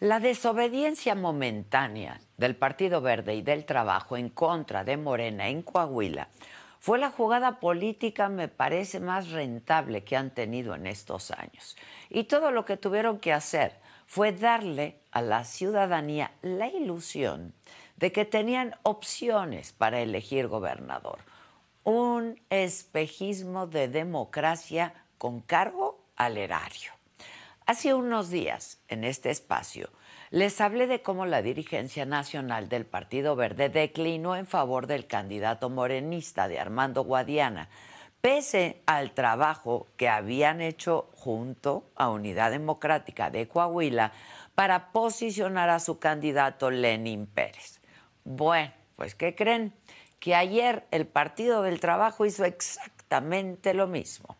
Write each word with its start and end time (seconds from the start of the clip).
La 0.00 0.20
desobediencia 0.20 1.14
momentánea 1.14 2.20
del 2.36 2.54
Partido 2.54 3.00
Verde 3.00 3.36
y 3.36 3.40
del 3.40 3.64
Trabajo 3.64 4.18
en 4.18 4.28
contra 4.28 4.84
de 4.84 4.98
Morena 4.98 5.48
en 5.48 5.62
Coahuila 5.62 6.28
fue 6.78 6.98
la 6.98 7.10
jugada 7.10 7.58
política, 7.58 8.28
me 8.28 8.48
parece, 8.48 9.00
más 9.00 9.30
rentable 9.30 10.04
que 10.04 10.16
han 10.16 10.28
tenido 10.34 10.74
en 10.74 10.86
estos 10.86 11.30
años. 11.30 11.74
Y 12.10 12.24
todo 12.24 12.50
lo 12.50 12.66
que 12.66 12.76
tuvieron 12.76 13.18
que 13.18 13.32
hacer 13.32 13.76
fue 14.06 14.32
darle 14.32 15.00
a 15.10 15.22
la 15.22 15.44
ciudadanía 15.44 16.32
la 16.42 16.68
ilusión 16.68 17.54
de 17.96 18.12
que 18.12 18.26
tenían 18.26 18.74
opciones 18.82 19.72
para 19.72 20.00
elegir 20.00 20.48
gobernador. 20.48 21.20
Un 21.82 22.38
espejismo 22.50 23.66
de 23.66 23.88
democracia 23.88 24.92
con 25.16 25.40
cargo 25.40 26.04
al 26.16 26.36
erario. 26.36 26.93
Hace 27.66 27.94
unos 27.94 28.28
días, 28.28 28.78
en 28.88 29.04
este 29.04 29.30
espacio, 29.30 29.88
les 30.28 30.60
hablé 30.60 30.86
de 30.86 31.00
cómo 31.00 31.24
la 31.24 31.40
dirigencia 31.40 32.04
nacional 32.04 32.68
del 32.68 32.84
Partido 32.84 33.36
Verde 33.36 33.70
declinó 33.70 34.36
en 34.36 34.46
favor 34.46 34.86
del 34.86 35.06
candidato 35.06 35.70
morenista 35.70 36.46
de 36.46 36.60
Armando 36.60 37.04
Guadiana, 37.04 37.70
pese 38.20 38.82
al 38.84 39.12
trabajo 39.12 39.86
que 39.96 40.10
habían 40.10 40.60
hecho 40.60 41.08
junto 41.14 41.90
a 41.96 42.10
Unidad 42.10 42.50
Democrática 42.50 43.30
de 43.30 43.48
Coahuila 43.48 44.12
para 44.54 44.92
posicionar 44.92 45.70
a 45.70 45.80
su 45.80 45.98
candidato 45.98 46.70
Lenin 46.70 47.26
Pérez. 47.26 47.80
Bueno, 48.24 48.74
pues 48.96 49.14
¿qué 49.14 49.34
creen? 49.34 49.72
Que 50.20 50.34
ayer 50.34 50.84
el 50.90 51.06
Partido 51.06 51.62
del 51.62 51.80
Trabajo 51.80 52.26
hizo 52.26 52.44
exactamente 52.44 53.72
lo 53.72 53.86
mismo. 53.86 54.36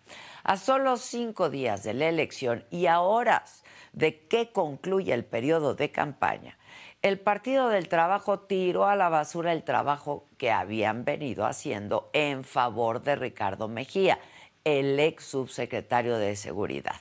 A 0.46 0.58
solo 0.58 0.98
cinco 0.98 1.48
días 1.48 1.84
de 1.84 1.94
la 1.94 2.06
elección 2.06 2.66
y 2.70 2.84
a 2.84 3.00
horas 3.00 3.64
de 3.94 4.26
que 4.28 4.52
concluya 4.52 5.14
el 5.14 5.24
periodo 5.24 5.74
de 5.74 5.90
campaña, 5.90 6.58
el 7.00 7.18
Partido 7.18 7.70
del 7.70 7.88
Trabajo 7.88 8.40
tiró 8.40 8.84
a 8.84 8.94
la 8.94 9.08
basura 9.08 9.54
el 9.54 9.64
trabajo 9.64 10.28
que 10.36 10.50
habían 10.50 11.06
venido 11.06 11.46
haciendo 11.46 12.10
en 12.12 12.44
favor 12.44 13.02
de 13.02 13.16
Ricardo 13.16 13.68
Mejía, 13.68 14.18
el 14.64 15.00
ex 15.00 15.24
subsecretario 15.24 16.18
de 16.18 16.36
Seguridad. 16.36 17.00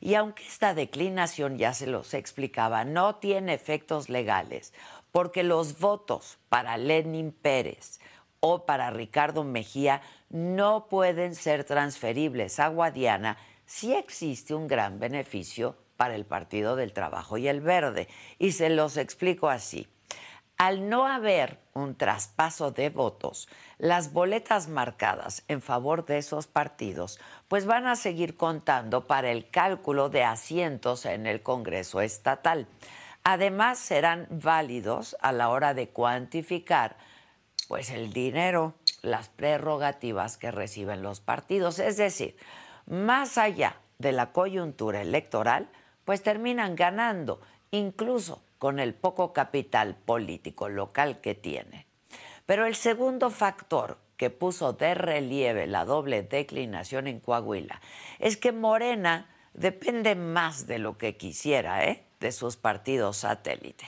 Y 0.00 0.14
aunque 0.16 0.46
esta 0.46 0.74
declinación, 0.74 1.56
ya 1.56 1.72
se 1.72 1.86
los 1.86 2.12
explicaba, 2.12 2.84
no 2.84 3.14
tiene 3.14 3.54
efectos 3.54 4.10
legales, 4.10 4.74
porque 5.10 5.42
los 5.42 5.78
votos 5.78 6.36
para 6.50 6.76
Lenin 6.76 7.32
Pérez 7.32 7.98
o 8.40 8.66
para 8.66 8.90
Ricardo 8.90 9.42
Mejía 9.42 10.02
no 10.34 10.88
pueden 10.88 11.36
ser 11.36 11.62
transferibles 11.62 12.58
a 12.58 12.66
Guadiana 12.66 13.36
si 13.66 13.94
existe 13.94 14.52
un 14.52 14.66
gran 14.66 14.98
beneficio 14.98 15.76
para 15.96 16.16
el 16.16 16.26
Partido 16.26 16.74
del 16.74 16.92
Trabajo 16.92 17.38
y 17.38 17.46
el 17.46 17.60
Verde. 17.60 18.08
Y 18.40 18.50
se 18.50 18.68
los 18.68 18.96
explico 18.96 19.48
así. 19.48 19.86
Al 20.58 20.88
no 20.88 21.06
haber 21.06 21.60
un 21.72 21.94
traspaso 21.94 22.72
de 22.72 22.90
votos, 22.90 23.48
las 23.78 24.12
boletas 24.12 24.66
marcadas 24.66 25.44
en 25.46 25.62
favor 25.62 26.04
de 26.04 26.18
esos 26.18 26.48
partidos 26.48 27.20
pues 27.46 27.64
van 27.64 27.86
a 27.86 27.94
seguir 27.94 28.36
contando 28.36 29.06
para 29.06 29.30
el 29.30 29.48
cálculo 29.48 30.08
de 30.08 30.24
asientos 30.24 31.06
en 31.06 31.28
el 31.28 31.44
Congreso 31.44 32.00
estatal. 32.00 32.66
Además 33.22 33.78
serán 33.78 34.26
válidos 34.30 35.16
a 35.20 35.30
la 35.30 35.48
hora 35.50 35.74
de 35.74 35.90
cuantificar 35.90 36.96
pues 37.68 37.90
el 37.90 38.12
dinero 38.12 38.74
las 39.04 39.28
prerrogativas 39.28 40.36
que 40.36 40.50
reciben 40.50 41.02
los 41.02 41.20
partidos. 41.20 41.78
Es 41.78 41.96
decir, 41.96 42.36
más 42.86 43.38
allá 43.38 43.76
de 43.98 44.12
la 44.12 44.32
coyuntura 44.32 45.02
electoral, 45.02 45.68
pues 46.04 46.22
terminan 46.22 46.76
ganando, 46.76 47.40
incluso 47.70 48.42
con 48.58 48.78
el 48.78 48.94
poco 48.94 49.32
capital 49.32 49.96
político 49.96 50.68
local 50.68 51.20
que 51.20 51.34
tiene. 51.34 51.86
Pero 52.46 52.66
el 52.66 52.74
segundo 52.74 53.30
factor 53.30 53.98
que 54.16 54.30
puso 54.30 54.72
de 54.72 54.94
relieve 54.94 55.66
la 55.66 55.84
doble 55.84 56.22
declinación 56.22 57.06
en 57.06 57.20
Coahuila 57.20 57.80
es 58.18 58.36
que 58.36 58.52
Morena 58.52 59.28
depende 59.54 60.14
más 60.14 60.66
de 60.66 60.78
lo 60.78 60.98
que 60.98 61.16
quisiera, 61.16 61.84
¿eh? 61.84 62.04
de 62.20 62.32
sus 62.32 62.56
partidos 62.56 63.18
satélite. 63.18 63.86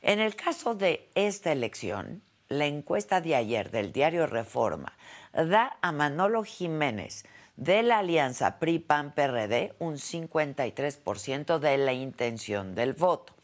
En 0.00 0.20
el 0.20 0.36
caso 0.36 0.74
de 0.74 1.08
esta 1.14 1.52
elección, 1.52 2.22
la 2.48 2.64
encuesta 2.64 3.20
de 3.20 3.36
ayer 3.36 3.70
del 3.70 3.92
diario 3.92 4.26
Reforma 4.26 4.96
da 5.32 5.76
a 5.82 5.92
Manolo 5.92 6.44
Jiménez 6.44 7.26
de 7.56 7.82
la 7.82 7.98
alianza 7.98 8.58
PRI-PAN-PRD 8.58 9.74
un 9.78 9.94
53% 9.94 11.58
de 11.58 11.76
la 11.76 11.92
intención 11.92 12.74
del 12.74 12.94
voto, 12.94 13.34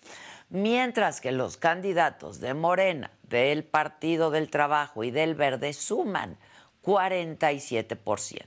mientras 0.48 1.20
que 1.20 1.32
los 1.32 1.59
candidatos 1.59 2.41
de 2.41 2.54
Morena, 2.54 3.10
del 3.25 3.64
Partido 3.64 4.31
del 4.31 4.48
Trabajo 4.48 5.04
y 5.04 5.10
del 5.10 5.34
Verde 5.34 5.75
suman 5.75 6.38
47%. 6.82 8.47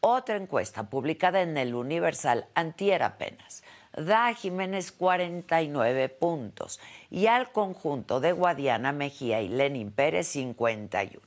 Otra 0.00 0.36
encuesta 0.36 0.90
publicada 0.90 1.40
en 1.42 1.56
el 1.56 1.74
Universal 1.74 2.46
antier 2.54 3.02
apenas 3.02 3.61
da 3.96 4.28
a 4.28 4.34
Jiménez 4.34 4.92
49 4.92 6.08
puntos 6.08 6.80
y 7.10 7.26
al 7.26 7.52
conjunto 7.52 8.20
de 8.20 8.32
Guadiana 8.32 8.92
Mejía 8.92 9.40
y 9.42 9.48
Lenin 9.48 9.90
Pérez 9.92 10.28
51. 10.28 11.20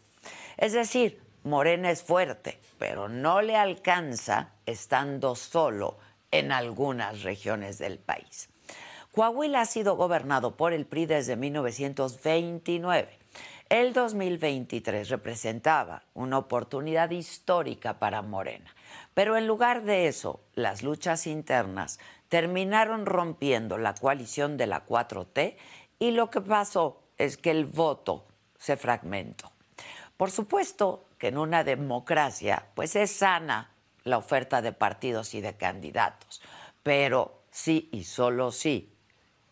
Es 0.58 0.74
decir, 0.74 1.22
Morena 1.44 1.92
es 1.92 2.02
fuerte, 2.02 2.60
pero 2.80 3.08
no 3.08 3.42
le 3.42 3.56
alcanza 3.56 4.50
estando 4.66 5.36
solo 5.36 5.98
en 6.32 6.52
algunas 6.52 7.24
regiones 7.24 7.78
del 7.78 8.00
país. 8.00 8.50
Coahuila 9.12 9.62
ha 9.62 9.66
sido 9.66 9.96
gobernado 9.96 10.58
por 10.58 10.74
el 10.74 10.86
PRI 10.86 11.06
desde 11.06 11.36
1929. 11.38 13.20
El 13.70 13.94
2023 13.94 15.10
representaba 15.10 16.04
una 16.14 16.38
oportunidad 16.38 17.10
histórica 17.12 17.98
para 17.98 18.22
Morena, 18.22 18.76
pero 19.14 19.38
en 19.38 19.48
lugar 19.48 19.84
de 19.84 20.08
eso, 20.08 20.42
las 20.54 20.84
luchas 20.84 21.28
internas 21.28 22.00
terminaron 22.36 23.06
rompiendo 23.06 23.78
la 23.78 23.96
coalición 23.96 24.58
de 24.58 24.68
la 24.68 24.86
4T 24.86 25.56
y 26.00 26.12
lo 26.12 26.30
que 26.30 26.42
pasó 26.42 27.02
es 27.18 27.38
que 27.38 27.50
el 27.50 27.64
voto 27.64 28.26
se 28.58 28.76
fragmentó. 28.76 29.54
Por 30.18 30.32
supuesto 30.32 31.06
que 31.18 31.30
en 31.30 31.38
una 31.38 31.64
democracia 31.64 32.68
pues 32.76 32.98
es 32.98 33.10
sana 33.12 33.72
la 34.04 34.18
oferta 34.18 34.62
de 34.62 34.74
partidos 34.74 35.34
y 35.34 35.40
de 35.40 35.56
candidatos, 35.56 36.42
pero 36.84 37.40
sí 37.52 37.88
y 37.94 38.04
solo 38.04 38.52
sí 38.52 38.94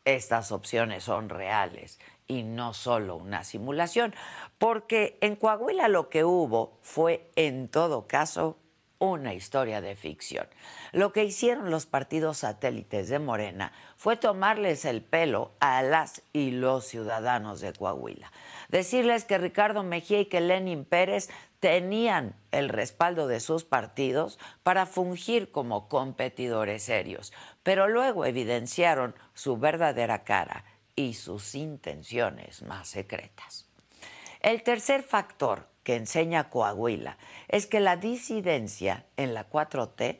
estas 0.04 0.52
opciones 0.52 1.06
son 1.06 1.30
reales 1.30 2.02
y 2.28 2.44
no 2.44 2.74
solo 2.74 3.16
una 3.16 3.46
simulación, 3.46 4.14
porque 4.58 5.18
en 5.22 5.38
Coahuila 5.38 5.88
lo 5.88 6.10
que 6.10 6.26
hubo 6.26 6.80
fue 6.82 7.32
en 7.38 7.70
todo 7.70 8.08
caso 8.10 8.58
una 9.04 9.34
historia 9.34 9.82
de 9.82 9.98
ficción. 9.98 10.48
Lo 10.94 11.12
que 11.12 11.26
hicieron 11.26 11.70
los 11.70 11.86
partidos 11.86 12.38
satélites 12.38 13.10
de 13.10 13.20
Morena 13.20 13.74
fue 13.98 14.16
tomarles 14.16 14.86
el 14.86 15.02
pelo 15.02 15.52
a 15.60 15.82
las 15.82 16.22
y 16.32 16.52
los 16.52 16.86
ciudadanos 16.86 17.60
de 17.60 17.74
Coahuila. 17.74 18.32
Decirles 18.70 19.26
que 19.26 19.38
Ricardo 19.38 19.84
Mejía 19.84 20.22
y 20.22 20.28
que 20.28 20.40
Lenin 20.40 20.86
Pérez 20.86 21.30
tenían 21.60 22.38
el 22.52 22.70
respaldo 22.70 23.28
de 23.28 23.42
sus 23.42 23.66
partidos 23.66 24.40
para 24.64 24.86
fungir 24.86 25.52
como 25.52 25.90
competidores 25.90 26.84
serios, 26.84 27.34
pero 27.62 27.90
luego 27.90 28.24
evidenciaron 28.24 29.16
su 29.34 29.58
verdadera 29.58 30.24
cara 30.24 30.64
y 30.96 31.16
sus 31.16 31.56
intenciones 31.56 32.62
más 32.62 32.88
secretas. 32.88 33.68
El 34.40 34.64
tercer 34.64 35.04
factor 35.04 35.73
que 35.84 35.96
enseña 35.96 36.50
Coahuila. 36.50 37.18
Es 37.48 37.68
que 37.68 37.80
la 37.80 37.98
disidencia 37.98 39.06
en 39.18 39.34
la 39.34 39.50
4T 39.50 40.20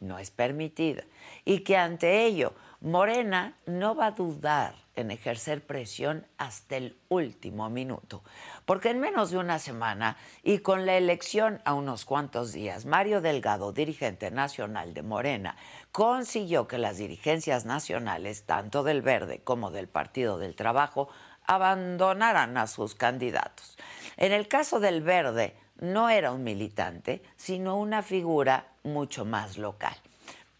no 0.00 0.18
es 0.18 0.30
permitida. 0.30 1.04
Y 1.44 1.60
que 1.60 1.76
ante 1.76 2.24
ello 2.24 2.54
Morena 2.80 3.56
no 3.66 3.94
va 3.94 4.06
a 4.06 4.10
dudar 4.10 4.74
en 4.96 5.10
ejercer 5.10 5.64
presión 5.64 6.26
hasta 6.36 6.76
el 6.76 6.96
último 7.08 7.70
minuto, 7.70 8.22
porque 8.66 8.90
en 8.90 9.00
menos 9.00 9.30
de 9.30 9.38
una 9.38 9.58
semana 9.58 10.16
y 10.42 10.58
con 10.58 10.84
la 10.84 10.96
elección 10.96 11.62
a 11.64 11.74
unos 11.74 12.04
cuantos 12.04 12.52
días, 12.52 12.84
Mario 12.84 13.20
Delgado, 13.20 13.72
dirigente 13.72 14.30
nacional 14.30 14.94
de 14.94 15.02
Morena, 15.02 15.56
consiguió 15.92 16.68
que 16.68 16.78
las 16.78 16.98
dirigencias 16.98 17.64
nacionales, 17.64 18.44
tanto 18.44 18.82
del 18.82 19.00
Verde 19.00 19.40
como 19.42 19.70
del 19.70 19.88
Partido 19.88 20.38
del 20.38 20.56
Trabajo, 20.56 21.08
abandonaran 21.46 22.56
a 22.56 22.66
sus 22.66 22.94
candidatos. 22.94 23.78
En 24.22 24.30
el 24.30 24.46
caso 24.46 24.78
del 24.78 25.02
Verde, 25.02 25.56
no 25.80 26.08
era 26.08 26.30
un 26.30 26.44
militante, 26.44 27.24
sino 27.36 27.76
una 27.76 28.02
figura 28.02 28.68
mucho 28.84 29.24
más 29.24 29.58
local 29.58 29.96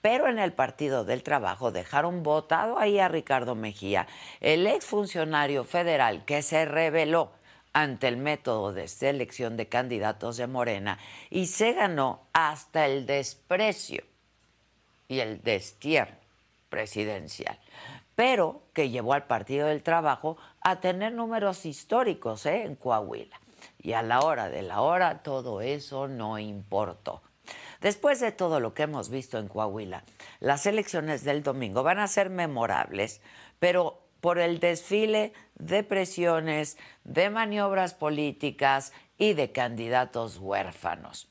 pero 0.01 0.27
en 0.27 0.41
el 0.41 0.53
Partido 0.53 1.05
del 1.05 1.23
Trabajo 1.23 1.71
dejaron 1.71 2.25
votado 2.25 2.77
ahí 2.77 2.99
a 2.99 3.07
Ricardo 3.07 3.55
Mejía, 3.55 4.09
el 4.41 4.67
exfuncionario 4.67 5.63
federal 5.63 6.25
que 6.25 6.43
se 6.43 6.65
rebeló 6.65 7.31
ante 7.73 8.09
el 8.09 8.17
método 8.17 8.73
de 8.73 8.89
selección 8.89 9.57
de 9.57 9.69
candidatos 9.69 10.39
de 10.39 10.49
Morena 10.49 10.99
y 11.31 11.47
se 11.47 11.73
ganó 11.73 12.27
hasta 12.33 12.87
el 12.87 13.07
desprecio 13.07 14.03
y 15.07 15.21
el 15.21 15.41
destierro 15.41 16.17
presidencial, 16.69 17.61
pero 18.17 18.65
que 18.73 18.91
llevó 18.91 19.13
al 19.13 19.29
Partido 19.29 19.69
del 19.69 19.85
Trabajo 19.85 20.37
a 20.61 20.81
tener 20.81 21.13
números 21.13 21.65
históricos 21.65 22.45
¿eh? 22.47 22.65
en 22.65 22.75
Coahuila. 22.75 23.42
Y 23.83 23.95
a 23.95 24.03
la 24.03 24.21
hora 24.21 24.49
de 24.49 24.63
la 24.63 24.81
hora 24.81 25.23
todo 25.23 25.61
eso 25.61 26.09
no 26.09 26.39
importó. 26.39 27.23
Después 27.81 28.21
de 28.21 28.31
todo 28.31 28.61
lo 28.61 28.75
que 28.75 28.85
hemos 28.85 29.11
visto 29.11 29.39
en 29.39 29.49
Coahuila, 29.49 30.05
las 30.39 30.67
elecciones 30.67 31.25
del 31.25 31.43
domingo 31.43 31.83
van 31.83 31.99
a 31.99 32.07
ser 32.07 32.31
memorables, 32.31 33.21
pero 33.59 33.99
por 34.21 34.39
el 34.39 34.61
desfile 34.61 35.33
de 35.57 35.83
presiones, 35.83 36.79
de 37.03 37.29
maniobras 37.29 37.95
políticas 37.95 38.93
y 39.19 39.33
de 39.33 39.51
candidatos 39.51 40.39
huérfanos. 40.39 41.29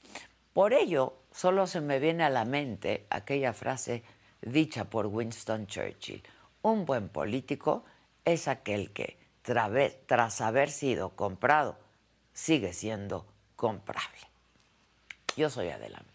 Por 0.52 0.74
ello, 0.74 1.16
solo 1.32 1.68
se 1.68 1.80
me 1.80 2.00
viene 2.00 2.26
a 2.26 2.30
la 2.30 2.44
mente 2.44 3.08
aquella 3.10 3.54
frase 3.54 4.04
dicha 4.42 4.90
por 4.90 5.08
Winston 5.08 5.68
Churchill. 5.68 6.22
Un 6.62 6.86
buen 6.86 7.08
político 7.08 7.86
es 8.26 8.50
aquel 8.50 8.92
que, 8.92 9.18
tras 9.42 10.42
haber 10.42 10.70
sido 10.70 11.16
comprado, 11.16 11.78
sigue 12.42 12.74
siendo 12.74 13.28
comprable. 13.56 14.18
Yo 15.38 15.52
soy 15.52 15.70
Adelante. 15.70 16.10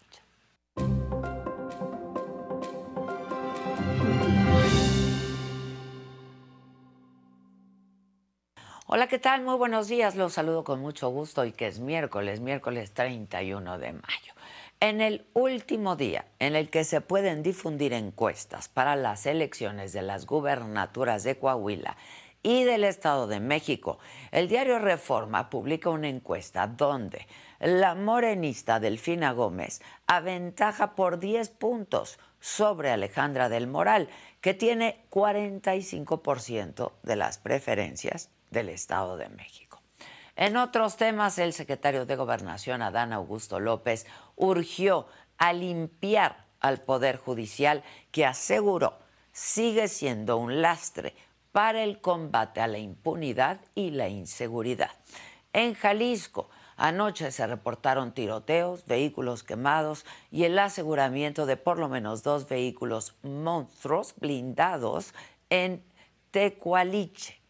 Hola, 8.88 9.06
¿qué 9.06 9.20
tal? 9.20 9.42
Muy 9.42 9.54
buenos 9.54 9.86
días. 9.86 10.16
Los 10.16 10.32
saludo 10.32 10.64
con 10.64 10.80
mucho 10.80 11.10
gusto 11.10 11.44
y 11.44 11.52
que 11.52 11.68
es 11.68 11.78
miércoles, 11.78 12.40
miércoles 12.40 12.92
31 12.92 13.78
de 13.78 13.92
mayo. 13.92 14.32
En 14.80 15.00
el 15.00 15.24
último 15.32 15.94
día 15.94 16.26
en 16.40 16.56
el 16.56 16.70
que 16.70 16.82
se 16.82 17.00
pueden 17.00 17.44
difundir 17.44 17.92
encuestas 17.92 18.68
para 18.68 18.96
las 18.96 19.26
elecciones 19.26 19.92
de 19.92 20.02
las 20.02 20.26
gubernaturas 20.26 21.22
de 21.22 21.38
Coahuila 21.38 21.96
y 22.46 22.62
del 22.62 22.84
Estado 22.84 23.26
de 23.26 23.40
México, 23.40 23.98
el 24.30 24.46
diario 24.46 24.78
Reforma 24.78 25.50
publica 25.50 25.90
una 25.90 26.06
encuesta 26.06 26.68
donde 26.68 27.26
la 27.58 27.96
morenista 27.96 28.78
Delfina 28.78 29.32
Gómez 29.32 29.82
aventaja 30.06 30.94
por 30.94 31.18
10 31.18 31.48
puntos 31.48 32.20
sobre 32.38 32.92
Alejandra 32.92 33.48
del 33.48 33.66
Moral, 33.66 34.08
que 34.40 34.54
tiene 34.54 35.04
45% 35.10 36.92
de 37.02 37.16
las 37.16 37.38
preferencias 37.38 38.30
del 38.52 38.68
Estado 38.68 39.16
de 39.16 39.28
México. 39.28 39.80
En 40.36 40.56
otros 40.56 40.96
temas, 40.96 41.40
el 41.40 41.52
secretario 41.52 42.06
de 42.06 42.14
Gobernación, 42.14 42.80
Adán 42.80 43.12
Augusto 43.12 43.58
López, 43.58 44.06
urgió 44.36 45.08
a 45.36 45.52
limpiar 45.52 46.44
al 46.60 46.80
Poder 46.80 47.16
Judicial 47.16 47.82
que 48.12 48.24
aseguró 48.24 49.04
sigue 49.36 49.86
siendo 49.88 50.38
un 50.38 50.62
lastre 50.62 51.14
para 51.56 51.84
el 51.84 52.02
combate 52.02 52.60
a 52.60 52.66
la 52.66 52.76
impunidad 52.76 53.58
y 53.74 53.88
la 53.88 54.10
inseguridad. 54.10 54.90
En 55.54 55.72
Jalisco, 55.72 56.50
anoche 56.76 57.30
se 57.30 57.46
reportaron 57.46 58.12
tiroteos, 58.12 58.84
vehículos 58.84 59.42
quemados 59.42 60.04
y 60.30 60.44
el 60.44 60.58
aseguramiento 60.58 61.46
de 61.46 61.56
por 61.56 61.78
lo 61.78 61.88
menos 61.88 62.22
dos 62.22 62.46
vehículos 62.46 63.16
monstruos 63.22 64.12
blindados 64.20 65.14
en 65.48 65.82
Tecualiche. 66.30 67.40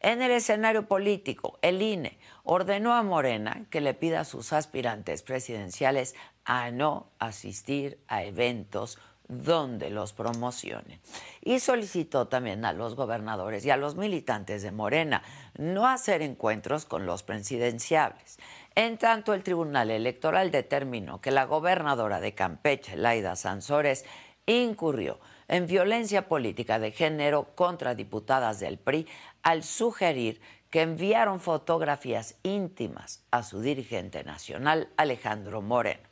En 0.00 0.20
el 0.20 0.32
escenario 0.32 0.86
político, 0.86 1.58
el 1.62 1.80
INE 1.80 2.18
ordenó 2.44 2.92
a 2.92 3.02
Morena 3.02 3.64
que 3.70 3.80
le 3.80 3.94
pida 3.94 4.20
a 4.20 4.24
sus 4.26 4.52
aspirantes 4.52 5.22
presidenciales 5.22 6.14
a 6.44 6.70
no 6.72 7.08
asistir 7.18 7.98
a 8.06 8.22
eventos 8.22 8.98
donde 9.28 9.90
los 9.90 10.12
promocionen. 10.12 11.00
Y 11.42 11.60
solicitó 11.60 12.28
también 12.28 12.64
a 12.64 12.72
los 12.72 12.94
gobernadores 12.94 13.64
y 13.64 13.70
a 13.70 13.76
los 13.76 13.96
militantes 13.96 14.62
de 14.62 14.72
Morena 14.72 15.22
no 15.58 15.86
hacer 15.86 16.22
encuentros 16.22 16.84
con 16.84 17.06
los 17.06 17.22
presidenciables. 17.22 18.38
En 18.74 18.98
tanto, 18.98 19.34
el 19.34 19.42
Tribunal 19.42 19.90
Electoral 19.90 20.50
determinó 20.50 21.20
que 21.20 21.30
la 21.30 21.44
gobernadora 21.44 22.20
de 22.20 22.34
Campeche, 22.34 22.96
Laida 22.96 23.36
Sansores, 23.36 24.04
incurrió 24.46 25.18
en 25.48 25.66
violencia 25.66 26.28
política 26.28 26.78
de 26.78 26.92
género 26.92 27.54
contra 27.54 27.94
diputadas 27.94 28.60
del 28.60 28.78
PRI 28.78 29.06
al 29.42 29.62
sugerir 29.64 30.40
que 30.70 30.82
enviaron 30.82 31.40
fotografías 31.40 32.36
íntimas 32.42 33.24
a 33.30 33.42
su 33.42 33.60
dirigente 33.60 34.24
nacional, 34.24 34.88
Alejandro 34.96 35.62
Moreno. 35.62 36.05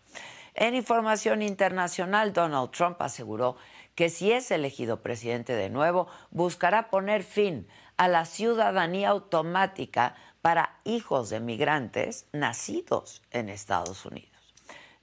En 0.54 0.74
información 0.74 1.42
internacional, 1.42 2.32
Donald 2.32 2.70
Trump 2.70 3.02
aseguró 3.02 3.56
que 3.94 4.08
si 4.08 4.32
es 4.32 4.50
elegido 4.50 5.02
presidente 5.02 5.54
de 5.54 5.68
nuevo, 5.68 6.06
buscará 6.30 6.90
poner 6.90 7.22
fin 7.22 7.66
a 7.96 8.08
la 8.08 8.24
ciudadanía 8.24 9.10
automática 9.10 10.14
para 10.42 10.78
hijos 10.84 11.30
de 11.30 11.40
migrantes 11.40 12.26
nacidos 12.32 13.22
en 13.30 13.48
Estados 13.48 14.04
Unidos. 14.04 14.30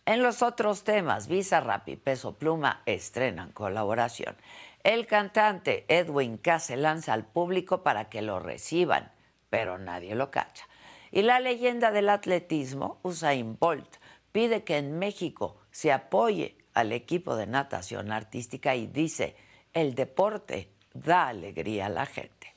En 0.06 0.24
los 0.24 0.42
otros 0.42 0.84
temas, 0.84 1.28
Visa 1.28 1.60
Rap 1.60 1.88
y 1.90 1.96
Peso 1.96 2.38
Pluma 2.38 2.82
estrenan 2.86 3.52
colaboración. 3.52 4.36
El 4.84 5.06
cantante 5.06 5.86
Edwin 5.90 6.38
K. 6.38 6.60
se 6.60 6.76
lanza 6.76 7.14
al 7.14 7.26
público 7.26 7.84
para 7.84 8.10
que 8.10 8.22
lo 8.22 8.40
reciban, 8.40 9.12
pero 9.50 9.78
nadie 9.78 10.16
lo 10.16 10.32
cacha. 10.32 10.68
Y 11.12 11.22
la 11.22 11.40
leyenda 11.40 11.92
del 11.92 12.10
atletismo, 12.10 13.00
Usain 13.04 13.58
Bolt, 13.60 13.98
pide 14.32 14.64
que 14.64 14.78
en 14.78 14.98
México 15.00 15.58
se 15.72 15.92
apoye 15.92 16.58
al 16.74 16.92
equipo 16.92 17.36
de 17.36 17.48
natación 17.48 18.12
artística 18.12 18.76
y 18.76 18.88
dice, 18.88 19.36
el 19.74 19.96
deporte 19.96 20.70
da 20.94 21.28
alegría 21.28 21.88
a 21.88 21.90
la 21.90 22.06
gente. 22.06 22.54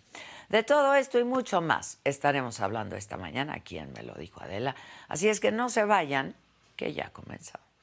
De 0.49 0.63
todo 0.63 0.95
esto 0.95 1.19
y 1.19 1.25
mucho 1.25 1.61
más 1.61 1.99
estaremos 2.05 2.61
hablando 2.61 2.97
esta 2.97 3.17
mañana 3.17 3.55
aquí 3.55 3.79
en 3.79 3.93
Me 3.93 4.03
lo 4.03 4.15
dijo 4.15 4.41
Adela. 4.41 4.77
Así 5.09 5.29
es 5.29 5.41
que 5.41 5.51
no 5.51 5.69
se 5.69 5.85
vayan, 5.85 6.37
que 6.77 6.93
ya 6.93 7.11
comenzamos. 7.11 7.74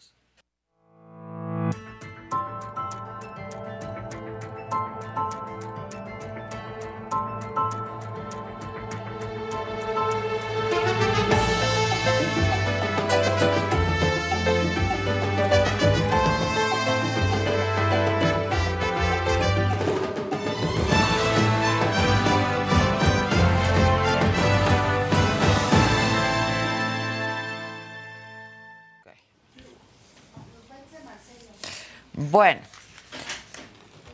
Bueno, 32.32 32.62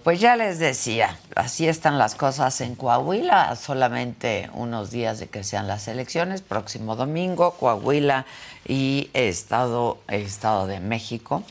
pues 0.04 0.20
ya 0.20 0.36
les 0.36 0.58
decía, 0.58 1.20
así 1.36 1.68
están 1.68 2.00
las 2.00 2.16
cosas 2.16 2.62
en 2.62 2.74
Coahuila, 2.74 3.56
solamente 3.56 4.50
unos 4.54 4.90
días 4.90 5.20
de 5.20 5.28
que 5.28 5.44
sean 5.44 5.68
las 5.68 5.88
elecciones, 5.88 6.42
próximo 6.42 6.96
domingo, 6.96 7.52
Coahuila 7.52 8.26
y 8.68 9.12
Estado, 9.14 10.00
Estado 10.08 10.66
de 10.66 10.80
México. 10.80 11.44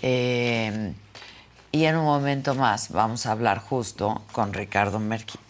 Eh, 0.00 0.94
y 1.70 1.84
en 1.84 1.96
un 1.96 2.06
momento 2.06 2.54
más 2.54 2.92
vamos 2.92 3.26
a 3.26 3.32
hablar 3.32 3.58
justo 3.58 4.22
con 4.32 4.54
Ricardo, 4.54 4.98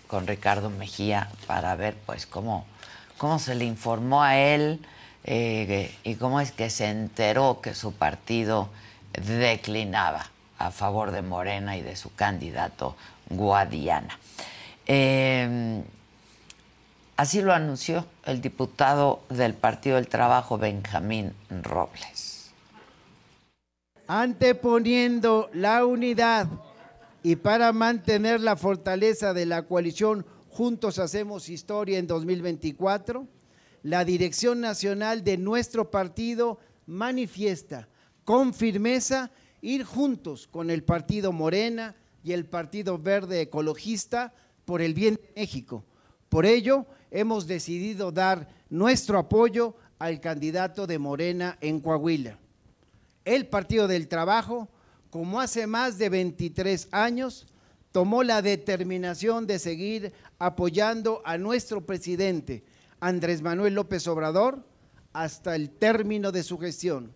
con 0.08 0.26
Ricardo 0.26 0.68
Mejía 0.68 1.30
para 1.46 1.76
ver 1.76 1.94
pues 2.06 2.26
cómo, 2.26 2.66
cómo 3.18 3.38
se 3.38 3.54
le 3.54 3.66
informó 3.66 4.24
a 4.24 4.36
él 4.36 4.84
eh, 5.22 5.94
y 6.02 6.16
cómo 6.16 6.40
es 6.40 6.50
que 6.50 6.70
se 6.70 6.88
enteró 6.88 7.60
que 7.60 7.72
su 7.72 7.92
partido 7.92 8.68
declinaba 9.12 10.26
a 10.58 10.70
favor 10.70 11.10
de 11.10 11.22
Morena 11.22 11.76
y 11.76 11.82
de 11.82 11.96
su 11.96 12.14
candidato 12.14 12.96
Guadiana. 13.28 14.18
Em, 14.86 15.82
así 17.16 17.42
lo 17.42 17.52
anunció 17.52 18.06
el 18.24 18.40
diputado 18.40 19.22
del 19.28 19.54
Partido 19.54 19.96
del 19.96 20.08
Trabajo, 20.08 20.58
Benjamín 20.58 21.34
Robles. 21.62 22.50
Anteponiendo 24.06 25.50
la 25.52 25.84
unidad 25.84 26.46
y 27.22 27.36
para 27.36 27.72
mantener 27.72 28.40
la 28.40 28.56
fortaleza 28.56 29.34
de 29.34 29.46
la 29.46 29.62
coalición 29.62 30.24
Juntos 30.48 30.98
Hacemos 30.98 31.48
Historia 31.48 31.98
en 31.98 32.06
2024, 32.06 33.26
la 33.82 34.04
dirección 34.04 34.60
nacional 34.60 35.22
de 35.24 35.36
nuestro 35.36 35.90
partido 35.90 36.58
manifiesta 36.86 37.88
con 38.24 38.54
firmeza 38.54 39.30
ir 39.66 39.82
juntos 39.82 40.46
con 40.46 40.70
el 40.70 40.84
Partido 40.84 41.32
Morena 41.32 41.96
y 42.22 42.32
el 42.32 42.46
Partido 42.46 42.98
Verde 42.98 43.40
Ecologista 43.40 44.32
por 44.64 44.80
el 44.80 44.94
bien 44.94 45.16
de 45.16 45.40
México. 45.40 45.84
Por 46.28 46.46
ello, 46.46 46.86
hemos 47.10 47.48
decidido 47.48 48.12
dar 48.12 48.48
nuestro 48.70 49.18
apoyo 49.18 49.74
al 49.98 50.20
candidato 50.20 50.86
de 50.86 51.00
Morena 51.00 51.58
en 51.60 51.80
Coahuila. 51.80 52.38
El 53.24 53.48
Partido 53.48 53.88
del 53.88 54.06
Trabajo, 54.06 54.68
como 55.10 55.40
hace 55.40 55.66
más 55.66 55.98
de 55.98 56.10
23 56.10 56.86
años, 56.92 57.48
tomó 57.90 58.22
la 58.22 58.42
determinación 58.42 59.48
de 59.48 59.58
seguir 59.58 60.12
apoyando 60.38 61.22
a 61.24 61.38
nuestro 61.38 61.84
presidente, 61.84 62.62
Andrés 63.00 63.42
Manuel 63.42 63.74
López 63.74 64.06
Obrador, 64.06 64.64
hasta 65.12 65.56
el 65.56 65.70
término 65.70 66.30
de 66.30 66.44
su 66.44 66.56
gestión 66.56 67.15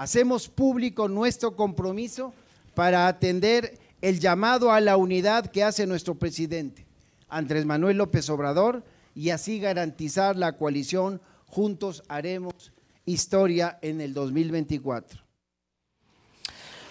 hacemos 0.00 0.48
público 0.48 1.08
nuestro 1.08 1.54
compromiso 1.54 2.32
para 2.74 3.06
atender 3.06 3.78
el 4.00 4.18
llamado 4.18 4.72
a 4.72 4.80
la 4.80 4.96
unidad 4.96 5.50
que 5.50 5.62
hace 5.62 5.86
nuestro 5.86 6.14
presidente, 6.14 6.86
Andrés 7.28 7.66
Manuel 7.66 7.98
López 7.98 8.30
Obrador, 8.30 8.82
y 9.14 9.28
así 9.28 9.60
garantizar 9.60 10.36
la 10.36 10.52
coalición 10.52 11.20
Juntos 11.46 12.02
Haremos 12.08 12.72
Historia 13.04 13.78
en 13.82 14.00
el 14.00 14.14
2024. 14.14 15.20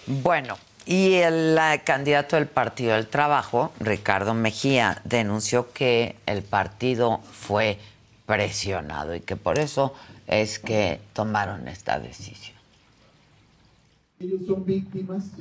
Bueno, 0.06 0.56
y 0.86 1.14
el 1.14 1.58
candidato 1.82 2.36
del 2.36 2.46
Partido 2.46 2.94
del 2.94 3.08
Trabajo, 3.08 3.72
Ricardo 3.80 4.34
Mejía, 4.34 5.02
denunció 5.02 5.72
que 5.72 6.14
el 6.26 6.44
partido 6.44 7.18
fue 7.32 7.76
presionado 8.26 9.16
y 9.16 9.20
que 9.20 9.34
por 9.34 9.58
eso 9.58 9.94
es 10.28 10.60
que 10.60 11.00
tomaron 11.12 11.66
esta 11.66 11.98
decisión. 11.98 12.59
Ellos 14.20 14.42
son 14.46 14.66
víctimas 14.66 15.32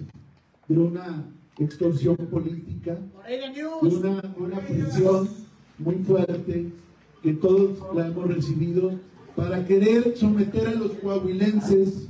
de 0.69 0.79
una 0.79 1.25
extorsión 1.57 2.15
política, 2.15 2.98
de 3.27 3.89
una, 3.89 4.21
presión 4.62 5.27
muy 5.77 5.95
fuerte 5.95 6.71
que 7.21 7.33
todos 7.33 7.77
la 7.93 8.07
hemos 8.07 8.33
recibido 8.33 8.93
para 9.36 9.65
querer 9.65 10.15
someter 10.15 10.65
a 10.65 10.75
los 10.75 10.91
coahuilenses 10.93 12.07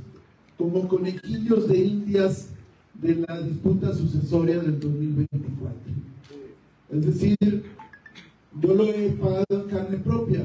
como 0.56 0.86
conejillos 0.86 1.66
de 1.66 1.78
indias 1.78 2.50
de 2.94 3.16
la 3.16 3.40
disputa 3.40 3.92
sucesoria 3.92 4.60
del 4.60 4.78
2024. 4.78 5.76
Es 6.92 7.06
decir, 7.06 7.64
yo 8.60 8.74
lo 8.74 8.84
he 8.84 9.08
pagado 9.10 9.44
en 9.50 9.68
carne 9.68 9.96
propia. 9.96 10.44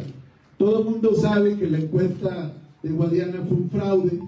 Todo 0.57 0.79
el 0.79 0.85
mundo 0.85 1.13
sabe 1.13 1.55
que 1.55 1.69
la 1.69 1.77
encuesta 1.77 2.51
de 2.81 2.89
Guadiana 2.89 3.43
fue 3.47 3.57
un 3.57 3.69
fraude, 3.69 4.19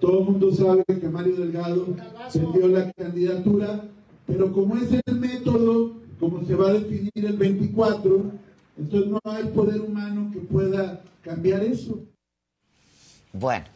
todo 0.00 0.20
el 0.20 0.24
mundo 0.24 0.52
sabe 0.52 0.84
que 0.86 1.08
Mario 1.08 1.36
Delgado 1.36 1.86
perdió 2.32 2.68
la 2.68 2.90
candidatura, 2.92 3.84
pero 4.26 4.52
como 4.52 4.76
es 4.76 4.88
el 4.92 5.14
método, 5.16 5.92
como 6.18 6.44
se 6.46 6.54
va 6.54 6.70
a 6.70 6.72
definir 6.72 7.12
el 7.14 7.36
24, 7.36 8.24
entonces 8.78 9.10
no 9.10 9.20
hay 9.24 9.44
poder 9.44 9.80
humano 9.80 10.30
que 10.32 10.40
pueda 10.40 11.02
cambiar 11.22 11.62
eso. 11.62 11.98
Bueno, 13.32 13.66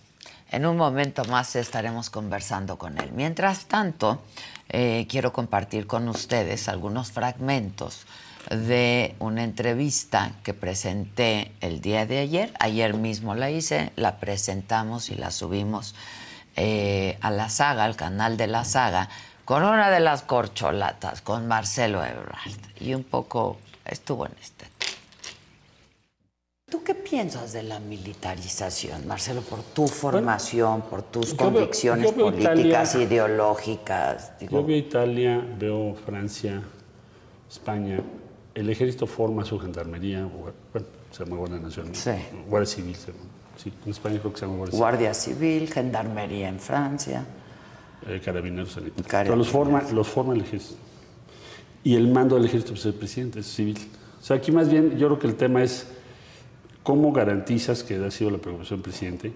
en 0.50 0.66
un 0.66 0.76
momento 0.76 1.24
más 1.26 1.56
estaremos 1.56 2.10
conversando 2.10 2.78
con 2.78 2.98
él. 2.98 3.10
Mientras 3.14 3.66
tanto, 3.66 4.22
eh, 4.68 5.06
quiero 5.08 5.32
compartir 5.32 5.86
con 5.86 6.08
ustedes 6.08 6.68
algunos 6.68 7.12
fragmentos 7.12 8.06
de 8.50 9.14
una 9.18 9.44
entrevista 9.44 10.32
que 10.42 10.54
presenté 10.54 11.52
el 11.60 11.80
día 11.80 12.06
de 12.06 12.18
ayer. 12.18 12.52
Ayer 12.60 12.94
mismo 12.94 13.34
la 13.34 13.50
hice, 13.50 13.92
la 13.96 14.18
presentamos 14.18 15.10
y 15.10 15.14
la 15.14 15.30
subimos 15.30 15.94
eh, 16.56 17.18
a 17.20 17.30
la 17.30 17.48
saga, 17.48 17.84
al 17.84 17.96
canal 17.96 18.36
de 18.36 18.46
la 18.46 18.64
saga, 18.64 19.08
con 19.44 19.62
una 19.62 19.90
de 19.90 20.00
las 20.00 20.22
corcholatas, 20.22 21.20
con 21.20 21.48
Marcelo 21.48 22.04
Ebrard. 22.04 22.52
Y 22.80 22.94
un 22.94 23.04
poco 23.04 23.58
estuvo 23.84 24.26
en 24.26 24.32
este. 24.40 24.66
¿Tú 26.70 26.82
qué 26.82 26.94
piensas 26.94 27.52
de 27.52 27.62
la 27.62 27.78
militarización, 27.78 29.06
Marcelo, 29.06 29.42
por 29.42 29.62
tu 29.62 29.86
formación, 29.86 30.82
por 30.82 31.02
tus 31.02 31.34
convicciones 31.34 32.10
políticas, 32.12 32.96
ideológicas? 32.96 34.32
Yo 34.40 34.64
veo 34.64 34.76
Italia, 34.76 35.44
veo 35.56 35.94
Francia, 36.04 36.62
España, 37.48 38.00
el 38.54 38.70
ejército 38.70 39.06
forma 39.06 39.44
su 39.44 39.58
gendarmería, 39.58 40.24
bueno, 40.72 40.86
se 41.10 41.24
llama 41.24 41.36
Guardia 41.36 41.58
Nacional, 41.58 41.94
sí. 41.94 42.10
Guardia 42.48 42.66
Civil, 42.66 42.96
sí, 43.56 43.72
en 43.84 43.90
España 43.90 44.18
creo 44.20 44.32
que 44.32 44.38
se 44.38 44.46
llama 44.46 44.58
Guardia, 44.58 44.78
Guardia 44.78 45.14
Civil. 45.14 45.72
gendarmería 45.72 46.48
en 46.48 46.60
Francia. 46.60 47.24
Eh, 48.06 48.20
carabineros 48.24 48.76
en 48.76 48.88
Italia. 48.88 49.34
los 49.34 49.48
forma, 49.48 49.82
los 49.92 50.08
forma 50.08 50.34
el 50.34 50.42
ejército. 50.42 50.78
Y 51.82 51.96
el 51.96 52.08
mando 52.08 52.36
del 52.36 52.46
ejército 52.46 52.74
es 52.74 52.84
el 52.86 52.94
presidente, 52.94 53.40
es 53.40 53.46
civil. 53.46 53.78
O 54.20 54.24
sea, 54.24 54.36
aquí 54.36 54.52
más 54.52 54.68
bien 54.68 54.96
yo 54.98 55.08
creo 55.08 55.18
que 55.18 55.26
el 55.26 55.36
tema 55.36 55.62
es 55.62 55.86
cómo 56.82 57.12
garantizas, 57.12 57.82
que 57.82 57.96
ha 57.96 58.10
sido 58.10 58.30
la 58.30 58.38
preocupación 58.38 58.80
del 58.80 58.84
presidente, 58.84 59.32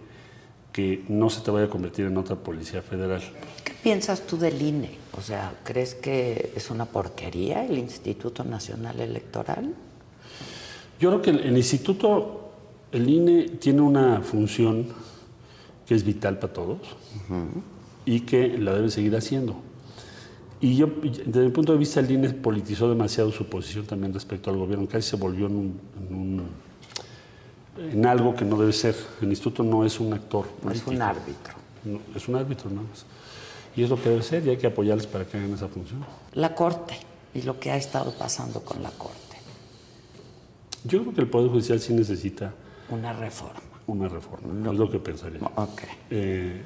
que 0.73 1.05
no 1.09 1.29
se 1.29 1.41
te 1.41 1.51
vaya 1.51 1.67
a 1.67 1.71
convertir 1.71 2.07
en 2.07 2.17
otra 2.17 2.37
policía 2.37 2.83
federal. 2.83 3.23
¿Qué 3.65 3.73
piensas 3.83 4.27
tú 4.27 4.39
del 4.39 4.61
INE? 4.61 4.98
O 5.17 5.21
sea, 5.21 5.59
¿crees 5.65 5.95
que 5.95 6.53
es 6.55 6.71
una 6.71 6.87
porquería 6.87 7.65
el 7.65 7.79
Instituto 7.79 8.45
Nacional 8.45 9.01
Electoral? 9.01 9.75
Yo 11.01 11.11
creo 11.11 11.23
que 11.23 11.31
el, 11.31 11.57
instituto, 11.57 12.51
el 12.93 13.09
INE 13.09 13.49
tiene 13.61 13.81
una 13.81 14.21
función 14.21 14.89
que 15.87 15.95
es 15.95 16.05
vital 16.05 16.39
para 16.39 16.53
todos 16.53 16.79
y 18.05 18.21
que 18.21 18.59
la 18.59 18.75
debe 18.75 18.91
seguir 18.91 19.17
haciendo. 19.17 19.57
Y 20.61 20.77
yo, 20.77 20.89
desde 21.03 21.45
mi 21.45 21.51
punto 21.51 21.73
de 21.73 21.79
vista, 21.79 22.01
el 22.01 22.11
INE 22.11 22.31
politizó 22.31 22.89
demasiado 22.89 23.31
su 23.31 23.47
posición 23.47 23.87
también 23.87 24.13
respecto 24.13 24.51
al 24.51 24.57
gobierno, 24.57 24.89
casi 24.89 25.09
se 25.09 25.17
volvió 25.17 25.47
en 25.47 25.57
un 25.57 26.49
en 27.79 28.07
algo 28.07 28.35
que 28.35 28.45
no 28.45 28.59
debe 28.59 28.73
ser. 28.73 28.95
El 29.21 29.29
instituto 29.29 29.63
no 29.63 29.85
es 29.85 30.01
un 30.01 30.13
actor. 30.13 30.47
es 30.73 30.87
un 30.87 31.01
árbitro. 31.01 31.55
es 32.15 32.29
un 32.29 32.37
árbitro 32.37 32.71
nada 32.71 32.87
más. 32.89 33.07
Y 33.79 33.85
es 33.85 33.91
lo 33.91 34.03
que 34.03 34.09
debe 34.09 34.25
ser 34.25 34.45
y 34.45 34.51
hay 34.51 34.57
que 34.57 34.67
apoyarles 34.67 35.07
para 35.07 35.25
que 35.25 35.37
hagan 35.37 35.53
esa 35.53 35.69
función. 35.69 36.05
La 36.33 36.53
Corte 36.53 36.95
y 37.33 37.43
lo 37.43 37.61
que 37.61 37.71
ha 37.71 37.77
estado 37.77 38.13
pasando 38.13 38.61
con 38.63 38.83
la 38.83 38.91
Corte. 38.91 39.37
Yo 40.83 41.03
creo 41.03 41.15
que 41.15 41.21
el 41.21 41.29
Poder 41.29 41.49
Judicial 41.49 41.79
sí 41.79 41.95
necesita... 41.95 42.53
Una 42.91 43.13
reforma. 43.13 43.61
Una 43.87 44.09
reforma, 44.09 44.53
no. 44.53 44.73
es 44.73 44.79
lo 44.79 44.91
que 44.91 44.99
pensaría. 44.99 45.39
Ok. 45.55 45.83
Eh, 46.11 46.61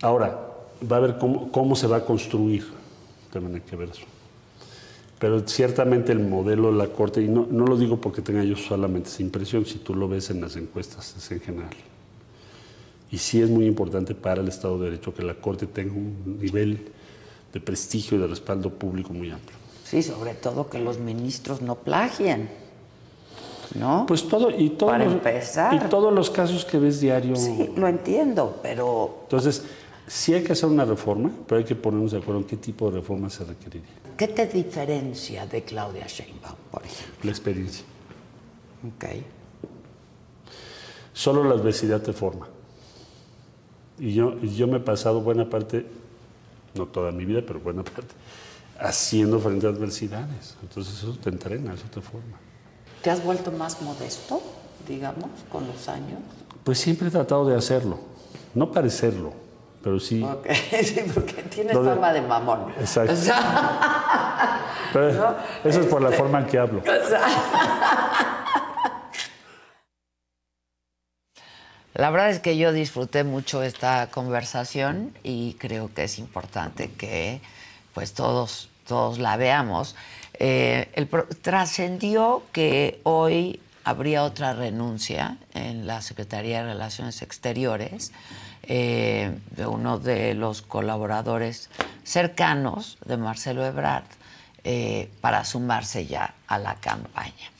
ahora, 0.00 0.40
va 0.90 0.96
a 0.96 1.00
ver 1.00 1.18
cómo, 1.18 1.52
cómo 1.52 1.76
se 1.76 1.86
va 1.86 1.98
a 1.98 2.04
construir. 2.06 2.66
También 3.30 3.56
hay 3.56 3.60
que 3.60 3.76
ver 3.76 3.90
eso. 3.90 4.06
Pero 5.18 5.46
ciertamente 5.46 6.12
el 6.12 6.20
modelo 6.20 6.72
de 6.72 6.78
la 6.78 6.86
Corte, 6.86 7.20
y 7.20 7.28
no, 7.28 7.46
no, 7.50 7.66
lo 7.66 7.76
digo 7.76 8.00
porque 8.00 8.22
tenga 8.22 8.42
yo 8.42 8.56
solamente 8.56 9.10
esa 9.10 9.20
impresión, 9.20 9.66
si 9.66 9.80
tú 9.80 9.94
lo 9.94 10.08
ves 10.08 10.30
en 10.30 10.40
las 10.40 10.56
encuestas, 10.56 11.14
es 11.14 11.30
en 11.30 11.40
general. 11.40 11.76
Y 13.10 13.18
sí 13.18 13.40
es 13.40 13.50
muy 13.50 13.66
importante 13.66 14.14
para 14.14 14.40
el 14.40 14.48
Estado 14.48 14.78
de 14.78 14.90
Derecho 14.90 15.14
que 15.14 15.22
la 15.22 15.34
Corte 15.34 15.66
tenga 15.66 15.92
un 15.92 16.38
nivel 16.40 16.88
de 17.52 17.60
prestigio 17.60 18.18
y 18.18 18.20
de 18.20 18.26
respaldo 18.26 18.70
público 18.70 19.12
muy 19.12 19.30
amplio. 19.30 19.56
Sí, 19.84 20.02
sobre 20.02 20.34
todo 20.34 20.68
que 20.68 20.78
los 20.78 20.98
ministros 20.98 21.62
no 21.62 21.76
plagien. 21.76 22.48
¿No? 23.74 24.04
Pues 24.06 24.26
todo 24.28 24.50
y 24.50 24.70
todo 24.70 24.90
Para 24.90 25.04
empezar. 25.04 25.74
y 25.74 25.78
todos 25.88 26.12
los 26.12 26.30
casos 26.30 26.64
que 26.64 26.78
ves 26.78 27.00
diario. 27.00 27.36
Sí, 27.36 27.70
lo 27.76 27.88
entiendo, 27.88 28.58
pero 28.62 29.20
entonces 29.24 29.64
Sí 30.06 30.34
hay 30.34 30.44
que 30.44 30.52
hacer 30.52 30.68
una 30.68 30.84
reforma, 30.84 31.30
pero 31.48 31.58
hay 31.58 31.64
que 31.64 31.74
ponernos 31.74 32.12
de 32.12 32.18
acuerdo 32.18 32.40
en 32.40 32.46
qué 32.46 32.56
tipo 32.56 32.88
de 32.90 32.98
reforma 32.98 33.28
se 33.28 33.44
requeriría. 33.44 33.90
¿Qué 34.16 34.28
te 34.28 34.46
diferencia 34.46 35.46
de 35.46 35.62
Claudia 35.62 36.06
Sheinbaum, 36.06 36.54
por 36.70 36.84
ejemplo? 36.84 37.16
La 37.24 37.30
experiencia. 37.30 37.84
Ok. 38.86 39.04
Solo 41.12 41.42
la 41.42 41.54
adversidad 41.54 42.00
te 42.02 42.12
forma. 42.12 42.46
Y 43.98 44.14
yo, 44.14 44.38
yo 44.40 44.66
me 44.66 44.76
he 44.76 44.80
pasado 44.80 45.20
buena 45.20 45.48
parte, 45.48 45.86
no 46.74 46.86
toda 46.86 47.12
mi 47.12 47.24
vida, 47.24 47.40
pero 47.46 47.60
buena 47.60 47.82
parte, 47.82 48.14
haciendo 48.78 49.38
frente 49.40 49.66
a 49.66 49.70
adversidades. 49.70 50.56
Entonces 50.62 50.94
eso 51.02 51.16
te 51.22 51.30
entrena, 51.30 51.74
eso 51.74 51.84
te 51.92 52.00
forma. 52.00 52.36
¿Te 53.02 53.10
has 53.10 53.22
vuelto 53.24 53.50
más 53.52 53.80
modesto, 53.82 54.42
digamos, 54.86 55.30
con 55.50 55.66
los 55.66 55.88
años? 55.88 56.18
Pues 56.64 56.78
siempre 56.78 57.08
he 57.08 57.10
tratado 57.10 57.46
de 57.48 57.56
hacerlo, 57.56 57.98
no 58.54 58.70
parecerlo, 58.72 59.32
pero 59.82 59.98
sí. 60.00 60.22
Ok, 60.22 60.46
sí, 60.82 61.00
porque 61.14 61.42
tienes 61.44 61.74
fama 61.76 62.12
de 62.12 62.20
mamón. 62.22 62.66
Exacto. 62.80 63.12
O 63.12 63.16
sea, 63.16 64.60
Pero 64.92 65.12
¿no? 65.14 65.34
Eso 65.70 65.80
es 65.80 65.86
por 65.86 66.02
la 66.02 66.08
Este, 66.08 66.20
forma 66.20 66.40
en 66.40 66.46
que 66.46 66.58
hablo. 66.58 66.80
o 66.80 67.08
sea, 67.08 67.20
La 71.96 72.10
verdad 72.10 72.28
es 72.28 72.40
que 72.40 72.58
yo 72.58 72.72
disfruté 72.72 73.24
mucho 73.24 73.62
esta 73.62 74.10
conversación 74.10 75.16
y 75.22 75.54
creo 75.54 75.92
que 75.94 76.04
es 76.04 76.18
importante 76.18 76.90
que 76.90 77.40
pues 77.94 78.12
todos, 78.12 78.68
todos 78.86 79.18
la 79.18 79.38
veamos. 79.38 79.96
Eh, 80.38 81.08
trascendió 81.40 82.42
que 82.52 83.00
hoy 83.04 83.60
habría 83.82 84.24
otra 84.24 84.52
renuncia 84.52 85.38
en 85.54 85.86
la 85.86 86.02
Secretaría 86.02 86.58
de 86.58 86.74
Relaciones 86.74 87.22
Exteriores 87.22 88.12
eh, 88.64 89.38
de 89.52 89.66
uno 89.66 89.98
de 89.98 90.34
los 90.34 90.60
colaboradores 90.60 91.70
cercanos 92.04 92.98
de 93.06 93.16
Marcelo 93.16 93.64
Ebrard 93.64 94.04
eh, 94.64 95.08
para 95.22 95.46
sumarse 95.46 96.04
ya 96.04 96.34
a 96.46 96.58
la 96.58 96.74
campaña. 96.74 97.55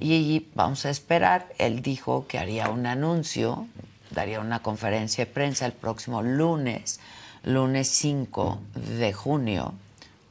Y 0.00 0.48
vamos 0.54 0.84
a 0.86 0.90
esperar, 0.90 1.52
él 1.58 1.82
dijo 1.82 2.26
que 2.26 2.38
haría 2.38 2.68
un 2.68 2.86
anuncio, 2.86 3.66
daría 4.10 4.40
una 4.40 4.60
conferencia 4.60 5.24
de 5.24 5.30
prensa 5.30 5.66
el 5.66 5.72
próximo 5.72 6.22
lunes, 6.22 7.00
lunes 7.42 7.88
5 7.88 8.60
de 8.98 9.12
junio, 9.12 9.74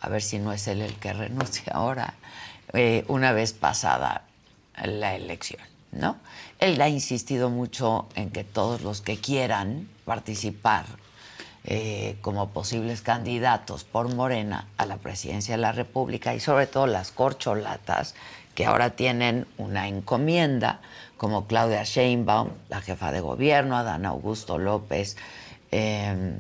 a 0.02 0.10
ver 0.10 0.22
si 0.22 0.40
no 0.40 0.52
es 0.54 0.68
él 0.68 0.82
el 0.82 0.94
que 0.96 1.14
renuncia 1.14 1.72
ahora, 1.74 2.16
eh, 2.74 3.06
una 3.08 3.32
vez 3.32 3.54
pasada 3.54 4.26
la 4.84 5.16
elección, 5.16 5.62
¿no? 5.92 6.18
Él 6.60 6.82
ha 6.82 6.90
insistido 6.90 7.50
mucho 7.50 8.08
en 8.16 8.32
que 8.32 8.44
todos 8.44 8.82
los 8.82 9.02
que 9.02 9.18
quieran 9.18 9.88
participar 10.06 10.86
eh, 11.66 12.18
como 12.22 12.50
posibles 12.50 13.02
candidatos 13.02 13.86
por 13.86 14.14
Morena 14.14 14.68
a 14.78 14.86
la 14.86 14.98
presidencia 14.98 15.56
de 15.56 15.62
la 15.62 15.72
República 15.72 16.36
y 16.36 16.42
sobre 16.42 16.68
todo 16.68 16.88
las 16.88 17.12
corcholatas 17.12 18.16
que 18.56 18.66
ahora 18.66 18.92
tienen 18.92 19.48
una 19.58 19.88
encomienda, 19.88 20.80
como 21.18 21.48
Claudia 21.48 21.84
Sheinbaum, 21.84 22.50
la 22.70 22.82
jefa 22.82 23.12
de 23.12 23.20
gobierno, 23.22 23.78
Adán 23.78 24.06
Augusto 24.06 24.58
López, 24.58 25.18
eh, 25.72 26.36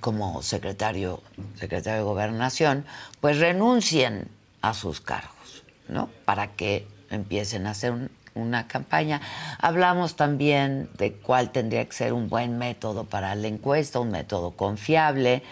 como 0.00 0.42
secretario, 0.42 1.22
secretario 1.56 1.98
de 1.98 2.04
Gobernación, 2.04 2.84
pues 3.20 3.38
renuncien 3.38 4.28
a 4.62 4.74
sus 4.74 5.00
cargos, 5.00 5.64
¿no? 5.88 6.10
Para 6.24 6.48
que 6.48 6.86
empiecen 7.10 7.66
a 7.66 7.70
hacer 7.70 7.92
un- 7.92 8.10
una 8.34 8.68
campaña. 8.68 9.20
Hablamos 9.58 10.14
también 10.14 10.90
de 10.98 11.12
cuál 11.14 11.50
tendría 11.50 11.84
que 11.86 11.92
ser 11.92 12.12
un 12.12 12.28
buen 12.28 12.58
método 12.58 13.04
para 13.04 13.34
la 13.34 13.48
encuesta, 13.48 13.98
un 14.00 14.10
método 14.10 14.52
confiable. 14.52 15.42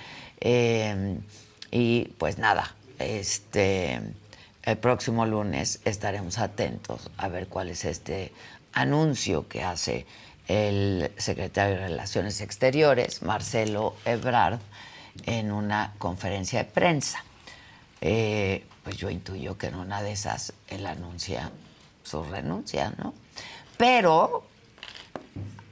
eh, 0.41 1.19
y 1.71 2.05
pues 2.19 2.37
nada, 2.39 2.75
este 2.99 4.01
el 4.67 4.77
próximo 4.79 5.25
lunes 5.27 5.81
estaremos 5.85 6.39
atentos 6.39 7.09
a 7.17 7.29
ver 7.29 7.47
cuál 7.47 7.69
es 7.69 7.85
este 7.85 8.33
anuncio 8.73 9.49
que 9.49 9.63
hace 9.63 10.07
el 10.49 11.13
secretario 11.17 11.77
de 11.77 11.83
Relaciones 11.89 12.41
Exteriores, 12.41 13.23
Marcelo 13.23 13.95
Ebrard, 14.05 14.59
en 15.25 15.53
una 15.53 15.95
conferencia 15.99 16.65
de 16.65 16.65
prensa. 16.71 17.25
Eh, 18.01 18.65
pues 18.83 18.97
yo 18.97 19.09
intuyo 19.09 19.57
que 19.57 19.69
en 19.69 19.77
una 19.77 20.03
de 20.03 20.13
esas 20.13 20.53
él 20.69 20.87
anuncia 20.87 21.51
su 22.03 22.25
renuncia, 22.25 22.93
¿no? 22.99 23.15
Pero 23.77 24.45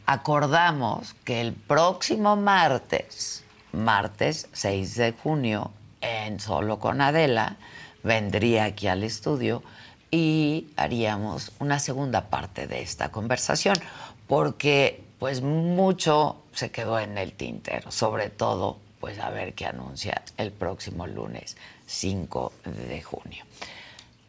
acordamos 0.07 1.15
que 1.25 1.41
el 1.41 1.53
próximo 1.53 2.37
martes, 2.37 3.45
martes 3.73 4.49
6 4.53 4.95
de 4.95 5.13
junio, 5.13 5.73
en 6.01 6.39
Solo 6.39 6.79
con 6.79 7.01
Adela, 7.01 7.57
vendría 8.05 8.65
aquí 8.65 8.87
al 8.87 9.03
estudio 9.03 9.63
y 10.11 10.69
haríamos 10.77 11.51
una 11.59 11.81
segunda 11.81 12.29
parte 12.29 12.69
de 12.69 12.83
esta 12.83 13.11
conversación, 13.11 13.75
porque 14.29 15.03
pues 15.19 15.43
mucho 15.43 16.37
se 16.53 16.71
quedó 16.71 17.01
en 17.01 17.19
el 17.19 17.33
tintero, 17.33 17.91
sobre 17.91 18.31
todo 18.31 18.79
pues 19.01 19.19
a 19.19 19.31
ver 19.31 19.55
qué 19.55 19.67
anuncia 19.67 20.23
el 20.37 20.53
próximo 20.53 21.07
lunes 21.07 21.57
5 21.87 22.53
de 22.89 23.03
junio. 23.03 23.45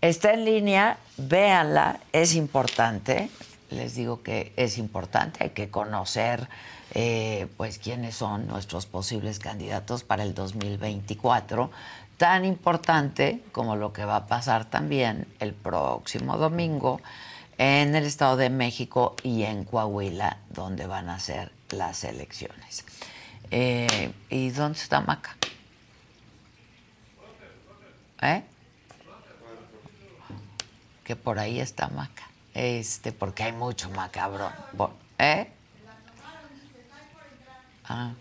Está 0.01 0.33
en 0.33 0.45
línea, 0.45 0.97
véanla, 1.17 1.99
es 2.11 2.35
importante. 2.35 3.29
Les 3.71 3.95
digo 3.95 4.21
que 4.21 4.53
es 4.55 4.77
importante, 4.77 5.43
hay 5.43 5.49
que 5.51 5.69
conocer 5.69 6.47
eh, 6.93 7.47
pues 7.57 7.79
quiénes 7.79 8.15
son 8.15 8.47
nuestros 8.47 8.85
posibles 8.85 9.39
candidatos 9.39 10.03
para 10.03 10.23
el 10.23 10.33
2024. 10.33 11.71
Tan 12.17 12.45
importante 12.45 13.43
como 13.51 13.75
lo 13.75 13.91
que 13.91 14.05
va 14.05 14.15
a 14.15 14.27
pasar 14.27 14.65
también 14.65 15.27
el 15.39 15.53
próximo 15.53 16.37
domingo 16.37 17.01
en 17.57 17.95
el 17.95 18.05
Estado 18.05 18.37
de 18.37 18.49
México 18.49 19.15
y 19.23 19.43
en 19.43 19.65
Coahuila, 19.65 20.37
donde 20.49 20.87
van 20.87 21.09
a 21.09 21.19
ser 21.19 21.51
las 21.71 22.03
elecciones. 22.03 22.85
Eh, 23.51 24.11
¿Y 24.29 24.49
dónde 24.49 24.79
está 24.79 25.01
Maca? 25.01 25.35
¿Eh? 28.21 28.43
que 31.05 31.15
por 31.15 31.39
ahí 31.39 31.61
está 31.61 31.87
Maca. 31.87 32.27
Este, 32.53 33.11
porque 33.11 33.43
hay 33.43 33.51
mucho 33.53 33.89
macabrón. 33.91 34.51
¿Eh? 35.19 35.47
Ah, 37.87 38.11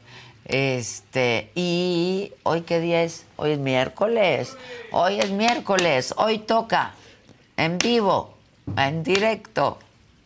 este, 0.44 1.50
y 1.54 2.32
hoy 2.42 2.62
qué 2.62 2.80
día 2.80 3.02
es? 3.02 3.24
Hoy 3.36 3.52
es 3.52 3.58
miércoles. 3.58 4.56
Hoy 4.92 5.18
es 5.18 5.30
miércoles. 5.30 6.14
Hoy 6.16 6.38
toca 6.38 6.94
en 7.56 7.78
vivo, 7.78 8.34
en 8.76 9.02
directo, 9.02 9.78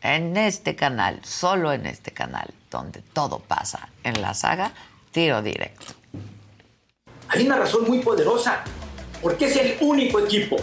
en 0.03 0.37
este 0.37 0.75
canal, 0.75 1.21
solo 1.25 1.73
en 1.73 1.87
este 1.87 2.11
canal, 2.11 2.53
donde 2.71 3.03
todo 3.13 3.39
pasa 3.39 3.89
en 4.03 4.21
la 4.21 4.35
saga 4.35 4.73
Tiro 5.13 5.43
Directo. 5.43 5.95
Hay 7.29 7.47
una 7.47 7.57
razón 7.57 7.85
muy 7.87 7.99
poderosa, 8.01 8.65
porque 9.23 9.47
es 9.47 9.57
el 9.57 9.77
único 9.81 10.19
equipo 10.21 10.57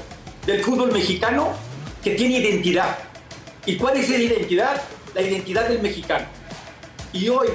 del 0.45 0.63
fútbol 0.63 0.91
mexicano 0.91 1.53
que 2.03 2.15
tiene 2.15 2.39
identidad. 2.39 2.97
¿Y 3.65 3.77
cuál 3.77 3.97
es 3.97 4.09
esa 4.09 4.21
identidad? 4.21 4.81
La 5.13 5.21
identidad 5.21 5.67
del 5.67 5.81
mexicano. 5.81 6.25
Y 7.13 7.29
hoy, 7.29 7.47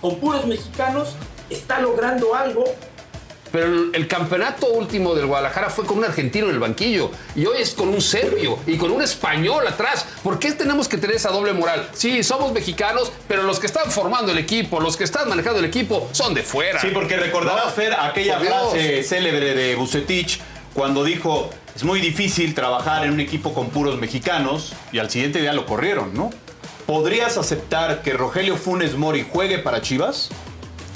con 0.00 0.18
puros 0.18 0.46
mexicanos, 0.46 1.16
está 1.50 1.80
logrando 1.80 2.34
algo 2.34 2.64
Pero 3.50 3.66
el, 3.92 4.06
campeonato 4.08 4.66
último 4.68 5.14
del 5.14 5.26
Guadalajara 5.26 5.70
fue 5.70 5.86
con 5.86 5.98
un 5.98 6.04
argentino 6.04 6.48
en 6.48 6.54
el 6.54 6.58
banquillo 6.58 7.10
y 7.34 7.46
hoy 7.46 7.62
es 7.62 7.72
con 7.72 7.88
un 7.88 8.00
serbio 8.00 8.58
y 8.66 8.76
con 8.76 8.90
un 8.90 9.00
español 9.00 9.66
atrás. 9.66 10.06
¿Por 10.22 10.38
qué 10.38 10.52
tenemos 10.52 10.88
que 10.88 10.98
tener 10.98 11.16
esa 11.16 11.30
doble 11.30 11.54
moral? 11.54 11.88
Sí, 11.92 12.22
somos 12.22 12.52
mexicanos, 12.52 13.10
pero 13.26 13.42
los 13.42 13.58
que 13.58 13.66
están 13.66 13.90
formando 13.90 14.32
el 14.32 14.38
equipo, 14.38 14.80
los 14.80 14.96
que 14.96 15.04
están 15.04 15.28
manejando 15.28 15.60
el 15.60 15.64
equipo, 15.64 16.08
son 16.12 16.34
de 16.34 16.42
fuera. 16.42 16.80
Sí, 16.80 16.88
porque 16.92 17.16
recordarás, 17.16 17.66
No, 17.66 17.70
Fer, 17.72 17.94
aquella 17.94 18.36
por 18.36 18.46
Dios. 18.46 18.70
frase 18.70 19.02
célebre 19.02 19.54
de 19.54 19.74
Bucetich 19.76 20.40
cuando 20.74 21.02
dijo 21.02 21.50
es 21.74 21.84
muy 21.84 22.00
difícil 22.00 22.54
trabajar 22.54 23.04
en 23.04 23.12
un 23.12 23.20
equipo 23.20 23.54
con 23.54 23.70
puros 23.70 23.98
mexicanos 23.98 24.72
y 24.90 24.98
al 24.98 25.08
siguiente 25.10 25.40
día 25.40 25.52
lo 25.52 25.64
corrieron, 25.64 26.12
¿no? 26.12 26.30
¿Podrías 26.86 27.36
aceptar 27.36 28.02
que 28.02 28.14
Rogelio 28.14 28.56
Funes 28.56 28.96
Mori 28.96 29.24
juegue 29.30 29.58
para 29.58 29.80
Chivas? 29.80 30.30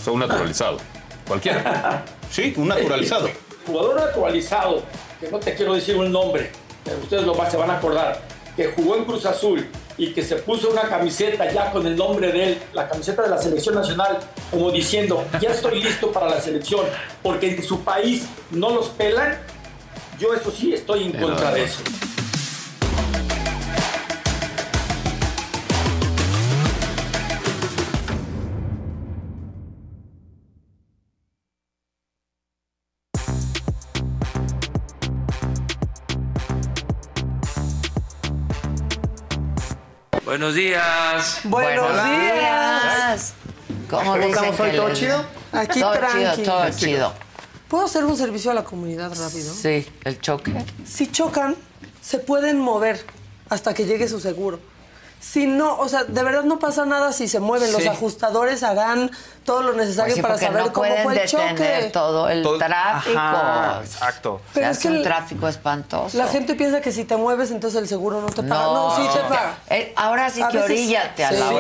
Son 0.05 0.15
un 0.15 0.21
naturalizado. 0.21 0.79
Cualquiera. 1.27 2.05
Sí, 2.31 2.53
un 2.57 2.69
naturalizado. 2.69 3.29
jugador 3.67 3.97
naturalizado, 3.97 4.83
que 5.21 5.31
no 5.31 5.39
te 5.39 5.55
quiero 5.55 5.75
decir 5.75 5.97
un 5.97 6.11
nombre, 6.11 6.51
pero 6.85 6.99
ustedes 6.99 7.25
lo 7.25 7.51
se 7.51 7.57
van 7.57 7.71
a 7.71 7.79
acordar, 7.79 8.21
que 8.57 8.69
jugó 8.73 8.97
en 8.97 9.05
Cruz 9.05 9.25
Azul 9.27 9.67
y 9.97 10.13
que 10.13 10.23
se 10.23 10.37
puso 10.37 10.71
una 10.71 10.83
camiseta 10.83 11.51
ya 11.53 11.71
con 11.71 11.87
el 11.87 11.97
nombre 11.97 12.33
de 12.33 12.45
él, 12.45 12.59
la 12.73 12.89
camiseta 12.89 13.23
de 13.23 13.31
la 13.31 13.39
selección 13.39 13.75
nacional, 13.75 14.19
como 14.51 14.71
diciendo, 14.71 15.25
ya 15.41 15.51
estoy 15.51 15.83
listo 15.83 16.11
para 16.11 16.29
la 16.29 16.41
selección, 16.41 16.87
porque 17.23 17.55
en 17.55 17.63
su 17.63 17.81
país 17.81 18.27
no 18.51 18.71
los 18.71 18.89
pelan, 18.91 19.39
yo 20.19 20.35
eso 20.35 20.51
sí 20.51 20.73
estoy 20.73 21.05
en 21.05 21.13
contra 21.13 21.53
de 21.53 21.65
eso. 21.65 21.83
Buenos 40.33 40.55
días. 40.55 41.41
Buenos 41.45 41.93
Buenos 41.93 42.11
días. 42.11 43.35
¿Cómo 43.91 44.03
¿Cómo 44.03 44.17
dicen 44.17 44.31
estamos 44.31 44.61
hoy? 44.61 44.71
¿Todo 44.71 44.95
chido? 44.95 45.27
Aquí 45.53 45.81
todo 45.81 45.93
tranqui. 45.93 46.37
chido, 46.37 46.43
todo 46.43 46.71
chido. 46.71 47.13
¿Puedo 47.69 47.85
hacer 47.85 48.03
un 48.07 48.17
servicio 48.17 48.51
a 48.51 48.55
la 48.55 48.65
comunidad 48.65 49.11
rápido? 49.11 49.53
Sí, 49.53 49.87
el 50.05 50.21
choque. 50.23 50.55
Si 50.87 51.13
chocan, 51.13 51.55
se 52.01 52.19
pueden 52.19 52.59
mover 52.59 53.05
hasta 53.51 53.75
que 53.75 53.85
llegue 53.85 54.09
su 54.09 54.21
seguro. 54.21 54.59
Si 55.23 55.47
no, 55.47 55.79
o 55.79 55.89
sea, 55.89 56.03
de 56.03 56.21
verdad 56.25 56.43
no 56.43 56.59
pasa 56.59 56.85
nada 56.85 57.13
si 57.13 57.29
se 57.29 57.39
mueven. 57.39 57.73
Los 57.73 57.87
ajustadores 57.87 58.65
harán 58.65 59.09
todo 59.45 59.63
lo 59.63 59.73
necesario 59.73 60.15
Pues 60.15 60.17
sí, 60.17 60.21
para 60.23 60.37
saber 60.37 60.65
no 60.67 60.73
cómo 60.73 60.89
fue 61.05 61.13
el 61.15 61.21
detener 61.21 61.57
choque. 61.57 61.91
todo 61.93 62.29
el 62.29 62.43
Todo- 62.43 62.59
tráfico. 62.59 63.19
Ajá, 63.19 63.81
exacto. 63.85 64.41
Pero 64.53 64.67
es 64.71 64.79
que 64.81 64.89
un 64.89 64.97
el- 64.97 65.03
tráfico 65.05 65.47
espantoso. 65.47 66.19
La 66.19 66.27
gente 66.27 66.57
piensa 66.57 66.81
que 66.81 66.91
si 66.91 67.05
te 67.05 67.17
mueves, 67.17 67.53
entonces 67.53 67.81
el 67.81 67.87
seguro 67.89 68.21
no 68.21 68.31
te 68.31 68.43
paga. 68.43 68.65
No, 68.65 68.97
sí 68.97 69.03
te 69.13 69.21
paga. 69.21 69.55
Eh, 69.71 69.93
ahora 69.97 70.29
sí 70.29 70.43
A 70.43 70.49
que 70.49 70.57
veces- 70.59 70.71
oríllate 70.73 71.25
a 71.25 71.31
la 71.33 71.49
sí. 71.49 71.55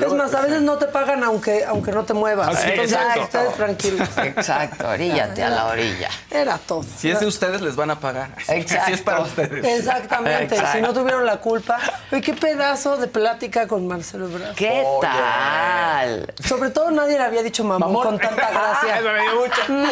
Es 0.00 0.12
más, 0.12 0.34
a 0.34 0.40
veces 0.40 0.62
no 0.62 0.78
te 0.78 0.86
pagan 0.86 1.22
aunque, 1.22 1.64
aunque 1.64 1.92
no 1.92 2.04
te 2.04 2.14
muevas. 2.14 2.48
Así, 2.48 2.70
Entonces, 2.70 2.96
exacto. 2.96 3.20
ustedes 3.22 3.54
tranquilos. 3.54 4.08
Exacto, 4.18 4.88
oríllate 4.88 5.42
a 5.42 5.50
la 5.50 5.66
orilla. 5.66 6.08
Era 6.30 6.58
todo. 6.58 6.82
Si 6.82 7.10
es 7.10 7.20
de 7.20 7.26
ustedes, 7.26 7.60
les 7.60 7.76
van 7.76 7.90
a 7.90 8.00
pagar. 8.00 8.30
Exacto. 8.48 8.82
Si 8.86 8.92
es 8.92 9.02
para 9.02 9.20
ustedes. 9.20 9.64
Exactamente. 9.64 10.54
Exacto. 10.54 10.72
Si 10.78 10.82
no 10.82 10.92
tuvieron 10.94 11.26
la 11.26 11.36
culpa. 11.38 11.78
Oye, 12.10 12.20
qué 12.22 12.32
pedazo 12.34 12.96
de 12.96 13.06
plática 13.06 13.66
con 13.66 13.86
Marcelo 13.86 14.28
Ebrard. 14.28 14.54
¿Qué 14.54 14.84
tal? 15.00 16.32
Sobre 16.42 16.70
todo 16.70 16.90
nadie 16.90 17.18
le 17.18 17.24
había 17.24 17.42
dicho 17.42 17.62
mamón, 17.64 17.80
Mamón. 17.92 18.02
con 18.06 18.18
tanta 18.18 18.50
gracia. 18.50 18.98
Eso 18.98 19.08
me 19.12 19.20
dio 19.20 19.40
mucho. 19.40 19.88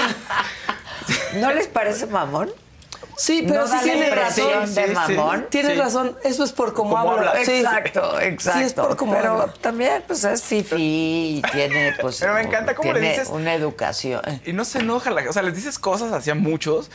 ¿No 1.40 1.52
les 1.52 1.66
parece 1.66 2.06
mamón? 2.06 2.50
Sí, 3.16 3.44
pero 3.46 3.66
¿No 3.66 3.68
sí 3.68 3.76
tiene 3.82 4.10
razón. 4.10 4.74
de 4.74 4.86
Sí, 4.86 4.88
sí. 4.88 5.14
mamón? 5.14 5.46
Tienes 5.50 5.72
Sí. 5.72 5.78
razón, 5.78 6.16
eso 6.24 6.44
es 6.44 6.52
por 6.52 6.72
cómo, 6.72 6.90
Cómo 6.96 7.12
habla. 7.12 7.30
habla. 7.30 7.44
Sí. 7.44 7.52
Exacto, 7.58 8.20
exacto. 8.20 8.58
Sí, 8.60 8.64
es 8.66 8.72
por 8.74 8.96
cómo 8.96 9.12
Pero 9.12 9.32
habla. 9.42 9.54
también, 9.60 10.02
pues 10.06 10.24
es 10.24 10.42
fifi 10.42 10.76
y 10.76 11.42
tiene, 11.52 11.94
pues. 12.00 12.18
Pero 12.20 12.34
me 12.34 12.42
encanta 12.42 12.74
cómo 12.74 12.92
le 12.92 13.00
dices- 13.00 13.28
una 13.28 13.54
educación. 13.54 14.20
Y 14.44 14.52
no 14.52 14.64
se 14.64 14.78
enoja. 14.78 15.10
la- 15.10 15.28
O 15.28 15.32
sea, 15.32 15.42
les 15.42 15.54
dices 15.54 15.78
cosas 15.78 16.12
hacia 16.12 16.34
muchos 16.34 16.90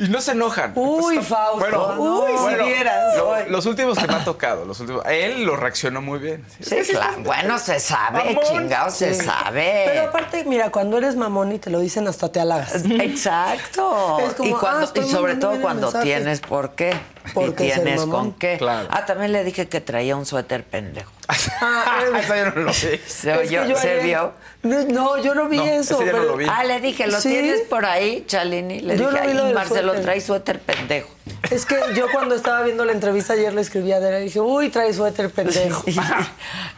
y 0.00 0.08
no 0.08 0.20
se 0.20 0.32
enojan. 0.32 0.72
Uy, 0.74 1.18
Fausto. 1.18 1.58
Bueno, 1.58 1.94
Uy, 1.98 2.32
si 2.48 2.64
vieras. 2.64 3.16
lo- 3.16 3.48
los 3.48 3.66
últimos 3.66 3.98
que 3.98 4.06
me 4.06 4.14
ha 4.14 4.24
tocado, 4.24 4.64
los 4.64 4.80
últimos. 4.80 5.04
Él 5.06 5.44
lo 5.44 5.56
reaccionó 5.56 6.00
muy 6.00 6.18
bien. 6.18 6.44
Sí, 6.60 6.76
claro. 6.90 7.18
Bueno, 7.22 7.58
se 7.58 7.78
sabe, 7.80 8.24
Mamón. 8.24 8.44
chingado, 8.44 8.90
se 8.90 9.14
sabe. 9.14 9.82
Pero 9.86 10.08
aparte, 10.08 10.44
mira, 10.44 10.70
cuando 10.70 10.98
eres 10.98 11.16
mamón 11.16 11.52
y 11.52 11.58
te 11.58 11.70
lo 11.70 11.80
dicen, 11.80 12.08
hasta 12.08 12.30
te 12.32 12.40
halagas. 12.40 12.82
Exacto. 12.84 14.18
Es 14.20 14.34
como, 14.34 14.48
y, 14.48 14.52
cuando- 14.52 14.86
ah, 14.86 14.98
y 14.98 15.08
sobre 15.08 15.36
todo 15.36 15.60
cuando 15.60 15.86
mensaje. 15.88 16.04
tienes 16.04 16.40
por 16.40 16.70
qué. 16.72 16.94
Y 17.26 17.30
Porque 17.32 17.72
tienes 17.72 18.00
con 18.06 18.32
qué. 18.32 18.56
Claro. 18.58 18.88
Ah, 18.90 19.04
también 19.06 19.32
le 19.32 19.44
dije 19.44 19.68
que 19.68 19.80
traía 19.80 20.16
un 20.16 20.26
suéter 20.26 20.64
pendejo. 20.64 21.12
Ah, 21.28 22.02
Eso 22.20 22.34
yo 22.34 22.44
no 22.50 22.56
lo 22.62 22.70
vi. 22.70 23.00
¿Se, 23.06 23.32
oyó- 23.32 23.66
yo 23.66 23.76
se 23.76 23.90
ayer- 23.90 24.02
vio? 24.04 24.32
No, 24.62 25.16
yo 25.22 25.34
no 25.34 25.48
vi 25.48 25.56
No, 25.58 25.64
eso. 25.64 25.94
ese 25.96 26.06
ya 26.06 26.12
no 26.12 26.18
pero- 26.18 26.30
lo 26.32 26.36
vi. 26.36 26.46
Ah, 26.50 26.64
le 26.64 26.80
dije, 26.80 27.06
¿lo 27.06 27.20
Sí. 27.20 27.28
tienes 27.30 27.60
por 27.62 27.84
ahí, 27.86 28.24
Chalini? 28.26 28.80
Le 28.80 28.96
Yo 28.98 29.10
dije, 29.10 29.22
no 29.22 29.28
vi 29.28 29.34
lo 29.34 29.40
"Ay, 29.42 29.46
del 29.46 29.54
Marcelo 29.54 29.88
suéter". 29.88 30.02
trae 30.04 30.20
suéter 30.20 30.60
pendejo. 30.60 31.08
Es 31.50 31.64
que 31.66 31.76
yo 31.94 32.06
cuando 32.12 32.34
estaba 32.34 32.62
viendo 32.62 32.84
la 32.84 32.92
entrevista 32.92 33.32
ayer 33.32 33.52
le 33.54 33.62
escribí 33.62 33.92
a 33.92 33.96
Adela 33.96 34.20
y 34.20 34.24
dije, 34.24 34.40
uy, 34.40 34.68
trae 34.68 34.92
suéter 34.92 35.30
pendejo. 35.30 35.84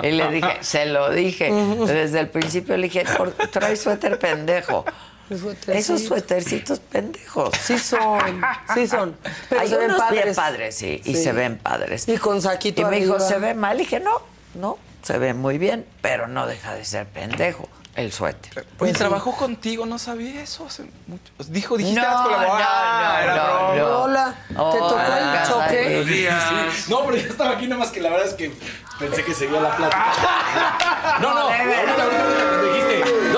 y 0.02 0.10
le 0.12 0.30
dije, 0.30 0.58
se 0.60 0.86
lo 0.86 1.10
dije. 1.10 1.50
Desde 1.86 2.20
el 2.20 2.28
principio 2.28 2.76
le 2.76 2.84
dije, 2.88 3.04
"Por- 3.16 3.32
trae 3.32 3.76
suéter 3.76 4.18
pendejo. 4.18 4.84
El 5.32 5.76
Esos 5.76 6.02
suétercitos 6.04 6.78
pendejos. 6.80 7.50
Sí 7.62 7.78
son, 7.78 8.40
sí 8.74 8.86
son. 8.86 9.16
Pero 9.48 9.60
Hay 9.60 9.68
se 9.68 9.76
ven 9.76 9.90
unos 9.90 10.10
bien 10.10 10.34
padres. 10.34 10.76
sí, 10.76 11.00
y 11.04 11.14
Sí. 11.14 11.22
se 11.24 11.32
ven 11.32 11.58
padres. 11.58 12.08
Y 12.08 12.18
con 12.18 12.40
saquito 12.42 12.82
Y 12.82 12.84
me 12.84 13.00
dijo, 13.00 13.14
arriba. 13.14 13.28
¿se 13.28 13.38
ve 13.38 13.54
mal? 13.54 13.76
Y 13.76 13.84
dije, 13.84 14.00
no, 14.00 14.22
no, 14.54 14.78
se 15.02 15.18
ve 15.18 15.34
muy 15.34 15.58
bien, 15.58 15.86
pero 16.00 16.28
no 16.28 16.46
deja 16.46 16.74
de 16.74 16.84
ser 16.84 17.06
pendejo 17.06 17.68
el 17.94 18.10
suéter. 18.12 18.66
Oye, 18.78 18.92
trabajó 18.94 19.32
contigo, 19.36 19.84
no 19.84 19.98
sabía 19.98 20.42
eso 20.42 20.64
hace 20.66 20.84
mucho. 21.06 21.30
Dijo, 21.48 21.76
dijiste 21.76 22.00
No, 22.00 22.08
algo 22.08 22.22
como, 22.24 22.38
no, 22.46 22.54
ah, 22.58 23.12
no, 23.16 23.22
era 23.22 23.36
no, 23.36 23.74
broma. 23.74 23.76
no. 23.90 24.00
Hola, 24.02 24.34
¿te 24.48 24.54
tocó 24.54 24.96
el 24.98 25.12
Hola, 25.12 25.44
choque? 25.46 25.82
Buenos 25.84 26.06
días. 26.06 26.88
No, 26.88 27.04
pero 27.04 27.16
yo 27.18 27.28
estaba 27.28 27.50
aquí 27.50 27.66
nada 27.66 27.80
más 27.80 27.90
que 27.90 28.00
la 28.00 28.08
verdad 28.10 28.28
es 28.28 28.34
que 28.34 28.52
pensé 28.98 29.24
que 29.24 29.34
seguía 29.34 29.60
la 29.60 29.76
plática. 29.76 30.12
No, 31.20 31.34
no, 31.34 31.40
ahorita, 31.40 31.62
ahorita, 31.78 32.02
ahorita 32.02 32.24
cuando 32.48 32.72
dijiste, 32.72 33.31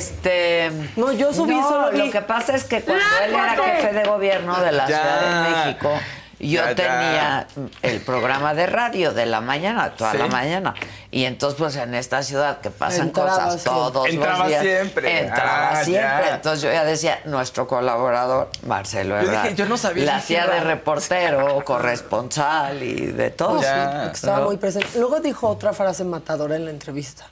Este. 0.00 0.70
No, 0.96 1.12
yo 1.12 1.32
subí, 1.32 1.54
no, 1.54 1.68
solo 1.68 1.90
vi. 1.90 1.98
Lo 1.98 2.10
que 2.10 2.22
pasa 2.22 2.56
es 2.56 2.64
que 2.64 2.80
cuando 2.82 3.04
él 3.24 3.34
era 3.34 3.54
jefe 3.56 3.92
de 3.92 4.04
gobierno 4.04 4.58
de 4.60 4.72
la 4.72 4.88
Ya. 4.88 4.96
Ciudad 4.96 5.20
de 5.20 5.50
México, 5.66 5.90
yo 6.38 6.62
Ya, 6.62 6.68
ya. 6.70 6.74
tenía 6.74 7.46
el 7.82 8.00
programa 8.00 8.54
de 8.54 8.66
radio 8.66 9.12
de 9.12 9.26
la 9.26 9.42
mañana, 9.42 9.90
toda 9.90 10.12
Sí. 10.12 10.16
la 10.18 10.26
mañana. 10.28 10.74
Y 11.10 11.24
entonces, 11.26 11.58
pues 11.58 11.76
en 11.76 11.94
esta 11.94 12.22
ciudad 12.22 12.60
que 12.62 12.70
pasan 12.70 13.08
Entraba, 13.08 13.30
cosas 13.30 13.54
sí. 13.60 13.64
todos 13.64 14.08
Entraba 14.08 14.38
los 14.38 14.48
días. 14.48 14.62
siempre. 14.62 15.20
Entraba 15.26 15.68
Ah, 15.72 15.84
siempre. 15.84 16.02
ya. 16.28 16.34
Entonces 16.36 16.62
yo 16.62 16.72
ya 16.72 16.84
decía, 16.84 17.20
nuestro 17.26 17.66
colaborador, 17.68 18.48
Marcelo 18.66 19.16
Yo 19.20 19.28
Ebrard. 19.28 19.42
dije, 19.42 19.54
yo 19.54 19.66
no 19.66 19.76
sabía 19.76 20.04
La 20.06 20.16
hacía 20.16 20.46
de 20.46 20.60
reportero, 20.60 21.62
corresponsal 21.66 22.82
y 22.82 22.94
de 23.08 23.30
todo. 23.30 23.60
Ya. 23.60 24.00
Porque 24.04 24.16
estaba 24.16 24.38
¿No? 24.38 24.44
muy 24.46 24.56
presente. 24.56 24.88
Luego 24.98 25.20
dijo 25.20 25.46
otra 25.46 25.74
frase 25.74 26.04
matadora 26.04 26.56
en 26.56 26.64
la 26.64 26.70
entrevista. 26.70 27.26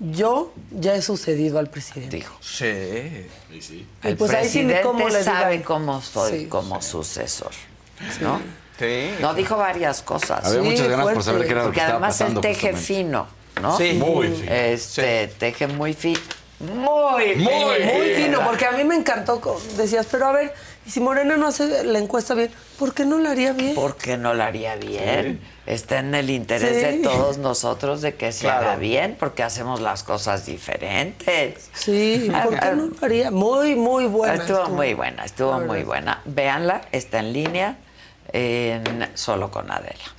Yo 0.00 0.52
ya 0.70 0.94
he 0.94 1.02
sucedido 1.02 1.58
al 1.58 1.68
presidente. 1.68 2.16
Dijo. 2.16 2.34
Sí. 2.40 2.64
Y 2.64 3.86
El 4.02 4.16
pues 4.16 4.30
ahí 4.32 4.48
sí 4.48 4.60
presidente 4.60 4.80
cómo 4.82 5.08
le 5.10 5.22
sabe 5.22 5.62
cómo 5.62 6.00
soy 6.00 6.40
Sí. 6.40 6.46
como 6.46 6.80
sucesor, 6.80 7.50
¿no? 8.22 8.40
Sí. 8.78 9.10
No 9.20 9.34
dijo 9.34 9.56
varias 9.58 10.00
cosas. 10.00 10.42
Había 10.46 10.62
Sí, 10.62 10.68
muchas 10.70 10.88
ganas 10.88 11.04
por 11.04 11.12
fuerte. 11.22 11.30
saber 11.30 11.46
qué 11.46 11.52
era 11.52 11.60
lo 11.64 11.66
que 11.66 11.68
Porque 11.68 11.80
estaba 11.80 11.98
además 11.98 12.20
él 12.20 12.24
pasando. 12.26 12.40
teje 12.40 12.54
justamente. 12.72 12.86
fino, 12.86 13.26
¿no? 13.60 13.76
Sí. 13.76 13.92
Muy 13.92 14.28
fino. 14.28 14.52
Este, 14.52 15.26
teje 15.38 15.66
muy 15.66 15.92
fino. 15.92 16.20
Muy, 16.60 17.36
Muy 17.36 17.36
fino. 17.36 17.50
Muy 17.94 18.08
fino, 18.16 18.44
porque 18.44 18.66
a 18.66 18.72
mí 18.72 18.84
me 18.84 18.94
encantó. 18.94 19.40
Decías, 19.76 20.06
pero 20.10 20.26
a 20.28 20.32
ver, 20.32 20.54
y 20.86 20.90
si 20.90 21.00
Morena 21.00 21.36
no 21.38 21.46
hace 21.48 21.84
la 21.84 21.98
encuesta 21.98 22.34
bien, 22.34 22.50
¿por 22.78 22.92
qué 22.94 23.04
no 23.06 23.18
la 23.18 23.30
haría 23.32 23.52
bien? 23.54 23.74
¿Por 23.74 23.96
qué 23.96 24.16
no 24.18 24.32
lo 24.34 24.42
haría 24.42 24.76
bien? 24.76 25.40
Está 25.70 26.00
en 26.00 26.14
el 26.16 26.30
interés 26.30 26.76
Sí. 26.76 26.82
de 26.82 26.92
todos 27.04 27.38
nosotros 27.38 28.00
de 28.02 28.16
que 28.16 28.32
se 28.32 28.46
Claro. 28.46 28.66
haga 28.70 28.76
bien, 28.76 29.16
porque 29.20 29.44
hacemos 29.44 29.80
las 29.80 30.02
cosas 30.02 30.44
diferentes. 30.44 31.70
Sí, 31.74 32.28
¿por 32.42 32.58
qué 32.58 32.66
no 32.74 32.86
lo 32.86 32.92
haría? 33.02 33.30
Muy, 33.30 33.76
muy 33.76 34.06
buena. 34.06 34.34
estuvo, 34.34 34.66
muy 34.70 34.94
buena, 34.94 35.24
estuvo 35.24 35.60
muy 35.60 35.84
buena. 35.84 36.22
Véanla, 36.24 36.80
está 36.90 37.20
en 37.20 37.32
línea, 37.32 37.76
en 38.32 39.08
Solo 39.14 39.50
con 39.52 39.70
Adela. 39.70 40.14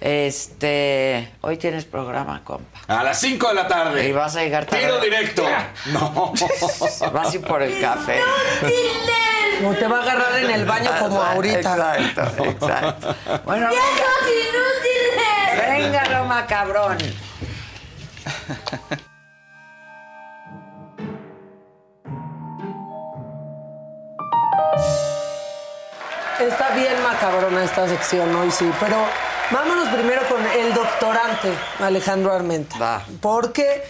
Este, 0.00 1.30
hoy 1.42 1.58
tienes 1.58 1.84
programa, 1.84 2.42
compa. 2.42 2.80
A 2.88 3.04
las 3.04 3.20
5 3.20 3.48
de 3.48 3.54
la 3.54 3.68
tarde. 3.68 4.08
Y 4.08 4.12
vas 4.12 4.34
a 4.34 4.42
llegar 4.42 4.64
tarde. 4.64 4.84
Tiro 4.84 4.98
directo. 4.98 5.44
No. 5.92 6.32
Vas 7.12 7.32
a 7.32 7.34
ir 7.34 7.42
por 7.42 7.62
el 7.62 7.78
café. 7.80 8.18
No 9.60 9.74
te 9.74 9.86
va 9.86 9.98
a 9.98 10.02
agarrar 10.02 10.38
en 10.38 10.50
el 10.50 10.64
baño 10.64 10.90
como 10.98 11.22
ahorita. 11.22 11.98
Exacto, 11.98 12.44
exacto. 12.44 13.16
Bueno, 13.44 13.68
venga. 13.68 14.10
Venga, 15.68 16.04
Roma, 16.04 16.46
cabrón. 16.46 16.96
Está 26.40 26.70
bien 26.74 27.02
macabrona 27.02 27.64
esta 27.64 27.86
sección 27.86 28.34
hoy, 28.34 28.50
sí, 28.50 28.70
pero 28.80 28.96
vámonos 29.50 29.88
primero 29.88 30.22
con 30.28 30.44
el 30.46 30.74
doctorante 30.74 31.52
Alejandro 31.80 32.32
Armenta. 32.32 32.78
Va. 32.78 33.04
Porque 33.20 33.82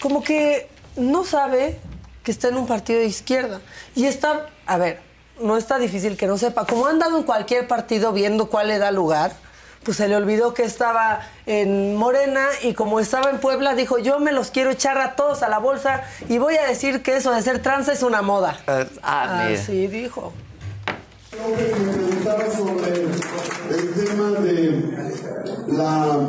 como 0.00 0.22
que 0.22 0.68
no 0.96 1.24
sabe 1.24 1.78
que 2.22 2.30
está 2.30 2.48
en 2.48 2.56
un 2.56 2.66
partido 2.66 3.00
de 3.00 3.06
izquierda. 3.06 3.60
Y 3.94 4.04
está, 4.06 4.46
a 4.66 4.76
ver, 4.76 5.00
no 5.40 5.56
está 5.56 5.78
difícil 5.78 6.16
que 6.16 6.26
no 6.26 6.36
sepa. 6.36 6.66
Como 6.66 6.86
ha 6.86 6.90
andado 6.90 7.16
en 7.16 7.22
cualquier 7.22 7.66
partido 7.66 8.12
viendo 8.12 8.50
cuál 8.50 8.68
le 8.68 8.78
da 8.78 8.90
lugar, 8.90 9.32
pues 9.82 9.96
se 9.96 10.08
le 10.08 10.16
olvidó 10.16 10.52
que 10.52 10.64
estaba 10.64 11.20
en 11.46 11.96
Morena 11.96 12.46
y 12.62 12.74
como 12.74 13.00
estaba 13.00 13.30
en 13.30 13.38
Puebla, 13.38 13.74
dijo, 13.74 13.98
yo 13.98 14.18
me 14.20 14.32
los 14.32 14.50
quiero 14.50 14.70
echar 14.70 14.98
a 14.98 15.14
todos 15.14 15.42
a 15.42 15.48
la 15.48 15.58
bolsa 15.58 16.02
y 16.28 16.38
voy 16.38 16.56
a 16.56 16.66
decir 16.66 17.02
que 17.02 17.16
eso 17.16 17.32
de 17.32 17.40
ser 17.42 17.62
trans 17.62 17.88
es 17.88 18.02
una 18.02 18.20
moda. 18.20 18.58
ah, 19.02 19.44
mira. 19.46 19.60
Así 19.60 19.86
dijo. 21.38 21.78
me 21.84 21.92
preguntaba 21.92 22.50
sobre 22.50 23.02
el 23.70 23.94
tema 23.94 24.30
de 24.40 24.82
la, 25.68 26.28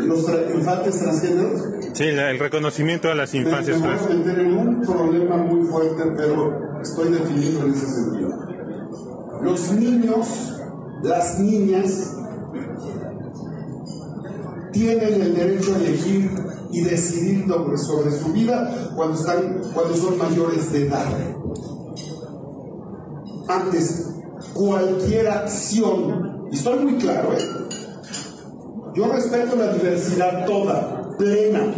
los 0.00 0.26
infantes 0.54 0.98
transgéneros. 0.98 1.62
Sí, 1.92 2.04
el 2.04 2.38
reconocimiento 2.38 3.10
a 3.10 3.14
las 3.14 3.32
Me 3.32 3.40
infancias 3.40 3.80
voy 3.80 3.90
a 3.90 4.14
meter 4.16 4.38
en 4.40 4.56
un 4.56 4.82
problema 4.82 5.36
muy 5.38 5.66
fuerte, 5.66 6.02
pero 6.16 6.80
estoy 6.82 7.10
definido 7.12 7.64
en 7.64 7.72
ese 7.72 7.86
sentido. 7.86 8.28
Los 9.42 9.72
niños, 9.72 10.60
las 11.02 11.38
niñas, 11.38 12.12
tienen 14.72 15.22
el 15.22 15.34
derecho 15.34 15.74
a 15.74 15.78
elegir 15.78 16.30
y 16.70 16.82
decidir 16.82 17.46
sobre, 17.48 17.78
sobre 17.78 18.10
su 18.10 18.32
vida 18.32 18.92
cuando, 18.94 19.18
están, 19.18 19.62
cuando 19.72 19.96
son 19.96 20.18
mayores 20.18 20.70
de 20.72 20.86
edad. 20.86 21.35
Antes 23.48 24.06
cualquier 24.54 25.28
acción. 25.28 26.46
Y 26.50 26.56
estoy 26.56 26.78
muy 26.84 26.94
claro, 26.94 27.32
¿eh? 27.32 27.48
Yo 28.94 29.12
respeto 29.12 29.56
la 29.56 29.72
diversidad 29.74 30.46
toda, 30.46 31.16
plena, 31.18 31.74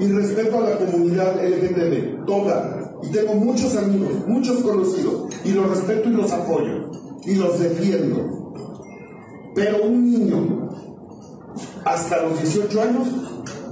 y 0.00 0.06
respeto 0.08 0.58
a 0.58 0.70
la 0.70 0.76
comunidad 0.78 1.36
LGTB, 1.36 2.24
toda. 2.26 2.98
Y 3.02 3.10
tengo 3.10 3.34
muchos 3.34 3.76
amigos, 3.76 4.10
muchos 4.26 4.60
conocidos, 4.60 5.28
y 5.44 5.52
los 5.52 5.70
respeto 5.70 6.08
y 6.08 6.12
los 6.12 6.32
apoyo, 6.32 6.90
y 7.24 7.34
los 7.36 7.60
defiendo. 7.60 8.52
Pero 9.54 9.84
un 9.84 10.10
niño, 10.10 10.68
hasta 11.84 12.22
los 12.22 12.42
18 12.42 12.82
años, 12.82 13.08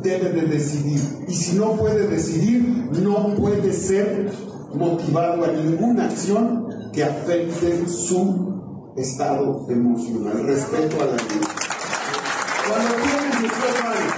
debe 0.02 0.30
de 0.30 0.42
decidir. 0.42 1.00
Y 1.26 1.34
si 1.34 1.56
no 1.56 1.72
puede 1.72 2.06
decidir, 2.06 2.88
no 3.02 3.34
puede 3.34 3.72
ser 3.72 4.30
motivado 4.74 5.44
a 5.44 5.48
ninguna 5.48 6.04
acción 6.04 6.63
que 6.94 7.02
afecte 7.02 7.88
su 7.88 8.92
estado 8.96 9.66
emocional. 9.68 10.46
Respeto 10.46 11.02
a 11.02 11.06
la 11.06 11.12
vida. 11.12 11.48
Cuando 12.68 12.94
tienen 12.94 13.30
18 13.40 13.88
años 13.88 14.14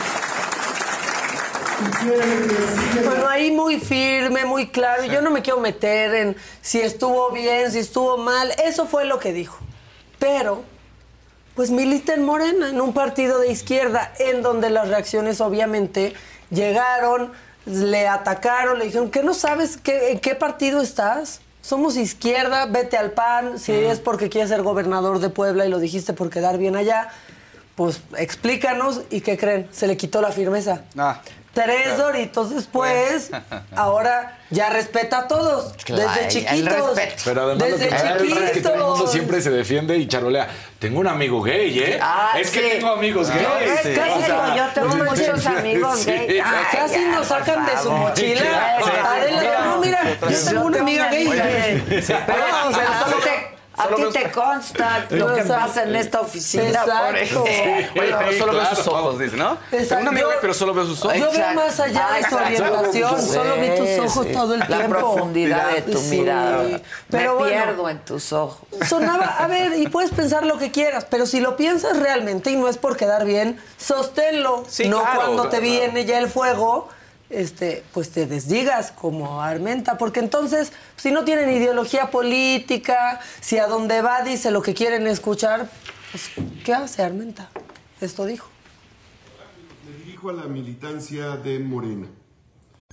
Bueno, 3.06 3.28
ahí 3.28 3.50
muy 3.50 3.80
firme, 3.80 4.44
muy 4.44 4.68
claro. 4.68 5.04
Y 5.04 5.08
yo 5.08 5.22
no 5.22 5.30
me 5.30 5.40
quiero 5.42 5.60
meter 5.60 6.14
en 6.14 6.36
si 6.60 6.80
estuvo 6.80 7.30
bien, 7.30 7.72
si 7.72 7.78
estuvo 7.78 8.18
mal. 8.18 8.52
Eso 8.62 8.86
fue 8.86 9.06
lo 9.06 9.18
que 9.18 9.32
dijo. 9.32 9.58
Pero, 10.18 10.62
pues 11.54 11.70
milita 11.70 12.12
en 12.12 12.24
Morena, 12.24 12.68
en 12.68 12.80
un 12.80 12.92
partido 12.92 13.38
de 13.40 13.50
izquierda, 13.50 14.12
en 14.18 14.42
donde 14.42 14.68
las 14.70 14.88
reacciones 14.88 15.40
obviamente 15.40 16.12
llegaron, 16.50 17.32
le 17.64 18.06
atacaron, 18.06 18.78
le 18.78 18.84
dijeron, 18.86 19.10
¿qué 19.10 19.22
no 19.22 19.32
sabes 19.34 19.78
qué, 19.78 20.12
en 20.12 20.20
qué 20.20 20.34
partido 20.34 20.82
estás? 20.82 21.40
Somos 21.66 21.96
izquierda, 21.96 22.66
vete 22.66 22.96
al 22.96 23.10
PAN. 23.10 23.58
Si 23.58 23.72
es 23.72 23.98
porque 23.98 24.28
quieres 24.28 24.50
ser 24.50 24.62
gobernador 24.62 25.18
de 25.18 25.30
Puebla 25.30 25.66
y 25.66 25.68
lo 25.68 25.80
dijiste 25.80 26.12
por 26.12 26.30
quedar 26.30 26.58
bien 26.58 26.76
allá, 26.76 27.08
pues 27.74 28.02
explícanos. 28.16 29.00
¿Y 29.10 29.20
qué 29.20 29.36
creen? 29.36 29.66
Se 29.72 29.88
le 29.88 29.96
quitó 29.96 30.20
la 30.20 30.30
firmeza. 30.30 30.82
Ah. 30.96 31.20
Tres 31.56 31.84
Claro. 31.84 32.02
doritos 32.02 32.50
después, 32.50 33.30
ahora 33.74 34.38
ya 34.50 34.68
respeta 34.68 35.20
a 35.20 35.26
todos. 35.26 35.72
Claro, 35.84 36.02
desde 36.02 36.28
chiquitos. 36.28 36.98
Pero 37.24 37.42
además 37.44 37.70
lo 37.70 37.78
desde 37.78 37.88
que 37.88 37.94
es 37.96 38.50
que 38.52 38.60
todo 38.60 38.74
el 38.74 38.80
mundo 38.80 38.94
chiquitos. 38.96 39.12
siempre 39.12 39.40
se 39.40 39.50
defiende 39.50 39.96
y 39.96 40.06
charolea. 40.06 40.48
Tengo 40.78 41.00
un 41.00 41.06
amigo 41.06 41.40
gay, 41.40 41.78
¿eh? 41.78 41.98
Ah, 41.98 42.34
es 42.38 42.50
que 42.50 42.60
sí. 42.60 42.68
tengo 42.72 42.92
amigos 42.92 43.30
gays. 43.30 43.86
es 43.86 43.98
casi 43.98 44.30
como 44.30 44.54
yo 44.54 44.66
tengo 44.74 44.92
sí, 44.92 44.98
muchos 44.98 45.40
sí, 45.42 45.48
amigos 45.48 45.98
sí. 46.00 46.10
gay. 46.10 46.40
Ay, 46.44 46.64
Casi 46.72 46.94
ya, 46.94 47.08
nos 47.12 47.26
sacan 47.26 47.64
de 47.64 47.78
su 47.78 47.90
mochila. 47.90 48.78
Sí. 48.84 48.90
Adela, 49.02 49.60
no, 49.64 49.78
mira, 49.78 50.00
yo 50.28 50.44
tengo 50.44 50.66
una 50.66 50.80
amiga 50.80 51.08
gay. 51.08 51.26
Pero, 51.26 52.68
o 52.68 52.72
sea, 52.74 53.55
a 53.78 53.88
ti 53.88 54.02
te- 54.12 54.30
consta 54.30 55.06
lo 55.10 55.34
que 55.34 55.42
pasa 55.42 55.82
en 55.84 55.94
esta 55.96 56.20
oficina, 56.20 56.64
Exacto. 56.64 56.92
por 57.06 57.16
ejemplo. 57.16 57.42
Oye, 57.42 58.14
pero 58.18 58.32
solo 58.38 58.52
veo 58.54 58.74
sus 58.74 58.86
ojos, 58.88 59.18
dice, 59.18 59.36
¿no? 59.36 59.58
Una 60.00 60.08
amiga, 60.10 60.26
Yo- 60.26 60.40
pero 60.40 60.54
solo 60.54 60.74
veo 60.74 60.86
sus 60.86 61.04
ojos. 61.04 61.16
Yo 61.18 61.30
veo 61.30 61.54
más 61.54 61.78
allá 61.80 62.08
de 62.16 62.28
su 62.28 62.34
orientación, 62.36 63.22
solo 63.22 63.54
vi 63.56 63.68
tus 63.76 63.98
ojos 64.10 64.32
todo 64.32 64.54
el 64.54 64.60
La 64.60 64.66
tiempo. 64.66 64.88
profundidad 64.88 65.70
de 65.72 65.82
tu 65.82 66.00
mirada. 66.00 66.80
Pero 67.10 67.32
Me 67.32 67.38
bueno. 67.38 67.64
pierdo 67.64 67.88
en 67.90 67.98
tus 68.04 68.32
ojos. 68.32 68.58
Sonaba, 68.88 69.26
a 69.38 69.46
ver, 69.46 69.78
y 69.78 69.88
puedes 69.88 70.10
pensar 70.10 70.44
lo 70.46 70.58
que 70.58 70.70
quieras, 70.70 71.06
pero 71.10 71.26
si 71.26 71.40
lo 71.40 71.56
piensas 71.56 71.98
realmente 71.98 72.50
y 72.50 72.56
no 72.56 72.68
es 72.68 72.78
por 72.78 72.96
quedar 72.96 73.24
bien, 73.24 73.60
sosténlo. 73.78 74.64
No 74.86 75.02
cuando 75.14 75.48
te 75.48 75.60
viene 75.60 76.04
ya 76.04 76.18
el 76.18 76.28
fuego, 76.28 76.88
este, 77.30 77.84
pues 77.92 78.10
te 78.10 78.26
desdigas 78.26 78.92
como 78.92 79.42
Armenta, 79.42 79.98
porque 79.98 80.20
entonces, 80.20 80.72
si 80.96 81.10
no 81.10 81.24
tienen 81.24 81.50
ideología 81.50 82.10
política, 82.10 83.20
si 83.40 83.58
a 83.58 83.66
donde 83.66 84.02
va 84.02 84.22
dice 84.22 84.50
lo 84.50 84.62
que 84.62 84.74
quieren 84.74 85.06
escuchar, 85.06 85.68
pues, 86.10 86.30
¿qué 86.64 86.74
hace 86.74 87.02
Armenta? 87.02 87.50
Esto 88.00 88.24
dijo. 88.26 88.48
Me 89.86 90.04
dirijo 90.04 90.30
a 90.30 90.34
la 90.34 90.44
militancia 90.44 91.36
de 91.36 91.58
Morena. 91.58 92.08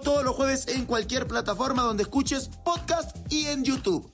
todos 0.00 0.24
los 0.24 0.34
jueves 0.34 0.66
en 0.68 0.86
cualquier 0.86 1.26
plataforma 1.26 1.82
donde 1.82 2.02
escuches 2.02 2.50
podcast 2.64 3.16
y 3.30 3.46
en 3.46 3.64
YouTube. 3.64 4.10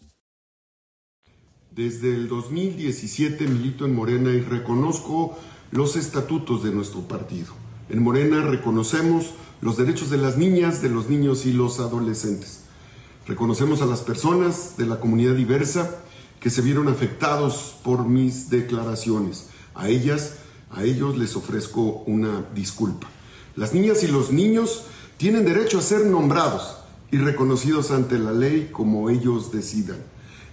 Desde 1.71 2.15
el 2.15 2.29
2017 2.29 3.47
milito 3.47 3.85
en 3.85 3.95
Morena 3.95 4.31
y 4.31 4.41
reconozco 4.41 5.39
los 5.71 5.97
estatutos 5.97 6.63
de 6.65 6.73
nuestro 6.73 7.03
partido. 7.03 7.55
En 7.89 8.03
Morena 8.03 8.43
reconocemos 8.43 9.31
los 9.61 9.77
derechos 9.77 10.11
de 10.11 10.19
las 10.19 10.37
niñas, 10.37 10.83
de 10.83 10.89
los 10.89 11.09
niños 11.09 11.47
y 11.47 11.53
los 11.53 11.81
adolescentes. 11.81 12.63
Reconocemos 13.27 13.83
a 13.83 13.87
las 13.87 14.01
personas 14.01 14.77
de 14.77 14.87
la 14.87 14.99
comunidad 14.99 15.35
diversa 15.35 16.03
que 16.41 16.51
se 16.51 16.63
vieron 16.63 16.89
afectados 16.89 17.77
por 17.85 18.07
mis 18.07 18.51
declaraciones. 18.51 19.49
A 19.75 19.89
ellas, 19.89 20.37
a 20.71 20.83
ellos 20.85 21.17
les 21.17 21.37
ofrezco 21.37 22.03
una 22.07 22.45
disculpa. 22.55 23.09
Las 23.57 23.75
niñas 23.75 24.03
y 24.03 24.09
los 24.09 24.33
niños 24.33 24.85
tienen 25.21 25.45
derecho 25.45 25.81
a 25.81 25.83
ser 25.83 26.07
nombrados 26.07 26.79
y 27.11 27.19
reconocidos 27.19 27.91
ante 27.91 28.19
la 28.19 28.33
ley 28.33 28.71
como 28.73 29.11
ellos 29.11 29.53
decidan. 29.53 29.99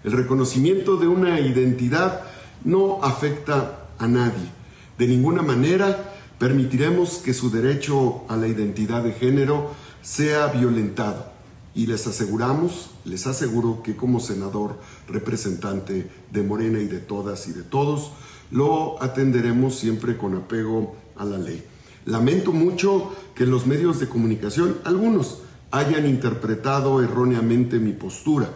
El 0.04 0.12
reconocimiento 0.12 0.98
de 0.98 1.08
una 1.08 1.40
identidad 1.40 2.24
no 2.66 3.02
afecta 3.02 3.88
a 3.98 4.10
nadie. 4.10 4.52
De 4.98 5.08
ninguna 5.08 5.42
manera 5.42 6.14
permitiremos 6.38 7.20
que 7.20 7.34
su 7.34 7.50
derecho 7.50 8.26
a 8.28 8.36
la 8.36 8.50
identidad 8.50 9.04
de 9.04 9.14
género 9.14 9.72
sea 10.02 10.48
violentado. 10.48 11.32
Y 11.74 11.88
les 11.88 12.06
aseguramos, 12.06 12.90
les 13.06 13.26
aseguro 13.26 13.82
que 13.84 13.96
como 13.96 14.20
senador 14.20 14.78
representante 15.08 16.12
de 16.30 16.44
Morena 16.44 16.80
y 16.80 16.88
de 16.88 17.00
todas 17.00 17.48
y 17.48 17.54
de 17.54 17.64
todos, 17.64 18.12
lo 18.52 19.02
atenderemos 19.02 19.80
siempre 19.80 20.18
con 20.18 20.36
apego 20.36 20.94
a 21.16 21.24
la 21.24 21.38
ley. 21.38 21.64
Lamento 22.08 22.54
mucho 22.54 23.12
que 23.36 23.46
los 23.46 23.68
medios 23.68 24.00
de 24.00 24.08
comunicación, 24.08 24.78
algunos, 24.86 25.40
hayan 25.72 26.08
interpretado 26.08 27.04
erróneamente 27.04 27.80
mi 27.80 27.92
postura. 27.92 28.50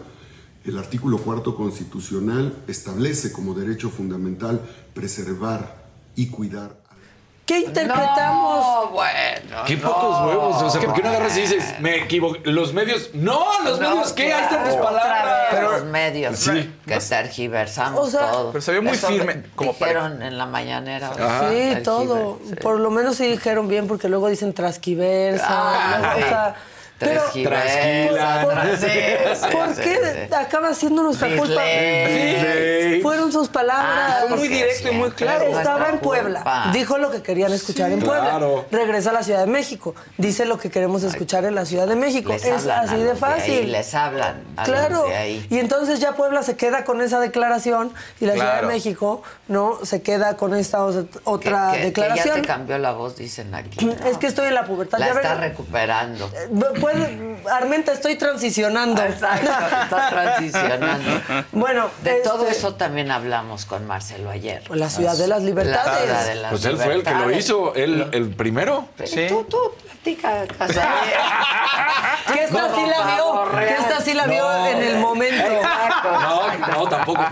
El 0.64 0.78
artículo 0.78 1.18
cuarto 1.18 1.54
constitucional 1.54 2.56
establece 2.66 3.30
como 3.30 3.52
derecho 3.52 3.90
fundamental 3.90 4.62
preservar 4.94 5.84
y 6.16 6.28
cuidar 6.28 6.81
¿Qué 7.44 7.58
interpretamos? 7.58 8.64
No, 8.64 8.88
bueno. 8.90 9.64
Qué 9.66 9.76
no. 9.76 9.88
pocos 9.88 10.26
huevos. 10.28 10.62
O 10.62 10.70
sea, 10.70 10.80
¿por 10.80 10.94
qué 10.94 11.02
no 11.02 11.08
agarras 11.08 11.36
y 11.36 11.40
dices, 11.42 11.74
me 11.80 11.96
equivoqué? 11.96 12.40
Los 12.50 12.72
medios. 12.72 13.10
¡No! 13.14 13.44
¿Los 13.64 13.80
No, 13.80 13.90
medios 13.90 14.12
qué? 14.12 14.32
Ahí 14.32 14.42
están 14.44 14.64
tus 14.64 14.74
otra 14.74 14.84
palabras. 14.84 15.62
los 15.62 15.84
medios 15.86 16.38
Sí. 16.38 16.72
que 16.86 16.98
tergiversamos 16.98 18.08
O 18.08 18.10
sea, 18.10 18.30
todo. 18.30 18.52
pero 18.52 18.62
se 18.62 18.72
ve 18.72 18.80
muy 18.80 18.92
Eso 18.92 19.08
firme, 19.08 19.34
me 19.34 19.42
como 19.56 19.72
dijeron 19.72 20.22
en 20.22 20.38
la 20.38 20.46
mañanera. 20.46 21.10
Ajá. 21.10 21.50
Sí, 21.50 21.74
todo. 21.82 22.38
sí. 22.48 22.54
Por 22.56 22.78
lo 22.78 22.90
menos 22.90 23.16
sí 23.16 23.26
dijeron 23.26 23.66
bien, 23.68 23.88
porque 23.88 24.08
luego 24.08 24.28
dicen 24.28 24.52
trasquiversa. 24.52 25.46
Ah, 25.48 25.98
luego, 25.98 26.14
sí. 26.18 26.22
o 26.22 26.28
sea, 26.28 26.54
pero, 27.04 27.20
Trasquilan. 27.20 28.46
¿por, 29.52 29.74
qué 29.76 30.28
acaba 30.34 30.74
siendo 30.74 31.02
nuestra 31.02 31.28
culpa? 31.36 31.62
Fueron 33.02 33.32
sus 33.32 33.48
palabras. 33.48 34.22
Ah, 34.22 34.24
Fue 34.28 34.36
muy 34.38 34.48
directo 34.48 34.88
y 34.88 34.92
muy 34.92 35.10
claro. 35.10 35.44
es 35.44 35.56
Estaba 35.56 35.88
en 35.88 35.98
Puebla. 35.98 36.70
Dijo 36.72 36.98
lo 36.98 37.10
que 37.10 37.22
querían 37.22 37.52
escuchar 37.52 37.90
en 37.92 38.00
Puebla. 38.00 38.40
Regresa 38.70 39.10
a 39.10 39.12
la 39.12 39.22
Ciudad 39.22 39.40
de 39.40 39.50
México. 39.50 39.94
Dice 40.18 40.44
lo 40.46 40.58
que 40.58 40.70
queremos 40.70 41.02
escuchar 41.02 41.44
en 41.44 41.54
la 41.54 41.64
Ciudad 41.64 41.86
de 41.86 41.96
México. 41.96 42.32
Es 42.32 42.44
así 42.66 42.96
de 42.96 43.14
fácil. 43.14 43.54
ahí, 43.54 43.66
les 43.66 43.94
hablan 43.94 44.42
Claro. 44.64 45.06
Y 45.50 45.58
entonces 45.58 46.00
ya 46.00 46.12
Puebla 46.12 46.42
se 46.42 46.56
queda 46.56 46.84
con 46.84 47.00
esa 47.00 47.20
declaración 47.20 47.92
y 48.20 48.26
la 48.26 48.34
Ciudad 48.34 48.60
de 48.62 48.66
México 48.66 49.22
no 49.48 49.78
se 49.84 50.02
queda 50.02 50.36
con 50.36 50.54
esta 50.54 50.84
otra 51.24 51.72
declaración. 51.72 52.36
ya 52.36 52.42
te 52.42 52.46
cambió 52.46 52.78
la 52.78 52.92
voz, 52.92 53.16
dicen 53.16 53.54
aquí. 53.54 53.90
Es 54.06 54.18
que 54.18 54.26
estoy 54.26 54.48
en 54.48 54.54
la 54.54 54.64
pubertad. 54.64 54.98
la 54.98 55.06
ya 55.06 55.12
está 55.12 55.34
recuperando. 55.34 56.30
Puede- 56.80 56.91
Armenta, 57.50 57.92
estoy 57.92 58.16
transicionando. 58.16 59.02
Exacto, 59.02 59.50
está 59.82 60.08
transicionando. 60.10 61.10
Bueno, 61.52 61.90
De 62.02 62.14
todo 62.22 62.42
este, 62.44 62.56
eso 62.58 62.74
también 62.74 63.10
hablamos 63.10 63.64
con 63.66 63.86
Marcelo 63.86 64.30
ayer. 64.30 64.62
La 64.70 64.88
ciudad 64.90 65.16
de 65.16 65.26
las 65.28 65.42
libertades. 65.42 66.08
La 66.08 66.20
ciudad 66.20 66.26
de 66.26 66.34
las 66.36 66.50
Pues 66.50 66.64
él 66.64 66.76
fue 66.78 66.94
el 66.94 67.02
que 67.02 67.14
lo 67.14 67.30
hizo, 67.30 67.74
él 67.74 68.08
el 68.12 68.30
primero. 68.34 68.88
Sí. 69.04 69.26
Tú, 69.28 69.44
tú, 69.44 69.58
platica. 69.82 70.44
Que 72.32 72.44
esta 72.44 72.74
sí 72.74 72.82
la 72.86 73.14
vio, 73.14 73.50
que 73.58 73.68
esta 73.74 74.00
sí 74.00 74.14
la 74.14 74.26
vio 74.26 74.42
No. 74.42 74.66
en 74.66 74.82
el 74.82 74.98
momento. 74.98 75.44
Exacto, 75.44 76.10
No, 76.12 76.46
exacto. 76.52 76.72
No, 76.80 76.88
tampoco. 76.88 77.26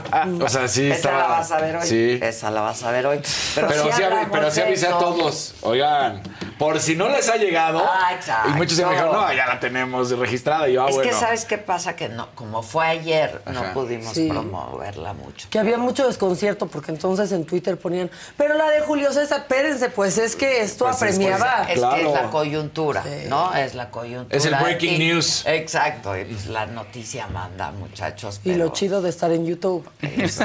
O 0.44 0.48
sea, 0.48 0.68
sí 0.68 0.86
Esa 0.90 0.94
estaba. 0.96 1.18
la 1.18 1.26
vas 1.28 1.50
a 1.52 1.60
ver 1.60 1.76
hoy. 1.76 1.86
Sí. 1.86 2.18
Esa 2.20 2.50
la 2.50 2.60
vas 2.62 2.82
a 2.82 2.90
ver 2.90 3.06
hoy. 3.06 3.20
Pero, 3.54 3.68
Pero, 3.68 3.92
sí, 3.92 4.02
hablamos 4.02 4.28
pero 4.32 4.50
sí 4.50 4.60
avisé 4.60 4.86
a 4.88 4.98
todos. 4.98 5.54
Oigan, 5.62 6.22
por 6.60 6.78
si 6.78 6.94
no 6.94 7.08
les 7.08 7.28
ha 7.30 7.36
llegado. 7.36 7.82
Ah, 7.84 8.12
exacto. 8.14 8.50
Y 8.50 8.52
muchos 8.52 8.74
se 8.76 8.84
me 8.84 8.90
dijeron, 8.92 9.12
no, 9.14 9.32
ya 9.32 9.46
la 9.46 9.58
tenemos 9.58 10.10
registrada. 10.10 10.68
Y 10.68 10.74
yo, 10.74 10.84
ah, 10.84 10.88
es 10.90 10.94
bueno. 10.94 11.10
que 11.10 11.16
sabes 11.16 11.44
qué 11.46 11.56
pasa 11.58 11.96
que 11.96 12.08
no, 12.10 12.28
como 12.34 12.62
fue 12.62 12.86
ayer, 12.86 13.40
no 13.46 13.72
pudimos 13.72 14.12
Sí. 14.14 14.28
promoverla 14.28 15.14
mucho. 15.14 15.48
Que 15.50 15.58
había 15.58 15.78
mucho 15.78 16.06
desconcierto 16.06 16.66
porque 16.66 16.92
entonces 16.92 17.32
en 17.32 17.46
Twitter 17.46 17.78
ponían, 17.78 18.10
pero 18.36 18.54
la 18.54 18.70
de 18.70 18.80
Julio 18.82 19.10
César, 19.12 19.40
espérense, 19.40 19.88
pues 19.88 20.18
es 20.18 20.36
que 20.36 20.60
esto 20.60 20.84
Pues 20.84 20.96
es- 20.96 21.02
apremiaba. 21.02 21.62
Es, 21.62 21.80
que 21.80 22.02
es 22.06 22.12
la 22.12 22.30
coyuntura, 22.30 23.02
¿no? 23.28 23.54
Es 23.54 23.74
la 23.74 23.90
coyuntura. 23.90 24.36
Es 24.36 24.44
el 24.44 24.54
breaking 24.54 24.94
Y- 24.94 24.98
news. 25.12 25.44
Exacto, 25.46 26.16
y 26.16 26.24
pues 26.26 26.46
la 26.46 26.66
noticia 26.66 27.26
manda, 27.28 27.70
muchachos. 27.70 28.40
Y 28.44 28.54
lo 28.54 28.68
chido 28.68 29.00
de 29.00 29.08
estar 29.08 29.32
en 29.32 29.46
YouTube. 29.46 29.88
Este, 30.02 30.44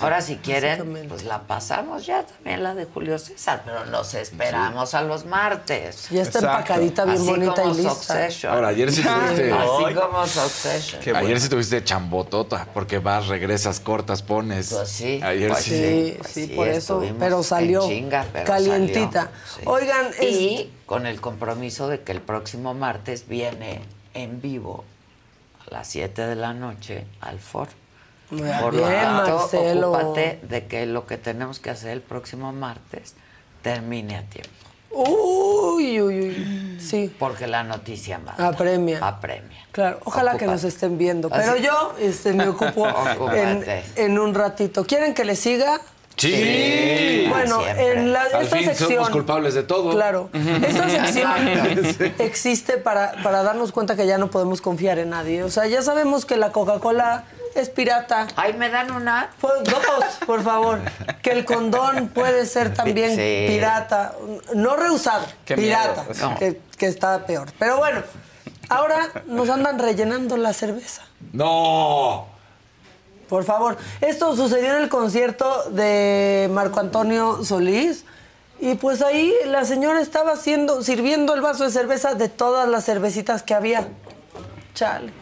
Ahora 0.00 0.20
si 0.20 0.36
quieren, 0.36 1.06
pues 1.08 1.24
la 1.24 1.40
pasamos 1.42 2.06
ya 2.06 2.22
también 2.22 2.62
la 2.62 2.74
de 2.76 2.84
Julio 2.84 3.18
César, 3.18 3.62
pero 3.64 3.84
nos 3.86 4.14
esperamos 4.14 4.94
a 4.94 5.02
los 5.02 5.24
martes. 5.48 6.08
Ya 6.10 6.22
está 6.22 6.38
empacadita, 6.40 7.04
bien 7.04 7.16
Así 7.16 7.26
bonita 7.26 7.62
como 7.62 7.74
y 7.74 7.76
lista. 7.76 7.94
Succession. 7.94 8.52
Ahora, 8.52 8.68
ayer 8.68 8.92
sí 8.92 9.02
tuviste- 9.02 9.52
Así 9.52 9.94
como 9.94 10.26
Succession. 10.26 11.16
Ayer 11.16 11.40
sí 11.40 11.48
tuviste 11.48 11.84
chambotota, 11.84 12.66
porque 12.74 12.98
vas, 12.98 13.26
regresas, 13.28 13.80
cortas, 13.80 14.22
pones. 14.22 14.70
Pues 14.72 14.88
sí. 14.88 15.20
Ayer 15.22 15.50
pues 15.50 15.64
sí. 15.64 15.70
Sí, 15.70 16.14
pues 16.18 16.30
sí, 16.32 16.46
sí, 16.46 16.52
por 16.54 16.68
eso, 16.68 17.02
pero 17.18 17.42
salió 17.42 17.86
chinga, 17.86 18.26
pero 18.32 18.44
calientita. 18.44 19.30
salió, 19.54 19.70
Oigan, 19.70 20.06
es- 20.18 20.36
y 20.36 20.72
con 20.86 21.06
el 21.06 21.20
compromiso 21.20 21.88
de 21.88 22.00
que 22.02 22.12
el 22.12 22.20
próximo 22.20 22.74
martes 22.74 23.28
viene 23.28 23.80
en 24.14 24.40
vivo 24.40 24.84
a 25.66 25.74
las 25.74 25.88
7 25.88 26.26
de 26.26 26.34
la 26.36 26.52
noche 26.54 27.06
al. 27.20 27.38
Muy 28.30 28.42
Por 28.60 28.74
lo 28.74 28.86
bien, 28.86 29.00
tanto, 29.00 29.36
Marcelo. 29.38 29.90
ocúpate 29.90 30.38
de 30.42 30.66
que 30.66 30.84
lo 30.84 31.06
que 31.06 31.16
tenemos 31.16 31.60
que 31.60 31.70
hacer 31.70 31.90
el 31.92 32.02
próximo 32.02 32.52
martes 32.52 33.14
termine 33.62 34.16
a 34.18 34.22
tiempo. 34.24 34.50
Uy, 34.90 36.00
uy, 36.00 36.20
uy. 36.20 36.78
Sí. 36.80 37.14
Porque 37.18 37.46
la 37.46 37.62
noticia 37.64 38.18
manda. 38.18 38.48
Apremia. 38.48 38.98
Apremia. 39.06 39.58
Claro, 39.72 40.00
ojalá 40.04 40.36
que 40.36 40.46
nos 40.46 40.64
estén 40.64 40.96
viendo. 40.98 41.28
Pero 41.28 41.52
Así- 41.52 41.62
yo 41.62 41.94
este, 42.00 42.32
me 42.32 42.48
ocupo 42.48 42.86
en, 43.96 44.18
un 44.18 44.34
ratito. 44.34 44.84
¿Quieren 44.84 45.14
que 45.14 45.24
les 45.24 45.38
siga? 45.38 45.80
Sí. 46.16 47.26
Bueno, 47.28 47.60
en 47.64 48.12
la, 48.12 48.22
Al 48.22 48.42
esta 48.42 48.56
fin 48.56 48.64
sección. 48.66 48.90
somos 48.90 49.10
culpables 49.10 49.54
de 49.54 49.62
todo. 49.62 49.90
Claro. 49.92 50.30
Esta 50.32 50.88
sección 50.88 51.30
existe 52.18 52.78
para, 52.78 53.12
para 53.22 53.42
darnos 53.44 53.70
cuenta 53.70 53.94
que 53.94 54.06
ya 54.06 54.18
no 54.18 54.28
podemos 54.30 54.60
confiar 54.60 54.98
en 54.98 55.10
nadie. 55.10 55.44
O 55.44 55.50
sea, 55.50 55.66
ya 55.66 55.80
sabemos 55.82 56.24
que 56.24 56.36
la 56.36 56.50
Coca-Cola 56.50 57.24
es 57.60 57.70
pirata. 57.70 58.28
Ay, 58.36 58.52
¿me 58.54 58.68
dan 58.70 58.90
una? 58.90 59.30
Pues, 59.40 59.64
dos, 59.64 59.82
por 60.26 60.42
favor. 60.42 60.80
Que 61.22 61.30
el 61.32 61.44
condón 61.44 62.08
puede 62.08 62.46
ser 62.46 62.74
también 62.74 63.10
Sí. 63.16 63.46
pirata. 63.48 64.14
No 64.54 64.76
reusado, 64.76 65.26
Qué 65.44 65.56
pirata. 65.56 66.04
miedo. 66.04 66.28
No. 66.30 66.38
Que, 66.38 66.60
que 66.76 66.86
está 66.86 67.24
peor. 67.26 67.48
Pero 67.58 67.76
bueno, 67.78 68.02
ahora 68.68 69.08
nos 69.26 69.48
andan 69.50 69.78
rellenando 69.78 70.36
la 70.36 70.52
cerveza. 70.52 71.02
¡No! 71.32 72.26
Por 73.28 73.44
favor. 73.44 73.76
Esto 74.00 74.34
sucedió 74.36 74.74
en 74.76 74.82
el 74.82 74.88
concierto 74.88 75.64
de 75.70 76.48
Marco 76.50 76.80
Antonio 76.80 77.44
Solís. 77.44 78.04
Y 78.60 78.74
pues 78.74 79.02
ahí 79.02 79.32
la 79.46 79.64
señora 79.64 80.00
estaba 80.00 80.32
haciendo, 80.32 80.82
sirviendo 80.82 81.34
el 81.34 81.40
vaso 81.42 81.64
de 81.64 81.70
cerveza 81.70 82.14
de 82.14 82.28
todas 82.28 82.68
las 82.68 82.84
cervecitas 82.84 83.42
que 83.42 83.54
había. 83.54 83.86
Chale. 84.74 85.12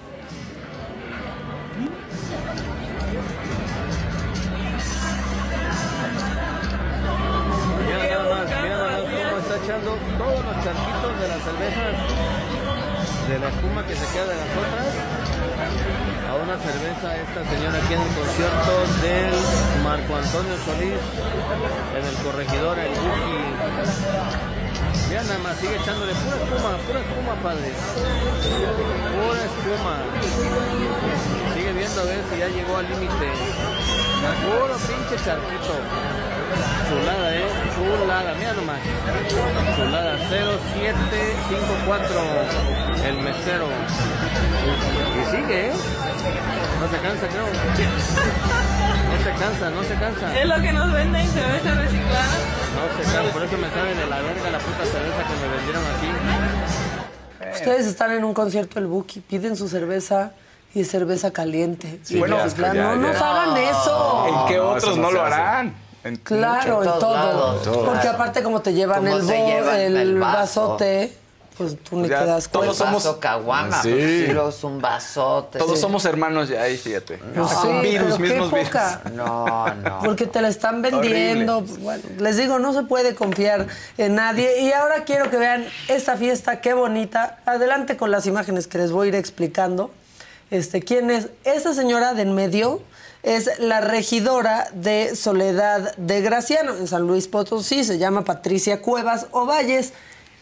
Mira 7.86 7.98
nada 8.08 8.26
más, 8.34 8.46
mira 8.62 8.76
nada 8.76 8.90
más 8.90 9.02
cómo 9.06 9.38
está 9.38 9.56
echando 9.62 9.90
todos 10.18 10.44
los 10.44 10.56
charquitos 10.64 11.12
de 11.20 11.28
las 11.28 11.40
cervezas, 11.46 11.94
de 13.28 13.38
la 13.38 13.48
espuma 13.48 13.86
que 13.86 13.94
se 13.94 14.06
queda 14.12 14.26
de 14.26 14.36
las 14.36 14.50
otras, 14.58 14.90
a 16.26 16.34
una 16.34 16.58
cerveza 16.58 17.16
esta 17.16 17.40
señora 17.46 17.78
aquí 17.78 17.94
en 17.94 18.02
el 18.02 18.12
concierto 18.14 18.72
del 19.02 19.34
Marco 19.84 20.16
Antonio 20.16 20.56
Solís, 20.66 20.98
en 21.94 22.04
el 22.04 22.16
corregidor 22.26 22.78
El 22.78 22.90
Buki. 22.90 23.40
Mira 25.08 25.22
nada 25.22 25.38
más, 25.38 25.56
sigue 25.58 25.76
echándole 25.76 26.12
pura 26.14 26.36
espuma, 26.36 26.76
pura 26.82 27.00
espuma, 27.00 27.34
padre. 27.42 27.70
Pura 29.14 29.42
espuma. 29.46 29.94
Sigue 31.54 31.72
viendo 31.72 32.00
a 32.00 32.04
ver 32.04 32.20
si 32.30 32.38
ya 32.38 32.48
llegó 32.48 32.76
al 32.76 32.88
límite. 32.90 33.30
Puro 34.42 34.74
pinche 34.74 35.24
charquito. 35.24 36.25
Chulada, 36.88 37.34
eh. 37.34 37.44
Chulada, 37.74 38.34
mira 38.34 38.52
nomás. 38.54 38.78
Chulada 39.76 40.16
0754. 40.28 42.20
El 43.06 43.16
mesero. 43.18 43.68
Y 45.16 45.24
sigue, 45.30 45.66
eh. 45.68 45.72
No 46.80 46.86
se 46.90 46.98
cansa, 46.98 47.26
creo. 47.28 47.46
No 49.06 49.16
se 49.24 49.30
cansa, 49.38 49.70
no 49.70 49.82
se 49.82 49.94
cansa. 49.94 50.38
Es 50.40 50.46
lo 50.46 50.60
que 50.62 50.72
nos 50.72 50.92
venden 50.92 51.26
cerveza 51.28 51.74
reciclada. 51.74 52.36
No 52.76 52.82
se 52.96 53.02
cansa, 53.12 53.32
por 53.32 53.42
eso 53.44 53.56
me 53.58 53.70
sabe 53.70 53.94
de 53.94 54.06
la 54.06 54.20
verga 54.20 54.50
la 54.50 54.58
puta 54.58 54.84
cerveza 54.84 55.22
que 55.24 55.34
me 55.40 55.48
vendieron 55.56 55.82
aquí. 55.96 56.10
Ustedes 57.54 57.86
están 57.86 58.12
en 58.12 58.24
un 58.24 58.34
concierto 58.34 58.74
del 58.80 58.86
Buki, 58.88 59.20
piden 59.20 59.56
su 59.56 59.68
cerveza 59.68 60.32
y 60.74 60.84
cerveza 60.84 61.30
caliente. 61.32 62.00
Sí, 62.02 62.16
Y 62.16 62.18
bueno, 62.18 62.36
pues, 62.38 62.54
ya, 62.56 62.74
no 62.74 62.96
nos 62.96 63.18
ya. 63.18 63.30
hagan 63.30 63.56
eso. 63.56 64.26
¿En 64.28 64.46
qué 64.48 64.60
otros 64.60 64.96
no 64.98 65.02
no 65.04 65.10
lo 65.12 65.22
harán? 65.24 65.74
En- 66.06 66.16
Claro, 66.16 66.82
en 66.82 66.88
todo. 67.00 67.14
lados, 67.14 67.68
Porque 67.68 67.90
claro. 68.00 68.10
aparte 68.10 68.42
como 68.42 68.60
te 68.62 68.72
llevan 68.72 69.04
Como 69.04 69.16
el, 69.18 69.26
te 69.26 69.38
bo- 69.38 69.46
llevan 69.46 69.76
el, 69.80 69.96
el 69.96 70.18
vaso. 70.18 70.68
vasote, 70.68 71.12
pues 71.56 71.76
tú 71.82 71.96
ni 71.96 72.08
Ya 72.08 72.18
te 72.20 72.26
das 72.26 72.48
cuenta. 72.48 72.66
todos 72.66 72.76
somos- 72.76 73.04
vaso 73.04 73.18
caguama, 73.18 73.82
Sí. 73.82 74.26
pues, 74.34 74.62
un 74.64 74.80
vasote. 74.80 75.58
Todos 75.58 75.76
sí. 75.76 75.80
somos 75.80 76.04
hermanos 76.04 76.48
ya 76.50 76.60
ahí, 76.62 76.76
fíjate. 76.76 77.16
Pues 77.16 77.50
Hasta 77.50 77.62
sí, 77.62 77.68
virus, 77.88 78.18
mismos 78.18 78.52
virus. 78.52 78.70
No, 79.14 79.66
no. 79.74 80.00
Porque 80.04 80.26
te 80.26 80.42
la 80.42 80.48
están 80.48 80.82
vendiendo. 80.82 81.62
Bueno, 81.62 82.02
les 82.18 82.36
digo, 82.36 82.58
no 82.58 82.72
se 82.74 82.82
puede 82.82 83.14
confiar 83.14 83.66
en 83.96 84.14
nadie. 84.16 84.60
Y 84.60 84.72
ahora 84.72 85.04
quiero 85.04 85.30
que 85.30 85.38
vean 85.38 85.64
esta 85.88 86.16
fiesta, 86.16 86.60
qué 86.60 86.74
bonita. 86.74 87.38
Adelante 87.46 87.96
con 87.96 88.10
las 88.10 88.26
imágenes 88.26 88.66
que 88.66 88.76
les 88.78 88.92
voy 88.92 89.06
a 89.06 89.08
ir 89.08 89.14
explicando. 89.14 89.90
Este, 90.50 90.82
¿Quién 90.82 91.10
es? 91.10 91.28
Esa 91.44 91.72
señora 91.74 92.12
de 92.14 92.22
en 92.22 92.34
medio 92.34 92.80
es 93.26 93.58
la 93.58 93.80
regidora 93.80 94.68
de 94.72 95.16
Soledad 95.16 95.94
de 95.96 96.20
Graciano 96.20 96.76
en 96.76 96.86
San 96.86 97.02
Luis 97.02 97.26
Potosí. 97.26 97.82
Se 97.82 97.98
llama 97.98 98.22
Patricia 98.24 98.80
Cuevas 98.80 99.26
Ovalles. 99.32 99.92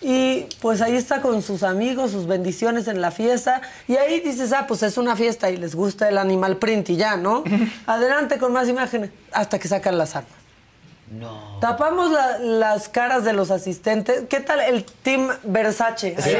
Y 0.02 0.46
pues 0.60 0.82
ahí 0.82 0.94
está 0.96 1.22
con 1.22 1.40
sus 1.40 1.62
amigos, 1.62 2.10
sus 2.10 2.26
bendiciones 2.26 2.86
en 2.88 3.00
la 3.00 3.10
fiesta. 3.10 3.62
Y 3.88 3.96
ahí 3.96 4.20
dices, 4.20 4.52
ah, 4.52 4.66
pues 4.68 4.82
es 4.82 4.98
una 4.98 5.16
fiesta 5.16 5.50
y 5.50 5.56
les 5.56 5.74
gusta 5.74 6.10
el 6.10 6.18
animal 6.18 6.58
print 6.58 6.90
y 6.90 6.96
ya, 6.96 7.16
¿no? 7.16 7.42
Adelante 7.86 8.36
con 8.38 8.52
más 8.52 8.68
imágenes. 8.68 9.10
Hasta 9.32 9.58
que 9.58 9.66
sacan 9.66 9.96
las 9.96 10.14
armas. 10.14 10.32
No. 11.10 11.58
Tapamos 11.60 12.10
la- 12.10 12.38
las 12.38 12.90
caras 12.90 13.24
de 13.24 13.32
los 13.32 13.50
asistentes. 13.50 14.24
¿Qué 14.28 14.40
tal 14.40 14.60
el 14.60 14.84
team 14.84 15.30
Versace? 15.44 16.16
Sí, 16.20 16.30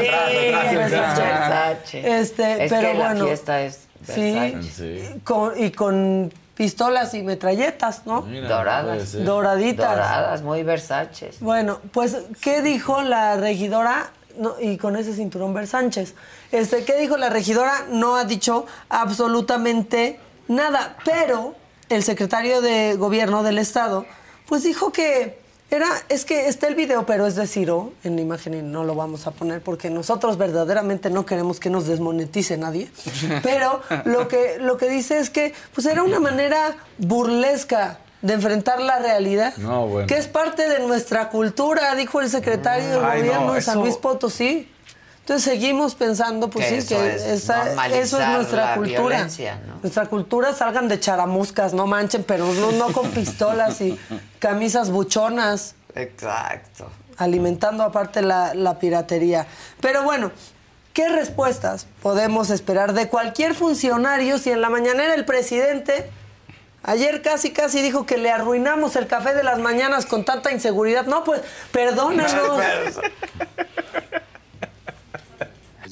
Versace. 0.77 2.19
Este, 2.19 2.65
Es 2.65 2.71
pero 2.73 2.89
que 2.93 2.95
la 2.99 3.07
bueno. 3.13 3.27
fiesta 3.27 3.63
es 3.63 3.79
Versace. 4.07 5.21
Con- 5.25 5.53
y 5.63 5.71
con 5.71 6.33
pistolas 6.55 7.15
y 7.15 7.23
metralletas, 7.23 8.07
¿no? 8.07 8.23
Doradas. 8.23 9.25
Doraditas. 9.25 9.91
Doradas, 9.97 10.43
muy 10.43 10.63
versaches. 10.63 11.41
Bueno, 11.41 11.81
pues, 11.93 12.17
¿qué 12.41 12.63
dijo 12.63 13.03
la 13.03 13.37
regidora? 13.37 14.11
No, 14.39 14.55
y 14.61 14.77
con 14.79 14.97
ese 14.97 15.15
cinturón 15.15 15.55
Versánchez. 15.55 16.15
Este, 16.51 16.85
¿Qué 16.85 16.97
dijo 16.99 17.17
la 17.17 17.29
regidora? 17.31 17.87
No 17.91 18.17
ha 18.17 18.25
dicho 18.25 18.67
absolutamente 18.89 20.19
nada, 20.49 20.97
pero 21.05 21.55
el 21.89 22.03
secretario 22.03 22.61
de 22.61 22.95
gobierno 22.97 23.43
del 23.43 23.59
estado, 23.59 24.07
pues 24.49 24.63
dijo 24.65 24.93
que 24.93 25.39
era, 25.71 25.89
es 26.09 26.25
que 26.25 26.47
está 26.49 26.69
el 26.69 26.75
video, 26.75 27.05
pero 27.07 27.27
es 27.27 27.35
de 27.35 27.47
Ciro 27.47 27.93
en 28.05 28.15
la 28.17 28.23
imagen 28.23 28.55
y 28.55 28.63
no 28.63 28.85
lo 28.85 28.95
vamos 28.95 29.27
a 29.27 29.33
poner 29.33 29.61
porque 29.61 29.91
nosotros 29.91 30.39
verdaderamente 30.39 31.11
no 31.11 31.27
queremos 31.27 31.59
que 31.59 31.71
nos 31.71 31.87
desmonetice 31.87 32.57
nadie. 32.57 32.89
Pero 33.43 33.81
lo 34.05 34.29
que, 34.29 34.59
lo 34.61 34.77
que 34.77 34.89
dice 34.89 35.19
es 35.19 35.31
que 35.31 35.53
pues 35.75 35.87
era 35.87 36.03
una 36.03 36.21
manera 36.21 36.77
burlesca 36.99 37.99
de 38.23 38.35
enfrentar 38.35 38.81
la 38.81 38.99
realidad, 39.01 39.55
No, 39.59 39.87
bueno. 39.87 40.07
que 40.07 40.17
es 40.17 40.27
parte 40.29 40.69
de 40.69 40.79
nuestra 40.87 41.29
cultura, 41.29 41.95
dijo 41.95 42.21
el 42.21 42.31
secretario 42.31 43.01
de 43.01 43.05
Ay, 43.07 43.21
no, 43.23 43.27
gobierno 43.29 43.53
de 43.55 43.61
San 43.63 43.81
Luis 43.81 43.97
Potosí. 43.97 44.71
Entonces 45.25 45.45
seguimos 45.45 45.95
pensando, 45.95 46.51
pues 46.51 46.67
Que 46.67 46.83
sí, 46.83 46.95
eso 46.95 47.01
que 47.03 47.15
es 47.15 47.23
esa- 47.23 47.87
eso 47.97 48.21
es 48.21 48.29
nuestra 48.29 48.67
la 48.67 48.75
cultura. 48.75 49.27
¿no? 49.67 49.81
Nuestra 49.81 50.05
cultura 50.05 50.53
salgan 50.53 50.87
de 50.87 51.01
charamuscas, 51.01 51.73
no 51.73 51.87
manchen, 51.87 52.25
pero 52.25 52.45
no, 52.53 52.73
no 52.73 52.93
con 52.93 53.09
pistolas 53.11 53.81
y 53.81 53.99
camisas 54.39 54.91
buchonas, 54.91 55.77
Exacto. 55.95 56.91
alimentando 57.17 57.85
aparte 57.85 58.21
la, 58.21 58.53
la 58.53 58.79
piratería. 58.79 59.47
Pero 59.81 60.03
bueno, 60.03 60.31
¿qué 60.93 61.09
respuestas 61.09 61.87
podemos 62.03 62.51
esperar 62.51 62.93
de 62.93 63.09
cualquier 63.09 63.55
funcionario 63.55 64.37
si 64.37 64.51
en 64.51 64.61
la 64.61 64.69
mañanera 64.69 65.15
el 65.15 65.25
presidente 65.25 66.11
Ayer 66.87 67.23
casi, 67.23 67.51
casi 67.51 67.81
dijo 67.81 68.05
que 68.05 68.19
le 68.19 68.31
arruinamos 68.31 68.95
el 68.97 69.07
café 69.07 69.33
de 69.33 69.43
las 69.43 69.59
mañanas 69.59 70.05
con 70.05 70.23
tanta 70.27 70.53
inseguridad. 70.53 71.07
No, 71.07 71.25
pues, 71.25 71.41
perdónanos. 71.73 72.31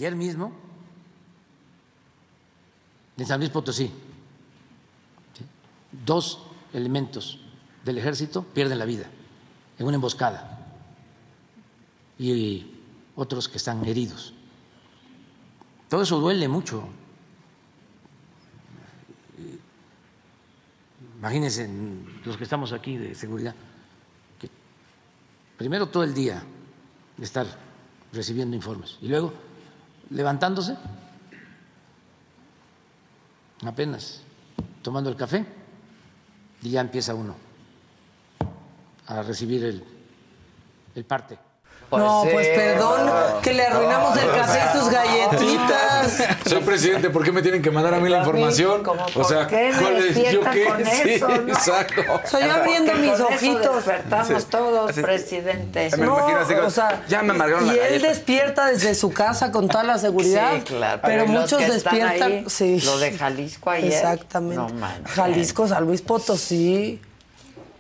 Ayer 0.02 0.16
mismo, 0.16 0.50
en 3.16 3.24
San 3.24 3.38
Luis 3.38 3.52
Potosí, 3.52 3.86
¿sí? 3.86 5.44
dos 6.04 6.40
elementos 6.72 7.38
del 7.84 7.98
ejército 7.98 8.42
pierden 8.42 8.80
la 8.80 8.84
vida 8.84 9.06
en 9.78 9.86
una 9.86 9.94
emboscada 9.94 10.58
y 12.18 12.66
otros 13.14 13.48
que 13.48 13.58
están 13.58 13.84
heridos. 13.84 14.34
Todo 15.88 16.02
eso 16.02 16.18
duele 16.18 16.48
mucho. 16.48 16.82
Imagínense 21.20 21.70
los 22.24 22.36
que 22.36 22.42
estamos 22.42 22.72
aquí 22.72 22.96
de 22.96 23.14
seguridad, 23.14 23.54
que 24.40 24.50
primero 25.56 25.86
todo 25.86 26.02
el 26.02 26.12
día 26.12 26.42
estar 27.20 27.46
recibiendo 28.12 28.56
informes 28.56 28.98
y 29.00 29.06
luego 29.06 29.51
levantándose, 30.12 30.76
apenas 33.64 34.22
tomando 34.82 35.10
el 35.10 35.16
café 35.16 35.44
y 36.62 36.70
ya 36.70 36.80
empieza 36.80 37.14
uno 37.14 37.34
a 39.06 39.22
recibir 39.22 39.64
el, 39.64 39.84
el 40.94 41.04
parte. 41.04 41.38
No, 41.98 42.24
pues 42.32 42.48
perdón, 42.48 43.10
que 43.42 43.52
le 43.52 43.66
arruinamos 43.66 44.16
el 44.18 44.30
café 44.32 44.60
y 44.74 44.78
sus 44.78 44.88
galletitas. 44.90 46.22
Soy 46.46 46.60
presidente, 46.62 47.10
¿por 47.10 47.22
qué 47.24 47.32
me 47.32 47.42
tienen 47.42 47.62
que 47.62 47.70
mandar 47.70 47.94
a 47.94 47.98
mí 48.00 48.08
la 48.08 48.18
información? 48.18 48.82
O 49.14 49.24
sea, 49.24 49.46
qué 49.46 49.70
me 49.72 49.82
¿cuál 49.82 49.96
es? 49.98 50.14
¿Yo 50.14 50.22
despierta 50.42 50.50
qué? 50.52 50.64
con 50.64 50.84
Sí, 51.02 51.10
eso, 51.14 51.28
no? 51.28 51.52
exacto. 51.52 52.02
Soy 52.30 52.42
abriendo 52.42 52.94
mis 52.94 53.10
con 53.12 53.22
ojitos. 53.34 53.76
despertamos 53.76 54.42
Sí. 54.42 54.48
todos, 54.50 54.90
Así- 54.90 55.02
presidente. 55.02 55.90
Me 55.96 56.06
No, 56.06 56.16
imagino 56.18 56.38
así 56.40 56.54
como, 56.54 56.66
o 56.66 56.70
sea, 56.70 57.02
ya 57.08 57.22
me 57.22 57.32
amargaron 57.32 57.66
la 57.66 57.74
y 57.74 57.78
él 57.78 57.84
galleta. 57.84 58.08
despierta 58.08 58.66
desde 58.66 58.94
su 58.94 59.12
casa 59.12 59.50
con 59.52 59.68
toda 59.68 59.84
la 59.84 59.98
seguridad. 59.98 60.52
Sí, 60.56 60.60
claro. 60.62 61.00
Pero 61.04 61.26
muchos 61.26 61.60
despiertan. 61.66 62.22
ahí, 62.32 62.44
sí. 62.48 62.80
Lo 62.84 62.98
de 62.98 63.12
Jalisco 63.16 63.70
ayer. 63.70 63.92
Exactamente. 63.92 64.56
No 64.56 64.68
manches. 64.68 65.12
Jalisco, 65.14 65.68
San 65.68 65.84
Luis 65.84 66.02
Potosí. 66.02 67.00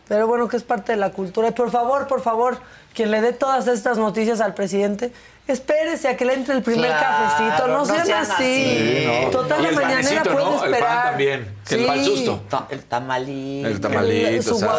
Pero 0.08 0.26
bueno, 0.26 0.48
que 0.48 0.56
es 0.56 0.62
parte 0.62 0.92
de 0.92 0.98
la 0.98 1.10
cultura. 1.10 1.48
Y 1.48 1.52
por 1.52 1.70
favor, 1.70 2.06
por 2.06 2.20
favor, 2.22 2.58
quien 2.94 3.10
le 3.10 3.20
dé 3.20 3.32
todas 3.32 3.66
estas 3.68 3.96
noticias 3.98 4.40
al 4.40 4.52
presidente, 4.52 5.12
espérese 5.48 6.08
a 6.08 6.16
que 6.16 6.24
le 6.24 6.34
entre 6.34 6.54
el 6.54 6.62
primer 6.62 6.90
Claro, 6.90 7.06
cafecito. 7.28 7.66
No, 7.68 7.78
no 7.78 7.84
sean, 7.86 8.06
sean 8.06 8.20
así. 8.22 8.32
así, 8.32 9.04
no. 9.24 9.30
Total, 9.30 9.62
la 9.62 9.70
mañanera 9.72 10.22
puede 10.24 10.36
¿no? 10.44 10.64
El 10.64 10.74
esperar. 10.74 10.80
pan 10.96 11.02
también, 11.10 11.56
que 11.66 11.74
el 11.76 11.86
pan 11.86 12.04
susto. 12.04 12.40
Ta- 12.50 12.66
El 12.68 12.84
tamalito. 12.84 13.68
El 13.68 13.80
tamalito, 13.80 14.42
su. 14.42 14.64
El 14.64 14.70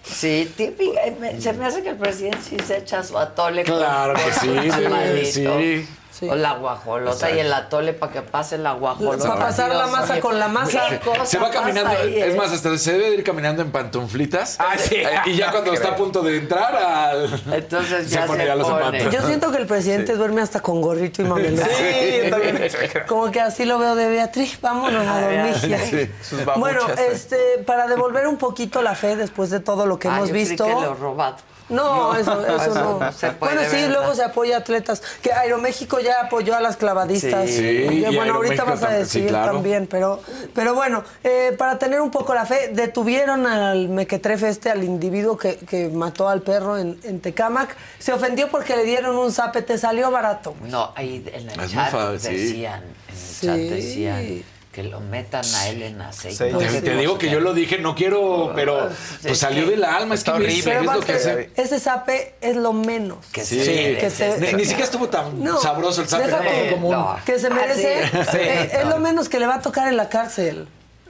Sí, 0.02 0.52
típica. 0.56 1.00
eh, 1.04 1.36
Se 1.40 1.52
me 1.52 1.66
hace 1.66 1.82
que 1.82 1.90
el 1.90 1.96
presidente 1.96 2.38
sí 2.42 2.56
se 2.66 2.78
echa 2.78 3.02
su 3.02 3.18
atole. 3.18 3.64
con- 3.64 3.76
Claro 3.76 4.14
que 4.14 4.22
con 4.22 4.32
sí, 4.32 4.48
un 4.48 4.62
sí, 4.62 4.68
tamalito. 4.70 5.58
sí. 5.58 5.88
Sí. 6.18 6.28
O 6.28 6.34
la 6.34 6.54
guajolota 6.54 7.30
y 7.30 7.38
el 7.38 7.52
atole 7.52 7.92
para 7.92 8.12
que 8.12 8.22
pase 8.22 8.58
la 8.58 8.72
guajolota. 8.72 9.28
Para 9.28 9.40
pasar 9.40 9.72
la 9.74 9.86
masa 9.86 10.18
con 10.20 10.38
la 10.38 10.48
masa. 10.48 10.88
¿Qué 10.88 10.98
cosa 10.98 11.24
Se 11.26 11.38
va 11.38 11.48
caminando, 11.50 11.90
ahí, 11.90 12.18
es 12.20 12.34
eh? 12.34 12.36
más, 12.36 12.50
hasta 12.52 12.76
se 12.76 12.92
debe 12.92 13.10
de 13.10 13.16
ir 13.18 13.22
caminando 13.24 13.62
en 13.62 13.70
pantuflitas. 13.70 14.56
Ah, 14.58 14.74
sí. 14.76 14.96
Eh, 14.96 15.06
Y 15.26 15.36
ya 15.36 15.52
cuando 15.52 15.72
está 15.72 15.90
a 15.90 15.96
punto 15.96 16.22
de 16.22 16.38
entrar 16.38 16.74
al. 16.74 17.40
Entonces 17.52 18.10
ya 18.10 18.26
pone 18.26 18.40
se 18.40 18.46
ya 18.48 18.54
los 18.56 18.68
pone. 18.68 18.84
zapatos. 18.98 19.14
Yo 19.14 19.26
siento 19.26 19.52
que 19.52 19.58
el 19.58 19.66
presidente 19.66 20.14
duerme 20.16 20.40
hasta 20.42 20.60
con 20.60 20.80
gorrito 20.82 21.22
y 21.22 21.24
mamelón. 21.26 21.64
Sí, 21.68 22.30
también. 22.30 22.68
Como 23.06 23.30
que 23.30 23.40
así 23.40 23.64
lo 23.64 23.78
veo 23.78 23.94
de 23.94 24.08
Beatriz, 24.10 24.60
vámonos 24.60 25.06
a 25.06 25.20
dormir 25.20 25.54
ya. 25.68 25.78
Sí, 25.78 26.10
sus 26.22 26.44
babuchas, 26.44 26.58
Bueno, 26.60 26.80
sí. 26.96 27.02
este, 27.12 27.36
para 27.64 27.86
devolver 27.86 28.26
un 28.26 28.38
poquito 28.38 28.82
la 28.82 28.94
fe 28.94 29.14
después 29.16 29.50
de 29.50 29.60
todo 29.60 29.86
lo 29.86 29.98
que 29.98 30.08
Ah, 30.08 30.16
hemos 30.16 30.28
yo 30.30 30.32
creí 30.32 30.44
visto. 30.48 30.64
que 30.66 30.72
lo 30.72 30.94
robado. 30.94 31.36
No, 31.68 32.14
eso, 32.16 32.44
eso 32.46 32.56
Eso 32.70 32.98
no. 33.00 33.12
se 33.12 33.30
puede, 33.32 33.54
bueno, 33.54 33.70
sí, 33.70 33.86
luego 33.88 34.14
se 34.14 34.24
apoya 34.24 34.56
a 34.56 34.58
atletas. 34.60 35.02
Que 35.22 35.32
Aeroméxico 35.32 36.00
ya 36.00 36.22
apoyó 36.22 36.54
a 36.56 36.60
las 36.60 36.76
clavadistas. 36.76 37.48
Sí. 37.50 37.56
Sí, 37.56 37.62
Que, 37.62 38.08
y 38.10 38.16
bueno, 38.16 38.34
ahorita 38.34 38.64
vas 38.64 38.82
a 38.82 38.88
sí, 38.88 38.94
decir 38.94 39.26
claro. 39.28 39.52
también, 39.52 39.86
pero, 39.86 40.20
pero 40.54 40.74
bueno, 40.74 41.04
eh, 41.24 41.54
para 41.58 41.78
tener 41.78 42.00
un 42.00 42.10
poco 42.10 42.34
la 42.34 42.46
fe, 42.46 42.70
detuvieron 42.72 43.46
al 43.46 43.88
mequetrefe 43.88 44.48
este, 44.48 44.70
al 44.70 44.82
individuo 44.84 45.36
que, 45.36 45.56
que 45.56 45.88
mató 45.88 46.28
al 46.28 46.42
perro 46.42 46.78
en, 46.78 46.98
en 47.04 47.20
Tecámac. 47.20 47.76
Se 47.98 48.12
ofendió 48.12 48.48
porque 48.48 48.76
le 48.76 48.84
dieron 48.84 49.16
un 49.16 49.32
zape, 49.32 49.62
te 49.62 49.76
salió 49.78 50.10
barato. 50.10 50.54
No, 50.62 50.92
ahí 50.96 51.24
en 51.32 51.50
el 51.50 51.60
Es 51.60 51.72
chat 51.72 51.92
decían, 52.20 52.82
en 52.82 52.88
el 52.88 53.16
Sí. 53.16 53.46
chat 53.46 53.56
decían 53.56 54.44
que 54.78 54.84
lo 54.84 55.00
metan 55.00 55.44
a 55.44 55.68
él 55.70 55.82
en 55.82 56.00
aceite. 56.00 56.50
Sí. 56.50 56.54
Pues 56.54 56.70
Te, 56.72 56.82
te 56.82 56.96
digo 56.96 57.18
que 57.18 57.28
yo 57.30 57.40
lo 57.40 57.52
dije, 57.52 57.78
no 57.78 57.96
quiero, 57.96 58.52
pero 58.54 58.88
pues 59.22 59.36
salió 59.36 59.66
del 59.66 59.82
alma. 59.82 60.14
Es 60.14 60.22
que 60.22 60.30
horrible. 60.30 60.76
es 60.76 60.82
lo 60.84 61.00
que 61.00 61.12
hace. 61.14 61.50
ese 61.56 61.80
zape 61.80 62.34
es 62.40 62.54
lo 62.54 62.72
menos. 62.72 63.26
Que 63.32 63.44
Sí, 63.44 63.64
se 63.64 63.98
que 63.98 64.08
se- 64.08 64.28
ni, 64.38 64.44
este- 64.46 64.52
ni 64.56 64.62
siquiera 64.64 64.84
estuvo 64.84 65.08
tan 65.08 65.42
No, 65.42 65.60
sabroso 65.60 66.02
el 66.02 66.08
sape, 66.08 66.26
que- 66.30 66.70
como 66.70 66.90
un- 66.90 66.94
no. 66.94 67.16
que 67.26 67.40
se 67.40 67.50
merece. 67.50 68.04
Ah, 68.04 68.24
sí. 68.30 68.36
eh, 68.40 68.70
es 68.82 68.86
lo 68.86 68.98
menos 69.00 69.28
que 69.28 69.40
le 69.40 69.48
va 69.48 69.56
a 69.56 69.62
tocar 69.62 69.88
en 69.88 69.96
la 69.96 70.08
cárcel. 70.08 70.68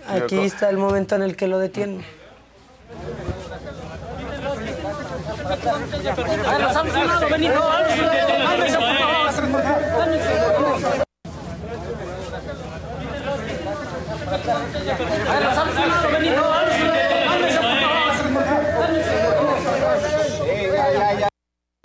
Aquí 0.08 0.38
está 0.38 0.70
el 0.70 0.78
momento 0.78 1.14
en 1.16 1.20
el 1.24 1.36
que 1.36 1.46
lo 1.46 1.58
detienen. 1.58 2.02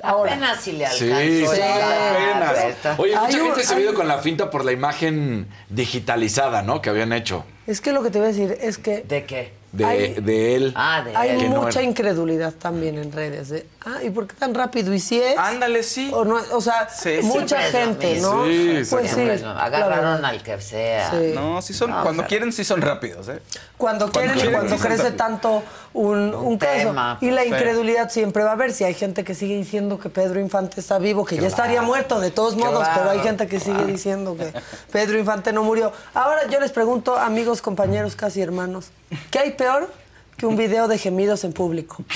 Apenas 0.01 0.59
si 0.61 0.73
le 0.73 0.85
alcanzó. 0.85 1.05
Sí, 1.05 1.45
sí, 1.47 1.61
apenas. 1.61 2.99
Oye, 2.99 3.15
mucha 3.17 3.37
un- 3.37 3.45
gente 3.47 3.63
se 3.63 3.75
ha 3.75 3.79
ido 3.79 3.93
con 3.93 4.07
la 4.07 4.17
finta 4.17 4.49
por 4.49 4.65
la 4.65 4.71
imagen 4.73 5.47
digitalizada, 5.69 6.61
¿no? 6.61 6.81
Que 6.81 6.89
habían 6.89 7.13
hecho 7.13 7.45
Es 7.67 7.79
que 7.79 7.93
lo 7.93 8.03
que 8.03 8.09
te 8.09 8.19
voy 8.19 8.27
a 8.27 8.31
decir 8.31 8.57
es 8.59 8.77
que 8.77 9.01
¿De 9.01 9.23
qué? 9.25 9.53
De, 9.73 9.85
Hay- 9.85 10.13
de 10.13 10.55
él. 10.55 10.71
Ah, 10.75 11.01
de 11.03 11.15
hay 11.15 11.31
él. 11.31 11.37
que 11.39 11.49
no 11.49 11.63
mucha 11.63 11.81
incredulidad 11.81 12.53
también 12.53 12.97
en 12.99 13.11
redes. 13.11 13.49
de, 13.49 13.65
ah, 13.85 14.03
¿y 14.03 14.11
por 14.11 14.27
qué 14.27 14.35
tan 14.35 14.53
rápido? 14.53 14.93
¿Y 14.93 14.99
si 14.99 15.19
es? 15.19 15.35
Ándale, 15.37 15.81
sí. 15.83 16.11
O, 16.13 16.23
no, 16.23 16.37
o 16.51 16.61
sea, 16.61 16.87
Sí, 16.89 17.17
mucha 17.23 17.59
gente. 17.63 18.19
¿no? 18.21 18.45
Sí, 18.45 18.83
pues 18.89 19.11
sí. 19.11 19.25
La 19.41 19.63
Agarraron 19.63 20.23
al 20.23 20.41
que 20.43 20.61
sea. 20.61 21.09
Sí. 21.11 21.31
No, 21.33 21.61
sí 21.63 21.73
son, 21.73 21.89
No, 21.89 22.03
cuando 22.03 22.21
o 22.21 22.23
sea- 22.23 22.27
quieren 22.29 22.53
sí 22.53 22.63
son 22.63 22.81
rápidos, 22.81 23.27
¿eh? 23.29 23.41
Cuando 23.77 24.09
quieren 24.11 24.37
y 24.37 24.41
quieren, 24.41 24.53
cuando 24.59 24.77
crece 24.77 25.11
tanto 25.11 25.61
un, 25.93 26.33
un 26.33 26.57
caso. 26.57 26.87
tema, 26.89 27.17
Y 27.19 27.31
la 27.31 27.41
sí. 27.41 27.49
incredulidad 27.49 28.09
siempre 28.11 28.43
va 28.43 28.51
a 28.51 28.53
haber. 28.53 28.71
Si 28.71 28.83
hay 28.85 28.93
gente 28.93 29.23
que 29.25 29.33
sigue 29.35 29.57
diciendo 29.57 29.99
que 29.99 30.09
Pedro 30.09 30.39
Infante 30.39 30.79
está 30.79 30.99
vivo, 30.99 31.25
que 31.25 31.35
ya 31.37 31.47
estaría 31.47 31.81
muerto 31.81 32.19
de 32.21 32.31
todos 32.31 32.55
modos, 32.55 32.79
Claro, 32.83 32.93
pero 32.99 33.09
hay 33.09 33.19
gente 33.19 33.47
que 33.47 33.59
sigue 33.59 33.83
diciendo 33.85 34.37
que 34.37 34.53
Pedro 34.91 35.17
Infante 35.17 35.51
no 35.51 35.63
murió. 35.63 35.91
Ahora 36.13 36.47
yo 36.47 36.59
les 36.61 36.71
pregunto, 36.71 37.17
amigos, 37.17 37.61
compañeros, 37.61 38.15
casi 38.15 38.41
hermanos, 38.41 38.91
¿qué 39.31 39.39
hay 39.39 39.51
peor 39.63 39.93
que 40.37 40.45
un 40.45 40.57
video 40.57 40.87
de 40.87 40.97
gemidos 40.97 41.43
en 41.43 41.53
público? 41.53 42.03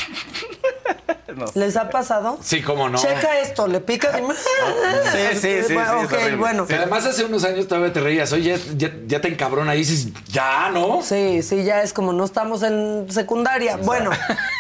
¿Les 1.54 1.76
ha 1.78 1.89
pasado? 1.89 2.39
Sí, 2.41 2.62
cómo 2.64 2.89
no. 2.89 2.98
Checa 2.98 3.39
esto, 3.39 3.68
le 3.68 3.80
picas 3.80 4.16
y... 4.20 4.24
Sí, 5.34 5.39
sí, 5.39 5.64
sí, 5.68 5.74
Bueno, 5.76 6.00
sí, 6.00 6.06
es 6.06 6.06
ok, 6.06 6.14
horrible. 6.14 6.36
bueno. 6.38 6.66
Que 6.68 6.76
además 6.76 7.06
hace 7.06 7.26
unos 7.26 7.43
años 7.43 7.68
todavía 7.68 7.93
te 7.93 8.00
reías. 8.00 8.34
Oye, 8.34 8.58
ya, 8.58 8.88
ya, 8.88 8.93
ya 9.06 9.22
te 9.22 9.28
encabrona 9.28 9.76
y 9.76 9.80
dices, 9.80 10.08
ya, 10.30 10.70
¿no? 10.74 11.02
Sí, 11.04 11.43
sí, 11.43 11.64
ya 11.64 11.84
es 11.84 11.93
como 11.93 12.12
no 12.12 12.26
estamos 12.26 12.64
en 12.64 13.06
secundaria. 13.12 13.78
Bueno, 13.78 14.10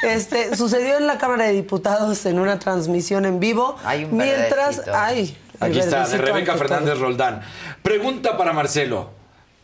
este 0.03 0.55
sucedió 0.55 0.97
en 0.97 1.07
la 1.07 1.17
Cámara 1.17 1.45
de 1.45 1.53
Diputados 1.53 2.25
en 2.27 2.37
una 2.37 2.59
transmisión 2.59 3.25
en 3.25 3.39
vivo. 3.39 3.75
Hay 3.83 4.03
un 4.03 4.15
mientras 4.17 4.77
verdecito. 4.77 4.97
ay, 4.97 5.37
Aquí 5.59 5.79
está, 5.79 6.07
de 6.07 6.17
Rebeca. 6.19 6.55
Fernández 6.57 6.99
Roldán. 6.99 7.41
Pregunta 7.81 8.37
para 8.37 8.53
Marcelo. 8.53 9.16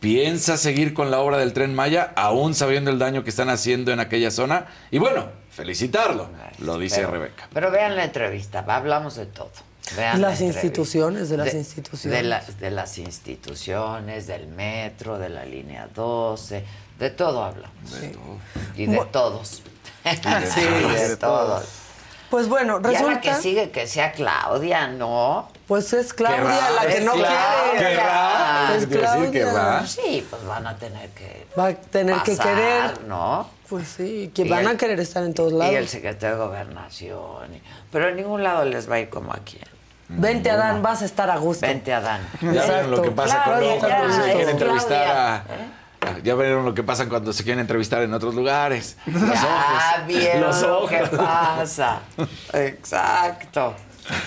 ¿Piensa 0.04 0.58
seguir 0.58 0.92
con 0.92 1.10
la 1.10 1.18
obra 1.20 1.38
del 1.38 1.54
Tren 1.54 1.74
Maya, 1.74 2.12
aún 2.14 2.54
sabiendo 2.54 2.90
el 2.90 2.98
daño 2.98 3.24
que 3.24 3.30
están 3.30 3.48
haciendo 3.48 3.90
en 3.90 4.00
aquella 4.00 4.30
zona? 4.30 4.66
Y 4.90 4.98
bueno, 4.98 5.28
felicitarlo, 5.48 6.28
lo 6.58 6.76
dice 6.78 6.96
pero, 6.96 7.10
Rebeca. 7.10 7.48
Pero 7.54 7.70
vean 7.70 7.96
la 7.96 8.04
entrevista, 8.04 8.62
hablamos 8.68 9.16
de 9.16 9.24
todo. 9.24 9.50
Vean 9.96 10.18
Y 10.18 10.20
la 10.20 10.28
las 10.28 10.42
instituciones, 10.42 11.30
de 11.30 11.38
las 11.38 11.54
instituciones. 11.54 12.18
De, 12.18 12.22
las- 12.28 12.60
de 12.60 12.70
las 12.70 12.98
instituciones, 12.98 14.26
del 14.26 14.46
metro, 14.48 15.18
de 15.18 15.30
la 15.30 15.46
línea 15.46 15.88
12, 15.94 16.62
de 16.98 17.08
todo 17.10 17.42
hablamos. 17.42 17.74
Y 18.76 18.84
de 18.84 19.00
todos. 19.10 19.62
Sí, 20.04 20.60
de, 20.60 21.08
de 21.08 21.16
todos. 21.16 21.64
Pues 22.34 22.48
bueno, 22.48 22.80
Ya 22.82 22.90
la 22.90 22.98
resulta 22.98 23.20
que 23.20 23.34
sigue 23.36 23.70
que 23.70 23.86
sea 23.86 24.10
Claudia, 24.10 24.88
¿no? 24.88 25.48
pues 25.68 25.92
es 25.92 26.12
Claudia 26.12 26.68
la 26.72 26.84
que 26.84 27.00
no 27.02 27.12
quiere. 27.12 27.28
Querrá. 27.78 28.74
Es 28.76 28.86
querrá. 28.88 29.12
Claudia. 29.14 29.86
Sí, 29.86 30.26
pues 30.28 30.44
van 30.44 30.66
a 30.66 30.76
tener 30.76 31.10
que 31.10 31.46
Va 31.56 31.68
a 31.68 31.74
tener 31.74 32.16
que 32.22 32.36
querer. 32.36 33.02
¿no? 33.06 33.48
Pues 33.68 33.86
sí, 33.86 34.32
que 34.34 34.42
Y 34.42 34.48
van 34.48 34.62
el- 34.62 34.66
a 34.66 34.76
querer 34.76 34.98
estar 34.98 35.22
en 35.22 35.32
todos 35.32 35.52
Y 35.52 35.54
el 35.54 35.74
lados. 35.74 35.90
secretario 35.90 36.36
de 36.36 36.44
Gobernación. 36.44 37.54
y- 37.54 37.62
Pero 37.92 38.08
en 38.08 38.16
ningún 38.16 38.42
lado 38.42 38.64
les 38.64 38.90
va 38.90 38.96
a 38.96 38.98
ir 38.98 39.10
como 39.10 39.32
aquí. 39.32 39.60
Vente, 40.08 40.50
Adán, 40.50 40.82
vas 40.82 41.02
a 41.02 41.04
estar 41.04 41.30
a 41.30 41.36
gusto. 41.36 41.64
Vente, 41.64 41.94
Adán. 41.94 42.20
Ya 42.42 42.50
vieron 42.50 42.90
lo 42.90 43.00
que 43.00 43.12
pasa 43.12 43.44
Claro, 43.44 43.78
ya, 43.80 44.06
es 44.06 44.16
quieren 44.24 44.48
entrevistar 44.48 45.06
a... 45.06 45.44
Ya 46.22 46.34
vieron 46.34 46.64
lo 46.64 46.74
que 46.74 46.82
pasa 46.82 47.08
cuando 47.08 47.32
se 47.32 47.42
quieren 47.44 47.60
entrevistar 47.60 48.02
en 48.02 48.12
otros 48.14 48.34
lugares. 48.34 48.96
Los 49.06 49.22
Ya 49.22 49.30
ojos. 49.30 50.06
vieron 50.06 50.40
Los 50.42 50.62
lo 50.62 50.78
ojos. 50.78 50.90
que 50.90 51.16
pasa. 51.16 52.00
Exacto. 52.52 53.74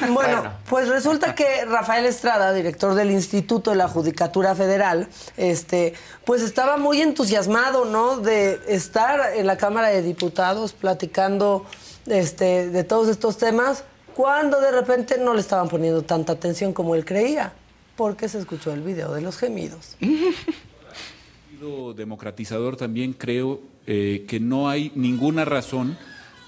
Bueno, 0.10 0.54
pues 0.68 0.88
resulta 0.88 1.36
que 1.36 1.64
Rafael 1.66 2.06
Estrada, 2.08 2.52
director 2.52 2.96
del 2.96 3.12
Instituto 3.12 3.70
de 3.70 3.78
la 3.78 3.88
Judicatura 3.88 4.56
Federal, 4.56 5.08
este, 5.38 5.94
pues 6.26 6.42
estaba 6.42 6.78
muy 6.78 7.00
entusiasmado, 7.02 7.86
¿no? 7.86 8.18
De 8.18 8.60
estar 8.68 9.36
en 9.36 9.46
la 9.46 9.58
Cámara 9.58 9.90
de 9.90 10.02
Diputados 10.02 10.74
platicando 10.74 11.64
este, 12.08 12.70
de 12.70 12.84
todos 12.86 13.08
estos 13.08 13.38
temas, 13.38 13.84
cuando 14.16 14.60
de 14.62 14.72
repente 14.72 15.20
no 15.20 15.36
le 15.36 15.42
estaban 15.42 15.68
poniendo 15.70 16.02
tanta 16.02 16.34
atención 16.34 16.74
como 16.74 16.96
él 16.96 17.06
creía, 17.06 17.54
porque 17.96 18.30
se 18.30 18.40
escuchó 18.40 18.74
el 18.74 18.82
video 18.82 19.14
de 19.14 19.22
los 19.22 19.38
gemidos. 19.38 19.96
democratizador 21.96 22.78
también 22.78 23.14
creo 23.14 23.62
eh, 23.86 24.26
que 24.28 24.40
no 24.40 24.70
hay 24.70 24.92
ninguna 24.96 25.46
razón 25.46 25.98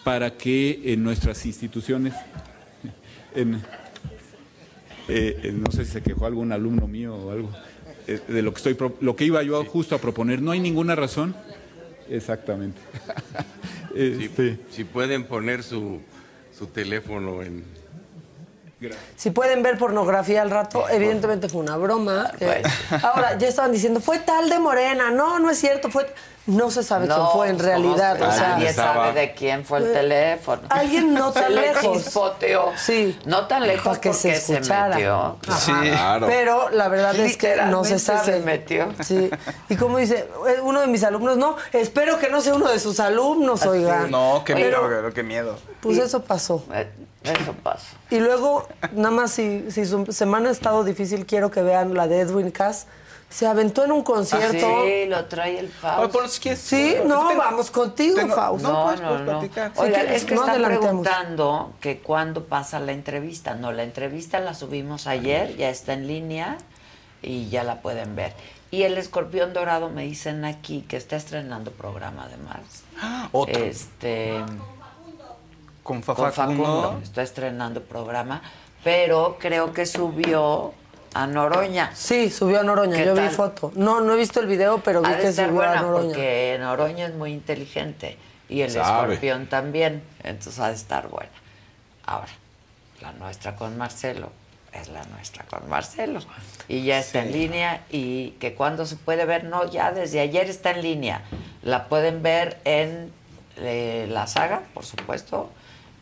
para 0.04 0.38
que 0.38 0.82
en 0.86 1.04
nuestras 1.04 1.46
instituciones, 1.46 2.14
en- 3.36 3.62
eh, 5.08 5.52
no 5.56 5.72
sé 5.72 5.86
si 5.86 5.92
se 5.94 6.04
quejó 6.04 6.26
algún 6.26 6.52
alumno 6.52 6.88
mío 6.88 7.16
o 7.16 7.32
algo, 7.32 7.50
eh, 8.08 8.20
de 8.28 8.42
lo 8.42 8.54
que 8.54 8.58
estoy, 8.58 8.78
lo 9.02 9.16
que 9.16 9.26
iba 9.26 9.42
yo 9.44 9.64
justo 9.66 9.96
a 9.96 10.00
proponer, 10.00 10.42
no 10.42 10.52
hay 10.52 10.60
ninguna 10.60 10.96
razón, 10.96 11.36
exactamente. 12.10 12.80
Este, 13.96 14.60
Si 14.70 14.84
pueden 14.84 15.24
poner 15.26 15.64
su, 15.64 16.00
su 16.58 16.68
teléfono 16.68 17.42
en... 17.42 17.64
Si 19.16 19.32
pueden 19.32 19.62
ver 19.62 19.78
pornografía 19.78 20.42
al 20.42 20.50
rato, 20.50 20.88
evidentemente 20.90 21.50
fue 21.50 21.62
una 21.62 21.78
broma. 21.78 22.32
eh, 22.40 22.64
ahora, 23.04 23.38
ya 23.38 23.48
estaban 23.48 23.72
diciendo, 23.72 24.00
fue 24.00 24.20
tal 24.20 24.50
de 24.50 24.60
Morena. 24.60 25.12
No, 25.12 25.40
no 25.40 25.50
es 25.50 25.60
cierto, 25.60 25.90
fue... 25.90 26.14
No 26.50 26.72
se 26.72 26.84
sabe 26.84 27.06
quién 27.08 27.18
No, 27.18 27.32
fue 27.32 27.50
en 27.50 27.60
realidad. 27.60 28.18
¿cómo 28.18 28.30
o 28.30 28.34
se- 28.34 28.40
sea, 28.40 28.50
Nadie 28.50 28.74
sabe 28.74 29.14
de 29.14 29.34
quién 29.34 29.64
fue 29.66 29.80
el 29.80 29.86
Eh, 29.88 29.94
teléfono. 29.94 30.62
alguien 30.70 31.14
no 31.14 31.32
tan 31.34 31.44
Se 31.44 31.50
le 31.52 31.62
lejos. 31.62 31.98
chispoteó. 32.04 32.72
Sí. 32.76 33.20
No 33.26 33.46
tan 33.48 33.68
lejos 33.68 33.84
Para 33.84 34.02
que 34.02 34.10
porque 34.10 34.22
se 34.22 34.36
se, 34.40 34.54
escuchara. 34.54 34.96
metió. 34.96 35.38
Ajá. 35.48 36.20
Pero 36.26 36.70
la 36.72 36.88
verdad 36.88 37.16
es 37.18 37.38
que 37.38 37.56
no 37.68 37.84
se 37.84 38.00
sabe. 38.00 38.26
se 38.26 38.40
metió. 38.40 38.88
Sí. 39.04 39.30
Y 39.70 39.76
como 39.76 39.98
dice 39.98 40.28
eh, 40.48 40.60
uno 40.64 40.82
de 40.82 40.88
mis 40.88 41.04
alumnos, 41.04 41.38
no, 41.38 41.56
espero 41.72 42.18
que 42.20 42.30
no 42.30 42.42
sea 42.42 42.56
uno 42.56 42.68
de 42.70 42.80
sus 42.80 43.00
alumnos, 43.00 43.66
oiga. 43.66 44.08
No, 44.10 44.42
qué 44.46 44.56
miedo, 44.56 44.78
pero 44.90 45.14
qué 45.14 45.24
miedo. 45.24 45.58
Pues 45.82 45.98
eso 45.98 46.24
pasó. 46.24 46.64
Eso 47.24 47.54
pasó. 47.62 47.86
Y 48.10 48.20
luego, 48.20 48.68
nada 48.94 49.12
más 49.12 49.32
si, 49.32 49.70
si 49.72 49.86
su 49.86 50.06
semana 50.12 50.50
ha 50.50 50.52
estado 50.52 50.84
difícil, 50.84 51.26
quiero 51.26 51.52
que 51.52 51.62
vean 51.62 51.94
la 51.94 52.08
de 52.08 52.22
Edwin 52.22 52.50
Cass. 52.50 52.88
Se 53.30 53.46
aventó 53.46 53.86
en 53.86 53.92
un 53.92 54.02
concierto. 54.04 54.68
Ah, 54.68 54.84
Sí, 54.86 55.06
lo 55.08 55.26
trae 55.26 55.60
el 55.60 55.70
Fausto. 55.70 56.28
Sí, 56.56 56.96
no, 57.06 57.36
vamos 57.38 57.70
contigo, 57.70 58.18
Fausto. 58.28 58.68
No, 58.72 58.86
pues, 58.86 59.02
no, 59.02 59.10
pues, 59.10 59.20
no. 59.22 59.26
platicar. 59.26 59.72
Oiga, 59.76 60.00
Si 60.00 60.04
quieres, 60.06 60.22
es 60.24 60.26
que 60.28 60.36
no 60.36 60.42
están 60.42 60.56
adelantemos. 60.56 60.84
preguntando 61.08 61.74
que 61.80 62.00
cuándo 62.00 62.46
pasa 62.46 62.80
la 62.80 62.92
entrevista. 62.92 63.54
No, 63.54 63.72
la 63.72 63.84
entrevista 63.84 64.40
la 64.40 64.56
subimos 64.56 65.06
ayer, 65.06 65.56
ya 65.58 65.70
está 65.70 65.94
en 65.94 66.08
línea 66.08 66.58
y 67.22 67.50
ya 67.50 67.64
la 67.64 67.82
pueden 67.82 68.16
ver. 68.16 68.34
Y 68.72 68.84
el 68.84 68.98
escorpión 68.98 69.54
dorado 69.54 69.90
me 69.90 70.04
dicen 70.04 70.44
aquí 70.46 70.82
que 70.88 70.98
está 70.98 71.16
estrenando 71.16 71.72
programa 71.72 72.24
además. 72.24 72.60
Otro. 73.32 73.64
Este 73.64 74.34
Con 75.84 76.02
con 76.02 76.04
Facundo. 76.04 76.32
Facundo. 76.32 77.00
Está 77.04 77.22
estrenando 77.24 77.82
programa, 77.84 78.42
pero 78.84 79.38
creo 79.40 79.74
que 79.74 79.86
subió 79.86 80.74
a 81.14 81.28
Noroña. 81.28 81.92
Sí, 81.96 82.30
subió 82.30 82.60
a 82.60 82.64
Noroña, 82.64 82.98
¿Qué 82.98 83.06
yo 83.06 83.16
vi 83.16 83.28
foto. 83.30 83.72
No, 83.76 84.02
no 84.02 84.14
he 84.14 84.18
visto 84.18 84.40
el 84.40 84.48
video, 84.48 84.82
pero 84.84 85.02
vi 85.02 85.12
que 85.14 85.32
subió 85.32 85.48
a 85.48 85.52
buena 85.52 85.82
Noroña. 85.82 86.08
porque 86.08 86.58
Noroña 86.60 87.08
es 87.08 87.14
muy 87.14 87.32
inteligente 87.32 88.18
y 88.48 88.62
el 88.62 88.72
Sabe. 88.72 89.14
escorpión 89.14 89.48
también, 89.48 90.04
entonces 90.24 90.60
ha 90.60 90.70
de 90.70 90.76
estar 90.76 91.08
buena. 91.08 91.32
Ahora, 92.06 92.32
la 93.02 93.12
nuestra 93.14 93.56
con 93.56 93.78
Marcelo 93.78 94.32
es 94.74 94.90
la 94.90 95.04
nuestra 95.06 95.46
con 95.46 95.68
Marcelo 95.68 96.20
y 96.68 96.84
ya 96.84 97.00
está 97.00 97.24
en 97.24 97.32
línea 97.32 97.82
y 97.90 98.32
que 98.40 98.54
cuando 98.54 98.86
se 98.86 98.96
puede 98.96 99.26
ver, 99.26 99.44
no, 99.46 99.70
ya 99.70 99.92
desde 99.92 100.20
ayer 100.20 100.50
está 100.50 100.72
en 100.72 100.82
línea. 100.82 101.24
La 101.64 101.88
pueden 101.88 102.22
ver 102.22 102.60
en 102.66 103.12
eh, 103.58 104.08
la 104.10 104.28
saga, 104.28 104.62
por 104.74 104.86
supuesto, 104.86 105.50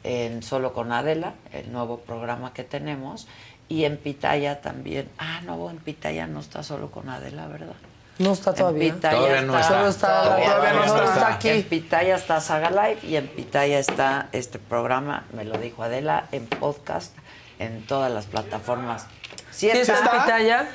en 0.03 0.43
Solo 0.43 0.73
con 0.73 0.91
Adela, 0.91 1.33
el 1.51 1.71
nuevo 1.71 1.99
programa 1.99 2.53
que 2.53 2.63
tenemos, 2.63 3.27
y 3.69 3.85
en 3.85 3.97
Pitaya 3.97 4.61
también. 4.61 5.09
Ah, 5.17 5.41
no, 5.45 5.69
en 5.69 5.77
Pitaya 5.77 6.27
no 6.27 6.39
está 6.39 6.63
solo 6.63 6.89
con 6.91 7.09
Adela, 7.09 7.47
¿verdad? 7.47 7.75
No 8.19 8.33
está 8.33 8.53
todavía. 8.53 8.87
En 8.87 8.95
Pitaya 8.95 9.15
Todavía 9.17 9.41
no 9.41 9.59
está. 9.59 9.67
Solo 9.75 9.87
está- 9.89 10.23
todavía 10.23 10.73
no 10.73 10.87
solo 10.87 11.03
está 11.03 11.33
aquí. 11.33 11.49
En 11.49 11.63
Pitaya 11.63 12.15
está 12.15 12.41
Saga 12.41 12.71
Live 12.71 12.99
y 13.03 13.15
en 13.15 13.27
Pitaya 13.27 13.77
está 13.79 14.27
este 14.31 14.57
programa, 14.59 15.25
me 15.33 15.43
lo 15.45 15.57
dijo 15.57 15.83
Adela, 15.83 16.25
en 16.31 16.47
podcast, 16.47 17.13
en 17.59 17.85
todas 17.85 18.11
las 18.11 18.25
plataformas. 18.25 19.05
¿Sí, 19.51 19.69
¿Sí 19.71 19.77
está? 19.77 19.93
está 19.95 20.15
en 20.15 20.21
Pitaya? 20.23 20.69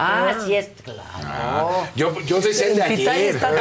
Ah, 0.00 0.30
Ah. 0.30 0.42
sí 0.46 0.54
es, 0.54 0.68
claro. 0.84 1.86
Yo, 1.96 2.18
yo 2.20 2.40
decía 2.40 2.68
el 2.68 2.76
de 2.76 2.82
ayer. 2.84 3.34
está 3.34 3.48
todo. 3.48 3.58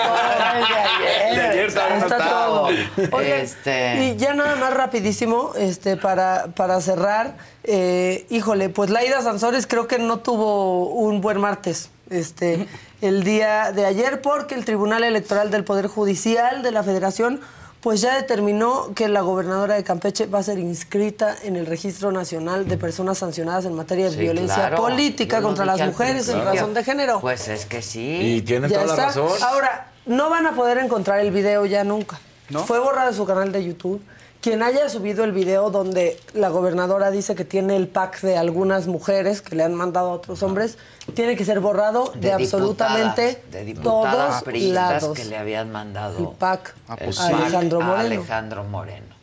El 1.29 1.35
de 1.35 1.41
ayer. 1.41 1.71
De 1.73 1.79
no 1.81 1.95
Está 1.95 2.15
está. 2.15 2.17
todo. 2.17 2.69
Oigan, 3.11 3.39
Este- 3.39 4.03
Y 4.03 4.15
ya 4.17 4.33
nada 4.35 4.55
más 4.55 4.71
rapidísimo, 4.73 5.53
este, 5.57 5.97
para, 5.97 6.47
para 6.55 6.79
cerrar, 6.81 7.37
eh, 7.63 8.25
híjole, 8.29 8.69
pues 8.69 8.91
Laida 8.91 9.21
Sansores 9.23 9.65
creo 9.65 9.87
que 9.87 9.97
no 9.97 10.19
tuvo 10.19 10.85
un 10.89 11.21
buen 11.21 11.39
martes. 11.41 11.89
Este, 12.09 12.67
el 13.01 13.23
día 13.23 13.71
de 13.73 13.85
ayer, 13.85 14.21
porque 14.21 14.55
el 14.55 14.63
Tribunal 14.63 15.03
Electoral 15.03 15.51
del 15.51 15.63
Poder 15.65 15.87
Judicial 15.87 16.61
de 16.63 16.71
la 16.71 16.83
Federación 16.83 17.41
pues 17.81 18.01
ya 18.01 18.15
determinó 18.15 18.93
que 18.95 19.07
la 19.07 19.21
gobernadora 19.21 19.75
de 19.75 19.83
Campeche 19.83 20.25
va 20.25 20.39
a 20.39 20.43
ser 20.43 20.57
inscrita 20.59 21.35
en 21.43 21.55
el 21.55 21.65
Registro 21.65 22.11
Nacional 22.11 22.67
de 22.67 22.77
Personas 22.77 23.19
Sancionadas 23.19 23.65
en 23.65 23.73
materia 23.75 24.05
de 24.05 24.11
Sí, 24.11 24.17
violencia 24.19 24.55
claro. 24.55 24.77
política 24.77 25.37
Yo 25.37 25.43
contra 25.43 25.65
las 25.65 25.79
mujeres 25.81 26.27
en 26.29 26.43
razón 26.43 26.73
de 26.73 26.83
género. 26.83 27.19
Pues 27.21 27.47
es 27.47 27.65
que 27.65 27.81
sí. 27.81 28.37
Y 28.37 28.41
tiene 28.41 28.67
toda 28.67 28.85
la 28.85 28.93
está. 28.93 29.05
razón. 29.07 29.29
Ahora, 29.41 29.91
no 30.05 30.29
van 30.29 30.47
a 30.47 30.53
poder 30.55 30.79
encontrar 30.79 31.19
el 31.19 31.31
video 31.31 31.65
ya 31.65 31.83
nunca. 31.83 32.19
Fue 32.65 32.79
borrado 32.79 33.11
de 33.11 33.15
su 33.15 33.25
canal 33.25 33.51
de 33.51 33.63
YouTube. 33.63 34.01
Quien 34.41 34.61
haya 34.63 34.87
subido 34.87 35.23
el 35.23 35.31
video 35.31 35.71
donde 35.71 36.19
la 36.33 36.49
gobernadora 36.49 37.09
dice 37.11 37.33
que 37.35 37.43
tiene 37.43 37.75
el 37.75 37.87
pack 37.87 38.21
de 38.21 38.37
algunas 38.37 38.87
mujeres 38.87 39.41
que 39.41 39.55
le 39.55 39.63
han 39.63 39.73
mandado 39.73 40.09
a 40.09 40.13
otros 40.13 40.43
hombres, 40.43 40.77
tiene 41.15 41.35
que 41.35 41.43
ser 41.43 41.59
borrado 41.59 42.11
de, 42.15 42.31
absolutamente 42.33 43.41
diputadas, 43.65 44.43
de 44.43 44.53
todos 44.53 44.73
lados. 44.73 45.17
que 45.17 45.25
le 45.25 45.37
habían 45.37 45.71
mandado 45.71 46.19
El 46.19 46.27
pack 46.37 46.75
el 46.99 47.17
a 47.17 47.27
Alejandro 47.27 47.81
a 47.81 47.85
Moreno. 47.85 48.05
Alejandro 48.05 48.63
Moreno. 48.63 49.15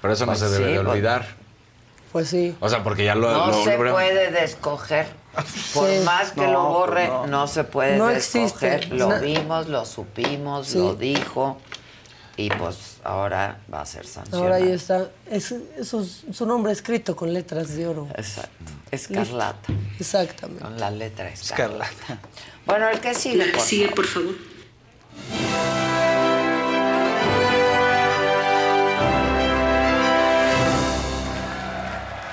Pero 0.00 0.14
eso 0.14 0.24
Pues 0.24 0.40
no 0.40 0.46
se 0.48 0.52
debe 0.54 0.64
sí, 0.66 0.72
de 0.72 0.78
pues- 0.78 0.88
olvidar. 0.88 1.26
Pues 2.12 2.28
sí. 2.28 2.56
O 2.60 2.68
sea, 2.68 2.82
porque 2.82 3.04
ya 3.04 3.14
lo... 3.14 3.30
No 3.30 3.46
lo- 3.48 3.64
se 3.64 3.76
lo- 3.78 3.92
puede 3.92 4.30
descoger. 4.30 5.06
Por 5.74 5.88
Sí. 5.88 6.00
más 6.04 6.32
que 6.32 6.40
No, 6.40 6.52
lo 6.52 6.64
borre, 6.70 7.06
pues 7.06 7.20
no. 7.20 7.26
no. 7.26 7.46
se 7.46 7.62
puede 7.64 7.96
No 7.98 8.06
descoger. 8.08 8.74
existe. 8.78 8.94
Lo 8.96 9.20
vimos, 9.20 9.68
lo 9.68 9.84
supimos, 9.84 10.68
Sí. 10.68 10.78
lo 10.78 10.94
dijo. 10.96 11.58
Y 12.40 12.48
pues 12.48 12.96
ahora 13.04 13.60
va 13.72 13.82
a 13.82 13.86
ser 13.86 14.06
sancionado. 14.06 14.42
Ahora 14.42 14.56
ahí 14.56 14.72
está. 14.72 15.10
Es, 15.30 15.52
es 15.52 15.88
su, 15.88 16.46
nombre 16.46 16.72
escrito 16.72 17.14
con 17.14 17.32
letras 17.34 17.76
de 17.76 17.86
oro. 17.86 18.08
Exacto. 18.14 18.72
Escarlata. 18.90 19.70
Listo. 19.72 19.94
Exactamente. 20.00 20.62
Con 20.62 20.80
la 20.80 20.90
letra 20.90 21.28
escarlata. 21.28 22.18
Bueno, 22.66 22.88
el 22.88 23.00
que 23.00 23.14
sigue, 23.14 23.46
por 23.52 23.60
sigue, 23.60 23.88
favor. 23.88 23.96
por 23.96 24.06
favor. 24.06 25.79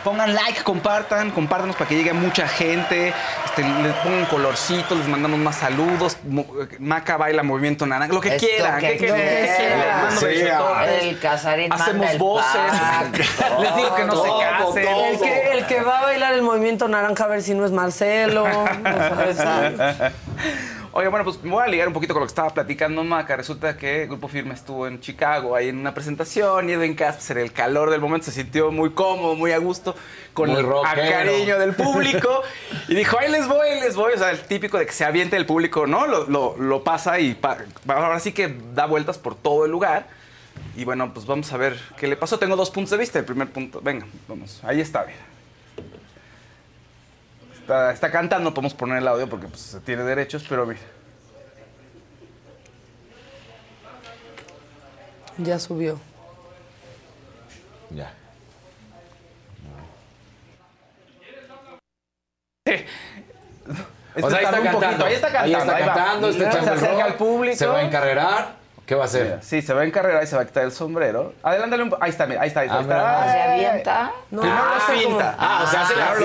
Pongan 0.08 0.34
like, 0.34 0.64
compartan, 0.64 1.32
compártanos 1.32 1.76
para 1.76 1.89
que 1.89 1.95
llegue 1.95 2.14
mucha 2.14 2.47
gente. 2.47 3.14
Este, 3.43 3.62
les 3.62 3.93
pongan 3.95 4.26
colorcitos, 4.28 4.97
les 4.97 5.05
mandamos 5.10 5.38
más 5.38 5.58
saludos. 5.58 6.16
Mo- 6.24 6.45
Maca 6.80 7.18
baila 7.18 7.43
movimiento 7.43 7.86
naranja, 7.86 8.14
lo 8.14 8.22
que 8.22 8.36
Esto 8.38 8.47
quieran. 8.47 8.80
que 8.80 8.88
¿qué 8.91 8.97
quieran. 8.97 9.20
Les 9.20 10.03
mando 10.03 10.20
Sí, 10.22 10.26
besototes. 10.28 11.03
el 11.03 11.20
Casarín 11.20 11.70
manda 11.70 11.84
Hacemos 11.84 12.10
el 12.12 12.18
voces. 12.20 12.62
les 13.60 13.76
digo 13.76 13.95
que 13.95 14.03
no 14.05 14.12
se 14.24 14.28
Todo, 14.30 14.39
casen. 14.39 14.88
El 14.88 15.20
que, 15.20 15.51
el 15.58 15.66
que 15.66 15.82
va 15.82 15.99
a 15.99 16.03
bailar 16.03 16.34
el 16.36 16.41
movimiento 16.41 16.88
naranja 16.88 17.26
a 17.26 17.28
ver 17.28 17.41
si 17.41 17.53
no 17.53 17.66
es 17.66 17.72
Marcelo. 17.74 18.43
O 18.45 19.34
sea, 19.34 20.12
Oye, 20.98 21.10
bueno, 21.10 21.24
pues 21.26 21.43
me 21.43 21.52
voy 21.52 21.64
a 21.64 21.68
ligar 21.68 21.88
un 21.88 21.93
poquito 21.93 22.16
con 22.16 22.22
lo 22.22 22.26
que 22.26 22.32
estaba 22.32 22.50
platicando 22.50 23.04
Maca. 23.04 23.36
Resulta 23.36 23.78
que 23.78 24.02
el 24.02 24.08
Grupo 24.08 24.28
Firme 24.28 24.56
estuvo 24.56 24.88
en 24.88 25.00
Chicago, 25.00 25.56
ahí 25.56 25.70
en 25.70 25.78
una 25.78 25.93
presentación, 25.93 26.68
y 26.68 26.74
Edwin 26.74 26.95
Cass, 26.95 27.30
en 27.30 27.38
el 27.38 27.54
calor 27.54 27.91
del 27.91 28.02
momento, 28.02 28.26
se 28.26 28.32
sintió 28.32 28.72
muy 28.72 28.89
cómodo, 28.93 29.36
muy 29.36 29.52
a 29.52 29.60
gusto, 29.60 29.95
con 30.34 30.50
Muy 30.50 30.60
el 30.62 30.66
cariño 30.95 31.60
del 31.60 31.76
público. 31.76 32.41
y 32.88 32.95
dijo, 32.95 33.20
ahí 33.20 33.30
les 33.30 33.48
voy, 33.48 33.68
ahí 33.68 33.80
les 33.80 33.95
voy. 33.95 34.14
O 34.14 34.18
sea, 34.18 34.32
el 34.32 34.39
típico 34.41 34.80
de 34.80 34.88
que 34.88 34.91
se 34.91 35.06
aviente 35.06 35.38
el 35.38 35.45
público, 35.45 35.86
¿no? 35.86 36.08
Lo, 36.08 36.26
lo- 36.26 36.58
lo 36.58 36.84
pasa 36.84 37.20
y 37.20 37.36
pa- 37.36 37.60
ahora 37.88 38.20
sí 38.20 38.32
que 38.32 38.58
da 38.74 38.88
vueltas 38.88 39.20
por 39.20 39.36
todo 39.36 39.66
el 39.66 39.72
lugar. 39.72 40.08
Y 40.76 40.84
bueno, 40.84 41.14
pues 41.14 41.28
vamos 41.28 41.54
a 41.54 41.58
ver 41.58 41.80
qué 41.98 42.08
le 42.08 42.18
pasó. 42.18 42.39
Tengo 42.39 42.56
dos 42.56 42.72
puntos 42.72 42.89
de 42.89 42.98
vista. 42.98 43.20
El 43.20 43.26
primer 43.26 43.50
punto, 43.50 43.82
venga, 43.82 44.08
vamos. 44.28 44.62
Ahí 44.64 44.82
está, 44.82 45.06
mira. 45.06 45.20
Está, 47.68 47.91
está 47.91 48.09
cantando, 48.09 48.53
podemos 48.53 48.74
poner 48.74 48.99
el 48.99 49.07
audio 49.09 49.28
porque 49.28 49.47
pues, 49.47 49.59
se 49.59 49.82
tiene 49.82 50.03
derechos, 50.03 50.45
pero 50.47 50.65
mira. 50.65 50.80
Ya 55.38 55.59
subió. 55.59 55.99
Ya. 57.89 58.13
Este 62.63 62.86
O 64.24 64.30
sea, 64.30 64.39
ahí 64.39 64.45
está 64.45 64.59
un 64.59 64.63
cantando. 64.63 64.80
poquito, 64.80 65.05
ahí 65.05 65.13
está 65.13 65.32
cantando, 65.34 65.57
Ahí 65.57 65.61
está 65.61 65.76
ahí 65.76 65.84
cantando, 65.84 66.30
está 66.30 66.43
Se 66.43 66.49
echando 66.49 66.72
el 66.72 66.78
acerca 66.78 66.93
rol, 66.93 67.11
al 67.11 67.15
público. 67.15 67.57
Se 67.57 67.68
va 67.68 67.80
a 67.80 67.84
encarrerar. 67.84 68.66
¿Qué 68.88 68.95
va 68.95 69.03
a 69.03 69.05
hacer? 69.05 69.39
Sí, 69.41 69.61
se 69.61 69.73
va 69.73 69.81
a 69.81 69.83
encarrerar 69.83 70.23
y 70.23 70.27
se 70.27 70.35
va 70.38 70.43
a 70.43 70.45
quitar 70.45 70.63
el 70.63 70.71
sombrero. 70.71 71.33
Adelántale 71.43 71.83
un 71.83 71.89
po- 71.89 71.97
Ahí 71.99 72.09
está, 72.09 72.25
mira, 72.25 72.41
ahí 72.41 72.47
está, 72.47 72.61
ahí 72.61 72.67
está. 72.67 72.77
Ah, 72.79 72.81
ahí 72.81 72.88
está. 72.88 72.95
mira. 72.95 73.21
Ay, 73.21 73.29
¿Se 73.29 73.38
ay, 73.38 73.41
ay. 73.59 73.65
avienta? 73.65 74.11
No, 74.31 74.41
Primero 74.41 74.63
los 74.65 74.83
cómo- 74.85 74.97
finta. 74.97 75.35
Ah, 75.38 75.61
o 75.63 75.67
sea, 75.67 75.81
hace 75.81 75.95
la. 75.97 76.15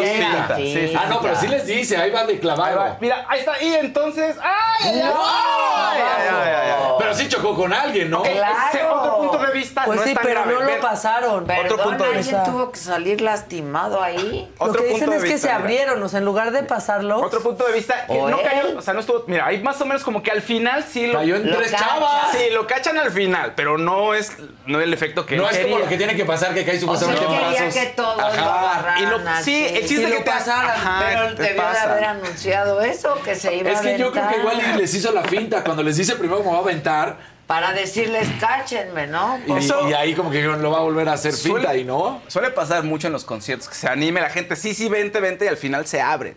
Sí, 0.56 0.72
sí, 0.88 0.96
ah, 0.96 1.06
no, 1.08 1.20
pero 1.20 1.34
sí 1.34 1.48
les 1.48 1.66
dice, 1.66 1.96
ahí 1.96 2.10
va 2.12 2.24
de 2.24 2.34
Ahí 2.34 2.74
va. 2.76 2.96
Mira, 3.00 3.26
ahí 3.28 3.40
está. 3.40 3.60
Y 3.60 3.74
entonces. 3.74 4.36
¡Ay, 4.40 4.90
ay, 4.92 5.00
ay! 5.00 5.12
¡No! 5.12 5.22
Ay, 5.24 6.00
ay, 6.02 6.28
ay, 6.30 6.54
ay, 6.54 6.70
ay. 6.70 6.92
Pero 7.00 7.14
sí 7.14 7.28
chocó 7.28 7.56
con 7.56 7.72
alguien, 7.72 8.08
¿no? 8.08 8.22
Claro. 8.22 8.96
Otro 9.00 9.16
punto 9.18 9.38
de 9.52 9.58
vista 9.58 9.84
Pues 9.84 9.98
no 9.98 10.04
sí, 10.04 10.10
es 10.10 10.14
tan 10.16 10.24
pero 10.24 10.42
grave. 10.44 10.54
no 10.54 10.70
lo 10.74 10.80
pasaron. 10.80 11.44
Perdón, 11.46 11.80
punto 11.82 12.04
de 12.04 12.10
alguien 12.10 12.24
vista. 12.36 12.44
tuvo 12.44 12.72
que 12.72 12.78
salir 12.78 13.20
lastimado 13.20 14.02
ahí. 14.02 14.52
Lo 14.58 14.66
Otro 14.66 14.82
que 14.82 14.88
dicen 14.88 15.00
punto 15.00 15.10
de 15.12 15.16
es 15.18 15.22
que 15.24 15.32
vista, 15.34 15.48
se 15.48 15.54
mira. 15.54 15.56
abrieron, 15.64 16.02
o 16.02 16.08
sea, 16.08 16.18
en 16.18 16.24
lugar 16.24 16.50
de 16.52 16.62
pasarlo. 16.62 17.18
Otro 17.20 17.40
punto 17.42 17.66
de 17.66 17.72
vista, 17.72 18.06
que 18.06 18.12
O 18.18 18.28
no 18.28 18.38
él. 18.40 18.44
cayó, 18.48 18.78
o 18.78 18.82
sea, 18.82 18.94
no 18.94 19.00
estuvo, 19.00 19.24
mira, 19.26 19.46
hay 19.46 19.62
más 19.62 19.80
o 19.80 19.86
menos 19.86 20.02
como 20.04 20.22
que 20.22 20.30
al 20.30 20.42
final 20.42 20.84
sí 20.84 21.06
lo... 21.06 21.18
Cayó 21.18 21.36
en 21.36 21.50
Lo 21.50 21.56
tres 21.58 21.72
chavas. 21.72 22.32
Sí, 22.32 22.50
lo 22.52 22.66
cachan 22.66 22.98
al 22.98 23.10
final, 23.10 23.52
pero 23.56 23.78
no 23.78 24.14
es, 24.14 24.32
no 24.66 24.78
es 24.80 24.84
el 24.84 24.92
efecto 24.94 25.26
que 25.26 25.36
No 25.36 25.48
es 25.48 25.58
como 25.58 25.78
lo 25.78 25.86
que 25.88 25.96
tiene 25.96 26.16
que 26.16 26.24
pasar, 26.24 26.54
que 26.54 26.64
cae 26.64 26.78
supuestamente 26.80 27.22
en 27.24 27.30
quería 27.30 27.48
brazos. 27.50 27.74
que 27.74 27.86
todos 27.90 28.16
lo 28.16 28.22
Ajá. 28.26 28.60
agarraran 28.72 29.02
Y 29.02 29.06
lo- 29.06 29.30
así. 29.30 29.44
sí, 29.44 29.66
el 29.76 29.86
chiste 29.86 30.06
Que 30.10 30.16
te 30.18 30.30
pasaran. 30.30 30.70
Ajá, 30.70 31.04
Pero 31.08 31.34
te 31.34 31.42
debió 31.42 31.62
de 31.70 31.78
haber 31.78 32.04
anunciado 32.04 32.80
eso, 32.80 33.18
que 33.24 33.34
se 33.34 33.54
iba 33.56 33.70
Es 33.70 33.78
a 33.78 33.82
que 33.82 33.98
yo 33.98 34.10
creo 34.10 34.12
que 34.12 34.34
aventar. 34.36 34.54
igual 34.56 34.78
les 34.78 34.94
hizo 34.94 35.12
la 35.12 35.22
finta. 35.22 35.62
Cuando 35.64 35.82
les 35.82 35.96
dice 35.96 36.16
primero 36.16 36.38
cómo 36.38 36.52
va 36.52 36.58
a 36.58 36.62
aventar, 36.62 37.31
Para 37.52 37.74
decirles, 37.74 38.26
cáchenme, 38.40 39.08
¿no? 39.08 39.38
y, 39.46 39.52
Eso- 39.52 39.86
y 39.86 39.92
ahí 39.92 40.14
como 40.14 40.30
que 40.30 40.40
lo 40.40 40.70
va 40.70 40.78
a 40.78 40.80
volver 40.80 41.06
a 41.10 41.12
hacer 41.12 41.34
Suele- 41.34 41.56
finta 41.66 41.76
y 41.76 41.84
no. 41.84 42.22
Suele 42.26 42.48
pasar 42.50 42.82
mucho 42.82 43.08
en 43.08 43.12
los 43.12 43.24
conciertos 43.26 43.68
que 43.68 43.74
se 43.74 43.86
anime 43.88 44.22
la 44.22 44.30
gente, 44.30 44.56
sí, 44.56 44.72
sí, 44.72 44.88
vente, 44.88 45.20
vente, 45.20 45.44
y 45.44 45.48
al 45.48 45.58
final 45.58 45.86
se 45.86 46.00
abren. 46.00 46.34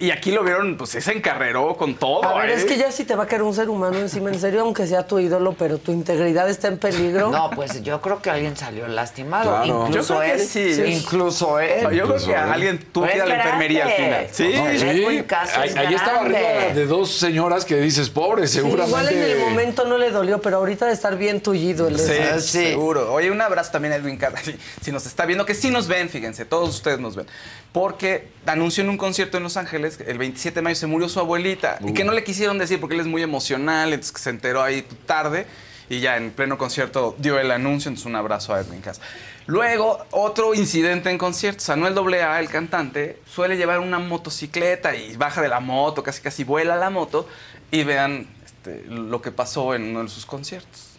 Y 0.00 0.10
aquí 0.12 0.30
lo 0.30 0.42
vieron, 0.42 0.78
pues 0.78 0.90
se 0.92 1.12
encarreró 1.12 1.76
con 1.76 1.94
todo. 1.94 2.24
A 2.24 2.40
ver, 2.40 2.48
¿eh? 2.48 2.54
es 2.54 2.64
que 2.64 2.78
ya 2.78 2.90
si 2.90 3.04
te 3.04 3.14
va 3.14 3.24
a 3.24 3.26
caer 3.26 3.42
un 3.42 3.52
ser 3.54 3.68
humano 3.68 3.98
encima, 3.98 4.30
en 4.30 4.40
serio, 4.40 4.62
aunque 4.62 4.86
sea 4.86 5.06
tu 5.06 5.18
ídolo, 5.18 5.52
pero 5.58 5.76
tu 5.76 5.92
integridad 5.92 6.48
está 6.48 6.68
en 6.68 6.78
peligro. 6.78 7.28
No, 7.30 7.50
pues 7.50 7.82
yo 7.82 8.00
creo 8.00 8.22
que 8.22 8.30
alguien 8.30 8.56
salió 8.56 8.88
lastimado. 8.88 9.50
Claro. 9.62 9.66
Incluso 9.88 10.14
Yo 10.14 10.20
creo 10.20 10.36
que 10.36 10.42
él. 10.42 10.48
sí. 10.48 10.82
Incluso 10.86 11.58
él. 11.60 11.82
Yo 11.94 12.06
creo 12.06 12.16
que 12.26 12.34
alguien 12.34 12.78
tuvo 12.90 13.06
que 13.06 13.16
ir 13.16 13.20
a 13.22 13.26
la 13.26 13.36
enfermería 13.36 13.84
al 13.84 13.90
final. 13.92 14.26
Sí, 14.32 14.52
No, 14.54 15.10
sí. 15.10 15.22
caso 15.24 15.60
ahí, 15.60 15.68
es 15.68 15.76
ahí 15.76 15.94
estaba 15.94 16.20
arriba 16.20 16.38
de 16.74 16.86
dos 16.86 17.10
señoras 17.12 17.66
que 17.66 17.76
dices, 17.76 18.08
pobre, 18.08 18.46
Sí, 18.48 18.54
seguramente. 18.54 18.88
igual 18.88 19.08
en 19.12 19.22
el 19.22 19.38
momento 19.38 19.84
no 19.84 19.98
le 19.98 20.10
dolió, 20.10 20.40
pero 20.40 20.56
ahorita 20.56 20.86
de 20.86 20.94
estar 20.94 21.18
bien 21.18 21.42
tullido 21.42 21.88
el 21.88 21.98
Sí, 21.98 22.10
ese. 22.12 22.40
Sí. 22.40 22.58
seguro. 22.68 23.12
Oye, 23.12 23.30
un 23.30 23.42
abrazo 23.42 23.70
también 23.72 23.92
a 23.92 23.96
Edwin 23.96 24.18
si, 24.42 24.56
si 24.80 24.92
nos 24.92 25.04
está 25.04 25.26
viendo, 25.26 25.44
que 25.44 25.54
sí 25.54 25.70
nos 25.70 25.88
ven, 25.88 26.08
fíjense, 26.08 26.46
todos 26.46 26.70
ustedes 26.70 27.00
nos 27.00 27.16
ven. 27.16 27.26
Porque 27.72 28.28
anunció 28.46 28.82
en 28.82 28.90
un 28.90 28.96
concierto 28.96 29.36
en 29.36 29.44
Los 29.44 29.56
Ángeles, 29.56 29.89
el 30.06 30.18
27 30.18 30.56
de 30.56 30.62
mayo 30.62 30.76
se 30.76 30.86
murió 30.86 31.08
su 31.08 31.20
abuelita, 31.20 31.78
y 31.80 31.92
que 31.92 32.04
no 32.04 32.12
le 32.12 32.24
quisieron 32.24 32.58
decir 32.58 32.80
porque 32.80 32.94
él 32.94 33.00
es 33.00 33.06
muy 33.06 33.22
emocional, 33.22 33.92
entonces 33.92 34.12
que 34.12 34.20
se 34.20 34.30
enteró 34.30 34.62
ahí 34.62 34.82
tarde, 35.06 35.46
y 35.88 36.00
ya 36.00 36.16
en 36.16 36.30
pleno 36.30 36.56
concierto 36.56 37.16
dio 37.18 37.38
el 37.38 37.50
anuncio, 37.50 37.88
entonces 37.88 38.06
un 38.06 38.16
abrazo 38.16 38.54
a 38.54 38.60
Edwin 38.60 38.80
Cass. 38.80 39.00
Luego, 39.46 40.04
otro 40.12 40.54
incidente 40.54 41.10
en 41.10 41.18
conciertos, 41.18 41.68
Anuel 41.70 41.98
AA, 41.98 42.38
el 42.38 42.48
cantante, 42.48 43.20
suele 43.26 43.56
llevar 43.56 43.80
una 43.80 43.98
motocicleta 43.98 44.94
y 44.94 45.16
baja 45.16 45.42
de 45.42 45.48
la 45.48 45.58
moto, 45.58 46.02
casi 46.02 46.22
casi 46.22 46.44
vuela 46.44 46.76
la 46.76 46.90
moto, 46.90 47.26
y 47.72 47.82
vean 47.82 48.28
este, 48.44 48.84
lo 48.86 49.20
que 49.20 49.32
pasó 49.32 49.74
en 49.74 49.90
uno 49.90 50.04
de 50.04 50.08
sus 50.08 50.26
conciertos. 50.26 50.90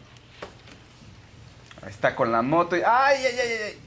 Ahí 1.81 1.89
está 1.89 2.15
con 2.15 2.31
la 2.31 2.41
moto 2.41 2.77
y 2.77 2.81
¡ay, 2.85 3.25
ay, 3.25 3.39
ay, 3.39 3.49
ay! 3.65 3.79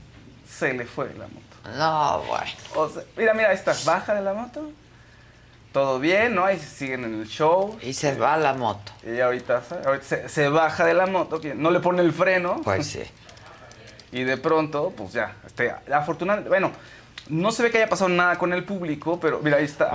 Se 0.48 0.72
le 0.72 0.84
fue 0.84 1.12
la 1.14 1.28
moto. 1.28 1.76
No, 1.76 2.22
bueno. 2.26 2.50
O 2.74 2.88
sea, 2.88 3.02
mira, 3.16 3.34
mira, 3.34 3.50
ahí 3.50 3.54
está. 3.54 3.74
Baja 3.84 4.14
de 4.14 4.22
la 4.22 4.34
moto. 4.34 4.70
Todo 5.74 5.98
bien, 5.98 6.36
¿no? 6.36 6.44
Ahí 6.44 6.56
siguen 6.58 7.02
en 7.02 7.20
el 7.20 7.26
show. 7.26 7.76
Y 7.82 7.92
se 7.94 8.14
va 8.16 8.36
la 8.36 8.54
moto. 8.54 8.92
Y 9.04 9.18
ahorita, 9.18 9.60
se, 10.02 10.28
se 10.28 10.48
baja 10.48 10.86
de 10.86 10.94
la 10.94 11.06
moto, 11.06 11.40
que 11.40 11.52
no 11.52 11.72
le 11.72 11.80
pone 11.80 12.00
el 12.00 12.12
freno. 12.12 12.60
Pues 12.64 12.86
sí. 12.86 13.02
Y 14.12 14.22
de 14.22 14.36
pronto, 14.36 14.92
pues 14.96 15.12
ya, 15.12 15.32
este, 15.44 15.74
afortunadamente, 15.92 16.48
bueno, 16.48 16.70
no 17.30 17.50
se 17.50 17.64
ve 17.64 17.72
que 17.72 17.78
haya 17.78 17.88
pasado 17.88 18.08
nada 18.10 18.38
con 18.38 18.52
el 18.52 18.62
público, 18.62 19.18
pero 19.18 19.40
mira, 19.42 19.56
ahí 19.56 19.64
está. 19.64 19.88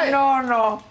¡Ay! 0.00 0.10
No, 0.10 0.42
no. 0.42 0.82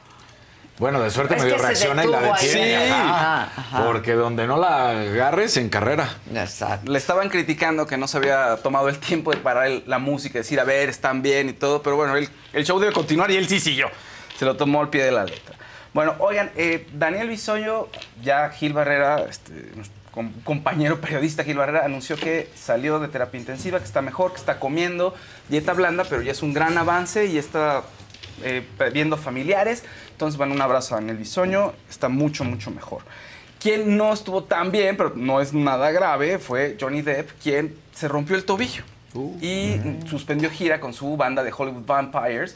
Bueno, 0.78 1.02
de 1.02 1.10
suerte 1.10 1.38
Es 1.38 1.42
medio 1.42 1.58
reacciona 1.58 2.06
y 2.06 2.08
la 2.08 2.22
detiene. 2.22 2.78
Sí. 2.86 2.92
ajá. 2.92 3.42
Ajá, 3.46 3.52
ajá. 3.58 3.84
Porque 3.84 4.14
donde 4.14 4.46
no 4.46 4.58
la 4.58 4.92
agarres, 4.92 5.58
en 5.58 5.70
carrera. 5.70 6.08
Exacto. 6.36 6.92
Le 6.92 7.00
estaban 7.00 7.30
criticando 7.30 7.88
que 7.88 7.98
no 7.98 8.08
se 8.08 8.18
había 8.18 8.58
tomado 8.58 8.90
el 8.90 9.00
tiempo 9.00 9.32
de 9.32 9.38
parar 9.38 9.66
el- 9.66 9.84
la 9.88 9.98
música, 9.98 10.38
decir, 10.38 10.60
a 10.60 10.64
ver, 10.64 10.88
están 10.90 11.24
bien 11.24 11.50
y 11.50 11.54
todo, 11.54 11.82
pero 11.82 11.96
bueno, 11.96 12.16
el, 12.16 12.30
el 12.54 12.64
show 12.64 12.78
debe 12.80 12.94
continuar 12.94 13.32
y 13.32 13.38
él 13.38 13.48
sí 13.48 13.60
siguió. 13.60 13.90
Se 14.38 14.46
lo 14.46 14.56
tomó 14.56 14.82
al 14.82 14.90
pie 14.90 15.04
de 15.04 15.12
la 15.12 15.24
letra. 15.26 15.56
Bueno, 15.94 16.16
oigan, 16.20 16.52
eh, 16.56 16.88
Daniel 16.94 17.28
Bisoño, 17.30 17.88
ya 18.22 18.50
Gil 18.50 18.74
Barrera, 18.74 19.26
este, 19.28 19.52
com- 20.12 20.32
compañero 20.44 21.02
periodista 21.02 21.44
Gil 21.44 21.58
Barrera, 21.58 21.86
anunció 21.86 22.16
que 22.18 22.50
salió 22.56 23.00
de 23.00 23.08
terapia 23.08 23.40
intensiva, 23.40 23.80
que 23.80 23.86
está 23.86 24.02
mejor, 24.02 24.32
que 24.32 24.38
está 24.38 24.60
comiendo 24.60 25.16
dieta 25.50 25.74
blanda, 25.74 26.04
pero 26.08 26.22
ya 26.22 26.32
es 26.34 26.44
un 26.44 26.54
gran 26.54 26.78
avance 26.78 27.26
y 27.26 27.38
está 27.40 27.82
eh, 28.44 28.64
viendo 28.94 29.18
familiares. 29.18 29.84
Entonces, 30.12 30.38
bueno, 30.38 30.54
un 30.54 30.62
abrazo 30.62 30.94
a 30.94 31.00
Daniel 31.00 31.18
Bisoño, 31.18 31.74
está 31.90 32.10
mucho, 32.10 32.44
mucho 32.44 32.70
mejor. 32.70 33.02
Quien 33.60 33.98
no 33.98 34.14
estuvo 34.14 34.44
tan 34.44 34.72
bien, 34.72 34.98
pero 34.98 35.14
no 35.16 35.42
es 35.42 35.52
nada 35.54 35.90
grave, 35.92 36.38
fue 36.38 36.78
Johnny 36.80 37.02
Depp, 37.02 37.32
quien 37.42 37.76
se 37.92 38.08
rompió 38.08 38.36
el 38.36 38.44
tobillo 38.46 38.84
y 39.42 39.80
suspendió 40.08 40.52
gira 40.52 40.80
con 40.80 40.94
su 40.94 41.18
banda 41.18 41.44
de 41.44 41.52
Hollywood 41.56 41.86
Vampires. 41.88 42.56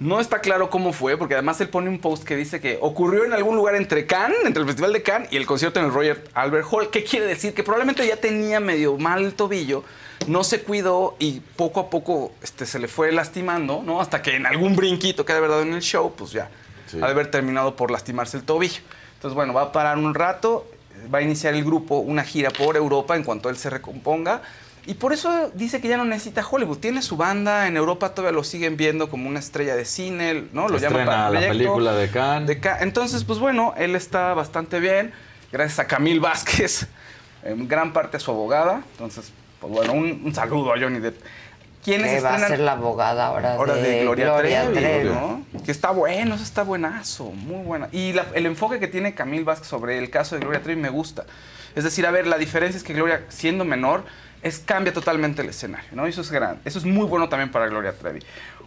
No 0.00 0.20
está 0.20 0.40
claro 0.40 0.70
cómo 0.70 0.92
fue, 0.92 1.16
porque 1.16 1.34
además 1.34 1.60
él 1.60 1.68
pone 1.70 1.88
un 1.90 1.98
post 1.98 2.22
que 2.22 2.36
dice 2.36 2.60
que 2.60 2.78
ocurrió 2.80 3.24
en 3.24 3.32
algún 3.32 3.56
lugar 3.56 3.74
entre 3.74 4.06
Cannes, 4.06 4.38
entre 4.44 4.60
el 4.62 4.66
Festival 4.68 4.92
de 4.92 5.02
Cannes 5.02 5.32
y 5.32 5.36
el 5.36 5.44
concierto 5.44 5.80
en 5.80 5.86
el 5.86 5.92
Royal 5.92 6.22
Albert 6.34 6.66
Hall. 6.70 6.90
¿Qué 6.90 7.02
quiere 7.02 7.26
decir? 7.26 7.52
Que 7.52 7.64
probablemente 7.64 8.06
ya 8.06 8.16
tenía 8.16 8.60
medio 8.60 8.96
mal 8.96 9.24
el 9.24 9.34
tobillo, 9.34 9.82
no 10.28 10.44
se 10.44 10.62
cuidó 10.62 11.16
y 11.18 11.40
poco 11.40 11.80
a 11.80 11.90
poco 11.90 12.30
este, 12.42 12.64
se 12.64 12.78
le 12.78 12.86
fue 12.86 13.10
lastimando, 13.10 13.82
¿no? 13.84 14.00
Hasta 14.00 14.22
que 14.22 14.36
en 14.36 14.46
algún 14.46 14.76
brinquito 14.76 15.24
que 15.24 15.32
ha 15.32 15.34
de 15.34 15.38
haber 15.38 15.50
dado 15.50 15.62
en 15.62 15.72
el 15.74 15.82
show, 15.82 16.12
pues 16.16 16.30
ya 16.30 16.48
Sí. 16.86 16.98
ha 17.02 17.06
de 17.06 17.12
haber 17.12 17.30
terminado 17.30 17.74
por 17.76 17.90
lastimarse 17.90 18.36
el 18.36 18.44
tobillo. 18.44 18.80
Entonces, 19.16 19.34
bueno, 19.34 19.52
va 19.52 19.62
a 19.62 19.72
parar 19.72 19.98
un 19.98 20.14
rato, 20.14 20.64
va 21.12 21.18
a 21.18 21.22
iniciar 21.22 21.54
el 21.54 21.64
grupo 21.64 21.98
una 21.98 22.22
gira 22.22 22.50
por 22.50 22.76
Europa 22.76 23.14
en 23.16 23.24
cuanto 23.24 23.50
él 23.50 23.56
se 23.56 23.68
recomponga. 23.68 24.42
Y 24.86 24.94
por 24.94 25.12
eso 25.12 25.50
dice 25.54 25.80
que 25.80 25.88
ya 25.88 25.96
no 25.98 26.04
necesita 26.04 26.46
Hollywood. 26.48 26.78
Tiene 26.78 27.02
su 27.02 27.16
banda, 27.16 27.66
en 27.68 27.76
Europa 27.76 28.14
todavía 28.14 28.34
lo 28.36 28.42
siguen 28.44 28.76
viendo 28.76 29.10
como 29.10 29.28
una 29.28 29.38
estrella 29.38 29.76
de 29.76 29.84
cine, 29.84 30.44
¿no? 30.52 30.68
Lo 30.68 30.78
llaman 30.78 31.04
para 31.04 31.22
la 31.24 31.28
proyecto. 31.30 31.52
película 31.58 31.92
de 31.94 32.08
Cannes. 32.10 32.48
De 32.48 32.58
Ca- 32.60 32.78
Entonces, 32.80 33.24
pues 33.24 33.38
bueno, 33.38 33.74
él 33.76 33.94
está 33.94 34.32
bastante 34.34 34.80
bien, 34.80 35.12
gracias 35.52 35.78
a 35.80 35.86
Camil 35.86 36.20
Vázquez, 36.20 36.86
en 37.42 37.68
gran 37.68 37.92
parte 37.92 38.16
a 38.16 38.20
su 38.20 38.30
abogada. 38.30 38.82
Entonces, 38.92 39.30
pues 39.60 39.72
bueno, 39.72 39.92
un, 39.92 40.22
un 40.24 40.34
saludo 40.34 40.72
a 40.72 40.78
Johnny 40.80 41.00
Depp. 41.00 41.20
¿Quiénes 41.84 42.10
Que 42.16 42.20
va 42.20 42.34
a 42.34 42.38
ser 42.48 42.58
la 42.58 42.72
abogada 42.72 43.26
ahora, 43.28 43.54
Ahora 43.54 43.74
de, 43.74 44.02
Gloria, 44.02 44.36
Trevi, 44.38 44.74
Trevi. 44.74 45.08
¿no? 45.10 45.44
Que 45.64 45.70
está 45.70 45.90
bueno, 45.90 46.34
eso 46.34 46.42
está 46.44 46.62
buenazo, 46.62 47.26
muy 47.30 47.62
buena. 47.64 47.88
Y 47.92 48.12
la- 48.14 48.26
el 48.34 48.46
enfoque 48.46 48.80
que 48.80 48.88
tiene 48.88 49.14
Camil 49.14 49.44
Vázquez 49.44 49.68
sobre 49.68 49.96
el 49.98 50.10
caso 50.10 50.34
de 50.34 50.40
Gloria 50.40 50.62
Trevi 50.62 50.80
me 50.80 50.88
gusta. 50.90 51.24
Es 51.76 51.84
decir, 51.84 52.04
a 52.06 52.10
ver, 52.10 52.26
la 52.26 52.36
diferencia 52.36 52.76
es 52.76 52.82
que 52.84 52.94
Gloria, 52.94 53.22
siendo 53.28 53.64
menor, 53.64 54.04
es, 54.42 54.58
cambia 54.58 54.92
totalmente 54.92 55.42
el 55.42 55.48
escenario, 55.48 55.90
¿no? 55.92 56.06
Eso 56.06 56.20
es 56.20 56.30
gran, 56.30 56.60
eso 56.64 56.78
es 56.78 56.84
muy 56.84 57.06
bueno 57.06 57.28
también 57.28 57.50
para 57.50 57.66
Gloria 57.68 57.92
Trevi. 57.92 58.20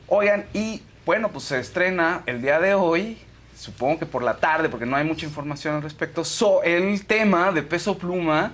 Oigan, 0.07 0.45
y 0.53 0.81
bueno, 1.05 1.29
pues 1.29 1.45
se 1.45 1.59
estrena 1.59 2.23
el 2.25 2.41
día 2.41 2.59
de 2.59 2.73
hoy, 2.73 3.17
supongo 3.57 3.99
que 3.99 4.05
por 4.05 4.23
la 4.23 4.37
tarde, 4.37 4.69
porque 4.69 4.85
no 4.85 4.95
hay 4.95 5.05
mucha 5.05 5.25
información 5.25 5.75
al 5.75 5.81
respecto, 5.81 6.23
so, 6.23 6.63
el 6.63 7.05
tema 7.05 7.51
de 7.51 7.63
Peso 7.63 7.97
Pluma 7.97 8.51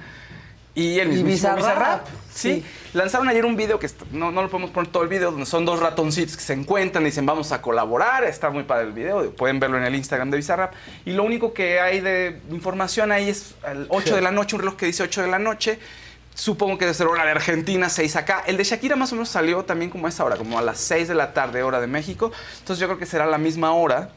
y 0.77 0.99
el 0.99 1.09
mismo 1.09 1.25
Bizarrap. 1.25 1.57
Bizarrap. 1.57 2.07
Sí. 2.31 2.63
Lanzaron 2.93 3.27
ayer 3.27 3.45
un 3.45 3.55
video 3.55 3.79
que 3.79 3.89
no, 4.11 4.31
no 4.31 4.43
lo 4.43 4.49
podemos 4.49 4.69
poner 4.69 4.91
todo 4.91 5.01
el 5.01 5.09
video, 5.09 5.31
donde 5.31 5.47
son 5.47 5.65
dos 5.65 5.79
ratoncitos 5.79 6.37
que 6.37 6.43
se 6.43 6.53
encuentran 6.53 7.03
y 7.03 7.07
dicen 7.07 7.25
vamos 7.25 7.51
a 7.51 7.63
colaborar. 7.63 8.23
Está 8.25 8.51
muy 8.51 8.61
padre 8.61 8.85
el 8.85 8.93
video, 8.93 9.31
pueden 9.31 9.59
verlo 9.59 9.79
en 9.79 9.85
el 9.85 9.95
Instagram 9.95 10.29
de 10.29 10.37
Bizarrap. 10.37 10.73
Y 11.03 11.13
lo 11.13 11.23
único 11.23 11.51
que 11.51 11.79
hay 11.79 11.99
de 11.99 12.39
información 12.51 13.11
ahí 13.11 13.27
es 13.27 13.55
al 13.65 13.87
8 13.89 14.15
de 14.15 14.21
la 14.21 14.29
noche, 14.29 14.55
un 14.55 14.59
reloj 14.59 14.75
que 14.75 14.85
dice 14.85 15.01
8 15.01 15.23
de 15.23 15.27
la 15.27 15.39
noche. 15.39 15.79
Supongo 16.37 16.77
que 16.77 16.85
debe 16.85 16.93
ser 16.93 17.07
hora 17.07 17.25
de 17.25 17.31
Argentina, 17.31 17.89
6 17.89 18.15
acá. 18.15 18.43
El 18.45 18.57
de 18.57 18.63
Shakira 18.63 18.95
más 18.95 19.11
o 19.11 19.15
menos 19.15 19.27
salió 19.29 19.65
también 19.65 19.89
como 19.89 20.05
a 20.05 20.09
esa 20.09 20.23
hora, 20.23 20.35
como 20.37 20.59
a 20.59 20.61
las 20.61 20.77
6 20.77 21.07
de 21.07 21.15
la 21.15 21.33
tarde, 21.33 21.63
hora 21.63 21.81
de 21.81 21.87
México. 21.87 22.31
Entonces 22.59 22.79
yo 22.79 22.85
creo 22.85 22.99
que 22.99 23.07
será 23.07 23.25
la 23.25 23.39
misma 23.39 23.71
hora. 23.71 24.11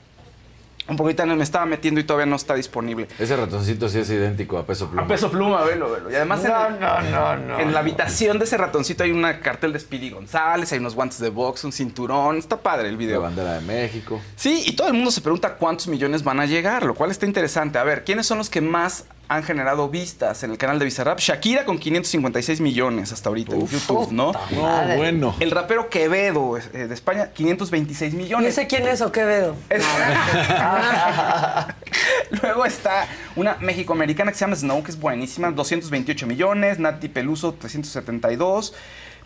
Un 0.86 0.96
poquito 0.96 1.24
me 1.24 1.42
estaba 1.42 1.64
metiendo 1.64 1.98
y 2.00 2.04
todavía 2.04 2.26
no 2.26 2.36
está 2.36 2.54
disponible. 2.54 3.08
Ese 3.18 3.36
ratoncito 3.36 3.88
sí 3.88 4.00
es 4.00 4.10
idéntico 4.10 4.58
a 4.58 4.66
peso 4.66 4.88
pluma. 4.88 5.02
A 5.02 5.06
peso 5.06 5.30
pluma, 5.30 5.62
velo, 5.64 5.90
velo. 5.90 6.10
Y 6.10 6.14
además 6.16 6.42
No, 6.42 6.66
en, 6.66 6.80
no, 6.80 7.00
no, 7.02 7.36
no, 7.36 7.58
en 7.60 7.66
no. 7.68 7.72
la 7.72 7.78
habitación 7.80 8.38
de 8.38 8.44
ese 8.44 8.58
ratoncito 8.58 9.02
hay 9.04 9.12
una 9.12 9.40
cartel 9.40 9.72
de 9.72 9.78
Speedy 9.78 10.10
González, 10.10 10.72
hay 10.72 10.78
unos 10.80 10.94
guantes 10.94 11.20
de 11.20 11.30
box, 11.30 11.64
un 11.64 11.72
cinturón. 11.72 12.36
Está 12.36 12.58
padre 12.58 12.88
el 12.88 12.94
La 12.94 12.98
video. 12.98 13.22
bandera 13.22 13.54
de 13.54 13.60
México. 13.62 14.20
Sí, 14.36 14.62
y 14.66 14.72
todo 14.76 14.88
el 14.88 14.94
mundo 14.94 15.10
se 15.10 15.22
pregunta 15.22 15.54
cuántos 15.54 15.86
millones 15.86 16.22
van 16.22 16.38
a 16.40 16.44
llegar, 16.46 16.84
lo 16.84 16.94
cual 16.94 17.10
está 17.12 17.24
interesante. 17.24 17.78
A 17.78 17.84
ver, 17.84 18.04
¿quiénes 18.04 18.26
son 18.26 18.36
los 18.38 18.50
que 18.50 18.60
más 18.60 19.04
han 19.30 19.44
generado 19.44 19.88
vistas 19.88 20.42
en 20.42 20.50
el 20.50 20.58
canal 20.58 20.80
de 20.80 20.84
Bizarrap? 20.84 21.20
Shakira 21.20 21.64
con 21.64 21.78
556 21.78 22.60
millones 22.60 23.12
hasta 23.12 23.28
ahorita 23.28 23.54
en 23.54 23.64
YouTube, 23.64 24.10
¿no? 24.10 24.32
No, 24.32 24.96
bueno. 24.96 25.36
El 25.38 25.52
rapero 25.52 25.88
Quevedo 25.88 26.58
eh, 26.58 26.88
de 26.88 26.92
España, 26.92 27.30
526 27.30 28.12
¿Y 28.12 28.16
millones. 28.16 28.48
ese 28.48 28.66
quién 28.66 28.88
es 28.88 29.00
o 29.00 29.12
qué 29.12 29.22
veo? 29.22 29.54
Luego 32.42 32.64
está 32.64 33.06
una 33.36 33.56
mexicoamericana 33.60 34.32
que 34.32 34.38
se 34.38 34.44
llama 34.44 34.56
Snow, 34.56 34.82
que 34.82 34.90
es 34.90 34.98
buenísima, 34.98 35.52
228 35.52 36.26
millones. 36.26 36.80
Nati 36.80 37.08
Peluso, 37.08 37.54
372. 37.54 38.74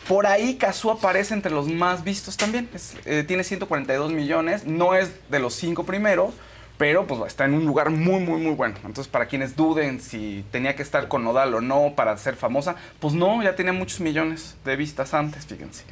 Por 0.07 0.27
ahí 0.27 0.57
Cazú 0.57 0.91
aparece 0.91 1.33
entre 1.33 1.51
los 1.51 1.67
más 1.67 2.03
vistos 2.03 2.37
también. 2.37 2.69
Es, 2.75 2.93
eh, 3.05 3.23
tiene 3.27 3.43
142 3.43 4.11
millones. 4.11 4.67
No 4.67 4.93
es 4.93 5.09
de 5.31 5.39
los 5.39 5.55
cinco 5.55 5.83
primeros, 5.83 6.35
pero 6.77 7.07
pues 7.07 7.21
está 7.27 7.45
en 7.45 7.53
un 7.53 7.65
lugar 7.65 7.89
muy, 7.89 8.19
muy, 8.19 8.41
muy 8.41 8.53
bueno. 8.53 8.75
Entonces, 8.77 9.07
para 9.07 9.27
quienes 9.27 9.55
duden 9.55 10.01
si 10.01 10.43
tenía 10.51 10.75
que 10.75 10.83
estar 10.83 11.07
con 11.07 11.23
Nodal 11.23 11.53
o 11.53 11.61
no 11.61 11.93
para 11.95 12.17
ser 12.17 12.35
famosa, 12.35 12.75
pues 12.99 13.13
no, 13.13 13.41
ya 13.41 13.55
tenía 13.55 13.73
muchos 13.73 14.01
millones 14.01 14.55
de 14.65 14.75
vistas 14.75 15.13
antes, 15.13 15.45
fíjense. 15.45 15.83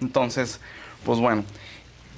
Entonces, 0.00 0.60
pues 1.04 1.18
bueno. 1.20 1.44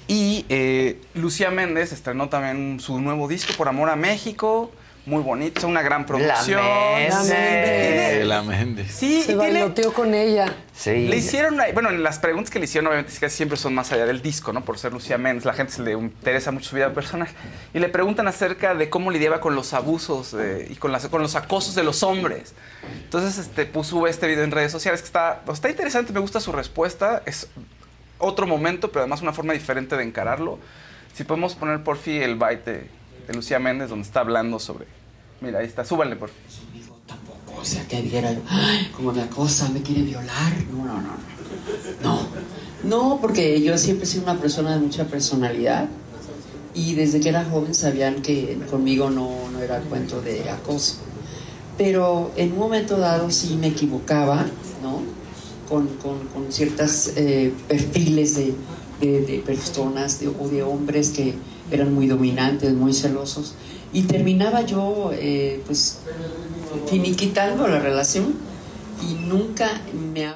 Y 0.07 0.45
eh, 0.49 1.01
Lucía 1.13 1.51
Méndez 1.51 1.91
estrenó 1.91 2.29
también 2.29 2.79
su 2.79 2.99
nuevo 3.01 3.27
disco, 3.27 3.53
Por 3.57 3.67
Amor 3.67 3.89
a 3.89 3.95
México. 3.95 4.71
Muy 5.07 5.23
bonito, 5.23 5.65
una 5.67 5.81
gran 5.81 6.05
producción. 6.05 6.61
Méndez. 6.61 7.21
Tiene- 7.27 8.25
La 8.25 8.43
Méndez. 8.43 8.91
Sí, 8.91 9.21
Se 9.23 9.31
y 9.31 9.35
tiene- 9.35 9.53
bailoteó 9.61 9.93
con 9.93 10.13
ella. 10.13 10.53
Sí. 10.75 11.07
le 11.07 11.15
hicieron, 11.15 11.57
bueno, 11.73 11.89
en 11.89 12.03
las 12.03 12.19
preguntas 12.19 12.51
que 12.51 12.59
le 12.59 12.65
hicieron, 12.65 12.87
obviamente, 12.87 13.13
es 13.13 13.19
que 13.19 13.29
siempre 13.29 13.57
son 13.57 13.73
más 13.73 13.89
allá 13.93 14.05
del 14.05 14.21
disco, 14.21 14.51
¿no? 14.51 14.65
Por 14.65 14.77
ser 14.77 14.91
Lucía 14.91 15.17
Méndez, 15.17 15.45
la 15.45 15.53
gente 15.53 15.71
se 15.71 15.81
le 15.81 15.93
interesa 15.93 16.51
mucho 16.51 16.69
su 16.69 16.75
vida 16.75 16.93
personal. 16.93 17.29
Y 17.73 17.79
le 17.79 17.87
preguntan 17.87 18.27
acerca 18.27 18.75
de 18.75 18.89
cómo 18.89 19.09
lidiaba 19.09 19.39
con 19.39 19.55
los 19.55 19.73
abusos 19.73 20.35
eh, 20.37 20.67
y 20.69 20.75
con, 20.75 20.91
las, 20.91 21.07
con 21.07 21.21
los 21.21 21.35
acosos 21.35 21.73
de 21.73 21.83
los 21.85 22.03
hombres. 22.03 22.53
Entonces, 23.03 23.37
este, 23.37 23.65
puso 23.65 24.05
este 24.07 24.27
video 24.27 24.43
en 24.43 24.51
redes 24.51 24.73
sociales 24.73 24.99
que 25.01 25.07
está, 25.07 25.41
pues, 25.45 25.57
está 25.59 25.69
interesante, 25.69 26.11
me 26.11 26.19
gusta 26.19 26.41
su 26.41 26.51
respuesta. 26.51 27.23
Es 27.25 27.47
otro 28.17 28.45
momento, 28.45 28.89
pero 28.89 29.01
además 29.03 29.21
una 29.21 29.31
forma 29.31 29.53
diferente 29.53 29.95
de 29.95 30.03
encararlo. 30.03 30.59
Si 31.13 31.23
podemos 31.23 31.55
poner, 31.55 31.81
por 31.81 31.97
fin, 31.97 32.21
el 32.21 32.35
byte 32.35 32.89
de, 33.27 33.33
Lucía 33.33 33.59
Méndez, 33.59 33.89
donde 33.89 34.05
está 34.05 34.21
hablando 34.21 34.59
sobre... 34.59 34.85
Mira, 35.41 35.59
ahí 35.59 35.65
está, 35.65 35.85
súbanle, 35.85 36.15
por 36.15 36.29
fin. 36.29 36.37
O 37.59 37.65
sea, 37.65 37.87
que 37.87 38.07
yo, 38.07 38.19
"Ay, 38.47 38.91
como 38.95 39.11
me 39.11 39.81
quiere 39.81 40.03
violar. 40.03 40.53
No, 40.71 40.85
no, 40.85 41.01
no. 41.01 41.17
No, 42.03 42.27
no, 42.83 43.19
porque 43.21 43.61
yo 43.61 43.77
siempre 43.77 44.05
he 44.05 44.07
sido 44.07 44.23
una 44.23 44.39
persona 44.39 44.73
de 44.73 44.79
mucha 44.79 45.05
personalidad 45.05 45.87
y 46.73 46.93
desde 46.93 47.19
que 47.19 47.29
era 47.29 47.43
joven 47.43 47.73
sabían 47.73 48.21
que 48.21 48.57
conmigo 48.69 49.09
no, 49.09 49.31
no 49.51 49.59
era 49.61 49.79
cuento 49.81 50.21
de 50.21 50.49
acoso. 50.49 50.97
Pero 51.77 52.31
en 52.35 52.53
un 52.53 52.59
momento 52.59 52.97
dado 52.97 53.31
sí 53.31 53.57
me 53.59 53.67
equivocaba, 53.67 54.45
¿no? 54.83 55.01
Con, 55.67 55.87
con, 55.97 56.27
con 56.27 56.51
ciertos 56.51 57.11
perfiles 57.67 58.35
de, 58.35 58.53
de, 59.01 59.43
personas 59.45 60.19
o 60.39 60.47
de 60.47 60.63
hombres 60.63 61.09
que 61.09 61.33
eran 61.71 61.93
muy 61.93 62.07
dominantes, 62.07 62.73
muy 62.73 62.93
celosos. 62.93 63.55
Y 63.93 64.03
terminaba 64.03 64.61
yo, 64.61 65.11
eh, 65.13 65.61
pues, 65.65 65.99
finiquitando 66.89 67.67
la 67.67 67.79
relación 67.79 68.35
y 69.01 69.13
nunca 69.13 69.69
me. 70.13 70.33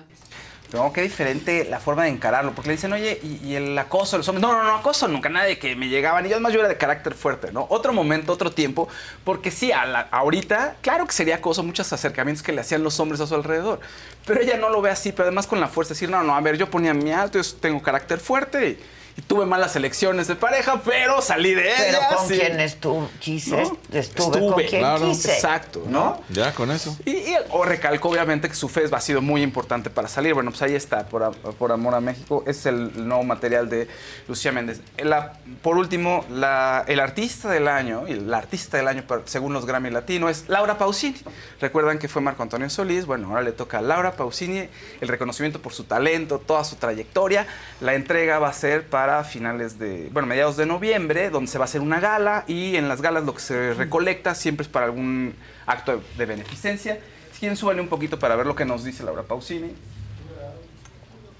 No, 0.73 0.93
qué 0.93 1.01
diferente 1.01 1.65
la 1.69 1.82
forma 1.82 2.03
de 2.05 2.11
encararlo, 2.11 2.53
porque 2.53 2.69
le 2.69 2.75
dicen, 2.77 2.93
oye, 2.93 3.19
¿y, 3.21 3.45
y 3.45 3.55
el 3.55 3.77
acoso 3.77 4.13
de 4.13 4.19
los 4.19 4.27
hombres? 4.29 4.41
No, 4.41 4.53
no, 4.53 4.63
no, 4.63 4.77
acoso 4.77 5.05
nunca, 5.09 5.27
nadie 5.27 5.59
que 5.59 5.75
me 5.75 5.89
llegaban. 5.89 6.25
Y 6.25 6.29
yo 6.29 6.36
además 6.36 6.53
yo 6.53 6.59
era 6.61 6.69
de 6.69 6.77
carácter 6.77 7.13
fuerte, 7.13 7.51
¿no? 7.51 7.67
Otro 7.69 7.91
momento, 7.91 8.32
otro 8.32 8.51
tiempo, 8.51 8.88
porque 9.25 9.51
sí, 9.51 9.73
a 9.73 9.86
la- 9.86 10.07
ahorita, 10.11 10.77
claro 10.79 11.05
que 11.05 11.11
sería 11.11 11.36
acoso, 11.36 11.61
muchos 11.61 11.91
acercamientos 11.91 12.41
que 12.41 12.53
le 12.53 12.61
hacían 12.61 12.84
los 12.84 12.97
hombres 13.01 13.19
a 13.19 13.27
su 13.27 13.36
alrededor. 13.36 13.82
Pero 14.25 14.39
ella 14.39 14.55
no 14.55 14.69
lo 14.69 14.82
ve 14.82 14.91
así, 14.91 15.11
pero 15.11 15.23
además 15.23 15.45
con 15.45 15.59
la 15.59 15.67
fuerza, 15.67 15.93
decir, 15.93 16.09
no, 16.09 16.23
no, 16.23 16.34
a 16.34 16.39
ver, 16.39 16.57
yo 16.57 16.69
ponía 16.71 16.93
mi 16.93 17.11
alto, 17.11 17.41
yo 17.41 17.53
tengo 17.59 17.82
carácter 17.82 18.21
fuerte 18.21 18.69
y, 18.69 18.79
y 19.18 19.22
tuve 19.22 19.45
malas 19.45 19.76
elecciones 19.76 20.28
de 20.28 20.36
pareja, 20.36 20.82
pero 20.86 21.22
salí 21.22 21.53
de 21.53 21.64
Pero 21.78 21.97
ellas. 21.97 22.14
con 22.16 22.26
y- 22.34 22.38
quien 22.39 22.59
estuve, 22.59 23.07
quise, 23.20 23.62
¿no? 23.64 23.78
estuve, 23.91 24.39
con 24.39 24.53
quien 24.55 24.82
claro. 24.82 25.05
quise. 25.07 25.34
Exacto, 25.34 25.84
¿no? 25.88 26.22
Ya, 26.30 26.53
con 26.53 26.72
eso. 26.72 26.95
Y, 27.05 27.12
y 27.12 27.36
o 27.49 27.64
recalco 27.66 28.09
obviamente 28.09 28.47
que 28.47 28.55
su 28.55 28.70
fe 28.70 28.84
ha 28.91 29.01
sido 29.01 29.22
muy 29.22 29.41
importante 29.41 29.89
para 29.89 30.07
salir. 30.07 30.34
Bueno, 30.34 30.51
pues 30.51 30.62
ahí 30.62 30.76
está, 30.76 31.05
por, 31.05 31.24
a- 31.24 31.32
por 31.32 31.72
Amor 31.72 31.95
a 31.95 31.99
México. 32.01 32.43
Es 32.47 32.66
el 32.66 33.07
nuevo 33.07 33.24
material 33.24 33.70
de 33.70 33.88
Lucía 34.28 34.51
Méndez. 34.51 34.82
La- 34.97 35.34
por 35.62 35.78
último, 35.78 36.26
la- 36.30 36.84
el 36.88 36.99
artista 36.99 37.49
del 37.49 37.68
año, 37.68 38.07
y 38.07 38.14
la 38.16 38.38
artista 38.38 38.78
del 38.78 38.88
año 38.88 39.03
según 39.26 39.53
los 39.53 39.66
Grammy 39.66 39.89
Latino, 39.89 40.30
es 40.30 40.45
Laura 40.47 40.78
Pausini. 40.78 41.18
Recuerdan 41.59 41.99
que 41.99 42.07
fue 42.07 42.22
Marco 42.22 42.43
Antonio 42.43 42.70
Solís. 42.70 43.05
Bueno, 43.05 43.28
ahora 43.30 43.41
le 43.41 43.51
toca 43.51 43.80
a 43.80 43.82
Laura 43.82 44.14
Pausini 44.14 44.68
el 45.01 45.07
reconocimiento 45.07 45.62
por 45.62 45.74
su 45.74 45.84
talento, 45.84 46.39
toda 46.39 46.64
su 46.64 46.76
trayectoria. 46.78 47.45
La 47.82 47.93
entrega 47.93 48.39
va 48.39 48.49
a 48.49 48.53
ser 48.53 48.86
para 48.88 49.00
finales 49.23 49.79
de, 49.79 50.09
bueno, 50.11 50.27
mediados 50.27 50.57
de 50.57 50.65
noviembre, 50.65 51.29
donde 51.29 51.49
se 51.49 51.57
va 51.57 51.63
a 51.63 51.65
hacer 51.65 51.81
una 51.81 51.99
gala 51.99 52.43
y 52.47 52.75
en 52.75 52.87
las 52.87 53.01
galas 53.01 53.23
lo 53.23 53.33
que 53.33 53.39
se 53.39 53.73
recolecta 53.73 54.35
siempre 54.35 54.63
es 54.63 54.69
para 54.69 54.85
algún 54.85 55.33
acto 55.65 55.97
de, 55.97 56.03
de 56.17 56.25
beneficencia. 56.25 56.99
Si 57.31 57.39
quieren, 57.39 57.57
súbanle 57.57 57.81
un 57.81 57.87
poquito 57.87 58.19
para 58.19 58.35
ver 58.35 58.45
lo 58.45 58.55
que 58.55 58.65
nos 58.65 58.83
dice 58.83 59.03
Laura 59.03 59.23
Pausini. 59.23 59.71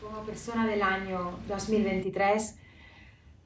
Como 0.02 0.22
persona 0.24 0.66
del 0.66 0.82
año 0.82 1.38
2023, 1.48 2.56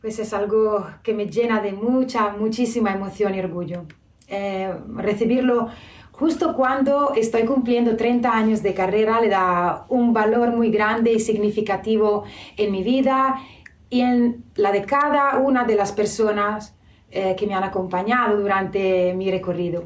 pues 0.02 0.20
es 0.20 0.34
algo 0.34 0.88
que 1.04 1.14
me 1.14 1.26
llena 1.26 1.62
de 1.62 1.74
mucha, 1.74 2.30
muchísima 2.30 2.94
emoción 2.94 3.34
y 3.36 3.40
orgullo. 3.40 3.86
Eh, 4.28 4.74
recibirlo 4.96 5.70
justo 6.12 6.56
cuando 6.56 7.14
estoy 7.14 7.44
cumpliendo 7.44 7.96
30 7.98 8.32
años 8.32 8.64
de 8.64 8.74
carrera 8.74 9.20
le 9.20 9.30
da 9.30 9.86
un 9.90 10.14
valor 10.14 10.52
muy 10.52 10.72
grande 10.72 11.12
y 11.14 11.20
significativo 11.20 12.24
en 12.58 12.72
mi 12.72 12.84
vida 12.84 13.42
la 14.56 14.72
de 14.72 14.84
cada 14.84 15.38
una 15.38 15.64
de 15.64 15.76
las 15.76 15.92
personas 15.92 16.76
eh, 17.12 17.36
que 17.38 17.48
me 17.48 17.54
han 17.54 17.64
acompañado 17.64 18.38
durante 18.38 19.14
mi 19.14 19.30
recorrido. 19.32 19.86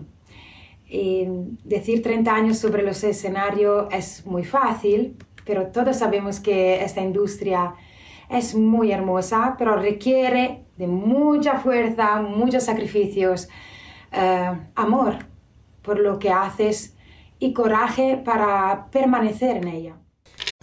Decir 1.63 2.01
30 2.01 2.33
años 2.33 2.57
sobre 2.57 2.81
los 2.81 3.03
escenarios 3.03 3.87
es 3.91 4.25
muy 4.25 4.43
fácil, 4.43 5.15
pero 5.45 5.67
todos 5.67 5.97
sabemos 5.97 6.39
que 6.39 6.83
esta 6.83 7.01
industria 7.01 7.75
es 8.29 8.55
muy 8.55 8.91
hermosa, 8.91 9.55
pero 9.57 9.75
requiere 9.75 10.65
de 10.77 10.87
mucha 10.87 11.59
fuerza, 11.59 12.21
muchos 12.21 12.63
sacrificios, 12.63 13.49
eh, 14.11 14.51
amor 14.75 15.15
por 15.81 15.99
lo 15.99 16.19
que 16.19 16.29
haces 16.29 16.95
y 17.39 17.53
coraje 17.53 18.21
para 18.23 18.87
permanecer 18.91 19.57
en 19.57 19.67
ella. 19.67 19.95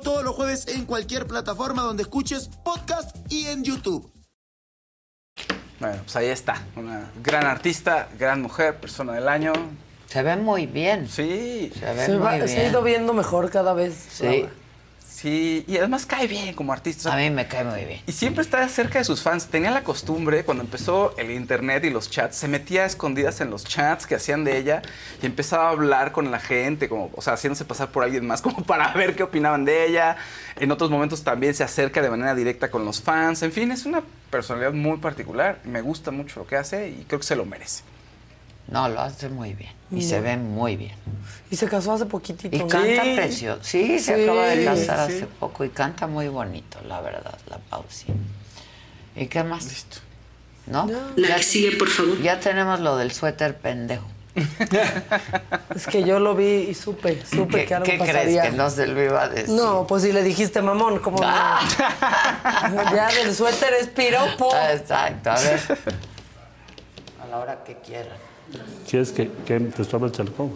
todos 0.00 0.22
los 0.24 0.34
jueves 0.34 0.66
en 0.68 0.84
cualquier 0.86 1.26
plataforma 1.26 1.82
donde 1.82 2.02
escuches 2.02 2.48
podcast 2.64 3.16
y 3.30 3.46
en 3.46 3.64
YouTube. 3.64 4.10
Bueno, 5.78 5.98
pues 6.02 6.16
ahí 6.16 6.28
está. 6.28 6.62
Una 6.76 7.10
gran 7.22 7.44
artista, 7.46 8.08
gran 8.18 8.40
mujer, 8.40 8.76
persona 8.80 9.12
del 9.12 9.28
año. 9.28 9.52
Se 10.06 10.22
ve 10.22 10.36
muy 10.36 10.66
bien. 10.66 11.08
Sí. 11.08 11.70
Se 11.78 11.92
ve 11.92 12.06
Se, 12.06 12.12
muy 12.12 12.22
va- 12.22 12.34
bien. 12.36 12.48
se 12.48 12.60
ha 12.60 12.68
ido 12.70 12.82
viendo 12.82 13.12
mejor 13.12 13.50
cada 13.50 13.74
vez. 13.74 13.94
Sí. 14.10 14.46
Sí, 15.16 15.64
y 15.66 15.78
además 15.78 16.04
cae 16.04 16.26
bien 16.26 16.52
como 16.52 16.74
artista. 16.74 17.10
A 17.10 17.16
mí 17.16 17.30
me 17.30 17.48
cae 17.48 17.64
muy 17.64 17.86
bien. 17.86 18.02
Y 18.06 18.12
siempre 18.12 18.42
está 18.42 18.68
cerca 18.68 18.98
de 18.98 19.04
sus 19.06 19.22
fans. 19.22 19.46
Tenía 19.46 19.70
la 19.70 19.82
costumbre, 19.82 20.44
cuando 20.44 20.62
empezó 20.62 21.14
el 21.16 21.30
internet 21.30 21.86
y 21.86 21.90
los 21.90 22.10
chats, 22.10 22.36
se 22.36 22.48
metía 22.48 22.82
a 22.82 22.84
escondidas 22.84 23.40
en 23.40 23.48
los 23.48 23.64
chats 23.64 24.06
que 24.06 24.14
hacían 24.14 24.44
de 24.44 24.58
ella 24.58 24.82
y 25.22 25.24
empezaba 25.24 25.68
a 25.68 25.70
hablar 25.70 26.12
con 26.12 26.30
la 26.30 26.38
gente, 26.38 26.90
como, 26.90 27.10
o 27.14 27.22
sea, 27.22 27.32
haciéndose 27.32 27.64
pasar 27.64 27.92
por 27.92 28.04
alguien 28.04 28.26
más, 28.26 28.42
como 28.42 28.62
para 28.64 28.92
ver 28.92 29.16
qué 29.16 29.22
opinaban 29.22 29.64
de 29.64 29.86
ella. 29.86 30.18
En 30.56 30.70
otros 30.70 30.90
momentos 30.90 31.24
también 31.24 31.54
se 31.54 31.64
acerca 31.64 32.02
de 32.02 32.10
manera 32.10 32.34
directa 32.34 32.70
con 32.70 32.84
los 32.84 33.00
fans. 33.00 33.42
En 33.42 33.52
fin, 33.52 33.72
es 33.72 33.86
una 33.86 34.02
personalidad 34.30 34.74
muy 34.74 34.98
particular. 34.98 35.60
Me 35.64 35.80
gusta 35.80 36.10
mucho 36.10 36.40
lo 36.40 36.46
que 36.46 36.56
hace 36.56 36.90
y 36.90 37.06
creo 37.08 37.20
que 37.20 37.26
se 37.26 37.36
lo 37.36 37.46
merece. 37.46 37.84
No, 38.68 38.88
lo 38.88 39.00
hace 39.00 39.28
muy 39.28 39.54
bien. 39.54 39.72
Y 39.92 40.02
se 40.02 40.20
ve 40.20 40.36
muy 40.36 40.76
bien. 40.76 40.94
Y 41.50 41.56
se 41.56 41.68
casó 41.68 41.92
hace 41.92 42.06
poquitito. 42.06 42.54
Y 42.54 42.58
¿no? 42.60 42.66
canta 42.66 43.02
precioso. 43.14 43.60
Sí, 43.62 43.98
se 44.00 44.16
Sí, 44.16 44.22
acaba 44.24 44.46
de 44.46 44.64
casar 44.64 45.08
sí. 45.08 45.16
hace 45.18 45.26
poco 45.26 45.64
y 45.64 45.68
canta 45.68 46.06
muy 46.08 46.26
bonito, 46.28 46.78
la 46.88 47.00
verdad, 47.00 47.38
la 47.48 47.58
Pausi. 47.58 48.06
¿Y 49.14 49.26
qué 49.28 49.44
más? 49.44 49.64
Listo. 49.64 49.98
¿No? 50.66 50.88
La 51.14 51.36
que 51.36 51.42
sigue, 51.44 51.76
por 51.76 51.88
favor. 51.88 52.20
Ya 52.20 52.40
tenemos 52.40 52.80
lo 52.80 52.96
del 52.96 53.12
suéter 53.12 53.56
pendejo. 53.56 54.04
Es 55.74 55.86
que 55.86 56.02
yo 56.04 56.18
lo 56.18 56.34
vi 56.34 56.66
y 56.68 56.74
supe, 56.74 57.24
supe 57.24 57.60
¿Qué, 57.60 57.64
que 57.66 57.74
algo 57.74 57.86
qué 57.86 57.98
crees 57.98 58.42
que 58.42 58.50
no 58.50 58.68
se 58.68 58.86
lo 58.86 59.02
iba 59.02 59.22
a 59.22 59.28
decir? 59.28 59.48
No, 59.54 59.86
pues 59.86 60.02
si 60.02 60.12
le 60.12 60.22
dijiste 60.22 60.60
mamón, 60.60 60.98
como 60.98 61.18
Ah. 61.22 61.60
ya 62.94 63.08
del 63.12 63.34
suéter 63.34 63.72
es 63.80 63.86
piropo. 63.86 64.50
Exacto, 64.72 65.30
a 65.30 65.40
ver. 65.40 65.60
A 67.22 67.26
la 67.28 67.38
hora 67.38 67.64
que 67.64 67.76
quieran. 67.76 68.18
¿Quieres 68.88 69.12
que, 69.12 69.30
que 69.44 69.58
te 69.60 69.82
estorbe 69.82 70.06
el 70.06 70.12
chaleco? 70.12 70.48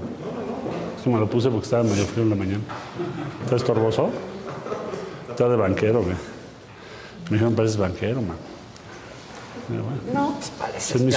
Es 0.96 1.02
que 1.04 1.10
me 1.10 1.18
lo 1.18 1.28
puse 1.28 1.48
porque 1.48 1.64
estaba 1.64 1.82
medio 1.82 2.04
frío 2.06 2.22
en 2.24 2.30
la 2.30 2.36
mañana. 2.36 2.60
¿Está 3.44 3.56
estorboso? 3.56 4.10
Está 5.30 5.48
de 5.48 5.56
banquero, 5.56 6.02
güey. 6.02 6.14
Me 7.28 7.32
dijeron, 7.36 7.54
pareces 7.54 7.76
banquero, 7.76 8.20
man. 8.22 8.36
Bueno, 9.68 9.84
No, 10.12 10.34
pues 10.34 10.50
pareces 10.50 10.96
es, 10.96 11.02
mi 11.02 11.12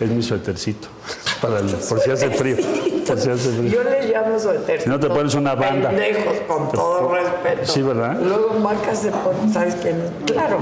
es 0.00 0.10
mi 0.10 0.22
suétercito. 0.22 0.88
Para 1.42 1.58
el- 1.60 1.66
por 1.66 2.00
si 2.00 2.10
hace 2.10 2.30
frío. 2.30 2.56
Por 3.06 3.18
si 3.20 3.28
hace 3.30 3.50
frío. 3.50 3.70
Yo 3.70 3.84
le 3.84 4.08
llamo 4.08 4.38
suéter. 4.38 4.80
Si 4.80 4.88
no 4.88 4.98
te 4.98 5.08
pones 5.08 5.34
una 5.34 5.54
banda. 5.54 5.90
Pendejos, 5.90 6.34
con 6.48 6.70
todo 6.72 7.14
respeto. 7.14 7.70
Sí, 7.70 7.82
¿verdad? 7.82 8.18
Luego 8.22 8.58
Maca 8.60 8.94
se 8.94 9.10
pone, 9.10 9.52
¿sabes 9.52 9.74
quién? 9.82 10.02
Claro, 10.26 10.58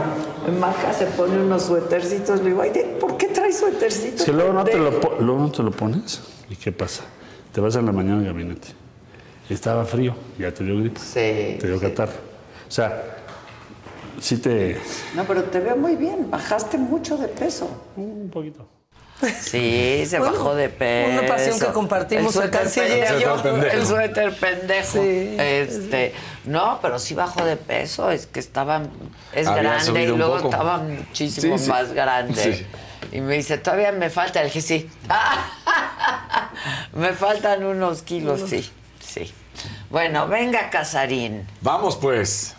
Maca 0.50 0.92
se 0.92 1.06
pone 1.06 1.38
unos 1.40 1.62
suétercitos. 1.64 2.40
Le 2.40 2.50
digo, 2.50 2.62
ay, 2.62 2.70
¿de- 2.70 2.84
¿por 3.00 3.16
qué 3.16 3.26
traes 3.28 3.58
suétercitos? 3.58 4.20
Es 4.20 4.26
que 4.26 4.32
luego 4.32 4.52
no, 4.52 4.64
te 4.64 4.76
lo, 4.78 4.90
pendejo?" 4.90 5.16
po- 5.16 5.22
luego 5.22 5.40
no 5.40 5.50
te 5.52 5.62
lo 5.62 5.70
pones. 5.70 6.20
¿Y 6.50 6.56
qué 6.56 6.72
pasa? 6.72 7.04
Te 7.52 7.60
vas 7.60 7.76
en 7.76 7.86
la 7.86 7.92
mañana 7.92 8.18
al 8.20 8.24
gabinete. 8.26 8.68
Estaba 9.48 9.84
frío, 9.84 10.14
ya 10.38 10.52
te 10.52 10.64
dio 10.64 10.76
gripe. 10.78 10.98
Sí. 11.00 11.58
Te 11.60 11.66
dio 11.66 11.78
catarro. 11.80 12.12
O 12.68 12.70
sea, 12.70 13.16
sí 14.20 14.38
te. 14.38 14.78
No, 15.14 15.24
pero 15.24 15.44
te 15.44 15.60
veo 15.60 15.76
muy 15.76 15.96
bien. 15.96 16.30
Bajaste 16.30 16.78
mucho 16.78 17.16
de 17.18 17.28
peso. 17.28 17.68
Un 17.96 18.30
poquito. 18.32 18.66
Sí, 19.42 20.04
se 20.06 20.18
Bueno, 20.18 20.34
bajó 20.38 20.54
de 20.54 20.68
peso. 20.68 21.10
una 21.18 21.26
pasión 21.28 21.58
que 21.60 21.66
compartimos 21.66 22.34
el 22.36 22.42
el 22.42 22.50
suéter 22.50 22.60
canciller 22.60 23.14
y 23.18 23.22
yo. 23.22 23.42
pendejo. 23.42 23.76
El 23.76 23.86
suéter 23.86 24.36
pendejo. 24.36 25.02
Sí, 25.02 25.36
este, 25.38 26.14
no, 26.44 26.78
pero 26.82 26.98
sí 26.98 27.14
bajó 27.14 27.44
de 27.44 27.56
peso. 27.56 28.10
Es 28.10 28.26
que 28.26 28.40
estaba, 28.40 28.82
es 29.32 29.46
Había 29.46 29.62
grande 29.62 30.02
y 30.02 30.06
luego 30.08 30.36
poco. 30.38 30.50
estaba 30.50 30.78
muchísimo 30.78 31.58
Sí, 31.58 31.64
sí. 31.64 31.70
más 31.70 31.92
grande. 31.92 32.54
Sí. 32.56 32.66
Y 33.12 33.20
me 33.20 33.34
dice, 33.34 33.58
todavía 33.58 33.92
me 33.92 34.10
falta. 34.10 34.40
Le 34.40 34.46
dije, 34.46 34.60
sí. 34.62 34.90
me 36.94 37.12
faltan 37.12 37.64
unos 37.64 38.02
kilos, 38.02 38.42
sí, 38.48 38.70
sí. 39.00 39.32
Bueno, 39.90 40.26
venga, 40.28 40.70
Casarín. 40.70 41.46
Vamos 41.60 41.96
pues. 41.96 42.56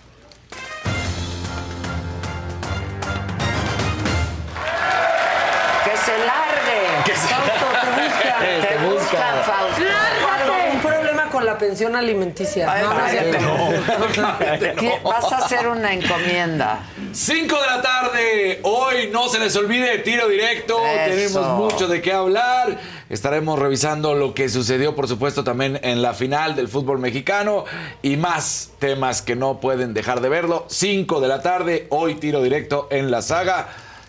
Pensión 11.67 11.95
alimenticia. 11.95 12.71
Ay, 12.71 12.83
No, 12.83 12.93
no 12.93 13.09
cierto. 13.09 14.75
¿Qué- 14.79 14.99
Vas 15.03 15.31
a 15.31 15.37
hacer 15.37 15.67
una 15.67 15.93
encomienda. 15.93 16.83
5 17.11 17.55
de 17.61 17.67
la 17.67 17.81
tarde. 17.81 18.59
Hoy 18.63 19.09
no 19.11 19.29
se 19.29 19.39
les 19.39 19.55
olvide 19.55 19.99
tiro 19.99 20.27
directo. 20.27 20.77
Eso. 20.85 21.39
Tenemos 21.39 21.57
mucho 21.71 21.87
de 21.87 22.01
qué 22.01 22.11
hablar. 22.11 22.77
Estaremos 23.09 23.59
revisando 23.59 24.13
lo 24.15 24.33
que 24.33 24.49
sucedió, 24.49 24.95
por 24.95 25.07
supuesto, 25.07 25.43
también 25.43 25.79
en 25.83 26.01
la 26.01 26.13
final 26.13 26.55
del 26.55 26.67
fútbol 26.67 26.99
mexicano 26.99 27.65
y 28.01 28.17
más 28.17 28.71
temas 28.79 29.21
que 29.21 29.35
no 29.35 29.59
pueden 29.59 29.93
dejar 29.93 30.19
de 30.21 30.29
verlo. 30.29 30.65
5 30.69 31.19
de 31.21 31.27
la 31.27 31.41
tarde. 31.41 31.87
Hoy 31.91 32.15
tiro 32.15 32.41
directo 32.41 32.87
en 32.91 33.11
la 33.11 33.21
saga. 33.21 33.67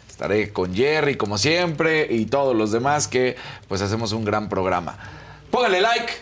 Estaré 0.08 0.52
con 0.52 0.74
Jerry, 0.74 1.16
como 1.16 1.38
siempre, 1.38 2.06
y 2.08 2.26
todos 2.26 2.54
los 2.56 2.70
demás 2.72 3.08
que 3.08 3.36
pues 3.68 3.82
hacemos 3.82 4.12
un 4.12 4.24
gran 4.24 4.48
programa. 4.48 4.96
Póngale 5.50 5.80
like, 5.80 6.12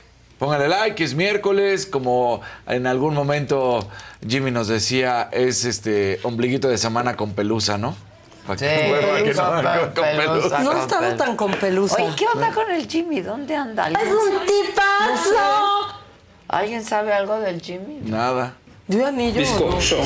póngale 0.42 0.66
like, 0.66 1.04
es 1.04 1.14
miércoles, 1.14 1.86
como 1.86 2.40
en 2.66 2.88
algún 2.88 3.14
momento 3.14 3.88
Jimmy 4.26 4.50
nos 4.50 4.66
decía, 4.66 5.28
es 5.30 5.64
este 5.64 6.18
ombliguito 6.24 6.68
de 6.68 6.78
semana 6.78 7.16
con 7.16 7.30
pelusa, 7.32 7.78
¿no? 7.78 7.94
Para 8.44 8.58
Sí, 8.58 8.64
que 9.24 9.34
no, 9.36 9.44
con 9.52 9.62
pelusa. 9.94 10.16
pelusa. 10.16 10.58
No 10.58 10.70
con 10.70 10.76
ha 10.78 10.82
estado 10.82 11.02
pel- 11.12 11.16
tan 11.16 11.36
con 11.36 11.52
pelusa. 11.52 11.94
Oye, 12.02 12.12
¿qué 12.16 12.26
onda 12.26 12.50
con 12.52 12.68
el 12.72 12.88
Jimmy? 12.88 13.20
¿Dónde 13.20 13.54
anda? 13.54 13.84
¿Alguien 13.84 14.04
Es 14.08 14.12
un 14.12 14.40
tipazo. 14.44 15.94
¿Alguien 16.48 16.84
sabe 16.84 17.12
algo 17.12 17.38
del 17.38 17.62
Jimmy? 17.62 18.00
Nada. 18.02 18.54
¿Dio 18.88 19.06
anillo? 19.06 19.42
o 19.64 19.70
no? 19.70 19.80
Sí, 19.80 20.02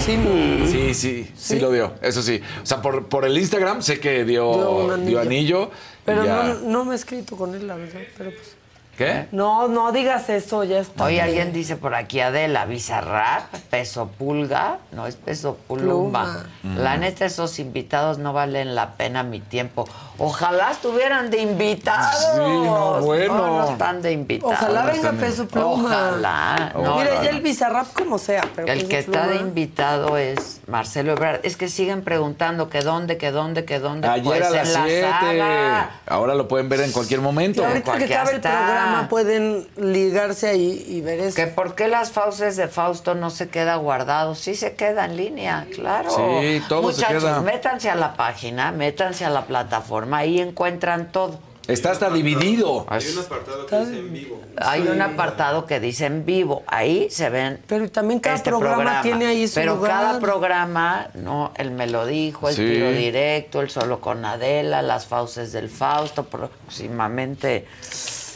Sí, 0.70 0.92
sí, 0.94 1.32
sí, 1.34 1.58
lo 1.60 1.72
dio, 1.72 1.94
eso 2.02 2.20
sí. 2.20 2.42
O 2.62 2.66
sea, 2.66 2.82
por, 2.82 3.06
por 3.06 3.24
el 3.24 3.38
Instagram 3.38 3.80
sé 3.80 3.98
que 4.00 4.24
dio, 4.26 4.52
Dio 4.52 4.70
un 4.70 5.06
dio 5.06 5.18
anillo. 5.18 5.20
anillo. 5.20 5.70
Pero 6.04 6.24
no, 6.24 6.54
no 6.60 6.84
me 6.84 6.92
he 6.92 6.96
escrito 6.96 7.36
con 7.38 7.54
él, 7.54 7.66
la 7.66 7.76
verdad. 7.76 8.00
Pero 8.18 8.30
pues. 8.32 8.54
¿Qué? 8.96 9.28
No, 9.30 9.68
no 9.68 9.92
digas 9.92 10.30
eso, 10.30 10.64
ya 10.64 10.78
está. 10.78 11.04
Oye, 11.04 11.20
alguien 11.20 11.52
dice 11.52 11.76
por 11.76 11.94
aquí 11.94 12.20
Adela, 12.20 12.64
Bizarrap, 12.64 13.52
peso 13.70 14.08
pulga, 14.18 14.78
no 14.92 15.06
es 15.06 15.16
peso 15.16 15.58
pluma. 15.68 16.46
Pluma. 16.62 16.76
La 16.76 16.96
neta, 16.96 17.26
esos 17.26 17.58
invitados 17.58 18.18
no 18.18 18.32
valen 18.32 18.74
la 18.74 18.94
pena 18.94 19.22
mi 19.22 19.40
tiempo. 19.40 19.86
Ojalá 20.18 20.70
estuvieran 20.72 21.30
de 21.30 21.38
invitados. 21.38 22.20
Sí, 22.34 22.38
no, 22.40 23.00
bueno. 23.00 23.36
No, 23.36 23.58
no 23.58 23.70
están 23.72 24.02
de 24.02 24.12
invitados. 24.12 24.54
Ojalá 24.54 24.84
venga 24.86 25.12
peso 25.12 25.46
pluma. 25.46 25.66
Ojalá. 25.66 26.72
No, 26.74 26.96
Mira, 26.98 27.22
ya 27.22 27.30
el 27.30 27.40
bizarrap 27.42 27.92
como 27.92 28.18
sea, 28.18 28.44
pero 28.54 28.68
El 28.72 28.88
que 28.88 28.98
está 28.98 29.26
de 29.26 29.36
invitado 29.36 30.16
es 30.16 30.60
Marcelo 30.66 31.12
Ebrard. 31.12 31.40
Es 31.42 31.56
que 31.56 31.68
siguen 31.68 32.02
preguntando 32.02 32.68
que 32.70 32.80
dónde, 32.82 33.16
que 33.18 33.30
dónde, 33.30 33.64
que 33.64 33.78
dónde. 33.78 34.08
Ayer 34.08 34.24
Pues 34.24 34.42
a 34.46 34.50
las 34.50 34.68
en 34.68 34.72
la 34.74 34.84
7. 34.84 35.02
saga. 35.02 35.90
Ahora 36.06 36.34
lo 36.34 36.48
pueden 36.48 36.68
ver 36.68 36.80
en 36.80 36.92
cualquier 36.92 37.20
Y 37.20 37.22
momento. 37.22 37.64
ahorita 37.64 37.98
que 37.98 38.04
acabe 38.14 38.32
el 38.36 38.40
programa 38.40 39.06
pueden 39.08 39.66
ligarse 39.76 40.48
ahí 40.48 40.84
y 40.88 41.00
ver 41.00 41.20
eso. 41.20 41.36
Que 41.36 41.46
por 41.46 41.74
qué 41.74 41.88
las 41.88 42.10
fauces 42.10 42.56
de 42.56 42.68
Fausto 42.68 43.14
no 43.14 43.30
se 43.30 43.48
queda 43.48 43.76
guardado. 43.76 44.34
Sí 44.34 44.54
se 44.54 44.74
queda 44.74 45.04
en 45.04 45.16
línea, 45.16 45.66
claro. 45.74 46.10
Sí, 46.10 46.62
todo 46.68 46.92
se 46.92 47.02
Muchachos, 47.02 47.24
queda. 47.24 47.40
métanse 47.40 47.90
a 47.90 47.94
la 47.94 48.14
página, 48.14 48.72
métanse 48.72 49.24
a 49.24 49.30
la 49.30 49.42
plataforma, 49.46 50.05
ahí 50.14 50.40
encuentran 50.40 51.10
todo. 51.12 51.38
Está 51.68 51.90
hasta 51.90 52.10
dividido. 52.10 52.86
Hay 52.88 53.02
un 53.08 53.18
apartado 53.18 53.66
que 53.66 53.76
dice 53.80 53.96
en 54.06 54.12
vivo. 54.12 54.40
Hay 54.56 54.82
un 54.86 55.02
apartado 55.02 55.66
que 55.66 55.80
dice 55.80 56.06
en 56.06 56.24
vivo, 56.24 56.62
ahí 56.68 57.08
se 57.10 57.28
ven. 57.28 57.60
Pero 57.66 57.90
también 57.90 58.20
cada 58.20 58.36
este 58.36 58.50
programa 58.50 59.02
tiene 59.02 59.26
ahí 59.26 59.48
su 59.48 59.56
Pero 59.56 59.74
lugar. 59.74 59.90
cada 59.90 60.20
programa, 60.20 61.08
no, 61.14 61.50
él 61.56 61.72
me 61.72 61.88
lo 61.88 62.06
dijo, 62.06 62.48
el 62.48 62.54
Sí. 62.54 62.64
tiro 62.64 62.92
directo, 62.92 63.62
el 63.62 63.70
solo 63.70 64.00
con 64.00 64.24
Adela, 64.24 64.80
las 64.80 65.06
fauces 65.06 65.50
del 65.50 65.68
Fausto, 65.68 66.22
próximamente 66.24 67.66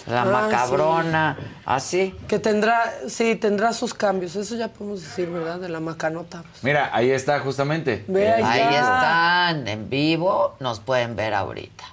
la 0.06 0.22
Ah, 0.22 0.24
macabrona, 0.24 1.38
así. 1.66 2.14
Que 2.28 2.38
tendrá, 2.38 2.92
sí, 3.08 3.36
tendrá 3.36 3.72
sus 3.72 3.94
cambios. 3.94 4.36
Eso 4.36 4.56
ya 4.56 4.68
podemos 4.68 5.02
decir, 5.02 5.28
¿verdad? 5.30 5.58
De 5.58 5.68
la 5.68 5.80
macanota. 5.80 6.42
Mira, 6.62 6.90
ahí 6.92 7.10
está 7.10 7.40
justamente. 7.40 8.04
Ve 8.08 8.30
ahí, 8.30 8.42
Ahí 8.42 8.60
está. 8.74 9.50
están, 9.50 9.68
en 9.68 9.90
vivo, 9.90 10.54
nos 10.60 10.80
pueden 10.80 11.16
ver 11.16 11.34
ahorita. 11.34 11.84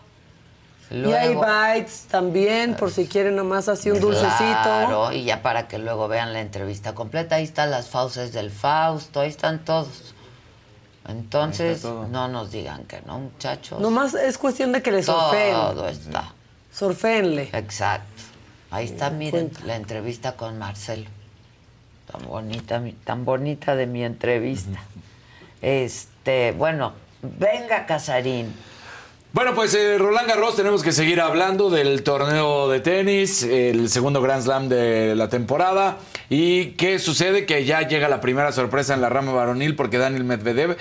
Y 0.89 1.11
hay 1.11 1.35
bites 1.35 2.03
también, 2.09 2.75
por 2.75 2.91
si 2.91 3.07
quieren 3.07 3.35
nomás 3.35 3.67
así 3.67 3.91
un 3.91 3.99
dulcecito. 3.99 4.35
Claro, 4.37 5.11
y 5.11 5.25
ya 5.25 5.41
para 5.41 5.67
que 5.67 5.79
luego 5.79 6.07
vean 6.07 6.31
la 6.31 6.39
entrevista 6.39 6.95
completa. 6.95 7.35
Ahí 7.35 7.43
están 7.43 7.71
las 7.71 7.89
fauces 7.89 8.31
del 8.31 8.51
Fausto, 8.51 9.19
ahí 9.19 9.27
están 9.29 9.59
todos. 9.65 10.13
Entonces, 11.09 11.83
no 11.83 12.27
nos 12.27 12.51
digan 12.51 12.83
que 12.85 13.01
no, 13.01 13.19
muchachos. 13.19 13.79
Nomás 13.79 14.13
es 14.13 14.37
cuestión 14.37 14.71
de 14.71 14.81
que 14.81 14.91
le 14.91 15.03
surfeen. 15.03 15.53
Todo 15.55 15.87
está. 15.89 16.33
Surfeenle. 16.77 17.49
Exacto. 17.53 18.05
Ahí 18.69 18.85
está, 18.85 19.09
miren, 19.09 19.49
cuenta. 19.49 19.65
la 19.65 19.75
entrevista 19.75 20.33
con 20.33 20.59
Marcelo. 20.59 21.05
Tan 22.11 22.27
bonita, 22.27 22.81
tan 23.03 23.25
bonita 23.25 23.75
de 23.75 23.87
mi 23.87 24.03
entrevista. 24.03 24.79
Este, 25.61 26.51
bueno, 26.51 26.93
venga, 27.21 27.85
Casarín. 27.85 28.53
Bueno, 29.33 29.55
pues 29.55 29.73
eh, 29.73 29.97
Roland 29.97 30.27
Garros 30.27 30.55
tenemos 30.55 30.83
que 30.83 30.91
seguir 30.91 31.19
hablando 31.19 31.69
del 31.69 32.03
torneo 32.03 32.69
de 32.69 32.79
tenis, 32.79 33.43
el 33.43 33.89
segundo 33.89 34.21
Grand 34.21 34.43
Slam 34.43 34.69
de 34.69 35.15
la 35.15 35.29
temporada. 35.29 35.97
¿Y 36.29 36.71
qué 36.71 36.99
sucede? 36.99 37.45
Que 37.45 37.65
ya 37.65 37.87
llega 37.87 38.07
la 38.07 38.21
primera 38.21 38.51
sorpresa 38.51 38.93
en 38.93 39.01
la 39.01 39.09
rama 39.09 39.33
varonil 39.33 39.75
porque 39.75 39.97
Daniel 39.97 40.23
Medvedev 40.23 40.77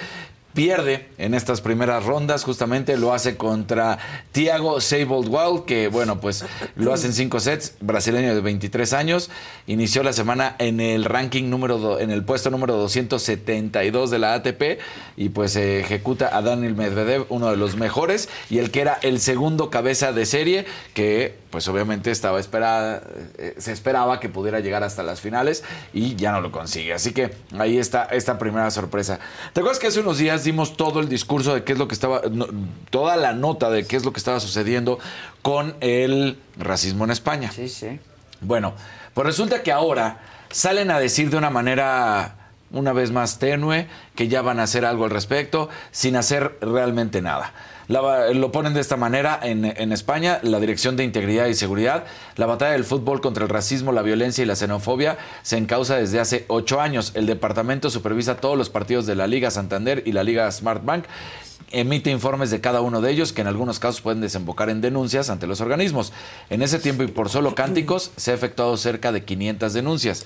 pierde 0.56 1.06
en 1.18 1.34
estas 1.34 1.60
primeras 1.60 2.04
rondas, 2.04 2.42
justamente 2.42 2.96
lo 2.96 3.12
hace 3.12 3.36
contra 3.36 3.98
Thiago 4.32 4.80
Seybold 4.80 5.66
que 5.66 5.88
bueno, 5.88 6.18
pues 6.18 6.46
lo 6.76 6.94
hace 6.94 7.08
en 7.08 7.12
cinco 7.12 7.40
sets, 7.40 7.74
brasileño 7.80 8.34
de 8.34 8.40
23 8.40 8.94
años, 8.94 9.30
inició 9.66 10.02
la 10.02 10.14
semana 10.14 10.56
en 10.58 10.80
el 10.80 11.04
ranking 11.04 11.50
número, 11.50 12.00
en 12.00 12.10
el 12.10 12.24
puesto 12.24 12.50
número 12.50 12.74
272 12.76 14.10
de 14.10 14.18
la 14.18 14.32
ATP 14.32 14.80
y 15.18 15.28
pues 15.28 15.54
ejecuta 15.56 16.34
a 16.34 16.40
Daniel 16.40 16.74
Medvedev, 16.74 17.26
uno 17.28 17.50
de 17.50 17.58
los 17.58 17.76
mejores 17.76 18.30
y 18.48 18.56
el 18.58 18.70
que 18.70 18.80
era 18.80 18.98
el 19.02 19.20
segundo 19.20 19.68
cabeza 19.68 20.12
de 20.12 20.24
serie, 20.24 20.64
que 20.94 21.34
pues 21.56 21.68
obviamente 21.68 22.10
estaba 22.10 22.38
esperada, 22.38 23.00
eh, 23.38 23.54
se 23.56 23.72
esperaba 23.72 24.20
que 24.20 24.28
pudiera 24.28 24.60
llegar 24.60 24.84
hasta 24.84 25.02
las 25.02 25.22
finales 25.22 25.64
y 25.94 26.14
ya 26.14 26.30
no 26.30 26.42
lo 26.42 26.52
consigue. 26.52 26.92
Así 26.92 27.12
que 27.14 27.34
ahí 27.58 27.78
está 27.78 28.04
esta 28.04 28.38
primera 28.38 28.70
sorpresa. 28.70 29.20
¿Te 29.54 29.60
acuerdas 29.60 29.78
que 29.78 29.86
hace 29.86 30.00
unos 30.00 30.18
días 30.18 30.44
dimos 30.44 30.76
todo 30.76 31.00
el 31.00 31.08
discurso 31.08 31.54
de 31.54 31.64
qué 31.64 31.72
es 31.72 31.78
lo 31.78 31.88
que 31.88 31.94
estaba, 31.94 32.20
no, 32.30 32.46
toda 32.90 33.16
la 33.16 33.32
nota 33.32 33.70
de 33.70 33.86
qué 33.86 33.96
es 33.96 34.04
lo 34.04 34.12
que 34.12 34.18
estaba 34.18 34.38
sucediendo 34.38 34.98
con 35.40 35.76
el 35.80 36.38
racismo 36.58 37.04
en 37.04 37.12
España? 37.12 37.50
Sí, 37.50 37.70
sí. 37.70 38.00
Bueno, 38.42 38.74
pues 39.14 39.26
resulta 39.26 39.62
que 39.62 39.72
ahora 39.72 40.20
salen 40.50 40.90
a 40.90 40.98
decir 40.98 41.30
de 41.30 41.38
una 41.38 41.48
manera 41.48 42.34
una 42.70 42.92
vez 42.92 43.12
más 43.12 43.38
tenue 43.38 43.88
que 44.14 44.28
ya 44.28 44.42
van 44.42 44.60
a 44.60 44.64
hacer 44.64 44.84
algo 44.84 45.04
al 45.04 45.10
respecto 45.10 45.70
sin 45.90 46.16
hacer 46.16 46.58
realmente 46.60 47.22
nada. 47.22 47.54
La- 47.88 48.30
lo 48.32 48.50
ponen 48.52 48.74
de 48.74 48.80
esta 48.80 48.96
manera 48.96 49.38
en, 49.42 49.64
en 49.64 49.92
España, 49.92 50.40
la 50.42 50.58
Dirección 50.60 50.96
de 50.96 51.04
Integridad 51.04 51.46
y 51.46 51.54
Seguridad. 51.54 52.04
La 52.36 52.46
batalla 52.46 52.72
del 52.72 52.84
fútbol 52.84 53.20
contra 53.20 53.44
el 53.44 53.50
racismo, 53.50 53.92
la 53.92 54.02
violencia 54.02 54.42
y 54.42 54.46
la 54.46 54.56
xenofobia 54.56 55.18
se 55.42 55.56
encausa 55.56 55.96
desde 55.96 56.18
hace 56.20 56.44
ocho 56.48 56.80
años. 56.80 57.12
El 57.14 57.26
departamento 57.26 57.88
supervisa 57.90 58.36
todos 58.38 58.58
los 58.58 58.70
partidos 58.70 59.06
de 59.06 59.14
la 59.14 59.26
Liga 59.26 59.50
Santander 59.50 60.02
y 60.04 60.12
la 60.12 60.24
Liga 60.24 60.50
Smartbank 60.50 61.04
emite 61.72 62.10
informes 62.10 62.50
de 62.50 62.60
cada 62.60 62.80
uno 62.80 63.00
de 63.00 63.10
ellos 63.10 63.32
que 63.32 63.40
en 63.40 63.48
algunos 63.48 63.78
casos 63.80 64.00
pueden 64.00 64.20
desembocar 64.20 64.70
en 64.70 64.80
denuncias 64.80 65.30
ante 65.30 65.46
los 65.46 65.60
organismos. 65.60 66.12
En 66.50 66.62
ese 66.62 66.78
tiempo 66.78 67.02
y 67.02 67.08
por 67.08 67.28
solo 67.28 67.54
cánticos 67.54 68.12
se 68.16 68.30
ha 68.30 68.34
efectuado 68.34 68.76
cerca 68.76 69.10
de 69.12 69.24
500 69.24 69.72
denuncias. 69.72 70.24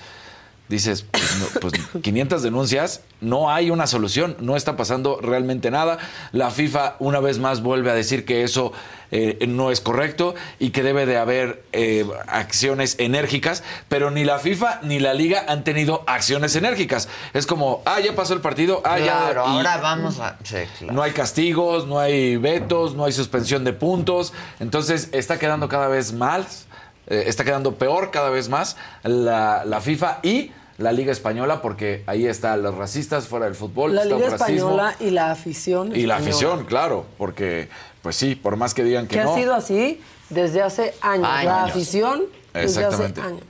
Dices, 0.71 1.03
pues, 1.11 1.37
no, 1.37 1.59
pues 1.59 1.73
500 2.01 2.41
denuncias, 2.41 3.01
no 3.19 3.51
hay 3.51 3.69
una 3.69 3.87
solución, 3.87 4.37
no 4.39 4.55
está 4.55 4.77
pasando 4.77 5.19
realmente 5.21 5.69
nada. 5.69 5.97
La 6.31 6.49
FIFA 6.49 6.95
una 6.99 7.19
vez 7.19 7.39
más 7.39 7.61
vuelve 7.61 7.91
a 7.91 7.93
decir 7.93 8.23
que 8.23 8.43
eso 8.43 8.71
eh, 9.11 9.45
no 9.49 9.69
es 9.69 9.81
correcto 9.81 10.33
y 10.59 10.69
que 10.69 10.81
debe 10.81 11.05
de 11.05 11.17
haber 11.17 11.61
eh, 11.73 12.05
acciones 12.27 12.95
enérgicas, 12.99 13.63
pero 13.89 14.11
ni 14.11 14.23
la 14.23 14.39
FIFA 14.39 14.79
ni 14.83 14.99
la 15.01 15.13
liga 15.13 15.43
han 15.49 15.65
tenido 15.65 16.05
acciones 16.07 16.55
enérgicas. 16.55 17.09
Es 17.33 17.45
como, 17.45 17.81
ah, 17.85 17.99
ya 17.99 18.15
pasó 18.15 18.33
el 18.33 18.39
partido, 18.39 18.81
ah, 18.85 18.97
ya. 18.97 19.05
Claro, 19.05 19.43
y- 19.47 19.57
ahora 19.57 19.75
vamos 19.77 20.19
a... 20.21 20.37
Sí, 20.43 20.55
claro. 20.79 20.93
no 20.93 21.03
hay 21.03 21.11
castigos, 21.11 21.85
no 21.85 21.99
hay 21.99 22.37
vetos, 22.37 22.95
no 22.95 23.03
hay 23.03 23.11
suspensión 23.11 23.65
de 23.65 23.73
puntos. 23.73 24.31
Entonces 24.61 25.09
está 25.11 25.37
quedando 25.37 25.67
cada 25.67 25.89
vez 25.89 26.13
más, 26.13 26.65
eh, 27.07 27.25
está 27.27 27.43
quedando 27.43 27.75
peor 27.75 28.09
cada 28.11 28.29
vez 28.29 28.47
más 28.47 28.77
la, 29.03 29.65
la 29.65 29.81
FIFA 29.81 30.19
y 30.23 30.51
la 30.81 30.91
Liga 30.91 31.11
Española, 31.11 31.61
porque 31.61 32.03
ahí 32.07 32.25
están 32.25 32.63
los 32.63 32.75
racistas 32.75 33.27
fuera 33.27 33.45
del 33.45 33.55
fútbol. 33.55 33.95
La 33.95 34.03
está 34.03 34.15
Liga 34.15 34.29
racismo 34.29 34.69
Española 34.69 34.95
y 34.99 35.09
la 35.11 35.31
afición. 35.31 35.95
Y 35.95 36.05
la 36.05 36.17
afición, 36.17 36.65
claro, 36.65 37.05
porque, 37.17 37.69
pues 38.01 38.15
sí, 38.15 38.35
por 38.35 38.55
más 38.57 38.73
que 38.73 38.83
digan 38.83 39.07
que, 39.07 39.17
Que 39.17 39.23
no. 39.23 39.33
ha 39.33 39.37
sido 39.37 39.53
así 39.53 40.01
desde 40.29 40.61
hace 40.61 40.93
años. 41.01 41.29
La 41.43 41.63
afición 41.63 42.23
desde 42.53 42.85
hace 42.85 43.03
Exactamente. 43.05 43.21
años. 43.21 43.41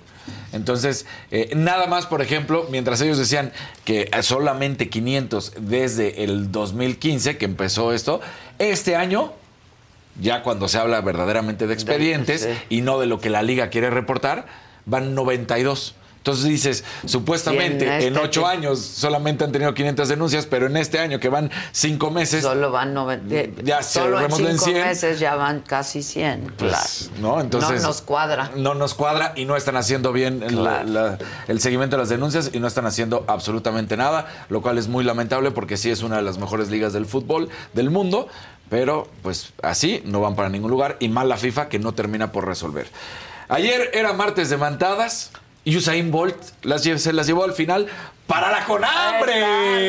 Entonces, 0.53 1.05
eh, 1.31 1.51
nada 1.55 1.87
más, 1.87 2.05
por 2.05 2.21
ejemplo, 2.21 2.67
mientras 2.69 2.99
ellos 3.01 3.17
decían 3.17 3.51
que 3.85 4.09
solamente 4.21 4.89
500 4.89 5.53
desde 5.57 6.23
el 6.23 6.51
2015 6.51 7.37
que 7.37 7.45
empezó 7.45 7.93
esto, 7.93 8.19
este 8.59 8.95
año, 8.95 9.31
ya 10.19 10.43
cuando 10.43 10.67
se 10.67 10.77
habla 10.77 10.99
verdaderamente 11.01 11.67
de 11.67 11.73
expedientes 11.73 12.41
sí. 12.41 12.49
y 12.69 12.81
no 12.81 12.99
de 12.99 13.05
lo 13.05 13.19
que 13.19 13.29
la 13.29 13.43
liga 13.43 13.69
quiere 13.69 13.89
reportar, 13.89 14.45
van 14.85 15.15
92. 15.15 15.95
Entonces 16.21 16.45
dices, 16.45 16.83
supuestamente 17.05 17.83
en 17.85 17.91
en 17.93 18.07
este 18.13 18.19
ocho 18.19 18.45
años 18.45 18.77
solamente 18.79 19.43
han 19.43 19.51
tenido 19.51 19.73
500 19.73 20.07
denuncias, 20.07 20.45
pero 20.45 20.67
en 20.67 20.77
este 20.77 20.99
año 20.99 21.19
que 21.19 21.29
van 21.29 21.49
cinco 21.71 22.11
meses... 22.11 22.43
Solo 22.43 22.69
van 22.69 22.93
90. 22.93 23.63
Ya 23.63 23.81
Solo 23.81 24.17
en 24.19 24.29
cerrémoslo 24.29 24.49
en 24.49 24.59
cinco 24.59 24.65
100. 24.71 24.85
meses 24.85 25.19
ya 25.19 25.33
van 25.35 25.61
casi 25.61 26.03
100. 26.03 26.53
Pues, 26.57 27.09
claro. 27.15 27.21
¿no? 27.21 27.41
Entonces, 27.41 27.81
no 27.81 27.87
nos 27.87 28.01
cuadra. 28.03 28.51
No 28.55 28.75
nos 28.75 28.93
cuadra 28.93 29.33
y 29.35 29.45
no 29.45 29.55
están 29.55 29.77
haciendo 29.77 30.13
bien 30.13 30.63
la- 30.63 30.83
la- 30.83 31.17
el 31.47 31.59
seguimiento 31.59 31.95
de 31.95 32.03
las 32.03 32.09
denuncias 32.09 32.51
y 32.53 32.59
no 32.59 32.67
están 32.67 32.85
haciendo 32.85 33.25
absolutamente 33.27 33.97
nada, 33.97 34.27
lo 34.49 34.61
cual 34.61 34.77
es 34.77 34.87
muy 34.87 35.03
lamentable 35.03 35.49
porque 35.49 35.75
sí 35.75 35.89
es 35.89 36.03
una 36.03 36.17
de 36.17 36.21
las 36.21 36.37
mejores 36.37 36.69
ligas 36.69 36.93
del 36.93 37.07
fútbol 37.07 37.49
del 37.73 37.89
mundo, 37.89 38.27
pero 38.69 39.07
pues 39.23 39.53
así 39.63 40.03
no 40.05 40.21
van 40.21 40.35
para 40.35 40.49
ningún 40.49 40.69
lugar 40.69 40.97
y 40.99 41.09
mal 41.09 41.27
la 41.29 41.37
FIFA 41.37 41.67
que 41.67 41.79
no 41.79 41.93
termina 41.93 42.31
por 42.31 42.45
resolver. 42.45 42.87
Ayer 43.49 43.89
era 43.93 44.13
martes 44.13 44.49
de 44.51 44.57
mantadas 44.57 45.31
y 45.63 45.77
Usain 45.77 46.11
Bolt 46.11 46.35
las, 46.63 46.85
lle- 46.85 46.97
se 46.97 47.13
las 47.13 47.27
llevó 47.27 47.43
al 47.43 47.53
final 47.53 47.87
para 48.27 48.49
la 48.51 48.63
Conambre. 48.65 49.39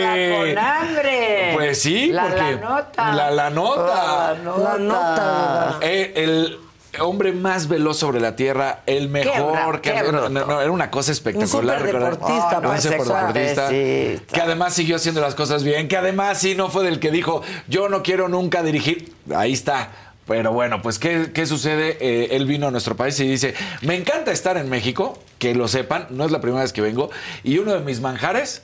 La 0.01 0.39
Conambre. 0.39 1.51
Pues 1.55 1.81
sí, 1.81 2.09
La- 2.13 2.23
porque 2.25 2.41
la 2.43 2.53
nota. 2.61 3.13
La, 3.15 3.31
la 3.31 3.51
nota. 3.51 4.33
La 4.35 4.39
nota. 4.43 4.73
La 4.73 4.79
nota. 4.79 5.79
Eh, 5.81 6.13
el 6.17 6.59
hombre 7.01 7.33
más 7.33 7.69
veloz 7.69 7.99
sobre 7.99 8.21
la 8.21 8.37
tierra, 8.37 8.81
el 8.85 9.09
mejor. 9.09 9.55
bra- 9.77 9.81
qué 9.81 9.95
no, 9.95 10.09
bruto. 10.09 10.29
no, 10.29 10.61
era 10.61 10.71
una 10.71 10.91
cosa 10.91 11.11
espectacular. 11.13 11.81
Un 11.81 11.87
recordar- 11.87 12.15
superdeportista, 12.15 12.59
Un 12.59 12.65
pues, 12.65 12.83
superdeportista, 12.83 13.69
Que 13.69 14.41
además 14.43 14.75
siguió 14.75 14.97
haciendo 14.97 15.21
las 15.23 15.35
cosas 15.35 15.65
bien. 15.65 15.89
Que 15.89 15.97
además 15.97 16.39
sí 16.39 16.55
no 16.55 16.69
fue 16.69 16.85
del 16.85 17.01
que 17.01 17.11
dijo, 17.11 17.43
yo 17.69 17.89
no 17.89 18.03
quiero 18.03 18.29
nunca 18.29 18.63
dirigir. 18.63 19.15
Ahí 19.35 19.53
está. 19.55 19.89
Pero 20.33 20.51
bueno, 20.51 20.81
pues 20.81 20.99
¿qué, 20.99 21.31
qué 21.35 21.45
sucede? 21.45 21.99
Eh, 22.01 22.29
él 22.37 22.47
vino 22.47 22.69
a 22.69 22.71
nuestro 22.71 22.97
país 22.97 23.21
y 23.21 23.29
dice, 23.29 23.55
me 23.83 23.97
encanta 23.97 24.33
estar 24.33 24.57
en 24.57 24.71
México, 24.71 25.19
que 25.39 25.55
lo 25.55 25.69
sepan, 25.69 26.07
no 26.09 26.25
es 26.25 26.31
la 26.31 26.41
primera 26.41 26.63
vez 26.63 26.73
que 26.73 26.81
vengo, 26.81 27.11
y 27.45 27.59
uno 27.59 27.75
de 27.75 27.81
mis 27.81 28.01
manjares 28.01 28.63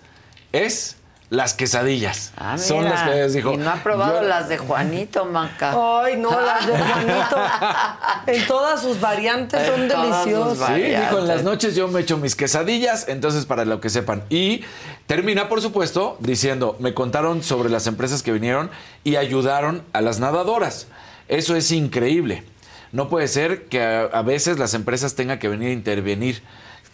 es 0.53 0.97
las 1.29 1.53
quesadillas. 1.53 2.33
Ah, 2.39 2.57
Son 2.57 2.85
las 2.85 3.03
que 3.03 3.29
dijo. 3.29 3.53
Y 3.53 3.59
no 3.59 3.69
ha 3.69 3.75
probado 3.83 4.23
yo- 4.23 4.29
las 4.29 4.49
de 4.49 4.57
Juanito, 4.57 5.27
Manca. 5.27 5.75
Ay, 6.05 6.17
no, 6.17 6.31
las 6.41 6.67
de 6.67 6.73
Juanito. 6.73 7.37
en 8.29 8.47
todas 8.47 8.81
sus 8.81 8.99
variantes 8.99 9.67
son 9.67 9.83
En 9.83 9.89
todas 9.89 10.25
sus 10.25 10.33
deliciosas. 10.33 10.75
Sí, 10.75 10.83
dijo 10.85 11.19
en 11.19 11.29
las 11.29 11.43
noches 11.43 11.75
yo 11.75 11.87
me 11.89 12.01
echo 12.01 12.17
mis 12.17 12.35
quesadillas, 12.35 13.09
entonces 13.09 13.45
para 13.45 13.67
lo 13.67 13.79
que 13.83 13.91
sepan. 13.91 14.25
Y 14.31 14.65
termina, 15.07 15.51
por 15.51 15.61
supuesto, 15.61 16.17
diciendo, 16.21 16.77
me 16.81 16.95
contaron 16.95 17.43
sobre 17.43 17.69
las 17.69 17.87
empresas 17.87 18.23
que 18.23 18.33
vinieron 18.33 18.71
y 19.05 19.17
ayudaron 19.17 19.83
a 19.93 20.01
las 20.01 20.21
nadadoras. 20.21 20.87
Eso 21.29 21.57
es 21.57 21.71
increíble. 21.73 22.43
No 22.91 23.09
puede 23.09 23.29
ser 23.29 23.67
que 23.67 23.83
a, 23.83 24.23
veces 24.23 24.59
las 24.59 24.75
empresas 24.75 25.15
tengan 25.15 25.39
que 25.39 25.49
venir 25.49 25.69
a 25.69 25.73
intervenir. 25.73 26.43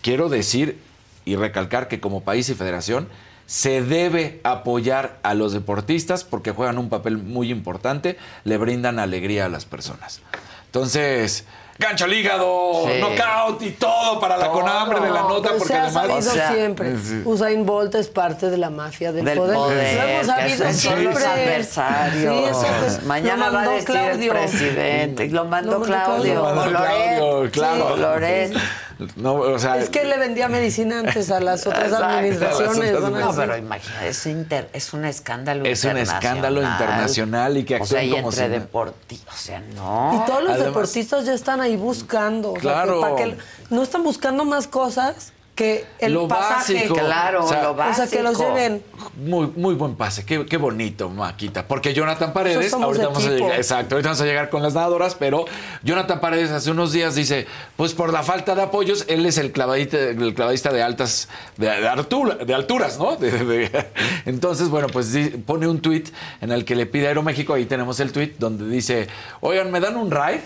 Quiero 0.02 0.28
decir 0.28 0.78
y 1.24 1.36
recalcar 1.36 1.88
que 1.88 2.00
como 2.00 2.24
país 2.24 2.48
y 2.48 2.54
federación 2.54 3.08
se 3.46 3.82
debe 3.82 4.40
apoyar 4.42 5.18
a 5.22 5.34
los 5.34 5.52
deportistas 5.52 6.24
porque 6.24 6.50
juegan 6.50 6.78
un 6.78 6.88
papel 6.88 7.18
muy 7.18 7.50
importante, 7.50 8.18
le 8.42 8.56
brindan 8.56 8.98
alegría 8.98 9.46
a 9.46 9.48
las 9.48 9.66
personas. 9.66 10.20
Entonces, 10.66 11.44
gancho 11.78 12.04
al 12.04 12.12
hígado, 12.12 12.84
Sí. 12.86 13.00
knockout 13.00 13.62
y 13.62 13.70
todo 13.72 14.20
para 14.20 14.36
la 14.36 14.44
Todo. 14.46 14.52
conambre 14.60 15.00
de 15.00 15.10
la 15.10 15.22
nota 15.22 15.42
Pero 15.48 15.58
porque 15.58 15.72
se 15.72 15.78
ha 15.78 15.82
además 15.84 16.02
sabido 16.06 16.18
O 16.18 16.34
sea, 16.34 16.52
siempre. 16.52 16.98
sí. 16.98 17.22
Usain 17.24 17.66
Bolt 17.66 17.94
es 17.96 18.08
parte 18.08 18.48
de 18.50 18.56
la 18.58 18.70
mafia 18.70 19.10
del, 19.12 19.24
Del 19.24 19.38
poder. 19.38 19.56
poder, 19.56 19.94
Lo 19.96 20.02
hemos 20.08 20.26
sabido 20.26 20.72
siempre. 20.72 21.04
los 21.04 21.22
adversarios. 21.24 22.34
Sí, 22.36 22.44
eso, 22.50 22.66
pues, 22.80 23.02
Mañana 23.04 23.46
lo 23.46 23.52
va 23.54 23.62
a 23.62 23.64
mandó 23.64 23.70
decir 23.72 23.86
Claudio. 23.86 24.32
el 24.32 24.38
presidente. 24.38 25.28
Lo 25.28 25.44
mandó 25.46 25.72
Lo 25.72 25.78
mandó 25.80 25.94
Claudio. 25.94 26.22
Claudio. 26.22 26.34
Lo 26.34 26.54
mandó 26.54 26.70
Loret. 26.70 27.50
Claudio, 27.50 27.50
claro. 27.50 28.60
No, 29.16 29.34
o 29.34 29.58
sea, 29.58 29.78
Es 29.78 29.90
que 29.90 30.04
le 30.04 30.18
vendía 30.18 30.48
medicina 30.48 31.00
antes 31.00 31.30
a 31.30 31.40
las 31.40 31.66
otras 31.66 31.84
Exacto. 31.84 32.04
administraciones. 32.06 32.92
Las 32.92 33.02
otras 33.02 33.24
No, 33.24 33.34
pero 33.36 33.56
imagina, 33.56 34.06
es, 34.06 34.26
inter- 34.26 34.68
es 34.72 34.92
un 34.92 35.04
escándalo 35.04 35.64
Es 35.64 35.84
un 35.84 35.90
internacional. 35.90 36.22
escándalo 36.24 36.62
internacional 36.62 37.56
y 37.56 37.64
que 37.64 37.76
O 37.76 37.86
sea, 37.86 38.02
y 38.04 38.10
como 38.10 38.28
entre 38.30 38.44
si 38.44 38.48
no- 38.50 38.58
deportistas, 38.60 39.34
o 39.34 39.38
sea, 39.38 39.60
no. 39.74 40.22
Y 40.22 40.26
todos 40.26 40.42
los 40.42 40.52
Además- 40.52 40.66
deportistas 40.66 41.24
ya 41.26 41.34
están 41.34 41.60
ahí 41.60 41.76
buscando. 41.76 42.50
o 42.50 42.54
sea, 42.54 42.60
Claro. 42.60 42.94
que 42.96 43.00
para 43.00 43.16
que 43.16 43.36
no 43.70 43.82
están 43.82 44.02
buscando 44.04 44.44
más 44.44 44.66
cosas 44.68 45.32
que 45.54 45.84
el 46.00 46.12
Lo 46.14 46.26
pasaje. 46.26 46.74
básico. 46.74 46.94
Claro, 46.96 47.44
O 47.44 47.48
sea, 47.48 47.62
lo 47.62 47.70
O 47.72 47.94
sea, 47.94 48.06
que 48.08 48.22
los 48.22 48.32
básico. 48.36 48.54
lleven. 48.56 48.82
Muy, 49.16 49.46
muy 49.54 49.74
buen 49.76 49.94
pase, 49.94 50.24
qué, 50.26 50.44
qué 50.46 50.56
bonito, 50.56 51.08
Maquita. 51.10 51.68
Porque 51.68 51.94
Jonathan 51.94 52.32
Paredes, 52.32 52.72
ahorita 52.72 53.06
vamos 53.06 53.24
a 53.24 53.30
llegar, 53.30 53.52
exacto, 53.54 53.94
ahorita 53.94 54.08
vamos 54.08 54.20
a 54.20 54.24
llegar 54.24 54.50
con 54.50 54.62
las 54.64 54.74
nadadoras, 54.74 55.14
pero 55.14 55.44
Jonathan 55.84 56.20
Paredes 56.20 56.50
hace 56.50 56.72
unos 56.72 56.90
días 56.92 57.14
dice, 57.14 57.46
pues 57.76 57.94
por 57.94 58.12
la 58.12 58.24
falta 58.24 58.56
de 58.56 58.62
apoyos, 58.62 59.04
él 59.08 59.24
es 59.26 59.38
el 59.38 59.52
clavadista, 59.52 59.96
el 59.98 60.34
clavadista 60.34 60.72
de 60.72 60.82
altas, 60.82 61.28
de, 61.56 61.66
de 61.68 61.88
altura- 61.88 62.44
de 62.44 62.52
alturas, 62.54 62.98
¿no? 62.98 63.14
De- 63.16 63.30
de- 63.30 63.86
entonces, 64.26 64.68
bueno, 64.70 64.88
pues 64.88 65.12
di- 65.12 65.28
pone 65.30 65.68
un 65.68 65.80
tuit 65.80 66.08
en 66.40 66.50
el 66.50 66.64
que 66.64 66.74
le 66.74 66.86
pide 66.86 67.04
a 67.06 67.08
Aeroméxico, 67.10 67.54
ahí 67.54 67.66
tenemos 67.66 68.00
el 68.00 68.10
tuit, 68.12 68.36
donde 68.38 68.68
dice, 68.68 69.06
oigan, 69.40 69.70
¿me 69.70 69.78
dan 69.78 69.96
un 69.96 70.10
ride? 70.10 70.42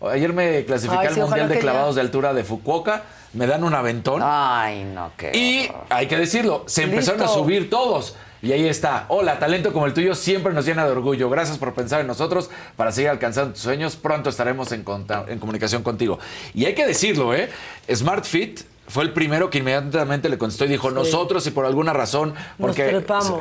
Ayer 0.00 0.32
me 0.32 0.64
clasifiqué 0.64 1.00
Ay, 1.00 1.06
al 1.08 1.14
sí, 1.14 1.20
Mundial 1.20 1.48
de 1.48 1.54
ya. 1.54 1.60
Clavados 1.60 1.94
de 1.94 2.00
Altura 2.02 2.34
de 2.34 2.44
Fukuoka, 2.44 3.04
me 3.32 3.46
dan 3.46 3.64
un 3.64 3.74
aventón. 3.74 4.20
Ay, 4.24 4.84
no, 4.84 5.12
qué 5.16 5.32
Y 5.36 5.70
hay 5.88 6.06
que 6.06 6.16
decirlo, 6.16 6.64
se 6.66 6.82
empezaron 6.84 7.22
a 7.22 7.28
subir 7.28 7.70
todos. 7.70 8.16
Y 8.42 8.52
ahí 8.52 8.68
está. 8.68 9.06
Hola, 9.08 9.38
talento 9.38 9.72
como 9.72 9.86
el 9.86 9.94
tuyo 9.94 10.14
siempre 10.14 10.52
nos 10.52 10.66
llena 10.66 10.84
de 10.84 10.92
orgullo. 10.92 11.30
Gracias 11.30 11.56
por 11.56 11.72
pensar 11.74 12.02
en 12.02 12.06
nosotros 12.06 12.50
para 12.76 12.92
seguir 12.92 13.08
alcanzando 13.08 13.54
tus 13.54 13.62
sueños. 13.62 13.96
Pronto 13.96 14.28
estaremos 14.28 14.70
en, 14.72 14.84
en 15.28 15.38
comunicación 15.38 15.82
contigo. 15.82 16.18
Y 16.54 16.66
hay 16.66 16.74
que 16.74 16.86
decirlo, 16.86 17.34
¿eh? 17.34 17.48
Smart 17.92 18.24
Fit 18.24 18.60
fue 18.88 19.04
el 19.04 19.12
primero 19.12 19.50
que 19.50 19.58
inmediatamente 19.58 20.28
le 20.28 20.38
contestó 20.38 20.64
y 20.64 20.68
dijo, 20.68 20.90
nosotros 20.90 21.46
y 21.46 21.50
por 21.50 21.66
alguna 21.66 21.92
razón, 21.92 22.34
porque 22.58 22.82
exacto, 22.96 23.40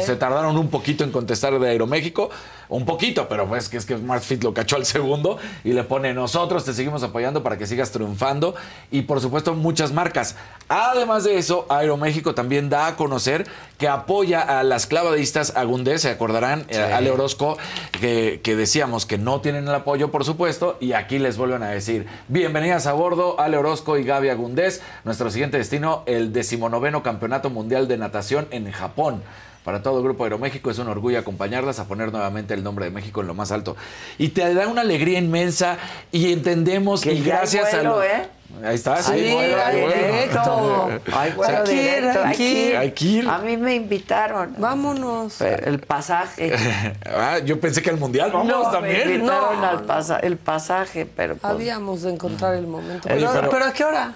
Sí. 0.00 0.06
se 0.06 0.16
tardaron 0.16 0.56
un 0.58 0.68
poquito 0.68 1.04
en 1.04 1.10
contestar 1.10 1.58
de 1.58 1.68
Aeroméxico, 1.70 2.30
un 2.68 2.84
poquito, 2.86 3.28
pero 3.28 3.46
pues 3.46 3.68
que 3.68 3.76
es 3.76 3.84
que 3.86 3.96
Smart 3.96 4.22
Fit 4.22 4.42
lo 4.42 4.52
cachó 4.54 4.76
al 4.76 4.84
segundo 4.86 5.38
y 5.64 5.72
le 5.72 5.84
pone, 5.84 6.12
nosotros 6.14 6.64
te 6.64 6.72
seguimos 6.72 7.02
apoyando 7.02 7.42
para 7.42 7.56
que 7.58 7.66
sigas 7.66 7.90
triunfando 7.92 8.54
y 8.90 9.02
por 9.02 9.20
supuesto 9.20 9.54
muchas 9.54 9.92
marcas. 9.92 10.36
Además 10.68 11.24
de 11.24 11.36
eso, 11.38 11.66
Aeroméxico 11.68 12.34
también 12.34 12.70
da 12.70 12.86
a 12.86 12.96
conocer 12.96 13.46
que 13.78 13.86
apoya 13.88 14.40
a 14.40 14.62
las 14.62 14.86
clavadistas 14.86 15.54
Agundé, 15.56 15.98
se 15.98 16.08
acordarán, 16.10 16.64
eh, 16.68 16.78
Ale 16.78 17.10
Orozco, 17.10 17.58
que, 18.00 18.40
que 18.42 18.56
decíamos 18.56 19.04
que 19.04 19.18
no 19.18 19.40
tienen 19.40 19.68
el 19.68 19.74
apoyo, 19.74 20.10
por 20.10 20.24
supuesto, 20.24 20.78
y 20.80 20.92
aquí 20.92 21.18
les 21.18 21.36
vuelven 21.36 21.62
a 21.62 21.68
decir, 21.68 22.06
bienvenidas 22.28 22.86
a 22.86 22.92
bordo, 22.94 23.38
Ale 23.40 23.56
Orozco 23.58 23.98
y 23.98 24.04
Gaby 24.04 24.30
Agundés, 24.30 24.73
nuestro 25.04 25.30
siguiente 25.30 25.56
destino, 25.58 26.02
el 26.06 26.32
decimonoveno 26.32 27.02
Campeonato 27.02 27.50
Mundial 27.50 27.88
de 27.88 27.98
Natación 27.98 28.46
en 28.50 28.70
Japón. 28.70 29.22
Para 29.64 29.82
todo 29.82 29.96
el 29.98 30.04
Grupo 30.04 30.24
Aeroméxico 30.24 30.70
es 30.70 30.78
un 30.78 30.88
orgullo 30.88 31.18
acompañarlas 31.18 31.78
a 31.78 31.86
poner 31.86 32.12
nuevamente 32.12 32.52
el 32.52 32.62
nombre 32.62 32.84
de 32.84 32.90
México 32.90 33.22
en 33.22 33.26
lo 33.28 33.32
más 33.34 33.50
alto. 33.50 33.76
Y 34.18 34.28
te 34.28 34.52
da 34.52 34.68
una 34.68 34.82
alegría 34.82 35.18
inmensa 35.18 35.78
y 36.12 36.32
entendemos 36.34 37.00
Que 37.00 37.14
y 37.14 37.22
gracias 37.24 37.72
a... 37.72 37.82
lo- 37.82 38.02
¿eh? 38.02 38.28
Ahí 38.62 38.74
está, 38.74 39.02
sí. 39.02 39.12
Hay 39.12 39.32
vuelo 39.32 39.56
hay 39.64 39.80
vuelo. 39.80 39.96
directo. 39.96 40.88
Hay 41.16 41.32
vuelo 41.32 41.58
Hay 41.58 41.64
que 41.64 41.72
ir, 41.72 41.80
directo. 42.02 42.20
hay 42.20 42.26
Hay 42.26 42.36
que 42.36 42.36
que 42.36 42.50
ir. 42.52 42.68
ir. 42.68 42.76
Hay 42.76 42.90
que 42.92 43.04
ir. 43.06 43.28
A 43.28 43.38
mí 43.38 43.56
me 43.56 43.74
invitaron. 43.74 44.54
Vámonos. 44.58 45.40
El 45.40 45.78
pasaje. 45.80 46.52
Ah, 47.06 47.38
yo 47.38 47.58
pensé 47.58 47.80
que 47.80 47.90
al 47.90 47.96
Mundial, 47.96 48.30
vamos 48.32 48.46
no, 48.48 48.70
también. 48.70 49.08
Me 49.08 49.14
invitaron 49.14 49.60
No. 49.60 49.66
al 49.66 49.82
pasa 49.84 50.18
el 50.18 50.36
pasaje, 50.36 51.06
pero 51.06 51.36
pues, 51.36 51.50
Habíamos 51.52 52.02
de 52.02 52.10
encontrar 52.12 52.54
el 52.54 52.66
momento. 52.66 53.08
Oye, 53.08 53.16
Pero, 53.18 53.32
pero- 53.32 53.50
pero 53.50 53.64
¿a 53.64 53.72
qué 53.72 53.84
hora? 53.84 54.12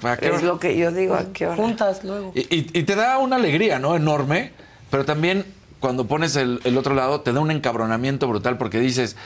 ¿Para 0.00 0.16
qué 0.18 0.28
es 0.28 0.42
lo 0.42 0.58
que 0.58 0.76
yo 0.76 0.90
digo, 0.92 1.14
¿a 1.14 1.32
qué 1.32 1.46
hora? 1.46 1.56
Juntas 1.56 2.04
luego. 2.04 2.32
Y, 2.34 2.40
y- 2.54 2.70
y 2.72 2.82
te 2.82 2.94
da 2.94 3.18
una 3.18 3.36
alegría, 3.36 3.78
¿no? 3.78 3.96
Enorme, 3.96 4.52
pero 4.90 5.04
también 5.04 5.44
cuando 5.80 6.06
pones 6.06 6.36
el, 6.36 6.60
el 6.64 6.76
otro 6.78 6.94
lado, 6.94 7.20
te 7.22 7.32
da 7.32 7.40
un 7.40 7.50
encabronamiento 7.50 8.28
brutal 8.28 8.58
porque 8.58 8.78
dices, 8.78 9.16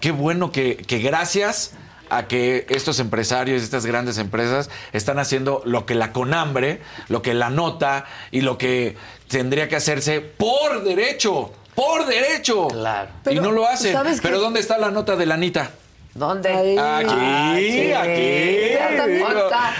qué 0.00 0.10
bueno 0.12 0.50
que, 0.52 0.76
que 0.76 0.98
gracias 1.00 1.72
a 2.10 2.26
que 2.28 2.66
estos 2.68 3.00
empresarios, 3.00 3.62
estas 3.62 3.86
grandes 3.86 4.18
empresas, 4.18 4.70
están 4.92 5.18
haciendo 5.18 5.62
lo 5.64 5.86
que 5.86 5.94
la 5.94 6.12
Conambre, 6.12 6.80
lo 7.08 7.22
que 7.22 7.34
la 7.34 7.50
nota 7.50 8.04
y 8.30 8.42
lo 8.42 8.56
que 8.58 8.96
tendría 9.28 9.68
que 9.68 9.76
hacerse 9.76 10.20
por 10.20 10.84
derecho, 10.84 11.52
por 11.74 12.06
derecho. 12.06 12.68
Claro. 12.68 13.10
y 13.22 13.24
Pero, 13.24 13.42
no 13.42 13.50
lo 13.52 13.66
hacen. 13.66 13.92
¿sabes 13.92 14.20
Pero? 14.22 14.38
¿dónde 14.38 14.60
está 14.60 14.78
la 14.78 14.90
nota 14.90 15.16
de 15.16 15.26
la 15.26 15.34
Anita? 15.34 15.70
¿Dónde? 16.14 16.48
Ahí. 16.48 16.76
Aquí, 16.78 17.14
Ah, 17.16 17.54
sí. 17.58 17.92
aquí. 17.92 19.12
Digo. 19.12 19.28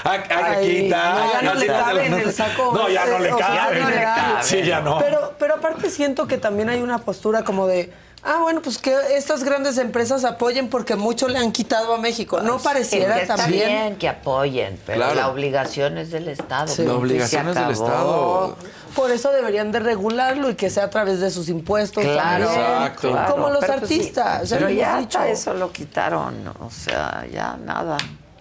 Aquí 0.05 0.77
está. 0.87 1.15
No, 1.15 1.33
ya 1.33 1.43
no 1.43 1.55
le 1.55 1.67
cabe 1.67 2.07
en 2.07 2.15
el 2.15 2.33
saco. 2.33 2.73
No, 2.75 2.89
ya 2.89 3.07
no 3.07 3.19
le 3.21 3.29
cabe. 3.31 3.55
ya 3.55 3.81
no 3.81 3.91
le 3.91 4.03
cabe. 4.03 4.43
Sí, 4.43 4.63
ya 4.63 4.81
no. 4.81 4.99
Pero, 4.99 5.35
pero 5.39 5.55
aparte 5.55 5.91
siento 5.91 6.27
que 6.27 6.37
también 6.39 6.69
hay 6.69 6.83
una 6.83 6.99
postura 6.99 7.45
como 7.45 7.67
de, 7.69 7.93
ah, 8.25 8.39
bueno, 8.43 8.61
pues 8.63 8.79
que 8.79 8.95
estas 9.17 9.45
grandes 9.45 9.79
empresas 9.79 10.25
apoyen 10.25 10.69
porque 10.69 10.97
mucho 10.97 11.29
le 11.29 11.39
han 11.39 11.53
quitado 11.53 11.95
a 11.95 11.99
México. 11.99 12.41
No 12.41 12.59
Sí, 12.59 12.65
pareciera 12.65 13.17
que 13.17 13.23
está 13.23 13.37
también. 13.37 13.69
bien 13.69 13.97
que 13.97 14.09
apoyen, 14.09 14.79
pero 14.87 14.99
Claro. 14.99 15.15
la 15.15 15.29
obligación 15.29 15.99
es 15.99 16.11
del 16.11 16.29
Estado. 16.29 16.69
Sí. 16.69 16.85
La 16.85 16.95
obligación 16.95 17.49
es 17.49 17.55
del. 17.55 17.71
Estado. 17.71 18.57
Por 18.95 19.11
eso 19.11 19.31
deberían 19.33 19.73
de 19.73 19.81
regularlo 19.81 20.51
y 20.51 20.55
que 20.55 20.71
sea 20.71 20.85
a 20.85 20.91
través 20.91 21.19
de 21.21 21.31
sus 21.31 21.49
impuestos. 21.49 22.05
Claro, 22.05 22.47
también. 22.47 22.65
Exacto. 22.65 23.11
claro, 23.11 23.33
Como 23.35 23.49
los 23.51 23.59
pero 23.65 23.79
pues 23.81 23.89
sí, 23.89 23.95
artistas. 23.99 24.49
ya 24.49 24.57
pero 24.57 24.71
ya 24.71 24.99
dicho. 24.99 25.19
hasta 25.19 25.31
eso 25.31 25.55
lo 25.55 25.73
quitaron, 25.73 26.47
o 26.61 26.71
sea, 26.71 27.27
ya 27.33 27.57
nada. 27.57 27.97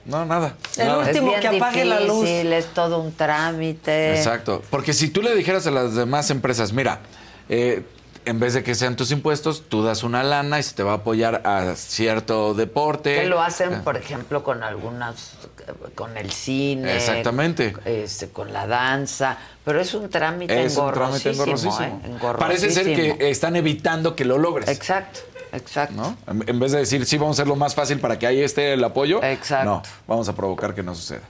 No, 0.06 0.26
nada. 0.26 0.54
El 0.78 0.88
nada. 0.88 1.00
último 1.00 1.32
es 1.34 1.40
bien 1.40 1.52
que 1.52 1.58
apague 1.58 1.86
la 1.86 2.02
luz. 2.02 2.26
difícil, 2.26 2.52
es 2.54 2.66
todo 2.74 3.00
un 3.00 3.14
trámite. 3.14 4.16
Exacto. 4.18 4.62
Porque 4.70 4.92
si 4.94 5.08
tú 5.10 5.22
le 5.22 5.34
dijeras 5.34 5.66
a 5.66 5.72
las 5.72 5.96
demás 5.96 6.30
empresas, 6.30 6.74
mira, 6.74 7.00
eh, 7.50 7.84
en 8.26 8.40
vez 8.40 8.54
de 8.54 8.64
que 8.64 8.76
sean 8.76 8.96
tus 8.96 9.12
impuestos, 9.12 9.64
tú 9.70 9.84
das 9.84 10.04
una 10.04 10.24
lana 10.24 10.60
y 10.60 10.64
se 10.64 10.74
te 10.76 10.84
va 10.84 10.92
a 10.92 10.96
apoyar 10.96 11.42
a 11.46 11.76
cierto 11.76 12.54
deporte. 12.54 13.16
Que 13.16 13.26
lo 13.28 13.42
hacen, 13.42 13.74
Eh, 13.74 13.82
por 13.84 13.98
ejemplo, 13.98 14.44
con 14.44 14.64
algunas, 14.64 15.34
con 15.96 16.18
el 16.18 16.32
cine. 16.32 16.96
Exactamente. 16.96 17.76
Este, 17.86 18.30
con 18.30 18.52
la 18.54 18.68
danza. 18.68 19.38
Pero 19.66 19.80
es 19.80 19.94
un 19.94 20.10
trámite 20.10 20.64
Es 20.66 20.78
un 20.78 20.92
trámite 20.92 21.30
engorrosísimo. 21.32 22.02
engorrosísimo. 22.06 22.32
¿eh? 22.32 22.36
Parece 22.40 22.70
ser 22.72 22.88
Engorrosísimo. 22.88 23.18
que 23.20 23.30
están 23.30 23.56
evitando 23.56 24.16
que 24.16 24.26
lo 24.26 24.38
logres. 24.38 24.68
Exacto, 24.70 25.22
exacto. 25.54 25.96
¿no? 25.96 26.18
En 26.28 26.44
en 26.48 26.60
vez 26.60 26.72
de 26.74 26.80
decir, 26.80 27.06
sí, 27.06 27.18
vamos 27.18 27.38
a 27.38 27.42
hacerlo 27.42 27.56
más 27.56 27.76
fácil 27.76 28.00
para 28.00 28.20
que 28.20 28.28
ahí 28.28 28.42
esté 28.42 28.74
el 28.74 28.84
apoyo. 28.84 29.24
Exacto. 29.24 29.66
No, 29.70 29.84
vamos 30.08 30.28
a 30.30 30.36
provocar 30.36 30.74
que 30.76 30.84
no 30.84 30.94
suceda. 30.96 31.22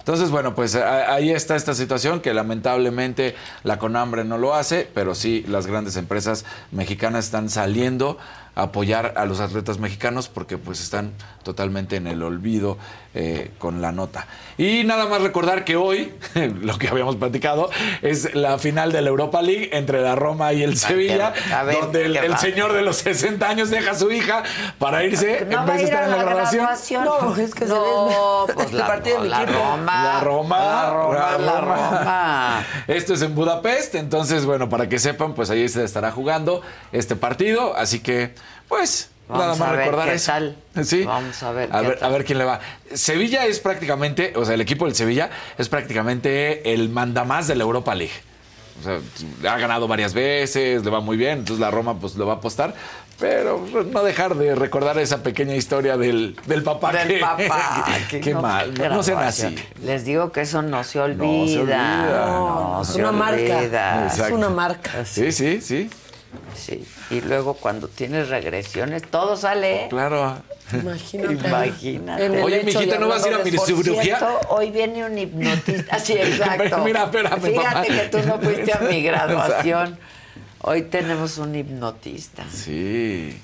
Entonces, 0.00 0.30
bueno, 0.30 0.54
pues 0.54 0.74
ahí 0.74 1.30
está 1.30 1.56
esta 1.56 1.74
situación 1.74 2.20
que 2.20 2.32
lamentablemente 2.34 3.36
la 3.64 3.78
Conambre 3.78 4.24
no 4.24 4.38
lo 4.38 4.54
hace, 4.54 4.88
pero 4.92 5.14
sí 5.14 5.44
las 5.46 5.66
grandes 5.66 5.96
empresas 5.96 6.46
mexicanas 6.72 7.26
están 7.26 7.50
saliendo 7.50 8.18
apoyar 8.54 9.14
a 9.16 9.24
los 9.24 9.40
atletas 9.40 9.78
mexicanos 9.78 10.28
porque 10.28 10.58
pues 10.58 10.80
están 10.80 11.12
totalmente 11.42 11.96
en 11.96 12.06
el 12.06 12.22
olvido 12.22 12.76
eh, 13.14 13.50
con 13.58 13.80
la 13.80 13.92
nota. 13.92 14.26
Y 14.58 14.84
nada 14.84 15.06
más 15.06 15.22
recordar 15.22 15.64
que 15.64 15.76
hoy, 15.76 16.12
lo 16.62 16.76
que 16.78 16.88
habíamos 16.88 17.16
platicado, 17.16 17.70
es 18.02 18.34
la 18.34 18.58
final 18.58 18.92
de 18.92 19.00
la 19.02 19.08
Europa 19.08 19.40
League 19.40 19.70
entre 19.72 20.00
la 20.02 20.14
Roma 20.14 20.52
y 20.52 20.62
el 20.62 20.76
Sevilla, 20.76 21.32
a 21.54 21.62
ver, 21.64 21.80
donde 21.80 22.04
el, 22.06 22.36
señor 22.38 22.72
de 22.72 22.82
los 22.82 22.96
60 22.98 23.48
años 23.48 23.70
deja 23.70 23.92
a 23.92 23.94
su 23.94 24.10
hija 24.12 24.42
para 24.78 25.02
irse 25.04 25.46
No 25.50 25.60
en 25.60 25.66
vez 25.66 25.76
de 25.78 25.84
estar 25.84 26.04
en 26.04 26.10
la, 26.10 26.16
graduación. 26.18 26.62
graduación. 26.64 27.04
No, 27.04 27.36
es 27.38 27.54
que 27.54 27.64
se 27.66 27.72
No, 27.72 28.46
ve- 28.46 28.54
pues 28.54 28.70
el 28.72 28.78
la, 28.78 28.86
partido 28.86 29.16
de 29.18 29.22
mi 29.24 29.28
la. 29.30 29.46
Roma. 29.46 30.04
La 30.04 30.20
Roma, 30.20 30.58
La 30.58 30.90
Roma, 30.90 31.38
la 31.38 31.60
Roma. 31.60 32.66
Esto 32.86 33.14
es 33.14 33.22
en 33.22 33.34
Budapest, 33.34 33.94
entonces, 33.94 34.44
bueno, 34.44 34.68
para 34.68 34.88
que 34.88 34.98
sepan, 34.98 35.34
pues 35.34 35.50
ahí 35.50 35.68
se 35.68 35.82
estará 35.84 36.10
jugando 36.12 36.62
este 36.92 37.16
partido, 37.16 37.74
así 37.76 38.00
que, 38.00 38.34
pues, 38.70 39.10
Vamos 39.28 39.44
nada 39.44 39.54
más 39.56 39.68
a 39.68 39.72
ver 39.72 39.80
recordar 39.84 40.08
qué 40.08 40.14
eso. 40.14 40.32
tal. 40.32 40.56
Sí. 40.82 41.04
Vamos 41.04 41.42
a 41.42 41.52
ver 41.52 41.68
A 41.72 41.82
qué 41.82 41.88
ver, 41.88 41.98
a 42.04 42.08
ver 42.08 42.24
quién 42.24 42.38
le 42.38 42.44
va. 42.44 42.60
Sevilla 42.94 43.44
es 43.44 43.60
prácticamente, 43.60 44.32
o 44.34 44.44
sea, 44.46 44.54
el 44.54 44.60
equipo 44.62 44.86
del 44.86 44.94
Sevilla 44.94 45.28
es 45.58 45.68
prácticamente 45.68 46.72
el 46.72 46.88
mandamás 46.88 47.46
de 47.46 47.54
la 47.56 47.62
Europa 47.64 47.94
League. 47.94 48.14
O 48.80 48.82
sea, 48.82 49.52
ha 49.52 49.58
ganado 49.58 49.86
varias 49.86 50.14
veces, 50.14 50.82
le 50.82 50.90
va 50.90 51.00
muy 51.00 51.18
bien, 51.18 51.40
entonces 51.40 51.60
la 51.60 51.70
Roma 51.70 51.98
pues 52.00 52.14
lo 52.14 52.26
va 52.26 52.32
a 52.32 52.36
apostar. 52.36 52.74
Pero 53.18 53.66
no 53.92 54.02
dejar 54.02 54.34
de 54.36 54.54
recordar 54.54 54.98
esa 54.98 55.22
pequeña 55.22 55.54
historia 55.54 55.98
del, 55.98 56.34
del 56.46 56.62
papá. 56.62 56.90
Del 56.90 57.08
que- 57.08 57.18
papá. 57.18 57.84
que- 58.08 58.20
qué 58.20 58.32
no 58.32 58.40
mal, 58.40 58.72
no, 58.72 58.88
no 58.88 59.02
sean 59.02 59.18
así. 59.18 59.54
Les 59.84 60.06
digo 60.06 60.32
que 60.32 60.40
eso 60.40 60.62
no 60.62 60.82
se 60.84 60.98
olvida. 61.00 61.26
No 61.26 61.46
se 61.46 61.58
olvida. 61.58 62.26
No, 62.26 62.78
es 62.82 62.88
se 62.88 62.98
una 63.00 63.12
marca. 63.12 63.58
olvida. 63.58 64.06
Es 64.06 64.30
una 64.32 64.48
marca. 64.48 65.04
Sí, 65.04 65.30
sí, 65.32 65.60
sí. 65.60 65.90
Sí. 66.54 66.86
Y 67.10 67.20
luego 67.22 67.54
cuando 67.54 67.88
tienes 67.88 68.28
regresiones, 68.28 69.02
todo 69.10 69.36
sale. 69.36 69.84
¿eh? 69.84 69.86
Claro. 69.88 70.36
Imagínate. 70.72 71.34
Imagínate. 71.48 72.26
En 72.26 72.34
el 72.34 72.42
Oye, 72.44 72.62
mijita, 72.62 72.98
¿no 72.98 73.08
vas 73.08 73.24
a 73.24 73.28
ir 73.28 73.34
a 73.34 73.38
mi 73.38 73.50
cirugía? 73.50 74.18
hoy 74.50 74.70
viene 74.70 75.04
un 75.04 75.16
hipnotista. 75.18 75.98
Sí, 75.98 76.12
exacto. 76.18 76.78
Mira, 76.78 77.04
espérame, 77.04 77.40
Fíjate 77.40 77.64
papá. 77.64 77.82
que 77.82 78.08
tú 78.10 78.18
no 78.26 78.38
fuiste 78.38 78.72
a 78.72 78.78
mi 78.80 79.02
graduación. 79.04 79.98
Hoy 80.62 80.82
tenemos 80.82 81.38
un 81.38 81.54
hipnotista. 81.54 82.44
Sí. 82.52 83.40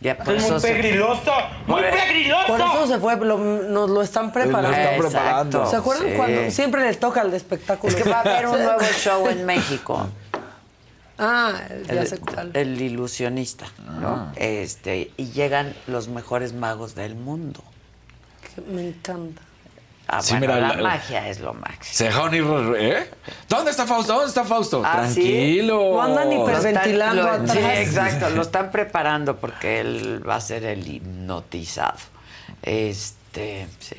Ya 0.00 0.18
por 0.18 0.34
Es 0.34 0.42
eso 0.44 0.52
muy 0.54 0.60
se- 0.60 0.68
pegriloso, 0.72 1.32
muy 1.66 1.80
Por- 1.80 1.90
pegriloso. 1.90 2.46
Por 2.48 2.60
eso 2.60 2.86
se 2.88 2.98
fue, 2.98 3.16
lo- 3.16 3.38
nos 3.38 3.88
lo 3.90 4.02
están 4.02 4.32
preparando. 4.32 4.68
Lo 4.70 4.76
están 4.76 4.98
preparando. 5.00 5.66
¿Se 5.70 5.76
acuerdan 5.76 6.08
Sí. 6.08 6.14
cuando 6.16 6.50
siempre 6.50 6.82
le 6.84 6.94
toca 6.94 7.22
el 7.22 7.32
espectáculo? 7.34 7.96
Es 7.96 8.02
que 8.02 8.08
va 8.08 8.16
a 8.16 8.20
haber 8.20 8.46
un 8.46 8.52
nuevo 8.62 8.80
show 8.98 9.28
en 9.28 9.46
México. 9.46 10.08
Ah, 11.18 11.54
ya 11.86 12.00
el, 12.02 12.06
sé 12.08 12.18
cuál. 12.18 12.50
el 12.54 12.80
ilusionista, 12.80 13.66
¿no? 14.00 14.32
Este, 14.36 15.10
y 15.16 15.26
llegan 15.30 15.74
los 15.86 16.08
mejores 16.08 16.52
magos 16.52 16.94
del 16.94 17.14
mundo. 17.14 17.62
Que 18.54 18.60
Me 18.62 18.88
encanta. 18.88 19.42
Ah, 20.08 20.20
Sí, 20.20 20.34
bueno, 20.36 20.54
mira, 20.54 20.68
la, 20.68 20.74
la- 20.76 20.82
magia 20.82 21.28
es 21.28 21.40
lo 21.40 21.54
máximo. 21.54 21.94
Se 21.94 22.04
dejaron 22.04 22.34
ir, 22.34 22.44
¿eh? 22.76 23.10
¿Dónde 23.48 23.70
está 23.70 23.86
Fausto? 23.86 24.12
¿Dónde 24.14 24.28
está 24.28 24.44
Fausto? 24.44 24.82
Ah, 24.84 25.06
¿sí? 25.08 25.14
Tranquilo. 25.22 25.76
No 25.94 26.02
andan 26.02 26.32
hiperventilando 26.32 27.22
lo- 27.22 27.28
atrás. 27.30 27.52
Sí, 27.52 27.58
exacto, 27.58 28.30
lo 28.34 28.42
están 28.42 28.70
preparando 28.70 29.36
porque 29.36 29.80
él 29.80 30.22
va 30.28 30.36
a 30.36 30.40
ser 30.40 30.64
el 30.64 30.86
hipnotizado. 30.86 31.98
Este, 32.62 33.68
sí. 33.78 33.96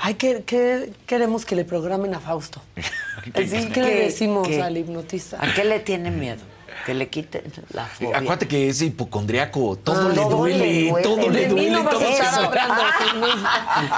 Ay, 0.00 0.14
¿qué, 0.14 0.42
qué 0.46 0.92
queremos 1.06 1.44
que 1.44 1.56
le 1.56 1.64
programen 1.64 2.14
a 2.14 2.20
Fausto? 2.20 2.62
Así 3.34 3.68
que 3.70 3.82
le 3.82 3.94
decimos 4.04 4.48
al 4.48 4.76
hipnotista. 4.76 5.38
¿A 5.40 5.52
qué 5.54 5.64
le 5.64 5.80
tiene 5.80 6.10
miedo? 6.10 6.40
Que 6.88 6.94
le 6.94 7.08
quiten 7.10 7.42
la 7.74 7.84
fobia. 7.84 8.16
Acuérdate 8.16 8.48
que 8.48 8.70
es 8.70 8.80
hipocondriaco. 8.80 9.76
Todo 9.76 10.06
Ah, 10.06 10.08
le 10.08 10.14
todo 10.14 10.28
duele, 10.38 10.58
le 10.58 10.88
duele. 10.88 11.02
todo 11.02 11.28
le 11.28 11.48
duele. 11.48 11.76
todo 11.90 12.46
hablando. 12.46 12.82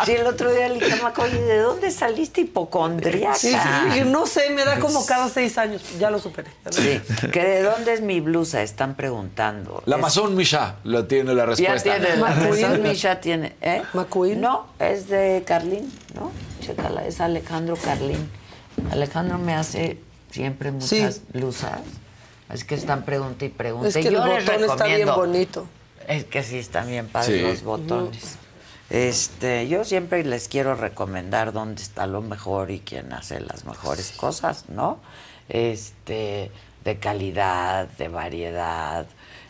Sí, 0.04 0.12
el 0.12 0.26
otro 0.26 0.52
día 0.52 0.68
le 0.68 0.74
dije 0.84 1.00
oye, 1.18 1.40
¿de 1.40 1.58
dónde 1.58 1.90
saliste 1.92 2.40
hipocondriaca? 2.40 3.36
Sí, 3.36 3.52
sí, 3.92 4.00
no 4.06 4.26
sé, 4.26 4.50
me 4.50 4.64
da 4.64 4.80
como 4.80 5.06
cada 5.06 5.28
seis 5.28 5.56
años. 5.56 5.82
Ya 6.00 6.10
lo 6.10 6.18
superé. 6.18 6.50
Sí, 6.70 7.00
que 7.32 7.44
de 7.44 7.62
dónde 7.62 7.92
es 7.92 8.00
mi 8.00 8.18
blusa, 8.20 8.60
están 8.62 8.96
preguntando. 8.96 9.84
La 9.86 9.94
Es- 9.94 10.00
Amazon 10.02 10.34
Misha 10.34 10.74
lo 10.82 11.06
tiene 11.06 11.32
la 11.32 11.42
Ya 11.44 11.46
respuesta. 11.46 11.94
tiene 11.96 12.16
la 12.16 12.70
Misha 12.78 13.20
tiene, 13.20 13.54
¿eh? 13.60 13.82
McQueen. 13.92 14.40
No, 14.40 14.66
es 14.80 15.08
de 15.08 15.44
Carlín, 15.46 15.92
¿no? 16.16 16.32
Chécala, 16.60 17.06
es 17.06 17.20
Alejandro 17.20 17.76
Carlín. 17.76 18.28
Alejandro 18.90 19.38
me 19.38 19.54
hace 19.54 20.00
siempre 20.32 20.72
muchas 20.72 20.88
Sí. 21.16 21.22
blusas. 21.32 21.78
Es 22.52 22.64
que 22.64 22.74
están 22.74 23.04
pregunta 23.04 23.44
y 23.44 23.48
pregunta. 23.48 23.88
Es 23.88 23.94
que 23.94 24.02
Y 24.02 24.06
el 24.06 24.14
yo 24.14 24.26
les 24.26 24.44
botón 24.46 24.64
está 24.64 24.84
bien 24.86 25.08
bonito. 25.08 25.66
Es 26.08 26.24
que 26.24 26.42
sí, 26.42 26.58
están 26.58 26.88
bien 26.88 27.06
padres 27.08 27.36
Sí. 27.40 27.42
los 27.42 27.62
botones. 27.62 28.36
Este, 28.90 29.68
yo 29.68 29.84
siempre 29.84 30.24
les 30.24 30.48
quiero 30.48 30.74
recomendar 30.74 31.52
dónde 31.52 31.80
está 31.80 32.06
lo 32.08 32.22
mejor 32.22 32.72
y 32.72 32.80
quién 32.80 33.12
hace 33.12 33.38
las 33.40 33.64
mejores 33.64 34.10
cosas, 34.16 34.64
¿no? 34.68 34.98
Este, 35.48 36.50
de 36.84 36.98
calidad, 36.98 37.86
de 37.86 38.08
variedad. 38.08 39.06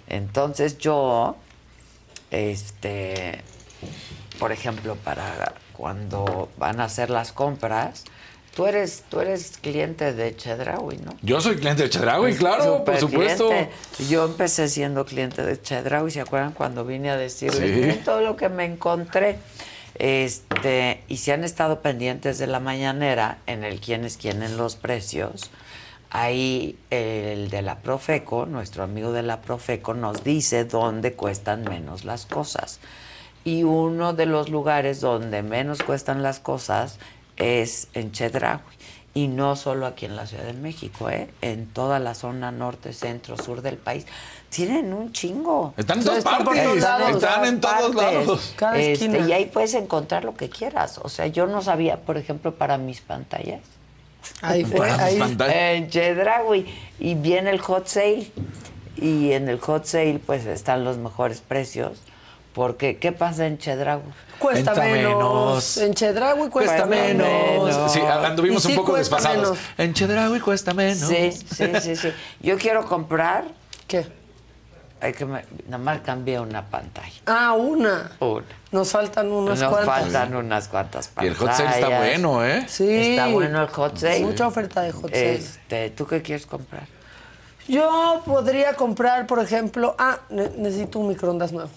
Entonces 0.09 0.77
yo, 0.77 1.37
este, 2.31 3.41
por 4.39 4.53
ejemplo, 4.53 4.97
para 4.97 5.55
cuando 5.73 6.51
van 6.59 6.81
a 6.81 6.85
hacer 6.85 7.09
las 7.09 7.33
compras, 7.33 8.05
tú 8.55 8.67
eres, 8.67 9.05
tú 9.09 9.21
eres 9.21 9.59
cliente 9.61 10.13
de 10.13 10.37
Chedraui, 10.37 10.99
¿no? 10.99 11.15
Yo 11.23 11.41
soy 11.41 11.57
cliente 11.57 11.85
de 11.85 11.91
Chedraui, 11.91 12.35
claro, 12.35 12.85
por 12.85 12.97
supuesto. 12.99 13.49
cliente. 13.49 13.71
Yo 14.09 14.25
empecé 14.25 14.69
siendo 14.69 15.05
cliente 15.05 15.45
de 15.45 15.61
Chedraui, 15.61 16.11
¿se 16.11 16.21
acuerdan 16.21 16.53
cuando 16.53 16.85
vine 16.85 17.11
a 17.11 17.17
decirles 17.17 17.59
Sí. 17.59 17.81
"Miren 17.81 18.05
todo 18.05 18.21
lo 18.21 18.37
que 18.37 18.49
me 18.49 18.65
encontré? 18.65 19.39
Este, 19.95 21.03
y 21.09 21.19
si 21.19 21.31
han 21.31 21.45
estado 21.45 21.81
pendientes 21.83 22.39
de 22.39 22.47
la 22.47 22.59
mañanera 22.61 23.39
en 23.47 23.65
el 23.65 23.81
quién 23.81 24.05
es 24.05 24.17
quién 24.17 24.43
en 24.43 24.57
los 24.57 24.77
precios, 24.77 25.51
ahí 26.11 26.79
el 26.91 27.51
de 27.51 27.63
la 27.63 27.81
Profeco, 27.81 28.47
nuestro 28.47 28.83
amigo 28.83 29.13
de 29.13 29.23
la 29.23 29.43
Profeco, 29.43 29.95
nos 29.95 30.25
dice 30.25 30.65
dónde 30.65 31.13
cuestan 31.13 31.65
menos 31.65 32.05
las 32.05 32.25
cosas. 32.27 32.81
Y 33.45 33.63
uno 33.65 34.13
de 34.13 34.27
los 34.27 34.49
lugares 34.49 35.01
donde 35.01 35.43
menos 35.43 35.83
cuestan 35.83 36.23
las 36.23 36.41
cosas 36.41 36.99
es 37.41 37.89
en 37.95 38.13
Chedraui. 38.13 38.61
Y 39.13 39.27
no 39.27 39.57
solo 39.57 39.87
aquí 39.87 40.07
en 40.07 40.15
la 40.15 40.25
Ciudad 40.27 40.45
de 40.45 40.53
México, 40.53 41.11
¿eh? 41.11 41.29
en 41.43 41.67
toda 41.67 41.99
la 41.99 42.15
zona 42.15 42.53
norte, 42.53 42.93
centro, 42.93 43.37
sur 43.37 43.61
del 43.61 43.77
país. 43.77 44.07
Tienen 44.51 44.93
un 44.93 45.11
chingo. 45.13 45.75
Están 45.77 45.99
en 45.99 46.05
todas 46.05 46.23
partes. 46.23 46.63
todos 46.63 46.79
lados. 46.79 47.11
Están 47.17 47.45
en 47.45 47.61
todos 47.61 47.97
partes. 47.97 48.27
lados. 48.27 48.55
Cada 48.57 48.79
Este, 48.79 49.07
esquina. 49.07 49.27
y 49.27 49.33
ahí 49.33 49.47
puedes 49.47 49.75
encontrar 49.75 50.25
lo 50.25 50.37
que 50.37 50.49
quieras. 50.49 51.01
O 51.03 51.09
sea, 51.09 51.27
yo 51.27 51.49
no 51.49 51.61
sabía, 51.61 51.97
por 51.97 52.19
ejemplo, 52.19 52.55
para 52.55 52.79
mis 52.79 53.01
pantallas. 53.01 53.63
Ahí 54.43 54.65
fue, 54.65 54.79
Para 54.79 54.93
mis 54.95 55.03
ahí. 55.03 55.19
pantallas. 55.19 55.55
En 55.57 55.91
Chedraui. 55.91 56.67
Y 57.01 57.15
viene 57.17 57.51
el 57.51 57.59
hot 57.61 57.89
sale. 57.89 58.31
Y 58.97 59.33
en 59.33 59.49
el 59.49 59.59
hot 59.59 59.87
sale, 59.87 60.21
pues 60.25 60.47
están 60.47 60.85
los 60.85 60.99
mejores 60.99 61.41
precios. 61.41 61.99
Porque, 62.53 62.99
¿qué 62.99 63.11
pasa 63.11 63.47
en 63.49 63.59
Chedraui? 63.59 64.03
Cuesta 64.41 64.73
Cuesta 64.73 64.83
menos. 64.83 65.13
menos. 65.15 65.77
En 65.77 65.95
Chedraui 65.95 66.49
cuesta, 66.49 66.73
Cuesta 66.73 66.87
menos. 66.87 67.29
menos. 67.29 67.93
Sí, 67.93 68.01
anduvimos 68.01 68.65
Y 68.65 68.67
un 68.69 68.73
sí 68.73 68.77
poco 68.79 68.93
cuesta 68.93 69.17
desfasados. 69.17 69.43
menos. 69.51 69.59
En 69.79 69.95
Chedraui 69.95 70.41
cuesta 70.41 70.75
menos. 70.75 71.09
Sí, 71.09 71.31
sí, 71.33 71.73
sí, 71.81 71.97
sí. 71.97 72.09
Yo 72.41 72.57
quiero 72.59 72.85
comprar. 72.87 73.45
¿Qué? 73.87 74.07
Hay 75.03 75.13
que 75.13 75.25
me- 75.25 75.45
nada 75.67 75.79
más 75.79 76.01
cambié 76.01 76.41
una 76.41 76.67
pantalla. 76.69 77.13
Ah, 77.27 77.53
una. 77.53 78.13
Una. 78.21 78.45
Nos 78.73 78.91
faltan 78.91 79.31
unas 79.33 79.61
Nos 79.61 79.71
cuantas. 79.71 79.95
faltan 80.03 80.37
unas 80.37 80.69
cuantas 80.69 81.11
Y 81.23 81.27
el 81.27 81.35
pantallas. 81.35 81.39
hot 81.59 81.67
sale 81.67 81.81
está 81.87 81.99
bueno, 81.99 82.45
¿eh? 82.47 82.65
Sí. 82.69 82.89
Está 83.13 83.27
bueno 83.29 83.63
el 83.63 83.69
hot 83.69 83.97
sale. 83.99 84.21
Mucha 84.21 84.47
oferta 84.47 84.83
de 84.83 84.93
hot 84.93 85.11
sale. 85.11 85.35
Este, 85.35 85.91
¿Tú 85.91 86.07
qué 86.07 86.21
quieres 86.23 86.47
comprar? 86.47 86.87
Yo 87.69 88.23
podría 88.27 88.75
comprar, 88.75 89.27
por 89.27 89.39
ejemplo, 89.39 89.95
ah, 89.99 90.19
ne- 90.31 90.51
necesito 90.57 90.99
un 90.99 91.09
microondas 91.09 91.53
nuevo. 91.53 91.71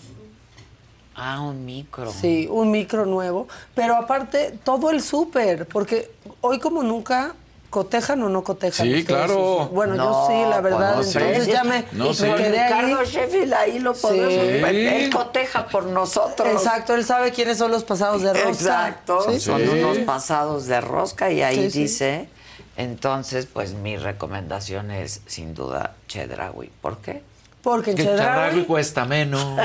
Ah, 1.16 1.42
un 1.42 1.64
micro. 1.66 2.12
Sí, 2.12 2.48
un 2.50 2.72
micro 2.72 3.06
nuevo. 3.06 3.48
Pero 3.76 3.96
aparte, 3.96 4.58
todo 4.64 4.90
el 4.90 5.02
súper, 5.02 5.68
porque 5.68 6.12
hoy 6.42 6.60
como 6.60 6.82
nunca 6.84 7.36
cotejan 7.70 8.22
o 8.22 8.30
no 8.30 8.44
cotejan. 8.44 8.86
Sí, 8.88 9.04
claro. 9.04 9.62
sus- 9.64 9.70
Bueno, 9.72 9.96
No, 9.96 10.04
yo 10.04 10.28
sí, 10.28 10.50
la 10.50 10.62
verdad. 10.62 10.94
pues 10.96 11.08
no, 11.08 11.12
sí. 11.14 11.18
entonces 11.28 11.48
ya 11.54 11.64
me, 11.64 11.86
No, 11.92 12.06
me 12.10 12.14
sí. 12.14 12.24
quedé 12.24 12.60
ahí. 12.60 12.82
Ricardo 12.86 13.04
Sheffield 13.04 13.54
ahí 13.54 13.80
lo 13.80 13.94
podemos. 13.94 14.32
Sí. 14.32 14.40
Él 14.40 15.10
coteja 15.12 15.68
por 15.68 15.86
nosotros. 15.86 16.48
Exacto, 16.50 16.94
él 16.94 17.04
sabe 17.04 17.32
quiénes 17.32 17.58
son 17.58 17.72
los 17.72 17.84
pasados 17.84 18.22
de 18.22 18.32
rosca. 18.34 18.50
Exacto. 18.50 19.22
¿Sí? 19.32 19.40
Son 19.40 19.60
Sí. 19.62 19.68
unos 19.70 19.98
pasados 20.00 20.68
de 20.68 20.82
rosca 20.82 21.32
y 21.32 21.42
ahí 21.42 21.64
Sí, 21.66 21.72
sí. 21.72 21.80
dice. 21.80 22.30
Entonces, 22.78 23.48
pues 23.52 23.74
mi 23.74 23.98
recomendación 23.98 24.90
es 24.92 25.22
sin 25.28 25.54
duda 25.54 25.94
Chedraui. 26.08 26.70
¿Por 26.82 26.98
qué? 27.00 27.24
Porque 27.64 27.92
en 27.92 27.98
Que 27.98 28.04
Chedraui 28.04 28.50
Chedraui... 28.50 28.66
cuesta 28.66 29.06
menos. 29.06 29.42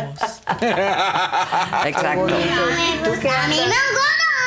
Exacto. 1.84 2.26
¿Tú 3.04 3.10
qué 3.20 3.28
andas? 3.28 3.76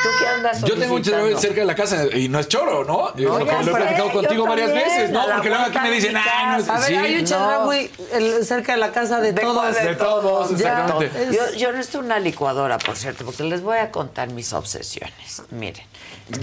¿Tú 0.03 0.09
qué 0.17 0.27
andas 0.27 0.61
Yo 0.61 0.75
tengo 0.79 0.95
un 0.95 1.01
Chedraui 1.03 1.31
solicitando? 1.33 1.41
cerca 1.41 1.61
de 1.61 1.65
la 1.67 1.75
casa 1.75 2.05
y 2.17 2.27
no 2.27 2.39
es 2.39 2.47
choro, 2.47 2.83
¿no? 2.85 3.09
Es 3.09 3.21
lo 3.21 3.39
que 3.39 3.45
ya 3.45 3.61
lo 3.61 3.71
he 3.71 3.73
platicado 3.75 4.07
yo 4.07 4.13
contigo 4.13 4.45
varias 4.47 4.67
también, 4.69 4.87
veces, 4.89 5.09
¿no? 5.11 5.25
Porque 5.31 5.49
luego 5.49 5.63
aquí 5.65 5.79
me 5.79 5.91
dicen, 5.91 6.17
ay, 6.17 6.23
no 6.47 6.57
casa". 6.65 6.75
A 6.75 6.79
ver, 6.79 6.87
sí. 6.87 6.95
hay 6.95 7.15
un 7.19 7.25
Chedraui 7.25 7.91
el- 8.13 8.45
cerca 8.45 8.71
de 8.71 8.77
la 8.79 8.91
casa 8.91 9.19
de, 9.21 9.33
De 9.33 9.41
todos. 9.41 9.75
de 9.75 9.81
De 9.85 9.95
todos, 9.95 10.49
Ya, 10.51 10.55
exactamente. 10.55 11.23
es- 11.23 11.35
Yo, 11.35 11.57
yo 11.57 11.71
necesito 11.73 11.99
una 11.99 12.19
licuadora, 12.19 12.77
por 12.79 12.95
cierto, 12.95 13.25
porque 13.25 13.43
les 13.43 13.61
voy 13.61 13.77
a 13.77 13.91
contar 13.91 14.29
mis 14.29 14.53
obsesiones. 14.53 15.43
Miren, 15.51 15.85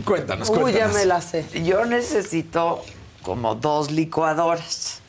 Cuéntanos, 0.04 0.50
Uy, 0.50 0.58
cuéntanos. 0.60 0.92
ya 0.92 0.98
me 0.98 1.04
la 1.06 1.20
sé. 1.22 1.46
yo 1.64 1.84
necesito 1.86 2.84
como 3.22 3.54
dos 3.56 3.90
licuadoras. 3.90 5.00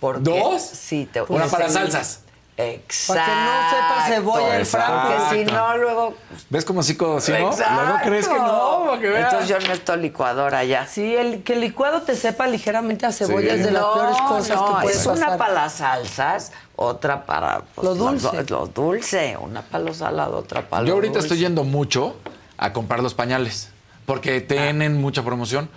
Porque, 0.00 0.22
¿Dos? 0.30 0.62
Sí, 0.62 1.08
te 1.12 1.22
Una 1.22 1.46
para 1.46 1.68
salsas. 1.68 2.20
Exacto. 2.56 3.14
Para 3.14 3.26
que 3.26 3.32
no 3.32 3.70
sepa 3.70 4.06
cebolla 4.06 4.56
el 4.58 4.66
franco. 4.66 5.08
Porque 5.08 5.38
si 5.46 5.50
no, 5.50 5.76
luego. 5.78 6.14
¿Ves 6.50 6.64
cómo 6.66 6.82
sí, 6.82 6.94
co- 6.94 7.18
sí, 7.20 7.32
no? 7.32 7.38
Luego 7.38 7.98
crees 8.04 8.28
que 8.28 8.34
no. 8.34 8.94
Entonces 9.02 9.48
yo 9.48 9.58
necesito 9.60 9.96
licuadora 9.96 10.62
ya. 10.64 10.86
Sí, 10.86 11.14
el, 11.16 11.42
que 11.42 11.54
el 11.54 11.60
licuado 11.62 12.02
te 12.02 12.14
sepa 12.16 12.46
ligeramente 12.46 13.06
a 13.06 13.12
cebolla 13.12 13.54
Sí. 13.54 13.60
es 13.60 13.64
de 13.64 13.70
las 13.70 13.80
no, 13.82 13.94
peores 13.94 14.16
cosas 14.28 14.56
no, 14.56 14.66
que 14.76 14.82
puede 14.82 14.96
es 14.96 15.06
pasar. 15.06 15.28
una 15.28 15.38
para 15.38 15.52
las 15.54 15.72
salsas, 15.74 16.52
otra 16.76 17.24
para 17.24 17.62
pues, 17.74 17.84
Lo 17.86 17.94
dulce. 17.94 18.44
Lo, 18.50 18.66
dulce, 18.66 19.38
una 19.40 19.62
para 19.62 19.84
lo 19.84 19.94
salado, 19.94 20.36
otra 20.36 20.68
para 20.68 20.82
lo 20.82 20.88
Yo 20.88 20.94
ahorita 20.94 21.14
dulce. 21.14 21.26
estoy 21.28 21.38
yendo 21.38 21.64
mucho 21.64 22.16
a 22.58 22.74
comprar 22.74 23.00
los 23.02 23.14
pañales 23.14 23.70
porque 24.04 24.42
tienen 24.42 25.00
mucha 25.00 25.22
promoción. 25.22 25.70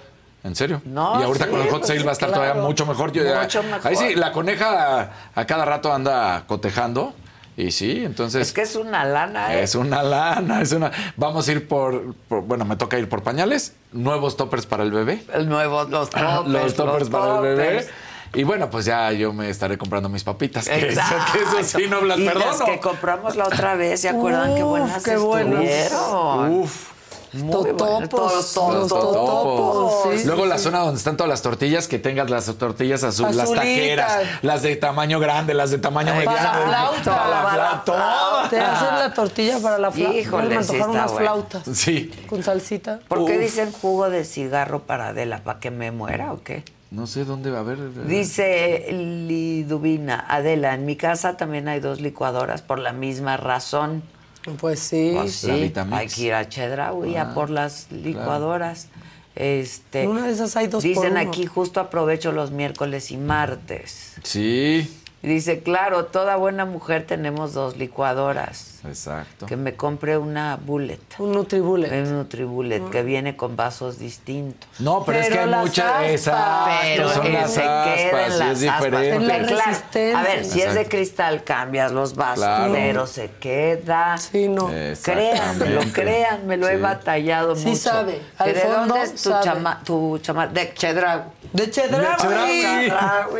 ¿En 0.44 0.56
serio? 0.56 0.82
No, 0.86 1.20
y 1.22 1.24
ahorita 1.24 1.46
sí, 1.46 1.52
con 1.52 1.62
el 1.62 1.70
hot 1.70 1.80
pues, 1.80 1.88
sale 1.88 2.04
va 2.04 2.10
a 2.10 2.14
estar 2.14 2.30
claro. 2.30 2.44
todavía 2.44 2.64
mucho 2.64 2.86
mejor. 2.86 3.12
Yo 3.14 3.24
ya- 3.24 3.42
Mucho 3.42 3.64
mejor. 3.64 3.88
Ahí 3.88 3.96
sí, 3.96 4.16
la 4.16 4.32
coneja 4.34 5.12
a, 5.36 5.46
cada 5.46 5.64
rato 5.66 5.94
anda 5.94 6.44
cotejando. 6.48 7.14
Y 7.56 7.72
sí, 7.72 8.04
entonces. 8.04 8.42
Es 8.48 8.52
que 8.52 8.64
es 8.64 8.76
una 8.76 9.06
lana, 9.06 9.54
¿eh? 9.54 9.64
Es 9.64 9.76
una 9.76 10.02
lana, 10.02 10.62
es 10.62 10.72
una. 10.72 10.92
Vamos 11.18 11.48
a 11.48 11.52
ir 11.52 11.68
por, 11.68 12.16
por- 12.28 12.42
Bueno, 12.42 12.66
me 12.66 12.76
toca 12.76 12.98
ir 12.98 13.08
por 13.08 13.22
pañales, 13.22 13.74
nuevos 13.92 14.36
toppers 14.38 14.66
para 14.66 14.82
el 14.84 14.92
bebé. 14.92 15.24
El 15.34 15.48
nuevo, 15.48 15.84
los 15.84 16.10
toppers. 16.10 16.48
los 16.48 16.74
toppers 16.74 17.10
para 17.10 17.36
el 17.38 17.42
bebé. 17.56 17.88
Y 18.34 18.44
bueno, 18.44 18.72
pues 18.72 18.86
ya 18.86 19.12
yo 19.12 19.32
me 19.32 19.48
estaré 19.52 19.78
comprando 19.78 20.10
mis 20.10 20.24
papitas. 20.24 20.68
Que, 20.68 20.88
eso, 20.90 21.02
que 21.32 21.40
eso 21.62 21.78
sí 21.78 21.86
no 21.88 22.02
las 22.02 22.18
y 22.18 22.26
perdono. 22.26 22.46
las 22.48 22.62
que 22.64 22.80
compramos 22.80 23.36
la 23.36 23.46
otra 23.46 23.76
vez, 23.76 24.02
¿se 24.02 24.10
acuerdan 24.10 24.56
qué 24.56 24.64
buenas 24.64 25.04
qué 25.04 25.16
buenas. 25.18 25.64
estuvieron? 25.64 26.52
Uf. 26.52 26.93
Totopos, 27.34 28.02
los 28.34 28.54
totopos. 28.54 28.90
totopos, 28.90 30.20
sí, 30.20 30.26
Luego 30.28 30.44
sí, 30.44 30.50
la 30.50 30.58
sí. 30.60 30.64
zona 30.66 30.80
donde 30.80 30.98
están 31.00 31.18
todas 31.18 31.30
las 31.30 31.42
tortillas, 31.42 31.88
que 31.88 31.98
tengas 31.98 32.30
las 32.30 32.46
tortillas 32.58 33.04
azul, 33.04 33.36
las 33.36 33.52
taqueras, 33.52 34.24
las 34.44 34.62
de 34.62 34.76
tamaño 34.76 35.20
grande, 35.20 35.54
las 35.56 35.72
de 35.72 35.80
tamaño 35.80 36.12
Ay, 36.14 36.20
mediano. 36.20 36.52
para 36.52 36.70
la 36.70 37.42
flauta. 37.50 37.86
Para. 37.86 38.50
Te 38.50 38.60
hacen 38.60 39.00
la 39.00 39.14
tortilla 39.14 39.60
para 39.60 39.80
la 39.80 39.92
flauta. 39.92 40.14
Híjole, 40.18 40.50
me 40.50 40.56
antojaron 40.58 40.90
unas 40.92 41.12
bueno. 41.12 41.26
flautas 41.28 41.64
Sí. 41.78 42.12
con 42.28 42.44
salsita. 42.44 43.00
¿Por 43.08 43.26
qué 43.26 43.40
dicen 43.40 43.72
jugo 43.72 44.10
de 44.10 44.26
cigarro 44.26 44.82
para 44.84 45.08
Adela? 45.08 45.44
¿Para 45.44 45.60
que 45.60 45.72
me 45.72 45.92
muera 45.92 46.34
o 46.34 46.44
qué? 46.44 46.64
No 46.92 47.08
sé 47.08 47.26
dónde 47.26 47.50
va 47.50 47.58
a 47.58 47.62
haber. 47.62 48.06
Dice 48.06 48.86
Liduvina, 48.92 50.24
Adela, 50.30 50.76
en 50.76 50.86
mi 50.86 50.96
casa 50.96 51.38
también 51.38 51.68
hay 51.68 51.80
dos 51.80 52.00
licuadoras 52.00 52.62
por 52.62 52.78
la 52.78 52.94
misma 52.94 53.38
razón. 53.38 54.04
Pues 54.60 54.80
sí. 54.80 55.12
Pues 55.16 55.36
sí, 55.36 55.74
hay 55.92 56.08
que 56.08 56.22
ir 56.22 56.34
a 56.34 56.48
Chedraui 56.48 57.16
a 57.16 57.34
por 57.34 57.50
las 57.50 57.92
licuadoras. 57.92 58.88
Este, 59.36 60.08
una 60.08 60.28
de 60.28 60.34
esas 60.34 60.56
hay 60.56 60.68
dos 60.68 60.84
por 60.84 60.90
Dicen 60.90 61.18
uno. 61.18 61.20
aquí, 61.20 61.46
justo 61.48 61.80
aprovecho 61.80 62.32
los 62.32 62.52
miércoles 62.52 63.10
y 63.12 63.18
martes. 63.18 64.14
Sí, 64.22 64.88
Dice, 65.24 65.62
claro, 65.64 66.08
toda 66.08 66.36
buena 66.36 66.66
mujer 66.66 67.06
tenemos 67.08 67.54
dos 67.54 67.78
licuadoras. 67.78 68.82
exacto. 68.86 69.46
Que 69.46 69.56
me 69.56 69.74
compre 69.76 70.18
una 70.18 70.58
bullet. 70.58 71.00
Un 71.18 71.32
Nutribullet. 71.32 71.90
Un 71.94 72.12
Nutribullet 72.18 72.90
que 72.90 73.04
viene 73.04 73.38
con 73.38 73.56
vasos 73.56 74.00
distintos. 74.00 74.70
No, 74.80 75.06
pero, 75.06 75.20
es 75.20 75.30
que 75.30 75.40
hay 75.40 75.48
muchas. 75.50 76.04
Exacto, 76.10 76.72
Pero 76.84 77.10
son 77.10 77.22
que 77.24 77.30
las 77.32 77.54
se 77.54 77.62
aspas, 77.64 78.38
las 78.38 78.62
es 78.62 78.70
aspas, 78.70 78.92
diferente. 78.92 79.46
claro, 79.48 80.18
a 80.18 80.24
ver, 80.24 80.44
si 80.44 80.62
es 80.62 80.74
de 80.76 80.86
cristal 80.90 81.44
cambias 81.46 81.94
los 81.94 82.16
vasos, 82.16 82.44
Claro. 82.44 82.74
pero 82.74 83.08
se 83.08 83.32
queda. 83.40 84.18
Sí, 84.18 84.50
no. 84.50 84.68
Créanmelo, 84.68 84.92
Exactamente. 84.92 85.92
créanme, 85.94 86.58
lo 86.58 86.68
he 86.68 86.76
Sí. 86.76 86.82
batallado 86.82 87.56
Sí 87.56 87.68
mucho. 87.68 87.80
sabe, 87.80 88.22
¿Que 88.38 88.44
al 88.44 88.54
¿De 88.56 88.60
fondo 88.60 88.78
dónde 88.96 89.02
es 89.04 89.12
tu 89.14 89.30
sabe. 89.30 89.44
chama, 89.46 89.82
tu 89.86 90.18
chama, 90.20 90.48
de 90.48 90.74
Chedraui? 90.74 91.22
De 91.54 91.72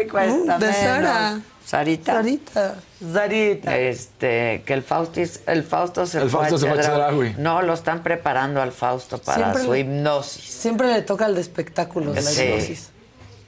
cuesta 0.08 0.58
Mm, 0.58 0.60
de 0.60 0.66
menos. 0.68 0.76
Sara. 0.78 1.40
Sarita. 1.66 2.14
Sarita. 2.16 2.76
Sarita. 3.14 3.78
Este, 3.78 4.64
que 4.66 4.74
el 4.74 4.84
Fausto, 4.84 5.20
el 5.48 5.64
Fausto 5.64 6.06
se 6.06 6.20
El 6.22 6.30
fue 6.30 6.42
Fausto 6.48 6.56
a 6.56 6.60
se 6.60 6.68
fue 6.70 6.80
a 6.80 6.82
Chedraui. 6.82 7.28
Chedraui. 7.30 7.36
No, 7.44 7.62
lo 7.62 7.74
están 7.74 8.04
preparando 8.04 8.62
al 8.62 8.72
Fausto 8.72 9.18
para 9.18 9.38
Siempre 9.38 9.64
su 9.64 9.72
le- 9.74 9.80
hipnosis. 9.80 10.44
Siempre 10.44 10.92
le 10.94 11.02
toca 11.02 11.26
el 11.26 11.36
de 11.36 11.42
espectáculos, 11.42 12.16
la 12.16 12.22
Sí. 12.22 12.42
hipnosis. 12.44 12.90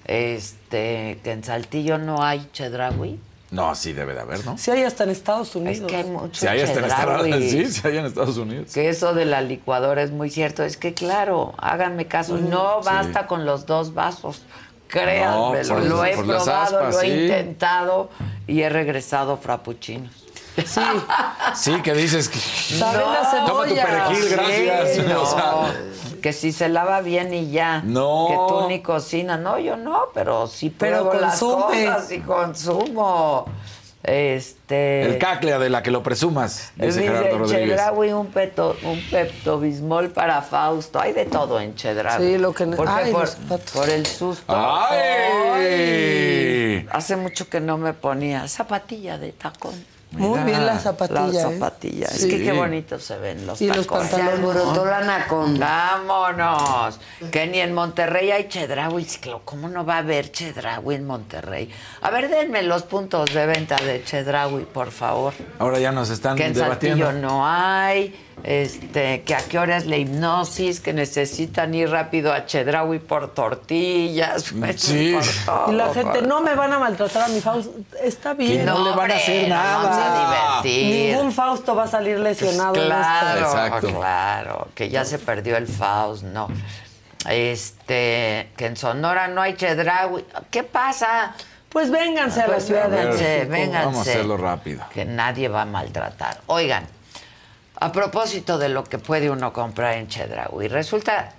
Este, 0.06 1.20
que 1.24 1.32
en 1.32 1.44
Saltillo 1.44 1.98
no 1.98 2.24
hay 2.24 2.48
Chedraui. 2.54 3.20
No, 3.52 3.74
sí 3.76 3.94
debe 3.94 4.14
de 4.14 4.22
haber, 4.22 4.44
¿no? 4.46 4.58
Sí 4.58 4.72
hay 4.72 4.84
hasta 4.84 5.04
en 5.04 5.12
Estados 5.12 5.50
Es 5.50 5.56
Unidos. 5.56 5.90
que 5.90 5.96
hay 5.98 6.04
mucho 6.04 6.40
Si 6.42 6.48
hay 6.48 6.62
hasta 6.62 6.80
en 6.80 6.86
Estados. 6.86 7.22
Unidos. 7.22 7.40
Sí, 7.52 7.66
sí 7.72 7.82
hay 7.88 7.98
en 7.98 8.06
Estados 8.06 8.38
Unidos. 8.38 8.74
Que 8.74 8.90
eso 8.90 9.14
de 9.14 9.26
la 9.26 9.42
licuadora 9.42 10.02
es 10.02 10.12
muy 10.12 10.30
cierto. 10.30 10.64
Es 10.64 10.78
que, 10.78 10.94
claro, 10.94 11.54
háganme 11.58 12.08
caso, 12.08 12.38
no 12.38 12.80
sí. 12.82 12.86
basta 12.90 13.28
con 13.28 13.46
los 13.46 13.66
dos 13.66 13.94
vasos. 13.94 14.42
Créanmelo, 15.04 15.74
No, 15.76 15.76
por- 15.76 15.84
lo 15.84 16.06
he 16.06 16.16
probado, 16.18 16.56
aspas, 16.56 16.94
lo 16.96 17.02
he 17.02 17.06
sí. 17.06 17.24
intentado 17.24 18.10
y 18.48 18.62
he 18.62 18.70
regresado 18.70 19.38
frappuccinos. 19.38 20.12
Sí. 20.66 20.82
Sí, 21.56 21.82
que 21.82 21.94
dices 21.94 22.28
que. 22.30 22.40
La 22.80 22.92
cebolla. 22.92 23.46
Toma 23.46 23.66
tu 23.66 23.76
perejil, 23.76 24.30
gracias. 24.30 24.96
Sí, 24.96 25.02
no. 25.08 25.22
O 25.22 25.26
sea, 25.26 25.74
que 26.22 26.34
si 26.34 26.52
se 26.52 26.70
lava 26.70 27.02
bien 27.02 27.34
y 27.34 27.52
ya. 27.52 27.82
No. 27.84 28.28
Que 28.30 28.36
tú 28.48 28.68
ni 28.70 28.82
cocinas. 28.82 29.40
No, 29.40 29.60
yo 29.60 29.78
no, 29.78 30.06
pero 30.14 30.48
sí 30.48 30.70
Pero 30.70 31.02
pruebo 31.10 31.22
las 31.22 31.40
cosas 31.40 32.12
y 32.12 32.20
consumo. 32.22 33.46
Este. 34.08 35.04
el 35.04 35.18
caclea 35.18 35.58
de 35.60 35.70
la 35.70 35.82
que 35.82 35.92
lo 35.92 36.04
presumas, 36.04 36.72
dice 36.76 37.00
Dice 37.00 37.02
Gerardo 37.04 37.38
Rodríguez. 37.40 37.70
Chedraui, 37.70 38.12
un, 38.14 38.28
peto, 38.28 38.78
un 38.84 39.02
peptobismol 39.10 40.10
para 40.12 40.42
Fausto. 40.42 41.00
Hay 41.00 41.14
de 41.14 41.26
todo 41.26 41.60
en 41.60 41.76
Chedraui. 41.76 42.24
Sí, 42.24 42.38
lo 42.38 42.54
que 42.54 42.68
Porque 42.68 42.94
Ay, 42.94 43.12
por, 43.12 43.28
por 43.74 43.90
el 43.90 44.06
susto. 44.06 44.54
¡Ay! 44.56 45.00
Ay. 45.54 46.88
Hace 46.92 47.16
mucho 47.16 47.50
que 47.50 47.60
no 47.60 47.78
me 47.78 47.94
ponía 47.94 48.48
zapatilla 48.48 49.18
de 49.18 49.32
tacón. 49.32 49.74
Muy 50.18 50.40
bien 50.44 50.66
la 50.66 50.80
zapatilla. 50.80 51.22
La 51.22 51.30
¿eh? 51.30 51.54
zapatilla. 51.54 52.06
Es 52.08 52.22
Sí. 52.22 52.30
que 52.30 52.44
qué 52.44 52.52
bonitos 52.52 53.04
se 53.04 53.18
ven 53.18 53.46
los 53.46 53.62
Y 53.62 53.68
los 53.68 53.86
tacones. 53.86 54.10
pantalones. 54.12 54.40
Se 54.40 54.42
alborotó 54.48 54.86
la 54.86 54.98
anaconda. 55.00 56.02
Vámonos. 56.08 57.00
Que 57.32 57.48
ni 57.48 57.60
en 57.60 57.74
Monterrey 57.74 58.32
hay 58.32 58.48
Chedraui. 58.48 59.06
¿Cómo 59.44 59.68
no 59.70 59.86
va 59.86 59.96
a 59.96 59.98
haber 60.00 60.32
Chedraui 60.32 60.96
en 60.96 61.06
Monterrey? 61.06 61.70
A 62.02 62.10
ver, 62.12 62.30
denme 62.30 62.64
los 62.64 62.84
puntos 62.84 63.34
de 63.34 63.46
venta 63.46 63.76
de 63.76 64.04
Chedraui, 64.04 64.64
por 64.66 64.92
favor. 64.92 65.34
Ahora 65.60 65.80
ya 65.80 65.92
nos 65.92 66.10
están 66.10 66.36
Que 66.38 66.46
en 66.48 66.54
debatiendo. 66.54 67.06
Saltillo 67.06 67.28
no 67.28 67.46
hay, 67.48 68.16
este, 68.44 69.24
que 69.24 69.34
a 69.34 69.40
qué 69.40 69.58
hora 69.58 69.78
es 69.78 69.86
la 69.88 69.98
hipnosis, 69.98 70.80
que 70.80 70.94
necesitan 70.94 71.74
ir 71.74 71.90
rápido 71.90 72.32
a 72.34 72.46
Chedraui 72.46 73.00
por 73.00 73.34
tortillas, 73.34 74.44
Sí. 74.78 75.14
por 75.16 75.24
todo, 75.46 75.72
Y 75.72 75.76
la 75.76 75.94
gente, 75.94 76.20
por- 76.20 76.28
no 76.28 76.42
me 76.42 76.54
van 76.54 76.72
a 76.74 76.80
maltratar 76.80 77.24
a 77.24 77.28
mi 77.30 77.42
Fausto. 77.42 77.72
Está 78.04 78.34
bien. 78.34 78.60
Que 78.60 78.64
no 78.66 78.84
le 78.84 78.96
van 78.96 79.12
a 79.12 79.16
hacer 79.16 79.48
nos 79.50 79.58
Vamos 79.58 79.90
nada. 79.90 80.60
a 80.60 80.62
divertir. 80.62 81.16
Ningún 81.16 81.32
Fausto 81.32 81.76
va 81.76 81.84
a 81.84 81.88
salir 81.88 82.20
lesionado. 82.20 82.76
en 82.76 82.86
Claro, 82.86 83.40
Exacto. 83.40 83.88
claro, 83.88 84.68
que 84.76 84.90
ya 84.90 85.06
se 85.06 85.18
perdió 85.18 85.58
el 85.58 85.68
Faust, 85.68 86.24
no. 86.24 86.48
Este, 87.28 88.52
que 88.56 88.66
en 88.68 88.78
Sonora 88.78 89.28
no 89.28 89.42
hay 89.42 89.56
Chedraui. 89.56 90.24
¿Qué 90.52 90.64
pasa? 90.64 91.34
Pues 91.70 91.90
vénganse 91.92 92.42
a 92.42 92.48
la 92.48 92.54
Pues 92.54 92.66
ciudad 92.68 92.88
de 92.90 92.98
vénganse, 92.98 93.24
México. 93.24 93.52
vénganse. 93.52 93.86
Vamos 93.86 93.98
a 94.08 94.12
hacerlo 94.12 94.38
rápido. 94.38 94.84
Que 94.94 95.06
nadie 95.06 95.48
va 95.50 95.64
a 95.64 95.66
maltratar. 95.66 96.40
Oigan, 96.48 96.86
a 97.80 97.92
propósito 97.92 98.58
de 98.58 98.70
lo 98.70 98.84
que 98.84 98.98
puede 98.98 99.30
uno 99.30 99.54
comprar 99.54 99.96
en 99.96 100.08
Chedraui, 100.08 100.68
resulta 100.68 101.34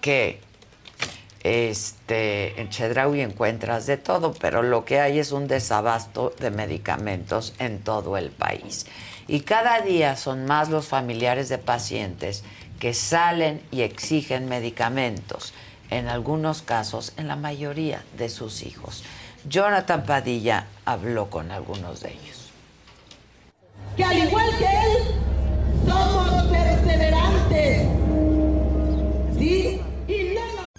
que 0.00 0.40
este, 1.42 2.60
en 2.60 2.70
Chedraui 2.70 3.20
encuentras 3.20 3.86
de 3.86 3.96
todo, 3.96 4.34
pero 4.34 4.62
lo 4.62 4.84
que 4.84 4.98
hay 4.98 5.20
es 5.20 5.30
un 5.30 5.46
desabasto 5.46 6.34
de 6.40 6.50
medicamentos 6.50 7.54
en 7.60 7.78
todo 7.84 8.16
el 8.16 8.30
país. 8.30 8.86
Y 9.28 9.40
cada 9.40 9.80
día 9.80 10.16
son 10.16 10.44
más 10.46 10.70
los 10.70 10.88
familiares 10.88 11.48
de 11.48 11.58
pacientes 11.58 12.42
que 12.80 12.94
salen 12.94 13.62
y 13.70 13.82
exigen 13.82 14.48
medicamentos, 14.48 15.52
en 15.90 16.08
algunos 16.08 16.62
casos, 16.62 17.12
en 17.16 17.28
la 17.28 17.36
mayoría 17.36 18.02
de 18.18 18.28
sus 18.28 18.64
hijos. 18.64 19.04
Jonathan 19.48 20.04
Padilla 20.04 20.66
habló 20.84 21.30
con 21.30 21.52
algunos 21.52 22.00
de 22.00 22.10
ellos. 22.10 22.50
que 23.96 24.04
al 24.04 24.18
igual 24.18 24.50
que 24.58 24.64
él, 24.64 25.55
somos 25.86 26.42
perseverantes. 26.44 27.88
¿Sí? 29.38 29.80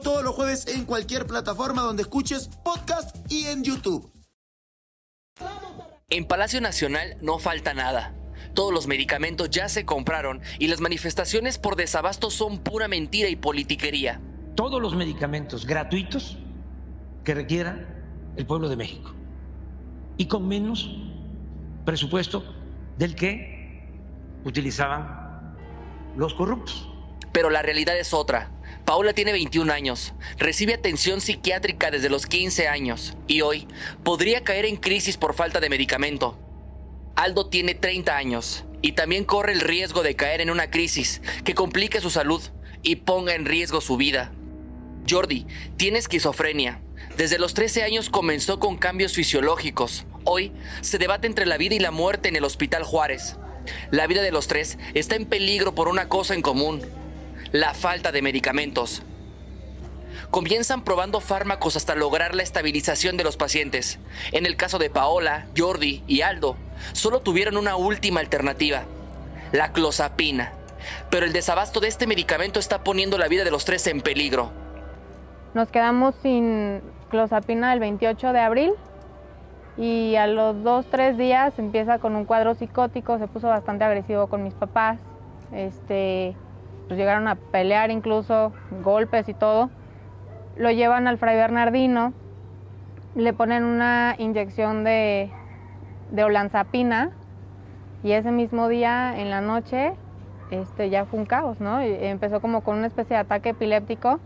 todos 0.00 0.22
los 0.22 0.34
jueves 0.34 0.66
en 0.68 0.84
cualquier 0.84 1.26
plataforma 1.26 1.82
donde 1.82 2.02
escuches 2.02 2.48
podcast 2.64 3.16
y 3.30 3.46
en 3.46 3.64
YouTube. 3.64 4.10
En 6.10 6.26
Palacio 6.26 6.60
Nacional 6.60 7.16
no 7.20 7.38
falta 7.38 7.74
nada. 7.74 8.14
Todos 8.54 8.72
los 8.72 8.86
medicamentos 8.86 9.50
ya 9.50 9.68
se 9.68 9.84
compraron 9.84 10.40
y 10.58 10.68
las 10.68 10.80
manifestaciones 10.80 11.58
por 11.58 11.76
desabasto 11.76 12.30
son 12.30 12.58
pura 12.58 12.88
mentira 12.88 13.28
y 13.28 13.36
politiquería. 13.36 14.20
Todos 14.54 14.80
los 14.80 14.96
medicamentos 14.96 15.66
gratuitos 15.66 16.38
que 17.24 17.34
requiera 17.34 17.86
el 18.36 18.46
pueblo 18.46 18.68
de 18.68 18.76
México. 18.76 19.12
Y 20.16 20.26
con 20.26 20.48
menos 20.48 20.96
presupuesto 21.84 22.42
del 22.96 23.14
que 23.14 23.86
utilizaban 24.44 25.56
los 26.16 26.34
corruptos. 26.34 26.88
Pero 27.38 27.50
la 27.50 27.62
realidad 27.62 27.96
es 27.96 28.14
otra. 28.14 28.50
Paula 28.84 29.12
tiene 29.12 29.30
21 29.30 29.72
años, 29.72 30.12
recibe 30.38 30.74
atención 30.74 31.20
psiquiátrica 31.20 31.92
desde 31.92 32.08
los 32.08 32.26
15 32.26 32.66
años 32.66 33.16
y 33.28 33.42
hoy 33.42 33.68
podría 34.02 34.42
caer 34.42 34.64
en 34.64 34.74
crisis 34.74 35.16
por 35.16 35.34
falta 35.34 35.60
de 35.60 35.68
medicamento. 35.68 36.36
Aldo 37.14 37.48
tiene 37.48 37.76
30 37.76 38.16
años 38.16 38.64
y 38.82 38.90
también 38.90 39.24
corre 39.24 39.52
el 39.52 39.60
riesgo 39.60 40.02
de 40.02 40.16
caer 40.16 40.40
en 40.40 40.50
una 40.50 40.68
crisis 40.68 41.22
que 41.44 41.54
complique 41.54 42.00
su 42.00 42.10
salud 42.10 42.42
y 42.82 42.96
ponga 42.96 43.36
en 43.36 43.44
riesgo 43.44 43.80
su 43.80 43.96
vida. 43.96 44.32
Jordi 45.08 45.46
tiene 45.76 46.00
esquizofrenia. 46.00 46.82
Desde 47.16 47.38
los 47.38 47.54
13 47.54 47.84
años 47.84 48.10
comenzó 48.10 48.58
con 48.58 48.76
cambios 48.76 49.12
fisiológicos. 49.12 50.06
Hoy 50.24 50.50
se 50.80 50.98
debate 50.98 51.28
entre 51.28 51.46
la 51.46 51.56
vida 51.56 51.76
y 51.76 51.78
la 51.78 51.92
muerte 51.92 52.30
en 52.30 52.34
el 52.34 52.42
Hospital 52.42 52.82
Juárez. 52.82 53.36
La 53.92 54.08
vida 54.08 54.22
de 54.22 54.32
los 54.32 54.48
tres 54.48 54.76
está 54.94 55.14
en 55.14 55.26
peligro 55.26 55.74
por 55.74 55.86
una 55.86 56.08
cosa 56.08 56.34
en 56.34 56.42
común, 56.42 56.82
la 57.52 57.74
falta 57.74 58.12
de 58.12 58.22
medicamentos. 58.22 59.02
Comienzan 60.30 60.84
probando 60.84 61.20
fármacos 61.20 61.76
hasta 61.76 61.94
lograr 61.94 62.34
la 62.34 62.42
estabilización 62.42 63.16
de 63.16 63.24
los 63.24 63.36
pacientes. 63.36 63.98
En 64.32 64.44
el 64.44 64.56
caso 64.56 64.78
de 64.78 64.90
Paola, 64.90 65.46
Jordi 65.56 66.02
y 66.06 66.20
Aldo, 66.20 66.56
solo 66.92 67.20
tuvieron 67.20 67.56
una 67.56 67.76
última 67.76 68.20
alternativa, 68.20 68.82
la 69.52 69.72
clozapina. 69.72 70.52
Pero 71.10 71.24
el 71.24 71.32
desabasto 71.32 71.80
de 71.80 71.88
este 71.88 72.06
medicamento 72.06 72.60
está 72.60 72.84
poniendo 72.84 73.18
la 73.18 73.28
vida 73.28 73.44
de 73.44 73.50
los 73.50 73.64
tres 73.64 73.86
en 73.86 74.00
peligro. 74.00 74.50
Nos 75.54 75.70
quedamos 75.70 76.14
sin 76.22 76.82
clozapina 77.10 77.72
el 77.72 77.80
28 77.80 78.32
de 78.32 78.40
abril 78.40 78.72
y 79.78 80.16
a 80.16 80.26
los 80.26 80.62
dos, 80.62 80.86
tres 80.90 81.16
días 81.16 81.58
empieza 81.58 81.98
con 81.98 82.16
un 82.16 82.24
cuadro 82.24 82.54
psicótico, 82.54 83.18
se 83.18 83.28
puso 83.28 83.48
bastante 83.48 83.84
agresivo 83.84 84.26
con 84.26 84.42
mis 84.42 84.54
papás, 84.54 84.98
este, 85.52 86.36
pues 86.88 86.98
llegaron 86.98 87.28
a 87.28 87.36
pelear 87.36 87.90
incluso, 87.90 88.52
golpes 88.82 89.28
y 89.28 89.34
todo. 89.34 89.70
Lo 90.56 90.70
llevan 90.70 91.06
al 91.06 91.18
Fray 91.18 91.36
Bernardino, 91.36 92.14
le 93.14 93.32
ponen 93.32 93.64
una 93.64 94.14
inyección 94.18 94.84
de, 94.84 95.30
olanzapina 96.16 97.10
y 98.02 98.12
ese 98.12 98.32
mismo 98.32 98.68
día 98.68 99.18
en 99.18 99.28
la 99.30 99.40
noche 99.40 99.92
este, 100.50 100.88
ya 100.88 101.04
fue 101.04 101.20
un 101.20 101.26
caos, 101.26 101.60
¿no? 101.60 101.80
Empezó 101.80 102.40
como 102.40 102.62
con 102.62 102.78
una 102.78 102.86
especie 102.86 103.16
de 103.16 103.20
ataque 103.20 103.50
epiléptico, 103.50 104.18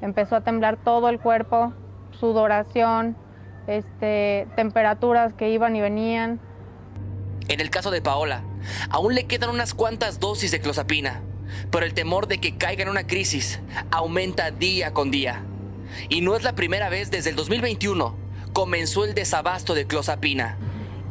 empezó 0.00 0.36
a 0.36 0.40
temblar 0.40 0.76
todo 0.76 1.08
el 1.08 1.20
cuerpo, 1.20 1.72
sudoración, 2.18 3.16
este, 3.68 4.48
temperaturas 4.56 5.34
que 5.34 5.50
iban 5.50 5.76
y 5.76 5.80
venían. 5.80 6.40
En 7.48 7.60
el 7.60 7.70
caso 7.70 7.90
de 7.90 8.02
Paola, 8.02 8.42
aún 8.90 9.14
le 9.14 9.26
quedan 9.26 9.50
unas 9.50 9.74
cuantas 9.74 10.18
dosis 10.18 10.50
de 10.50 10.60
clozapina, 10.60 11.22
pero 11.70 11.86
el 11.86 11.94
temor 11.94 12.26
de 12.28 12.38
que 12.38 12.56
caiga 12.56 12.82
en 12.82 12.88
una 12.88 13.06
crisis 13.06 13.60
aumenta 13.90 14.50
día 14.50 14.92
con 14.92 15.10
día. 15.10 15.42
Y 16.08 16.20
no 16.22 16.36
es 16.36 16.42
la 16.42 16.54
primera 16.54 16.88
vez 16.88 17.10
desde 17.10 17.30
el 17.30 17.36
2021 17.36 18.14
comenzó 18.52 19.04
el 19.04 19.14
desabasto 19.14 19.72
de 19.74 19.86
clozapina. 19.86 20.56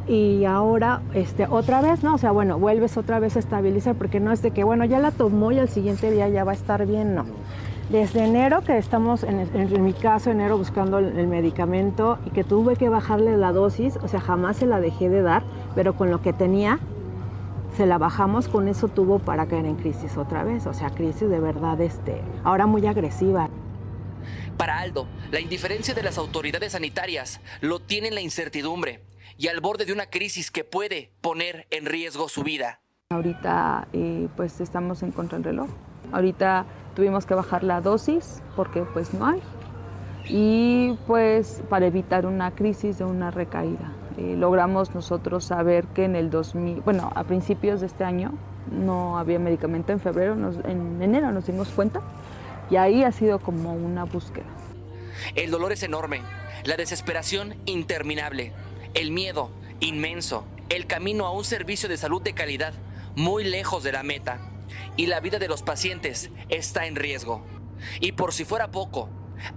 y 0.08 0.44
ahora 0.44 1.00
este, 1.14 1.46
otra 1.48 1.80
vez, 1.80 2.02
¿no? 2.02 2.14
O 2.14 2.18
sea, 2.18 2.30
bueno, 2.32 2.58
vuelves 2.58 2.96
otra 2.96 3.18
vez 3.20 3.36
a 3.36 3.38
estabilizar 3.38 3.94
porque 3.96 4.20
no 4.20 4.32
es 4.32 4.42
de 4.42 4.50
que, 4.52 4.62
bueno, 4.64 4.84
ya 4.84 4.98
la 4.98 5.10
tomó 5.12 5.52
y 5.52 5.58
al 5.58 5.68
siguiente 5.68 6.10
día 6.10 6.28
ya 6.28 6.44
va 6.44 6.52
a 6.52 6.54
estar 6.54 6.86
bien, 6.86 7.14
no. 7.14 7.24
Desde 7.90 8.24
enero 8.24 8.62
que 8.62 8.78
estamos, 8.78 9.22
en, 9.22 9.40
en- 9.54 9.84
mi 9.84 9.92
caso, 9.92 10.30
enero 10.30 10.56
buscando 10.56 10.98
el, 10.98 11.18
el 11.18 11.26
medicamento 11.26 12.18
y 12.26 12.30
que 12.30 12.42
tuve 12.42 12.76
que 12.76 12.88
bajarle 12.88 13.36
la 13.36 13.52
dosis, 13.52 13.96
o 14.02 14.08
sea, 14.08 14.20
jamás 14.20 14.56
se 14.56 14.66
la 14.66 14.80
dejé 14.80 15.08
de 15.08 15.20
dar, 15.22 15.42
pero 15.74 15.94
con 15.94 16.10
lo 16.10 16.22
que 16.22 16.32
tenía, 16.32 16.78
se 17.76 17.86
la 17.86 17.98
bajamos, 17.98 18.48
con 18.48 18.68
eso 18.68 18.88
tuvo 18.88 19.18
para 19.18 19.46
caer 19.46 19.66
en 19.66 19.76
crisis 19.76 20.16
otra 20.16 20.44
vez, 20.44 20.66
o 20.66 20.74
sea, 20.74 20.90
crisis 20.90 21.28
de 21.28 21.40
verdad, 21.40 21.80
este, 21.80 22.20
ahora 22.44 22.66
muy 22.66 22.86
agresiva. 22.86 23.48
Para 24.56 24.78
Aldo, 24.78 25.06
la 25.30 25.40
indiferencia 25.40 25.94
de 25.94 26.02
las 26.02 26.18
autoridades 26.18 26.72
sanitarias 26.72 27.40
lo 27.60 27.80
tiene 27.80 28.08
en 28.08 28.14
la 28.14 28.20
incertidumbre 28.20 29.02
y 29.38 29.48
al 29.48 29.60
borde 29.60 29.84
de 29.84 29.92
una 29.92 30.06
crisis 30.06 30.50
que 30.50 30.64
puede 30.64 31.10
poner 31.20 31.66
en 31.70 31.86
riesgo 31.86 32.28
su 32.28 32.42
vida. 32.42 32.80
Ahorita 33.10 33.88
eh, 33.92 34.28
pues 34.36 34.60
estamos 34.60 35.02
en 35.02 35.10
contra 35.12 35.38
del 35.38 35.44
reloj. 35.44 35.70
Ahorita 36.12 36.66
tuvimos 36.94 37.26
que 37.26 37.34
bajar 37.34 37.64
la 37.64 37.80
dosis 37.80 38.42
porque 38.54 38.82
pues 38.82 39.12
no 39.14 39.26
hay. 39.26 39.42
Y 40.28 40.96
pues 41.06 41.62
para 41.68 41.86
evitar 41.86 42.26
una 42.26 42.52
crisis 42.52 42.98
de 42.98 43.04
una 43.04 43.30
recaída. 43.30 43.92
Eh, 44.18 44.34
logramos 44.36 44.94
nosotros 44.94 45.44
saber 45.44 45.86
que 45.88 46.04
en 46.04 46.16
el 46.16 46.30
2000, 46.30 46.80
bueno, 46.82 47.10
a 47.14 47.24
principios 47.24 47.80
de 47.80 47.86
este 47.86 48.04
año 48.04 48.32
no 48.70 49.18
había 49.18 49.38
medicamento. 49.38 49.92
En 49.92 50.00
febrero, 50.00 50.34
nos- 50.36 50.64
en 50.64 51.00
enero 51.02 51.32
nos 51.32 51.46
dimos 51.46 51.68
cuenta 51.68 52.00
y 52.70 52.76
ahí 52.76 53.02
ha 53.04 53.12
sido 53.12 53.38
como 53.38 53.74
una 53.74 54.04
búsqueda. 54.04 54.46
El 55.34 55.50
dolor 55.50 55.72
es 55.72 55.82
enorme, 55.82 56.20
la 56.64 56.76
desesperación 56.76 57.54
interminable, 57.66 58.52
el 58.94 59.10
miedo 59.10 59.50
inmenso, 59.80 60.44
el 60.68 60.86
camino 60.86 61.26
a 61.26 61.32
un 61.32 61.44
servicio 61.44 61.88
de 61.88 61.96
salud 61.96 62.22
de 62.22 62.34
calidad 62.34 62.72
muy 63.16 63.44
lejos 63.44 63.82
de 63.82 63.92
la 63.92 64.02
meta 64.02 64.40
y 64.96 65.06
la 65.06 65.20
vida 65.20 65.38
de 65.38 65.48
los 65.48 65.62
pacientes 65.62 66.30
está 66.48 66.86
en 66.86 66.96
riesgo. 66.96 67.42
Y 68.00 68.12
por 68.12 68.32
si 68.32 68.44
fuera 68.44 68.70
poco, 68.70 69.08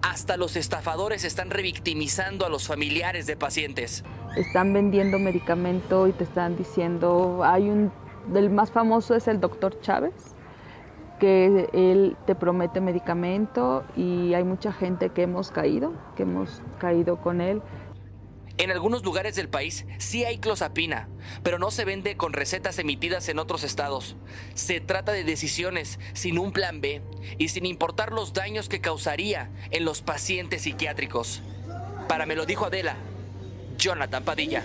hasta 0.01 0.37
los 0.37 0.55
estafadores 0.55 1.23
están 1.23 1.49
revictimizando 1.49 2.45
a 2.45 2.49
los 2.49 2.67
familiares 2.67 3.25
de 3.27 3.35
pacientes. 3.35 4.03
están 4.35 4.73
vendiendo 4.73 5.17
medicamento 5.19 6.07
y 6.07 6.11
te 6.11 6.23
están 6.23 6.57
diciendo, 6.57 7.41
hay 7.43 7.69
un, 7.69 7.91
el 8.33 8.49
más 8.49 8.71
famoso 8.71 9.15
es 9.15 9.27
el 9.27 9.39
doctor 9.39 9.79
Chávez, 9.81 10.35
que 11.19 11.69
él 11.73 12.17
te 12.25 12.35
promete 12.35 12.81
medicamento 12.81 13.83
y 13.95 14.33
hay 14.33 14.43
mucha 14.43 14.73
gente 14.73 15.09
que 15.09 15.23
hemos 15.23 15.51
caído, 15.51 15.93
que 16.15 16.23
hemos 16.23 16.61
caído 16.79 17.17
con 17.17 17.39
él. 17.39 17.61
En 18.57 18.71
algunos 18.71 19.03
lugares 19.03 19.35
del 19.35 19.49
país 19.49 19.85
sí 19.97 20.23
hay 20.23 20.37
clozapina, 20.37 21.09
pero 21.43 21.59
no 21.59 21.71
se 21.71 21.83
vende 21.83 22.15
con 22.15 22.31
recetas 22.31 22.79
emitidas 22.79 23.27
en 23.27 23.39
otros 23.39 23.63
estados. 23.63 24.15
Se 24.53 24.79
trata 24.79 25.11
de 25.11 25.25
decisiones 25.25 25.99
sin 26.13 26.39
un 26.39 26.53
plan 26.53 26.79
B 26.79 27.01
y 27.37 27.49
sin 27.49 27.65
importar 27.65 28.13
los 28.13 28.33
daños 28.33 28.69
que 28.69 28.79
causaría 28.79 29.51
en 29.71 29.83
los 29.83 30.01
pacientes 30.01 30.61
psiquiátricos. 30.61 31.41
Para 32.07 32.25
me 32.25 32.35
lo 32.35 32.45
dijo 32.45 32.65
Adela, 32.65 32.95
Jonathan 33.77 34.23
Padilla. 34.23 34.63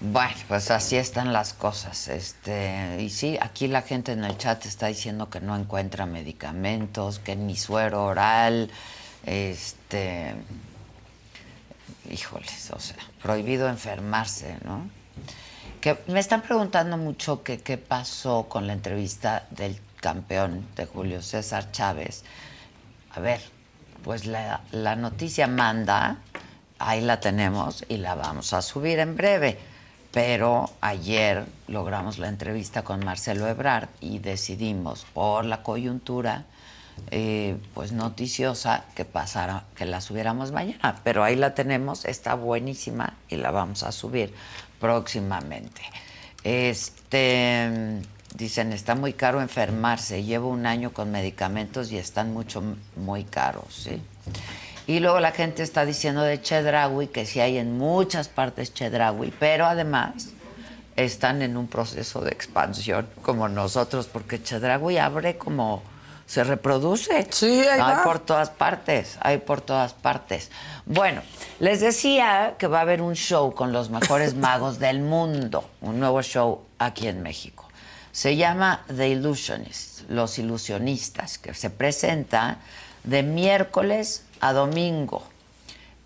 Bueno, 0.00 0.36
pues 0.46 0.70
así 0.70 0.96
están 0.96 1.32
las 1.32 1.54
cosas. 1.54 2.06
Este, 2.06 2.98
y 3.00 3.10
sí, 3.10 3.36
aquí 3.40 3.66
la 3.66 3.82
gente 3.82 4.12
en 4.12 4.22
el 4.22 4.38
chat 4.38 4.64
está 4.64 4.86
diciendo 4.86 5.28
que 5.28 5.40
no 5.40 5.56
encuentra 5.56 6.06
medicamentos, 6.06 7.18
que 7.18 7.34
ni 7.34 7.56
suero 7.56 8.04
oral, 8.04 8.70
este, 9.26 10.36
híjoles, 12.08 12.70
o 12.70 12.78
sea, 12.78 12.96
prohibido 13.20 13.68
enfermarse, 13.68 14.58
¿no? 14.64 14.88
Que 15.80 15.98
me 16.06 16.20
están 16.20 16.42
preguntando 16.42 16.96
mucho 16.96 17.42
que 17.42 17.58
qué 17.60 17.76
pasó 17.76 18.48
con 18.48 18.68
la 18.68 18.74
entrevista 18.74 19.46
del 19.50 19.80
campeón 20.00 20.64
de 20.76 20.86
Julio 20.86 21.22
César 21.22 21.72
Chávez. 21.72 22.22
A 23.16 23.20
ver, 23.20 23.40
pues 24.04 24.26
la, 24.26 24.60
la 24.70 24.94
noticia 24.94 25.48
manda, 25.48 26.18
ahí 26.78 27.00
la 27.00 27.18
tenemos 27.18 27.84
y 27.88 27.96
la 27.96 28.14
vamos 28.14 28.52
a 28.52 28.62
subir 28.62 29.00
en 29.00 29.16
breve. 29.16 29.58
Pero 30.12 30.70
ayer 30.80 31.44
logramos 31.66 32.18
la 32.18 32.28
entrevista 32.28 32.82
con 32.82 33.04
Marcelo 33.04 33.46
Ebrard 33.46 33.88
y 34.00 34.18
decidimos, 34.18 35.04
por 35.12 35.44
la 35.44 35.62
coyuntura, 35.62 36.44
eh, 37.10 37.56
pues 37.74 37.92
noticiosa, 37.92 38.84
que 38.94 39.04
pasara, 39.04 39.64
que 39.76 39.84
la 39.84 40.00
subiéramos 40.00 40.50
mañana. 40.50 41.00
Pero 41.04 41.24
ahí 41.24 41.36
la 41.36 41.54
tenemos, 41.54 42.04
está 42.04 42.34
buenísima 42.34 43.14
y 43.28 43.36
la 43.36 43.50
vamos 43.50 43.82
a 43.82 43.92
subir 43.92 44.34
próximamente. 44.80 45.82
Este 46.42 48.00
dicen 48.34 48.72
está 48.72 48.94
muy 48.94 49.12
caro 49.14 49.40
enfermarse, 49.40 50.22
llevo 50.22 50.48
un 50.48 50.66
año 50.66 50.92
con 50.92 51.10
medicamentos 51.10 51.90
y 51.92 51.98
están 51.98 52.32
mucho 52.32 52.62
muy 52.96 53.24
caros, 53.24 53.74
¿sí? 53.74 54.00
Y 54.88 55.00
luego 55.00 55.20
la 55.20 55.32
gente 55.32 55.62
está 55.62 55.84
diciendo 55.84 56.22
de 56.22 56.40
Chedraui 56.40 57.08
que 57.08 57.26
sí 57.26 57.40
hay 57.40 57.58
en 57.58 57.76
muchas 57.76 58.28
partes 58.28 58.72
Chedraui, 58.72 59.34
pero 59.38 59.66
además 59.66 60.30
están 60.96 61.42
en 61.42 61.58
un 61.58 61.68
proceso 61.68 62.22
de 62.22 62.30
expansión 62.30 63.06
como 63.20 63.50
nosotros, 63.50 64.06
porque 64.10 64.42
Chedraui 64.42 64.96
abre 64.96 65.36
como 65.36 65.82
se 66.24 66.42
reproduce. 66.42 67.26
Sí, 67.30 67.60
ahí 67.60 67.68
hay 67.68 67.96
va. 67.96 68.02
por 68.02 68.20
todas 68.20 68.48
partes, 68.48 69.18
hay 69.20 69.36
por 69.36 69.60
todas 69.60 69.92
partes. 69.92 70.50
Bueno, 70.86 71.20
les 71.60 71.80
decía 71.80 72.54
que 72.58 72.66
va 72.66 72.78
a 72.78 72.82
haber 72.82 73.02
un 73.02 73.14
show 73.14 73.52
con 73.52 73.74
los 73.74 73.90
mejores 73.90 74.34
magos 74.36 74.78
del 74.78 75.00
mundo, 75.00 75.68
un 75.82 76.00
nuevo 76.00 76.22
show 76.22 76.62
aquí 76.78 77.08
en 77.08 77.22
México. 77.22 77.68
Se 78.10 78.36
llama 78.36 78.86
The 78.86 79.10
Illusionists, 79.10 80.06
los 80.08 80.38
ilusionistas, 80.38 81.36
que 81.36 81.52
se 81.52 81.68
presenta 81.68 82.56
de 83.04 83.22
miércoles 83.22 84.24
a 84.40 84.52
domingo 84.52 85.22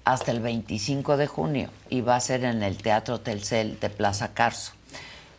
hasta 0.05 0.31
el 0.33 0.41
25 0.41 1.17
de 1.17 1.27
junio 1.27 1.71
y 1.89 2.01
va 2.01 2.17
a 2.17 2.21
ser 2.21 2.45
en 2.45 2.63
el 2.63 2.77
Teatro 2.77 3.21
Telcel 3.21 3.79
de 3.81 3.91
Plaza 3.91 4.35
Carso. 4.35 4.73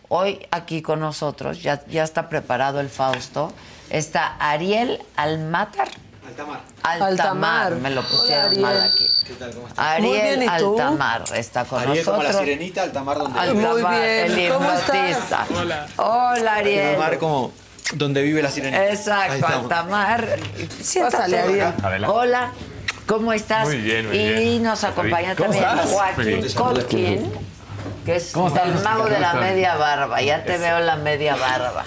Hoy 0.10 0.46
aquí 0.52 0.82
con 0.82 1.00
nosotros, 1.00 1.62
ya, 1.62 1.84
ya 1.88 2.04
está 2.04 2.30
preparado 2.30 2.80
el 2.80 2.90
Fausto, 2.90 3.52
está 3.90 4.36
Ariel 4.40 5.02
Almatar. 5.16 5.90
Altamar. 6.26 6.62
Altamar, 6.84 7.10
Altamar. 7.10 7.76
me 7.76 7.90
lo 7.90 8.02
pusieron 8.04 8.54
Hola, 8.54 8.62
mal 8.62 8.82
aquí. 8.82 9.08
¿Qué 9.28 9.34
tal? 9.34 9.54
¿Cómo 9.54 9.68
estás? 9.68 9.86
Ariel 9.86 10.10
Muy 10.10 10.22
bien, 10.22 10.44
¿y 10.44 10.58
tú? 10.60 10.80
Altamar 10.80 11.24
está 11.36 11.66
con 11.66 11.82
Ariel 11.82 12.06
como 12.06 12.18
nosotros. 12.18 12.36
la 12.36 12.46
sirenita, 12.46 12.84
Altamar 12.84 13.18
donde 13.18 13.40
Altamar, 13.40 14.04
el 14.04 14.40
hipnotista. 14.40 15.48
Hola, 15.98 16.54
Ariel. 16.56 16.88
Altamar 16.88 17.18
como 17.20 17.52
donde 17.96 18.22
vive 18.24 18.42
la 18.42 18.52
sirenita. 18.52 18.90
Exacto. 18.90 19.46
Altamar. 19.46 20.40
Siéntate. 20.82 21.40
Ariel. 21.40 22.06
Hola. 22.06 22.52
¿Cómo 23.08 23.34
estás? 23.34 23.66
Muy 23.68 23.78
bien, 23.78 24.08
muy 24.08 24.18
y 24.18 24.34
bien. 24.34 24.64
nos 24.64 24.84
acompaña 24.84 25.36
¿Cómo 25.36 25.50
también 25.52 25.64
estás? 25.66 25.92
Joaquín. 25.92 26.54
Kotkin, 26.56 27.32
que 28.06 28.16
es 28.16 28.32
¿Cómo 28.32 28.48
estás, 28.48 28.68
el 28.68 28.84
mago 28.84 29.06
de 29.06 29.20
la 29.20 29.34
media 29.34 29.76
barba. 29.76 30.22
Ya 30.22 30.44
te 30.44 30.56
Es- 30.56 30.62
veo 30.62 30.80
la 30.80 30.96
media 30.98 31.36
barba. 31.36 31.86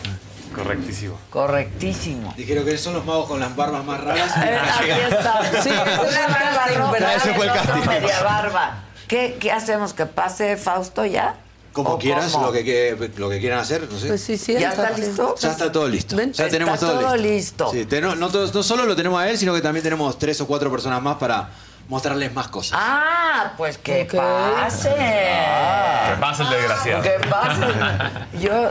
Correctísimo. 0.55 1.18
Correctísimo. 1.28 2.32
Dijeron 2.36 2.64
que 2.64 2.78
son 2.78 2.94
los 2.94 3.05
magos 3.05 3.26
con 3.28 3.38
las 3.40 3.55
barbas 3.55 3.84
más 3.84 4.01
raras. 4.02 4.30
Eh, 4.38 4.59
aquí 4.59 4.90
está. 5.14 5.62
Sí, 5.62 5.68
una 5.70 6.26
barba 6.28 6.66
roja, 6.74 7.14
Ese 7.14 7.34
fue 7.34 7.44
el 7.47 7.51
el 7.52 7.56
casting. 7.59 7.86
media 7.88 8.22
barba. 8.22 8.74
¿Qué, 9.06 9.36
¿Qué 9.38 9.52
hacemos? 9.52 9.93
¿Que 9.93 10.06
pase 10.06 10.56
Fausto 10.56 11.05
ya? 11.05 11.34
Como 11.77 11.90
¿O 11.90 11.98
quieras, 11.98 12.32
cómo? 12.32 12.47
lo 12.47 12.53
que, 12.55 13.11
lo 13.19 13.28
que 13.28 13.39
quieran 13.39 13.59
hacer, 13.59 13.86
no 13.93 13.98
sé. 13.98 14.07
Pues 14.09 14.23
sí, 14.23 14.39
sí, 14.39 14.55
¿Ya 14.55 14.70
está 14.70 14.90
listo? 14.93 15.35
Ya 15.39 15.51
está 15.51 15.70
todo 15.70 15.86
listo. 15.86 16.16
Ven. 16.16 16.32
Ya 16.32 16.44
Está 16.47 16.59
tenemos 16.59 16.81
todo, 16.81 16.98
todo 17.01 17.16
listo. 17.16 17.65
listo. 17.66 17.70
Sí, 17.70 17.85
te- 17.85 18.01
no, 18.01 18.16
no 18.16 18.31
todos- 18.31 18.55
no 18.55 18.62
solo 18.62 18.86
lo 18.86 18.97
tenemos 18.97 19.20
a 19.20 19.28
él, 19.28 19.36
sino 19.36 19.53
que 19.53 19.61
también 19.61 19.82
tenemos 19.85 20.19
tres 20.19 20.40
o 20.40 20.47
cuatro 20.47 20.70
personas 20.70 21.03
más 21.03 21.16
para 21.19 21.51
mostrarles 21.88 22.32
más 22.34 22.48
cosas. 22.48 22.78
Ah, 22.80 23.52
pues 23.56 23.78
que 23.78 24.02
Ok. 24.02 24.14
pase. 24.16 24.88
Que 24.94 26.20
pase 26.20 26.42
el 26.42 26.50
desgraciado. 26.50 27.02
Que 27.02 27.10
pase. 27.28 28.38
Yo. 28.40 28.70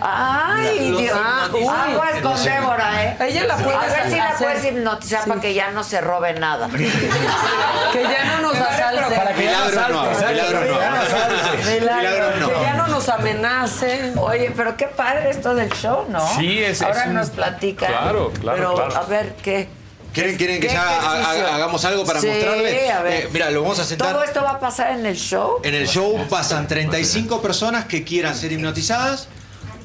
Ay, 0.00 0.90
Los 0.90 1.00
Dios. 1.00 1.16
Aguas 1.18 2.12
con 2.14 2.22
No 2.22 2.36
sé. 2.36 2.50
Débora, 2.50 3.04
¿eh? 3.04 3.16
Ella 3.20 3.44
la 3.44 3.56
puede 3.56 3.76
A 3.76 3.80
ver 3.80 4.10
si 4.10 4.16
la 4.16 4.28
hacer. 4.30 4.46
puedes 4.48 4.64
hipnotizar 4.64 5.24
para 5.26 5.40
que 5.40 5.54
ya 5.54 5.70
no 5.70 5.84
se 5.84 6.00
robe 6.00 6.32
nada. 6.34 6.68
Que 7.92 8.02
ya 8.02 8.24
no 8.24 8.42
nos 8.42 8.56
asalte. 8.56 9.14
Para 9.14 9.32
que 9.34 9.42
Milagros 9.42 9.74
no 9.90 10.00
haga, 10.00 10.28
milagros 10.30 10.66
no. 10.68 11.70
Milagros 11.70 12.40
no. 12.40 12.48
Que 12.48 12.60
ya 12.62 12.74
no 12.74 12.86
nos 12.88 13.08
amenace. 13.08 14.12
Oye, 14.16 14.52
pero 14.56 14.76
qué 14.76 14.86
padre 14.86 15.30
esto 15.30 15.54
del 15.54 15.70
show, 15.74 16.06
¿no? 16.08 16.26
Sí, 16.36 16.62
es- 16.64 16.80
Ahora 16.82 17.02
es 17.02 17.06
un- 17.08 17.14
nos 17.14 17.30
platica. 17.30 17.86
Claro, 17.86 18.32
claro, 18.40 18.56
Pero 18.56 18.74
claro. 18.74 18.96
a 18.96 19.02
ver 19.02 19.34
qué. 19.42 19.68
¿Quieren, 20.12 20.36
quieren 20.36 20.60
que 20.60 20.66
¿Qué 20.68 20.72
ya 20.74 20.82
ha- 20.82 21.54
hagamos 21.56 21.84
algo 21.84 22.04
para 22.04 22.20
Sí, 22.20 22.26
mostrarles? 22.28 22.90
a 22.90 23.02
ver. 23.02 23.24
Eh, 23.24 23.28
mira, 23.32 23.50
lo 23.50 23.62
vamos 23.62 23.78
a 23.78 23.84
sentar. 23.84 24.12
¿Todo 24.12 24.24
esto 24.24 24.42
va 24.42 24.50
a 24.52 24.60
pasar 24.60 24.98
en 24.98 25.06
el 25.06 25.16
show? 25.16 25.60
En 25.64 25.74
el 25.74 25.88
show 25.88 26.26
pasan 26.28 26.68
35 26.68 27.40
personas 27.40 27.86
que 27.86 28.04
quieran 28.04 28.36
ser 28.36 28.52
hipnotizadas 28.52 29.28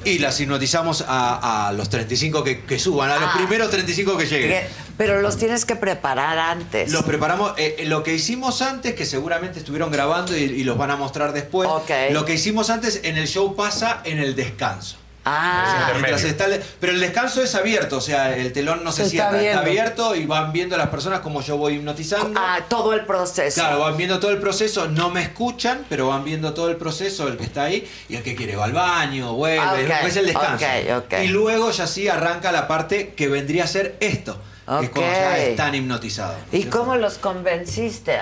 y 0.03 0.19
las 0.19 0.39
hipnotizamos 0.39 1.03
a, 1.07 1.67
a 1.69 1.71
los 1.73 1.89
35 1.89 2.43
que, 2.43 2.63
que 2.65 2.77
suban, 2.79 3.09
a 3.09 3.15
los 3.19 3.29
Ah. 3.29 3.37
primeros 3.37 3.69
35 3.69 4.17
que 4.17 4.25
lleguen. 4.25 4.63
Pero 4.97 5.21
los 5.21 5.37
tienes 5.37 5.63
que 5.65 5.75
preparar 5.75 6.37
antes. 6.39 6.91
Los 6.91 7.03
preparamos, 7.03 7.53
eh, 7.57 7.83
lo 7.85 8.03
que 8.03 8.13
hicimos 8.15 8.61
antes, 8.61 8.95
que 8.95 9.05
seguramente 9.05 9.59
estuvieron 9.59 9.91
grabando 9.91 10.35
y, 10.35 10.41
y 10.41 10.63
los 10.63 10.77
van 10.77 10.91
a 10.91 10.95
mostrar 10.97 11.33
después, 11.33 11.69
lo 12.11 12.25
que 12.25 12.33
hicimos 12.33 12.69
antes 12.69 13.01
en 13.03 13.17
el 13.17 13.27
show 13.27 13.55
pasa 13.55 14.01
en 14.03 14.19
el 14.19 14.35
descanso. 14.35 14.97
Ah, 15.29 15.89
Mientras 15.93 16.23
está 16.23 16.45
el- 16.45 16.63
pero 16.79 16.93
el 16.93 16.99
descanso 16.99 17.41
es 17.43 17.53
abierto, 17.55 17.97
o 17.97 18.01
sea, 18.01 18.35
el 18.35 18.53
telón 18.53 18.83
no 18.83 18.91
se, 18.91 19.03
Se 19.03 19.17
está 19.17 19.29
cierra, 19.29 19.37
está 19.37 19.61
viendo. 19.61 19.61
abierto 19.61 20.15
y 20.15 20.25
van 20.25 20.53
viendo 20.53 20.77
las 20.77 20.87
personas 20.89 21.19
como 21.19 21.41
yo 21.41 21.57
voy 21.57 21.75
hipnotizando. 21.75 22.39
ah, 22.39 22.59
todo 22.69 22.93
el 22.93 23.05
proceso. 23.05 23.59
Claro, 23.59 23.79
van 23.79 23.97
viendo 23.97 24.19
todo 24.19 24.31
el 24.31 24.37
proceso, 24.39 24.87
no 24.87 25.09
me 25.09 25.21
escuchan, 25.21 25.85
pero 25.89 26.07
van 26.07 26.23
viendo 26.23 26.53
todo 26.53 26.69
el 26.69 26.77
proceso, 26.77 27.27
el 27.27 27.37
que 27.37 27.43
está 27.43 27.63
ahí, 27.63 27.87
y 28.09 28.15
el 28.15 28.23
que 28.23 28.35
quiere 28.35 28.55
va 28.55 28.65
al 28.65 28.73
baño, 28.73 29.33
vuelve, 29.33 29.59
Ah, 29.59 29.73
ok, 29.73 29.79
después 29.87 30.15
el 30.17 30.25
descanso. 30.27 30.65
ok, 30.65 31.03
ok. 31.05 31.13
Y 31.23 31.27
luego 31.27 31.71
ya 31.71 31.87
sí 31.87 32.07
arranca 32.07 32.51
la 32.51 32.67
parte 32.67 33.13
que 33.13 33.27
vendría 33.27 33.65
a 33.65 33.67
ser 33.67 33.97
esto, 33.99 34.37
que 34.79 34.85
es 34.85 34.89
cuando 34.91 35.11
ya 35.11 35.29
Ok. 35.31 35.37
están 35.39 35.75
hipnotizados. 35.75 36.37
¿Y 36.51 36.63
cómo 36.65 36.95
los 36.95 37.17
convenciste? 37.17 38.17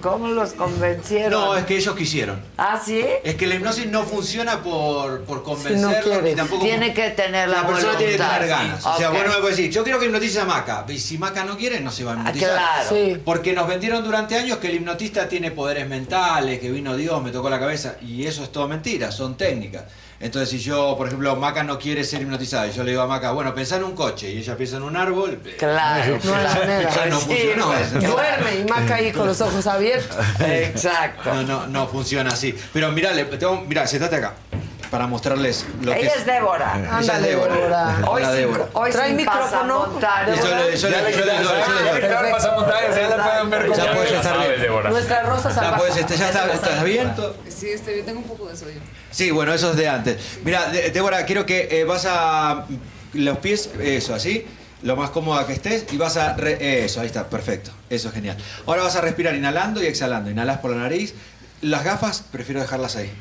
¿Cómo 0.00 0.28
los 0.28 0.52
convencieron? 0.52 1.32
No, 1.32 1.56
es 1.56 1.64
que 1.64 1.76
ellos 1.76 1.96
quisieron. 1.96 2.40
¿Ah, 2.56 2.80
sí? 2.82 3.04
Es 3.24 3.34
que 3.34 3.46
la 3.48 3.56
hipnosis 3.56 3.86
no 3.86 4.04
funciona 4.04 4.62
por, 4.62 5.22
por 5.24 5.42
convencerlos, 5.42 6.04
quiere. 6.04 6.30
ni 6.30 6.36
tampoco... 6.36 6.64
Tiene 6.64 6.94
que 6.94 7.10
tener 7.10 7.48
la, 7.48 7.62
La 7.62 7.66
persona 7.66 7.96
tiene 7.98 8.12
que 8.12 8.18
tener 8.18 8.46
ganas. 8.46 8.86
O 8.86 8.96
sea, 8.96 9.08
Ok. 9.10 9.14
bueno, 9.16 9.30
me 9.34 9.36
puede 9.40 9.50
decir, 9.56 9.70
yo 9.72 9.82
quiero 9.82 9.98
que 9.98 10.06
hipnotice 10.06 10.40
a 10.40 10.44
Maca. 10.44 10.84
Y 10.88 10.98
si 10.98 11.18
Maca 11.18 11.44
no 11.44 11.56
quiere, 11.56 11.80
no 11.80 11.90
se 11.90 12.04
va 12.04 12.12
a 12.12 12.14
hipnotizar. 12.16 12.50
claro. 12.52 12.88
Sí. 12.88 13.20
Porque 13.24 13.52
nos 13.52 13.66
vendieron 13.66 14.04
durante 14.04 14.36
años 14.36 14.58
que 14.58 14.68
el 14.68 14.76
hipnotista 14.76 15.28
tiene 15.28 15.50
poderes 15.50 15.88
mentales, 15.88 16.60
que 16.60 16.70
vino 16.70 16.96
Dios, 16.96 17.20
me 17.22 17.32
tocó 17.32 17.50
la 17.50 17.58
cabeza. 17.58 17.96
Y 18.00 18.26
eso 18.26 18.44
es 18.44 18.52
todo 18.52 18.68
mentira, 18.68 19.10
son 19.10 19.36
técnicas. 19.36 19.84
Entonces, 20.22 20.50
si 20.50 20.58
yo, 20.58 20.96
por 20.98 21.06
ejemplo, 21.06 21.34
Maca 21.36 21.62
no 21.64 21.78
quiere 21.78 22.04
ser 22.04 22.20
hipnotizada, 22.20 22.66
y 22.66 22.72
yo 22.72 22.84
le 22.84 22.90
digo 22.90 23.02
a 23.02 23.06
Maca, 23.06 23.32
bueno, 23.32 23.54
pensá 23.54 23.76
en 23.76 23.84
un 23.84 23.92
coche, 23.96 24.30
y 24.30 24.38
ella 24.38 24.54
piensa 24.54 24.76
en 24.76 24.82
un 24.82 24.94
árbol. 24.96 25.40
Claro. 25.58 26.18
No 26.22 26.34
hay 26.34 26.44
manera. 26.44 26.90
Ya 26.94 27.06
no 27.06 27.18
Sí, 27.20 27.26
funcionó. 27.26 27.66
pues, 27.68 27.92
Duerme 27.92 28.54
y 28.60 28.64
Maca 28.70 28.96
ahí 28.96 29.12
con 29.12 29.26
los 29.26 29.40
ojos 29.40 29.66
abiertos. 29.66 30.16
Exacto. 30.40 31.32
No, 31.32 31.42
no, 31.42 31.66
no 31.66 31.88
funciona 31.88 32.30
así. 32.32 32.54
Pero 32.72 32.92
mirá, 32.92 33.12
le- 33.12 33.24
tengo, 33.24 33.62
mirá, 33.62 33.86
sentate 33.86 34.16
acá. 34.16 34.34
Para 34.90 35.06
mostrarles 35.06 35.64
lo 35.82 35.92
que 35.92 36.00
Ella 36.00 36.14
es 36.16 36.26
Débora. 36.26 36.72
Ella 36.76 36.86
es 36.86 36.92
Ándale, 37.08 37.28
Débora. 37.28 37.54
Débora. 37.54 37.86
Hoy 38.08 38.22
Hola, 38.22 38.32
Débora. 38.32 38.66
hoy 38.72 38.90
Trae 38.90 39.06
sin 39.08 39.16
micrófono. 39.18 39.44
pasamontañas. 39.50 40.36
Yo 40.36 40.44
le- 40.44 40.50
yo 40.50 40.56
le- 40.60 40.76
yo 40.76 40.88
le- 40.90 40.90
yo 40.90 40.90
le- 40.90 41.12
yo 41.12 41.24
le- 41.24 41.44
yo 41.44 41.94
le- 41.94 42.08
Claro, 42.08 42.30
pasamontañas, 42.32 42.96
ya 42.96 43.16
la 43.16 43.24
pueden 43.24 43.50
ver 43.50 43.66
como 43.66 43.76
Ya 43.76 43.92
puedes 43.94 44.12
estar 44.12 44.38
bien. 44.48 44.60
Débora. 44.60 44.90
Nuestra 44.90 45.22
rosa 45.22 45.48
Ya 45.50 45.54
salvaje. 45.54 45.78
puedes, 45.78 45.96
este, 45.96 46.16
ya 46.16 46.26
está, 46.28 46.52
¿estás 46.52 46.82
bien? 46.84 47.12
Sí, 47.48 47.68
estoy 47.70 47.94
bien, 47.94 48.06
tengo 48.06 48.18
un 48.18 48.26
poco 48.26 48.48
de 48.48 48.56
sueño. 48.56 48.80
Sí, 49.12 49.30
bueno, 49.30 49.54
eso 49.54 49.70
es 49.70 49.76
de 49.76 49.88
antes. 49.88 50.16
Mira, 50.42 50.66
De- 50.70 50.90
Débora, 50.90 51.24
quiero 51.24 51.46
que 51.46 51.68
eh, 51.70 51.84
vas 51.84 52.06
a. 52.10 52.64
Los 53.12 53.38
pies, 53.38 53.70
eso, 53.80 54.12
así. 54.14 54.44
Lo 54.82 54.96
más 54.96 55.10
cómoda 55.10 55.46
que 55.46 55.52
estés 55.52 55.84
y 55.92 55.98
vas 55.98 56.16
a. 56.16 56.34
re- 56.34 56.84
eso, 56.84 57.00
ahí 57.00 57.06
está, 57.06 57.28
perfecto. 57.28 57.70
Eso 57.90 58.08
es 58.08 58.14
genial. 58.14 58.36
Ahora 58.66 58.82
vas 58.82 58.96
a 58.96 59.00
respirar 59.02 59.36
inhalando 59.36 59.80
y 59.82 59.86
exhalando. 59.86 60.30
Inhalas 60.30 60.58
por 60.58 60.72
la 60.72 60.78
nariz. 60.78 61.14
Las 61.60 61.84
gafas, 61.84 62.24
prefiero 62.32 62.60
dejarlas 62.60 62.96
ahí. 62.96 63.12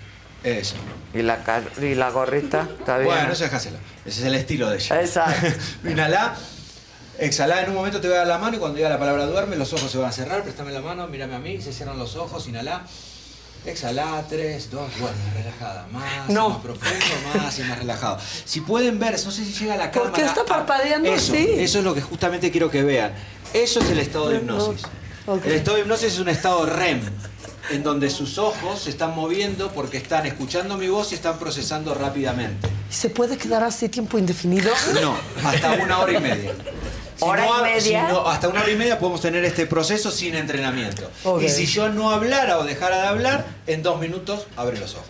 Eso. 0.43 0.75
¿Y 1.13 1.21
la, 1.21 1.39
y 1.81 1.95
la 1.95 2.11
gorrita? 2.11 2.67
¿Está 2.79 2.97
bien? 2.97 3.09
Bueno, 3.13 3.33
eso 3.33 3.43
dejáselo. 3.43 3.77
Ese 4.05 4.21
es 4.21 4.25
el 4.25 4.35
estilo 4.35 4.69
de 4.69 4.77
ella. 4.77 5.01
Exacto. 5.01 5.47
Inhalá. 5.89 6.35
Exhalá, 7.17 7.63
en 7.63 7.69
un 7.71 7.75
momento 7.75 7.99
te 7.99 8.07
voy 8.07 8.15
a 8.15 8.19
dar 8.19 8.27
la 8.27 8.37
mano 8.37 8.55
y 8.55 8.59
cuando 8.59 8.77
diga 8.77 8.87
la 8.87 8.97
palabra 8.97 9.25
duerme, 9.25 9.57
los 9.57 9.73
ojos 9.73 9.91
se 9.91 9.97
van 9.97 10.09
a 10.09 10.11
cerrar. 10.13 10.41
Préstame 10.43 10.71
la 10.71 10.79
mano, 10.81 11.05
mírame 11.07 11.35
a 11.35 11.39
mí, 11.39 11.61
se 11.61 11.73
cierran 11.73 11.99
los 11.99 12.15
ojos, 12.15 12.47
inhalá. 12.47 12.83
Exhalá, 13.65 14.23
tres, 14.29 14.71
dos, 14.71 14.89
duerme, 14.97 15.19
relajada. 15.35 15.85
Más, 15.91 16.29
No. 16.29 16.49
más 16.51 16.59
profundo, 16.59 16.95
más 17.43 17.59
y 17.59 17.63
más 17.63 17.77
relajado. 17.79 18.17
Si 18.45 18.61
pueden 18.61 18.97
ver, 18.99 19.11
no 19.13 19.31
sé 19.31 19.43
si 19.43 19.51
llega 19.51 19.75
la 19.75 19.91
cámara. 19.91 20.11
¿Por 20.13 20.19
qué 20.21 20.25
está 20.25 20.45
parpadeando 20.45 21.09
eso, 21.13 21.33
así? 21.33 21.45
Eso 21.57 21.79
es 21.79 21.83
lo 21.83 21.93
que 21.93 22.01
justamente 22.01 22.49
quiero 22.51 22.71
que 22.71 22.83
vean. 22.83 23.11
Eso 23.53 23.81
es 23.81 23.89
el 23.89 23.99
estado 23.99 24.29
de 24.29 24.37
hipnosis. 24.37 24.83
El 25.45 25.51
estado 25.53 25.75
de 25.77 25.81
hipnosis 25.83 26.13
es 26.13 26.19
un 26.19 26.29
estado 26.29 26.65
REM, 26.65 27.01
en 27.71 27.83
donde 27.83 28.09
sus 28.09 28.37
ojos 28.37 28.81
se 28.81 28.89
están 28.89 29.15
moviendo 29.15 29.71
porque 29.71 29.97
están 29.97 30.25
escuchando 30.25 30.75
mi 30.77 30.87
voz 30.87 31.11
y 31.11 31.15
están 31.15 31.37
procesando 31.37 31.93
rápidamente. 31.93 32.67
¿Y 32.89 32.93
¿Se 32.93 33.09
puede 33.09 33.37
quedar 33.37 33.63
así 33.63 33.89
tiempo 33.89 34.17
indefinido? 34.17 34.71
No, 35.01 35.15
hasta 35.47 35.73
una 35.73 35.99
hora 35.99 36.13
y 36.13 36.19
media. 36.19 36.51
Si 37.15 37.25
¿Hora 37.25 37.45
no 37.45 37.59
y 37.59 37.61
media? 37.73 38.07
si 38.07 38.13
no- 38.13 38.27
hasta 38.27 38.47
una 38.47 38.61
hora 38.61 38.71
y 38.71 38.75
media 38.77 38.97
podemos 38.97 39.21
tener 39.21 39.43
este 39.45 39.65
proceso 39.67 40.09
sin 40.09 40.35
entrenamiento. 40.35 41.09
Y 41.41 41.49
si 41.49 41.65
yo 41.65 41.89
no 41.89 42.09
hablara 42.11 42.57
o 42.57 42.63
dejara 42.63 43.01
de 43.01 43.07
hablar, 43.07 43.45
en 43.67 43.83
dos 43.83 43.99
minutos 43.99 44.47
abre 44.57 44.79
los 44.79 44.93
ojos. 44.95 45.05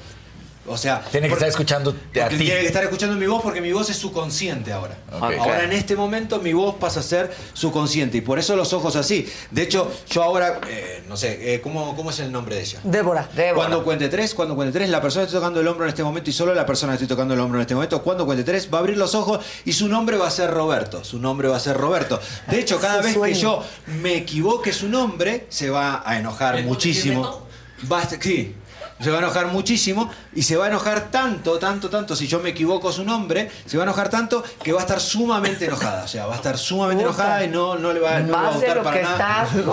O 0.68 0.78
sea, 0.78 1.02
Tiene 1.10 1.28
que 1.28 1.32
por- 1.32 1.38
estar 1.38 1.50
escuchando 1.50 1.92
a 1.92 2.30
ti. 2.30 2.38
tiene 2.38 2.60
que 2.62 2.68
estar 2.68 2.84
escuchando 2.84 3.16
mi 3.16 3.26
voz 3.26 3.42
porque 3.42 3.60
mi 3.62 3.72
voz 3.72 3.90
es 3.90 3.96
su 3.98 4.12
consciente 4.12 4.72
ahora. 4.72 4.98
Ahora 5.12 5.64
en 5.64 5.72
este 5.72 5.96
momento 5.96 6.40
mi 6.40 6.54
voz 6.54 6.76
pasa 6.76 7.00
a 7.00 7.04
ser 7.04 7.34
su 7.54 7.72
consciente 7.72 8.18
y 8.18 8.22
por 8.22 8.38
eso 8.38 8.56
los 8.56 8.72
ojos 8.74 8.96
así. 8.96 9.28
De 9.50 9.64
hecho, 9.64 9.92
yo 10.12 10.22
ahora, 10.22 10.60
eh, 10.68 11.04
no 11.08 11.18
sé, 11.18 11.56
eh, 11.56 11.62
¿cómo, 11.62 11.96
¿cómo 11.96 12.12
es 12.12 12.20
el 12.20 12.32
nombre 12.32 12.56
de 12.56 12.62
ella? 12.62 12.80
Débora. 12.84 13.28
Débora. 13.36 13.56
Cuando 13.56 13.84
cuente 13.84 14.10
tres, 14.10 14.36
cuando 14.36 14.56
cuente 14.56 14.78
tres, 14.78 14.90
la 14.90 15.02
persona 15.02 15.24
que 15.24 15.28
estoy 15.28 15.40
tocando 15.40 15.60
el 15.62 15.68
hombro 15.68 15.86
en 15.86 15.90
este 15.90 16.04
momento 16.04 16.30
y 16.30 16.34
solo 16.34 16.54
la 16.54 16.66
persona 16.68 16.92
que 16.92 16.96
estoy 17.04 17.08
tocando 17.08 17.34
el 17.34 17.40
hombro 17.40 17.58
en 17.58 17.62
este 17.62 17.74
momento, 17.74 18.04
cuando 18.04 18.26
cuente 18.26 18.44
tres, 18.44 18.70
va 18.72 18.78
a 18.78 18.82
abrir 18.82 18.98
los 18.98 19.16
ojos 19.16 19.44
y 19.66 19.74
su 19.74 19.88
nombre 19.88 20.18
va 20.18 20.28
a 20.28 20.32
ser 20.32 20.52
Roberto. 20.52 21.04
Su 21.04 21.20
nombre 21.20 21.48
va 21.48 21.58
a 21.58 21.60
ser 21.60 21.78
Roberto. 21.78 22.20
De 22.48 22.60
hecho, 22.60 22.80
cada 22.80 23.02
vez 23.02 23.14
sueño. 23.14 23.34
que 23.34 23.40
yo 23.40 23.64
me 24.02 24.16
equivoque 24.18 24.72
su 24.72 24.88
nombre, 24.88 25.48
se 25.50 25.70
va 25.72 26.04
a 26.06 26.20
enojar 26.20 26.62
muchísimo. 26.64 27.48
Va 27.92 28.02
a- 28.02 28.10
sí. 28.10 28.56
Se 29.02 29.10
va 29.10 29.18
a 29.18 29.20
enojar 29.20 29.48
muchísimo 29.48 30.10
y 30.36 30.44
se 30.44 30.58
va 30.58 30.66
a 30.66 30.68
enojar 30.68 31.10
tanto, 31.10 31.58
tanto, 31.58 31.90
tanto. 31.90 32.16
Si 32.16 32.28
yo 32.28 32.40
me 32.40 32.50
equivoco 32.50 32.92
su 32.92 33.04
nombre, 33.04 33.50
se 33.66 33.78
va 33.78 33.84
a 33.84 33.86
enojar 33.86 34.10
tanto 34.10 34.44
que 34.62 34.72
va 34.74 34.80
a 34.80 34.84
estar 34.84 35.00
sumamente 35.00 35.66
enojada. 35.66 36.04
O 36.04 36.08
sea, 36.08 36.26
va 36.26 36.34
a 36.34 36.38
estar 36.38 36.58
sumamente 36.58 37.04
Puta. 37.06 37.16
enojada 37.16 37.44
y 37.46 37.48
no, 37.48 37.76
no 37.78 37.94
le 37.94 38.00
va, 38.02 38.20
no 38.20 38.34
va 38.34 38.50
a 38.50 38.76
lo 38.76 38.84
para 38.84 38.98
que 38.98 39.04
nada. 39.04 39.44
está. 39.44 39.64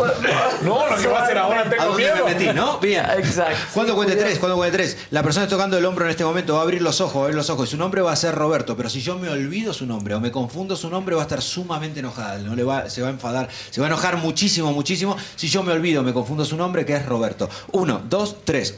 No, 0.63 0.87
lo 0.89 0.97
que 0.97 1.07
va 1.09 1.19
a 1.21 1.23
hacer 1.25 1.39
ahora 1.39 1.61
¿A 1.63 1.71
tengo 1.71 1.85
dónde 1.85 2.03
miedo. 2.03 2.25
me 2.27 2.35
metí, 2.35 2.47
no? 2.55 2.79
Bien. 2.79 3.05
Exacto. 3.19 3.57
Cuando 3.75 3.95
cuente 3.95 4.17
tres, 4.17 4.39
cuando 4.39 4.57
cuente 4.57 4.77
tres, 4.77 4.97
la 5.11 5.23
persona 5.23 5.45
está 5.45 5.57
tocando 5.57 5.77
el 5.77 5.85
hombro 5.85 6.05
en 6.05 6.11
este 6.13 6.25
momento 6.25 6.55
va 6.55 6.61
a 6.61 6.63
abrir 6.63 6.83
los 6.83 7.01
ojos, 7.01 7.17
va 7.17 7.21
a 7.21 7.25
abrir 7.25 7.37
los 7.37 7.51
ojos 7.51 7.69
y 7.69 7.71
su 7.73 7.77
nombre 7.77 8.03
va 8.03 8.13
a 8.13 8.17
ser 8.17 8.35
Roberto, 8.35 8.77
pero 8.77 8.89
si 8.89 9.01
yo 9.01 9.19
me 9.19 9.29
olvido 9.29 9.73
su 9.73 9.87
nombre 9.87 10.15
o 10.15 10.21
me 10.21 10.31
confundo 10.31 10.77
su 10.77 10.89
nombre 10.89 11.15
va 11.17 11.23
a 11.23 11.25
estar 11.25 11.43
sumamente 11.43 12.01
enojada, 12.01 12.39
no 12.39 12.55
le 12.55 12.63
va, 12.65 12.89
se 12.89 13.03
va 13.03 13.09
a 13.09 13.11
enfadar, 13.11 13.49
se 13.71 13.81
va 13.81 13.87
a 13.87 13.91
enojar 13.91 14.17
muchísimo, 14.19 14.73
muchísimo 14.73 15.17
si 15.35 15.49
yo 15.49 15.63
me 15.63 15.73
olvido, 15.73 16.03
me 16.03 16.13
confundo 16.13 16.45
su 16.45 16.57
nombre 16.57 16.85
que 16.85 16.95
es 16.95 17.05
Roberto. 17.07 17.49
Uno, 17.73 18.01
dos, 18.09 18.37
tres. 18.45 18.75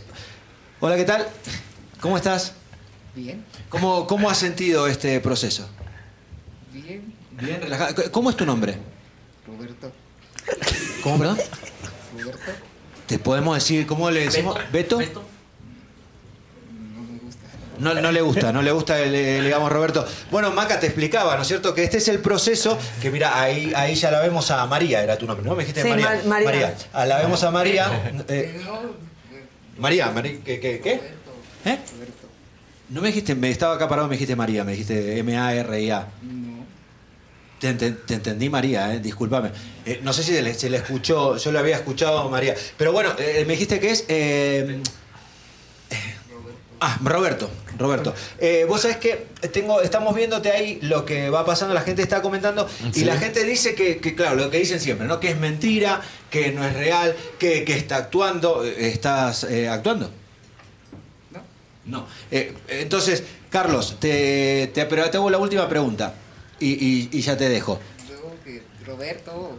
Hola, 0.81 0.97
¿qué 0.97 1.05
tal? 1.05 1.27
¿Cómo 2.01 2.17
estás? 2.17 2.53
Bien, 3.15 3.45
¿Cómo, 3.69 4.07
cómo 4.07 4.31
has 4.31 4.39
sentido 4.39 4.87
este 4.87 5.19
proceso? 5.21 5.69
bien, 6.73 7.15
Bien, 7.33 7.61
relajada. 7.61 7.95
¿Cómo 8.13 8.31
es 8.31 8.37
tu 8.37 8.45
nombre? 8.47 8.77
Roberto, 9.47 9.91
¿Cómo, 11.03 11.19
perdón? 11.19 11.39
Roberto, 12.17 12.39
¿Te 13.07 13.19
podemos 13.19 13.55
decir 13.57 13.87
cómo 13.87 14.11
le 14.11 14.21
decimos? 14.25 14.57
¿Beto? 14.73 14.99
no 15.01 15.05
me 17.03 17.19
gusta. 17.19 17.41
No, 17.79 17.95
no 17.95 18.13
le 18.13 18.21
gusta, 18.21 18.53
no 18.53 18.63
le 18.63 18.71
gusta, 18.73 19.01
el, 19.01 19.15
el, 19.15 19.45
digamos, 19.45 19.73
Roberto. 19.73 20.07
Bueno, 20.31 20.51
Maca 20.53 20.79
te 20.79 20.87
explicaba, 20.87 21.35
¿no 21.37 21.43
es 21.43 21.49
cierto? 21.49 21.75
Que 21.75 21.83
este 21.85 21.99
es 21.99 22.09
el 22.09 22.19
proceso, 22.21 22.79
que 23.03 23.11
mira, 23.11 23.41
ahí, 23.41 23.73
ahí 23.75 23.95
ya 23.97 24.11
la 24.13 24.21
vemos 24.21 24.51
a 24.51 24.65
María, 24.67 25.03
era 25.03 25.17
tu 25.19 25.27
nombre, 25.27 25.45
¿no? 25.45 25.55
Me 25.57 25.63
dijiste 25.65 25.83
Sí, 25.83 25.89
María. 25.89 26.21
Ma- 26.27 26.41
María. 26.41 26.75
Ah, 26.93 27.07
la 27.07 27.19
vemos 27.19 27.43
a 27.43 27.51
María. 27.51 28.13
eh, 28.29 28.61
María, 29.79 30.11
Mari- 30.11 30.41
¿qué? 30.45 30.61
qué, 30.61 30.81
qué? 30.81 31.01
¿Eh? 31.65 31.79
No 32.91 33.01
me 33.03 33.09
dijiste, 33.09 33.35
me 33.35 33.51
estaba 33.51 33.75
acá 33.75 33.89
parado, 33.89 34.09
me 34.09 34.15
dijiste 34.15 34.35
María, 34.37 34.65
me 34.65 34.73
dijiste 34.73 35.19
M-A-R-I-A. 35.19 36.09
no. 36.23 36.59
Te, 37.61 37.71
enten- 37.77 37.99
te 38.07 38.15
entendí 38.15 38.49
María, 38.49 38.95
eh, 38.95 39.01
discúlpame. 39.01 39.51
Eh, 39.85 39.99
no 40.05 40.13
sé 40.13 40.23
si 40.23 40.33
se 40.33 40.43
le, 40.43 40.55
se 40.55 40.71
le 40.71 40.77
escuchó, 40.77 41.37
yo 41.37 41.51
le 41.53 41.59
había 41.59 41.75
escuchado 41.77 42.29
María. 42.31 42.55
Pero 42.77 42.93
bueno, 42.93 43.11
eh, 43.19 43.43
me 43.47 43.55
dijiste 43.55 43.81
que 43.81 43.91
es... 43.91 44.05
Ah, 46.81 46.97
Roberto, 47.03 47.51
Roberto. 47.77 48.15
Eh, 48.39 48.65
vos 48.69 48.83
sabés 48.83 48.99
que 48.99 49.27
tengo, 49.53 49.81
estamos 49.81 50.15
viéndote 50.15 50.53
ahí 50.53 50.79
lo 50.83 51.05
que 51.05 51.29
va 51.29 51.45
pasando, 51.45 51.75
la 51.75 51.81
gente 51.81 52.03
está 52.03 52.23
comentando 52.23 52.69
y 52.95 53.05
la 53.05 53.17
gente 53.17 53.43
dice 53.45 53.75
que, 53.75 53.99
que, 53.99 54.15
claro, 54.15 54.37
lo 54.37 54.49
que 54.51 54.59
dicen 54.59 54.79
siempre, 54.79 55.07
¿no? 55.09 55.19
Que 55.19 55.31
es 55.31 55.37
mentira, 55.39 56.01
que 56.31 56.53
no 56.53 56.65
es 56.65 56.75
real, 56.75 57.17
que, 57.39 57.65
que 57.65 57.77
está 57.77 57.97
actuando. 57.97 58.63
¿Estás 58.65 59.43
eh, 59.45 59.69
actuando? 59.69 60.11
No. 61.33 61.41
No. 61.85 62.07
Eh, 62.31 62.55
entonces, 62.69 63.25
Carlos, 63.51 63.97
te, 63.99 64.71
te, 64.73 64.85
pero 64.87 65.11
te 65.11 65.17
hago 65.17 65.31
la 65.31 65.39
última 65.39 65.69
pregunta 65.69 66.15
y, 66.61 66.69
y- 66.75 67.09
y 67.11 67.21
ya 67.23 67.37
te 67.37 67.49
dejo. 67.49 67.81
Luego 68.09 68.37
que 68.45 68.63
Roberto. 68.87 69.59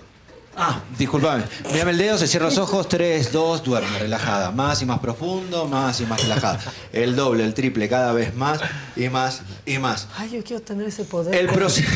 Ah, 0.57 0.81
disculpame. 0.97 1.43
Mírame 1.71 1.91
el 1.91 1.97
dedo, 1.97 2.17
se 2.17 2.27
cierra 2.27 2.47
los 2.47 2.57
ojos, 2.57 2.89
3, 2.89 3.31
2, 3.31 3.63
duerme, 3.63 3.99
relajada. 3.99 4.51
Más 4.51 4.81
y 4.81 4.85
más 4.85 4.99
profundo, 4.99 5.67
más 5.67 6.01
y 6.01 6.05
más 6.05 6.21
relajada. 6.21 6.59
El 6.91 7.15
doble, 7.15 7.45
el 7.45 7.53
triple, 7.53 7.87
cada 7.87 8.11
vez 8.11 8.35
más 8.35 8.59
y 8.97 9.07
más 9.07 9.41
y 9.65 9.77
más. 9.77 10.07
Ay, 10.17 10.31
yo 10.31 10.43
quiero 10.43 10.61
tener 10.61 10.87
ese 10.87 11.05
poder. 11.05 11.33
El 11.33 11.47
con- 11.47 11.55
proceso. 11.55 11.87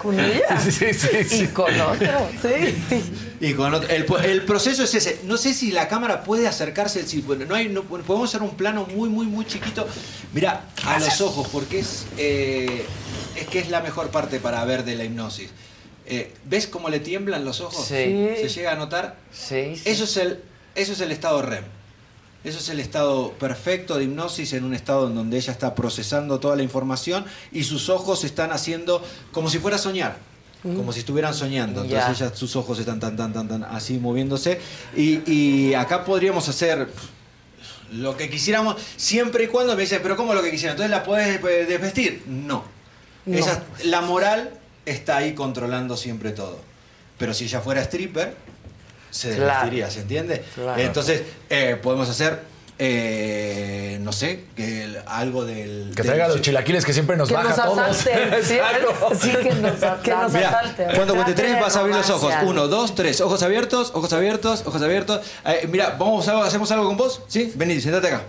Con 0.00 0.18
ella. 0.18 0.60
Sí, 0.62 0.70
sí, 0.94 1.08
sí. 1.28 1.42
Y 1.44 1.46
con 1.48 1.78
otro. 1.78 2.28
Sí. 2.40 3.02
Y 3.40 3.52
con 3.52 3.74
otro- 3.74 3.88
el 3.90 4.42
proceso 4.44 4.84
es 4.84 4.94
ese. 4.94 5.20
No 5.24 5.36
sé 5.36 5.52
si 5.52 5.70
la 5.72 5.86
cámara 5.88 6.22
puede 6.24 6.48
acercarse. 6.48 7.06
Si, 7.06 7.20
bueno, 7.20 7.44
no 7.44 7.54
hay, 7.54 7.68
no- 7.68 7.82
podemos 7.82 8.30
hacer 8.30 8.40
un 8.42 8.56
plano 8.56 8.86
muy, 8.94 9.10
muy, 9.10 9.26
muy 9.26 9.44
chiquito. 9.44 9.86
Mira, 10.32 10.64
a 10.86 10.98
los 11.00 11.20
ojos, 11.20 11.48
porque 11.52 11.80
es, 11.80 12.06
eh, 12.16 12.86
es 13.34 13.46
que 13.48 13.58
es 13.58 13.68
la 13.68 13.80
mejor 13.82 14.08
parte 14.08 14.40
para 14.40 14.64
ver 14.64 14.84
de 14.84 14.94
la 14.94 15.04
hipnosis. 15.04 15.50
Eh, 16.06 16.32
¿Ves 16.44 16.66
cómo 16.66 16.88
le 16.88 17.00
tiemblan 17.00 17.44
los 17.44 17.60
ojos? 17.60 17.84
Sí. 17.86 17.94
¿Se 18.40 18.48
llega 18.48 18.72
a 18.72 18.76
notar? 18.76 19.16
Sí. 19.32 19.80
Eso 19.84 20.04
es 20.04 20.16
el, 20.16 20.40
eso 20.74 20.92
es 20.92 21.00
el 21.00 21.10
estado 21.12 21.42
REM. 21.42 21.64
Eso 22.44 22.58
es 22.58 22.68
el 22.68 22.78
estado 22.78 23.32
perfecto 23.32 23.98
de 23.98 24.04
hipnosis 24.04 24.52
en 24.52 24.62
un 24.62 24.72
estado 24.72 25.08
en 25.08 25.16
donde 25.16 25.36
ella 25.36 25.52
está 25.52 25.74
procesando 25.74 26.38
toda 26.38 26.54
la 26.54 26.62
información 26.62 27.24
y 27.50 27.64
sus 27.64 27.88
ojos 27.88 28.22
están 28.22 28.52
haciendo 28.52 29.02
como 29.32 29.50
si 29.50 29.58
fuera 29.58 29.76
a 29.76 29.80
soñar. 29.80 30.16
Como 30.62 30.92
si 30.92 31.00
estuvieran 31.00 31.32
soñando. 31.34 31.82
Entonces 31.84 32.18
Ya. 32.18 32.26
ella, 32.26 32.34
sus 32.36 32.56
ojos 32.56 32.78
están 32.80 32.98
tan, 32.98 33.16
tan, 33.16 33.32
tan, 33.32 33.46
tan 33.48 33.62
así 33.64 33.98
moviéndose. 33.98 34.60
Y, 34.96 35.20
y 35.30 35.74
acá 35.74 36.04
podríamos 36.04 36.48
hacer 36.48 36.88
lo 37.92 38.16
que 38.16 38.28
quisiéramos, 38.28 38.76
siempre 38.96 39.44
y 39.44 39.46
cuando 39.46 39.76
me 39.76 39.82
dicen, 39.82 40.00
pero 40.02 40.16
¿cómo 40.16 40.34
lo 40.34 40.42
que 40.42 40.50
quisieran? 40.50 40.72
Entonces 40.74 40.90
la 40.90 41.04
puedes 41.04 41.40
desvestir. 41.68 42.24
No. 42.26 42.64
No. 43.26 43.38
Esa- 43.38 43.62
la 43.84 44.00
moral 44.00 44.50
está 44.86 45.18
ahí 45.18 45.34
controlando 45.34 45.96
siempre 45.96 46.30
todo. 46.32 46.58
Pero 47.18 47.34
si 47.34 47.44
ella 47.44 47.60
fuera 47.60 47.82
stripper, 47.82 48.34
se 49.10 49.34
Claro. 49.36 49.44
desvestiría, 49.46 49.90
¿se 49.90 50.00
entiende? 50.00 50.44
Claro. 50.54 50.80
Entonces, 50.80 51.22
eh, 51.50 51.76
podemos 51.82 52.08
hacer, 52.08 52.40
eh, 52.78 53.98
no 54.02 54.12
sé, 54.12 54.44
que 54.54 54.84
el- 54.84 54.98
algo 55.06 55.44
del... 55.46 55.92
Que 55.94 56.02
del- 56.02 56.06
traiga 56.06 56.28
los 56.28 56.40
chilaquiles 56.42 56.84
que 56.84 56.92
siempre 56.92 57.16
nos 57.16 57.28
Que 57.28 57.34
baja 57.34 57.48
nos 57.48 57.56
todos. 57.56 57.96
Sí, 57.96 58.10
sí, 59.20 59.30
que 59.42 59.54
nos 59.54 59.72
Que 60.02 60.10
nos 60.10 60.32
Mira, 60.32 60.48
asalte. 60.50 60.86
cuando 60.94 61.14
cuente 61.14 61.32
tres 61.34 61.58
vas 61.60 61.74
a 61.76 61.80
abrir 61.80 61.96
los 61.96 62.10
ojos. 62.10 62.32
Uno, 62.44 62.68
dos, 62.68 62.94
tres. 62.94 63.20
Ojos 63.22 63.42
abiertos, 63.42 63.92
ojos 63.94 64.12
abiertos, 64.12 64.62
ojos 64.66 64.82
abiertos. 64.82 65.20
Eh, 65.46 65.66
mira, 65.70 65.96
vamos 65.98 66.28
a, 66.28 66.44
hacemos 66.44 66.70
algo 66.70 66.86
con 66.86 66.96
vos. 66.98 67.22
¿Sí? 67.28 67.52
Vení, 67.56 67.80
sentate 67.80 68.08
acá. 68.08 68.22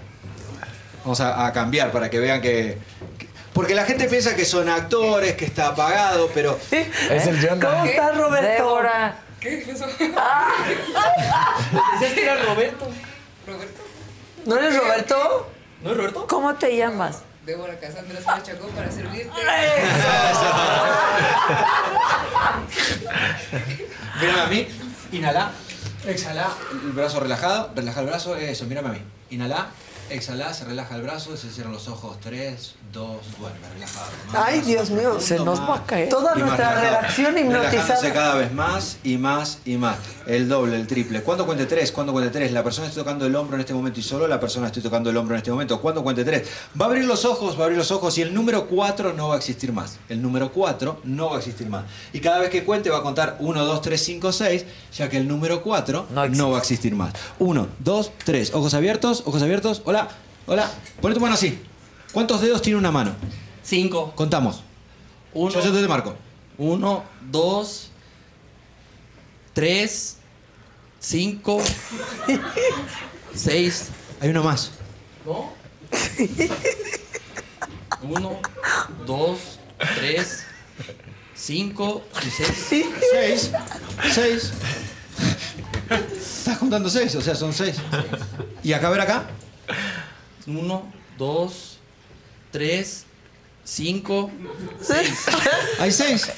Vamos 1.03 1.19
a, 1.21 1.45
a 1.47 1.53
cambiar 1.53 1.91
para 1.91 2.09
que 2.09 2.19
vean 2.19 2.41
que, 2.41 2.77
que- 3.17 3.26
Porque 3.57 3.73
la 3.73 3.85
gente 3.85 4.07
piensa 4.07 4.35
que 4.35 4.45
son 4.45 4.69
actores, 4.69 5.33
que 5.35 5.45
está 5.45 5.69
apagado, 5.69 6.29
pero... 6.31 6.59
Es 6.69 7.25
el. 7.25 7.59
¿Cómo 7.59 7.85
estás, 7.85 8.15
Roberto? 8.15 8.47
Débora. 8.47 9.17
¿Qué 9.39 9.65
pasó? 9.67 9.87
Decías 11.99 12.13
que 12.13 12.21
era 12.23 12.35
Roberto. 12.43 12.87
¿Roberto? 13.47 13.81
¿No 14.45 14.57
eres 14.59 14.77
Roberto? 14.77 15.49
¿No 15.81 15.89
es 15.89 15.97
Roberto? 15.97 16.27
¿Cómo 16.27 16.53
te 16.53 16.77
llamas? 16.77 17.23
Débora 17.47 17.79
Casandra 17.79 18.21
Sánchez 18.21 18.53
Chacón 18.57 18.69
para 18.75 18.91
servirte. 18.91 19.31
Mírame 24.21 24.39
a 24.39 24.47
mí. 24.47 24.67
Inhala. 25.13 25.51
Exhala. 26.05 26.49
El 26.71 26.91
brazo 26.91 27.19
relajado. 27.21 27.71
Relaja 27.75 28.01
el 28.01 28.05
brazo. 28.05 28.35
Eso, 28.35 28.65
mírame 28.65 28.89
a 28.89 28.91
mí. 28.91 29.01
Inhala. 29.31 29.71
Exhala. 30.09 30.53
Se 30.53 30.65
relaja 30.65 30.95
el 30.95 31.01
brazo. 31.01 31.35
Se 31.37 31.49
cierran 31.49 31.73
los 31.73 31.87
ojos. 31.87 32.17
Tres, 32.21 32.75
dos, 32.93 33.17
duerme. 33.39 33.59
Relajado. 33.73 34.07
Más 34.31 34.43
Ay, 34.45 34.55
brazo 34.55 34.69
Dios 34.69 34.89
mío. 34.89 35.19
Se 35.19 35.37
nos 35.39 35.59
va 35.59 35.77
a 35.77 35.85
caer. 35.85 36.09
Toda 36.09 36.35
nuestra 36.35 36.81
redacción 36.81 37.37
hipnotizada. 37.37 38.13
cada 38.13 38.35
vez 38.35 38.51
más 38.53 38.97
y 39.03 39.17
más 39.17 39.59
y 39.65 39.77
más. 39.77 39.97
El 40.25 40.49
doble, 40.49 40.75
el 40.75 40.87
triple. 40.87 41.21
¿Cuándo 41.21 41.45
cuente 41.45 41.65
tres? 41.65 41.91
¿Cuándo 41.91 42.13
cuente 42.13 42.31
tres? 42.31 42.51
La 42.51 42.63
persona 42.63 42.87
está 42.87 43.01
tocando 43.01 43.25
el 43.25 43.35
hombro 43.35 43.55
en 43.55 43.61
este 43.61 43.73
momento 43.73 43.99
y 43.99 44.03
solo 44.03 44.27
la 44.27 44.39
persona 44.39 44.67
está 44.67 44.81
tocando 44.81 45.09
el 45.09 45.17
hombro 45.17 45.35
en 45.35 45.39
este 45.39 45.51
momento. 45.51 45.79
¿Cuándo 45.81 46.03
cuente 46.03 46.23
tres? 46.25 46.47
Va 46.79 46.85
a 46.85 46.89
abrir 46.89 47.05
los 47.05 47.25
ojos, 47.25 47.57
va 47.57 47.61
a 47.61 47.63
abrir 47.65 47.77
los 47.77 47.91
ojos 47.91 48.17
y 48.17 48.21
el 48.21 48.33
número 48.33 48.67
cuatro 48.67 49.13
no 49.13 49.29
va 49.29 49.35
a 49.35 49.37
existir 49.37 49.71
más. 49.71 49.97
El 50.09 50.21
número 50.21 50.51
cuatro 50.51 50.99
no 51.03 51.29
va 51.29 51.35
a 51.35 51.39
existir 51.39 51.67
más. 51.69 51.85
Y 52.13 52.19
cada 52.19 52.39
vez 52.39 52.49
que 52.49 52.63
cuente 52.63 52.89
va 52.89 52.97
a 52.99 53.03
contar 53.03 53.37
uno, 53.39 53.65
dos, 53.65 53.81
tres, 53.81 54.03
cinco, 54.03 54.31
seis, 54.31 54.65
ya 54.95 55.09
que 55.09 55.17
el 55.17 55.27
número 55.27 55.61
cuatro 55.63 56.07
No 56.11 56.27
no, 56.27 56.51
va 56.51 56.57
a 56.57 56.59
existir 56.59 56.93
más. 56.93 57.13
Uno, 57.39 57.67
dos, 57.79 58.11
tres. 58.23 58.53
Ojos 58.53 58.73
abiertos, 58.73 59.23
ojos 59.25 59.41
abiertos. 59.41 59.81
Hola, 59.85 59.96
hola. 60.45 60.71
Pone 61.01 61.15
tu 61.15 61.21
mano 61.21 61.33
así. 61.35 61.59
¿Cuántos 62.11 62.41
dedos 62.41 62.61
tiene 62.61 62.77
una 62.77 62.91
mano? 62.91 63.15
Cinco. 63.63 64.11
Contamos. 64.15 64.61
Uno. 65.33 65.53
Yo, 65.53 65.61
yo 65.61 65.73
te 65.73 65.87
marco. 65.87 66.15
Uno, 66.57 67.03
dos, 67.29 67.89
tres, 69.53 70.17
cinco, 70.99 71.61
seis. 73.35 73.89
Hay 74.19 74.29
uno 74.29 74.43
más. 74.43 74.71
¿No? 75.25 75.53
Uno, 78.01 78.39
dos, 79.05 79.59
tres, 79.95 80.43
cinco 81.35 82.03
y 82.25 82.29
seis. 82.29 82.67
Seis. 83.11 83.51
Seis. 84.11 84.53
Estás 86.19 86.57
contando 86.57 86.89
seis, 86.89 87.15
o 87.15 87.21
sea, 87.21 87.35
son 87.35 87.53
seis. 87.53 87.77
¿Y 88.63 88.73
acá, 88.73 88.87
a 88.87 88.91
ver 88.91 89.01
acá? 89.01 89.27
Uno, 90.45 90.91
dos, 91.17 91.77
tres, 92.51 93.05
cinco, 93.63 94.31
seis. 94.81 95.25
Hay 95.79 95.91
seis. 95.91 96.31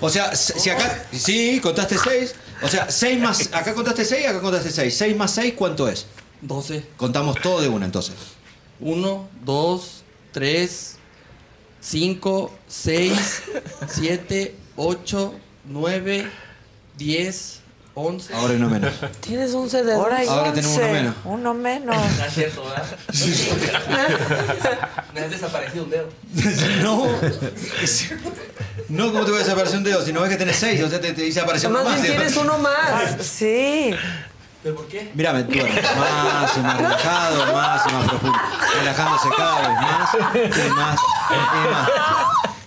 O 0.00 0.08
sea, 0.08 0.34
si 0.34 0.70
acá. 0.70 1.06
Sí, 1.12 1.60
contaste 1.62 1.96
seis. 1.98 2.34
O 2.62 2.68
sea, 2.68 2.90
seis 2.90 3.18
más. 3.20 3.48
Acá 3.52 3.74
contaste 3.74 4.04
seis, 4.04 4.26
acá 4.26 4.40
contaste 4.40 4.70
seis. 4.70 4.96
Seis 4.96 5.16
más 5.16 5.32
seis, 5.32 5.54
¿cuánto 5.56 5.88
es? 5.88 6.06
Doce. 6.40 6.86
Contamos 6.96 7.40
todo 7.40 7.60
de 7.60 7.68
una 7.68 7.86
entonces. 7.86 8.14
Uno, 8.80 9.28
dos, 9.44 10.02
tres, 10.32 10.96
cinco, 11.80 12.52
seis, 12.66 13.42
siete, 13.88 14.56
ocho, 14.76 15.34
nueve, 15.64 16.28
diez, 16.96 17.60
once. 17.94 18.32
Ahora 18.34 18.54
uno 18.54 18.68
menos. 18.70 18.92
Tienes 19.20 19.52
11 19.54 19.84
dedos. 19.84 20.02
Ahora 20.02 20.16
hay 20.18 20.26
Ahora 20.28 20.52
tenemos 20.52 20.76
uno 20.76 20.84
11. 20.86 20.92
menos. 20.92 21.14
Uno 21.24 21.54
menos. 21.54 21.96
No 22.18 22.24
es 22.24 22.34
cierto, 22.34 22.64
¿verdad? 22.64 22.84
Me 25.14 25.20
has 25.20 25.30
desaparecido 25.30 25.84
un 25.84 25.90
dedo. 25.90 26.08
No. 26.82 27.06
No, 28.88 29.12
¿cómo 29.12 29.24
te 29.24 29.30
va 29.30 29.36
a 29.38 29.40
desaparecer 29.40 29.78
un 29.78 29.84
dedo? 29.84 30.04
Si 30.04 30.12
no 30.12 30.20
ves 30.20 30.30
que 30.30 30.36
tenés 30.36 30.56
seis, 30.56 30.82
o 30.82 30.88
sea, 30.88 31.00
te, 31.00 31.12
te 31.12 31.22
dice 31.22 31.40
apareció 31.40 31.68
uno 31.68 31.82
Más 31.82 31.92
más. 31.92 32.02
bien 32.02 32.16
tienes 32.16 32.36
uno 32.36 32.58
más. 32.58 33.16
Sí. 33.24 33.94
¿Pero 34.62 34.76
por 34.76 34.86
qué? 34.86 35.10
Mírame, 35.14 35.42
tú, 35.44 35.58
más 35.58 36.56
y 36.56 36.60
más 36.60 36.76
relajado, 36.76 37.52
más 37.52 37.82
y 37.88 37.92
más 37.94 38.08
profundo. 38.08 38.38
Relajándose 38.78 39.28
cada 39.36 39.58
vez 39.60 39.68
más 39.80 40.14
y 40.14 40.70
más 40.70 40.98
y 41.30 41.70
más. 41.72 41.88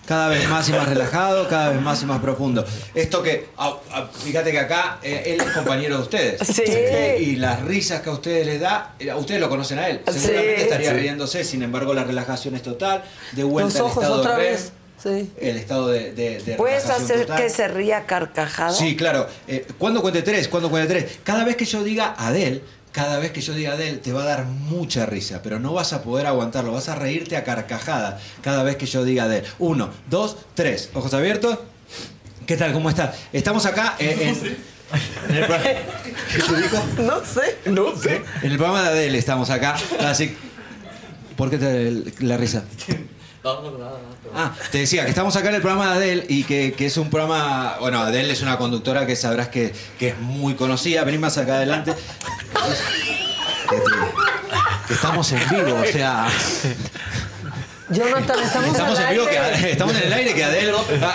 Cada 0.07 0.27
vez 0.30 0.48
más 0.49 0.69
y 0.69 0.72
más 0.72 0.88
relajado, 0.88 1.48
cada 1.48 1.69
vez 1.72 1.82
más 1.82 2.02
y 2.03 2.06
más 2.06 2.19
profundo. 2.22 2.64
Esto 2.94 3.23
que, 3.23 3.48
ah, 3.57 3.76
ah, 3.91 4.07
fíjate 4.23 4.52
que 4.52 4.60
acá 4.60 4.99
eh, 5.02 5.23
él 5.34 5.41
es 5.41 5.52
compañero 5.53 5.98
de 5.98 6.03
ustedes. 6.03 6.41
Sí. 6.48 6.61
Eh, 6.65 7.18
y 7.22 7.36
las 7.38 7.61
risas 7.64 8.02
que 8.02 8.10
a 8.10 8.14
ustedes 8.14 8.45
les 8.45 8.60
da, 8.61 8.94
eh, 8.99 9.10
a 9.10 9.18
ustedes 9.18 9.41
lo 9.41 9.49
conocen 9.49 9.80
a 9.80 9.90
él. 9.90 10.02
Sí. 10.11 10.19
Seguramente 10.19 10.61
estaría 10.61 10.91
Sí. 10.91 10.98
riéndose, 10.98 11.44
sin 11.44 11.64
embargo 11.64 11.94
la 11.94 12.03
relajación 12.03 12.56
es 12.56 12.61
total. 12.61 13.03
De 13.32 13.44
vuelta 13.44 13.68
Los 13.68 13.76
al 13.77 13.82
ojos 13.84 14.03
estado 14.03 14.19
otra 14.22 14.36
REM, 14.38 14.52
vez. 14.52 14.72
Sí. 15.02 15.32
El 15.40 15.57
estado 15.57 15.88
de, 15.90 16.14
de, 16.14 16.40
de 16.41 16.56
¿Puedes 16.56 16.90
hacer 16.90 17.22
total. 17.22 17.41
que 17.41 17.49
se 17.49 17.68
ría 17.68 18.06
carcajada? 18.06 18.72
Sí, 18.72 18.95
claro. 18.95 19.27
Eh, 19.48 19.65
¿Cuándo 19.77 20.02
cuente 20.02 20.22
tres? 20.22 20.48
¿Cuándo 20.48 20.69
cuente 20.69 20.88
tres? 20.94 21.18
Cada 21.23 21.44
vez 21.44 21.56
que 21.56 21.65
yo 21.65 21.84
diga 21.84 22.15
Adel, 22.18 22.64
cada 22.96 23.20
vez 23.20 23.32
que 23.34 23.42
yo 23.42 23.54
diga 23.54 23.74
Adel, 23.74 24.00
te 24.00 24.14
va 24.14 24.22
a 24.22 24.26
dar 24.26 24.46
mucha 24.46 25.06
risa, 25.06 25.42
pero 25.44 25.60
no 25.60 25.74
vas 25.74 25.92
a 25.92 26.02
poder 26.02 26.28
aguantarlo. 26.28 26.72
Vas 26.72 26.88
a 26.88 26.96
reírte 26.96 27.36
a 27.36 27.44
carcajada 27.44 28.22
cada 28.42 28.64
vez 28.64 28.78
que 28.78 28.86
yo 28.86 29.04
diga 29.04 29.26
Adel. 29.26 29.44
Uno, 29.60 29.90
dos, 30.10 30.38
tres. 30.54 30.92
Ojos 30.94 31.14
abiertos. 31.14 31.60
¿Qué 32.46 32.56
tal? 32.56 32.72
¿Cómo 32.72 32.90
estás? 32.90 33.18
Estamos 33.34 33.66
acá 33.66 33.96
eh, 34.00 34.16
en. 34.34 35.30
en 35.30 35.36
el 35.36 35.46
pro- 35.46 35.58
¿Qué 35.62 36.40
te 36.42 36.62
dijo? 36.62 36.86
No 37.00 37.20
sé. 37.26 37.58
No 37.66 37.98
sé. 37.98 38.22
En 38.44 38.52
el 38.52 38.58
programa 38.58 38.82
de 38.84 38.88
Adel 38.88 39.16
estamos 39.16 39.50
acá. 39.50 39.76
Así. 40.00 40.34
¿Por 41.36 41.50
qué 41.50 41.58
te 41.58 42.24
la 42.24 42.38
risa? 42.38 42.64
No, 43.46 43.62
no, 43.62 43.72
Ah, 44.34 44.52
te 44.72 44.80
decía 44.80 45.04
que 45.04 45.12
estamos 45.12 45.36
acá 45.36 45.50
en 45.50 45.56
el 45.56 45.62
programa 45.62 45.92
de 45.92 45.98
Adele 45.98 46.26
y 46.28 46.46
que, 46.46 46.74
que 46.74 46.88
es 46.88 46.98
un 46.98 47.12
programa. 47.12 47.76
Bueno, 47.80 48.02
Adele 48.02 48.34
es 48.34 48.42
una 48.42 48.58
conductora 48.58 49.06
que 49.06 49.16
sabrás 49.16 49.50
que, 49.50 49.72
que 50.00 50.08
es 50.10 50.20
muy 50.20 50.56
conocida. 50.56 51.04
Vení 51.04 51.20
más 51.20 51.38
acá 51.38 51.58
adelante. 51.58 51.94
que 54.88 54.94
estamos 54.96 55.32
en 55.32 55.48
vivo, 55.48 55.80
o 55.80 55.86
sea. 55.86 56.28
Jonathan, 57.90 58.40
estamos, 58.44 58.70
Estamos 58.70 58.99
en 58.99 59.10
vivo, 59.12 59.26
que, 59.28 59.38
aire. 59.38 59.72
estamos 59.72 59.95
en 59.95 60.03
el 60.03 60.14
aire, 60.14 60.34
que 60.34 60.44
Adel, 60.44 60.74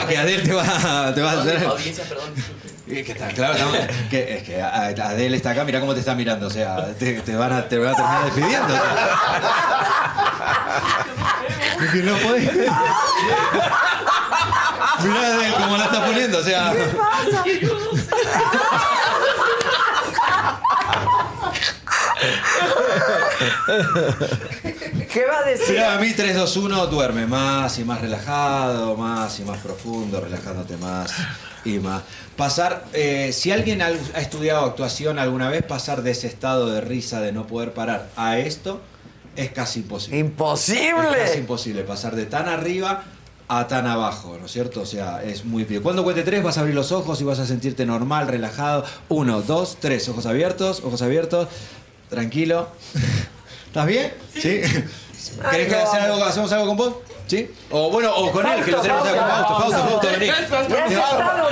que 0.09 0.17
Adel 0.19 0.43
te 0.45 0.53
va, 0.53 1.13
te 1.15 1.21
va 1.21 1.33
a 1.33 1.41
hacer. 1.41 1.65
Audiencia, 1.65 2.05
perdón. 2.05 2.31
Que 2.87 3.01
está, 3.01 3.27
claro, 3.29 3.55
estamos- 3.55 3.77
que, 4.09 4.37
es 4.39 4.43
que 4.45 4.63
Adel 4.63 5.35
está 5.35 5.51
acá, 5.51 5.65
mira 5.65 5.81
cómo 5.81 5.95
te 5.95 6.01
está 6.01 6.15
mirando, 6.15 6.47
o 6.47 6.51
sea, 6.51 6.87
te, 6.99 7.21
te 7.23 7.35
van, 7.37 7.53
a, 7.53 7.69
te 7.69 7.77
van 7.79 7.93
a 7.93 7.97
terminar 7.97 8.25
despidiendo. 8.25 8.75
o 8.75 8.77
sea. 8.81 8.85
Es 11.85 11.91
que 11.91 11.99
no 12.03 12.17
podés. 12.19 12.53
Mirá 12.53 12.73
Adel 15.27 15.53
cómo 15.55 15.77
la 15.77 15.85
está 15.85 16.05
poniendo, 16.05 16.39
o 16.39 16.43
sea. 16.43 16.73
¿Qué 24.63 24.75
va 25.19 25.39
a 25.39 25.43
decir? 25.43 25.71
Mira, 25.71 25.95
a 25.95 25.99
mí 25.99 26.13
3, 26.15 26.37
2, 26.37 26.57
1 26.57 26.87
duerme 26.87 27.27
más 27.27 27.79
y 27.79 27.85
más 27.85 28.01
relajado, 28.01 28.97
más 28.97 29.39
y 29.41 29.43
más 29.43 29.59
profundo, 29.59 30.21
relajándote 30.21 30.77
más 30.77 31.13
y 31.65 31.79
más. 31.79 32.03
Pasar, 32.37 32.85
eh, 32.93 33.33
si 33.33 33.51
alguien 33.51 33.83
ha 33.83 33.91
estudiado 33.91 34.65
actuación 34.65 35.19
alguna 35.19 35.49
vez, 35.49 35.65
pasar 35.65 36.03
de 36.03 36.13
ese 36.13 36.27
estado 36.27 36.71
de 36.71 36.81
risa, 36.81 37.21
de 37.21 37.33
no 37.33 37.47
poder 37.47 37.75
parar, 37.75 38.09
a 38.17 38.39
esto, 38.39 38.81
es 39.37 39.51
casi 39.51 39.81
imposible. 39.81 40.19
¡Imposible! 40.19 41.23
Es 41.23 41.29
casi 41.31 41.39
imposible 41.39 41.83
pasar 41.83 42.15
de 42.15 42.27
tan 42.27 42.49
arriba 42.49 43.05
a 43.49 43.67
tan 43.67 43.87
abajo, 43.89 44.37
¿no 44.39 44.47
es 44.47 44.53
cierto? 44.53 44.83
O 44.83 44.87
sea, 44.87 45.25
es 45.25 45.45
muy 45.45 45.65
difícil. 45.65 45.83
Cuando 45.83 46.05
cuente 46.05 46.23
tres 46.23 46.43
vas 46.43 46.57
a 46.57 46.61
abrir 46.61 46.75
los 46.75 46.93
ojos 46.93 47.21
y 47.21 47.25
vas 47.25 47.41
a 47.41 47.47
sentirte 47.47 47.85
normal, 47.85 48.29
relajado. 48.29 48.85
Uno, 49.09 49.43
dos, 49.43 49.79
tres, 49.81 50.09
ojos 50.09 50.25
abiertos, 50.27 50.83
ojos 50.85 51.03
abiertos, 51.03 51.49
tranquilo. 52.09 52.69
¿Estás 53.71 53.87
bien? 53.87 54.13
¿Sí? 54.35 54.63
¿Querés 55.51 55.69
que 55.69 55.77
hacer 55.77 56.01
algo, 56.01 56.25
hacemos 56.25 56.51
algo 56.53 56.67
con 56.67 56.77
vos? 56.77 56.95
¿Sí? 57.29 57.49
O 57.71 57.89
bueno, 57.89 58.13
o 58.17 58.33
con 58.33 58.45
él, 58.45 58.65
que 58.65 58.73
lo 58.73 58.81
tenemos 58.81 59.07
acá 59.07 59.45
con 59.47 59.63
Fausto. 59.63 59.79
Fausto, 59.79 59.89
Fausto, 59.89 60.09
vení. 60.19 60.33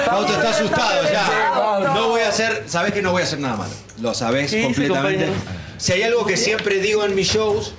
Fausto 0.05 0.33
está 0.33 0.51
asustado 0.51 1.05
ya. 1.05 1.93
No 1.95 2.09
voy 2.09 2.23
a 2.23 2.29
hacer, 2.31 2.65
sabés 2.67 2.93
que 2.93 3.03
no 3.03 3.13
voy 3.13 3.23
a 3.23 3.25
hacer 3.25 3.39
nada 3.39 3.55
malo. 3.55 3.71
Lo 4.01 4.15
sabés 4.15 4.51
¿Qué 4.51 4.59
hice, 4.59 4.65
completamente. 4.65 5.29
Si 5.77 5.93
hay 5.93 6.03
algo 6.03 6.27
que 6.27 6.37
siempre 6.37 6.81
digo 6.81 7.05
en 7.05 7.15
mis 7.15 7.29
shows, 7.29 7.73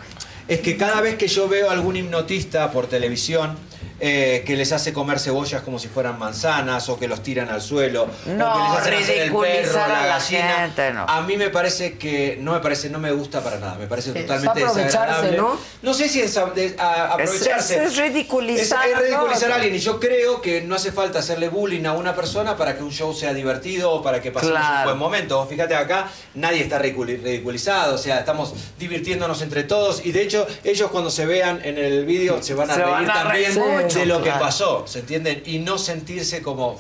es 0.47 0.61
que 0.61 0.77
cada 0.77 1.01
vez 1.01 1.15
que 1.15 1.27
yo 1.27 1.49
veo 1.49 1.69
a 1.69 1.73
algún 1.73 1.97
hipnotista 1.97 2.71
por 2.71 2.87
televisión, 2.87 3.57
eh, 3.99 4.43
que 4.45 4.55
les 4.55 4.71
hace 4.71 4.93
comer 4.93 5.19
cebollas 5.19 5.61
como 5.61 5.79
si 5.79 5.87
fueran 5.87 6.17
manzanas 6.19 6.87
o 6.89 6.97
que 6.99 7.07
los 7.07 7.21
tiran 7.21 7.49
al 7.49 7.61
suelo 7.61 8.07
No, 8.25 8.53
o 8.53 8.53
que 8.53 8.59
les 8.61 8.79
hacen 8.79 8.93
hacer 9.03 9.17
el 9.23 9.31
perro, 9.33 9.73
la 9.87 10.05
gallina. 10.05 10.55
gente, 10.61 10.93
no. 10.93 11.05
a 11.07 11.21
mí 11.21 11.37
me 11.37 11.49
parece 11.49 11.97
que 11.97 12.37
no 12.41 12.53
me 12.53 12.59
parece 12.59 12.89
no 12.89 12.99
me 12.99 13.11
gusta 13.11 13.41
para 13.43 13.57
nada 13.59 13.75
me 13.75 13.87
parece 13.87 14.11
totalmente 14.13 14.59
desagradable. 14.63 15.37
¿no? 15.81 15.93
sé 15.93 16.07
si 16.09 16.21
es 16.21 16.37
a- 16.37 16.45
de- 16.45 16.75
a- 16.79 17.13
aprovecharse 17.13 17.83
Es- 17.83 17.91
es 17.91 17.97
ridiculizar 17.97 18.87
es, 18.87 18.97
ridiculizar 18.99 19.51
a 19.51 19.55
alguien 19.55 19.75
y 19.75 19.79
yo 19.79 19.99
creo 19.99 20.41
que 20.41 20.61
no 20.61 20.75
hace 20.75 20.91
falta 20.91 21.19
hacerle 21.19 21.49
bullying 21.49 21.85
a 21.85 21.93
una 21.93 22.15
persona 22.15 22.55
para 22.55 22.75
que 22.77 22.83
un 22.83 22.91
show 22.91 23.13
sea 23.13 23.33
divertido 23.33 23.91
o 23.91 24.01
para 24.01 24.21
que 24.21 24.31
pasemos 24.31 24.59
un 24.59 24.83
buen 24.85 24.97
momento. 24.97 25.45
Fíjate 25.47 25.75
acá 25.75 26.07
nadie 26.35 26.61
está 26.61 26.79
ridiculi- 26.81 27.21
ridiculizado 27.21 27.95
o 27.95 27.97
sea 27.97 28.19
estamos 28.19 28.53
divirtiéndonos 28.79 29.41
entre 29.41 29.63
todos 29.63 30.05
y 30.05 30.11
de 30.11 30.21
hecho 30.21 30.47
ellos 30.63 30.89
cuando 30.91 31.09
se 31.11 31.25
vean 31.25 31.59
en 31.63 31.77
el 31.77 32.05
vídeo 32.05 32.41
se 32.41 32.53
van 32.53 32.69
a 32.69 32.73
Se 32.75 32.79
reír 32.81 32.91
van 32.93 33.09
a 33.09 33.13
también 33.13 33.53
de 33.93 34.05
lo 34.05 34.23
que 34.23 34.31
pasó 34.31 34.85
¿se 34.87 34.99
entienden? 34.99 35.43
y 35.45 35.59
no 35.59 35.77
sentirse 35.77 36.41
como 36.41 36.73
"Uf, 36.73 36.79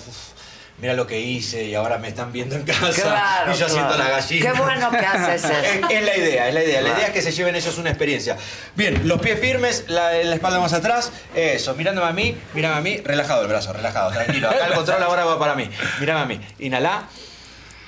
Mira 0.81 0.93
lo 0.93 1.05
que 1.05 1.19
hice 1.19 1.65
y 1.65 1.75
ahora 1.75 1.97
me 1.97 2.07
están 2.07 2.31
viendo 2.31 2.55
en 2.55 2.63
casa 2.63 2.89
Claro, 2.93 3.51
y 3.53 3.57
yo 3.57 3.67
siento 3.67 3.95
claro. 3.95 4.03
la 4.05 4.09
gallina. 4.11 4.51
Qué 4.53 4.57
bueno 4.61 4.89
que 4.91 4.97
haces 4.97 5.43
eso. 5.43 5.53
es, 5.53 5.91
es 5.91 6.03
la 6.05 6.15
idea, 6.17 6.47
es 6.47 6.53
la 6.53 6.63
idea. 6.63 6.81
La 6.81 6.89
idea 6.91 7.07
es 7.07 7.11
que 7.11 7.21
se 7.21 7.33
lleven 7.33 7.53
ellos 7.53 7.77
una 7.77 7.89
experiencia. 7.89 8.37
Bien, 8.75 9.05
los 9.05 9.19
pies 9.19 9.37
firmes, 9.41 9.83
la, 9.89 10.13
la 10.13 10.35
espalda 10.35 10.57
más 10.61 10.71
atrás. 10.71 11.11
Eso, 11.35 11.75
mirándome 11.75 12.07
a 12.07 12.13
mí, 12.13 12.33
mírame 12.53 12.75
a 12.75 12.79
mí, 12.79 12.95
relajado 13.03 13.41
el 13.41 13.49
brazo, 13.49 13.73
relajado, 13.73 14.11
tranquilo. 14.11 14.49
Acá 14.49 14.67
el 14.67 14.73
control 14.73 15.03
ahora 15.03 15.25
va 15.25 15.37
para 15.37 15.53
mí. 15.55 15.69
Mírame 15.99 16.21
a 16.21 16.25
mí. 16.25 16.39
Inhalá. 16.59 17.09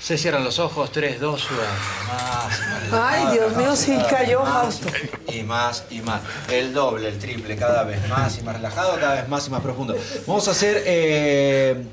Se 0.01 0.17
cierran 0.17 0.43
los 0.43 0.57
ojos, 0.57 0.91
3, 0.91 1.19
2, 1.19 1.39
suban. 1.39 1.59
Más, 2.07 2.91
más 2.91 3.13
Ay, 3.13 3.33
Dios 3.33 3.55
mío, 3.55 3.75
sí 3.75 3.95
cayó 4.09 4.43
Fausto. 4.43 4.87
Y 5.31 5.43
más 5.43 5.83
y 5.91 6.01
más. 6.01 6.21
El 6.49 6.73
doble, 6.73 7.09
el 7.09 7.19
triple, 7.19 7.55
cada 7.55 7.83
vez 7.83 8.09
más 8.09 8.35
y 8.39 8.41
más 8.41 8.55
relajado, 8.55 8.99
cada 8.99 9.13
vez 9.13 9.29
más 9.29 9.47
y 9.47 9.51
más 9.51 9.61
profundo. 9.61 9.95
Vamos 10.25 10.47
a 10.47 10.51
hacer. 10.51 10.81
Eh, 10.87 11.85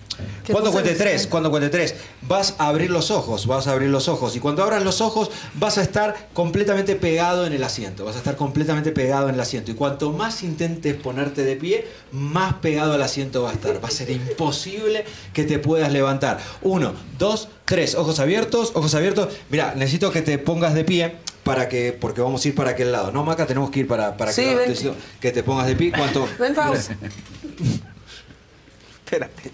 cuando 0.50 0.72
cuente 0.72 0.94
tres, 0.94 1.26
cuando 1.26 1.50
cuente 1.50 1.68
tres, 1.68 1.96
vas 2.22 2.54
a 2.56 2.68
abrir 2.68 2.90
los 2.90 3.10
ojos, 3.10 3.46
vas 3.46 3.66
a 3.66 3.72
abrir 3.72 3.90
los 3.90 4.08
ojos. 4.08 4.34
Y 4.34 4.40
cuando 4.40 4.62
abras 4.62 4.82
los 4.82 5.02
ojos, 5.02 5.30
vas 5.54 5.76
a 5.76 5.82
estar 5.82 6.28
completamente 6.32 6.96
pegado 6.96 7.46
en 7.46 7.52
el 7.52 7.62
asiento. 7.62 8.06
Vas 8.06 8.14
a 8.14 8.18
estar 8.18 8.36
completamente 8.36 8.90
pegado 8.90 9.28
en 9.28 9.34
el 9.34 9.40
asiento. 9.40 9.70
Y 9.70 9.74
cuanto 9.74 10.12
más 10.12 10.42
intentes 10.42 10.94
ponerte 10.96 11.44
de 11.44 11.56
pie, 11.56 11.86
más 12.10 12.54
pegado 12.54 12.94
al 12.94 13.02
asiento 13.02 13.42
va 13.42 13.50
a 13.50 13.52
estar. 13.52 13.84
Va 13.84 13.88
a 13.88 13.92
ser 13.92 14.08
imposible 14.10 15.04
que 15.34 15.44
te 15.44 15.58
puedas 15.58 15.92
levantar. 15.92 16.38
Uno, 16.62 16.94
dos, 17.18 17.50
tres. 17.50 17.57
Ojos 17.96 18.18
abiertos, 18.20 18.72
ojos 18.74 18.94
abiertos. 18.94 19.28
Mira, 19.50 19.74
necesito 19.76 20.10
que 20.10 20.22
te 20.22 20.38
pongas 20.38 20.72
de 20.74 20.84
pie 20.84 21.16
para 21.44 21.68
que, 21.68 21.92
porque 21.98 22.20
vamos 22.20 22.44
a 22.44 22.48
ir 22.48 22.54
para 22.54 22.70
aquel 22.70 22.92
lado. 22.92 23.12
No, 23.12 23.24
Maca, 23.24 23.46
tenemos 23.46 23.70
que 23.70 23.80
ir 23.80 23.86
para, 23.88 24.16
para 24.16 24.32
Sí, 24.32 24.42
aquel 24.42 24.50
lado. 24.56 24.60
ven. 24.60 24.68
Necesito 24.70 24.96
que 25.20 25.32
te 25.32 25.42
pongas 25.42 25.66
de 25.66 25.76
pie. 25.76 25.92
¿Cuánto? 25.92 26.28
Ven, 26.38 26.54
Faust. 26.54 26.90
Espérate. 29.04 29.50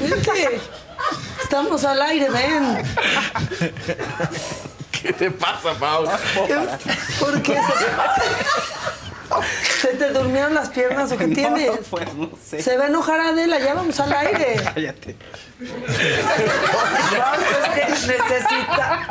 Vente. 0.00 0.60
Estamos 1.42 1.84
al 1.84 2.00
aire, 2.02 2.28
ven. 2.30 2.82
¿Qué 4.92 5.12
te 5.12 5.30
pasa, 5.30 5.74
Pau? 5.78 6.04
¿Por 7.18 7.42
qué 7.42 7.54
se, 7.54 7.60
¿Se 9.80 9.88
te 9.88 10.10
durmieron 10.10 10.54
las 10.54 10.70
piernas 10.70 11.12
o 11.12 11.16
qué 11.16 11.28
tienes? 11.28 11.70
Pues 11.90 12.12
no 12.14 12.30
sé. 12.42 12.62
Se 12.62 12.76
va 12.76 12.84
a 12.84 12.88
enojar 12.88 13.20
Adela, 13.20 13.58
ya 13.58 13.74
vamos 13.74 13.98
al 14.00 14.12
aire. 14.12 14.60
Cállate. 14.74 15.16
Fausto, 17.16 17.58
es 17.64 17.68
que 17.74 17.90
necesita. 17.90 19.06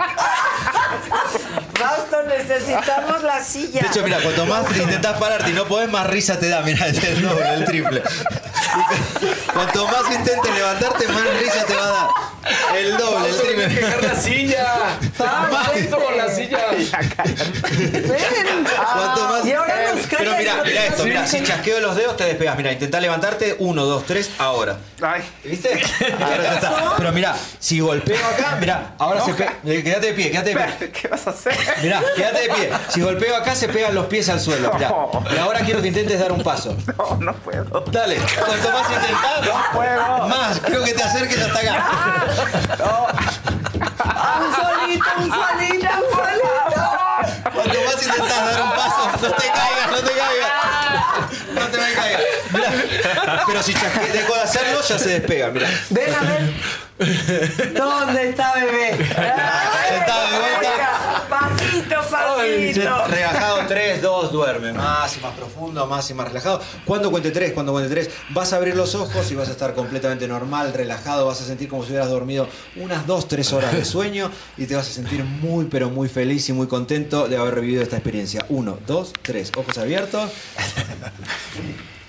Fausto, 1.80 2.24
necesitamos 2.24 3.24
la 3.24 3.44
silla. 3.44 3.82
De 3.82 3.88
hecho, 3.88 4.04
mira, 4.04 4.18
cuanto 4.22 4.46
más 4.46 4.66
intentas 4.78 5.18
pararte 5.18 5.50
y 5.50 5.54
no 5.54 5.66
podés, 5.66 5.90
más 5.90 6.08
risa 6.08 6.40
te 6.40 6.50
da. 6.50 6.62
Mira, 6.62 6.88
es 6.88 7.04
el 7.04 7.22
doble, 7.22 7.54
el 7.54 7.66
triple. 7.66 8.04
Cuanto 9.54 9.88
más 9.88 10.12
intentes 10.12 10.54
levantarte, 10.56 11.08
más 11.08 11.24
risa 11.40 11.66
te 11.66 11.76
va 11.76 11.84
a 11.86 11.90
dar. 11.90 12.08
El 12.78 12.98
doble, 12.98 13.30
el 13.30 13.36
triple. 13.38 13.68
dejar 13.68 14.04
la 14.04 14.16
silla. 14.16 14.74
Más- 15.52 15.76
Esto 15.76 15.98
con 16.00 16.18
la 16.18 16.30
silla. 16.30 16.60
Ven. 16.72 18.66
Cuanto 18.94 19.28
más. 19.30 19.46
Y 19.46 19.54
ahora 19.54 19.94
nos 19.94 20.06
Pero 20.08 20.36
mira, 20.38 20.56
mira 20.64 20.82
te 20.82 20.88
esto, 20.88 21.04
mira, 21.06 21.28
si 21.28 21.44
chasqueo 21.44 21.80
los 21.80 21.96
dedos 21.96 22.18
te 22.18 22.26
despegas. 22.26 22.58
Mira, 22.58 22.72
intentá 22.72 23.00
levantarte, 23.00 23.56
uno, 23.60 23.86
dos, 23.86 24.06
tres, 24.06 24.30
ahora. 24.38 24.78
Ay. 25.02 25.22
¿Viste? 25.44 25.82
Ahora 26.22 26.44
ya 26.44 26.54
está. 26.56 26.94
Pero 26.98 27.12
mira, 27.12 27.36
si 27.60 27.80
golpeo 27.80 28.18
acá, 28.28 28.58
mira, 28.60 28.94
ahora 28.98 29.24
se 29.24 29.34
pega. 29.34 29.54
Quédate 29.64 30.08
de 30.08 30.14
pie, 30.14 30.32
quédate 30.32 30.56
de 30.56 30.56
pie. 30.56 30.92
¿Qué 30.92 31.08
vas 31.08 31.28
a 31.28 31.32
hacer? 31.32 31.54
Mirá, 31.82 32.02
quédate 32.16 32.42
de 32.42 32.50
pie. 32.54 32.70
Si 32.90 33.02
golpeo 33.02 33.36
acá, 33.36 33.56
se 33.56 33.68
pegan 33.70 33.96
los 33.96 34.06
pies 34.08 34.28
al 34.30 34.40
suelo. 34.40 34.74
Mirá. 34.74 34.94
Y 35.34 35.38
ahora 35.38 35.60
quiero 35.62 35.82
que 35.82 35.88
intentes 35.90 36.20
dar 36.20 36.32
un 36.32 36.44
paso. 36.44 36.76
No, 36.98 37.18
no 37.20 37.34
puedo. 37.36 37.64
Dale. 37.92 38.18
Cuanto 38.18 38.72
más 38.72 38.90
intentás, 38.92 39.46
No 39.46 39.62
puedo. 39.74 40.28
más. 40.28 40.60
Creo 40.60 40.84
que 40.84 40.94
te 40.94 41.04
acerques 41.04 41.40
hasta 41.42 41.60
acá. 41.60 41.86
Un 44.40 44.56
solito, 44.56 45.06
un 45.18 45.30
solito, 45.30 45.88
un 45.96 46.16
solito. 46.16 46.84
Cuanto 47.54 47.80
más 47.86 48.04
intentás 48.04 48.46
dar 48.54 48.62
un 48.62 48.70
paso, 48.72 49.12
no 49.22 49.32
te 49.32 49.48
caigas, 49.48 49.92
no 49.92 49.98
te 49.98 50.12
caigas. 50.14 50.52
No 51.54 51.62
te 51.68 51.78
me 51.78 51.94
caigas. 51.94 52.22
Mirá. 52.52 53.44
Pero 53.48 53.64
si 53.64 53.74
dejo 53.74 54.36
de 54.36 54.42
hacerlo, 54.42 54.82
ya 54.82 55.00
se 55.00 55.10
despega. 55.10 55.48
Mirá. 55.50 55.68
Ven 55.90 56.14
a 56.16 56.22
ver. 56.22 57.74
¿Dónde 57.74 58.30
está 58.30 58.54
bebé? 58.56 58.98
Sentado 58.98 60.32
de 60.32 60.40
vuelta. 60.40 60.99
Pasito, 61.90 62.16
pasito. 62.16 63.08
Relajado 63.08 63.68
3, 63.68 64.02
2, 64.02 64.32
duerme. 64.32 64.74
Más 64.74 65.18
y 65.18 65.20
más 65.20 65.34
profundo, 65.34 65.86
más 65.88 66.10
y 66.10 66.14
más 66.14 66.28
relajado. 66.28 66.62
Cuando 66.86 67.10
cuente 67.12 67.32
3, 67.32 67.54
cuando 67.54 67.72
cuente 67.72 67.90
3, 67.90 68.10
vas 68.30 68.54
a 68.54 68.58
abrir 68.58 68.76
los 68.76 68.96
ojos 68.96 69.32
y 69.32 69.36
vas 69.36 69.50
a 69.50 69.52
estar 69.52 69.74
completamente 69.74 70.28
normal, 70.28 70.74
relajado. 70.74 71.26
Vas 71.26 71.42
a 71.42 71.46
sentir 71.46 71.68
como 71.70 71.84
si 71.84 71.90
hubieras 71.90 72.10
dormido 72.10 72.48
unas 72.76 73.06
2, 73.08 73.28
3 73.28 73.54
horas 73.54 73.74
de 73.74 73.86
sueño 73.86 74.32
y 74.58 74.66
te 74.66 74.76
vas 74.76 74.88
a 74.88 74.92
sentir 74.92 75.24
muy, 75.24 75.66
pero 75.66 75.90
muy 75.90 76.08
feliz 76.08 76.48
y 76.50 76.54
muy 76.54 76.68
contento 76.68 77.28
de 77.28 77.38
haber 77.38 77.56
revivido 77.56 77.82
esta 77.82 77.98
experiencia. 77.98 78.46
1, 78.50 78.80
2, 78.86 79.14
3, 79.22 79.52
ojos 79.58 79.78
abiertos. 79.78 80.30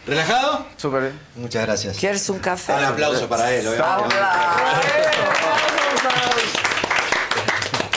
¿Relajado? 0.06 0.66
Súper 0.76 1.02
bien. 1.02 1.20
Muchas 1.36 1.64
gracias. 1.66 1.96
¿Quieres 1.98 2.28
un 2.28 2.38
café? 2.38 2.72
Un 2.74 2.84
aplauso 2.84 3.28
para 3.28 3.52
él, 3.52 3.66
obviamente. 3.66 4.16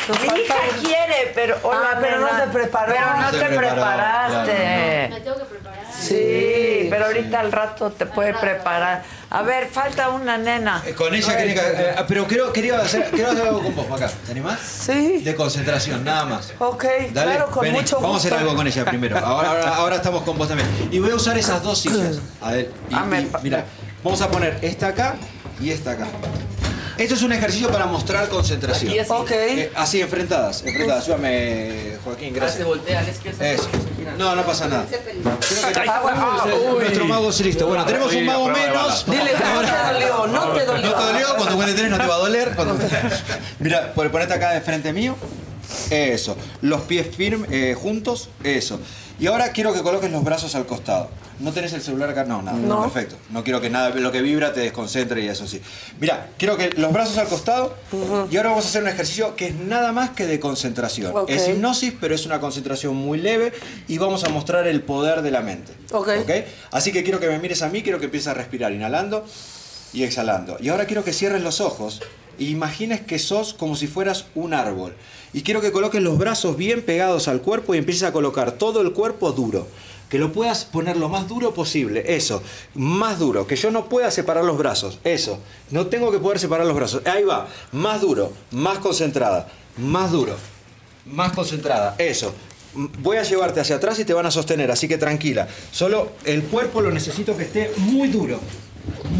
Mi 0.09 0.41
hija 0.41 0.55
quiere, 0.81 1.31
pero 1.33 1.57
hola, 1.63 1.91
Ah, 1.93 1.97
pero 2.01 2.19
no 2.19 2.27
se 2.27 2.47
preparó. 2.51 2.93
Pero 2.93 3.05
no 3.21 3.31
Se 3.31 3.37
te 3.39 3.45
preparó, 3.45 3.69
preparaste. 3.69 4.51
claro, 4.55 5.09
Me 5.09 5.19
tengo 5.21 5.37
que 5.37 5.45
preparar. 5.45 5.79
Sí, 5.97 6.87
pero 6.89 7.05
ahorita 7.05 7.39
al 7.39 7.51
rato 7.51 7.91
te 7.91 8.05
puede 8.05 8.33
preparar. 8.33 9.03
A 9.29 9.41
ver, 9.41 9.67
falta 9.67 10.09
una 10.09 10.37
nena. 10.37 10.83
Eh, 10.85 10.93
Con 10.93 11.15
ella 11.15 11.37
quería 11.37 11.53
que- 11.55 11.81
eh, 11.81 11.95
pero 12.07 12.27
quiero, 12.27 12.51
quería 12.53 12.79
hacer, 12.79 13.09
quiero 13.11 13.31
hacer 13.31 13.47
algo 13.47 13.63
con 13.63 13.75
vos, 13.75 13.85
acá. 13.91 14.11
¿Te 14.25 14.31
animás? 14.31 14.59
Sí. 14.59 15.19
De 15.23 15.33
concentración, 15.35 16.03
nada 16.03 16.25
más. 16.25 16.53
Ok, 16.59 16.83
Dale, 17.11 17.31
claro, 17.35 17.49
con 17.51 17.63
vení, 17.63 17.77
mucho 17.79 17.95
gusto. 17.95 18.01
Vamos 18.01 18.23
a 18.23 18.27
hacer 18.27 18.37
algo 18.39 18.55
con 18.55 18.67
ella 18.67 18.85
primero. 18.85 19.17
Ahora, 19.17 19.49
ahora, 19.49 19.75
ahora 19.75 19.95
estamos 19.95 20.23
con 20.23 20.37
vos 20.37 20.47
también. 20.49 20.69
Y 20.91 20.99
voy 20.99 21.11
a 21.11 21.15
usar 21.15 21.37
esas 21.37 21.63
dos 21.63 21.79
sillas. 21.79 22.19
A 22.41 22.51
ver, 22.51 22.69
y- 22.89 22.93
y 22.95 23.25
mira, 23.41 23.63
vamos 24.03 24.21
a 24.21 24.29
poner 24.29 24.59
esta 24.61 24.87
acá 24.89 25.15
y 25.61 25.71
esta 25.71 25.91
acá. 25.91 26.05
Esto 26.97 27.15
es 27.15 27.23
un 27.23 27.33
ejercicio 27.33 27.69
para 27.71 27.85
mostrar 27.87 28.29
concentración. 28.29 28.91
Aquí 28.91 28.99
así. 28.99 29.11
Ok. 29.11 29.31
Eh, 29.31 29.71
así, 29.75 30.01
enfrentadas, 30.01 30.63
enfrentadas. 30.65 31.03
Ayúdame, 31.05 31.97
Joaquín, 32.03 32.29
Ah, 32.29 32.35
gracias. 32.35 32.57
se 32.59 32.63
voltea 32.63 32.99
al 32.99 33.09
izquierdo. 33.09 33.43
Eso. 33.43 33.67
No, 34.17 34.35
no 34.35 34.43
pasa 34.45 34.67
nada. 34.67 34.85
Ah. 35.25 36.43
Nuestro 36.79 37.05
mago 37.05 37.29
es 37.29 37.39
listo. 37.41 37.67
Bueno, 37.67 37.85
tenemos 37.85 38.13
un 38.13 38.25
mago 38.25 38.47
menos. 38.49 39.05
Dile, 39.05 39.31
no 39.33 39.61
te 39.61 39.93
dolió, 39.93 40.27
no 40.27 40.47
te 40.53 40.65
dolió. 40.65 40.89
No 40.89 40.93
te 40.95 41.03
dolió, 41.03 41.35
cuando 41.37 41.55
cuente 41.55 41.73
tres 41.73 41.89
no 41.89 41.97
te 41.97 42.07
va 42.07 42.15
a 42.15 42.19
doler. 42.19 42.51
Cuando... 42.55 42.77
Mira, 43.59 43.93
pon- 43.93 44.09
ponete 44.09 44.33
acá 44.33 44.51
de 44.51 44.61
frente 44.61 44.93
mío. 44.93 45.15
Eso. 45.89 46.37
Los 46.61 46.81
pies 46.81 47.07
firmes, 47.15 47.49
eh, 47.51 47.75
juntos. 47.79 48.29
Eso. 48.43 48.79
Y 49.19 49.27
ahora 49.27 49.51
quiero 49.51 49.73
que 49.73 49.81
coloques 49.81 50.11
los 50.11 50.23
brazos 50.23 50.55
al 50.55 50.65
costado. 50.65 51.09
¿No 51.39 51.51
tenés 51.51 51.73
el 51.73 51.81
celular 51.81 52.09
acá? 52.09 52.23
No, 52.23 52.41
nada. 52.41 52.57
No. 52.57 52.83
Perfecto. 52.83 53.15
No 53.29 53.43
quiero 53.43 53.59
que 53.59 53.69
nada, 53.69 53.89
lo 53.89 54.11
que 54.11 54.21
vibra 54.21 54.53
te 54.53 54.61
desconcentre 54.61 55.21
y 55.21 55.27
eso 55.27 55.47
sí. 55.47 55.61
Mira, 55.99 56.29
quiero 56.37 56.57
que 56.57 56.69
los 56.71 56.91
brazos 56.93 57.17
al 57.17 57.27
costado. 57.27 57.75
Y 58.29 58.37
ahora 58.37 58.49
vamos 58.49 58.65
a 58.65 58.67
hacer 58.69 58.83
un 58.83 58.89
ejercicio 58.89 59.35
que 59.35 59.47
es 59.47 59.55
nada 59.55 59.91
más 59.91 60.11
que 60.11 60.25
de 60.25 60.39
concentración. 60.39 61.13
Es 61.27 61.47
hipnosis, 61.47 61.93
pero 61.99 62.15
es 62.15 62.25
una 62.25 62.39
concentración 62.39 62.95
muy 62.95 63.19
leve 63.19 63.53
y 63.87 63.97
vamos 63.97 64.23
a 64.23 64.29
mostrar 64.29 64.67
el 64.67 64.81
poder 64.81 65.21
de 65.21 65.31
la 65.31 65.41
mente. 65.41 65.73
Así 66.71 66.91
que 66.91 67.03
quiero 67.03 67.19
que 67.19 67.27
me 67.27 67.39
mires 67.39 67.61
a 67.61 67.69
mí, 67.69 67.83
quiero 67.83 67.99
que 67.99 68.05
empieces 68.05 68.27
a 68.27 68.33
respirar, 68.33 68.71
inhalando 68.71 69.25
y 69.91 70.03
exhalando. 70.03 70.57
Y 70.59 70.69
ahora 70.69 70.85
quiero 70.85 71.03
que 71.03 71.13
cierres 71.13 71.41
los 71.41 71.61
ojos 71.61 72.01
imagines 72.39 73.01
que 73.01 73.19
sos 73.19 73.53
como 73.53 73.75
si 73.75 73.87
fueras 73.87 74.25
un 74.35 74.53
árbol. 74.53 74.93
Y 75.33 75.41
quiero 75.41 75.61
que 75.61 75.71
coloques 75.71 76.01
los 76.01 76.17
brazos 76.17 76.57
bien 76.57 76.83
pegados 76.83 77.27
al 77.27 77.41
cuerpo 77.41 77.73
y 77.73 77.79
empieces 77.79 78.03
a 78.03 78.13
colocar 78.13 78.53
todo 78.53 78.81
el 78.81 78.93
cuerpo 78.93 79.31
duro. 79.31 79.67
Que 80.09 80.19
lo 80.19 80.31
puedas 80.31 80.65
poner 80.65 80.95
lo 80.95 81.09
más 81.09 81.27
duro 81.27 81.55
posible. 81.55 82.15
Eso. 82.15 82.43
Más 82.75 83.17
duro. 83.17 83.47
Que 83.47 83.55
yo 83.55 83.71
no 83.71 83.89
pueda 83.89 84.11
separar 84.11 84.45
los 84.45 84.59
brazos. 84.59 84.99
Eso. 85.03 85.39
No 85.71 85.87
tengo 85.87 86.11
que 86.11 86.19
poder 86.19 86.37
separar 86.37 86.67
los 86.67 86.75
brazos. 86.75 87.01
Ahí 87.05 87.23
va. 87.23 87.47
Más 87.71 88.01
duro. 88.01 88.31
Más 88.51 88.77
concentrada. 88.77 89.49
Más 89.77 90.11
duro. 90.11 90.35
Más 91.07 91.31
concentrada. 91.31 91.95
Eso. 91.97 92.33
Voy 92.75 93.17
a 93.17 93.23
llevarte 93.23 93.59
hacia 93.59 93.77
atrás 93.77 93.99
y 93.99 94.05
te 94.05 94.13
van 94.13 94.25
a 94.25 94.31
sostener, 94.31 94.71
así 94.71 94.87
que 94.87 94.97
tranquila. 94.97 95.47
Solo 95.71 96.13
el 96.25 96.43
cuerpo 96.43 96.81
lo 96.81 96.91
necesito 96.91 97.35
que 97.35 97.43
esté 97.43 97.71
muy 97.77 98.07
duro. 98.07 98.39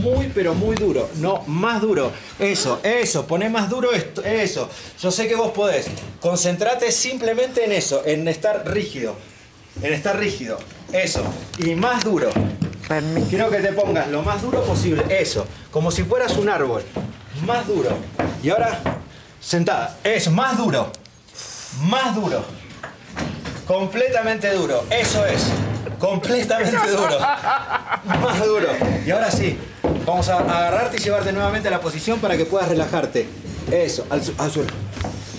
Muy, 0.02 0.32
pero 0.34 0.54
muy 0.54 0.76
duro. 0.76 1.10
No, 1.16 1.44
más 1.48 1.82
duro. 1.82 2.12
Eso, 2.40 2.80
eso. 2.84 3.26
Poné 3.26 3.50
más 3.50 3.70
duro 3.70 3.92
esto. 3.94 4.24
Eso. 4.24 4.70
Yo 5.02 5.12
sé 5.12 5.28
que 5.28 5.36
vos 5.36 5.52
podés. 5.52 5.88
Concentrate 6.20 6.92
simplemente 6.92 7.64
en 7.64 7.72
eso, 7.72 8.02
en 8.06 8.28
estar 8.28 8.68
rígido. 8.68 9.16
En 9.82 9.94
estar 9.94 10.18
rígido. 10.18 10.58
Eso. 10.92 11.24
Y 11.58 11.76
más 11.76 12.04
duro. 12.04 12.30
Quiero 13.30 13.50
que 13.50 13.58
te 13.58 13.74
pongas 13.74 14.10
lo 14.10 14.22
más 14.22 14.42
duro 14.42 14.64
posible. 14.64 15.04
Eso. 15.10 15.46
Como 15.72 15.92
si 15.92 16.04
fueras 16.04 16.38
un 16.38 16.50
árbol. 16.50 16.84
Más 17.46 17.66
duro. 17.68 17.90
Y 18.44 18.50
ahora, 18.50 18.80
sentada. 19.40 19.98
Eso, 20.04 20.32
más 20.32 20.58
duro. 20.58 20.92
Más 21.84 22.16
duro. 22.16 22.44
Completamente 23.66 24.52
duro. 24.54 24.84
Eso 24.90 25.26
es. 25.26 25.48
Completamente 26.04 26.90
duro. 26.92 27.18
Más 27.20 28.46
duro. 28.46 28.68
Y 29.06 29.12
ahora 29.12 29.32
sí. 29.32 29.58
Vamos 30.06 30.28
a 30.28 30.40
agarrarte 30.40 30.98
y 30.98 31.00
llevarte 31.00 31.32
nuevamente 31.32 31.70
a 31.70 31.72
la 31.72 31.80
posición 31.80 32.20
para 32.20 32.36
que 32.36 32.44
puedas 32.46 32.68
relajarte. 32.68 33.26
Eso, 33.72 34.06
al, 34.10 34.22
su- 34.22 34.34
al 34.38 34.52
suelo. 34.52 34.70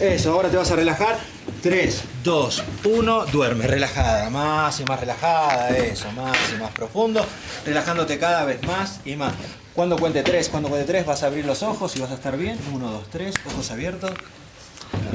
Eso, 0.00 0.32
ahora 0.32 0.48
te 0.48 0.56
vas 0.56 0.70
a 0.70 0.76
relajar. 0.76 1.18
3, 1.62 2.00
2, 2.24 2.62
1, 2.84 3.24
duerme, 3.26 3.66
relajada, 3.66 4.28
más 4.30 4.80
y 4.80 4.84
más 4.84 5.00
relajada, 5.00 5.68
eso, 5.70 6.10
más 6.12 6.36
y 6.54 6.60
más 6.60 6.70
profundo, 6.72 7.24
relajándote 7.64 8.18
cada 8.18 8.44
vez 8.44 8.62
más 8.66 9.00
y 9.06 9.16
más. 9.16 9.32
Cuando 9.74 9.96
cuente 9.96 10.22
3, 10.22 10.48
cuando 10.50 10.68
cuente 10.68 10.86
3 10.86 11.06
vas 11.06 11.22
a 11.22 11.26
abrir 11.26 11.44
los 11.46 11.62
ojos 11.62 11.94
y 11.96 12.00
vas 12.00 12.10
a 12.10 12.14
estar 12.14 12.36
bien. 12.36 12.58
1, 12.72 12.90
2, 12.90 13.02
3, 13.10 13.34
ojos 13.52 13.70
abiertos. 13.70 14.12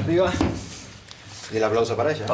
Arriba. 0.04 0.32
Y 1.52 1.56
el 1.56 1.64
aplauso 1.64 1.96
para 1.96 2.12
ella. 2.12 2.24
¿Qué 2.26 2.32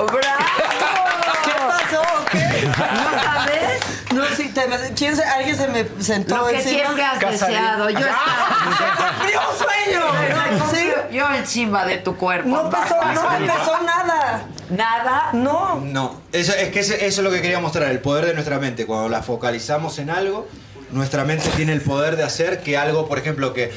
pasó? 1.67 2.03
¿Qué? 2.31 2.39
¿No 2.69 3.23
sabes? 3.23 3.81
No, 4.15 4.25
sí, 4.37 4.49
te 4.51 4.67
me- 4.67 4.93
¿quién 4.95 5.15
se- 5.17 5.25
alguien 5.25 5.57
se 5.57 5.69
me 5.69 5.87
sentó 6.03 6.37
Lo 6.39 6.47
que 6.47 6.57
encima. 6.57 6.79
siempre 6.81 7.05
has 7.05 7.21
deseado. 7.21 7.91
Yo 7.91 7.99
estaba. 7.99 9.17
¡Cumplió 9.19 9.41
un 9.51 9.57
sueño! 9.59 10.01
Yo- 10.29 10.67
Sí. 10.77 10.93
Yo 11.13 11.31
encima 11.35 11.85
de 11.85 11.99
tu 11.99 12.17
cuerpo. 12.17 12.49
No 12.49 12.69
pasó, 12.71 12.97
no 13.15 13.31
me 13.39 13.47
pasó 13.47 13.79
nada. 13.83 14.47
¿Nada? 14.71 15.31
No. 15.33 15.81
No, 15.81 16.21
eso, 16.33 16.53
es 16.55 16.71
que 16.71 16.81
ese- 16.81 17.07
eso 17.07 17.21
es 17.21 17.25
lo 17.25 17.31
que 17.31 17.41
quería 17.41 17.61
mostrar, 17.61 17.91
el 17.91 18.01
poder 18.01 18.27
de 18.27 18.35
nuestra 18.35 18.59
mente. 18.59 18.85
Cuando 18.87 19.09
la 19.09 19.23
focalizamos 19.23 19.99
en 19.99 20.11
algo, 20.11 20.49
nuestra 20.91 21.25
mente 21.25 21.49
tiene 21.57 21.73
el 21.73 21.81
poder 21.83 22.17
de 22.17 22.25
hacer 22.25 22.61
que 22.63 22.77
algo, 22.77 23.09
por 23.09 23.19
ejemplo, 23.19 23.53
que 23.55 23.73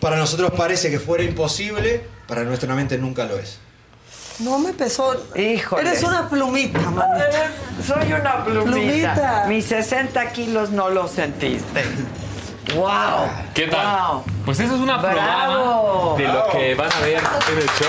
para 0.00 0.16
nosotros 0.16 0.52
parece 0.56 0.90
que 0.90 0.98
fuera 0.98 1.22
imposible, 1.24 2.04
para 2.26 2.42
nuestra 2.44 2.74
mente 2.74 2.98
nunca 2.98 3.24
lo 3.24 3.38
es. 3.38 3.58
No 4.40 4.58
me 4.58 4.72
pesó. 4.72 5.14
Híjole. 5.34 5.88
Eres 5.88 6.02
una 6.02 6.28
plumita, 6.28 6.78
manita. 6.78 7.50
Soy 7.86 8.12
una 8.12 8.44
plumita. 8.44 8.70
Plumita. 8.70 9.44
Mis 9.48 9.64
60 9.66 10.32
kilos 10.32 10.70
no 10.70 10.90
los 10.90 11.10
sentiste. 11.10 11.84
¡Wow! 12.74 13.28
¿Qué 13.54 13.68
tal? 13.68 14.12
Wow. 14.12 14.24
Pues 14.44 14.60
eso 14.60 14.74
es 14.74 14.80
una 14.80 14.98
Bravo. 14.98 16.16
probada 16.16 16.16
de 16.16 16.24
lo 16.28 16.48
que 16.50 16.74
van 16.74 16.92
a 16.92 17.00
ver 17.00 17.18
en 17.18 17.58
el 17.58 17.66
show. 17.66 17.88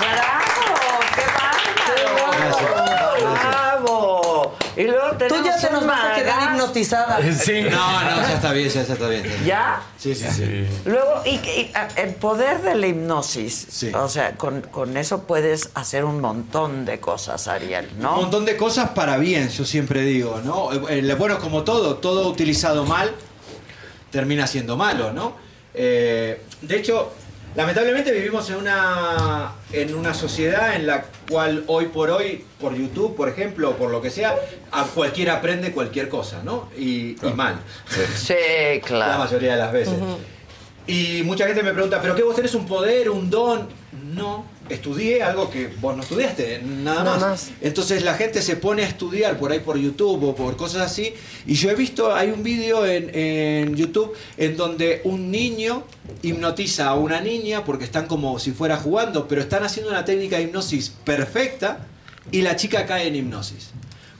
¡Bravo! 0.00 1.00
¡Qué 1.14 1.24
bárbaro! 2.46 3.34
¡Bravo! 3.34 4.56
Y 4.76 4.82
luego 4.84 5.16
Tú 5.28 5.34
ya 5.42 5.56
te 5.58 5.70
nos 5.72 5.86
vas 5.86 6.04
a 6.04 6.14
quedar 6.16 6.52
hipnotizada. 6.52 7.18
No, 7.70 8.00
no, 8.02 8.16
ya 8.22 8.32
está 8.34 8.52
bien, 8.52 8.68
ya, 8.68 8.80
está 8.82 9.08
bien. 9.08 9.24
ya. 9.44 9.82
Sí, 9.98 10.14
sí, 10.14 10.26
sí. 10.30 10.66
Luego, 10.84 11.22
y, 11.24 11.30
y, 11.36 11.72
a- 11.74 11.88
el 11.96 12.14
poder 12.14 12.60
de 12.62 12.74
la 12.74 12.86
hipnosis, 12.86 13.84
o 13.94 14.08
sea, 14.08 14.36
con, 14.36 14.60
con 14.60 14.96
eso 14.96 15.22
puedes 15.22 15.70
hacer 15.74 16.04
un 16.04 16.20
montón 16.20 16.84
de 16.84 17.00
cosas, 17.00 17.48
Ariel, 17.48 17.88
¿no? 17.98 18.14
Un 18.16 18.20
montón 18.22 18.44
de 18.44 18.56
cosas 18.56 18.90
para 18.90 19.16
bien, 19.16 19.48
yo 19.48 19.64
siempre 19.64 20.02
digo, 20.02 20.40
¿no? 20.44 20.72
Eh, 20.72 21.00
eh, 21.08 21.14
Bueno, 21.14 21.38
como 21.38 21.64
todo, 21.64 21.96
todo 21.96 22.28
utilizado 22.28 22.84
mal 22.84 23.12
termina 24.10 24.46
siendo 24.46 24.76
malo, 24.76 25.12
¿no? 25.12 25.36
Eh, 25.74 26.42
de 26.62 26.76
hecho, 26.76 27.12
lamentablemente 27.56 28.12
vivimos 28.12 28.48
en 28.50 28.56
una, 28.56 29.52
en 29.72 29.94
una 29.94 30.14
sociedad 30.14 30.76
en 30.76 30.86
la 30.86 31.06
cual 31.28 31.64
hoy 31.66 31.86
por 31.86 32.10
hoy, 32.10 32.44
por 32.60 32.74
YouTube, 32.74 33.16
por 33.16 33.28
ejemplo, 33.28 33.70
o 33.70 33.76
por 33.76 33.90
lo 33.90 34.00
que 34.02 34.10
sea, 34.10 34.36
a 34.70 34.84
cualquiera 34.84 35.36
aprende 35.36 35.72
cualquier 35.72 36.08
cosa, 36.08 36.42
¿no? 36.44 36.68
Y, 36.76 37.16
y 37.26 37.32
mal. 37.34 37.58
Sí, 38.16 38.34
claro. 38.84 39.12
La 39.12 39.18
mayoría 39.18 39.52
de 39.52 39.58
las 39.58 39.72
veces. 39.72 39.94
Y 40.86 41.22
mucha 41.24 41.46
gente 41.46 41.62
me 41.62 41.72
pregunta, 41.72 42.00
¿pero 42.00 42.14
qué 42.14 42.22
vos 42.22 42.36
tenés 42.36 42.54
un 42.54 42.66
poder, 42.66 43.10
un 43.10 43.28
don? 43.28 43.68
No, 44.14 44.44
estudié 44.68 45.22
algo 45.22 45.50
que 45.50 45.68
vos 45.80 45.96
no 45.96 46.02
estudiaste, 46.02 46.60
nada 46.62 47.04
Nada 47.04 47.18
más. 47.18 47.20
más. 47.20 47.50
Entonces 47.60 48.02
la 48.02 48.14
gente 48.14 48.42
se 48.42 48.56
pone 48.56 48.82
a 48.84 48.88
estudiar 48.88 49.38
por 49.38 49.52
ahí 49.52 49.60
por 49.60 49.78
YouTube 49.78 50.22
o 50.24 50.34
por 50.34 50.56
cosas 50.56 50.82
así. 50.82 51.14
Y 51.46 51.54
yo 51.54 51.70
he 51.70 51.74
visto, 51.74 52.14
hay 52.14 52.30
un 52.30 52.42
vídeo 52.42 52.84
en, 52.86 53.10
en 53.14 53.74
YouTube 53.76 54.12
en 54.36 54.56
donde 54.56 55.00
un 55.04 55.30
niño 55.30 55.84
hipnotiza 56.22 56.88
a 56.88 56.94
una 56.94 57.20
niña 57.20 57.64
porque 57.64 57.84
están 57.84 58.06
como 58.06 58.38
si 58.38 58.52
fuera 58.52 58.76
jugando, 58.76 59.28
pero 59.28 59.40
están 59.40 59.62
haciendo 59.64 59.90
una 59.90 60.04
técnica 60.04 60.36
de 60.36 60.44
hipnosis 60.44 60.90
perfecta 61.04 61.86
y 62.32 62.42
la 62.42 62.56
chica 62.56 62.86
cae 62.86 63.06
en 63.08 63.16
hipnosis. 63.16 63.70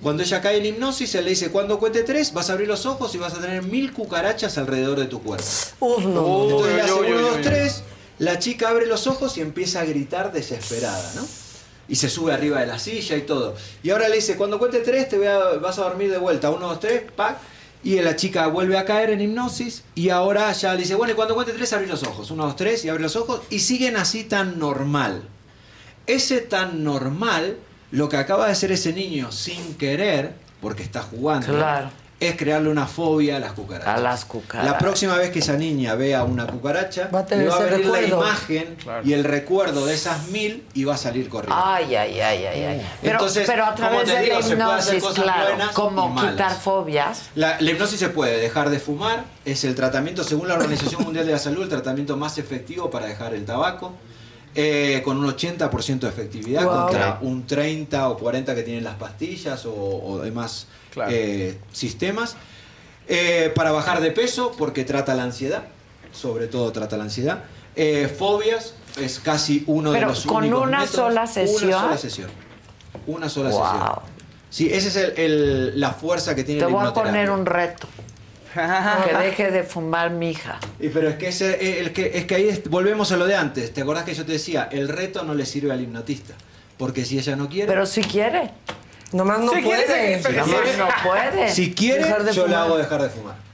Cuando 0.02 0.22
ella 0.22 0.40
cae 0.42 0.58
en 0.58 0.66
hipnosis, 0.66 1.14
él 1.14 1.24
le 1.24 1.30
dice, 1.30 1.50
cuando 1.50 1.78
cuente 1.78 2.02
tres, 2.02 2.32
vas 2.32 2.50
a 2.50 2.52
abrir 2.52 2.68
los 2.68 2.84
ojos 2.86 3.14
y 3.14 3.18
vas 3.18 3.32
a 3.34 3.40
tener 3.40 3.62
mil 3.62 3.92
cucarachas 3.92 4.58
alrededor 4.58 4.98
de 5.00 5.06
tu 5.06 5.22
cuerpo. 5.22 5.44
No. 5.80 6.44
Entonces 6.44 6.68
Uy, 6.68 6.74
le 6.76 6.80
hace 6.82 6.92
uy, 6.92 7.06
uno, 7.12 7.20
dos, 7.22 7.40
tres, 7.42 7.82
la 8.18 8.38
chica 8.38 8.68
abre 8.70 8.86
los 8.86 9.06
ojos 9.06 9.36
y 9.36 9.40
empieza 9.40 9.80
a 9.80 9.84
gritar 9.84 10.32
desesperada, 10.32 11.12
¿no? 11.14 11.26
Y 11.88 11.96
se 11.96 12.08
sube 12.08 12.32
arriba 12.32 12.60
de 12.60 12.66
la 12.66 12.78
silla 12.78 13.16
y 13.16 13.22
todo. 13.22 13.54
Y 13.82 13.90
ahora 13.90 14.08
le 14.08 14.16
dice, 14.16 14.36
cuando 14.36 14.58
cuente 14.58 14.80
tres, 14.80 15.08
te 15.08 15.18
vas 15.18 15.78
a 15.78 15.82
dormir 15.82 16.10
de 16.10 16.18
vuelta. 16.18 16.50
Uno, 16.50 16.68
dos, 16.68 16.80
tres, 16.80 17.02
pac. 17.14 17.38
Y 17.84 18.00
la 18.00 18.16
chica 18.16 18.48
vuelve 18.48 18.76
a 18.76 18.84
caer 18.84 19.10
en 19.10 19.20
hipnosis 19.20 19.84
y 19.94 20.08
ahora 20.08 20.50
ya 20.52 20.72
le 20.74 20.80
dice, 20.80 20.96
bueno, 20.96 21.12
y 21.12 21.16
cuando 21.16 21.34
cuente 21.34 21.52
tres, 21.52 21.72
abre 21.72 21.86
los 21.86 22.02
ojos. 22.02 22.30
Uno, 22.32 22.44
dos, 22.44 22.56
tres, 22.56 22.84
y 22.84 22.88
abre 22.88 23.02
los 23.02 23.14
ojos. 23.14 23.42
Y 23.50 23.60
siguen 23.60 23.96
así 23.96 24.24
tan 24.24 24.58
normal. 24.58 25.22
Ese 26.08 26.40
tan 26.40 26.82
normal, 26.82 27.58
lo 27.92 28.08
que 28.08 28.16
acaba 28.16 28.46
de 28.46 28.52
hacer 28.52 28.72
ese 28.72 28.92
niño 28.92 29.30
sin 29.30 29.74
querer, 29.74 30.34
porque 30.60 30.82
está 30.82 31.02
jugando, 31.02 31.46
Claro. 31.52 31.90
Es 32.18 32.34
crearle 32.34 32.70
una 32.70 32.86
fobia 32.86 33.36
a 33.36 33.40
las 33.40 33.52
cucarachas. 33.52 33.98
A 33.98 34.00
las 34.00 34.24
cucarachas. 34.24 34.72
La 34.72 34.78
próxima 34.78 35.16
vez 35.18 35.30
que 35.30 35.40
esa 35.40 35.52
niña 35.58 35.94
vea 35.96 36.24
una 36.24 36.46
cucaracha, 36.46 37.08
Va 37.14 37.18
a 37.20 37.26
tener 37.26 37.44
le 37.44 37.50
va 37.50 37.56
a 37.58 37.62
venir 37.64 37.86
la 37.88 38.02
imagen 38.02 38.76
y 39.04 39.12
el 39.12 39.22
recuerdo 39.22 39.84
de 39.84 39.92
esas 39.94 40.28
mil 40.28 40.64
y 40.72 40.84
va 40.84 40.94
a 40.94 40.96
salir 40.96 41.28
corriendo. 41.28 41.62
Ay, 41.62 41.94
ay, 41.94 42.18
ay, 42.20 42.44
ay, 42.46 42.62
ay. 42.64 42.86
Pero, 43.02 43.12
Entonces, 43.14 43.44
pero 43.46 43.66
a 43.66 43.74
través 43.74 44.04
te 44.04 44.12
de 44.12 44.22
digo, 44.22 44.36
la 44.36 44.42
se 44.42 44.56
puede 44.56 44.62
hacer 44.72 44.94
hipnosis, 44.94 45.02
cosas 45.02 45.24
claro, 45.24 45.48
buenas 45.50 45.70
como 45.72 46.14
quitar 46.22 46.54
fobias. 46.58 47.22
La, 47.34 47.60
la 47.60 47.70
hipnosis 47.70 47.98
se 47.98 48.08
puede 48.08 48.38
dejar 48.40 48.70
de 48.70 48.78
fumar, 48.80 49.24
es 49.44 49.64
el 49.64 49.74
tratamiento, 49.74 50.24
según 50.24 50.48
la 50.48 50.54
Organización 50.54 51.02
Mundial 51.04 51.26
de 51.26 51.32
la 51.32 51.38
Salud, 51.38 51.64
el 51.64 51.68
tratamiento 51.68 52.16
más 52.16 52.38
efectivo 52.38 52.88
para 52.88 53.04
dejar 53.04 53.34
el 53.34 53.44
tabaco, 53.44 53.92
eh, 54.54 55.02
con 55.04 55.18
un 55.18 55.26
80% 55.30 55.98
de 56.00 56.08
efectividad 56.08 56.64
Wow. 56.64 56.72
contra 56.84 57.18
un 57.20 57.46
30 57.46 58.08
o 58.08 58.16
40 58.16 58.54
que 58.54 58.62
tienen 58.62 58.84
las 58.84 58.94
pastillas 58.94 59.66
o, 59.66 59.74
o 59.74 60.18
demás 60.18 60.66
Claro. 60.96 61.10
eh, 61.12 61.58
sistemas. 61.72 62.36
Eh, 63.06 63.52
para 63.54 63.70
bajar 63.70 64.00
de 64.00 64.10
peso, 64.10 64.52
porque 64.56 64.84
trata 64.84 65.14
la 65.14 65.22
ansiedad, 65.24 65.64
sobre 66.10 66.46
todo 66.48 66.72
trata 66.72 66.96
la 66.96 67.04
ansiedad. 67.04 67.44
Eh, 67.76 68.08
fobias 68.08 68.72
es 68.98 69.20
casi 69.20 69.62
uno 69.66 69.92
Pero 69.92 70.06
de 70.08 70.12
los 70.14 70.24
con 70.26 70.38
únicos 70.44 70.62
una 70.66 70.78
métodos. 70.80 70.94
sola 70.96 71.26
sesión. 71.26 71.68
Una 71.68 71.80
sola 71.82 71.98
sesión. 71.98 72.30
Una 73.06 73.28
sola 73.28 73.50
Wow. 73.50 73.62
sesión. 73.62 73.92
Sí, 74.48 74.72
esa 74.72 74.88
es 74.88 74.96
el- 74.96 75.18
el- 75.18 75.80
la 75.80 75.92
fuerza 75.92 76.34
que 76.34 76.42
tiene 76.42 76.60
Te 76.62 76.66
la 76.70 76.74
voy 76.76 76.86
a 76.86 76.92
poner 76.94 77.30
un 77.30 77.44
reto. 77.44 77.86
que 78.54 79.14
deje 79.18 79.50
de 79.50 79.62
fumar 79.64 80.10
mi 80.10 80.30
hija. 80.30 80.58
Y 80.80 80.88
pero 80.88 81.10
es 81.10 81.16
que, 81.16 81.28
ese, 81.28 81.78
el 81.80 81.92
que, 81.92 82.12
es 82.14 82.24
que 82.24 82.34
ahí 82.36 82.48
es- 82.48 82.64
volvemos 82.70 83.12
a 83.12 83.18
lo 83.18 83.26
de 83.26 83.36
antes. 83.36 83.72
¿Te 83.74 83.82
acordás 83.82 84.04
que 84.04 84.14
yo 84.14 84.24
te 84.24 84.32
decía? 84.32 84.66
El 84.72 84.88
reto 84.88 85.24
no 85.24 85.34
le 85.34 85.44
sirve 85.44 85.70
al 85.72 85.80
hipnotista. 85.82 86.32
Porque 86.78 87.04
si 87.04 87.18
ella 87.18 87.36
no 87.36 87.48
quiere. 87.50 87.66
Pero 87.68 87.84
si 87.86 88.00
quiere. 88.02 88.50
Nomás 89.12 89.40
no 89.40 89.52
puede. 89.52 90.22
si- 90.22 90.32
Nomás 90.32 90.76
no 90.78 90.88
puede. 91.04 91.50
Si 91.50 91.74
quiere, 91.74 92.04
Dejar 92.04 92.24
de 92.24 92.32
yo 92.32 92.42
le 92.46 92.48
fumar. 92.54 92.66
hago 92.66 92.78
dejar 92.78 93.02
de 93.02 93.08
fumar. 93.08 93.46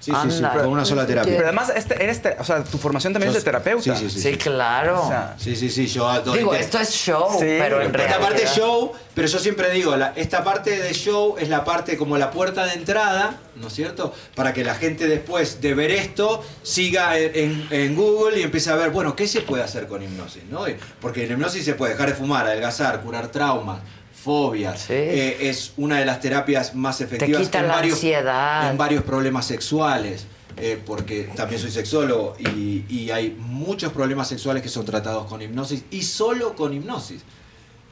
Sí, 0.00 0.10
sí, 0.24 0.30
sí, 0.32 0.42
con 0.42 0.66
una 0.66 0.84
sola 0.84 1.06
terapia. 1.06 1.32
Pero 1.32 1.44
además, 1.46 1.72
este, 1.76 1.94
eres 2.02 2.20
te- 2.20 2.34
o 2.36 2.42
sea, 2.42 2.64
tu 2.64 2.76
formación 2.76 3.12
también 3.12 3.30
Yo- 3.30 3.38
es 3.38 3.44
de 3.44 3.48
terapeuta. 3.48 3.96
Sí, 3.96 4.10
sí, 4.10 4.20
sí. 4.20 4.32
Sí, 4.32 4.36
claro. 4.36 5.00
O 5.04 5.06
sea, 5.08 5.36
Sí, 5.38 5.54
sí, 5.54 5.70
sí, 5.70 5.86
yo 5.86 6.20
doy 6.22 6.38
Digo, 6.38 6.52
esto 6.54 6.80
es 6.80 6.90
show, 6.90 7.28
Sí, 7.38 7.38
pero 7.60 7.80
en 7.80 7.94
Esta 7.94 8.18
parte 8.18 8.42
es 8.42 8.50
show, 8.52 8.92
pero 9.14 9.28
yo 9.28 9.38
siempre 9.38 9.70
digo, 9.70 9.96
la- 9.96 10.12
esta 10.16 10.42
parte 10.42 10.76
de 10.76 10.92
show 10.92 11.36
es 11.38 11.48
la 11.48 11.62
parte 11.62 11.96
como 11.96 12.18
la 12.18 12.32
puerta 12.32 12.64
de 12.66 12.72
entrada, 12.72 13.36
¿no 13.54 13.68
es 13.68 13.74
cierto? 13.74 14.12
Para 14.34 14.52
que 14.52 14.64
la 14.64 14.74
gente 14.74 15.06
después 15.06 15.60
de 15.60 15.72
ver 15.74 15.92
esto 15.92 16.42
siga 16.64 17.16
en, 17.16 17.94
Google 17.94 18.40
y 18.40 18.42
empiece 18.42 18.70
a 18.70 18.74
ver, 18.74 18.90
bueno, 18.90 19.14
¿qué 19.14 19.28
se 19.28 19.42
puede 19.42 19.62
hacer 19.62 19.86
con 19.86 20.02
hipnosis? 20.02 20.42
¿no? 20.50 20.64
Porque 21.00 21.26
en 21.26 21.30
hipnosis 21.30 21.64
se 21.64 21.74
puede 21.74 21.92
dejar 21.92 22.08
de 22.08 22.14
fumar, 22.16 22.44
adelgazar, 22.46 23.02
curar 23.02 23.28
traumas, 23.28 23.78
fobias. 24.22 24.86
Eh, 24.88 25.48
es 25.48 25.72
una 25.76 25.98
de 25.98 26.04
las 26.06 26.20
terapias 26.20 26.74
más 26.74 27.00
efectivas 27.00 27.42
quita 27.42 27.60
en, 27.60 27.68
la 27.68 27.74
varios, 27.74 27.94
ansiedad. 27.94 28.70
en 28.70 28.78
varios 28.78 29.02
problemas 29.04 29.46
sexuales. 29.46 30.26
eh, 30.56 30.78
porque 30.84 31.30
también 31.34 31.58
soy 31.60 31.70
sexólogo 31.70 32.34
y, 32.38 32.84
y 32.88 33.10
hay 33.10 33.30
muchos 33.38 33.90
problemas 33.92 34.28
sexuales 34.28 34.62
que 34.62 34.68
son 34.68 34.84
tratados 34.84 35.24
con 35.26 35.40
hipnosis 35.40 35.84
y 35.90 36.02
solo 36.02 36.54
con 36.54 36.74
hipnosis 36.74 37.22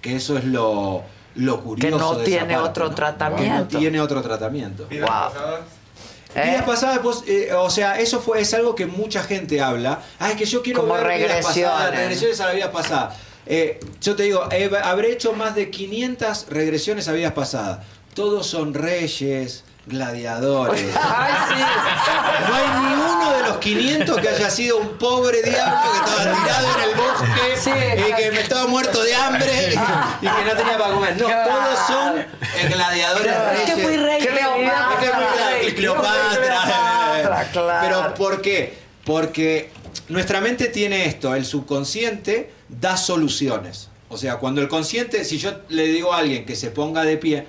que 0.02 0.16
eso 0.16 0.36
es 0.36 0.44
lo, 0.44 1.02
lo 1.36 1.60
curioso. 1.62 1.98
no 1.98 2.14
de 2.16 2.22
esa 2.22 2.24
tiene 2.24 2.54
parte, 2.54 2.68
otro 2.68 2.88
¿no? 2.90 2.94
tratamiento. 2.94 3.68
Que 3.68 3.74
no 3.74 3.80
tiene 3.80 4.00
otro 4.00 4.20
tratamiento. 4.22 4.86
Wow. 4.90 5.00
Vidas 6.34 6.60
¿Eh? 6.60 6.62
pasadas, 6.64 7.02
vos, 7.02 7.24
eh, 7.26 7.52
o 7.54 7.68
sea, 7.70 7.98
eso 7.98 8.20
fue, 8.20 8.40
es 8.40 8.54
algo 8.54 8.74
que 8.74 8.86
mucha 8.86 9.22
gente 9.22 9.60
habla. 9.60 10.00
Ah, 10.18 10.30
es 10.30 10.36
que 10.36 10.44
yo 10.44 10.62
quiero 10.62 10.82
Como 10.82 10.94
ver 10.94 11.02
vidas 11.04 11.18
regresiones. 11.18 11.70
pasadas, 11.72 11.90
regresiones 11.96 12.40
a 12.40 12.46
la 12.46 12.52
vida 12.52 12.70
pasada. 12.70 13.16
Eh, 13.46 13.80
yo 14.00 14.14
te 14.16 14.24
digo, 14.24 14.46
eh, 14.52 14.70
habré 14.82 15.12
hecho 15.12 15.32
más 15.32 15.54
de 15.54 15.70
500 15.70 16.46
regresiones 16.50 17.08
a 17.08 17.12
vidas 17.12 17.32
pasadas. 17.32 17.80
Todos 18.14 18.46
son 18.46 18.74
reyes, 18.74 19.64
gladiadores. 19.86 20.82
Ay, 21.02 21.32
sí. 21.48 21.62
No 22.48 22.54
hay 22.54 22.68
ni 22.80 22.94
uno 23.02 23.32
de 23.32 23.42
los 23.44 23.56
500 23.58 24.20
que 24.20 24.28
haya 24.28 24.50
sido 24.50 24.78
un 24.78 24.98
pobre 24.98 25.42
diablo 25.42 25.78
que 25.92 25.98
estaba 25.98 26.42
tirado 26.42 26.68
en 26.76 26.90
el 26.90 26.96
bosque 26.96 27.56
Sí, 27.56 27.70
y 27.70 28.12
que 28.14 28.30
me 28.32 28.40
estaba 28.40 28.66
muerto 28.66 29.02
de 29.02 29.14
hambre 29.14 29.50
y, 29.70 29.74
y 30.26 30.28
que 30.28 30.44
no 30.44 30.52
tenía 30.56 30.78
para 30.78 30.94
comer. 30.94 31.16
No, 31.20 31.26
todos 31.26 31.78
son 31.86 32.18
eh, 32.20 32.26
gladiadores 32.68 33.32
Es 33.32 33.44
reyes. 33.50 33.74
que 33.74 33.82
fui 33.82 33.96
rey. 33.96 34.20
Cleopatra. 34.26 34.88
Es 34.92 34.98
que 35.00 35.10
fui 35.10 35.24
rey, 35.60 35.74
Cleopatra. 35.74 36.36
Cleopatra, 36.36 37.48
claro. 37.52 37.80
Pero 37.88 38.14
¿por 38.14 38.42
qué? 38.42 38.78
Porque 39.04 39.70
nuestra 40.08 40.40
mente 40.40 40.66
tiene 40.68 41.06
esto, 41.06 41.34
el 41.34 41.44
subconsciente 41.44 42.50
da 42.80 42.96
soluciones. 42.96 43.88
O 44.08 44.16
sea, 44.18 44.36
cuando 44.38 44.60
el 44.60 44.68
consciente, 44.68 45.24
si 45.24 45.38
yo 45.38 45.52
le 45.68 45.86
digo 45.86 46.12
a 46.12 46.18
alguien 46.18 46.44
que 46.44 46.56
se 46.56 46.70
ponga 46.70 47.02
de 47.04 47.16
pie 47.16 47.46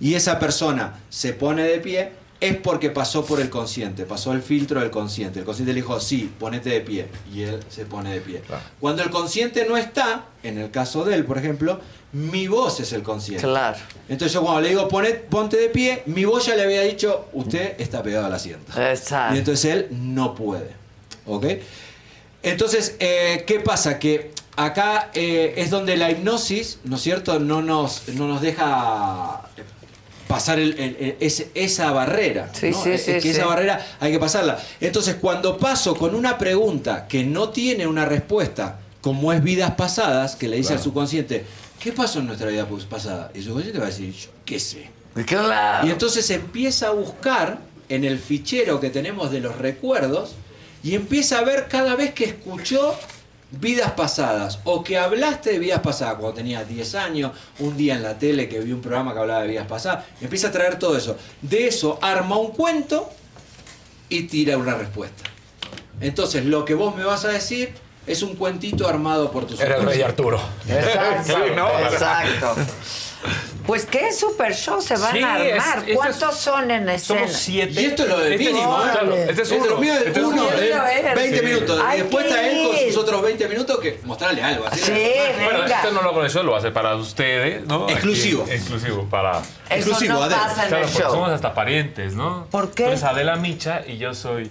y 0.00 0.14
esa 0.14 0.38
persona 0.38 1.00
se 1.08 1.32
pone 1.32 1.62
de 1.64 1.78
pie, 1.78 2.10
es 2.40 2.56
porque 2.56 2.90
pasó 2.90 3.24
por 3.24 3.40
el 3.40 3.48
consciente, 3.48 4.04
pasó 4.04 4.32
el 4.32 4.42
filtro 4.42 4.80
del 4.80 4.90
consciente. 4.90 5.38
El 5.38 5.44
consciente 5.44 5.72
le 5.72 5.80
dijo, 5.80 6.00
sí, 6.00 6.30
ponete 6.40 6.70
de 6.70 6.80
pie. 6.80 7.06
Y 7.32 7.42
él 7.42 7.60
se 7.68 7.84
pone 7.86 8.12
de 8.12 8.20
pie. 8.20 8.42
Cuando 8.80 9.02
el 9.04 9.10
consciente 9.10 9.64
no 9.64 9.76
está, 9.76 10.24
en 10.42 10.58
el 10.58 10.70
caso 10.72 11.04
de 11.04 11.14
él, 11.14 11.24
por 11.24 11.38
ejemplo, 11.38 11.80
mi 12.12 12.48
voz 12.48 12.80
es 12.80 12.92
el 12.92 13.02
consciente. 13.04 13.44
Claro. 13.46 13.78
Entonces 14.08 14.32
yo 14.34 14.42
cuando 14.42 14.60
le 14.60 14.70
digo, 14.70 14.88
"Poné- 14.88 15.14
ponte 15.30 15.56
de 15.56 15.68
pie, 15.68 16.02
mi 16.06 16.24
voz 16.24 16.44
ya 16.46 16.56
le 16.56 16.64
había 16.64 16.82
dicho, 16.82 17.26
usted 17.32 17.76
está 17.80 18.02
pegado 18.02 18.26
al 18.26 18.34
asiento. 18.34 18.72
Exacto. 18.78 19.36
Y 19.36 19.38
entonces 19.38 19.64
él 19.72 19.86
no 19.92 20.34
puede. 20.34 20.72
¿Ok? 21.26 21.46
Entonces, 22.42 22.96
eh, 22.98 23.44
¿qué 23.46 23.60
pasa? 23.60 24.00
Que 24.00 24.31
acá 24.56 25.10
eh, 25.14 25.54
es 25.56 25.70
donde 25.70 25.96
la 25.96 26.10
hipnosis, 26.10 26.78
¿no 26.84 26.96
es 26.96 27.02
cierto?, 27.02 27.38
no 27.38 27.62
nos, 27.62 28.08
no 28.08 28.28
nos 28.28 28.40
deja 28.42 29.42
pasar 30.28 30.58
el- 30.58 30.78
el- 30.78 30.96
el- 30.98 31.16
ese- 31.20 31.50
esa 31.54 31.90
barrera. 31.92 32.50
Sí, 32.54 32.70
¿no? 32.70 32.82
sí, 32.82 32.90
Es 32.90 33.04
sí, 33.04 33.12
que 33.12 33.20
sí. 33.20 33.28
esa 33.30 33.46
barrera 33.46 33.84
hay 34.00 34.12
que 34.12 34.18
pasarla. 34.18 34.58
Entonces, 34.80 35.16
cuando 35.20 35.58
paso 35.58 35.94
con 35.94 36.14
una 36.14 36.38
pregunta 36.38 37.06
que 37.06 37.24
no 37.24 37.50
tiene 37.50 37.86
una 37.86 38.04
respuesta, 38.06 38.78
como 39.00 39.32
es 39.32 39.42
vidas 39.42 39.72
pasadas, 39.72 40.36
que 40.36 40.48
le 40.48 40.56
dice 40.56 40.72
al 40.74 40.80
subconsciente, 40.80 41.44
¿qué 41.80 41.92
pasó 41.92 42.20
en 42.20 42.26
nuestra 42.28 42.48
vida 42.48 42.66
pasada? 42.88 43.30
Y 43.34 43.38
el 43.38 43.44
subconsciente 43.44 43.78
va 43.80 43.86
a 43.86 43.90
decir, 43.90 44.12
yo 44.14 44.30
qué 44.44 44.58
sé. 44.60 44.90
Claro. 45.26 45.86
Y 45.86 45.90
entonces 45.90 46.30
empieza 46.30 46.88
a 46.88 46.90
buscar 46.92 47.58
en 47.90 48.04
el 48.04 48.18
fichero 48.18 48.80
que 48.80 48.88
tenemos 48.88 49.30
de 49.30 49.40
los 49.40 49.58
recuerdos 49.58 50.30
y 50.82 50.94
empieza 50.94 51.38
a 51.40 51.42
ver 51.44 51.66
cada 51.68 51.94
vez 51.94 52.14
que 52.14 52.24
escuchó 52.24 52.94
vidas 53.52 53.92
pasadas 53.92 54.60
o 54.64 54.82
que 54.82 54.98
hablaste 54.98 55.52
de 55.52 55.58
vidas 55.58 55.80
pasadas 55.80 56.14
cuando 56.14 56.34
tenías 56.34 56.66
10 56.68 56.94
años, 56.94 57.32
un 57.58 57.76
día 57.76 57.94
en 57.94 58.02
la 58.02 58.18
tele 58.18 58.48
que 58.48 58.60
vi 58.60 58.72
un 58.72 58.80
programa 58.80 59.12
que 59.12 59.20
hablaba 59.20 59.42
de 59.42 59.48
vidas 59.48 59.66
pasadas, 59.66 60.04
empieza 60.20 60.48
a 60.48 60.52
traer 60.52 60.78
todo 60.78 60.96
eso. 60.96 61.16
De 61.40 61.66
eso 61.66 61.98
arma 62.00 62.36
un 62.38 62.52
cuento 62.52 63.10
y 64.08 64.22
tira 64.22 64.56
una 64.56 64.74
respuesta. 64.74 65.24
Entonces 66.00 66.44
lo 66.44 66.64
que 66.64 66.74
vos 66.74 66.96
me 66.96 67.04
vas 67.04 67.24
a 67.24 67.28
decir 67.28 67.74
es 68.06 68.22
un 68.22 68.34
cuentito 68.34 68.88
armado 68.88 69.30
por 69.30 69.46
tus 69.46 69.60
Era 69.60 69.76
el 69.76 69.86
rey 69.86 70.02
Arturo. 70.02 70.40
Exacto. 70.68 71.32
Sí, 71.44 71.52
¿no? 71.54 71.68
Exacto. 71.78 72.56
Pues 73.66 73.86
qué 73.86 74.12
super 74.12 74.52
show 74.54 74.82
se 74.82 74.96
van 74.96 75.12
Sí, 75.12 75.22
a 75.22 75.38
es- 75.44 75.52
armar. 75.62 75.88
eso 75.88 75.96
¿Cuántos 75.96 76.34
es- 76.34 76.40
son 76.40 76.70
en 76.70 76.88
escena? 76.88 77.20
Somos 77.20 77.36
siete. 77.36 77.80
Y 77.80 77.84
esto 77.86 78.02
es 78.02 78.08
lo 78.08 78.18
de 78.18 78.30
Este 78.34 78.44
es- 78.48 78.52
mínimo, 78.52 78.78
¿eh? 78.82 78.88
claro, 78.92 79.14
este 79.14 79.32
es 79.32 79.38
Este 79.38 79.54
uno. 79.56 79.66
lo 79.66 79.78
mío 79.78 79.92
es 79.94 79.98
Este 80.00 80.10
es 80.20 80.26
uno, 80.26 80.42
uno. 80.48 80.56
de 80.56 80.74
a 80.74 80.82
ver. 80.82 81.14
20 81.16 81.38
Sí. 81.38 81.44
minutos. 81.44 81.80
Hay 81.86 81.98
y 81.98 82.02
después 82.02 82.26
está 82.26 82.48
él 82.50 82.66
con 82.68 82.76
sus 82.92 82.96
otros 82.96 83.22
20 83.22 83.48
minutos 83.48 83.78
que 83.78 84.00
mostrarle 84.04 84.42
algo. 84.42 84.66
así. 84.66 84.80
Sí, 84.80 84.92
Bueno, 85.44 85.60
venga. 85.62 85.76
esto 85.76 85.92
no 85.92 86.02
lo 86.02 86.08
hago 86.10 86.26
yo, 86.26 86.42
lo 86.42 86.56
hace 86.56 86.70
para 86.72 86.96
ustedes, 86.96 87.64
¿no? 87.66 87.84
Aquí, 87.84 87.92
Exclusivo. 87.92 88.44
exclusivo 88.50 89.04
para. 89.08 89.38
Eso 89.38 89.44
exclusivo, 89.70 90.14
no 90.14 90.22
Adela. 90.24 90.42
pasa 90.42 90.62
en 90.64 90.68
Claro, 90.68 90.84
el 90.84 90.90
porque 90.90 91.02
show. 91.04 91.12
somos 91.12 91.30
hasta 91.30 91.54
parientes, 91.54 92.14
¿no? 92.14 92.46
¿Por 92.50 92.72
qué? 92.72 92.86
Eres 92.86 93.04
Adela 93.04 93.36
Micha 93.36 93.82
y 93.86 93.96
yo 93.98 94.12
soy. 94.14 94.50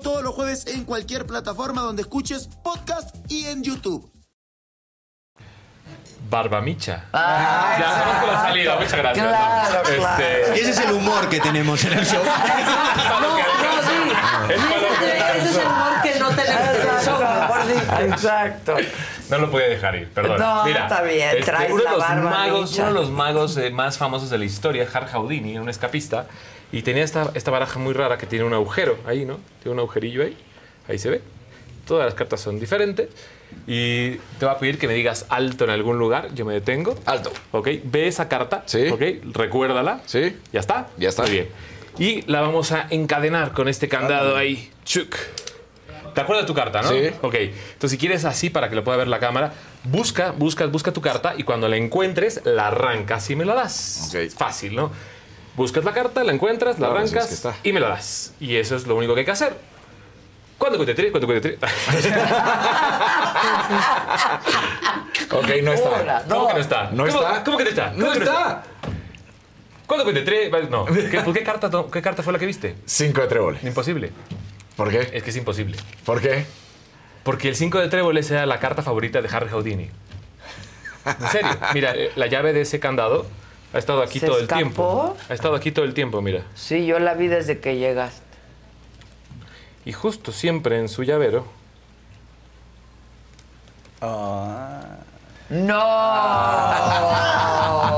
todos 0.00 0.22
los 0.22 0.34
jueves 0.34 0.66
en 0.66 0.84
cualquier 0.84 1.26
plataforma 1.26 1.82
donde 1.82 2.02
escuches 2.02 2.48
podcast 2.62 3.14
y 3.28 3.46
en 3.46 3.62
YouTube. 3.62 4.10
Barba 6.28 6.60
Micha. 6.60 7.06
Ah, 7.12 7.76
ya 7.80 8.04
conozco 8.04 8.26
la 8.32 8.42
salida, 8.42 8.76
muchas 8.76 8.96
gracias. 8.96 9.26
Claro, 9.26 9.78
Este, 9.80 9.96
claro. 9.96 10.56
Y 10.56 10.60
ese 10.60 10.70
es 10.70 10.78
el 10.78 10.92
humor 10.92 11.28
que 11.28 11.40
tenemos 11.40 11.84
en 11.84 11.92
el 11.94 12.06
show. 12.06 12.22
No, 13.10 13.20
no, 13.20 13.36
sí. 13.82 14.54
Es 14.54 14.60
Ese, 14.60 15.38
ese 15.38 15.50
es 15.50 15.56
el 15.56 15.66
humor 15.66 16.02
que 16.02 16.18
no 16.20 16.28
tenemos 16.30 16.68
en 16.68 16.88
el 16.88 17.04
show. 17.04 18.12
Exacto. 18.12 18.76
No 19.28 19.38
lo 19.38 19.50
podía 19.50 19.68
dejar 19.68 19.94
ir, 19.96 20.08
perdón. 20.12 20.38
No, 20.38 20.64
Mira, 20.64 20.82
está 20.84 21.02
bien, 21.02 21.44
traes 21.44 21.70
uno, 21.72 21.82
la 21.84 21.90
de 21.90 21.96
los 21.96 22.08
barba 22.08 22.30
magos, 22.30 22.74
uno 22.78 22.86
de 22.86 22.92
los 22.92 23.10
magos 23.10 23.56
eh, 23.56 23.70
más 23.70 23.96
famosos 23.98 24.30
de 24.30 24.38
la 24.38 24.44
historia, 24.44 24.86
Har 24.92 25.06
Houdini, 25.08 25.58
un 25.58 25.68
escapista, 25.68 26.26
Y 26.72 26.82
tenía 26.82 27.02
esta, 27.02 27.30
esta 27.34 27.50
baraja 27.50 27.78
muy 27.78 27.94
rara 27.94 28.16
que 28.18 28.26
tiene 28.26 28.44
un 28.44 28.54
agujero 28.54 28.98
ahí, 29.06 29.24
¿no? 29.24 29.38
Tiene 29.62 29.74
un 29.74 29.78
agujerillo 29.80 30.22
ahí. 30.22 30.36
Ahí 30.88 30.98
se 30.98 31.10
ve. 31.10 31.20
Todas 31.86 32.06
las 32.06 32.14
cartas 32.14 32.40
son 32.40 32.60
diferentes. 32.60 33.08
Y 33.66 34.12
te 34.38 34.46
va 34.46 34.52
a 34.52 34.58
pedir 34.58 34.78
que 34.78 34.86
me 34.86 34.94
digas 34.94 35.26
alto 35.28 35.64
en 35.64 35.70
algún 35.70 35.98
lugar. 35.98 36.32
Yo 36.34 36.44
me 36.44 36.54
detengo. 36.54 36.96
Alto. 37.06 37.32
Ok. 37.50 37.68
Ve 37.84 38.06
esa 38.06 38.28
carta. 38.28 38.62
Sí. 38.66 38.88
Ok. 38.88 39.02
Recuérdala. 39.32 40.00
Sí. 40.06 40.36
¿Ya 40.52 40.60
está? 40.60 40.88
Ya 40.96 41.08
está. 41.08 41.22
Muy 41.22 41.32
bien. 41.32 41.48
Y 41.98 42.22
la 42.30 42.40
vamos 42.40 42.70
a 42.70 42.86
encadenar 42.90 43.52
con 43.52 43.68
este 43.68 43.88
candado 43.88 44.36
ahí. 44.36 44.70
Chuk. 44.84 45.16
¿Te 46.14 46.20
acuerdas 46.20 46.44
de 46.44 46.46
tu 46.46 46.54
carta, 46.54 46.82
no? 46.82 46.88
Sí. 46.90 47.10
Ok. 47.22 47.34
Entonces, 47.34 47.90
si 47.90 47.98
quieres 47.98 48.24
así 48.24 48.50
para 48.50 48.68
que 48.68 48.76
lo 48.76 48.84
pueda 48.84 48.96
ver 48.96 49.08
la 49.08 49.18
cámara, 49.18 49.52
busca, 49.84 50.30
busca, 50.30 50.66
busca 50.66 50.92
tu 50.92 51.00
carta 51.00 51.34
y 51.36 51.42
cuando 51.42 51.68
la 51.68 51.76
encuentres, 51.76 52.42
la 52.44 52.68
arrancas 52.68 53.28
y 53.30 53.36
me 53.36 53.44
la 53.44 53.54
das. 53.54 54.16
Fácil, 54.36 54.76
¿no? 54.76 54.90
Buscas 55.60 55.84
la 55.84 55.92
carta, 55.92 56.24
la 56.24 56.32
encuentras, 56.32 56.78
la 56.78 56.88
Claro, 56.88 57.06
sí, 57.06 57.14
es 57.14 57.22
arrancas 57.44 57.58
que 57.62 57.68
y 57.68 57.72
me 57.74 57.80
la 57.80 57.88
das. 57.90 58.32
Y 58.40 58.56
eso 58.56 58.76
es 58.76 58.86
lo 58.86 58.96
único 58.96 59.12
que 59.12 59.20
hay 59.20 59.26
que 59.26 59.32
hacer. 59.32 59.54
¿Cuándo 60.56 60.78
cuente 60.78 60.94
tres? 60.94 61.10
¿Cuándo 61.10 61.26
cuente 61.26 61.50
tres? 61.50 61.70
Ok, 65.32 65.46
no 65.62 65.72
está. 65.74 65.90
Hola, 65.90 66.24
¿Cómo 66.26 66.48
que 66.48 66.54
no 66.54 66.60
está? 66.60 66.90
No 66.92 67.06
¿Cómo- 67.06 67.06
está. 67.20 67.44
¿Cómo 67.44 67.58
que 67.58 67.64
no 67.64 67.70
está? 67.70 67.90
No 67.90 67.98
¿Cómo 68.06 68.12
que 68.12 68.18
está. 68.20 68.62
¿Cuándo 69.86 70.04
cuente 70.04 70.22
tres? 70.22 70.50
No. 70.70 70.86
¿Qué, 70.86 71.20
¿por 71.20 71.34
qué 71.34 71.42
carta, 71.42 71.70
¿Qué 71.92 72.00
carta 72.00 72.22
fue 72.22 72.32
la 72.32 72.38
que 72.38 72.46
viste? 72.46 72.76
Cinco 72.86 73.20
de 73.20 73.26
tréboles. 73.28 73.62
Imposible. 73.62 74.12
¿Por 74.76 74.90
qué? 74.90 75.10
Es 75.12 75.22
que 75.22 75.28
es 75.28 75.36
imposible. 75.36 75.76
¿Por 76.06 76.22
qué? 76.22 76.46
Porque 77.22 77.48
el 77.50 77.54
5 77.54 77.78
de 77.80 77.88
tréboles 77.88 78.30
era 78.30 78.46
la 78.46 78.58
carta 78.58 78.82
favorita 78.82 79.20
de 79.20 79.28
Harry 79.30 79.50
Houdini. 79.50 79.90
En 81.04 81.28
serio. 81.28 81.50
Mira, 81.74 81.92
eh, 81.94 82.12
la 82.16 82.28
llave 82.28 82.54
de 82.54 82.62
ese 82.62 82.80
candado 82.80 83.26
ha 83.72 83.78
estado 83.78 84.02
aquí 84.02 84.18
¿Se 84.18 84.26
todo 84.26 84.38
escapó? 84.40 84.58
el 84.58 84.64
tiempo. 84.64 85.16
Ha 85.28 85.34
estado 85.34 85.54
aquí 85.54 85.70
todo 85.72 85.84
el 85.84 85.94
tiempo, 85.94 86.20
mira. 86.20 86.42
Sí, 86.54 86.86
yo 86.86 86.98
la 86.98 87.14
vi 87.14 87.28
desde 87.28 87.60
que 87.60 87.76
llegaste. 87.76 88.20
Y 89.84 89.92
justo 89.92 90.32
siempre 90.32 90.78
en 90.78 90.88
su 90.88 91.02
llavero. 91.04 91.46
¡No! 94.00 95.80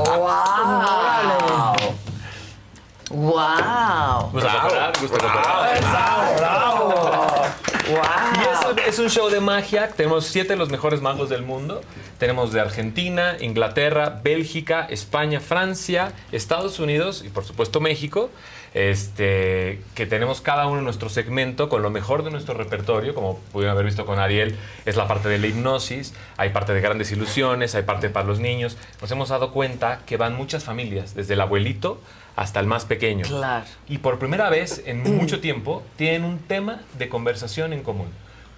¡Wow! 0.03 1.73
¡Wow! 3.09 4.31
Gusta 4.31 4.61
cooperar, 4.61 4.93
gusta 4.99 5.17
cooperar. 5.19 6.43
Y 8.75 8.82
es, 8.93 8.99
un 8.99 9.09
show 9.09 9.29
de 9.29 9.39
magia. 9.39 9.89
Tenemos 9.89 10.25
siete 10.25 10.49
de 10.49 10.55
los 10.55 10.69
mejores 10.69 11.01
magos 11.01 11.27
del 11.27 11.41
mundo. 11.41 11.81
Tenemos 12.19 12.53
de 12.53 12.61
Argentina, 12.61 13.37
Inglaterra, 13.39 14.21
Bélgica, 14.23 14.85
España, 14.87 15.39
Francia, 15.39 16.13
Estados 16.31 16.79
Unidos 16.79 17.23
y 17.25 17.29
por 17.29 17.43
supuesto 17.43 17.79
México. 17.79 18.29
Este, 18.75 19.81
que 19.95 20.05
tenemos 20.05 20.41
cada 20.41 20.67
uno 20.67 20.79
en 20.79 20.83
nuestro 20.83 21.09
segmento 21.09 21.69
con 21.69 21.81
lo 21.81 21.89
mejor 21.89 22.23
de 22.23 22.31
nuestro 22.31 22.53
repertorio, 22.55 23.15
como 23.15 23.37
pudieron 23.51 23.73
haber 23.73 23.85
visto 23.85 24.05
con 24.05 24.19
Ariel, 24.19 24.55
es 24.85 24.95
la 24.95 25.07
parte 25.07 25.29
de 25.29 25.37
la 25.37 25.45
hipnosis, 25.45 26.15
hay 26.37 26.49
parte 26.49 26.73
de 26.73 26.81
grandes 26.81 27.11
ilusiones, 27.11 27.75
hay 27.75 27.83
parte 27.83 28.09
para 28.09 28.25
los 28.27 28.39
niños. 28.39 28.77
Nos 29.01 29.11
hemos 29.11 29.29
dado 29.29 29.51
cuenta 29.51 30.01
que 30.05 30.17
van 30.17 30.35
muchas 30.35 30.63
familias, 30.63 31.13
desde 31.15 31.33
el 31.33 31.41
abuelito 31.41 31.99
hasta 32.35 32.59
el 32.59 32.67
más 32.67 32.85
pequeño. 32.85 33.25
Claro. 33.25 33.65
Y 33.87 33.99
por 33.99 34.19
primera 34.19 34.49
vez 34.49 34.83
en 34.85 35.03
mucho 35.17 35.39
tiempo 35.39 35.83
tienen 35.95 36.23
un 36.23 36.39
tema 36.39 36.81
de 36.97 37.09
conversación 37.09 37.73
en 37.73 37.83
común. 37.83 38.07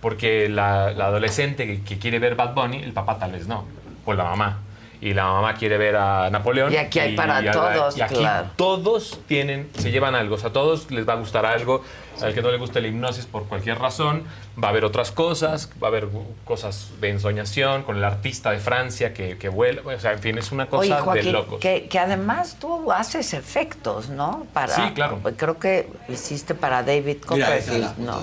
Porque 0.01 0.49
la, 0.49 0.91
la 0.91 1.07
adolescente 1.07 1.65
que, 1.65 1.81
que 1.81 1.97
quiere 1.97 2.19
ver 2.19 2.35
Bad 2.35 2.53
Bunny, 2.53 2.77
el 2.83 2.93
papá 2.93 3.17
tal 3.17 3.31
vez 3.31 3.47
no, 3.47 3.65
o 4.05 4.13
la 4.13 4.23
mamá. 4.25 4.59
Y 5.01 5.13
la 5.13 5.25
mamá 5.25 5.53
quiere 5.55 5.77
ver 5.77 5.97
a 5.97 6.29
Napoleón. 6.31 6.71
Y 6.71 6.77
aquí 6.77 6.99
hay 6.99 7.15
para 7.15 7.37
a- 7.37 7.51
todos, 7.51 7.97
Y 7.97 8.01
aquí 8.01 8.15
claro. 8.15 8.47
todos 8.55 9.19
tienen, 9.27 9.69
se 9.77 9.91
llevan 9.91 10.15
algo. 10.15 10.35
O 10.35 10.37
sea, 10.37 10.49
a 10.49 10.53
todos 10.53 10.89
les 10.89 11.07
va 11.07 11.13
a 11.13 11.15
gustar 11.17 11.45
algo. 11.45 11.83
Al 12.21 12.33
que 12.33 12.41
no 12.41 12.49
le 12.49 12.57
guste 12.57 12.79
la 12.81 12.87
hipnosis 12.87 13.25
por 13.25 13.43
cualquier 13.45 13.77
razón, 13.77 14.23
va 14.61 14.69
a 14.69 14.71
haber 14.71 14.85
otras 14.85 15.11
cosas. 15.11 15.69
Va 15.83 15.87
a 15.87 15.91
haber 15.91 16.07
cosas 16.45 16.91
de 17.01 17.09
ensoñación 17.09 17.83
con 17.83 17.97
el 17.97 18.03
artista 18.05 18.51
de 18.51 18.59
Francia 18.59 19.13
que, 19.13 19.37
que 19.37 19.49
vuela. 19.49 19.81
O 19.85 19.99
sea, 19.99 20.13
en 20.13 20.19
fin, 20.19 20.37
es 20.37 20.51
una 20.53 20.67
cosa 20.67 20.79
Oye, 20.79 20.95
de 20.95 21.01
Joaquín, 21.01 21.31
locos. 21.33 21.59
que, 21.59 21.87
que 21.87 21.99
además 21.99 22.55
tú 22.59 22.91
haces 22.91 23.33
efectos, 23.33 24.09
¿no? 24.09 24.47
Para, 24.53 24.73
Sí, 24.75 24.81
claro. 24.95 25.19
Creo 25.35 25.59
que 25.59 25.87
hiciste 26.07 26.55
para 26.55 26.81
David 26.83 27.17
Copperfield, 27.25 27.97
¿no? 27.99 28.21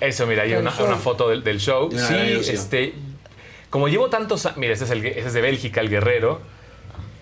Eso, 0.00 0.26
mira, 0.26 0.42
hay 0.42 0.54
una, 0.54 0.70
foto 0.70 1.28
del, 1.28 1.42
del 1.42 1.58
show. 1.58 1.88
Una 1.92 2.06
Sí, 2.06 2.50
este. 2.50 2.94
Como 3.70 3.88
llevo 3.88 4.08
tantos 4.08 4.46
años. 4.46 4.58
Mira, 4.58 4.72
ese 4.74 4.84
es, 4.84 4.90
el, 4.90 5.04
ese 5.04 5.26
es 5.26 5.32
de 5.32 5.40
Bélgica, 5.40 5.80
el 5.80 5.88
guerrero. 5.90 6.40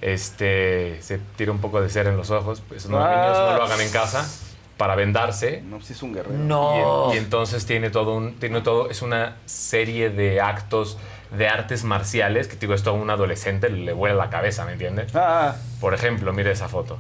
Este. 0.01 1.01
Se 1.03 1.19
tira 1.37 1.53
un 1.53 1.61
poco 1.61 1.81
de 1.81 1.89
cera 1.89 2.11
en 2.11 2.17
los 2.17 2.31
ojos. 2.31 2.63
Eso 2.75 2.89
no, 2.89 2.99
Ah. 2.99 3.11
niños, 3.11 3.39
no 3.39 3.57
lo 3.57 3.63
hagan 3.65 3.81
en 3.81 3.91
casa. 3.91 4.29
Para 4.77 4.97
vendarse. 4.97 5.63
No, 5.63 5.81
si 5.81 5.93
es 5.93 6.03
un 6.03 6.13
guerrero. 6.15 6.35
No. 6.37 7.11
Y, 7.13 7.15
y 7.15 7.19
entonces 7.19 7.65
tiene 7.65 7.91
todo 7.91 8.15
un. 8.17 8.35
Tiene 8.35 8.61
todo. 8.61 8.91
Es 8.91 9.03
una 9.03 9.37
serie 9.47 10.11
de 10.11 10.41
actos 10.41 10.99
de 11.37 11.49
artes 11.49 11.85
marciales 11.85 12.49
que, 12.49 12.57
digo, 12.57 12.75
esto 12.75 12.91
a 12.91 12.93
un 12.93 13.11
adolescente 13.11 13.69
le 13.69 13.93
vuela 13.93 14.15
la 14.15 14.31
cabeza, 14.31 14.65
¿me 14.65 14.73
entiendes? 14.73 15.15
Ah. 15.15 15.57
Por 15.81 15.95
ejemplo, 15.95 16.33
mire 16.33 16.51
esa 16.53 16.69
foto. 16.69 16.99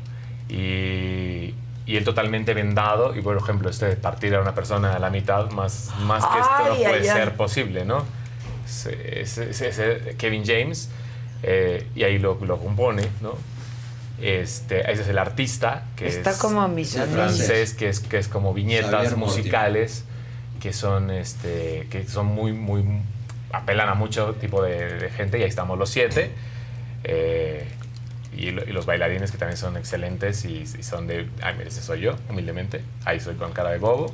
Y, 0.48 1.54
y 1.86 1.96
él 1.96 2.04
totalmente 2.04 2.54
vendado. 2.54 3.14
Y 3.16 3.20
por 3.22 3.36
ejemplo, 3.36 3.68
este 3.70 3.86
de 3.86 3.96
partir 3.96 4.34
a 4.34 4.40
una 4.40 4.54
persona 4.54 4.94
a 4.94 4.98
la 4.98 5.10
mitad, 5.10 5.50
más, 5.50 5.90
más 6.00 6.24
que 6.24 6.38
esto 6.40 6.52
no 6.68 6.72
Ay, 6.74 6.82
puede 6.84 7.00
ay, 7.02 7.08
ay. 7.08 7.16
ser 7.18 7.34
posible, 7.36 7.84
¿no? 7.84 8.04
Ese- 8.66 9.20
ese- 9.20 9.50
ese- 9.50 9.68
ese 9.68 10.16
Kevin 10.16 10.44
James. 10.46 10.88
eh, 11.46 11.86
y 11.94 12.04
ahí 12.04 12.18
lo, 12.18 12.38
lo 12.42 12.56
compone, 12.58 13.02
¿no? 13.20 13.34
Este, 14.22 14.90
ese 14.90 15.02
es 15.02 15.08
el 15.08 15.18
artista, 15.18 15.84
que 15.96 16.06
Está 16.08 16.30
es 16.30 16.38
como 16.38 16.66
mis 16.68 16.96
amigos. 16.96 17.14
francés, 17.14 17.74
que 17.74 17.88
es, 17.90 18.00
que 18.00 18.16
es 18.18 18.28
como 18.28 18.54
viñetas 18.54 18.90
Xavier 18.90 19.16
Mortimer. 19.16 19.36
musicales 19.44 20.04
que 20.60 20.72
son, 20.72 21.10
este, 21.10 21.86
que 21.90 22.08
son 22.08 22.26
muy, 22.26 22.52
muy, 22.52 22.82
apelan 23.52 23.88
a 23.90 23.94
mucho 23.94 24.34
tipo 24.40 24.62
de, 24.62 24.94
de 24.98 25.10
gente 25.10 25.38
y 25.38 25.42
ahí 25.42 25.48
estamos 25.48 25.78
los 25.78 25.90
siete. 25.90 26.30
Eh, 27.02 27.68
y, 28.36 28.50
lo- 28.50 28.64
y 28.64 28.72
los 28.72 28.86
bailarines 28.86 29.30
que 29.30 29.38
también 29.38 29.56
son 29.56 29.76
excelentes 29.76 30.44
y, 30.44 30.58
y 30.62 30.82
son 30.82 31.06
de, 31.06 31.28
ay, 31.42 31.54
mire, 31.56 31.68
ese 31.68 31.82
soy 31.82 32.00
yo, 32.00 32.16
humildemente, 32.28 32.82
ahí 33.04 33.20
soy 33.20 33.34
con 33.36 33.52
cara 33.52 33.70
de 33.70 33.78
bobo 33.78 34.12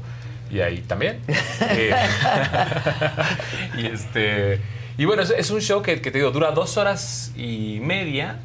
y 0.50 0.60
ahí 0.60 0.78
también. 0.82 1.20
Eh, 1.72 1.94
y 3.78 3.86
este, 3.86 4.60
y 4.98 5.04
bueno, 5.04 5.22
es, 5.22 5.30
es 5.30 5.50
un 5.50 5.60
show 5.60 5.82
que, 5.82 6.00
que 6.00 6.10
te 6.10 6.18
digo, 6.18 6.30
dura 6.30 6.50
dos 6.50 6.76
horas 6.76 7.32
y 7.36 7.80
media 7.82 8.36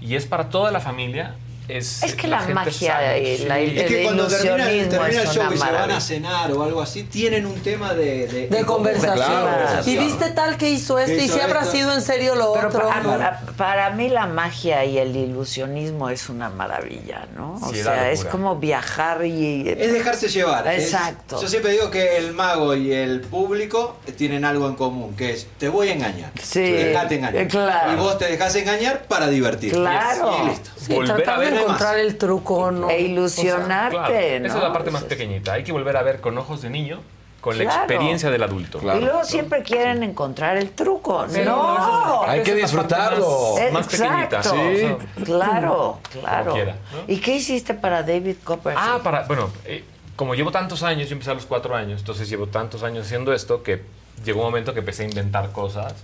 y 0.00 0.14
es 0.16 0.26
para 0.26 0.48
toda 0.48 0.70
la 0.70 0.80
familia. 0.80 1.34
Es, 1.68 2.02
Es 2.02 2.14
que 2.14 2.26
la 2.26 2.40
magia 2.48 3.16
y 3.18 3.38
la- 3.46 3.56
Sí. 3.56 3.72
Es 3.78 3.86
que 3.88 4.02
cuando 4.02 4.26
termina, 4.26 4.66
termina 4.66 5.22
el 5.22 5.28
show 5.28 5.44
y 5.52 5.56
se 5.58 5.64
van 5.72 5.90
a 5.90 6.00
cenar 6.00 6.52
o 6.52 6.62
algo 6.62 6.82
así, 6.82 7.04
tienen 7.04 7.46
un 7.46 7.60
tema 7.60 7.94
de... 7.94 8.26
De, 8.26 8.48
De 8.48 8.64
conversación. 8.64 9.16
Claro. 9.16 9.82
Y 9.88 9.96
viste 9.96 10.30
tal 10.30 10.56
que 10.56 10.70
hizo 10.70 10.98
esto, 10.98 11.12
y 11.22 11.28
si 11.28 11.40
habrá 11.40 11.60
esto. 11.60 11.72
sido 11.72 11.92
en 11.94 12.02
serio 12.02 12.34
lo 12.34 12.52
Pero 12.52 12.68
otro. 12.68 12.88
para, 12.88 13.02
para- 13.02 13.40
para 13.56 13.90
mí 13.90 14.08
la 14.08 14.26
magia 14.26 14.84
y 14.84 14.98
el 14.98 15.14
ilusionismo 15.16 16.10
es 16.10 16.28
una 16.28 16.48
maravilla, 16.50 17.26
¿no? 17.36 17.54
O 17.62 17.70
Sí, 17.72 17.82
sea, 17.82 18.10
es 18.10 18.24
como 18.24 18.56
viajar 18.56 19.24
y... 19.24 19.68
Es 19.68 19.92
dejarse 19.92 20.28
llevar. 20.28 20.66
es- 20.66 20.84
Exacto. 20.92 21.40
yo 21.40 21.48
siempre 21.48 21.72
digo 21.72 21.90
que 21.90 22.16
el 22.18 22.32
mago 22.32 22.74
y 22.74 22.92
el 22.92 23.20
público 23.20 23.98
tienen 24.16 24.44
algo 24.44 24.66
en 24.68 24.74
común, 24.74 25.14
que 25.16 25.30
es 25.32 25.46
te 25.58 25.68
voy 25.68 25.88
a 25.88 25.92
engañar. 25.94 26.32
Sí, 26.42 26.60
Dejate 26.72 27.14
engañar. 27.16 27.42
eh, 27.42 27.46
claro. 27.48 27.92
Y 27.92 27.96
vos 27.96 28.18
te 28.18 28.26
dejás 28.26 28.54
engañar 28.56 29.04
para 29.04 29.28
divertirte. 29.28 29.76
Claro. 29.78 30.36
Y 30.44 30.48
listo. 30.48 30.70
Sí, 30.82 30.98
tratar 31.04 31.40
de 31.40 31.60
encontrar 31.60 31.98
el 31.98 32.18
truco, 32.18 32.70
¿no? 32.70 32.90
E 32.90 33.00
ilusionarte, 33.02 33.96
Claro, 33.96 34.12
¿no? 34.40 34.46
Esa 34.46 34.56
es 34.58 34.62
la 34.62 34.72
parte 34.72 34.90
más 34.90 35.04
pequeñita. 35.04 35.52
Hay 35.54 35.64
que 35.64 35.72
volver 35.72 35.96
a 35.96 36.02
ver 36.02 36.20
con 36.20 36.36
ojos 36.38 36.62
de 36.62 36.70
niño, 36.70 37.00
con 37.40 37.58
la 37.58 37.64
Claro. 37.64 37.78
experiencia 37.84 38.30
del 38.30 38.42
adulto. 38.42 38.78
Y 38.80 39.00
luego 39.00 39.24
siempre 39.24 39.62
quieren 39.62 40.02
encontrar 40.04 40.56
el 40.56 40.70
truco. 40.70 41.26
Sí, 41.28 41.40
no, 41.44 41.56
no, 41.56 41.74
esa 41.74 42.24
es- 42.24 42.30
Hay 42.30 42.42
que 42.44 42.50
la 42.54 42.56
disfrutarlo. 42.60 43.54
más- 43.64 43.72
más 43.72 43.86
pequeñita, 43.88 44.42
sí. 44.42 44.86
Claro, 45.24 45.98
claro. 46.20 46.52
Quiera, 46.54 46.76
¿no? 46.92 47.12
¿Y 47.12 47.18
qué 47.18 47.36
hiciste 47.36 47.74
para 47.74 48.02
David 48.02 48.36
Copperfield? 48.44 48.78
Ah, 48.96 49.00
para, 49.02 49.22
bueno, 49.22 49.50
eh, 49.64 49.82
como 50.14 50.34
llevo 50.34 50.52
tantos 50.52 50.82
años, 50.82 51.08
yo 51.08 51.14
empecé 51.14 51.30
a 51.30 51.34
los 51.34 51.46
cuatro 51.46 51.74
años, 51.74 52.00
entonces 52.00 52.28
llevo 52.28 52.46
tantos 52.46 52.82
años 52.84 53.06
haciendo 53.06 53.32
esto 53.32 53.62
que 53.62 53.82
llegó 54.24 54.40
un 54.40 54.46
momento 54.46 54.72
que 54.72 54.80
empecé 54.80 55.02
a 55.02 55.06
inventar 55.08 55.50
cosas. 55.50 55.94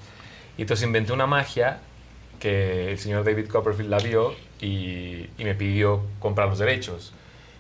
Y 0.56 0.62
entonces 0.62 0.84
inventé 0.86 1.12
una 1.12 1.26
magia 1.28 1.78
que 2.38 2.90
el 2.92 2.98
señor 2.98 3.24
David 3.24 3.48
Copperfield 3.48 3.90
la 3.90 3.98
vio 3.98 4.34
y, 4.60 5.26
y 5.38 5.44
me 5.44 5.54
pidió 5.54 6.02
comprar 6.20 6.48
los 6.48 6.58
derechos. 6.58 7.12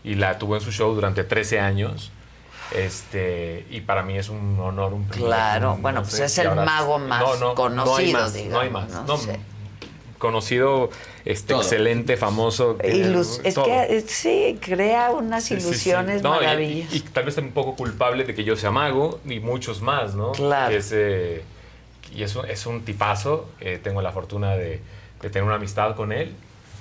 Y 0.04 0.14
la 0.14 0.38
tuvo 0.38 0.54
en 0.56 0.60
su 0.60 0.70
show 0.72 0.94
durante 0.94 1.24
13 1.24 1.60
años. 1.60 2.12
Este, 2.74 3.66
y 3.70 3.80
para 3.80 4.02
mí 4.02 4.18
es 4.18 4.28
un 4.28 4.58
honor, 4.60 4.92
un 4.92 5.04
privilegio. 5.04 5.26
Claro, 5.26 5.74
no 5.76 5.82
bueno, 5.82 6.04
sé, 6.04 6.10
pues 6.18 6.20
es 6.32 6.38
el 6.38 6.48
ahora- 6.48 6.64
mago 6.64 6.98
más 6.98 7.20
no, 7.20 7.54
no, 7.54 7.68
no 7.70 7.96
hay 7.96 8.12
conocido, 8.12 8.20
más, 8.20 8.32
No 8.32 8.38
hay 8.60 8.68
digamos, 8.68 8.72
más. 8.72 8.92
¿no? 8.92 9.04
no, 9.06 9.16
Sí. 9.18 9.30
Conocido, 10.18 10.90
este, 11.24 11.52
Todo. 11.54 11.62
excelente, 11.62 12.16
famoso. 12.16 12.76
Ilus- 12.78 13.40
es 13.44 13.54
todo. 13.54 13.66
que 13.66 13.98
eh, 13.98 14.00
sí, 14.00 14.58
crea 14.60 15.10
unas 15.12 15.44
Sí, 15.44 15.54
sí, 15.54 15.60
sí. 15.60 15.68
ilusiones 15.68 16.22
No, 16.22 16.34
y- 16.36 16.44
maravillosas. 16.44 16.92
Y, 16.94 16.96
y 16.98 17.00
tal 17.00 17.24
vez 17.24 17.38
un 17.38 17.52
poco 17.52 17.76
culpable 17.76 18.24
de 18.24 18.34
que 18.34 18.42
yo 18.42 18.56
sea 18.56 18.72
mago 18.72 19.20
y 19.24 19.38
muchos 19.38 19.80
más, 19.80 20.14
¿no? 20.16 20.32
Claro. 20.32 20.70
Que 20.70 20.76
es, 20.78 20.90
eh, 20.92 21.42
y 22.14 22.22
es 22.22 22.34
un, 22.36 22.46
es 22.48 22.66
un 22.66 22.82
tipazo. 22.84 23.48
eh, 23.60 23.80
tengo 23.82 24.02
la 24.02 24.12
fortuna 24.12 24.54
de, 24.56 24.80
de 25.20 25.30
tener 25.30 25.44
una 25.44 25.56
amistad 25.56 25.94
con 25.96 26.12
él. 26.12 26.34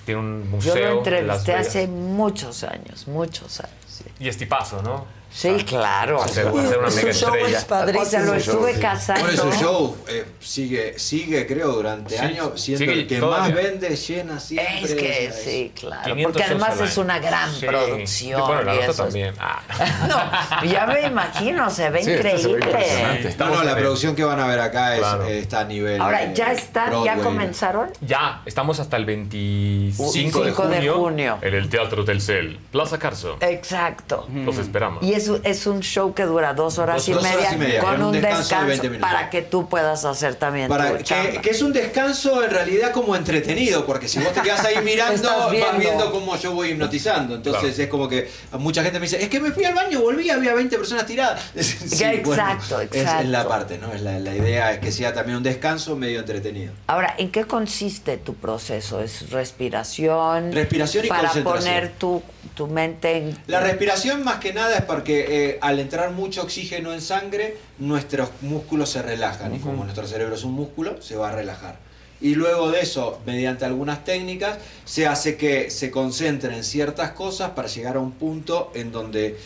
tiene 0.05 0.21
un 0.21 0.43
Yo 0.45 0.49
museo. 0.51 0.75
lo 1.03 1.05
en 1.05 1.27
Las 1.27 1.39
entrevisté 1.39 1.53
hace 1.53 1.87
muchos 1.87 2.63
años, 2.63 3.07
muchos 3.07 3.59
años. 3.59 3.73
sí. 3.87 4.05
Y 4.19 4.27
es 4.29 4.37
tipazo, 4.37 4.81
¿no? 4.81 5.05
Sí, 5.31 5.49
claro. 5.67 6.21
Hacer, 6.21 6.47
hacer 6.47 6.77
una 6.79 6.89
mega 6.89 7.09
estrella. 7.11 7.65
O 8.01 8.05
sea, 8.05 8.21
lo 8.21 8.33
estuve 8.33 8.73
casando. 8.79 9.21
Por 9.25 9.33
eso 9.33 9.51
show 9.53 9.97
eh, 10.07 10.25
sigue, 10.39 10.97
sigue, 10.97 11.45
creo, 11.45 11.73
durante 11.73 12.15
Sí, 12.17 12.23
años 12.23 12.59
siendo 12.59 12.79
sigue 12.85 12.93
el 12.93 13.07
que 13.07 13.19
todavía. 13.19 13.53
más 13.53 13.63
vende, 13.63 13.95
llena 13.95 14.39
siempre. 14.39 14.83
Es 14.83 14.95
que 14.95 15.25
es- 15.27 15.35
sí, 15.43 15.71
claro. 15.75 16.03
500 16.05 16.31
Porque 16.31 16.43
además 16.43 16.79
es 16.81 16.97
una 16.97 17.19
gran 17.19 17.53
Sí. 17.53 17.65
producción. 17.65 18.41
Bueno, 18.47 18.61
la 18.63 18.75
y 18.75 18.79
eso 18.79 18.91
es- 18.91 18.97
también. 18.97 19.33
Ah. 19.39 19.61
No, 20.63 20.71
ya 20.71 20.85
me 20.87 21.01
imagino, 21.07 21.69
se 21.69 21.89
ve 21.89 22.03
Sí, 22.03 22.11
esto 22.11 22.37
se 22.37 22.47
ve 22.47 22.59
increíble. 22.59 23.35
No, 23.37 23.49
no, 23.49 23.63
la 23.63 23.75
producción 23.75 24.15
que 24.15 24.23
van 24.23 24.39
a 24.39 24.47
ver 24.47 24.59
acá 24.59 24.93
es, 24.95 24.99
Claro. 25.01 25.25
está 25.25 25.59
a 25.61 25.65
nivel. 25.65 26.01
Ahora, 26.01 26.33
¿ya 26.33 26.51
están? 26.51 26.85
¿Ya 26.91 26.99
Broadway. 27.15 27.23
comenzaron? 27.23 27.89
Ya, 28.01 28.41
estamos 28.45 28.79
hasta 28.79 28.97
el 28.97 29.05
25 29.05 30.11
5 30.11 30.39
de, 30.41 30.45
de 30.47 30.51
junio, 30.53 30.93
junio. 30.95 31.37
en 31.41 31.53
el 31.53 31.69
Teatro 31.69 32.03
Telcel, 32.05 32.59
Plaza 32.71 32.97
Carso. 32.97 33.37
Exacto. 33.41 34.27
Los 34.33 34.57
esperamos. 34.57 35.03
Y 35.03 35.13
es, 35.17 35.29
es 35.43 35.67
un 35.67 35.81
show 35.81 36.13
que 36.13 36.23
dura 36.23 36.53
dos 36.53 36.77
horas, 36.77 36.95
Dos- 36.97 37.09
y, 37.09 37.11
dos 37.11 37.23
media, 37.23 37.37
horas 37.39 37.53
y 37.53 37.57
media, 37.57 37.79
con 37.81 37.95
un 37.95 38.03
un 38.07 38.11
descanso 38.13 38.39
descanso, 38.39 38.63
de 38.65 38.69
20 38.69 38.89
minutos. 38.89 39.11
para 39.11 39.29
que 39.29 39.41
tú 39.41 39.67
puedas 39.69 40.05
hacer 40.05 40.35
también 40.35 40.67
Para 40.69 40.97
tu 40.97 41.03
chamba. 41.03 41.31
que, 41.31 41.41
que 41.41 41.49
es 41.49 41.61
un 41.61 41.73
descanso 41.73 42.43
en 42.43 42.51
realidad 42.51 42.91
como 42.91 43.15
entretenido, 43.15 43.85
porque 43.85 44.07
si 44.07 44.19
vos 44.19 44.31
te 44.33 44.41
quedas 44.41 44.63
ahí 44.65 44.75
mirando, 44.83 45.29
vas 45.29 45.51
viendo. 45.77 46.11
cómo 46.11 46.37
yo 46.37 46.53
voy 46.53 46.69
hipnotizando. 46.69 47.35
Entonces 47.35 47.77
es 47.77 47.87
como 47.89 48.07
que 48.07 48.29
mucha 48.53 48.81
gente 48.83 48.99
me 48.99 49.05
dice, 49.05 49.21
es 49.21 49.29
que 49.29 49.39
me 49.39 49.51
fui 49.51 49.65
al 49.65 49.73
baño, 49.73 49.99
volví, 50.01 50.29
había 50.29 50.53
20 50.53 50.77
personas 50.77 51.05
tiradas. 51.05 51.41
Sí, 51.97 52.03
exacto, 52.03 52.79
es- 52.81 52.89
Es, 52.91 53.01
exacto. 53.01 53.27
la 53.29 53.47
parte, 53.47 53.77
¿no? 53.77 53.91
Es 53.91 54.01
la, 54.01 54.19
la 54.19 54.35
idea 54.35 54.71
es 54.73 54.79
que 54.79 54.91
sea 54.91 55.13
también 55.13 55.37
un 55.37 55.43
descanso 55.43 55.95
medio 55.95 56.19
entretenido. 56.19 56.73
Ahora, 56.87 57.15
¿en 57.17 57.31
qué 57.31 57.45
consiste 57.45 58.17
tu 58.17 58.35
proceso? 58.35 59.01
¿Es 59.01 59.29
respiración? 59.31 60.51
Respiración 60.51 61.05
y 61.05 61.09
Para 61.09 61.21
concentración. 61.23 61.63
poner 61.63 61.91
tu, 61.97 62.21
tu 62.47 62.67
mente 62.67 63.17
en... 63.17 63.37
La 63.47 63.59
respiración 63.59 64.23
más 64.23 64.39
que 64.39 64.53
nada 64.53 64.77
es 64.77 64.83
porque 64.83 65.25
eh, 65.29 65.57
al 65.61 65.79
entrar 65.79 66.11
mucho 66.11 66.43
oxígeno 66.43 66.93
en 66.93 67.01
sangre, 67.01 67.57
nuestros 67.79 68.29
músculos 68.41 68.89
se 68.89 69.01
relajan 69.01 69.55
y 69.55 69.59
como 69.59 69.83
nuestro 69.83 70.07
cerebro 70.07 70.35
es 70.35 70.43
un 70.43 70.53
músculo, 70.53 71.01
se 71.01 71.15
va 71.15 71.29
a 71.29 71.31
relajar. 71.31 71.77
Y 72.19 72.35
luego 72.35 72.71
de 72.71 72.81
eso, 72.81 73.21
mediante 73.25 73.65
algunas 73.65 74.03
técnicas, 74.03 74.57
se 74.85 75.05
hace 75.05 75.37
que 75.37 75.69
se 75.69 75.91
concentre 75.91 76.55
en 76.55 76.63
ciertas 76.63 77.11
cosas 77.11 77.51
para 77.51 77.67
llegar 77.67 77.95
a 77.95 77.99
un 77.99 78.11
punto 78.11 78.71
en 78.73 78.91
donde 78.91 79.37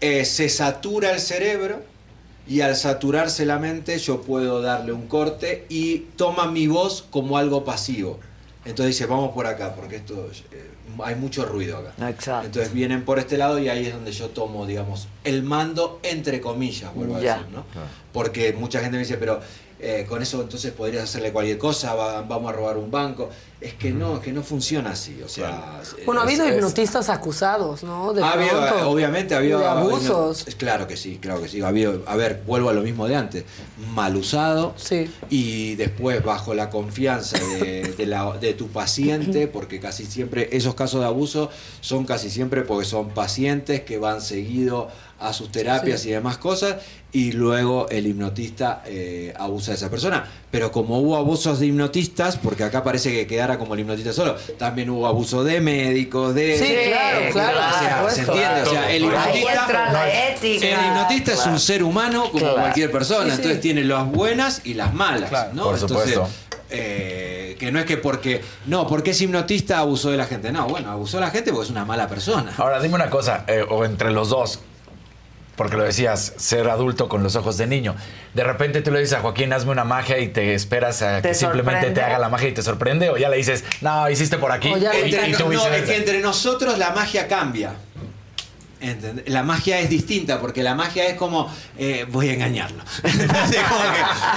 eh, 0.00 0.24
se 0.24 0.48
satura 0.48 1.12
el 1.12 1.20
cerebro 1.20 1.82
y 2.46 2.60
al 2.60 2.76
saturarse 2.76 3.46
la 3.46 3.58
mente 3.58 3.98
yo 3.98 4.22
puedo 4.22 4.60
darle 4.60 4.92
un 4.92 5.06
corte 5.06 5.66
y 5.68 5.98
toma 6.16 6.50
mi 6.50 6.66
voz 6.66 7.04
como 7.10 7.38
algo 7.38 7.64
pasivo. 7.64 8.18
Entonces 8.64 8.96
dice, 8.96 9.06
vamos 9.06 9.32
por 9.32 9.46
acá, 9.46 9.74
porque 9.74 9.96
esto 9.96 10.30
eh, 10.52 10.70
hay 11.02 11.14
mucho 11.16 11.44
ruido 11.44 11.78
acá. 11.78 12.08
Exacto. 12.08 12.46
Entonces 12.46 12.72
vienen 12.72 13.04
por 13.04 13.18
este 13.18 13.36
lado 13.36 13.58
y 13.58 13.68
ahí 13.68 13.86
es 13.86 13.94
donde 13.94 14.12
yo 14.12 14.28
tomo, 14.30 14.66
digamos, 14.66 15.08
el 15.24 15.42
mando 15.42 16.00
entre 16.02 16.40
comillas, 16.40 16.94
vuelvo 16.94 17.16
a 17.16 17.20
decir, 17.20 17.46
¿no? 17.52 17.64
Porque 18.12 18.52
mucha 18.52 18.80
gente 18.80 18.96
me 18.96 19.02
dice, 19.02 19.16
pero 19.16 19.40
eh, 19.80 20.06
con 20.08 20.22
eso 20.22 20.40
entonces 20.42 20.72
podrías 20.72 21.04
hacerle 21.04 21.32
cualquier 21.32 21.58
cosa, 21.58 21.94
va- 21.94 22.22
vamos 22.22 22.50
a 22.50 22.52
robar 22.56 22.76
un 22.78 22.90
banco. 22.90 23.28
Es 23.60 23.72
que 23.74 23.92
no, 23.92 24.16
es 24.16 24.20
que 24.22 24.30
no 24.30 24.42
funciona 24.42 24.90
así, 24.90 25.22
o 25.24 25.28
sea... 25.28 25.80
Bueno, 26.04 26.20
ha 26.20 26.24
habido 26.24 26.44
es- 26.44 26.54
hipnotistas 26.54 27.08
acusados, 27.08 27.82
¿no? 27.82 28.12
De 28.12 28.22
ha 28.22 28.32
habido, 28.32 28.50
pronto. 28.60 28.78
eh, 28.78 28.82
obviamente 28.82 29.34
ha 29.34 29.38
habido 29.38 29.58
De 29.58 29.64
abusos. 29.66 30.44
claro 30.58 30.86
que 30.86 30.98
sí, 30.98 31.18
claro 31.18 31.40
que 31.40 31.48
sí. 31.48 31.62
Ha 31.62 31.68
habido, 31.68 32.02
a 32.06 32.14
ver, 32.14 32.42
vuelvo 32.46 32.68
a 32.68 32.74
lo 32.74 32.82
mismo 32.82 33.06
de 33.08 33.16
antes. 33.16 33.44
Mal 33.94 34.16
usado 34.16 34.74
y 35.30 35.76
después 35.76 36.22
bajo 36.22 36.52
la 36.52 36.68
confianza 36.68 37.38
de, 37.38 37.94
de 37.96 38.06
la- 38.06 38.36
de 38.38 38.52
tu 38.52 38.68
paciente, 38.68 39.48
porque 39.48 39.80
casi 39.80 40.04
siempre 40.04 40.50
esos 40.52 40.74
casos 40.74 41.00
de 41.00 41.06
abuso 41.06 41.48
son 41.80 42.04
casi 42.04 42.28
siempre 42.28 42.62
porque 42.62 42.84
son 42.84 43.10
pacientes 43.10 43.80
que 43.82 43.96
van 43.96 44.20
seguido 44.20 44.88
a 45.28 45.32
sus 45.32 45.50
terapias 45.50 46.00
Sí. 46.00 46.08
y 46.08 46.12
demás 46.12 46.38
cosas 46.38 46.76
y 47.12 47.32
luego 47.32 47.86
el 47.90 48.06
hipnotista 48.08 48.82
eh, 48.86 49.32
abusa 49.38 49.70
de 49.70 49.76
esa 49.76 49.88
persona. 49.90 50.24
Pero 50.50 50.72
como 50.72 50.98
hubo 50.98 51.16
abusos 51.16 51.60
de 51.60 51.66
hipnotistas, 51.66 52.36
porque 52.36 52.64
acá 52.64 52.82
parece 52.82 53.12
que 53.12 53.26
quedara 53.26 53.58
como 53.58 53.74
el 53.74 53.80
hipnotista 53.80 54.12
solo, 54.12 54.36
también 54.58 54.90
hubo 54.90 55.06
abuso 55.06 55.44
de 55.44 55.60
médicos, 55.60 56.34
de... 56.34 56.58
Sí, 56.58 56.74
claro, 56.88 57.20
claro, 57.32 57.58
O 58.06 58.10
sea, 58.10 58.10
¿se 58.10 58.20
entiende? 58.22 58.62
O 58.62 58.66
sea, 58.70 58.90
el 58.92 59.04
hipnotista... 59.04 59.60
entra 59.62 59.92
la 59.92 60.28
ética. 60.30 60.66
El 60.66 60.86
hipnotista 60.88 61.32
es 61.34 61.46
un 61.46 61.60
ser 61.60 61.82
humano 61.84 62.24
como 62.30 62.38
Claro. 62.40 62.54
cualquier 62.56 62.90
persona, 62.90 63.24
Sí, 63.24 63.30
sí. 63.30 63.36
entonces 63.36 63.60
tiene 63.60 63.84
las 63.84 64.06
buenas 64.10 64.60
y 64.64 64.74
las 64.74 64.92
malas, 64.92 65.30
¿no? 65.54 65.64
por 65.64 65.78
Entonces, 65.78 66.18
eh, 66.70 67.56
que 67.58 67.70
no 67.70 67.78
es 67.78 67.84
que 67.86 67.96
porque 67.96 68.40
no, 68.66 68.86
porque 68.86 69.10
es 69.12 69.20
hipnotista 69.20 69.78
abusó 69.78 70.10
de 70.10 70.16
la 70.16 70.26
gente, 70.26 70.50
no, 70.50 70.66
bueno, 70.66 70.90
abusó 70.90 71.18
de 71.18 71.22
la 71.22 71.30
gente 71.30 71.50
porque 71.52 71.66
es 71.66 71.70
una 71.70 71.84
mala 71.84 72.08
persona. 72.08 72.52
Ahora, 72.56 72.80
dime 72.80 72.94
una 72.96 73.10
cosa, 73.10 73.44
eh, 73.46 73.64
o 73.68 73.84
entre 73.84 74.10
los 74.10 74.28
dos, 74.30 74.58
porque 75.56 75.76
lo 75.76 75.84
decías, 75.84 76.34
ser 76.36 76.68
adulto 76.68 77.08
con 77.08 77.22
los 77.22 77.36
ojos 77.36 77.56
de 77.56 77.66
niño. 77.66 77.94
De 78.34 78.42
repente 78.44 78.80
tú 78.82 78.90
le 78.90 79.00
dices 79.00 79.14
a 79.14 79.20
Joaquín, 79.20 79.52
hazme 79.52 79.70
una 79.72 79.84
magia 79.84 80.18
y 80.18 80.28
te 80.28 80.54
esperas 80.54 81.02
a 81.02 81.22
¿Te 81.22 81.28
que 81.28 81.34
simplemente 81.34 81.90
te 81.90 82.02
haga 82.02 82.18
la 82.18 82.28
magia 82.28 82.48
y 82.48 82.52
te 82.52 82.62
sorprende, 82.62 83.10
o 83.10 83.16
ya 83.16 83.28
le 83.28 83.36
dices, 83.36 83.64
no, 83.80 84.08
hiciste 84.10 84.38
por 84.38 84.50
aquí. 84.52 84.68
y, 84.68 84.72
Entre- 84.74 85.28
y 85.28 85.32
tú 85.32 85.52
no, 85.52 85.66
es 85.66 85.82
que 85.84 85.96
entre 85.96 86.20
nosotros 86.20 86.78
la 86.78 86.90
magia 86.90 87.28
cambia. 87.28 87.74
¿Entendés? 88.90 89.28
La 89.28 89.42
magia 89.42 89.78
es 89.80 89.88
distinta 89.88 90.40
porque 90.40 90.62
la 90.62 90.74
magia 90.74 91.06
es 91.06 91.14
como 91.14 91.50
eh, 91.78 92.06
voy 92.10 92.28
a 92.28 92.34
engañarlo. 92.34 92.82
Entonces, 93.02 93.60
como 93.68 93.80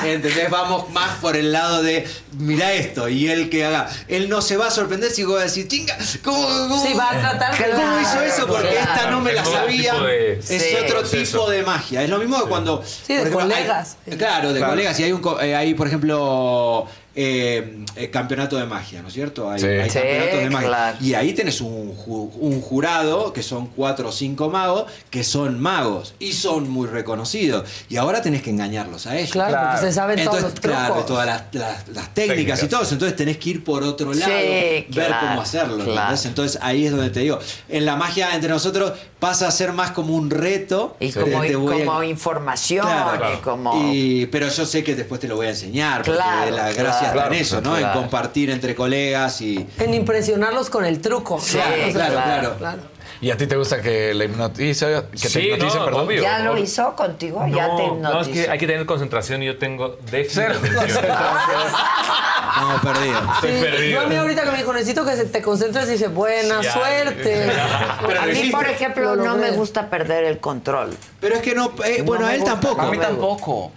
que, 0.01 0.13
¿entendés? 0.13 0.49
Vamos 0.49 0.89
más 0.91 1.17
por 1.19 1.35
el 1.35 1.51
lado 1.51 1.83
de 1.83 2.07
mira 2.39 2.71
esto 2.73 3.09
y 3.09 3.27
él 3.27 3.49
que 3.49 3.65
haga. 3.65 3.89
Él 4.07 4.29
no 4.29 4.41
se 4.41 4.55
va 4.57 4.67
a 4.67 4.71
sorprender 4.71 5.11
si 5.11 5.23
voy 5.23 5.39
a 5.39 5.43
decir, 5.43 5.67
chinga, 5.67 5.97
¿cómo, 6.23 6.47
cómo- 6.47 6.85
Sí, 6.85 6.93
va 6.93 7.11
a 7.11 7.19
tratar 7.19 7.57
de- 7.57 7.71
¿Cómo 7.73 7.99
hizo 7.99 8.21
eso? 8.21 8.47
Porque 8.47 8.69
Claro. 8.69 8.91
esta 8.93 9.11
no 9.11 9.21
me 9.21 9.33
la 9.33 9.43
sabía. 9.45 9.93
de- 9.95 10.33
es 10.39 10.45
Sí. 10.47 10.75
otro 10.83 11.03
tipo 11.03 11.49
de 11.49 11.63
magia. 11.63 12.03
Es 12.03 12.09
lo 12.09 12.17
mismo 12.19 12.41
que 12.41 12.47
cuando. 12.49 12.77
de 12.77 13.13
ejemplo, 13.15 13.39
hay- 13.41 13.49
colegas. 13.49 13.97
claro, 14.17 14.53
de 14.53 14.59
Claro. 14.59 14.73
colegas. 14.73 14.99
Y 14.99 15.03
hay, 15.03 15.11
un, 15.11 15.21
eh, 15.41 15.55
hay 15.55 15.73
por 15.73 15.87
ejemplo, 15.87 16.87
eh, 17.19 17.83
eh, 17.95 18.11
campeonato 18.11 18.57
de 18.57 18.65
magia, 18.67 19.01
¿no 19.01 19.07
es 19.07 19.13
cierto? 19.15 19.49
Hay, 19.49 19.59
Sí. 19.59 19.65
hay 19.65 19.89
Sí, 19.89 19.95
campeonatos 19.97 20.39
de 20.39 20.49
magia. 20.51 20.67
claro. 20.67 20.97
Y 21.01 21.13
ahí 21.15 21.33
tenés 21.33 21.61
un, 21.61 21.97
ju- 21.97 22.29
un 22.39 22.61
jurado, 22.61 23.33
que 23.33 23.41
son 23.41 23.65
cuatro 23.67 24.09
o 24.09 24.11
cinco 24.11 24.49
magos, 24.51 24.85
que 25.09 25.23
son 25.23 25.59
magos 25.59 26.13
y 26.19 26.33
son 26.33 26.69
muy 26.69 26.87
reconocidos. 26.87 27.67
Y 27.89 27.97
ahora 27.97 28.21
tenés 28.21 28.43
que 28.43 28.51
engañarlos 28.51 29.07
a 29.07 29.17
ellos. 29.17 29.31
Claro, 29.31 29.57
porque 29.71 29.87
se 29.87 29.93
saben 29.93 30.23
todos 30.23 30.41
los 30.43 30.53
Claro, 30.53 30.85
trucos. 30.93 31.05
todas 31.07 31.25
las, 31.25 31.43
las- 31.53 31.87
las 31.87 32.13
técnicas, 32.13 32.35
Técnicas. 32.35 32.63
y 32.63 32.67
todo 32.67 32.83
eso. 32.83 32.93
Entonces 32.93 33.15
tenés 33.17 33.37
que 33.37 33.49
ir 33.49 33.63
por 33.63 33.81
otro 33.83 34.13
Sí, 34.13 34.19
lado, 34.19 34.31
ver 34.33 34.85
claro, 34.91 35.15
cómo 35.27 35.41
hacerlo. 35.41 35.85
Entonces 36.23 36.59
ahí 36.61 36.85
es 36.85 36.91
donde 36.91 37.09
te 37.09 37.21
digo. 37.21 37.39
En 37.67 37.83
la 37.87 37.95
magia 37.95 38.35
entre 38.35 38.49
nosotros 38.51 38.93
pasa 39.19 39.47
a 39.47 39.51
ser 39.51 39.73
más 39.73 39.91
como 39.91 40.13
un 40.15 40.29
reto. 40.29 40.95
Y 40.99 41.11
como, 41.11 41.41
te 41.41 41.55
voy 41.55 41.81
a- 41.81 41.85
como 41.85 42.03
información, 42.03 42.85
Claro. 42.85 43.33
y 43.33 43.37
como... 43.37 43.91
Y- 43.93 44.25
pero 44.27 44.47
yo 44.47 44.65
sé 44.65 44.83
que 44.83 44.95
después 44.95 45.19
te 45.19 45.27
lo 45.27 45.35
voy 45.35 45.47
a 45.47 45.49
enseñar, 45.49 45.97
porque 46.03 46.11
Claro, 46.19 46.51
la 46.51 46.57
claro. 46.69 46.75
gracia 46.75 47.01
está 47.07 47.13
Claro, 47.13 47.33
en 47.33 47.39
eso, 47.39 47.61
¿no? 47.61 47.75
claro. 47.75 47.87
En 47.87 47.93
compartir 48.01 48.49
entre 48.49 48.75
colegas 48.75 49.41
y... 49.41 49.65
En 49.79 49.93
impresionarlos 49.93 50.69
con 50.69 50.85
el 50.85 51.01
truco. 51.01 51.39
Sí, 51.41 51.57
¿no? 51.57 51.63
O 51.63 51.91
sea, 51.91 52.07
claro, 52.09 52.55
claro. 52.57 52.79
¿Y 53.19 53.31
a 53.31 53.37
ti 53.37 53.47
te 53.47 53.55
gusta 53.55 53.81
que 53.81 54.13
le 54.13 54.25
hipnotice? 54.25 54.85
Que 55.11 55.17
te 55.17 55.29
Sí, 55.29 55.39
hipnotice, 55.49 55.77
no, 55.79 55.85
perdón. 55.85 56.05
obvio. 56.05 56.21
¿Ya 56.21 56.39
lo 56.39 56.57
hizo 56.57 56.95
contigo? 56.95 57.45
¿Ya 57.47 57.75
te 57.75 57.87
No, 57.87 57.95
no, 57.95 58.21
es 58.21 58.27
que 58.27 58.49
hay 58.49 58.57
que 58.59 58.67
tener 58.67 58.85
concentración 58.85 59.41
y 59.41 59.47
yo 59.47 59.57
tengo 59.57 59.97
déficit 60.11 60.43
de 60.43 60.45
atención. 60.77 61.05
Estamos 61.07 62.81
perdidos. 62.81 63.23
Estoy 63.35 63.51
Sí, 63.51 63.61
perdido. 63.61 63.89
Yo 63.91 64.01
a 64.01 64.07
mí 64.09 64.15
ahorita 64.15 64.43
que 64.43 64.51
me 64.51 64.57
dijo, 64.57 64.73
necesito 64.73 65.05
que 65.05 65.11
te 65.15 65.41
concentres 65.41 65.87
y 65.89 65.91
dice, 65.93 66.07
buena 66.07 66.61
Ya. 66.61 66.73
suerte. 66.73 67.51
a 67.51 68.25
mí, 68.25 68.49
por 68.51 68.67
ejemplo, 68.67 69.15
Lo 69.15 69.23
no 69.25 69.35
me 69.37 69.51
gusta 69.51 69.89
perder 69.89 70.23
el 70.25 70.39
control. 70.39 70.95
Pero 71.19 71.35
es 71.35 71.41
que 71.41 71.53
no... 71.55 71.71
eh, 71.85 72.01
bueno, 72.03 72.25
a 72.25 72.33
él 72.33 72.41
gusta, 72.41 72.59
tampoco. 72.59 72.81
A 72.81 72.91
mí 72.91 72.97
tampoco. 72.97 73.71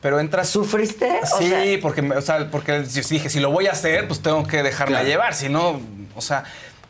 Pero 0.00 0.20
entras. 0.20 0.48
¿Sufriste? 0.50 1.20
O 1.32 1.38
Sí, 1.38 1.48
sea- 1.48 1.78
porque, 1.80 2.02
o 2.02 2.20
sea, 2.20 2.50
porque 2.50 2.80
dije, 2.80 3.30
si 3.30 3.40
lo 3.40 3.50
voy 3.50 3.66
a 3.68 3.72
hacer, 3.72 4.06
pues 4.06 4.20
tengo 4.20 4.46
que 4.46 4.62
dejarme 4.62 4.92
Claro. 4.92 5.06
llevar. 5.08 5.34
Si 5.34 5.48
no, 5.48 5.80
o 6.14 6.20
sea. 6.20 6.44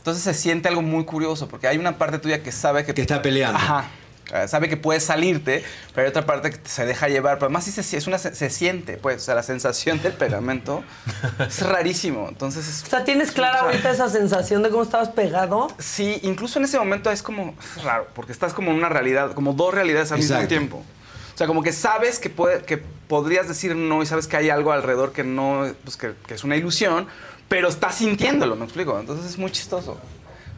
Entonces 0.04 0.22
se 0.22 0.34
siente 0.34 0.68
algo 0.68 0.82
muy 0.82 1.06
curioso, 1.06 1.48
porque 1.48 1.66
hay 1.66 1.78
una 1.78 1.96
parte 1.96 2.18
tuya 2.18 2.42
que 2.42 2.52
sabe 2.52 2.84
que. 2.84 2.92
Que 2.92 3.00
está 3.00 3.22
peleando. 3.22 3.56
Ajá. 3.56 3.86
eh, 4.34 4.46
Sabe 4.48 4.68
que 4.68 4.76
puedes 4.76 5.02
salirte, 5.02 5.64
pero 5.94 6.04
hay 6.04 6.10
otra 6.10 6.26
parte 6.26 6.50
que 6.50 6.58
se 6.68 6.84
deja 6.84 7.08
llevar. 7.08 7.36
Pero 7.38 7.46
además 7.46 7.64
sí 7.64 7.72
se, 7.72 7.96
es 7.96 8.06
una, 8.06 8.18
se 8.18 8.50
siente, 8.50 8.98
pues, 8.98 9.22
o 9.22 9.24
sea, 9.24 9.34
la 9.34 9.42
sensación 9.42 10.02
del 10.02 10.12
pegamento 10.12 10.84
es 11.48 11.62
rarísimo. 11.62 12.26
Entonces 12.28 12.68
es, 12.68 12.82
O 12.82 12.86
sea, 12.90 13.02
¿tienes 13.04 13.32
clara 13.32 13.60
ahorita 13.60 13.90
esa 13.92 14.10
sensación 14.10 14.62
de 14.62 14.68
cómo 14.68 14.82
estabas 14.82 15.08
pegado? 15.08 15.68
Sí, 15.78 16.18
incluso 16.22 16.58
en 16.58 16.66
ese 16.66 16.78
momento 16.78 17.10
es 17.10 17.22
como 17.22 17.54
es 17.74 17.82
raro, 17.82 18.06
porque 18.14 18.32
estás 18.32 18.52
como 18.52 18.72
en 18.72 18.76
una 18.76 18.90
realidad, 18.90 19.32
como 19.32 19.54
dos 19.54 19.72
realidades 19.72 20.12
al 20.12 20.18
mismo 20.18 20.46
tiempo. 20.46 20.84
O 21.34 21.38
sea, 21.38 21.46
como 21.46 21.62
que 21.62 21.72
sabes 21.72 22.18
que, 22.18 22.28
puede, 22.28 22.62
que 22.62 22.76
podrías 23.08 23.48
decir 23.48 23.74
no 23.74 24.02
y 24.02 24.06
sabes 24.06 24.26
que 24.28 24.36
hay 24.36 24.50
algo 24.50 24.70
alrededor 24.70 25.12
que 25.12 25.24
no, 25.24 25.66
pues 25.82 25.96
que, 25.96 26.12
que 26.28 26.34
es 26.34 26.44
una 26.44 26.56
ilusión, 26.56 27.08
pero 27.48 27.68
estás 27.68 27.96
sintiéndolo, 27.96 28.56
¿me 28.56 28.64
explico? 28.64 28.98
Entonces 28.98 29.26
es 29.26 29.38
muy 29.38 29.50
chistoso. 29.50 29.98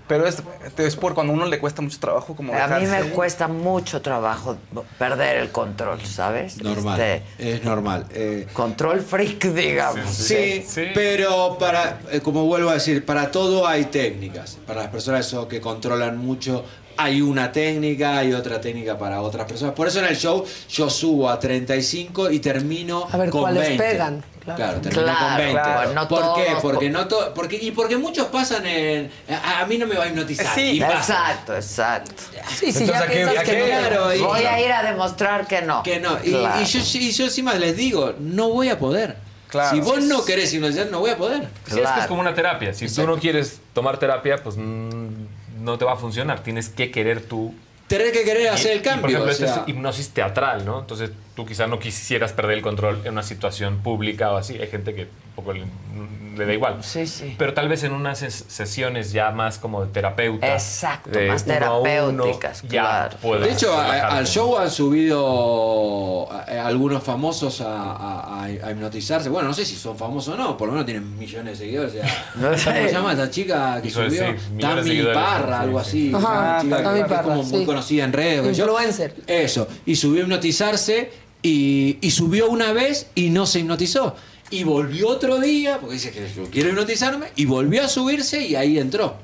Pero 0.09 0.25
es, 0.25 0.41
es 0.79 0.95
por 0.95 1.15
cuando 1.15 1.33
a 1.33 1.37
uno 1.37 1.47
le 1.47 1.59
cuesta 1.59 1.83
mucho 1.83 1.99
trabajo 1.99 2.37
como 2.37 2.55
A 2.55 2.69
mí 2.79 2.87
me 2.87 3.11
cuesta 3.11 3.49
mucho 3.49 4.01
trabajo 4.03 4.57
perder 5.01 5.39
el 5.39 5.51
control, 5.51 6.01
¿sabes? 6.07 6.63
Normal, 6.63 7.01
Este, 7.01 7.55
es 7.55 7.65
normal. 7.65 8.07
Eh, 8.11 8.47
control 8.53 9.01
freak, 9.01 9.47
digamos. 9.47 10.09
Sí, 10.09 10.65
pero 10.95 11.59
para, 11.59 11.99
eh, 12.13 12.21
como 12.21 12.45
vuelvo 12.45 12.71
a 12.71 12.75
decir, 12.75 13.05
para 13.05 13.33
todo 13.33 13.67
hay 13.67 13.87
técnicas. 13.87 14.59
Para 14.65 14.83
las 14.83 14.91
personas 14.91 15.27
eso 15.27 15.49
que 15.49 15.61
controlan 15.61 16.19
mucho, 16.19 16.65
hay 16.97 17.21
una 17.23 17.53
técnica, 17.53 18.19
hay 18.19 18.33
otra 18.33 18.61
técnica 18.61 18.99
para 18.99 19.21
otras 19.21 19.47
personas. 19.47 19.75
Por 19.75 19.89
eso 19.89 19.99
en 20.01 20.07
el 20.07 20.17
show 20.17 20.45
yo 20.69 20.89
subo 20.91 21.29
a 21.31 21.39
35 21.39 22.31
y 22.31 22.39
termino 22.41 23.07
A 23.11 23.17
ver 23.17 23.31
con 23.31 23.43
cuáles 23.43 23.69
20. 23.69 23.85
pegan. 23.85 24.25
Claro. 24.45 24.57
Claro, 24.59 24.81
termino 24.81 25.03
Claro, 25.03 25.27
con 25.27 25.37
20. 25.39 25.53
claro, 25.63 25.93
no 25.93 26.09
¿Por 26.09 26.35
qué? 26.37 26.53
Porque 26.63 26.87
por- 26.91 26.91
no 26.93 27.09
to- 27.09 27.33
porque 27.35 27.57
y 27.61 27.71
porque 27.73 27.97
muchos 27.97 28.27
pasan 28.29 28.65
en 28.65 29.11
a, 29.29 29.61
a 29.63 29.67
mí 29.67 29.77
no 29.77 29.87
me 29.89 29.97
va 29.97 30.05
a 30.05 30.09
hipnotizar. 30.09 30.55
Sí, 30.55 30.77
y 30.77 30.81
pasa. 30.81 30.97
exacto, 31.33 31.57
exacto. 31.57 32.13
Sí, 32.57 32.71
sí, 32.71 32.87
ya 32.87 33.07
piensas 33.07 33.43
que 33.45 33.59
no. 33.59 33.67
Claro, 33.67 34.15
y- 34.15 34.21
Voy 34.21 34.45
a 34.45 34.61
ir 34.65 34.71
a 34.73 34.83
demostrar 34.85 35.47
que 35.49 35.63
no. 35.63 35.83
que 35.83 35.99
no. 35.99 36.17
Y, 36.23 36.31
Claro. 36.31 36.61
y 36.63 36.65
yo, 36.65 36.79
y 37.01 37.11
yo 37.11 37.25
encima 37.25 37.55
les 37.55 37.77
digo, 37.77 38.15
no 38.21 38.51
voy 38.51 38.69
a 38.69 38.79
poder. 38.79 39.17
Claro. 39.49 39.75
Si 39.77 39.81
vos 39.81 40.03
no 40.05 40.25
querés 40.25 40.53
hipnotizar, 40.55 40.89
no 40.93 41.01
voy 41.01 41.11
a 41.11 41.17
poder. 41.17 41.49
Sí, 41.67 41.81
es 41.81 41.89
que 41.91 42.01
es 42.01 42.07
como 42.07 42.21
una 42.21 42.35
terapia. 42.35 42.73
Si 42.73 42.89
tú 42.89 43.05
no 43.07 43.17
quieres 43.19 43.61
tomar 43.73 43.99
terapia, 43.99 44.37
pues 44.43 44.57
mm, 44.57 45.27
no 45.67 45.79
te 45.79 45.85
va 45.85 45.93
a 45.93 45.97
funcionar. 45.97 46.43
Tienes 46.43 46.69
que 46.71 46.91
querer 46.91 47.21
tú. 47.21 47.55
Tenés 47.87 48.13
que 48.13 48.25
querer 48.25 48.49
hacer 48.49 48.73
el 48.73 48.79
y, 48.79 48.81
por 48.81 48.93
cambio. 48.93 49.09
ejemplo, 49.09 49.29
o 49.29 49.31
esto 49.33 49.45
es 49.45 49.69
hipnosis 49.69 50.11
teatral, 50.11 50.65
¿no? 50.65 50.81
Entonces 50.81 51.11
tú 51.37 51.47
quizás 51.47 51.69
no 51.69 51.79
quisieras 51.79 52.33
perder 52.33 52.57
el 52.57 52.63
control 52.63 53.03
en 53.05 53.13
una 53.13 53.23
situación 53.23 53.79
pública 53.83 54.33
o 54.33 54.37
así. 54.39 54.55
Hay 54.59 54.69
gente 54.69 54.95
que 54.95 55.03
un 55.03 55.09
poco 55.37 55.53
le, 55.53 55.65
le 56.37 56.47
da 56.47 56.53
igual. 56.55 56.83
Sí, 56.83 57.07
sí. 57.07 57.35
Pero 57.39 57.53
tal 57.53 57.69
vez 57.69 57.85
en 57.85 57.93
unas 57.93 58.23
ses- 58.23 58.47
sesiones 58.49 59.13
ya 59.13 59.31
más 59.33 59.59
como 59.59 59.85
de 59.85 59.93
terapeuta. 59.93 60.51
Exacto, 60.55 61.11
de 61.11 61.29
más 61.29 61.43
uno, 61.45 61.53
terapéuticas, 61.55 62.63
ya 62.63 62.69
claro. 62.69 63.17
puedes 63.21 63.47
De 63.47 63.53
hecho, 63.53 63.75
a- 63.79 64.17
al 64.17 64.27
show 64.27 64.57
han 64.57 64.71
subido 64.71 66.31
a- 66.33 66.41
a 66.45 66.67
algunos 66.67 67.03
famosos 67.03 67.61
a, 67.61 67.93
a- 67.93 68.45
a 68.45 68.71
hipnotizarse. 68.71 69.29
Bueno, 69.29 69.49
no 69.49 69.55
sé 69.55 69.65
si 69.67 69.77
son 69.77 69.97
famosos 69.99 70.35
o 70.35 70.37
no, 70.39 70.57
por 70.57 70.69
lo 70.69 70.73
menos 70.73 70.87
tienen 70.87 71.19
millones 71.19 71.59
de 71.59 71.65
seguidores. 71.67 71.93
o 71.95 71.97
sea, 71.99 72.27
No 72.37 72.57
sé. 72.57 72.65
¿Cómo 72.73 72.87
se 72.89 72.93
llama 72.93 73.13
esta 73.13 73.31
chica 73.31 73.81
que 73.83 73.91
subió? 73.91 74.09
seguidores, 74.11 75.15
Parra, 75.17 75.59
sí, 75.59 75.63
algo 75.65 75.85
sí. 75.85 76.13
así. 76.15 76.25
Ajá, 76.27 76.59
Tami 76.59 76.71
que 76.71 77.01
es 77.01 77.07
Parra, 77.09 77.23
como 77.23 77.43
muy 77.43 77.65
conocida 77.67 78.05
en 78.05 78.13
redes. 78.13 78.59
Influencer. 78.59 79.15
Eso. 79.27 79.69
Y 79.85 79.97
subió 79.97 80.23
a 80.23 80.25
hipnotizarse 80.25 81.26
y, 81.47 81.99
y 82.01 82.11
subió 82.11 82.49
una 82.49 82.73
vez 82.73 83.07
y 83.15 83.31
no 83.31 83.47
se 83.47 83.61
hipnotizó. 83.61 84.17
Y 84.51 84.65
volvió 84.65 85.09
otro 85.09 85.39
día, 85.39 85.79
porque 85.81 85.95
dice 85.95 86.11
que 86.11 86.29
yo 86.35 86.51
quiero 86.51 86.71
hipnotizarme, 86.71 87.29
y 87.37 87.45
volvió 87.45 87.85
a 87.85 87.89
subirse 87.89 88.45
y 88.45 88.57
ahí 88.57 88.79
entró. 88.79 89.17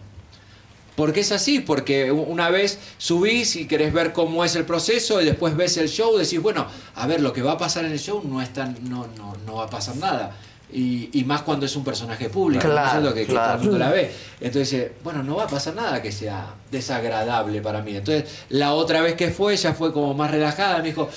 Porque 0.94 1.20
es 1.20 1.32
así, 1.32 1.58
porque 1.60 2.12
una 2.12 2.50
vez 2.50 2.78
subís 2.98 3.56
y 3.56 3.66
querés 3.66 3.92
ver 3.92 4.12
cómo 4.12 4.44
es 4.44 4.54
el 4.56 4.64
proceso 4.64 5.20
y 5.20 5.24
después 5.24 5.56
ves 5.56 5.76
el 5.78 5.88
show, 5.88 6.16
decís, 6.16 6.40
bueno, 6.40 6.66
a 6.94 7.06
ver, 7.06 7.20
lo 7.20 7.32
que 7.32 7.42
va 7.42 7.52
a 7.52 7.58
pasar 7.58 7.84
en 7.86 7.92
el 7.92 7.98
show 7.98 8.22
no 8.24 8.40
es 8.42 8.52
tan, 8.52 8.76
no, 8.88 9.08
no, 9.16 9.34
no 9.46 9.54
va 9.54 9.64
a 9.64 9.70
pasar 9.70 9.96
nada. 9.96 10.36
Y, 10.72 11.10
y 11.12 11.24
más 11.24 11.42
cuando 11.42 11.66
es 11.66 11.74
un 11.76 11.84
personaje 11.84 12.28
público, 12.30 12.66
¿no 12.66 12.72
Claro, 12.72 13.00
cierto? 13.00 13.14
que, 13.14 13.26
que 13.26 13.32
todo 13.32 13.52
el 13.54 13.60
mundo 13.60 13.78
la 13.78 13.90
ve. 13.90 14.10
Entonces, 14.40 14.70
dice, 14.70 14.92
bueno, 15.02 15.22
no 15.22 15.36
va 15.36 15.44
a 15.44 15.48
pasar 15.48 15.74
nada 15.74 16.00
que 16.00 16.12
sea 16.12 16.54
desagradable 16.70 17.60
para 17.60 17.82
mí. 17.82 17.96
Entonces, 17.96 18.30
la 18.48 18.72
otra 18.74 19.00
vez 19.02 19.14
que 19.14 19.30
fue, 19.30 19.56
ya 19.56 19.74
fue 19.74 19.92
como 19.92 20.14
más 20.14 20.30
relajada, 20.30 20.78
me 20.78 20.88
dijo, 20.88 21.10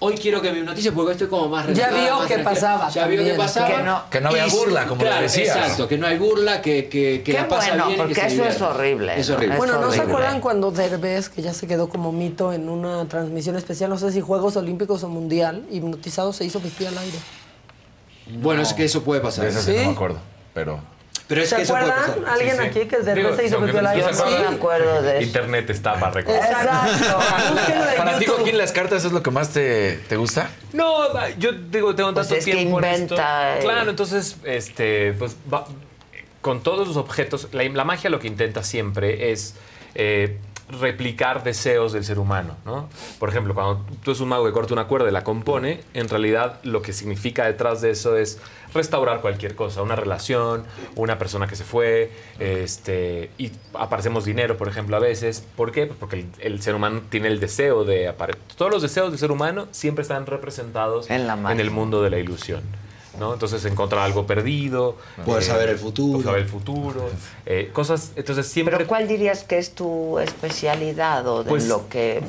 hoy 0.00 0.14
quiero 0.16 0.40
que 0.40 0.52
me 0.52 0.58
hipnotice 0.60 0.92
porque 0.92 1.12
estoy 1.12 1.26
como 1.28 1.48
más 1.48 1.66
Ya 1.74 1.88
vio 1.90 2.20
que 2.20 2.34
tranquila". 2.34 2.44
pasaba 2.44 2.88
Ya 2.90 3.06
vio 3.06 3.24
que 3.24 3.34
pasaba. 3.34 3.66
Que 3.68 3.82
no- 3.82 4.02
Que 4.10 4.20
no 4.20 4.28
había 4.28 4.46
burla, 4.46 4.86
como 4.86 5.00
claro, 5.00 5.16
le 5.16 5.22
decías. 5.22 5.56
Exacto, 5.56 5.88
que 5.88 5.98
no 5.98 6.06
hay 6.06 6.18
burla, 6.18 6.62
que, 6.62 6.88
que, 6.88 7.22
que 7.24 7.32
Qué 7.32 7.38
la 7.38 7.48
pasa 7.48 7.68
bueno, 7.70 7.86
bien 7.86 7.96
y 7.96 8.00
porque 8.02 8.14
que 8.14 8.26
eso 8.26 8.44
es 8.44 8.60
horrible, 8.62 9.18
Es 9.20 9.30
horrible. 9.30 9.54
Es 9.54 9.58
Bueno, 9.58 9.80
¿no 9.80 9.90
se 9.92 10.00
acuerdan 10.00 10.40
cuando 10.40 10.70
Derbez, 10.70 11.28
que 11.28 11.42
ya 11.42 11.52
se 11.54 11.66
quedó 11.66 11.88
como 11.88 12.12
mito 12.12 12.52
en 12.52 12.68
una 12.68 13.04
transmisión 13.06 13.56
especial, 13.56 13.90
no 13.90 13.98
sé 13.98 14.12
si 14.12 14.20
Juegos 14.20 14.56
Olímpicos 14.56 15.02
o 15.04 15.08
Mundial, 15.08 15.64
hipnotizado 15.70 16.32
se 16.32 16.44
hizo 16.44 16.60
pipí 16.60 16.86
al 16.86 16.96
aire? 16.98 17.18
Bueno, 18.40 18.62
es 18.62 18.72
que 18.74 18.84
eso 18.84 19.02
puede 19.02 19.20
pasar. 19.20 19.44
De 19.44 19.50
esa 19.50 19.62
sí 19.62 19.72
no 19.78 19.84
me 19.86 19.92
acuerdo, 19.92 20.18
pero... 20.54 20.80
Pero 21.28 21.42
es 21.42 21.50
¿Se 21.50 21.56
que 21.56 21.62
eso 21.62 21.74
puede 21.74 21.84
acuerdan? 21.90 22.14
pasar. 22.22 22.34
¿Alguien 22.34 22.56
Sí, 22.56 22.62
sí. 22.62 22.68
aquí 22.68 22.88
que 22.88 22.96
Derbez 23.00 23.14
Digo, 23.24 23.36
se 23.36 23.44
hizo 23.44 23.58
que 23.64 23.70
acuerdan. 23.70 24.14
Sí. 24.14 24.22
me 24.48 24.56
acuerdo 24.56 25.02
de 25.02 25.16
eso. 25.18 25.26
Internet 25.26 25.70
está 25.70 25.94
para 26.00 26.12
recordar. 26.12 26.42
Exacto. 26.42 27.18
Para 27.98 28.18
ti. 28.18 28.24
Joaquín, 28.26 28.56
las 28.58 28.72
cartas 28.72 29.04
es 29.04 29.12
lo 29.12 29.22
que 29.22 29.30
más 29.30 29.50
te, 29.50 29.98
te 30.08 30.16
gusta. 30.16 30.50
No, 30.72 31.06
yo 31.36 31.52
digo, 31.52 31.94
tengo 31.94 32.14
Pues 32.14 32.28
tanto 32.28 32.38
es 32.38 32.44
que 32.46 32.52
tiempo 32.52 32.78
en 32.78 32.84
esto. 32.86 33.02
inventa, 33.14 33.58
eh. 33.58 33.60
Claro, 33.62 33.90
entonces, 33.90 34.36
este, 34.44 35.12
pues, 35.12 35.36
va- 35.52 35.66
con 36.40 36.62
todos 36.62 36.88
los 36.88 36.96
objetos, 36.96 37.48
la, 37.52 37.62
la 37.64 37.84
magia 37.84 38.08
lo 38.08 38.20
que 38.20 38.26
intenta 38.28 38.62
siempre 38.62 39.30
es 39.32 39.54
eh, 39.94 40.38
replicar 40.68 41.42
deseos 41.42 41.92
del 41.92 42.04
ser 42.04 42.18
humano, 42.18 42.56
¿no? 42.64 42.88
Por 43.18 43.28
ejemplo, 43.28 43.54
cuando 43.54 43.84
tú 44.02 44.10
es 44.12 44.20
un 44.20 44.28
mago 44.28 44.44
que 44.44 44.52
corta 44.52 44.74
una 44.74 44.86
cuerda 44.86 45.08
y 45.08 45.12
la 45.12 45.24
compone, 45.24 45.80
en 45.94 46.08
realidad 46.08 46.58
lo 46.62 46.82
que 46.82 46.92
significa 46.92 47.46
detrás 47.46 47.80
de 47.80 47.90
eso 47.90 48.16
es 48.16 48.38
restaurar 48.74 49.20
cualquier 49.20 49.54
cosa, 49.54 49.82
una 49.82 49.96
relación, 49.96 50.64
una 50.94 51.18
persona 51.18 51.46
que 51.46 51.56
se 51.56 51.64
fue, 51.64 52.10
este, 52.38 53.30
y 53.38 53.50
aparecemos 53.74 54.24
dinero, 54.24 54.56
por 54.56 54.68
ejemplo, 54.68 54.96
a 54.96 55.00
veces. 55.00 55.44
¿Por 55.56 55.72
qué? 55.72 55.86
Porque 55.86 56.16
el, 56.16 56.26
el 56.40 56.62
ser 56.62 56.74
humano 56.74 57.02
tiene 57.08 57.28
el 57.28 57.40
deseo 57.40 57.84
de 57.84 58.08
aparecer. 58.08 58.42
Todos 58.56 58.70
los 58.70 58.82
deseos 58.82 59.10
del 59.10 59.18
ser 59.18 59.30
humano 59.30 59.68
siempre 59.70 60.02
están 60.02 60.26
representados 60.26 61.08
En 61.10 61.26
la 61.26 61.36
magia. 61.36 61.60
el 61.62 61.70
mundo 61.70 62.02
de 62.02 62.10
la 62.10 62.18
ilusión. 62.18 62.62
¿No? 63.18 63.32
Entonces 63.34 63.64
encontrar 63.64 64.02
algo 64.02 64.26
perdido, 64.26 64.96
Poder 65.24 65.42
saber 65.42 65.68
el 65.70 65.78
futuro. 65.78 66.22
saber 66.22 66.42
el 66.42 66.48
futuro, 66.48 67.10
eh, 67.46 67.70
cosas. 67.72 68.12
Entonces 68.16 68.46
siempre. 68.46 68.76
Pero 68.76 68.88
¿cuál 68.88 69.06
dirías 69.08 69.44
que 69.44 69.58
es 69.58 69.74
tu 69.74 70.18
especialidad 70.18 71.26
o 71.26 71.42
de 71.44 71.48
Pues, 71.50 71.66
lo 71.68 71.88
que... 71.88 72.22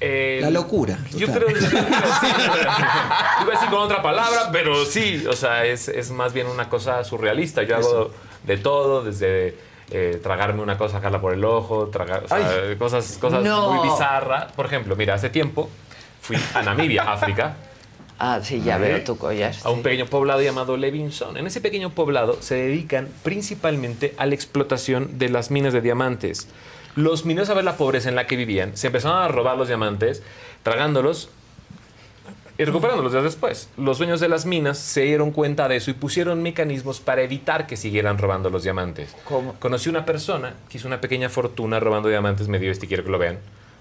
eh, 0.00 0.38
La 0.42 0.50
locura. 0.50 0.98
Yo 1.16 1.26
creo 1.28 1.46
que 1.48 1.60
sí, 1.60 1.76
iba 1.76 3.42
a 3.42 3.50
decir 3.50 3.68
con 3.70 3.80
otra 3.80 4.02
palabra, 4.02 4.50
pero 4.52 4.84
sí, 4.84 5.24
o 5.28 5.32
sea, 5.34 5.64
es, 5.64 5.88
es 5.88 6.10
más 6.10 6.32
bien 6.32 6.46
una 6.46 6.68
cosa 6.68 7.02
surrealista. 7.04 7.62
Yo 7.62 7.76
hago 7.76 8.10
de 8.44 8.56
todo, 8.58 9.02
desde 9.02 9.56
eh, 9.90 10.20
tragarme 10.22 10.62
una 10.62 10.76
cosa, 10.78 10.94
sacarla 10.94 11.20
por 11.20 11.32
el 11.32 11.44
ojo, 11.44 11.86
tragar, 11.88 12.24
o 12.24 12.28
sea, 12.28 12.76
cosas, 12.78 13.18
cosas 13.20 13.42
No. 13.42 13.72
muy 13.72 13.88
bizarras. 13.88 14.52
Por 14.52 14.66
ejemplo, 14.66 14.96
mira, 14.96 15.14
hace 15.14 15.30
tiempo 15.30 15.68
fui 16.20 16.36
a 16.54 16.62
Namibia, 16.62 17.04
África, 17.12 17.54
Ah, 18.18 18.40
sí, 18.42 18.62
ya 18.64 18.78
veo 18.78 19.02
tu 19.04 19.18
collar. 19.18 19.54
a 19.62 19.70
un 19.70 19.82
pequeño 19.82 20.06
poblado 20.06 20.40
llamado 20.40 20.76
Levinson. 20.76 21.36
En 21.36 21.46
ese 21.46 21.60
pequeño 21.60 21.90
poblado 21.90 22.38
se 22.40 22.54
dedican 22.54 23.08
principalmente 23.22 24.14
a 24.16 24.26
la 24.26 24.34
explotación 24.34 25.18
de 25.18 25.28
las 25.28 25.50
minas 25.50 25.72
de 25.72 25.82
diamantes. 25.82 26.48
Los 26.94 27.26
mineros, 27.26 27.50
a 27.50 27.54
ver 27.54 27.64
la 27.64 27.76
pobreza 27.76 28.08
en 28.08 28.14
la 28.14 28.26
que 28.26 28.36
vivían, 28.36 28.74
se 28.74 28.86
empezaron 28.86 29.22
a 29.22 29.28
robar 29.28 29.58
los 29.58 29.68
diamantes, 29.68 30.22
tragándolos 30.62 31.28
y 32.56 32.64
recuperándolos 32.64 33.12
días 33.12 33.24
después. 33.24 33.68
Los 33.76 33.98
dueños 33.98 34.18
de 34.18 34.30
las 34.30 34.46
minas 34.46 34.78
se 34.78 35.02
dieron 35.02 35.30
cuenta 35.30 35.68
de 35.68 35.76
eso 35.76 35.90
y 35.90 35.94
pusieron 35.94 36.42
mecanismos 36.42 37.00
para 37.00 37.20
evitar 37.20 37.66
que 37.66 37.76
siguieran 37.76 38.16
robando 38.16 38.48
los 38.48 38.62
diamantes. 38.62 39.14
¿Cómo? 39.24 39.52
Conocí 39.58 39.90
una 39.90 40.06
persona 40.06 40.54
que 40.70 40.78
hizo 40.78 40.88
una 40.88 41.02
pequeña 41.02 41.28
fortuna 41.28 41.80
robando 41.80 42.08
diamantes, 42.08 42.48
me 42.48 42.58
dio 42.58 42.72
este, 42.72 42.86
quiero 42.86 43.04
que 43.04 43.10
lo 43.10 43.18
vean. 43.18 43.38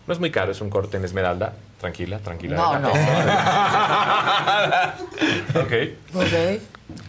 No 0.07 0.13
es 0.13 0.19
muy 0.19 0.29
caro, 0.31 0.51
es 0.51 0.61
un 0.61 0.69
corte 0.69 0.97
en 0.97 1.05
esmeralda. 1.05 1.53
Tranquila, 1.79 2.19
tranquila. 2.19 2.55
No, 2.57 2.79
no. 2.79 2.89
ok. 5.59 5.71
Ok. 6.13 6.61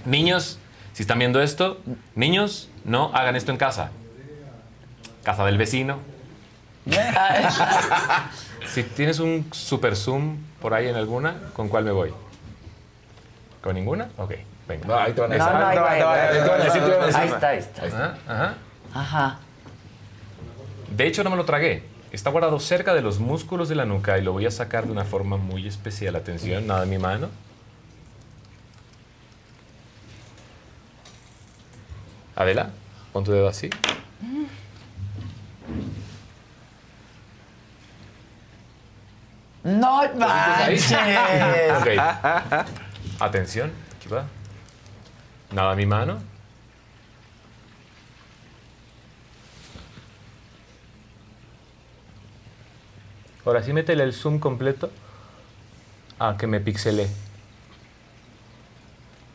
Niños, 0.06 0.58
si 0.94 1.02
están 1.02 1.18
viendo 1.18 1.42
esto, 1.42 1.78
niños, 2.14 2.70
no 2.84 3.10
hagan 3.14 3.36
esto 3.36 3.50
en 3.52 3.58
casa. 3.58 3.90
Casa 5.22 5.44
del 5.44 5.58
vecino. 5.58 5.98
si 8.72 8.82
tienes 8.84 9.18
un 9.18 9.46
super 9.52 9.94
zoom 9.96 10.38
por 10.60 10.72
ahí 10.72 10.88
en 10.88 10.94
alguna, 10.96 11.34
¿con 11.52 11.68
cuál 11.68 11.84
me 11.84 11.90
voy? 11.90 12.14
¿Con 13.62 13.74
ninguna? 13.74 14.08
Ok, 14.16 14.32
venga. 14.68 14.86
No, 14.86 14.96
ahí 14.96 15.12
te 15.12 15.20
van 15.20 15.32
a 15.32 15.36
No, 15.36 15.44
decir. 16.64 16.82
no, 16.82 17.18
ahí 17.18 17.28
está, 17.28 17.48
ahí 17.48 17.58
está. 17.58 17.82
Ajá. 18.28 18.54
Ajá. 18.94 19.38
De 20.96 21.06
hecho, 21.06 21.22
no 21.24 21.28
me 21.30 21.36
lo 21.36 21.44
tragué. 21.44 21.82
Está 22.16 22.30
guardado 22.30 22.58
cerca 22.60 22.94
de 22.94 23.02
los 23.02 23.18
músculos 23.18 23.68
de 23.68 23.74
la 23.74 23.84
nuca 23.84 24.16
y 24.16 24.22
lo 24.22 24.32
voy 24.32 24.46
a 24.46 24.50
sacar 24.50 24.86
de 24.86 24.90
una 24.90 25.04
forma 25.04 25.36
muy 25.36 25.66
especial. 25.66 26.16
Atención, 26.16 26.66
nada 26.66 26.84
en 26.84 26.88
mi 26.88 26.96
mano. 26.96 27.28
Adela, 32.34 32.70
pon 33.12 33.22
tu 33.22 33.32
dedo 33.32 33.46
así. 33.46 33.68
No 39.62 40.00
manches. 40.14 40.92
Ok. 40.92 41.88
Atención, 43.20 43.72
aquí 43.94 44.08
va. 44.08 44.24
Nada 45.52 45.72
en 45.72 45.76
mi 45.76 45.84
mano. 45.84 46.35
Ahora 53.46 53.62
sí 53.62 53.72
métele 53.72 54.02
el 54.02 54.12
zoom 54.12 54.40
completo. 54.40 54.90
A 56.18 56.36
que 56.36 56.48
me 56.48 56.58
pixelé. 56.58 57.08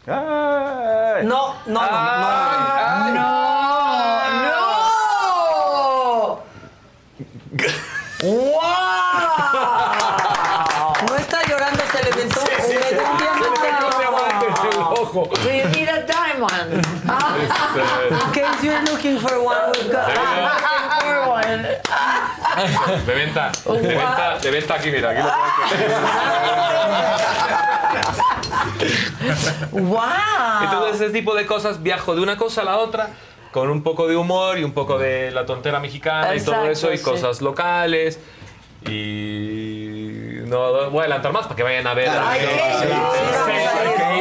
No, 0.06 0.16
no, 1.24 1.56
no, 1.68 1.82
no, 1.82 1.82
no, 3.08 3.22
no, 4.44 4.72
No 11.08 11.16
está 11.16 11.44
llorando, 11.48 11.84
se 11.92 12.04
le 12.04 12.12
aventó 12.12 12.42
un 12.42 12.48
diamante. 13.18 13.56
Se 15.42 15.72
diamond. 16.06 16.70
Because 18.34 18.64
you're 18.64 18.84
looking 18.84 19.18
for 19.20 19.42
one. 19.42 19.70
With 19.70 19.90
God. 19.90 21.01
De 23.06 23.14
venta, 23.14 23.52
de 23.66 23.82
venta, 23.82 24.40
de 24.40 24.52
venta 24.52 24.74
aquí, 24.76 24.92
mira. 24.92 25.10
Aquí 25.10 25.22
lo 25.22 25.30
¡Wow! 29.72 30.02
Entonces, 30.64 31.02
ese 31.02 31.12
tipo 31.12 31.36
de 31.36 31.46
cosas, 31.46 31.82
viajo 31.82 32.16
de 32.16 32.22
una 32.22 32.38
cosa 32.38 32.62
a 32.62 32.66
la 32.66 32.78
otra 32.78 33.10
con 33.52 33.70
un 33.70 33.84
poco 33.84 34.08
de 34.08 34.16
humor 34.16 34.58
y 34.58 34.64
un 34.64 34.72
poco 34.72 34.98
de 34.98 35.32
la 35.32 35.46
tontera 35.46 35.80
mexicana 35.80 36.36
y 36.36 36.42
todo 36.42 36.66
eso, 36.66 36.92
y 36.92 36.98
sí. 36.98 37.04
cosas 37.04 37.42
locales. 37.42 38.20
Y 38.88 40.40
no 40.46 40.90
voy 40.90 41.00
a 41.00 41.02
adelantar 41.02 41.32
más 41.32 41.44
para 41.44 41.56
que 41.56 41.64
vayan 41.64 41.86
a 41.86 41.94
ver. 41.94 42.10
Ay, 42.10 42.40
Sí, 42.42 42.48
sí. 43.48 44.12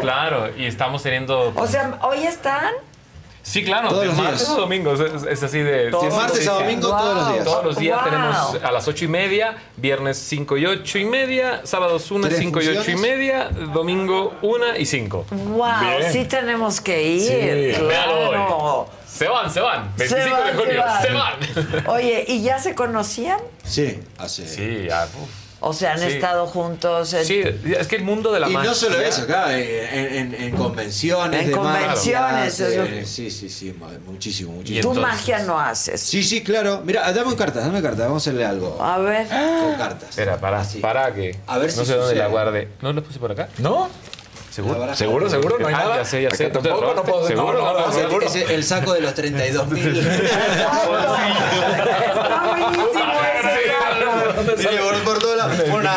Claro, 0.00 0.50
y 0.56 0.66
estamos 0.66 1.02
teniendo. 1.02 1.52
O 1.54 1.66
sea, 1.66 1.98
¿hoy 2.02 2.24
están? 2.24 2.72
Sí, 3.48 3.64
claro, 3.64 3.88
Todos 3.88 4.00
de 4.02 4.06
los 4.08 4.16
martes 4.16 4.40
días. 4.40 4.50
a 4.50 4.54
domingos, 4.60 5.00
es, 5.00 5.22
es 5.22 5.42
así 5.42 5.58
de... 5.60 5.90
Todos 5.90 6.12
sí, 6.12 6.20
martes 6.20 6.48
a 6.48 6.52
domingo, 6.52 6.88
todos 6.88 7.14
los 7.16 7.32
días. 7.32 7.44
Todos 7.44 7.64
los 7.64 7.76
días 7.78 7.96
Wow. 8.02 8.04
tenemos 8.10 8.54
a 8.62 8.70
las 8.72 8.88
ocho 8.88 9.04
y 9.06 9.08
media, 9.08 9.56
viernes 9.76 10.18
5 10.18 10.56
y 10.58 10.66
ocho 10.66 10.98
y 10.98 11.04
media, 11.06 11.62
sábados 11.64 12.10
1, 12.10 12.28
Tres 12.28 12.38
5 12.40 12.60
y 12.60 12.68
ocho 12.68 12.72
y 12.72 12.76
funciones. 12.76 13.00
media, 13.00 13.48
domingo 13.72 14.34
1 14.42 14.76
y 14.76 14.84
5. 14.84 15.26
¡Wow! 15.30 15.66
Bien. 15.80 16.12
Sí 16.12 16.24
tenemos 16.26 16.80
que 16.82 17.02
ir. 17.02 17.74
Sí, 17.74 17.80
claro. 17.80 18.80
hoy. 18.82 18.86
Se 19.08 19.26
van, 19.26 19.50
se 19.50 19.60
van. 19.60 19.90
25 19.96 20.22
Se 20.22 20.30
van, 20.30 20.46
de 20.46 20.52
junio, 20.62 20.84
se 21.00 21.06
se 21.08 21.12
van. 21.14 21.32
van. 21.74 21.86
Oye, 21.88 22.24
¿y 22.28 22.42
ya 22.42 22.58
se 22.58 22.74
conocían? 22.74 23.40
Sí, 23.64 23.98
hace. 24.18 24.46
Sí, 24.46 24.86
ya. 24.88 25.04
uf. 25.20 25.30
O 25.60 25.72
sea, 25.72 25.94
han 25.94 25.98
Sí. 25.98 26.06
estado 26.06 26.46
juntos. 26.46 27.12
en- 27.14 27.24
Sí, 27.24 27.42
es 27.76 27.86
que 27.88 27.96
el 27.96 28.04
mundo 28.04 28.30
de 28.32 28.38
la 28.38 28.48
Y 28.48 28.52
magia. 28.52 28.70
no 28.70 28.74
solo 28.76 29.00
eso, 29.00 29.26
claro, 29.26 29.50
en, 29.50 29.60
en- 29.60 30.34
en 30.34 30.56
convenciones. 30.56 31.40
En 31.40 31.46
de 31.48 31.52
convenciones, 31.52 32.32
magia, 32.32 32.46
es 32.46 32.76
lo 32.76 32.84
eh, 32.84 33.04
Sí, 33.04 33.28
sí, 33.30 33.48
sí, 33.48 33.74
ma- 33.78 33.88
muchísimo, 34.06 34.50
Tú 34.52 34.56
muchísimo. 34.58 34.94
magia 34.94 35.40
no 35.40 35.58
haces. 35.58 36.00
Sí, 36.00 36.22
sí, 36.22 36.44
claro. 36.44 36.82
Mira, 36.84 37.12
dame 37.12 37.34
cartas, 37.34 37.64
dame 37.64 37.82
cartas, 37.82 38.06
vamos 38.06 38.22
a 38.22 38.30
hacerle 38.30 38.44
algo. 38.46 38.78
A 38.80 38.98
ver. 38.98 39.26
Con 39.26 39.74
cartas. 39.76 40.10
Espera, 40.10 40.38
para, 40.38 40.62
para 40.80 41.12
que. 41.12 41.36
A 41.48 41.58
ver 41.58 41.74
no 41.74 41.82
si 41.82 41.86
sé 41.90 41.94
dónde 41.96 42.14
la 42.14 42.28
guarde. 42.28 42.68
¿No 42.80 42.92
la 42.92 43.00
puse 43.00 43.18
por 43.18 43.32
acá? 43.32 43.48
¿No? 43.58 43.88
¿Seguro? 44.50 44.94
¿Seguro, 44.96 45.28
seguro? 45.30 45.56
¿No 45.60 45.68
hay 45.68 45.74
Ah, 45.74 45.78
nada? 45.78 45.96
Ya 45.98 46.04
sé, 46.04 46.22
ya 46.22 46.30
sé. 46.30 46.46
Acá 46.46 46.54
¿Tú 46.54 46.62
te 46.62 46.68
tampoco, 46.70 46.94
no 46.94 47.02
puedo- 47.04 47.26
¿Seguro? 47.28 47.52
no, 47.52 47.58
no, 47.58 47.72
no, 47.74 47.80
no, 47.86 47.90
Ese- 47.92 48.00
seguro. 48.02 48.26
ese- 48.26 48.54
el 48.54 48.64
saco 48.64 48.92
de 48.92 49.00
los 49.02 49.14
32 49.14 49.68
mil. 49.68 49.92
Todos 49.92 51.02
lados. 51.02 51.18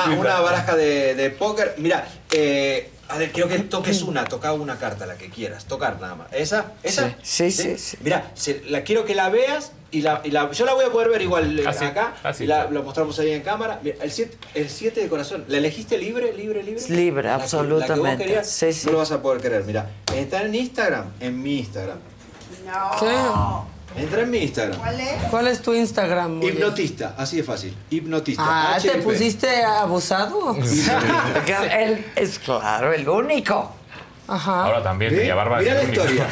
Una, 0.07 0.19
una 0.19 0.39
baraja 0.41 0.75
de, 0.75 1.15
de 1.15 1.29
póker. 1.31 1.75
Mira, 1.77 2.07
eh, 2.31 2.89
a 3.09 3.17
ver, 3.17 3.31
quiero 3.31 3.49
que 3.49 3.59
toques 3.59 4.01
una, 4.03 4.23
toca 4.25 4.53
una 4.53 4.77
carta, 4.77 5.05
la 5.05 5.15
que 5.15 5.29
quieras, 5.29 5.65
tocar 5.65 5.99
nada 5.99 6.15
más. 6.15 6.27
¿Esa? 6.31 6.71
¿Esa? 6.83 7.13
Sí, 7.21 7.51
sí, 7.51 7.77
sí. 7.77 7.97
Mira, 8.01 8.31
se- 8.35 8.61
la 8.67 8.83
quiero 8.83 9.03
que 9.03 9.15
la 9.15 9.27
veas 9.29 9.73
y 9.91 10.01
la, 10.01 10.21
y 10.23 10.31
la- 10.31 10.49
yo 10.51 10.65
la 10.65 10.73
voy 10.73 10.85
a 10.85 10.89
poder 10.91 11.09
ver 11.09 11.21
igual 11.21 11.59
eh, 11.59 11.67
acá. 11.67 12.13
Sí, 12.33 12.45
y 12.45 12.47
la, 12.47 12.55
claro. 12.61 12.71
lo 12.71 12.83
mostramos 12.83 13.19
ahí 13.19 13.31
en 13.31 13.41
cámara. 13.41 13.79
Mira, 13.83 13.97
el 14.01 14.11
7 14.11 14.37
el 14.53 14.69
siete 14.69 15.01
de 15.01 15.09
corazón, 15.09 15.43
¿la 15.49 15.57
elegiste 15.57 15.97
libre, 15.97 16.31
libre, 16.31 16.63
libre? 16.63 16.81
Libre, 16.87 17.23
La 17.27 17.35
que- 17.35 17.41
la 17.43 17.47
que 17.47 17.53
vos 17.53 17.53
absolutamente. 17.53 18.23
querías, 18.25 18.47
Sí, 18.49 18.71
sí. 18.71 18.85
No 18.85 18.93
lo 18.93 18.97
vas 18.99 19.11
a 19.11 19.21
poder 19.21 19.41
creer. 19.41 19.63
Mira, 19.65 19.89
está 20.15 20.43
en 20.43 20.55
Instagram, 20.55 21.05
en 21.19 21.41
mi 21.43 21.59
Instagram. 21.59 21.97
¿Qué? 22.99 23.07
Entra 23.95 24.21
en 24.21 24.31
mi 24.31 24.37
Instagram. 24.39 24.79
¿Cuál 25.29 25.47
es 25.47 25.61
tu 25.61 25.73
Instagram? 25.73 26.41
Hipnotista, 26.41 27.15
así 27.17 27.37
de 27.37 27.43
fácil. 27.43 27.75
Hipnotista. 27.89 28.43
Ah, 28.45 28.77
¿te 28.81 28.97
pusiste 28.99 29.63
abusado? 29.63 30.55
Porque 31.33 31.55
él 31.71 32.05
es 32.15 32.39
claro, 32.39 32.93
el 32.93 33.07
único. 33.07 33.71
Ajá. 34.27 34.65
Ahora 34.65 34.81
también, 34.81 35.13
¿Eh? 35.13 35.17
Media 35.21 35.35
Barba. 35.35 35.59
Mirá 35.59 35.81
es 35.81 35.87
la 35.87 35.93
historia. 35.93 36.29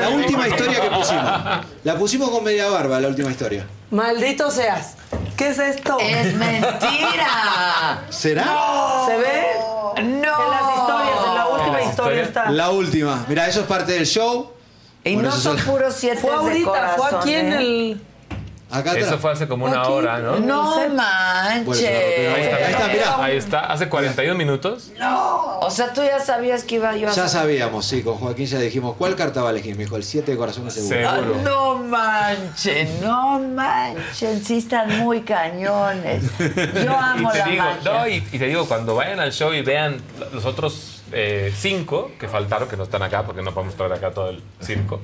La 0.00 0.08
última 0.10 0.48
historia 0.48 0.80
que 0.80 0.90
pusimos. 0.90 1.66
La 1.84 1.98
pusimos 1.98 2.30
con 2.30 2.44
media 2.44 2.68
barba, 2.68 3.00
la 3.00 3.08
última 3.08 3.30
historia. 3.30 3.66
Maldito 3.90 4.50
seas. 4.50 4.96
¿Qué 5.36 5.48
es 5.48 5.58
esto? 5.58 5.96
¡Es 6.00 6.34
mentira! 6.34 8.04
¿Será? 8.10 8.44
¿Se 9.06 9.16
ve? 9.16 9.44
¡No! 10.02 10.02
En 10.02 10.20
las 10.20 10.76
historias, 10.76 11.18
en 11.26 11.34
la 11.34 11.46
última 11.46 11.78
las 11.78 11.88
historia 11.88 12.22
está. 12.22 12.50
La 12.50 12.70
última. 12.70 13.24
Mira, 13.28 13.48
eso 13.48 13.60
es 13.60 13.66
parte 13.66 13.92
del 13.92 14.04
show. 14.04 14.57
Y 15.08 15.16
no 15.16 15.30
son 15.32 15.56
puros 15.58 15.94
siete 15.94 16.18
Fue 16.18 16.30
de 16.30 16.36
ahorita, 16.36 16.68
corazón. 16.70 17.08
fue 17.10 17.18
aquí 17.20 17.34
en 17.34 17.52
¿eh? 17.52 17.56
el. 17.58 18.02
Acá. 18.70 18.98
Eso 18.98 19.16
fue 19.18 19.32
hace 19.32 19.48
como 19.48 19.64
una 19.64 19.80
Aquí. 19.80 19.90
hora, 19.90 20.18
¿no? 20.18 20.38
No 20.40 20.74
Bueno, 20.74 20.94
manches. 20.94 21.88
pero 21.88 22.34
Ahí 22.34 22.42
está, 22.42 22.56
Ahí 22.58 22.72
está, 22.72 22.88
mirá. 22.88 23.24
Ahí 23.24 23.36
está, 23.38 23.60
hace 23.60 23.88
41 23.88 24.34
minutos. 24.36 24.92
O 25.60 25.70
sea, 25.70 25.90
tú 25.94 26.02
ya 26.02 26.20
sabías 26.20 26.64
que 26.64 26.74
iba 26.74 26.94
yo 26.94 27.08
a 27.08 27.12
Ya 27.12 27.28
sabíamos, 27.28 27.86
sí, 27.86 28.02
con 28.02 28.16
Joaquín 28.16 28.44
ya 28.44 28.58
dijimos, 28.58 28.94
¿cuál 28.98 29.16
carta 29.16 29.40
va 29.42 29.48
a 29.48 29.52
elegir? 29.52 29.74
Me 29.74 29.84
dijo, 29.84 29.96
el 29.96 30.04
7 30.04 30.32
de 30.32 30.36
corazones 30.36 30.74
seguro. 30.74 31.08
Ah, 31.08 31.16
Seguro. 31.16 31.40
no 31.42 31.74
manchen, 31.78 33.00
no 33.00 33.38
manchen, 33.38 34.44
sí 34.44 34.58
están 34.58 34.98
muy 34.98 35.22
cañones. 35.22 36.24
Yo 36.38 36.92
amo 36.98 37.30
y 37.30 37.32
te 37.32 37.38
la 37.38 37.44
digo, 37.46 37.64
magia. 37.64 37.80
no, 37.92 38.06
y, 38.08 38.14
y 38.16 38.38
te 38.38 38.44
digo, 38.48 38.66
cuando 38.68 38.94
vayan 38.94 39.18
al 39.18 39.32
show 39.32 39.52
y 39.54 39.62
vean 39.62 39.96
los 40.32 40.44
otros 40.44 40.97
eh, 41.12 41.52
cinco 41.56 42.10
que 42.18 42.28
faltaron, 42.28 42.68
que 42.68 42.76
no 42.76 42.84
están 42.84 43.02
acá, 43.02 43.24
porque 43.24 43.42
no 43.42 43.52
podemos 43.54 43.74
traer 43.76 43.92
acá 43.92 44.10
todo 44.12 44.30
el 44.30 44.42
circo, 44.60 45.00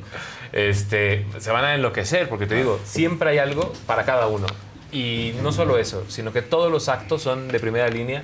este, 0.52 1.26
se 1.38 1.50
van 1.50 1.64
a 1.64 1.74
enloquecer, 1.74 2.28
porque 2.28 2.46
te 2.46 2.54
digo, 2.56 2.78
siempre 2.84 3.30
hay 3.30 3.38
algo 3.38 3.72
para 3.86 4.04
cada 4.04 4.26
uno. 4.26 4.46
Y 4.92 5.34
no 5.42 5.50
solo 5.52 5.76
eso, 5.78 6.04
sino 6.08 6.32
que 6.32 6.40
todos 6.42 6.70
los 6.70 6.88
actos 6.88 7.20
son 7.22 7.48
de 7.48 7.58
primera 7.58 7.88
línea 7.88 8.22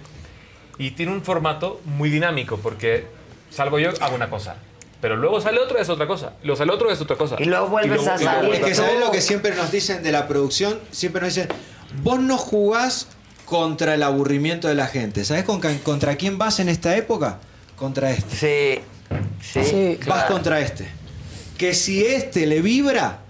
y 0.78 0.92
tiene 0.92 1.12
un 1.12 1.22
formato 1.22 1.80
muy 1.84 2.10
dinámico, 2.10 2.58
porque 2.58 3.06
salgo 3.50 3.78
yo, 3.78 3.90
hago 4.00 4.14
una 4.14 4.30
cosa. 4.30 4.56
Pero 5.00 5.16
luego 5.16 5.40
sale 5.40 5.58
otro, 5.58 5.78
es 5.78 5.88
otra 5.88 6.06
cosa. 6.06 6.34
Luego 6.42 6.56
sale 6.58 6.72
otro, 6.72 6.90
es 6.90 7.00
otra 7.00 7.16
cosa. 7.16 7.36
Y 7.38 7.44
luego 7.46 7.68
vuelves 7.68 8.06
a 8.06 8.16
y 8.16 8.18
luego 8.24 8.32
salir. 8.42 8.54
Es 8.54 8.60
que 8.64 8.72
a- 8.72 8.74
sabés 8.74 9.00
lo 9.00 9.10
que 9.10 9.20
siempre 9.22 9.54
nos 9.56 9.72
dicen 9.72 10.02
de 10.02 10.12
la 10.12 10.28
producción, 10.28 10.78
siempre 10.90 11.22
nos 11.22 11.34
dicen, 11.34 11.48
vos 12.02 12.20
no 12.20 12.36
jugás 12.36 13.08
contra 13.46 13.94
el 13.94 14.02
aburrimiento 14.02 14.68
de 14.68 14.74
la 14.74 14.86
gente. 14.86 15.24
¿Sabés 15.24 15.44
con 15.44 15.60
contra 15.60 16.16
quién 16.16 16.38
vas 16.38 16.60
en 16.60 16.68
esta 16.68 16.96
época? 16.96 17.40
Contra 17.80 18.10
este. 18.10 18.82
Sí, 19.40 19.64
sí. 19.64 19.64
Sí. 19.64 19.98
Vas 20.06 20.24
contra 20.24 20.60
este. 20.60 20.86
Que 21.56 21.72
si 21.72 22.04
este 22.04 22.44
le 22.44 22.60
vibra, 22.60 23.20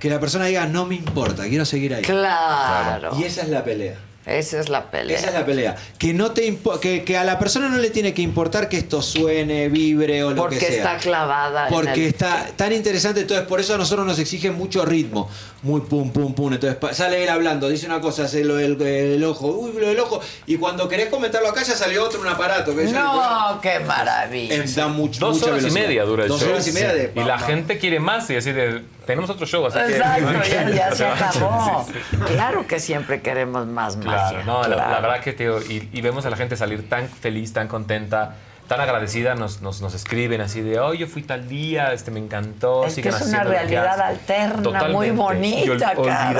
que 0.00 0.10
la 0.10 0.18
persona 0.18 0.46
diga, 0.46 0.66
no 0.66 0.86
me 0.86 0.96
importa, 0.96 1.44
quiero 1.44 1.64
seguir 1.64 1.94
ahí. 1.94 2.02
Claro. 2.02 3.16
Y 3.16 3.22
esa 3.22 3.42
es 3.42 3.48
la 3.48 3.62
pelea. 3.62 3.94
Esa 4.24 4.60
es 4.60 4.68
la 4.68 4.90
pelea. 4.90 5.18
Esa 5.18 5.28
es 5.28 5.34
la 5.34 5.44
pelea. 5.44 5.76
Que 5.98 6.14
no 6.14 6.30
te 6.30 6.56
que, 6.80 7.02
que 7.02 7.16
a 7.16 7.24
la 7.24 7.38
persona 7.40 7.68
no 7.68 7.78
le 7.78 7.90
tiene 7.90 8.14
que 8.14 8.22
importar 8.22 8.68
que 8.68 8.76
esto 8.78 9.02
suene, 9.02 9.68
vibre 9.68 10.22
o 10.22 10.30
lo 10.30 10.36
Porque 10.36 10.58
que 10.58 10.66
sea. 10.66 10.76
está 10.76 10.96
clavada. 10.98 11.66
en 11.68 11.74
Porque 11.74 11.92
el- 12.06 12.06
está 12.08 12.46
tan 12.54 12.72
interesante, 12.72 13.22
entonces 13.22 13.46
por 13.46 13.58
eso 13.58 13.74
a 13.74 13.78
nosotros 13.78 14.06
nos 14.06 14.18
exige 14.20 14.50
mucho 14.52 14.84
ritmo. 14.84 15.28
Muy 15.62 15.80
pum, 15.82 16.10
pum, 16.12 16.34
pum. 16.34 16.52
Entonces 16.52 16.78
sale 16.96 17.22
él 17.22 17.28
hablando, 17.28 17.68
dice 17.68 17.86
una 17.86 18.00
cosa, 18.00 18.24
hace 18.24 18.44
lo 18.44 18.56
del 18.56 18.80
el 18.82 19.22
ojo, 19.24 19.48
uy, 19.48 19.72
lo 19.80 19.88
del 19.88 19.98
ojo. 20.00 20.20
Y 20.46 20.56
cuando 20.56 20.88
querés 20.88 21.08
comentarlo 21.08 21.48
acá 21.48 21.62
ya 21.62 21.74
salió 21.74 22.04
otro, 22.04 22.20
un 22.20 22.28
aparato. 22.28 22.74
Que 22.76 22.84
No, 22.84 23.58
qué 23.60 23.80
maravilla. 23.80 24.54
Eh, 24.54 24.64
da 24.74 24.86
much- 24.88 25.18
Dos 25.18 25.38
mucha 25.40 25.50
horas 25.52 25.64
y 25.66 25.70
media 25.70 26.04
dura 26.04 26.22
el 26.24 26.28
Dos 26.28 26.40
show. 26.40 26.50
horas 26.50 26.66
y 26.68 26.72
media 26.72 26.92
de... 26.94 27.12
Y 27.14 27.20
la 27.24 27.38
gente 27.38 27.78
quiere 27.78 27.98
más 28.00 28.28
y 28.30 28.36
así 28.36 28.52
de, 28.52 28.82
tenemos 29.06 29.30
otro 29.30 29.46
show, 29.46 29.66
así 29.66 29.78
que... 29.78 29.96
Exacto, 29.96 30.32
ya, 30.50 30.70
ya 30.70 30.94
se 30.94 31.04
acabó. 31.06 31.86
Sí, 31.86 31.92
sí. 32.10 32.16
Claro 32.32 32.66
que 32.66 32.80
siempre 32.80 33.20
queremos 33.22 33.66
más 33.66 33.96
magia. 33.96 34.11
Claro, 34.12 34.44
no, 34.44 34.68
la- 34.68 35.00
verdad 35.00 35.20
que, 35.20 35.32
tío, 35.32 35.60
y, 35.62 35.88
y 35.92 36.00
vemos 36.00 36.24
a 36.26 36.30
la 36.30 36.36
gente 36.36 36.56
salir 36.56 36.88
tan 36.88 37.08
feliz, 37.08 37.52
tan 37.52 37.68
contenta, 37.68 38.36
tan 38.68 38.80
agradecida, 38.80 39.34
nos, 39.34 39.60
nos, 39.60 39.82
nos 39.82 39.92
escriben 39.92 40.40
así 40.40 40.62
de, 40.62 40.80
oh, 40.80 40.94
yo 40.94 41.06
fui 41.06 41.22
tal 41.22 41.46
día, 41.48 41.92
este 41.92 42.10
me 42.10 42.20
encantó, 42.20 42.86
Es 42.86 42.94
que 42.94 43.08
es 43.08 43.20
una 43.22 43.42
realidad 43.44 43.86
hacen". 43.86 44.02
alterna, 44.02 44.62
Totalmente. 44.62 44.96
muy 44.96 45.06
Y 45.08 45.10
ol- 45.10 45.16
bonita, 45.16 45.92
olvidar 45.96 46.34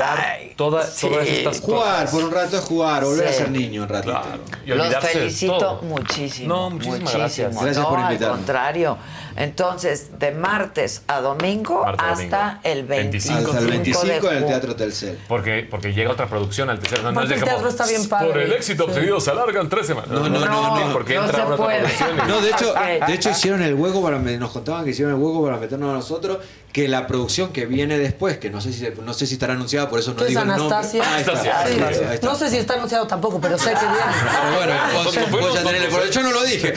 toda- 0.55 0.83
Sí. 0.83 0.97
todas 0.99 1.27
estas 1.27 1.59
Jugar, 1.61 1.93
cosas. 2.05 2.11
por 2.11 2.23
un 2.23 2.31
rato 2.31 2.57
es 2.57 2.63
jugar, 2.63 3.03
volver 3.03 3.27
a 3.27 3.33
ser 3.33 3.51
niño 3.51 3.83
un 3.83 3.89
ratito. 3.89 4.19
Y 4.65 4.69
Los 4.69 4.95
felicito 4.97 5.81
muchísimo. 5.83 6.47
No, 6.55 6.69
muchísimas 6.71 7.13
gracias. 7.13 7.53
Gracias 7.53 7.77
no, 7.77 7.89
por 7.89 7.99
al 7.99 8.05
invitarme. 8.05 8.35
contrario. 8.37 8.97
Entonces, 9.35 10.19
de 10.19 10.31
martes 10.31 11.03
a 11.07 11.21
domingo 11.21 11.85
hasta 11.85 12.09
domingo. 12.15 12.37
el 12.63 12.83
25, 12.83 13.39
Hasta 13.39 13.59
el 13.59 13.67
25 13.67 14.05
de 14.27 14.37
en 14.37 14.43
el. 14.43 14.45
Teatro 14.47 14.75
Telcel. 14.75 15.19
Porque, 15.27 15.67
porque 15.69 15.93
llega 15.93 16.11
otra 16.11 16.27
producción 16.27 16.69
al 16.69 16.79
tercero. 16.79 17.03
No, 17.03 17.11
no 17.11 17.21
es 17.23 17.33
como, 17.33 17.45
teatro 17.45 17.67
está 17.69 17.85
bien 17.85 18.01
Por 18.07 18.19
padre. 18.19 18.43
el 18.45 18.53
éxito 18.53 18.83
Sí. 18.85 18.89
obtenido 18.91 19.19
se 19.19 19.31
alargan 19.31 19.69
tres 19.69 19.87
semanas. 19.87 20.09
No, 20.09 20.27
no, 20.29 20.39
no, 20.39 20.79
no, 20.87 20.93
porque 20.93 21.15
no 21.15 21.25
entra 21.25 21.45
una 21.45 21.55
producción. 21.55 22.09
y- 22.25 22.27
No, 22.29 22.41
de 22.41 22.49
hecho, 22.49 22.73
de 23.07 23.13
hecho 23.13 23.29
hicieron 23.29 23.61
el 23.61 23.73
hueco 23.75 24.01
para 24.03 24.19
me- 24.19 24.37
nos 24.37 24.51
contaban 24.51 24.83
que 24.83 24.91
hicieron 24.91 25.13
el 25.15 25.19
hueco 25.21 25.43
para 25.43 25.57
meternos 25.57 25.89
a 25.89 25.93
nosotros, 25.93 26.37
que 26.73 26.87
la 26.87 27.05
producción 27.07 27.53
que 27.53 27.65
viene 27.67 27.97
después, 27.99 28.39
que 28.39 28.49
no 28.49 28.59
sé 28.59 28.73
si 28.73 28.85
no 29.05 29.13
sé 29.13 29.27
si 29.27 29.35
estará 29.35 29.53
anunciada, 29.53 29.89
por 29.89 29.99
eso 29.99 30.11
no 30.11 30.17
¿Tú 30.17 30.23
es 30.23 30.29
digo 30.29 30.41
el 30.41 30.47
nombre. 30.47 30.65
Anastasia? 30.75 31.03
Ah, 31.05 31.65
Sí. 31.67 31.79
ahí 31.79 32.15
está. 32.15 32.27
No 32.27 32.35
sé 32.35 32.49
si 32.49 32.57
está 32.57 32.73
anunciado 32.73 33.05
tampoco, 33.07 33.39
pero 33.39 33.57
sé 33.59 33.69
que 33.73 33.79
viene. 33.85 33.95
Pero 34.41 34.55
bueno, 34.57 35.39
vos, 35.39 35.53
ya 35.53 35.63
tenés 35.63 35.83
el-. 35.83 36.09
Yo 36.11 36.23
no 36.23 36.31
lo 36.31 36.43
dije. 36.43 36.73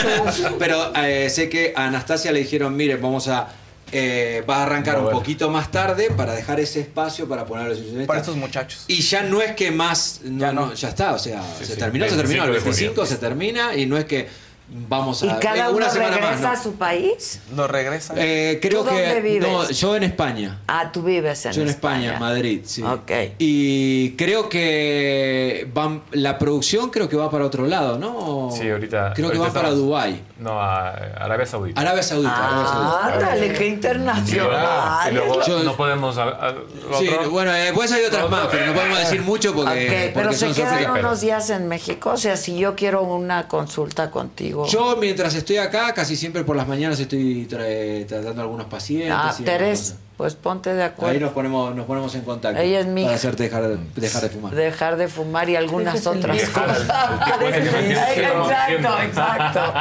Pero 0.58 0.92
eh, 0.96 1.28
sé 1.30 1.48
que 1.48 1.72
a 1.76 1.86
Anastasia 1.86 2.32
le 2.32 2.38
dijeron, 2.40 2.76
mire, 2.76 2.94
vamos 2.96 3.26
a... 3.28 3.48
eh, 3.92 4.44
va 4.48 4.58
a 4.58 4.62
arrancar 4.62 5.00
un 5.00 5.10
poquito 5.10 5.50
más 5.50 5.70
tarde 5.72 6.10
para 6.16 6.32
dejar 6.34 6.60
ese 6.60 6.78
espacio 6.80 7.28
para 7.28 7.44
poner 7.44 7.66
a 7.66 7.68
los 7.70 7.78
ilusionistas. 7.78 8.06
Para 8.06 8.20
estos 8.20 8.36
muchachos. 8.36 8.84
Y 8.86 9.00
ya 9.02 9.24
no 9.24 9.42
es 9.42 9.52
que 9.56 9.72
más, 9.72 10.20
no, 10.22 10.38
Ya 10.40 10.52
no. 10.52 10.66
no, 10.66 10.74
ya 10.74 10.88
está, 10.90 11.12
o 11.12 11.18
sea, 11.18 11.42
Sí, 11.58 11.64
se 11.66 11.72
sí. 11.74 11.78
terminó, 11.78 12.04
se 12.08 12.14
25 12.14 12.22
terminó, 12.22 12.44
el 12.44 12.52
de 12.52 12.58
junio. 12.60 12.76
25 12.76 13.06
se 13.06 13.16
termina 13.16 13.74
y 13.74 13.86
no 13.86 13.98
es 13.98 14.04
que 14.04 14.28
vamos 14.72 15.22
a... 15.22 15.26
¿Y 15.26 15.30
cada 15.40 15.68
uno 15.68 15.78
una 15.78 15.90
semana 15.90 16.10
regresa 16.16 16.30
más, 16.32 16.40
¿no? 16.42 16.48
a 16.48 16.56
su 16.56 16.74
país? 16.74 17.40
¿Lo 17.56 17.66
regresa? 17.66 18.14
Eh, 18.16 18.58
creo 18.62 18.82
¿Tú 18.84 18.90
que 18.90 19.02
dónde 19.06 19.20
vives? 19.20 19.48
no, 19.48 19.68
yo 19.70 19.96
en 19.96 20.02
España. 20.04 20.58
Ah, 20.68 20.90
tú 20.92 21.02
vives 21.02 21.44
en 21.46 21.52
yo 21.52 21.62
en 21.62 21.68
España. 21.68 22.12
España, 22.12 22.20
Madrid, 22.20 22.60
sí. 22.64 22.82
Ok. 22.82 23.10
Y 23.38 24.12
creo 24.12 24.48
que 24.48 25.68
van- 25.74 26.02
la 26.12 26.38
producción 26.38 26.90
creo 26.90 27.08
que 27.08 27.16
va 27.16 27.30
para 27.30 27.44
otro 27.46 27.66
lado, 27.66 27.98
¿no? 27.98 28.50
Sí, 28.56 28.68
ahorita. 28.70 29.12
Creo 29.14 29.30
que 29.30 29.36
ahorita 29.38 29.54
va 29.58 29.62
para 29.62 29.74
Dubái. 29.74 30.22
No, 30.38 30.58
a 30.60 30.90
Arabia 30.90 31.46
Saudita. 31.46 31.80
Arabia 31.80 32.02
Saudita. 32.02 32.34
Arabia 32.48 32.66
Saudita. 32.66 32.98
Ah, 33.02 33.10
ándale, 33.14 33.52
qué 33.52 33.66
internacional. 33.68 35.10
Y 35.10 35.14
luego 35.14 35.42
Yo- 35.46 35.62
no 35.62 35.76
podemos. 35.76 36.16
a- 36.18 36.28
a- 36.28 36.54
Sí, 36.98 37.08
otro- 37.08 37.30
bueno, 37.30 37.54
eh, 37.54 37.64
después 37.64 37.92
hay 37.92 38.04
otras 38.04 38.28
más, 38.30 38.46
pero 38.50 38.66
no 38.66 38.74
podemos 38.74 38.98
decir 39.10 39.22
mucho 39.22 39.54
porque, 39.54 39.70
Ok, 39.86 40.14
pero 40.14 40.28
porque 40.30 40.36
se 40.36 40.46
son 40.46 40.54
quedan 40.54 40.90
unos 40.98 41.20
días 41.20 41.50
en 41.50 41.68
México. 41.68 42.10
O 42.10 42.16
sea, 42.16 42.36
si 42.36 42.58
yo 42.58 42.74
quiero 42.74 43.02
una 43.02 43.48
consulta 43.48 44.10
contigo. 44.10 44.59
Yo 44.68 44.96
mientras 44.96 45.34
estoy 45.34 45.56
acá, 45.58 45.92
casi 45.94 46.16
siempre 46.16 46.44
por 46.44 46.56
las 46.56 46.66
mañanas 46.68 46.98
estoy 47.00 47.46
tra- 47.48 48.06
tratando 48.06 48.40
a 48.40 48.44
algunos 48.44 48.66
pacientes. 48.66 49.12
ah, 49.14 49.34
y 49.38 49.42
Teres, 49.42 49.94
pues 50.16 50.34
ponte 50.34 50.74
de 50.74 50.82
acuerdo. 50.82 51.12
Ahí 51.14 51.18
nos 51.20 51.32
ponemos, 51.32 51.74
nos 51.74 51.86
ponemos 51.86 52.14
en 52.14 52.22
contacto. 52.22 52.60
Ella 52.60 52.80
es 52.80 52.86
mi 52.86 53.04
Para 53.04 53.16
hacerte 53.16 53.44
dejar, 53.44 53.68
de- 53.68 53.78
dejar 53.96 54.22
de 54.22 54.28
fumar. 54.30 54.54
Dejar 54.54 54.96
de 54.96 55.08
fumar 55.08 55.48
y 55.48 55.56
algunas 55.56 56.06
otras 56.06 56.40
cosas. 56.50 56.80
exacto, 57.42 59.02
exacto. 59.02 59.72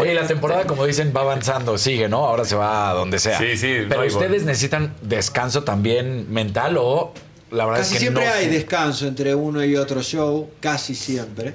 Oye, 0.00 0.14
la 0.14 0.26
temporada, 0.26 0.64
como 0.66 0.86
dicen, 0.86 1.12
va 1.16 1.20
avanzando, 1.22 1.76
sigue, 1.78 2.08
¿no? 2.08 2.24
Ahora 2.26 2.44
se 2.44 2.56
va 2.56 2.90
a 2.90 2.94
donde 2.94 3.18
sea. 3.18 3.38
Sí, 3.38 3.56
sí, 3.56 3.78
Pero 3.88 4.00
no, 4.02 4.06
ustedes 4.06 4.30
bueno. 4.30 4.46
necesitan 4.46 4.94
descanso 5.02 5.64
también 5.64 6.32
mental 6.32 6.76
o 6.78 7.12
la 7.50 7.64
verdad 7.66 7.80
Casi 7.80 7.94
es 7.94 7.98
que 7.98 8.00
siempre 8.00 8.24
no 8.26 8.32
hay 8.32 8.44
sé. 8.46 8.50
descanso 8.50 9.06
entre 9.06 9.34
uno 9.34 9.64
y 9.64 9.76
otro 9.76 10.02
show, 10.02 10.50
casi 10.60 10.94
siempre. 10.94 11.54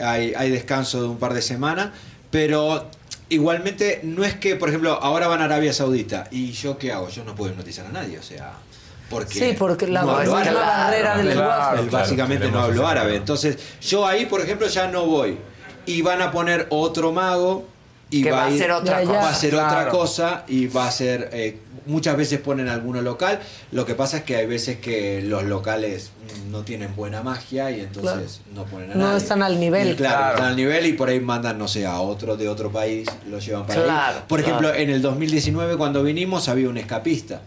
Hay, 0.00 0.32
hay 0.36 0.50
descanso 0.50 1.02
de 1.02 1.08
un 1.08 1.18
par 1.18 1.34
de 1.34 1.42
semanas, 1.42 1.90
pero 2.30 2.86
igualmente 3.28 4.00
no 4.04 4.24
es 4.24 4.34
que, 4.34 4.56
por 4.56 4.68
ejemplo, 4.68 4.92
ahora 5.02 5.28
van 5.28 5.40
a 5.42 5.44
Arabia 5.44 5.72
Saudita 5.72 6.28
y 6.30 6.52
yo 6.52 6.78
qué 6.78 6.92
hago, 6.92 7.08
yo 7.08 7.24
no 7.24 7.34
puedo 7.34 7.50
hipnotizar 7.52 7.86
a 7.86 7.90
nadie, 7.90 8.18
o 8.18 8.22
sea, 8.22 8.52
porque 9.10 9.34
Sí, 9.38 9.54
porque 9.58 9.86
la- 9.86 10.02
no 10.02 10.10
hablo 10.16 10.38
es 10.38 10.46
la 10.46 10.52
barrera 10.60 11.16
del 11.16 11.28
lenguaje. 11.28 11.82
básicamente 11.90 12.44
Claro, 12.46 12.58
no 12.58 12.64
hablo 12.64 12.86
árabe, 12.86 13.16
entonces 13.16 13.56
yo 13.80 14.06
ahí, 14.06 14.26
por 14.26 14.40
ejemplo, 14.40 14.66
ya 14.66 14.88
no 14.88 15.06
voy. 15.06 15.38
Y 15.86 16.02
van 16.02 16.20
a 16.20 16.30
poner 16.30 16.66
otro 16.68 17.12
mago 17.12 17.66
y 18.10 18.22
Que 18.22 18.30
va 18.30 18.44
a 18.44 18.46
hacer 18.48 18.70
otra 18.70 19.00
cosa. 19.02 19.12
va 19.20 19.28
a 19.30 19.34
ser 19.34 19.54
otra 19.54 19.88
cosa 19.90 20.44
y 20.48 20.66
va 20.66 20.86
a 20.86 20.90
ser 20.90 21.28
eh, 21.32 21.58
muchas 21.86 22.16
veces 22.16 22.38
ponen 22.40 22.68
alguno 22.68 23.00
local 23.02 23.38
lo 23.72 23.84
que 23.86 23.94
pasa 23.94 24.18
es 24.18 24.22
que 24.24 24.36
hay 24.36 24.46
veces 24.46 24.78
que 24.78 25.22
los 25.22 25.44
locales 25.44 26.10
no 26.50 26.62
tienen 26.62 26.94
buena 26.96 27.22
magia 27.22 27.70
y 27.70 27.80
entonces 27.80 28.40
no 28.54 28.64
ponen 28.64 28.92
a 28.92 28.94
No 28.94 29.04
nadie. 29.06 29.16
están 29.18 29.42
al 29.42 29.58
nivel. 29.58 29.90
Y 29.90 29.94
claro, 29.94 30.16
Claro. 30.16 30.34
están 30.34 30.48
al 30.50 30.56
nivel 30.56 30.86
y 30.86 30.92
por 30.94 31.08
ahí 31.08 31.20
mandan 31.20 31.58
no 31.58 31.66
sé 31.68 31.86
a 31.86 32.00
otro 32.00 32.36
de 32.36 32.48
otro 32.48 32.70
país 32.70 33.08
lo 33.30 33.38
llevan 33.38 33.66
para 33.66 33.82
Claro, 33.84 34.16
ahí 34.18 34.24
por 34.26 34.40
ejemplo 34.40 34.72
en 34.74 34.90
el 34.90 35.00
2019 35.02 35.76
cuando 35.76 36.02
vinimos 36.02 36.48
había 36.48 36.68
un 36.68 36.76
escapista 36.78 37.40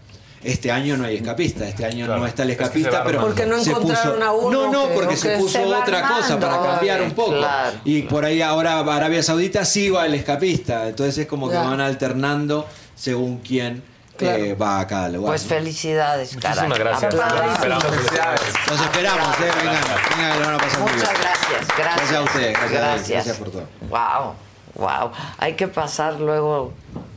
este 0.44 0.72
año 0.72 0.98
no 0.98 1.06
hay 1.06 1.18
escapista, 1.18 1.68
este 1.68 1.86
año 1.86 2.06
Claro, 2.06 2.22
no 2.22 2.28
está 2.28 2.44
el 2.44 2.50
es 2.52 2.58
que 2.58 2.64
escapista, 2.64 3.04
pero. 3.04 3.22
Porque 3.22 3.46
no 3.46 3.64
se 3.64 3.70
encontraron 3.72 4.16
puso- 4.20 4.24
a 4.26 4.32
uno 4.34 4.52
No, 4.66 4.72
no, 4.72 4.88
que- 4.88 4.94
porque 4.96 5.18
se 5.18 5.38
puso 5.38 5.60
se 5.60 5.66
otra 5.66 6.08
cosa 6.08 6.40
para 6.40 6.62
cambiar 6.62 7.02
un 7.02 7.12
poco. 7.12 7.38
claro. 7.38 7.78
Y 7.86 8.02
por 8.04 8.26
ahí 8.26 8.42
ahora 8.42 8.80
Arabia 8.80 9.22
Saudita 9.24 9.66
sí 9.66 9.90
va 9.90 10.06
el 10.06 10.14
escapista, 10.16 10.88
entonces 10.88 11.18
es 11.20 11.28
como 11.28 11.50
que 11.50 11.56
van 11.58 11.80
alternando 11.82 12.68
según 12.96 13.40
quién 13.40 13.84
Claro. 14.18 14.44
eh, 14.44 14.54
va 14.54 14.80
a 14.82 14.88
cada 14.88 15.10
lugar. 15.10 15.32
Pues 15.32 15.44
¿no? 15.44 15.50
felicidades, 15.50 16.36
caray. 16.38 16.68
Muchísimas 16.68 16.80
gracias. 16.80 17.14
Aplausos. 17.16 17.52
Esperamos 17.54 17.84
Felicidades. 17.86 18.42
Los 18.70 18.82
esperamos, 18.82 19.28
eh, 19.28 19.40
vengan, 19.42 19.76
vengan, 20.18 20.34
que 20.34 20.40
lo 20.40 20.46
van 20.46 20.56
a 20.56 20.58
pasar 20.60 20.80
muy 20.82 20.90
bien. 20.92 21.00
Muchas 21.00 21.20
gracias, 21.20 21.68
gracias. 21.78 21.78
Gracias 21.78 22.14
a 22.14 22.22
ustedes, 22.22 22.54
gracias, 22.54 22.82
a- 22.82 22.86
Gracias. 22.86 23.10
gracias 23.10 23.38
por 23.38 23.50
todo. 23.52 23.64
Wow, 23.90 24.34
wow. 24.76 25.12
Hay 25.40 25.54
que 25.56 25.68
pasar 25.68 26.20
luego 26.20 26.72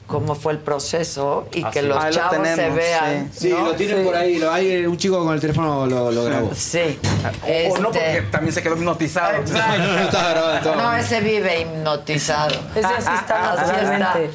cómo 0.06 0.34
fue 0.34 0.52
el 0.52 0.58
proceso 0.58 1.46
y 1.52 1.64
Ah, 1.64 1.70
que 1.70 1.80
sí. 1.80 1.86
los 1.86 2.04
lo 2.04 2.10
chavos 2.10 2.36
se 2.36 2.42
tenemos, 2.54 2.76
vean. 2.76 3.30
Sí, 3.34 3.48
¿no? 3.50 3.64
lo 3.66 3.74
tienen 3.74 4.04
por 4.04 4.14
ahí, 4.14 4.36
lo, 4.38 4.52
hay 4.52 4.84
un 4.86 4.96
chico 4.98 5.24
con 5.24 5.32
el 5.34 5.40
teléfono 5.40 5.86
lo, 5.86 6.10
lo 6.10 6.24
grabó. 6.24 6.50
Sí. 6.54 6.98
O 7.70 7.78
no, 7.78 7.90
Este, 7.90 8.00
porque 8.00 8.24
también 8.30 8.52
se 8.52 8.62
quedó 8.62 8.74
hipnotizado. 8.76 9.36
Exacto. 9.38 9.78
No, 9.84 9.92
no 9.94 10.00
estaba 10.00 10.30
grabado 10.30 10.58
todo. 10.62 10.76
No, 10.76 10.96
ese 10.96 11.20
vive 11.20 11.60
hipnotizado. 11.62 12.54
Ese 12.74 12.82
sí 12.82 13.10
está 13.14 13.52
Así 13.52 13.62
está. 13.62 13.72
naturalmente. 13.72 14.30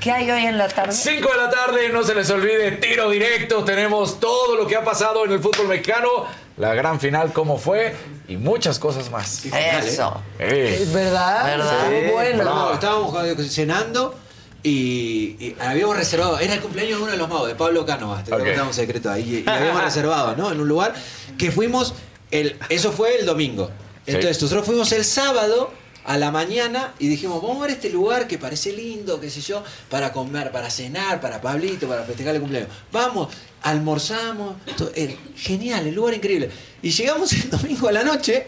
¿Qué 0.00 0.12
hay 0.12 0.30
hoy 0.30 0.46
en 0.46 0.56
la 0.58 0.68
tarde? 0.68 0.92
5 0.92 1.28
de 1.28 1.36
la 1.36 1.50
tarde, 1.50 1.88
no 1.92 2.04
se 2.04 2.14
les 2.14 2.30
olvide, 2.30 2.70
tiro 2.72 3.10
directo. 3.10 3.64
Tenemos 3.64 4.20
todo 4.20 4.54
lo 4.54 4.64
que 4.68 4.76
ha 4.76 4.84
pasado 4.84 5.24
en 5.24 5.32
el 5.32 5.40
fútbol 5.40 5.66
mexicano, 5.66 6.08
la 6.56 6.72
gran 6.74 7.00
final, 7.00 7.32
cómo 7.32 7.58
fue 7.58 7.96
y 8.28 8.36
muchas 8.36 8.78
cosas 8.78 9.10
más. 9.10 9.44
Eso. 9.46 10.22
Eh. 10.38 10.78
Es 10.82 10.92
verdad. 10.92 11.44
¿Verdad? 11.44 11.92
Estuvo 11.92 12.12
bueno. 12.12 12.44
No, 12.44 12.74
estábamos 12.74 13.16
cenando 13.50 14.14
y, 14.62 15.36
y 15.38 15.56
habíamos 15.60 15.96
reservado, 15.96 16.38
era 16.38 16.54
el 16.54 16.60
cumpleaños 16.60 16.98
de 16.98 17.02
uno 17.04 17.12
de 17.12 17.18
los 17.18 17.28
magos, 17.28 17.48
de 17.48 17.54
Pablo 17.54 17.86
Cánovas, 17.86 18.24
te 18.24 18.30
voy 18.30 18.40
a 18.40 18.42
Ok. 18.42 18.48
contar 18.48 18.66
un 18.66 18.74
secreto 18.74 19.10
ahí, 19.10 19.44
y, 19.46 19.48
habíamos 19.48 19.82
reservado, 19.84 20.36
¿no? 20.36 20.50
En 20.50 20.60
un 20.60 20.68
lugar 20.68 20.94
que 21.36 21.50
fuimos, 21.50 21.94
el, 22.30 22.56
eso 22.68 22.92
fue 22.92 23.18
el 23.18 23.26
domingo. 23.26 23.70
Entonces 24.06 24.40
nosotros 24.42 24.64
fuimos 24.66 24.90
el 24.92 25.04
sábado 25.04 25.70
a 26.04 26.16
la 26.16 26.30
mañana 26.30 26.94
y 26.98 27.08
dijimos, 27.08 27.42
vamos 27.42 27.58
a 27.58 27.62
ver 27.62 27.70
este 27.72 27.90
lugar 27.90 28.26
que 28.26 28.38
parece 28.38 28.72
lindo, 28.72 29.20
qué 29.20 29.28
sé 29.28 29.42
yo, 29.42 29.62
para 29.90 30.12
comer, 30.12 30.50
para 30.50 30.70
cenar, 30.70 31.20
para 31.20 31.40
Pablito, 31.42 31.86
para 31.86 32.04
festejar 32.04 32.34
el 32.34 32.40
cumpleaños. 32.40 32.70
Vamos, 32.90 33.28
almorzamos, 33.62 34.56
todo, 34.76 34.90
era 34.94 35.12
genial, 35.36 35.86
el 35.86 35.94
lugar 35.94 36.14
increíble. 36.14 36.50
Y 36.82 36.90
llegamos 36.90 37.32
el 37.34 37.50
domingo 37.50 37.88
a 37.88 37.92
la 37.92 38.02
noche 38.02 38.46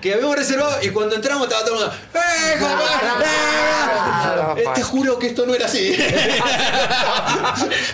que 0.00 0.14
habíamos 0.14 0.36
reservado 0.36 0.78
y 0.82 0.90
cuando 0.90 1.16
entramos 1.16 1.44
estaba 1.48 1.64
todo 1.64 1.74
el 1.74 1.80
mundo, 1.80 1.94
¡Eh, 2.14 2.56
Eh, 4.56 4.64
Te 4.74 4.82
juro 4.82 5.18
que 5.18 5.26
esto 5.28 5.46
no 5.46 5.54
era 5.54 5.66
así. 5.66 5.96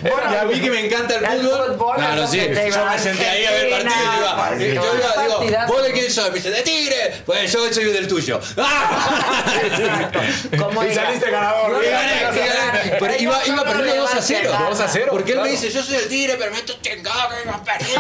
bueno, 0.03 0.33
y 0.33 0.37
a 0.37 0.45
mí 0.45 0.61
que 0.61 0.71
me 0.71 0.87
encanta 0.87 1.15
el 1.17 1.41
fútbol. 1.41 1.97
Claro, 1.97 2.23
lo 2.23 2.29
sí. 2.29 2.39
Yo 2.41 2.47
me 2.87 2.99
senté 2.99 3.29
ahí 3.29 3.45
a 3.45 3.51
ver 3.51 3.71
partido 3.71 4.01
y 4.01 4.05
yo 4.05 4.17
iba, 4.19 4.47
Argentina, 4.47 4.83
yo 4.83 4.95
iba, 4.97 5.23
digo. 5.23 5.39
¿vos 5.67 5.83
de 5.83 5.93
quién 5.93 6.11
sos? 6.11 6.29
Me 6.29 6.35
dice, 6.37 6.51
de 6.51 6.63
Tigre. 6.63 7.23
Pues 7.27 7.53
yo 7.53 7.71
soy 7.73 7.85
del 7.85 8.09
tuyo. 8.09 8.41
¿Cómo 10.59 10.85
Y 10.85 10.95
saliste 10.95 11.31
ganador. 11.31 11.85
Y 11.85 11.89
gané, 11.91 12.17
y 12.17 12.21
gané. 12.23 12.97
Pero 12.99 13.15
iba, 13.19 13.47
iba 13.47 13.63
perdiendo 13.65 13.95
le 13.95 14.01
2 14.01 14.11
a 14.11 14.15
van 14.15 14.23
0. 14.23 14.51
ganar. 14.51 14.71
2 14.71 14.81
a 14.81 14.89
0. 14.89 15.07
Porque 15.11 15.33
él 15.33 15.41
me 15.41 15.49
dice, 15.51 15.71
yo 15.71 15.83
soy 15.83 15.97
el 15.97 16.09
tigre, 16.09 16.37
pero 16.39 16.51
me 16.53 16.59
estoy 16.59 16.77
chingado 16.83 17.29
que 17.31 17.37
me 17.51 17.59
perdí. 17.65 17.93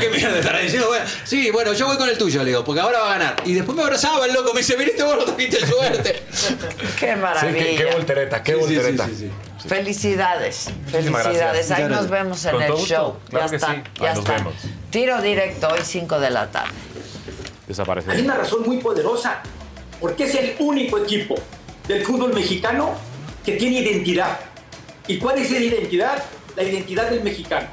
¿Qué 0.00 0.08
mierda 0.10 0.38
estará 0.38 0.58
diciendo? 0.60 0.88
Bueno, 0.88 1.04
sí, 1.24 1.50
bueno, 1.50 1.72
yo 1.72 1.86
voy 1.86 1.96
con 1.96 2.03
el 2.08 2.18
tuyo, 2.18 2.42
le 2.42 2.50
digo, 2.50 2.64
porque 2.64 2.80
ahora 2.80 3.00
va 3.00 3.06
a 3.14 3.18
ganar. 3.18 3.36
Y 3.44 3.54
después 3.54 3.76
me 3.76 3.82
abrazaba 3.82 4.24
el 4.26 4.32
loco, 4.32 4.52
me 4.54 4.60
dice, 4.60 4.76
viniste 4.76 5.02
vos, 5.02 5.16
no 5.16 5.24
tuviste 5.24 5.66
suerte. 5.66 6.22
Qué 7.00 7.14
Sí, 7.14 7.20
maravilla. 7.20 7.58
qué, 7.64 7.76
qué 7.76 7.84
voltereta, 7.86 8.42
qué 8.42 8.52
Sí, 8.54 8.58
sí, 8.60 8.66
sí, 8.68 8.74
voltereta. 8.74 9.06
sí, 9.08 9.14
sí. 9.16 9.30
Felicidades, 9.68 10.70
felicidades. 10.90 11.70
Ahí 11.70 11.84
nos 11.84 12.10
vemos 12.10 12.44
en 12.44 12.52
Con 12.52 12.62
el 12.62 12.72
gusto. 12.72 12.86
show. 12.86 13.16
Claro 13.30 13.48
ya 13.48 13.54
está, 13.56 13.74
sí. 13.74 13.82
ya 14.00 14.10
nos 14.10 14.18
está. 14.18 14.32
vemos. 14.34 14.54
Tiro 14.90 15.22
directo 15.22 15.68
hoy 15.68 15.80
5 15.82 16.20
de 16.20 16.30
la 16.30 16.50
tarde. 16.50 16.72
Desaparece. 17.66 18.10
Hay 18.10 18.20
una 18.22 18.34
razón 18.36 18.62
muy 18.66 18.78
poderosa, 18.78 19.40
porque 20.00 20.24
es 20.24 20.34
el 20.34 20.56
único 20.58 20.98
equipo 20.98 21.34
del 21.88 22.04
fútbol 22.04 22.34
mexicano 22.34 22.92
que 23.44 23.52
tiene 23.52 23.78
identidad. 23.80 24.38
¿Y 25.06 25.18
cuál 25.18 25.38
es 25.38 25.50
esa 25.50 25.60
identidad? 25.60 26.22
La 26.56 26.62
identidad 26.62 27.08
del 27.10 27.22
mexicano. 27.22 27.66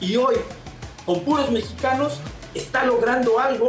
Y 0.00 0.16
hoy, 0.16 0.36
con 1.04 1.20
puros 1.24 1.50
mexicanos, 1.50 2.20
está 2.54 2.84
logrando 2.84 3.38
algo 3.38 3.68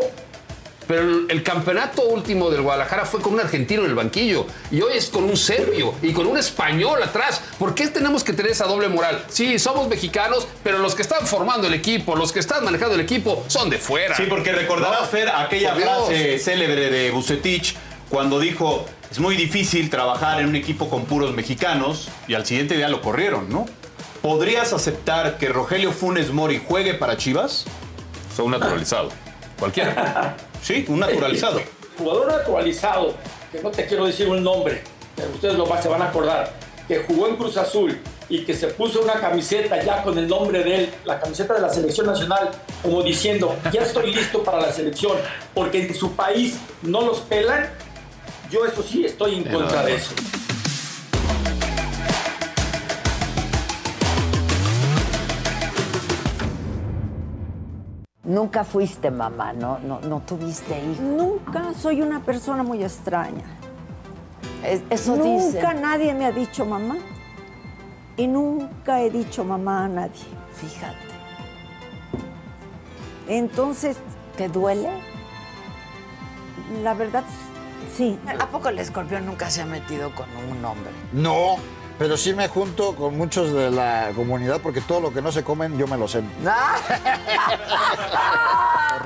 Pero 0.88 1.28
el, 1.30 1.44
campeonato 1.44 2.04
último 2.04 2.50
del 2.50 2.62
Guadalajara 2.62 3.06
fue 3.06 3.22
con 3.22 3.34
un 3.34 3.40
argentino 3.40 3.84
en 3.84 3.90
el 3.90 3.96
banquillo 3.96 4.46
y 4.72 4.82
hoy 4.82 4.94
es 4.96 5.10
con 5.10 5.24
un 5.24 5.38
serbio 5.38 5.94
y 6.02 6.12
con 6.12 6.28
un 6.28 6.38
español 6.38 7.02
atrás. 7.02 7.42
¿Por 7.58 7.76
qué 7.76 7.88
tenemos 7.88 8.24
que 8.24 8.34
tener 8.34 8.52
esa 8.52 8.66
doble 8.66 8.90
moral? 8.90 9.24
Sí, 9.30 9.58
somos 9.60 9.88
mexicanos, 9.88 10.48
pero 10.64 10.80
los 10.80 10.96
que 10.96 11.04
están 11.04 11.26
formando 11.26 11.68
el 11.68 11.74
equipo, 11.74 12.16
los 12.16 12.32
que 12.32 12.40
están 12.40 12.66
manejando 12.66 12.96
el 12.96 13.02
equipo, 13.02 13.44
son 13.48 13.70
de 13.70 13.78
fuera. 13.78 14.16
Sí, 14.18 14.24
porque 14.28 14.52
recordarás, 14.52 15.02
No, 15.02 15.08
Fer, 15.08 15.30
aquella 15.30 15.74
por 15.74 15.82
Dios. 15.82 16.06
frase 16.08 16.40
célebre 16.40 16.90
de 16.90 17.12
Bucetich 17.12 17.76
cuando 18.10 18.40
dijo 18.40 18.86
es 19.10 19.20
muy 19.20 19.36
difícil 19.36 19.90
trabajar 19.90 20.40
en 20.40 20.48
un 20.48 20.56
equipo 20.56 20.90
con 20.90 21.04
puros 21.06 21.34
mexicanos 21.34 22.10
y 22.30 22.34
al 22.34 22.46
siguiente 22.46 22.76
día 22.78 22.88
lo 22.88 23.02
corrieron, 23.02 23.50
¿no? 23.50 23.66
¿Podrías 24.22 24.72
aceptar 24.72 25.38
que 25.38 25.50
Rogelio 25.50 25.92
Funes 25.92 26.32
Mori 26.32 26.62
juegue 26.66 26.94
para 26.94 27.18
Chivas? 27.18 27.66
Son 28.36 28.46
un 28.46 28.52
naturalizado. 28.52 29.10
Cualquiera. 29.60 30.36
Sí, 30.62 30.86
un 30.90 31.00
naturalizado. 31.00 31.60
jugador 31.98 32.28
naturalizado, 32.28 33.16
que 33.52 33.60
no 33.64 33.72
te 33.72 33.88
quiero 33.88 34.06
decir 34.06 34.28
un 34.28 34.44
nombre, 34.44 34.84
pero 35.16 35.30
ustedes 35.32 35.56
lo 35.56 35.66
van- 35.66 35.82
se 35.82 35.90
van 35.90 36.04
a 36.04 36.10
acordar, 36.10 36.54
que 36.88 37.00
jugó 37.00 37.28
en 37.28 37.36
Cruz 37.36 37.58
Azul 37.58 38.00
y 38.30 38.46
que 38.46 38.54
se 38.54 38.68
puso 38.68 39.02
una 39.02 39.14
camiseta 39.14 39.84
ya 39.84 40.04
con 40.04 40.16
el 40.20 40.28
nombre 40.28 40.64
de 40.64 40.76
él, 40.76 40.94
la 41.04 41.20
camiseta 41.20 41.56
de 41.56 41.62
la 41.62 41.70
selección 41.70 42.06
nacional, 42.06 42.52
como 42.84 43.02
diciendo, 43.02 43.56
ya 43.74 43.82
estoy 43.82 44.14
listo 44.14 44.44
para 44.44 44.62
la 44.62 44.72
selección, 44.72 45.18
porque 45.56 45.88
en 45.88 45.96
su 45.96 46.12
país 46.12 46.58
no 46.84 47.02
los 47.02 47.22
pelan, 47.22 47.68
yo 48.52 48.64
eso 48.64 48.84
sí 48.84 49.04
estoy 49.04 49.38
en 49.38 49.46
contra 49.46 49.82
de 49.84 49.96
eso. 49.96 50.12
Nunca 58.32 58.64
fuiste 58.64 59.12
mamá, 59.12 59.52
¿no? 59.54 59.80
No, 59.80 60.00
no 60.00 60.22
tuviste 60.22 60.80
hijos. 60.80 61.00
Nunca 61.00 61.74
soy 61.74 62.02
una 62.02 62.22
persona 62.22 62.64
muy 62.64 62.82
extraña. 62.84 63.44
Es- 64.64 64.84
eso 64.90 65.16
nunca 65.18 65.46
dicen. 65.72 65.82
nadie 65.82 66.14
me 66.14 66.26
ha 66.26 66.32
dicho 66.32 66.66
mamá. 66.66 66.96
Y 68.16 68.28
nunca 68.28 69.02
he 69.02 69.10
dicho 69.10 69.44
mamá 69.44 69.86
a 69.86 69.88
nadie. 69.90 70.24
Fíjate. 70.54 70.96
Entonces. 73.28 73.98
¿Te 74.38 74.48
duele? 74.48 74.90
La 76.84 76.94
verdad, 76.94 77.24
sí. 77.96 78.18
¿A 78.40 78.48
poco 78.48 78.70
el 78.70 78.80
escorpión 78.80 79.26
nunca 79.26 79.50
se 79.50 79.62
ha 79.62 79.66
metido 79.66 80.10
con 80.16 80.26
un 80.50 80.64
hombre? 80.64 80.92
No, 81.12 81.56
pero 82.02 82.18
sí 82.18 82.34
me 82.34 82.48
junto 82.48 82.96
con 82.96 83.16
muchos 83.16 83.54
de 83.54 83.70
la 83.70 84.12
comunidad 84.16 84.60
porque 84.60 84.82
todo 84.82 85.00
lo 85.02 85.14
que 85.14 85.22
no 85.22 85.32
se 85.32 85.44
comen 85.44 85.78
yo 85.78 85.86
me 85.86 86.00
lo 86.00 86.08
sé. 86.08 86.24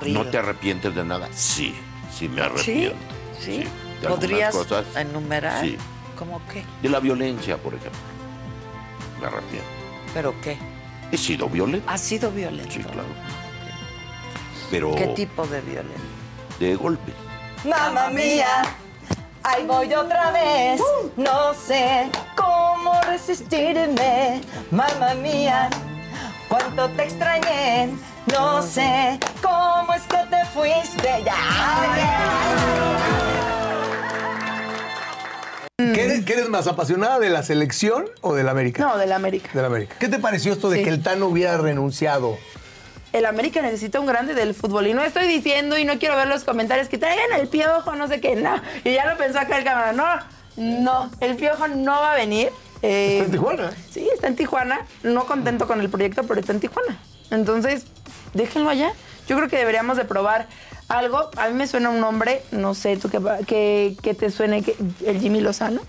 ¿No 0.07 0.26
te 0.27 0.38
arrepientes 0.38 0.95
de 0.95 1.03
nada? 1.03 1.27
Sí, 1.34 1.76
sí 2.09 2.30
me 2.30 2.43
arrepiento. 2.43 2.95
¿Sí? 3.38 3.57
de 3.57 4.07
algunas 4.07 4.15
¿Podrías 4.17 4.55
cosas. 4.55 4.85
enumerar? 4.95 5.59
Sí. 5.59 5.77
¿Cómo 6.17 6.41
qué? 6.49 6.63
De 6.81 6.88
la 6.88 7.01
violencia, 7.01 7.57
por 7.57 7.73
ejemplo. 7.73 7.99
Me 9.19 9.27
arrepiento. 9.27 9.67
¿Pero 10.13 10.34
qué? 10.39 10.57
He 11.11 11.17
sido 11.17 11.49
violento. 11.49 11.89
¿Has 11.91 11.99
sido 11.99 12.31
violento? 12.31 12.72
Sí, 12.72 12.80
claro. 12.81 13.09
Pero 14.72 14.95
¿Qué 14.95 15.07
tipo 15.07 15.45
de 15.47 15.59
violento? 15.59 15.99
de 16.59 16.76
golpe. 16.77 17.11
Mamma 17.65 18.09
mía, 18.09 18.47
ahí 19.45 19.65
voy 19.65 19.93
otra 19.93 20.31
vez. 20.31 20.81
No 21.15 21.53
sé 21.53 22.09
cómo 22.35 22.99
resistirme. 23.07 24.41
Mamma 24.72 25.13
mía, 25.15 25.69
cuánto 26.49 26.89
te 26.89 27.03
extrañé. 27.03 27.89
No 28.31 28.61
sé 28.61 29.19
cómo 29.41 29.93
es 29.93 30.01
que 30.03 30.17
te 30.30 30.45
fuiste 30.45 31.23
¿Qué 35.77 36.03
eres, 36.05 36.26
qué 36.26 36.34
eres 36.34 36.49
más 36.49 36.67
apasionada 36.67 37.19
de 37.19 37.30
la 37.30 37.43
selección 37.43 38.05
o 38.22 38.34
del 38.34 38.49
América? 38.49 38.84
No, 38.84 38.97
del 38.97 39.11
América. 39.11 39.49
Del 39.53 39.65
América. 39.65 39.95
¿Qué 39.99 40.07
te 40.09 40.19
pareció 40.19 40.51
esto 40.53 40.69
de 40.69 40.77
Sí. 40.80 40.84
que 40.84 40.89
el 40.89 41.03
Tano 41.03 41.27
hubiera 41.27 41.57
renunciado? 41.57 42.38
El 43.16 43.26
América 43.26 43.62
necesita 43.62 44.00
un 44.00 44.06
grande 44.06 44.34
del 44.34 44.54
fútbol. 44.54 44.88
Y 44.88 44.94
no 44.94 45.02
estoy 45.04 45.26
diciendo 45.28 45.78
y 45.78 45.86
no 45.86 45.98
quiero 46.00 46.18
ver 46.18 46.28
los 46.28 46.44
comentarios 46.44 46.90
que 46.90 46.98
traigan 46.98 47.40
el 47.40 47.48
piojo, 47.48 47.96
no 47.96 48.08
sé 48.10 48.20
qué. 48.20 48.36
No. 48.36 48.62
Y 48.84 48.92
ya 48.94 49.06
lo 49.10 49.18
pensó 49.18 49.40
acá 49.40 49.58
el 49.58 49.64
cámara. 49.64 49.94
No, 49.94 50.06
no. 50.58 51.10
El 51.22 51.36
piojo 51.38 51.68
no 51.70 51.94
va 51.94 52.12
a 52.12 52.16
venir. 52.16 52.50
Eh, 52.82 53.14
Está 53.20 53.26
en 53.26 53.32
Tijuana. 53.32 53.72
Sí, 53.90 54.10
está 54.14 54.28
en 54.28 54.36
Tijuana. 54.36 54.80
No 55.04 55.26
contento 55.26 55.66
con 55.66 55.80
el 55.80 55.90
proyecto, 55.90 56.24
pero 56.24 56.42
está 56.42 56.52
en 56.52 56.60
Tijuana. 56.60 56.98
Entonces, 57.32 57.86
déjenlo 58.34 58.70
allá. 58.70 58.92
Yo 59.30 59.38
creo 59.38 59.48
que 59.48 59.58
deberíamos 59.58 59.96
de 59.96 60.04
probar 60.04 60.48
algo. 60.90 61.30
A 61.38 61.48
mí 61.48 61.54
me 61.54 61.68
suena 61.68 61.90
un 61.92 62.02
nombre, 62.02 62.44
no 62.52 62.74
sé, 62.76 62.98
tú 62.98 63.10
que, 63.10 63.96
que 64.04 64.14
te 64.14 64.30
suene 64.30 64.62
que- 64.62 64.76
el 65.06 65.22
Jimmy 65.22 65.40
Lozano. 65.40 65.80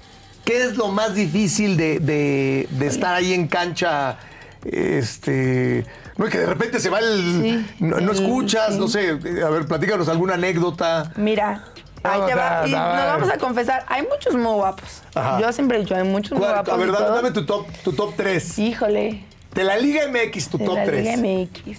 ¿Qué 0.44 0.62
es 0.62 0.76
lo 0.76 0.88
más 0.88 1.14
difícil 1.16 1.76
de, 1.76 1.98
de- 1.98 2.68
de 2.70 2.86
estar 2.86 3.16
ahí 3.16 3.34
en 3.34 3.48
cancha? 3.48 4.16
Este. 4.64 5.84
No, 6.16 6.26
que 6.26 6.38
de 6.38 6.46
repente 6.46 6.80
se 6.80 6.88
va 6.88 6.98
el. 7.00 7.66
no, 7.78 8.00
no 8.00 8.12
el- 8.12 8.16
escuchas, 8.18 8.72
sí. 8.74 8.78
no 8.78 8.88
sé. 8.88 9.10
A 9.10 9.50
ver, 9.50 9.66
platícanos 9.66 10.08
alguna 10.08 10.34
anécdota. 10.34 11.12
Mira, 11.16 11.64
ahí 12.02 12.20
te 12.26 12.34
va. 12.34 12.62
Y 12.66 12.70
nos 12.70 12.80
vamos 12.80 13.28
a 13.30 13.36
confesar, 13.38 13.84
hay 13.88 14.02
muchos 14.02 14.34
muy 14.34 14.54
guapos. 14.54 15.02
Ajá. 15.14 15.40
Yo 15.40 15.52
siempre 15.52 15.76
he 15.76 15.80
dicho, 15.80 15.94
hay 15.94 16.04
muchos 16.04 16.32
muy 16.32 16.40
¿Cuál- 16.40 16.52
guapos. 16.54 16.72
a 16.72 16.76
ver, 16.76 16.92
dame, 16.92 17.30
tu 17.32 17.44
top, 17.44 17.66
tu 17.84 17.92
top 17.92 18.14
3. 18.16 18.58
Híjole. 18.58 19.24
De 19.54 19.64
la 19.64 19.76
Liga 19.76 20.02
MX, 20.08 20.48
tu 20.48 20.58
de 20.58 20.64
top 20.64 20.76
la 20.76 20.84
3. 20.84 21.04
Liga 21.04 21.16
MX. 21.16 21.78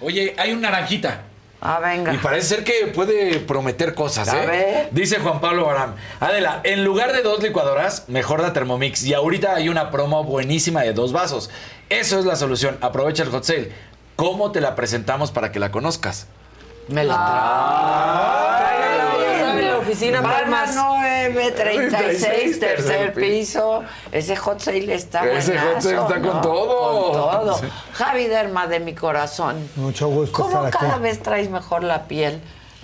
Oye, 0.00 0.34
hay 0.38 0.52
un 0.52 0.60
naranjita. 0.60 1.24
Ah, 1.64 1.78
venga. 1.78 2.12
Y 2.12 2.18
parece 2.18 2.56
ser 2.56 2.64
que 2.64 2.88
puede 2.88 3.38
prometer 3.38 3.94
cosas, 3.94 4.28
A 4.28 4.42
¿eh? 4.42 4.46
ver. 4.46 4.88
Dice 4.90 5.20
Juan 5.20 5.40
Pablo 5.40 5.66
Baram. 5.66 5.94
Adela, 6.18 6.60
en 6.64 6.84
lugar 6.84 7.12
de 7.12 7.22
dos 7.22 7.40
licuadoras, 7.40 8.08
mejor 8.08 8.40
la 8.40 8.52
Thermomix. 8.52 9.04
Y 9.04 9.14
ahorita 9.14 9.54
hay 9.54 9.68
una 9.68 9.92
promo 9.92 10.24
buenísima 10.24 10.82
de 10.82 10.92
dos 10.92 11.12
vasos. 11.12 11.50
Eso 11.88 12.18
es 12.18 12.24
la 12.24 12.34
solución. 12.34 12.78
Aprovecha 12.80 13.22
el 13.22 13.30
hot 13.30 13.44
sale. 13.44 13.70
¿Cómo 14.16 14.50
te 14.50 14.60
la 14.60 14.74
presentamos 14.74 15.30
para 15.30 15.52
que 15.52 15.60
la 15.60 15.70
conozcas? 15.70 16.26
Me 16.88 17.04
la 17.04 17.14
Ya 17.14 18.61
oficina 19.92 20.22
Palmas. 20.22 20.74
936, 20.74 22.60
tercer 22.60 23.12
piso. 23.14 23.82
Ese 24.10 24.36
hot 24.36 24.60
sale 24.60 24.94
está 24.94 25.24
Ese 25.30 25.58
hot 25.58 25.80
sale 25.80 25.96
buenazo, 25.96 26.14
está 26.14 26.28
con 26.28 26.36
¿no? 26.36 26.40
todo. 26.40 27.12
Con 27.12 27.12
todo. 27.12 27.58
Sí. 27.58 27.66
Javi 27.92 28.26
Derma 28.26 28.66
de 28.66 28.80
mi 28.80 28.94
corazón. 28.94 29.68
Mucho 29.76 30.08
gusto 30.08 30.32
¿Cómo 30.32 30.48
estar 30.48 30.66
aquí. 30.66 30.78
cada 30.78 30.98
vez 30.98 31.22
traes 31.22 31.50
mejor 31.50 31.84
la 31.84 32.04
piel? 32.04 32.40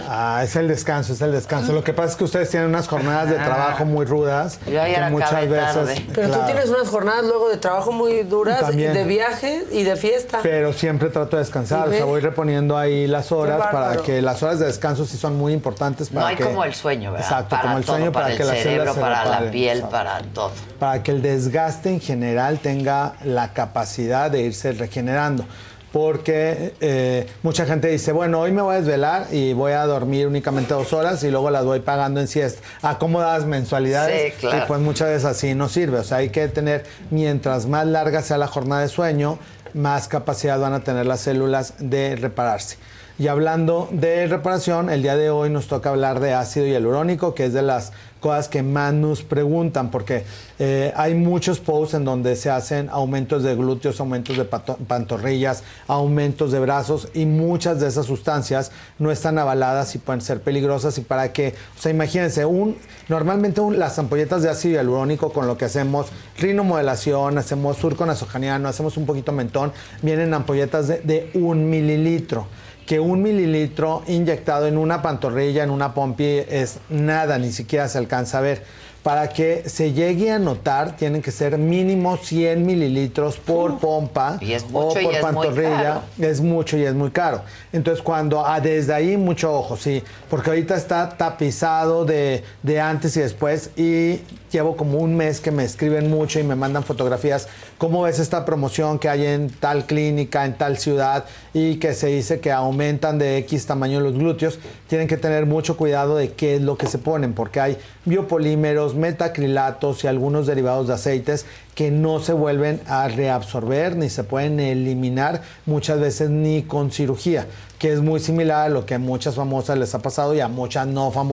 Ah, 0.07 0.43
es 0.45 0.55
el 0.57 0.69
descanso, 0.69 1.13
es 1.13 1.21
el 1.21 1.33
descanso. 1.33 1.73
Lo 1.73 1.83
que 1.83 1.93
pasa 1.93 2.11
es 2.13 2.17
que 2.17 2.25
ustedes 2.25 2.51
tienen 2.51 2.69
unas 2.69 2.87
jornadas 2.87 3.31
de 3.31 3.37
trabajo 3.37 3.85
muy 3.85 4.07
rudas. 4.07 4.59
Yo 4.67 4.81
ayer 4.81 5.05
que 5.05 5.11
muchas 5.11 5.49
veces. 5.49 5.75
tarde. 5.75 6.07
Pero 6.15 6.29
claro, 6.29 6.41
tú 6.43 6.47
tienes 6.47 6.71
unas 6.71 6.89
jornadas 6.89 7.25
luego 7.25 7.49
de 7.49 7.57
trabajo 7.57 7.93
muy 7.93 8.23
duras, 8.23 8.61
También. 8.61 8.95
de 8.95 9.05
viaje 9.05 9.65
y 9.73 9.83
de 9.83 9.97
fiesta. 9.97 10.39
Pero 10.43 10.73
siempre 10.73 11.09
trato 11.09 11.37
de 11.37 11.43
descansar, 11.43 11.89
¿Y 11.89 11.91
o 11.91 11.97
sea, 11.97 12.05
voy 12.05 12.21
reponiendo 12.21 12.77
ahí 12.77 13.07
las 13.07 13.33
horas 13.33 13.69
para 13.73 13.97
que 14.03 14.23
las 14.23 14.43
horas 14.43 14.59
de 14.61 14.67
descanso 14.67 15.05
sí 15.05 15.17
son 15.17 15.37
muy 15.37 15.53
importantes 15.53 16.09
para 16.09 16.21
No 16.21 16.27
hay 16.27 16.37
que 16.37 16.45
como 16.45 16.65
el 16.65 16.75
sueño, 16.75 17.13
¿verdad? 17.13 17.27
Exacto, 17.27 17.51
para 17.51 17.63
como 17.63 17.79
el 17.79 17.85
todo, 17.85 17.97
sueño 17.97 18.13
para, 18.13 18.27
para, 18.27 18.33
el 18.33 18.39
que 18.39 18.45
las 18.45 18.59
cerebro, 18.59 18.93
células 18.93 18.95
se 18.95 19.01
para 19.01 19.41
la 19.45 19.51
piel, 19.51 19.79
exacto. 19.79 19.97
para 19.97 20.23
todo. 20.33 20.53
para 20.79 21.03
que 21.03 21.11
el 21.11 21.23
desgaste 21.23 21.91
en 21.91 22.01
general 22.01 22.59
tenga 22.61 23.15
la 23.25 23.53
capacidad 23.53 24.31
de 24.31 24.43
irse 24.43 24.73
regenerando. 24.73 25.45
Porque 25.93 26.75
eh, 26.81 27.27
mucha 27.43 27.65
gente 27.65 27.89
dice, 27.89 28.13
bueno, 28.13 28.41
hoy 28.41 28.53
me 28.53 28.61
voy 28.61 28.75
a 28.75 28.79
desvelar 28.79 29.27
y 29.33 29.55
voy 29.55 29.73
a 29.73 29.87
dormir 29.87 30.27
únicamente 30.27 30.75
dos 30.75 30.93
horas 30.93 31.23
y 31.25 31.31
luego 31.31 31.51
las 31.51 31.65
voy 31.65 31.81
pagando 31.81 32.21
en 32.21 32.29
siesta. 32.29 32.63
¿A 32.83 32.99
cómo 32.99 33.21
das 33.21 33.47
mensualidades? 33.47 34.35
Sí, 34.35 34.41
claro. 34.41 34.65
Y 34.65 34.69
pues 34.69 34.81
muchas 34.81 35.09
veces 35.09 35.25
así 35.25 35.55
no 35.55 35.69
sirve. 35.69 35.99
O 35.99 36.05
sea, 36.05 36.19
hay 36.19 36.29
que 36.29 36.47
tener, 36.49 36.85
mientras 37.11 37.67
más 37.67 37.87
larga 37.87 38.21
sea 38.23 38.37
la 38.37 38.49
jornada 38.49 38.83
de 38.83 38.89
sueño, 38.89 39.39
más 39.75 40.09
capacidad 40.09 40.59
van 40.59 40.75
a 40.75 40.81
tener 40.81 41.07
las 41.07 41.21
células 41.21 41.75
de 41.79 42.17
repararse. 42.17 42.77
Y 43.21 43.27
hablando 43.27 43.89
de 43.91 44.29
reparación, 44.29 44.91
el 44.91 45.03
día 45.03 45.17
de 45.17 45.29
hoy 45.29 45.51
nos 45.51 45.67
toca 45.67 45.91
hablar 45.91 46.21
de 46.21 46.35
ácido 46.35 46.67
hialurónico, 46.67 47.35
que 47.35 47.47
es 47.47 47.53
de 47.53 47.63
las 47.63 47.91
cosas 48.21 48.47
que 48.47 48.63
más 48.63 48.95
nos 48.95 49.23
preguntan, 49.23 49.91
porque 49.91 50.23
eh, 50.61 50.93
hay 50.95 51.15
muchos 51.15 51.59
posts 51.59 51.95
en 51.95 52.05
donde 52.05 52.37
se 52.37 52.49
hacen 52.49 52.89
aumentos 52.91 53.43
de 53.43 53.57
glúteos, 53.57 53.99
aumentos 53.99 54.37
de 54.37 54.45
pantorrillas, 54.45 55.65
aumentos 55.89 56.53
de 56.53 56.61
brazos, 56.61 57.09
y 57.13 57.27
muchas 57.27 57.81
de 57.81 57.89
esas 57.89 58.07
sustancias 58.07 58.71
no 59.01 59.11
están 59.11 59.37
avaladas 59.37 59.97
y 59.97 59.99
pueden 59.99 60.21
ser 60.21 60.41
peligrosas. 60.41 60.97
Y 60.99 61.01
para 61.01 61.33
que, 61.33 61.55
o 61.77 61.83
sea, 61.83 61.91
imagínense, 61.91 62.45
un, 62.45 62.77
normalmente 63.09 63.61
las 63.73 63.99
ampolletas 63.99 64.45
de 64.45 64.51
ácido 64.51 64.75
hialurónico 64.75 65.33
con 65.33 65.49
lo 65.49 65.59
que 65.59 65.65
hacemos 65.65 66.07
rinomodelación, 66.39 67.37
hacemos 67.37 67.79
surco 67.79 68.07
nasojaniano, 68.07 68.69
hacemos 68.69 68.97
un 68.97 69.07
poquito 69.07 69.33
mentón, 69.33 69.73
vienen 70.03 70.35
ampolletas 70.35 70.87
de 70.87 71.31
un 71.35 71.69
mililitro 71.69 72.47
que 72.89 72.99
un 72.99 73.21
mililitro 73.21 74.03
inyectado 74.07 74.67
en 74.67 74.79
una 74.79 75.03
pantorrilla, 75.03 75.63
en 75.63 75.69
una 75.69 75.93
pompi, 75.93 76.25
es 76.25 76.79
nada, 76.89 77.39
ni 77.39 77.53
siquiera 77.53 77.87
se 77.87 77.99
alcanza 77.99 78.39
a 78.39 78.41
ver. 78.41 78.65
Para 79.03 79.29
que 79.29 79.69
se 79.69 79.93
llegue 79.93 80.31
a 80.31 80.39
notar, 80.39 80.97
tienen 80.97 81.21
que 81.21 81.31
ser 81.31 81.59
mínimo 81.59 82.17
100 82.17 82.65
mililitros 82.65 83.37
por 83.37 83.79
pompa 83.79 84.39
Y 84.41 84.53
es 84.53 84.65
o 84.73 84.87
mucho 84.87 85.01
y 85.01 85.05
por 85.05 85.15
es 85.15 85.23
muy 85.23 85.33
pantorrilla. 85.33 85.83
caro. 85.83 86.03
Es 86.19 86.41
mucho 86.41 86.77
y 86.79 86.85
es 86.85 86.95
muy 86.95 87.11
caro. 87.11 87.43
Entonces, 87.75 88.03
cuando 88.03 88.45
ah, 88.45 88.59
desde 88.61 88.95
ahí, 88.95 89.19
mucho 89.19 89.53
ojo, 89.53 89.77
sí, 89.77 90.03
porque 90.31 90.49
ahorita 90.51 90.75
está 90.75 91.11
tapizado 91.11 92.07
de, 92.07 92.43
de 92.63 92.81
antes 92.81 93.17
y 93.19 93.21
después 93.21 93.71
y 93.77 94.21
llevo 94.51 94.77
como 94.77 94.99
un 94.99 95.15
mes 95.15 95.41
que 95.41 95.51
me 95.51 95.65
escriben 95.65 96.09
mucho 96.11 96.41
y 96.41 96.43
me 96.43 96.57
mandan 96.57 96.83
fotografías. 96.85 97.49
¿Cómo 97.79 98.03
ves 98.03 98.19
esta 98.19 98.45
promoción 98.45 98.99
que 98.99 99.09
hay 99.09 99.25
en 99.25 99.51
tal 99.51 99.87
clínica, 99.87 100.45
en 100.45 100.59
tal 100.59 100.79
ciudad 100.79 101.27
y 101.55 101.77
que 101.77 101.95
se 101.95 102.09
dice 102.09 102.41
que 102.41 102.51
aumentan 102.51 103.21
de 103.21 103.39
X 103.39 103.67
tamaño 103.67 104.01
los 104.01 104.15
glúteos? 104.15 104.59
Tienen 104.89 105.07
que 105.07 105.17
tener 105.17 105.47
mucho 105.47 105.77
cuidado 105.77 106.17
de 106.17 106.33
qué 106.33 106.57
es 106.57 106.61
lo 106.61 106.77
que 106.77 106.89
se 106.89 106.99
ponen, 106.99 107.35
porque 107.35 107.61
hay 107.61 107.77
biopolímeros, 108.05 108.97
metacrilatos 108.97 110.03
y 110.03 110.09
algunos 110.09 110.49
derivados 110.49 110.89
de 110.89 110.95
aceites 110.95 111.47
que 111.77 111.93
no 111.93 112.19
se 112.19 112.33
vuelven 112.33 112.81
a 112.89 113.07
reabsorber 113.07 113.95
ni 113.95 114.11
se 114.11 114.25
pueden 114.25 114.59
eliminar 114.59 115.43
muchas 115.65 116.01
veces 116.01 116.31
ni 116.31 116.65
con 116.65 116.91
cirugía, 116.91 117.47
que 117.79 117.93
es 117.93 118.01
muy 118.01 118.19
similar 118.19 118.67
a 118.67 118.69
lo 118.71 118.87
que 118.87 118.95
a 118.95 118.99
muchas 118.99 119.37
famosas 119.37 119.79
les 119.79 119.95
ha 119.95 120.01
pasado 120.01 120.35
y 120.35 120.41
a 120.41 120.49
muchas 120.49 120.89
no 120.89 121.13
famosas. 121.13 121.33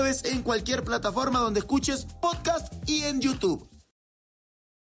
en 0.01 0.41
cualquier 0.41 0.83
plataforma 0.83 1.39
donde 1.39 1.59
escuches 1.59 2.07
podcast 2.21 2.73
y 2.87 3.03
en 3.03 3.21
YouTube. 3.21 3.67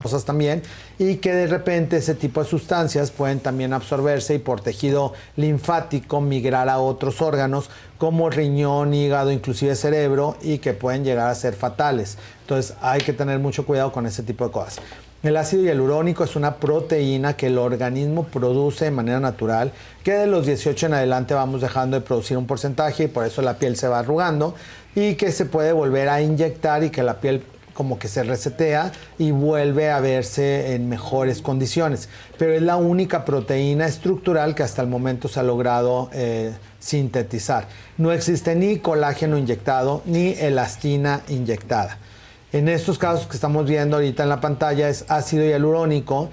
cosas 0.03 0.25
también 0.25 0.62
y 0.99 1.17
que 1.17 1.33
de 1.33 1.47
repente 1.47 1.97
ese 1.97 2.15
tipo 2.15 2.43
de 2.43 2.49
sustancias 2.49 3.11
pueden 3.11 3.41
también 3.41 3.73
absorberse 3.73 4.35
y 4.35 4.39
por 4.39 4.61
tejido 4.61 5.15
linfático 5.37 6.20
migrar 6.20 6.69
a 6.69 6.78
otros 6.78 7.23
órganos 7.23 7.70
como 7.97 8.28
riñón, 8.28 8.93
hígado, 8.93 9.33
inclusive 9.33 9.75
cerebro 9.75 10.37
y 10.43 10.59
que 10.59 10.75
pueden 10.75 11.05
llegar 11.05 11.28
a 11.28 11.35
ser 11.35 11.55
fatales. 11.55 12.19
Entonces 12.43 12.77
hay 12.81 13.01
que 13.01 13.12
tener 13.12 13.39
mucho 13.39 13.65
cuidado 13.65 13.91
con 13.91 14.07
ese 14.07 14.23
tipo 14.23 14.45
de 14.45 14.53
cosas. 14.53 14.81
El 15.20 15.37
ácido 15.37 15.65
hialurónico 15.65 16.23
es 16.23 16.37
una 16.37 16.59
proteína 16.59 17.33
que 17.33 17.49
el 17.49 17.59
organismo 17.59 18.23
produce 18.28 18.85
de 18.85 18.93
manera 18.93 19.19
natural, 19.19 19.73
que 20.05 20.12
de 20.12 20.28
los 20.28 20.47
18 20.47 20.87
en 20.87 20.95
adelante 20.95 21.35
vamos 21.35 21.61
dejando 21.61 21.99
de 21.99 22.07
producir 22.07 22.37
un 22.37 22.47
porcentaje 22.47 23.05
y 23.05 23.09
por 23.09 23.27
eso 23.27 23.43
la 23.43 23.59
piel 23.59 23.77
se 23.77 23.89
va 23.89 23.99
arrugando 23.99 24.55
y 24.99 25.15
que 25.15 25.31
se 25.31 25.47
puede 25.47 25.73
volver 25.73 26.09
a 26.09 26.20
inyectar 26.20 26.83
y 26.83 26.91
que 26.91 27.05
la 27.05 27.20
piel 27.20 27.44
como 27.73 28.01
que 28.01 28.09
se 28.09 28.25
resetea 28.25 28.91
y 29.18 29.31
vuelve 29.31 29.93
a 29.93 30.01
verse 30.01 30.75
en 30.75 30.89
mejores 30.89 31.41
condiciones. 31.41 32.09
Pero 32.36 32.52
es 32.55 32.62
la 32.62 32.77
única 32.77 33.25
proteína 33.25 33.86
estructural 33.86 34.57
que 34.57 34.65
hasta 34.65 34.83
el 34.83 34.89
momento 34.89 35.28
se 35.28 35.39
ha 35.39 35.44
logrado 35.44 36.10
eh, 36.12 36.52
sintetizar. 36.81 37.68
No 37.97 38.10
existe 38.10 38.57
ni 38.57 38.81
colágeno 38.81 39.39
inyectado 39.39 40.02
ni 40.07 40.33
elastina 40.33 41.20
inyectada. 41.28 41.99
En 42.51 42.68
estos 42.68 42.99
casos 42.99 43.28
que 43.28 43.36
estamos 43.36 43.65
viendo 43.67 43.97
ahorita 43.97 44.25
en 44.25 44.28
la 44.31 44.41
pantalla 44.41 44.89
es 44.89 45.05
ácido 45.07 45.44
hialurónico 45.44 46.31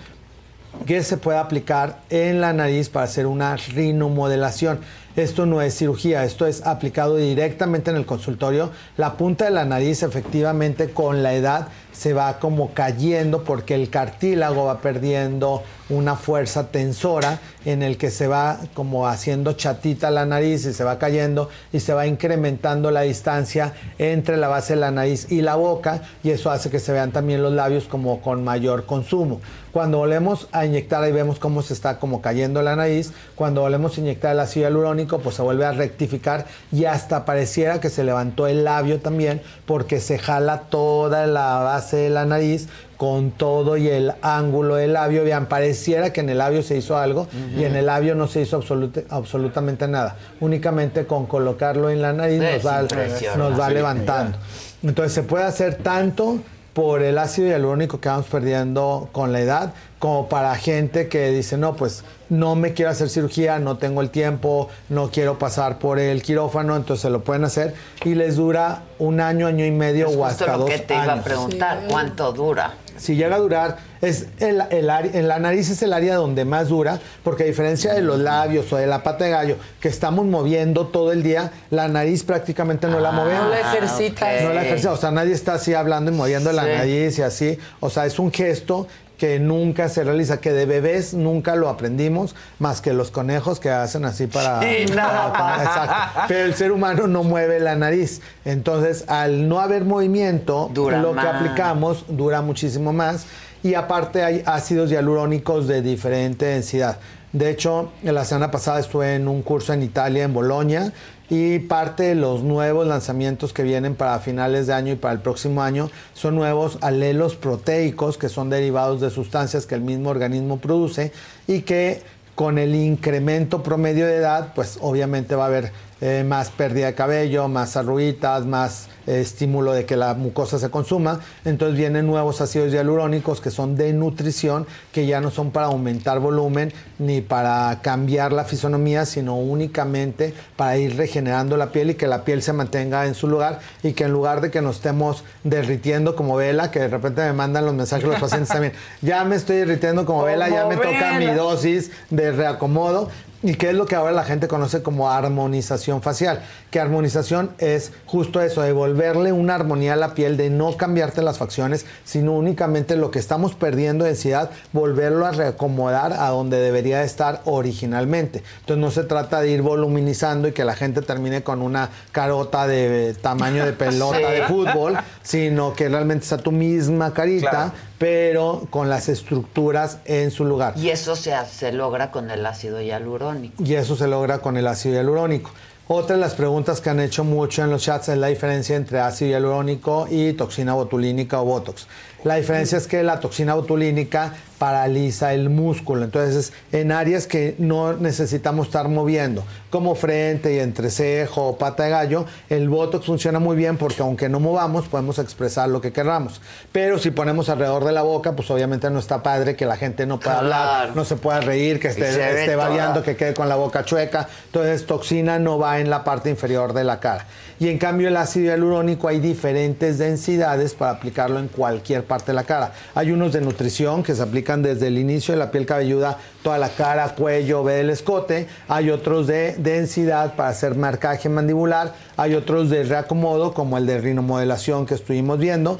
que 0.88 1.03
se 1.03 1.18
puede 1.18 1.38
aplicar 1.38 2.00
en 2.10 2.42
la 2.42 2.53
nariz 2.53 2.90
para 2.90 3.06
hacer 3.06 3.27
una 3.27 3.56
rinomodelación. 3.56 4.80
Esto 5.16 5.45
no 5.45 5.61
es 5.61 5.77
cirugía, 5.77 6.26
esto 6.26 6.45
es 6.45 6.66
aplicado 6.66 7.16
directamente 7.16 7.90
en 7.90 7.95
el 7.95 8.06
consultorio. 8.06 8.72
La 8.98 9.14
punta 9.14 9.45
de 9.45 9.52
la 9.52 9.64
nariz 9.64 10.03
efectivamente 10.03 10.90
con 10.90 11.24
la 11.24 11.34
edad 11.34 11.69
se 11.94 12.11
va 12.14 12.38
como 12.40 12.74
cayendo 12.74 13.45
porque 13.45 13.76
el 13.76 13.90
cartílago 13.90 14.66
va 14.66 14.82
perdiendo 14.82 15.64
una 15.88 16.16
fuerza 16.16 16.68
tensora 16.68 17.40
en 17.64 17.84
el 17.84 17.98
que 17.98 18.10
se 18.10 18.27
va 18.27 18.60
como 18.74 19.08
haciendo 19.08 19.53
chatita 19.53 20.11
la 20.11 20.26
nariz 20.26 20.66
y 20.66 20.74
se 20.74 20.84
va 20.84 20.98
cayendo 20.98 21.50
y 21.72 21.80
se 21.80 21.94
va 21.94 22.08
incrementando 22.08 22.92
la 22.92 23.02
distancia 23.02 23.74
entre 23.98 24.35
la 24.35 24.48
base 24.48 24.74
de 24.74 24.80
la 24.80 24.92
nariz 24.92 25.32
y 25.32 25.42
la 25.42 25.56
boca 25.56 26.02
y 26.24 26.32
eso 26.32 26.52
hace 26.52 26.69
que 26.69 26.80
se 26.80 26.92
vean 26.92 27.11
también 27.11 27.42
los 27.42 27.53
labios 27.53 27.85
como 27.85 28.19
con 28.22 28.44
mayor 28.44 28.85
consumo. 28.85 29.40
Cuando 29.72 29.98
volvemos 29.98 30.48
a 30.53 30.66
inyectar 30.66 31.03
ahí 31.03 31.11
vemos 31.11 31.38
cómo 31.38 31.61
se 31.61 31.74
está 31.74 32.00
como 32.00 32.22
cayendo 32.22 32.61
la 32.61 32.76
nariz, 32.76 33.11
cuando 33.35 33.61
volvemos 33.61 33.98
a 33.98 34.02
inyectar 34.02 34.32
el 34.32 34.40
ácido 34.40 34.66
hialurónico 34.66 35.05
pues 35.06 35.35
se 35.35 35.42
vuelve 35.42 35.66
a 35.66 35.72
rectificar 35.72 36.45
y 36.72 36.85
hasta 36.85 37.25
pareciera 37.25 37.80
que 37.80 37.90
se 37.90 38.03
levantó 38.03 38.48
el 38.48 38.64
labio 38.64 39.00
también 39.00 39.42
porque 39.66 40.00
se 40.00 40.17
jala 40.17 40.61
toda 40.69 41.27
la 41.27 41.59
base 41.59 41.98
de 41.98 42.09
la 42.09 42.25
nariz 42.25 42.67
con 42.98 43.32
todo 43.32 43.75
y 43.77 43.90
el 43.90 44.14
ángulo 44.22 44.75
del 44.75 44.93
labio. 44.93 45.24
Vean, 45.24 45.48
pareciera 45.48 46.11
que 46.14 46.22
en 46.22 46.30
el 46.30 46.38
labio 46.38 46.64
se 46.64 46.77
hizo 46.77 46.98
algo 46.98 47.27
y 47.58 47.64
en 47.66 47.75
el 47.75 47.88
labio 47.88 48.16
no 48.16 48.27
se 48.27 48.42
hizo 48.42 48.58
absoluta- 48.58 49.01
absolutamente 49.09 49.88
nada. 49.88 50.16
Únicamente 50.40 51.06
con 51.06 51.25
colocarlo 51.25 51.90
en 51.90 52.01
la 52.01 52.14
nariz 52.14 52.42
Es 52.42 52.64
nos 52.64 52.74
va, 52.74 52.82
impresionante. 52.82 53.38
nos 53.38 53.59
va 53.59 53.67
Sí, 53.67 53.74
levantando. 53.74 54.38
Entonces 54.84 55.14
se 55.14 55.24
puede 55.24 55.43
hacer 55.45 55.75
tanto 55.75 56.38
por 56.74 57.01
el 57.01 57.17
ácido 57.17 57.48
hialurónico 57.48 58.00
que 58.01 58.09
vamos 58.09 58.25
perdiendo 58.27 59.08
con 59.14 59.32
la 59.32 59.40
edad, 59.40 59.74
como 60.06 60.30
para 60.30 60.53
gente 60.56 61.08
que 61.08 61.32
dice, 61.32 61.58
no, 61.58 61.75
pues 61.75 62.03
no 62.30 62.53
me 62.56 62.74
quiero 62.74 62.92
hacer 62.92 63.09
cirugía, 63.09 63.58
no 63.58 63.77
tengo 63.80 64.01
el 64.01 64.11
tiempo, 64.11 64.69
no 64.88 65.09
quiero 65.09 65.40
pasar 65.40 65.80
por 65.80 65.98
el 65.98 66.22
quirófano, 66.22 66.75
entonces 66.75 67.01
se 67.01 67.09
lo 67.09 67.24
pueden 67.24 67.43
hacer 67.43 67.74
y 68.03 68.14
les 68.14 68.35
dura 68.35 68.84
un 69.00 69.19
año, 69.19 69.48
año 69.48 69.66
y 69.66 69.72
medio 69.72 70.08
Es 70.09 70.16
o 70.16 70.24
hasta 70.24 70.51
lo 70.51 70.59
dos 70.59 70.69
que 70.69 70.77
te 70.77 70.93
iba 70.93 71.06
a 71.06 71.11
años. 71.14 71.25
preguntar, 71.25 71.80
¿cuánto 71.90 72.32
dura? 72.34 72.75
Si 72.98 73.16
llega 73.16 73.35
a 73.35 73.40
durar, 73.40 73.77
es 74.01 74.27
el, 74.40 74.61
el 74.69 74.90
área- 74.90 75.11
en 75.19 75.27
la 75.27 75.38
nariz 75.40 75.69
es 75.69 75.82
el 75.82 75.92
área 75.92 76.16
donde 76.16 76.45
más 76.45 76.69
dura, 76.69 77.00
porque 77.24 77.43
a 77.43 77.45
diferencia 77.48 77.93
de 77.93 78.01
los 78.01 78.19
labios 78.19 78.72
o 78.72 78.77
de 78.77 78.88
la 78.88 79.03
pata 79.03 79.25
de 79.25 79.32
gallo, 79.32 79.58
que 79.82 79.90
estamos 79.90 80.25
moviendo 80.25 80.85
todo 80.88 81.11
el 81.11 81.22
día, 81.24 81.51
la 81.72 81.88
nariz 81.90 82.24
prácticamente 82.24 82.88
no 82.88 83.00
la 83.01 83.11
movemos. 83.11 83.43
No 83.45 83.50
la 83.50 83.59
ejercitas. 83.59 84.43
No 84.43 84.53
la 84.53 84.64
ejercita, 84.64 84.93
o 84.93 84.98
sea, 84.98 85.11
nadie 85.11 85.34
está 85.34 85.56
así 85.56 85.74
hablando 85.74 86.09
y 86.11 86.14
moviendo 86.16 86.51
la 86.53 86.64
Sí. 86.64 86.69
nariz 86.69 87.19
y 87.19 87.22
así. 87.24 87.59
O 87.82 87.90
sea, 87.90 88.06
es 88.06 88.17
un 88.17 88.32
gesto 88.32 88.88
que 89.18 89.40
nunca 89.40 89.88
se 89.90 90.03
realiza, 90.03 90.42
que 90.42 90.52
de 90.52 90.66
bebés 90.66 91.14
nunca 91.14 91.56
lo 91.56 91.69
aprendimos, 91.69 92.35
más 92.60 92.82
que 92.82 92.94
los 92.94 93.11
conejos 93.11 93.60
que 93.60 93.69
hacen 93.69 94.06
así 94.06 94.27
para... 94.27 94.61
Sí, 94.61 94.85
nada 94.94 95.32
para- 95.32 95.44
más. 95.58 95.61
exacto. 95.66 96.19
Pero 96.27 96.45
el 96.45 96.53
ser 96.56 96.72
humano 96.72 97.08
no 97.08 97.24
mueve 97.24 97.60
la 97.60 97.76
nariz. 97.76 98.22
Entonces, 98.44 99.06
al 99.08 99.48
no 99.48 99.60
haber 99.61 99.85
movimiento, 99.85 100.69
Dura 100.74 101.02
lo 101.02 101.14
más. 101.14 101.24
que 101.26 101.32
aplicamos 101.32 102.06
dura 102.10 102.42
muchísimo 102.42 102.92
más. 102.94 103.26
Y 103.64 103.74
aparte 103.74 104.24
hay 104.24 104.44
ácidos 104.45 104.92
hialurónicos 104.92 105.68
de 105.68 105.82
diferente 105.82 106.45
densidad. 106.45 106.98
De 107.34 107.50
hecho, 107.50 107.92
la 108.03 108.24
semana 108.24 108.52
pasada 108.52 108.80
estuve 108.80 109.16
en 109.16 109.27
un 109.27 109.42
curso 109.42 109.74
en 109.74 109.82
Italia, 109.84 110.24
en 110.24 110.34
Bolonia, 110.34 110.94
y 111.30 111.60
parte 111.60 112.04
de 112.04 112.16
los 112.16 112.44
nuevos 112.44 112.88
lanzamientos 112.88 113.54
que 113.54 113.64
vienen 113.64 113.95
para 113.95 114.20
finales 114.20 114.68
de 114.68 114.74
año 114.74 114.94
y 114.94 114.95
para 114.95 115.14
el 115.14 115.20
próximo 115.20 115.64
año 115.64 115.90
son 116.14 116.36
nuevos 116.36 116.78
alelos 116.82 117.36
proteicos, 117.36 118.18
que 118.18 118.30
son 118.30 118.50
derivados 118.50 119.02
de 119.02 119.10
sustancias 119.10 119.66
que 119.66 119.76
el 119.76 119.82
mismo 119.82 120.10
organismo 120.10 120.58
produce 120.58 121.12
y 121.48 121.62
que 121.62 122.02
con 122.36 122.58
el 122.58 122.76
incremento 122.76 123.64
promedio 123.64 124.06
de 124.06 124.18
edad, 124.18 124.52
pues 124.54 124.78
obviamente 124.82 125.36
va 125.36 125.45
a 125.45 125.48
haber 125.48 125.72
eh, 126.01 126.25
más 126.27 126.49
pérdida 126.49 126.88
de 126.88 126.93
cabello, 126.93 127.48
más 127.48 127.77
arruguitas, 127.77 128.45
más 128.45 128.90
eh, 129.07 129.22
estímulo 129.22 129.72
de 129.72 129.85
que 129.85 129.95
la 129.95 130.14
mucosa 130.14 130.59
se 130.59 130.69
consuma. 130.69 131.22
Entonces 131.45 131.77
vienen 131.77 132.06
nuevos 132.06 132.41
ácidos 132.41 132.74
hialurónicos 132.74 133.40
que 133.40 133.49
son 133.49 133.77
de 133.77 133.93
nutrición, 133.93 134.67
que 134.91 135.06
ya 135.06 135.22
no 135.22 135.32
son 135.32 135.51
para 135.51 135.67
aumentar 135.67 136.19
volumen 136.19 136.74
ni 136.99 137.22
para 137.22 137.80
cambiar 137.82 138.33
la 138.33 138.43
fisonomía, 138.43 139.06
sino 139.06 139.38
únicamente 139.38 140.33
para 140.57 140.77
ir 140.77 140.98
regenerando 140.98 141.56
la 141.56 141.72
piel 141.72 141.91
y 141.91 141.95
que 141.95 142.07
la 142.07 142.25
piel 142.25 142.41
se 142.41 142.51
mantenga 142.51 143.06
en 143.06 143.15
su 143.15 143.27
lugar 143.27 143.59
y 143.82 143.93
que 143.93 144.03
en 144.03 144.11
lugar 144.11 144.41
de 144.41 144.51
que 144.51 144.61
nos 144.61 144.77
estemos 144.77 145.24
derritiendo 145.43 146.15
como 146.15 146.35
vela, 146.35 146.72
que 146.72 146.80
de 146.80 146.88
repente 146.90 147.22
me 147.22 147.33
mandan 147.33 147.65
los 147.65 147.74
mensajes 147.74 148.06
los 148.06 148.19
pacientes 148.19 148.49
también, 148.49 148.74
ya 149.01 149.24
me 149.24 149.35
estoy 149.35 149.57
derritiendo 149.57 150.06
como 150.06 150.24
vela, 150.24 150.49
ya 150.49 150.65
me 150.65 150.75
toca 150.75 151.17
mi 151.19 151.27
dosis 151.27 151.91
de 152.09 152.32
reacomodo. 152.32 153.09
¿Y 153.45 153.53
qué 153.53 153.69
es 153.69 153.75
lo 153.75 153.85
que 153.85 153.93
ahora 153.93 154.11
la 154.11 154.24
gente 154.24 154.48
conoce 154.48 154.82
como 154.82 155.11
armonización 155.11 156.01
facial? 156.01 156.41
Que 156.72 156.80
armonización 156.80 157.51
es 157.59 157.91
justo 158.07 158.41
eso, 158.41 158.64
devolverle 158.64 159.32
una 159.33 159.53
armonía 159.53 159.93
a 159.93 159.98
la 159.98 160.15
piel, 160.15 160.35
de 160.35 160.49
no 160.49 160.75
cambiarte 160.77 161.22
las 161.22 161.38
facciones, 161.38 161.85
sino 162.06 162.33
únicamente 162.33 162.95
lo 162.95 163.11
que 163.11 163.19
estamos 163.19 163.53
perdiendo 163.53 164.03
densidad, 164.03 164.49
volverlo 164.74 165.27
a 165.27 165.32
reacomodar 165.32 166.14
a 166.14 166.30
donde 166.30 166.57
debería 166.57 167.03
estar 167.03 167.43
originalmente. 167.45 168.41
Entonces 168.61 168.82
no 168.82 168.90
se 168.90 169.03
trata 169.03 169.41
de 169.41 169.51
ir 169.51 169.61
voluminizando 169.61 170.48
y 170.48 170.51
que 170.51 170.65
la 170.65 170.74
gente 170.74 171.03
termine 171.03 171.43
con 171.43 171.61
una 171.61 171.91
carota 172.11 172.65
de 172.65 173.14
tamaño 173.22 173.64
de 173.64 173.74
pelota 173.74 174.17
de 174.32 174.41
fútbol, 174.41 174.98
sino 175.22 175.75
que 175.75 175.88
realmente 175.88 176.25
sea 176.25 176.40
tu 176.40 176.51
misma 176.51 177.14
carita, 177.14 177.45
Claro. 177.45 177.72
Pero 177.98 178.67
con 178.69 178.90
las 178.90 179.09
estructuras 179.09 179.99
en 180.06 180.32
su 180.32 180.45
lugar. 180.45 180.74
Y 180.77 180.90
eso 180.90 181.15
se, 181.15 181.33
se 181.51 181.72
logra 181.72 182.11
con 182.11 182.30
el 182.32 182.45
ácido 182.45 182.82
hialurónico. 182.82 183.64
Y 183.64 183.75
eso 183.75 183.95
se 183.95 184.07
logra 184.07 184.40
con 184.40 184.57
el 184.57 184.67
ácido 184.67 184.95
hialurónico. 184.95 185.51
Otra 185.88 186.15
de 186.15 186.22
las 186.22 186.33
preguntas 186.33 186.82
que 186.82 186.90
han 186.90 186.99
hecho 186.99 187.24
mucho 187.24 187.64
en 187.64 187.69
los 187.69 187.83
chats 187.83 188.09
es 188.09 188.17
la 188.17 188.27
diferencia 188.27 188.75
entre 188.75 188.99
ácido 188.99 189.30
hialurónico 189.30 190.07
y 190.09 190.33
toxina 190.33 190.74
botulínica 190.74 191.40
o 191.40 191.45
Botox. 191.45 191.85
La 192.24 192.38
diferencia 192.38 192.80
es 192.80 192.88
que 192.88 193.03
la 193.03 193.19
toxina 193.19 193.53
botulínica 193.53 194.33
paraliza 194.66 195.32
el 195.35 195.52
músculo. 195.52 196.06
Entonces, 196.06 196.52
en 196.72 196.92
áreas 196.92 197.27
que 197.27 197.53
no 197.60 197.94
necesitamos 197.94 198.66
estar 198.66 198.90
moviendo, 198.90 199.44
como 199.69 199.94
frente 199.94 200.56
y 200.56 200.60
entrecejo 200.60 201.50
o 201.50 201.58
pata 201.60 201.84
de 201.84 201.92
gallo, 201.92 202.26
el 202.50 202.68
Botox 202.68 203.06
funciona 203.06 203.38
muy 203.38 203.56
bien 203.56 203.77
porque 203.77 204.02
aunque 204.02 204.27
no 204.27 204.40
movamos, 204.40 204.88
podemos 204.88 205.19
expresar 205.19 205.69
lo 205.69 205.82
que 205.82 205.92
queramos. 205.92 206.42
Pero 206.72 206.98
si 206.98 207.11
ponemos 207.11 207.48
alrededor 207.50 207.85
de 207.85 207.92
la 207.92 208.02
boca, 208.02 208.35
pues 208.35 208.50
obviamente 208.50 208.90
no 208.90 208.98
está 208.98 209.22
padre 209.22 209.56
que 209.56 209.68
la 209.68 209.77
gente 209.77 210.08
no 210.08 210.19
pueda 210.19 210.40
hablar, 210.40 210.95
no 210.95 211.06
se 211.06 211.16
pueda 211.16 211.42
reír, 211.42 211.80
que 211.80 211.90
esté, 211.90 212.10
esté 212.42 212.56
variando, 212.56 213.03
que 213.03 213.16
quede 213.16 213.35
con 213.35 213.48
la 213.48 213.58
boca 213.58 213.85
chueca. 213.85 214.27
Entonces, 214.48 214.88
toxina 214.88 215.38
no 215.38 215.60
va 215.60 215.80
en 215.80 215.92
la 215.92 216.03
parte 216.03 216.32
inferior 216.32 216.74
de 216.74 216.85
la 216.85 217.00
cara. 217.00 217.27
Y 217.58 217.69
en 217.69 217.77
cambio, 217.77 218.09
el 218.09 218.17
ácido 218.17 218.48
hialurónico 218.48 219.08
hay 219.08 219.19
diferentes 219.19 219.98
densidades 219.98 220.74
para 220.74 220.92
aplicarlo 220.92 221.40
en 221.40 221.48
cualquier 221.48 222.03
parte 222.03 222.27
de 222.27 222.34
la 222.34 222.43
cara. 222.43 222.74
Hay 222.93 223.11
unos 223.11 223.32
de 223.32 223.40
nutrición 223.40 224.03
que 224.03 224.14
se 224.14 224.22
aplican 224.22 224.61
desde 224.61 224.88
el 224.88 224.98
inicio 224.98 225.34
de 225.34 225.40
la 225.40 225.51
piel 225.51 225.66
cabelluda, 225.66 226.17
toda 226.43 226.58
la 226.58 226.69
cara, 226.69 227.16
cuello, 227.16 227.64
ve 227.64 227.80
el 227.80 227.90
escote. 227.90 228.48
Hay 228.67 228.90
otros 228.90 229.27
de 229.27 229.56
densidad 229.58 230.35
para 230.35 230.50
hacer 230.50 230.75
marcaje 230.75 231.30
mandibular. 231.30 231.93
Hay 232.17 232.35
otros 232.35 232.69
de 232.69 232.84
reacomodo, 232.84 233.53
como 233.53 233.77
el 233.77 233.85
de 233.85 234.00
rinomodelación 234.00 234.85
que 234.85 234.95
estuvimos 234.95 235.40
viendo. 235.40 235.80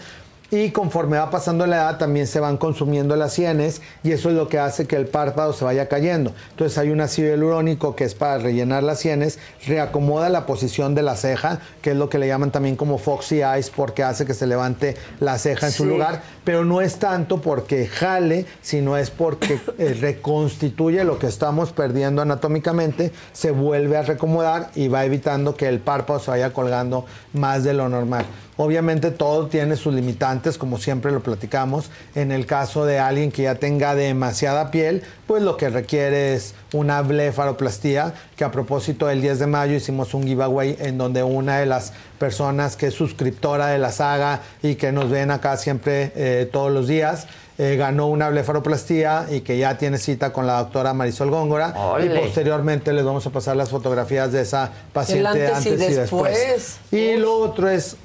Y 0.51 0.69
conforme 0.69 1.17
va 1.17 1.32
pasando 1.32 1.65
la 1.65 1.77
edad 1.77 1.98
también 1.98 2.27
se 2.27 2.40
van 2.40 2.57
consumiendo 2.57 3.15
las 3.15 3.33
sienes 3.33 3.82
y 4.03 4.11
eso 4.11 4.30
es 4.30 4.35
lo 4.35 4.48
que 4.48 4.59
hace 4.59 4.85
que 4.85 4.95
el 4.95 5.07
párpado 5.07 5.53
se 5.53 5.65
vaya 5.65 5.88
cayendo. 5.88 6.33
Entonces 6.51 6.77
hay 6.77 6.91
un 6.91 7.01
ácido 7.01 7.30
hialurónico 7.30 7.95
que 7.95 8.03
es 8.03 8.14
para 8.14 8.38
rellenar 8.38 8.83
las 8.83 8.99
sienes, 8.99 9.40
reacomoda 9.65 10.30
la 10.30 10.45
posición 10.45 10.93
de 10.93 11.01
la 11.01 11.15
ceja, 11.15 11.59
que 11.82 11.91
es 11.91 11.98
lo 11.98 12.09
que 12.09 12.19
le 12.19 12.27
llaman 12.27 12.51
también 12.51 12.75
como 12.75 12.98
foxy 12.98 13.41
eyes 13.41 13.69
porque 13.69 14.03
hace 14.03 14.25
que 14.25 14.33
se 14.33 14.45
levante 14.45 14.95
la 15.19 15.38
ceja 15.38 15.67
en 15.67 15.72
su 15.72 15.85
lugar, 15.85 16.22
pero 16.43 16.64
no 16.64 16.82
es 16.82 16.98
tanto 16.98 17.41
porque 17.41 17.88
jale, 17.88 18.45
sino 18.61 18.98
es 18.98 19.09
porque 19.09 19.59
eh, 19.77 19.98
reconstituye 19.99 21.03
lo 21.03 21.17
que 21.17 21.27
estamos 21.27 21.72
perdiendo 21.72 22.22
anatómicamente, 22.22 23.11
se 23.33 23.51
vuelve 23.51 23.98
a 23.98 24.03
recomodar 24.03 24.69
y 24.75 24.88
va 24.88 25.06
evitando 25.06 25.56
que 25.56 25.67
el 25.67 25.80
párpado 25.80 26.19
se 26.19 26.32
vaya 26.32 26.53
colgando 26.53 27.06
más 27.33 27.64
de 27.64 27.74
lo 27.74 27.90
normal. 27.90 28.25
Obviamente 28.58 29.11
todo 29.11 29.48
tiene 29.48 29.75
sus 29.75 29.93
limitantes, 29.93 30.58
como 30.58 30.77
siempre 30.77 31.11
lo 31.11 31.22
platicamos. 31.22 31.90
En 32.16 32.32
el 32.32 32.45
caso 32.45 32.85
de 32.85 33.00
alguien 33.00 33.32
que 33.32 33.43
ya 33.43 33.56
tenga 33.56 33.95
demasiada 33.95 34.72
piel, 34.72 35.03
pues 35.27 35.43
lo 35.43 35.58
que 35.58 35.69
requiere 35.69 36.34
es 36.34 36.56
una 36.74 37.01
blefaroplastía, 37.01 38.14
que 38.38 38.43
a 38.43 38.51
propósito 38.51 39.09
el 39.09 39.22
10 39.22 39.40
de 39.40 39.48
mayo 39.48 39.75
hicimos 39.75 40.14
un 40.14 40.24
giveaway 40.24 40.77
en 40.80 40.98
donde 40.98 41.24
una 41.24 41.59
de 41.59 41.66
las 41.66 41.93
personas 42.17 42.75
que 42.75 42.88
es 42.88 42.93
suscriptora 42.93 43.67
de 43.67 43.80
la 43.80 43.92
saga 43.92 44.42
y 44.64 44.75
que 44.75 44.92
nos 44.92 45.09
ven 45.09 45.32
acá 45.32 45.58
siempre 45.58 46.11
eh, 46.16 46.50
todos 46.51 46.72
los 46.72 46.88
días, 46.88 47.27
eh, 47.58 47.77
ganó 47.77 48.08
una 48.08 48.30
blefaroplastía 48.30 49.27
y 49.32 49.40
que 49.40 49.58
ya 49.58 49.77
tiene 49.77 49.98
cita 49.98 50.34
con 50.34 50.45
la 50.45 50.58
doctora 50.59 50.93
Marisol 50.93 51.30
Góngora. 51.30 51.74
Ole. 51.77 52.08
Y 52.08 52.19
posteriormente 52.19 52.92
les 52.92 53.06
vamos 53.06 53.25
a 53.27 53.30
pasar 53.30 53.56
las 53.56 53.69
fotografías 53.69 54.34
de 54.34 54.42
esa 54.42 54.72
paciente 54.92 55.27
antes 55.27 55.66
y 55.66 55.69
antes 55.69 55.90
y 55.90 55.93
después. 55.93 56.38
después. 56.38 56.77
Y 56.92 57.16
lo 57.16 57.38
otro 57.38 57.69
es 57.69 57.95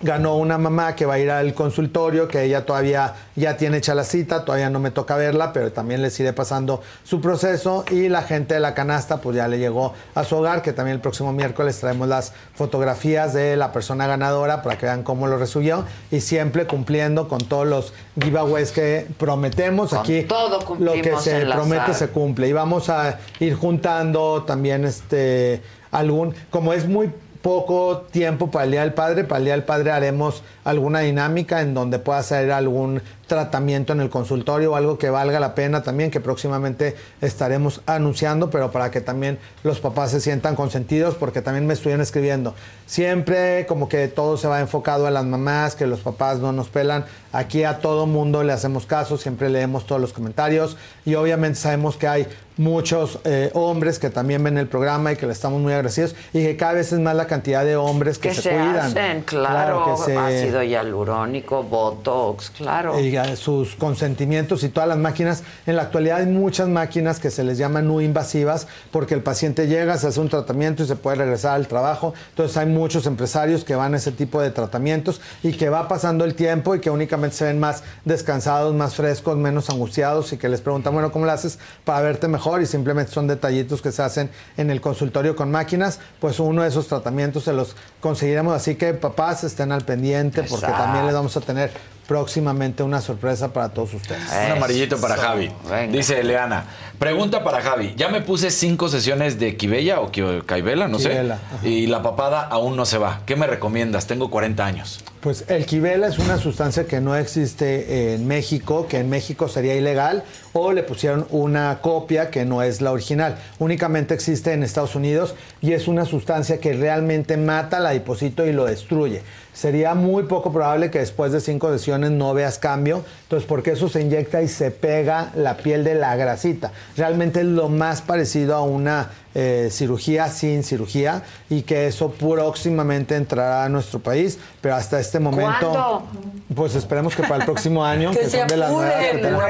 ganó 0.00 0.36
una 0.36 0.58
mamá 0.58 0.94
que 0.94 1.06
va 1.06 1.14
a 1.14 1.18
ir 1.18 1.30
al 1.30 1.54
consultorio, 1.54 2.28
que 2.28 2.42
ella 2.42 2.66
todavía 2.66 3.14
ya 3.34 3.56
tiene 3.56 3.78
hecha 3.78 3.94
la 3.94 4.04
cita, 4.04 4.44
todavía 4.44 4.68
no 4.68 4.78
me 4.78 4.90
toca 4.90 5.16
verla, 5.16 5.52
pero 5.52 5.72
también 5.72 6.02
les 6.02 6.18
iré 6.20 6.32
pasando 6.32 6.82
su 7.04 7.20
proceso 7.20 7.84
y 7.90 8.08
la 8.08 8.22
gente 8.22 8.54
de 8.54 8.60
la 8.60 8.74
canasta 8.74 9.20
pues 9.20 9.36
ya 9.36 9.48
le 9.48 9.58
llegó 9.58 9.94
a 10.14 10.24
su 10.24 10.36
hogar, 10.36 10.62
que 10.62 10.72
también 10.72 10.96
el 10.96 11.00
próximo 11.00 11.32
miércoles 11.32 11.78
traemos 11.80 12.08
las 12.08 12.32
fotografías 12.54 13.32
de 13.32 13.56
la 13.56 13.72
persona 13.72 14.06
ganadora 14.06 14.62
para 14.62 14.76
que 14.76 14.86
vean 14.86 15.02
cómo 15.02 15.26
lo 15.26 15.38
resubió 15.38 15.84
y 16.10 16.20
siempre 16.20 16.66
cumpliendo 16.66 17.28
con 17.28 17.40
todos 17.40 17.66
los 17.66 17.92
giveaways 18.22 18.72
que 18.72 19.06
prometemos 19.18 19.90
Con 19.90 20.00
aquí. 20.00 20.22
todo 20.22 20.76
lo 20.78 20.92
que 20.92 21.16
se 21.18 21.46
promete 21.46 21.94
se 21.94 22.08
cumple 22.08 22.48
y 22.48 22.52
vamos 22.52 22.90
a 22.90 23.18
ir 23.40 23.54
juntando 23.54 24.44
también 24.44 24.84
este 24.84 25.62
algún 25.90 26.34
como 26.50 26.72
es 26.72 26.86
muy 26.86 27.10
poco 27.40 28.06
tiempo 28.10 28.50
para 28.50 28.64
el 28.64 28.70
Día 28.72 28.80
del 28.82 28.94
Padre. 28.94 29.24
Para 29.24 29.38
el 29.38 29.44
Día 29.44 29.54
del 29.54 29.64
Padre 29.64 29.90
haremos 29.90 30.42
alguna 30.64 31.00
dinámica 31.00 31.60
en 31.60 31.74
donde 31.74 31.98
pueda 31.98 32.18
hacer 32.18 32.50
algún 32.52 33.02
tratamiento 33.26 33.92
en 33.92 34.00
el 34.00 34.08
consultorio 34.10 34.72
o 34.72 34.76
algo 34.76 34.98
que 34.98 35.10
valga 35.10 35.40
la 35.40 35.54
pena 35.54 35.82
también, 35.82 36.10
que 36.10 36.20
próximamente 36.20 36.94
estaremos 37.20 37.80
anunciando, 37.86 38.50
pero 38.50 38.70
para 38.70 38.90
que 38.90 39.00
también 39.00 39.38
los 39.64 39.80
papás 39.80 40.12
se 40.12 40.20
sientan 40.20 40.54
consentidos, 40.54 41.14
porque 41.16 41.42
también 41.42 41.66
me 41.66 41.74
estuvieron 41.74 42.00
escribiendo. 42.00 42.54
Siempre 42.86 43.66
como 43.66 43.88
que 43.88 44.08
todo 44.08 44.36
se 44.36 44.46
va 44.48 44.60
enfocado 44.60 45.06
a 45.06 45.10
las 45.10 45.24
mamás, 45.24 45.74
que 45.74 45.86
los 45.86 46.00
papás 46.00 46.38
no 46.38 46.52
nos 46.52 46.68
pelan. 46.68 47.04
Aquí 47.32 47.64
a 47.64 47.78
todo 47.80 48.06
mundo 48.06 48.42
le 48.44 48.52
hacemos 48.52 48.86
caso, 48.86 49.18
siempre 49.18 49.50
leemos 49.50 49.84
todos 49.86 50.00
los 50.00 50.12
comentarios 50.12 50.76
y 51.04 51.16
obviamente 51.16 51.58
sabemos 51.58 51.96
que 51.96 52.08
hay 52.08 52.26
muchos 52.56 53.18
eh, 53.24 53.50
hombres 53.52 53.98
que 53.98 54.08
también 54.08 54.42
ven 54.42 54.56
el 54.56 54.66
programa 54.66 55.12
y 55.12 55.16
que 55.16 55.26
le 55.26 55.32
estamos 55.32 55.60
muy 55.60 55.74
agradecidos 55.74 56.14
y 56.32 56.42
que 56.42 56.56
cada 56.56 56.72
vez 56.72 56.90
es 56.92 56.98
más 57.00 57.14
la 57.14 57.26
cantidad 57.26 57.66
de 57.66 57.76
hombres 57.76 58.18
que, 58.18 58.30
que 58.30 58.34
se, 58.36 58.42
se, 58.42 58.50
cuidan. 58.50 58.76
hacen, 58.78 59.20
claro, 59.22 59.84
que 59.96 60.02
se- 60.04 60.16
ácido 60.16 60.62
hialurónico, 60.62 61.62
botox, 61.64 62.48
claro. 62.50 62.98
y 62.98 63.15
a 63.18 63.36
sus 63.36 63.74
consentimientos 63.76 64.62
y 64.64 64.68
todas 64.68 64.88
las 64.88 64.98
máquinas. 64.98 65.42
En 65.66 65.76
la 65.76 65.82
actualidad 65.82 66.18
hay 66.18 66.26
muchas 66.26 66.68
máquinas 66.68 67.18
que 67.18 67.30
se 67.30 67.44
les 67.44 67.58
llaman 67.58 67.86
no 67.88 68.00
invasivas 68.00 68.66
porque 68.90 69.14
el 69.14 69.22
paciente 69.22 69.66
llega, 69.66 69.96
se 69.98 70.08
hace 70.08 70.20
un 70.20 70.28
tratamiento 70.28 70.82
y 70.82 70.86
se 70.86 70.96
puede 70.96 71.16
regresar 71.16 71.54
al 71.54 71.68
trabajo. 71.68 72.14
Entonces 72.30 72.56
hay 72.56 72.66
muchos 72.66 73.06
empresarios 73.06 73.64
que 73.64 73.74
van 73.74 73.94
a 73.94 73.96
ese 73.96 74.12
tipo 74.12 74.40
de 74.40 74.50
tratamientos 74.50 75.20
y 75.42 75.52
que 75.52 75.68
va 75.68 75.88
pasando 75.88 76.24
el 76.24 76.34
tiempo 76.34 76.74
y 76.74 76.80
que 76.80 76.90
únicamente 76.90 77.36
se 77.36 77.44
ven 77.44 77.58
más 77.58 77.82
descansados, 78.04 78.74
más 78.74 78.94
frescos, 78.94 79.36
menos 79.36 79.70
angustiados 79.70 80.32
y 80.32 80.36
que 80.36 80.48
les 80.48 80.60
preguntan, 80.60 80.92
bueno, 80.92 81.12
¿cómo 81.12 81.26
lo 81.26 81.32
haces 81.32 81.58
para 81.84 82.00
verte 82.00 82.28
mejor? 82.28 82.62
Y 82.62 82.66
simplemente 82.66 83.12
son 83.12 83.26
detallitos 83.26 83.82
que 83.82 83.92
se 83.92 84.02
hacen 84.02 84.30
en 84.56 84.70
el 84.70 84.80
consultorio 84.80 85.36
con 85.36 85.50
máquinas. 85.50 85.98
Pues 86.20 86.40
uno 86.40 86.62
de 86.62 86.68
esos 86.68 86.88
tratamientos 86.88 87.44
se 87.44 87.52
los 87.52 87.76
conseguiremos. 88.00 88.54
Así 88.54 88.74
que 88.74 88.94
papás 88.94 89.44
estén 89.44 89.72
al 89.72 89.84
pendiente 89.84 90.42
porque 90.42 90.66
Exacto. 90.66 90.82
también 90.82 91.06
les 91.06 91.14
vamos 91.14 91.36
a 91.36 91.40
tener 91.40 91.70
próximamente 92.06 92.82
una 92.82 93.00
sorpresa 93.00 93.52
para 93.52 93.70
todos 93.70 93.94
ustedes. 93.94 94.22
Un 94.46 94.52
amarillito 94.52 95.00
para 95.00 95.16
Javi. 95.16 95.50
Dice 95.90 96.22
Leana. 96.22 96.64
Pregunta 96.98 97.44
para 97.44 97.60
Javi. 97.60 97.94
Ya 97.96 98.08
me 98.08 98.20
puse 98.20 98.50
cinco 98.50 98.88
sesiones 98.88 99.38
de 99.38 99.56
Quibella 99.56 100.00
o 100.00 100.10
Caibela, 100.46 100.88
no 100.88 100.98
Quibela, 100.98 101.38
sé. 101.62 101.68
Y 101.68 101.86
la 101.86 102.02
papada 102.02 102.42
aún 102.42 102.76
no 102.76 102.86
se 102.86 102.98
va. 102.98 103.20
¿Qué 103.26 103.36
me 103.36 103.46
recomiendas? 103.46 104.06
Tengo 104.06 104.30
40 104.30 104.64
años. 104.64 105.04
Pues 105.26 105.44
el 105.48 105.66
quibela 105.66 106.06
es 106.06 106.20
una 106.20 106.38
sustancia 106.38 106.86
que 106.86 107.00
no 107.00 107.16
existe 107.16 108.14
en 108.14 108.28
México, 108.28 108.86
que 108.88 108.98
en 108.98 109.10
México 109.10 109.48
sería 109.48 109.74
ilegal, 109.74 110.22
o 110.52 110.72
le 110.72 110.84
pusieron 110.84 111.26
una 111.30 111.80
copia 111.80 112.30
que 112.30 112.44
no 112.44 112.62
es 112.62 112.80
la 112.80 112.92
original. 112.92 113.36
Únicamente 113.58 114.14
existe 114.14 114.52
en 114.52 114.62
Estados 114.62 114.94
Unidos 114.94 115.34
y 115.60 115.72
es 115.72 115.88
una 115.88 116.04
sustancia 116.04 116.60
que 116.60 116.74
realmente 116.74 117.36
mata 117.36 117.78
al 117.78 117.86
adiposito 117.86 118.46
y 118.46 118.52
lo 118.52 118.66
destruye. 118.66 119.22
Sería 119.52 119.94
muy 119.94 120.24
poco 120.24 120.52
probable 120.52 120.90
que 120.90 120.98
después 121.00 121.32
de 121.32 121.40
cinco 121.40 121.72
sesiones 121.72 122.10
no 122.10 122.32
veas 122.32 122.58
cambio, 122.58 123.04
entonces 123.22 123.48
porque 123.48 123.72
eso 123.72 123.88
se 123.88 124.02
inyecta 124.02 124.42
y 124.42 124.48
se 124.48 124.70
pega 124.70 125.32
la 125.34 125.56
piel 125.56 125.82
de 125.82 125.94
la 125.94 126.14
grasita. 126.14 126.72
Realmente 126.96 127.40
es 127.40 127.46
lo 127.46 127.68
más 127.68 128.00
parecido 128.00 128.54
a 128.54 128.62
una 128.62 129.10
eh, 129.34 129.68
cirugía 129.70 130.28
sin 130.28 130.64
cirugía 130.64 131.22
y 131.50 131.62
que 131.62 131.86
eso 131.86 132.10
próximamente 132.10 133.16
entrará 133.16 133.64
a 133.64 133.68
nuestro 133.68 133.98
país, 133.98 134.38
pero 134.60 134.74
hasta 134.76 134.98
este 134.98 135.20
momento, 135.20 135.70
¿Cuándo? 135.70 136.06
pues 136.54 136.74
esperemos 136.74 137.14
que 137.14 137.22
para 137.22 137.36
el 137.36 137.44
próximo 137.44 137.84
año, 137.84 138.10
Que 138.12 138.20
que, 138.20 138.30
se 138.30 138.38
son 138.38 138.48
de 138.48 138.56
las 138.56 138.70
nuevas 138.70 138.94
que 138.94 139.18
tenemos. 139.18 139.42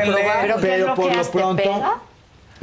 ¿Pero 0.61 0.87
lo 0.89 0.95
por 0.95 1.17
lo 1.17 1.31
pronto 1.31 1.63
pega? 1.63 2.01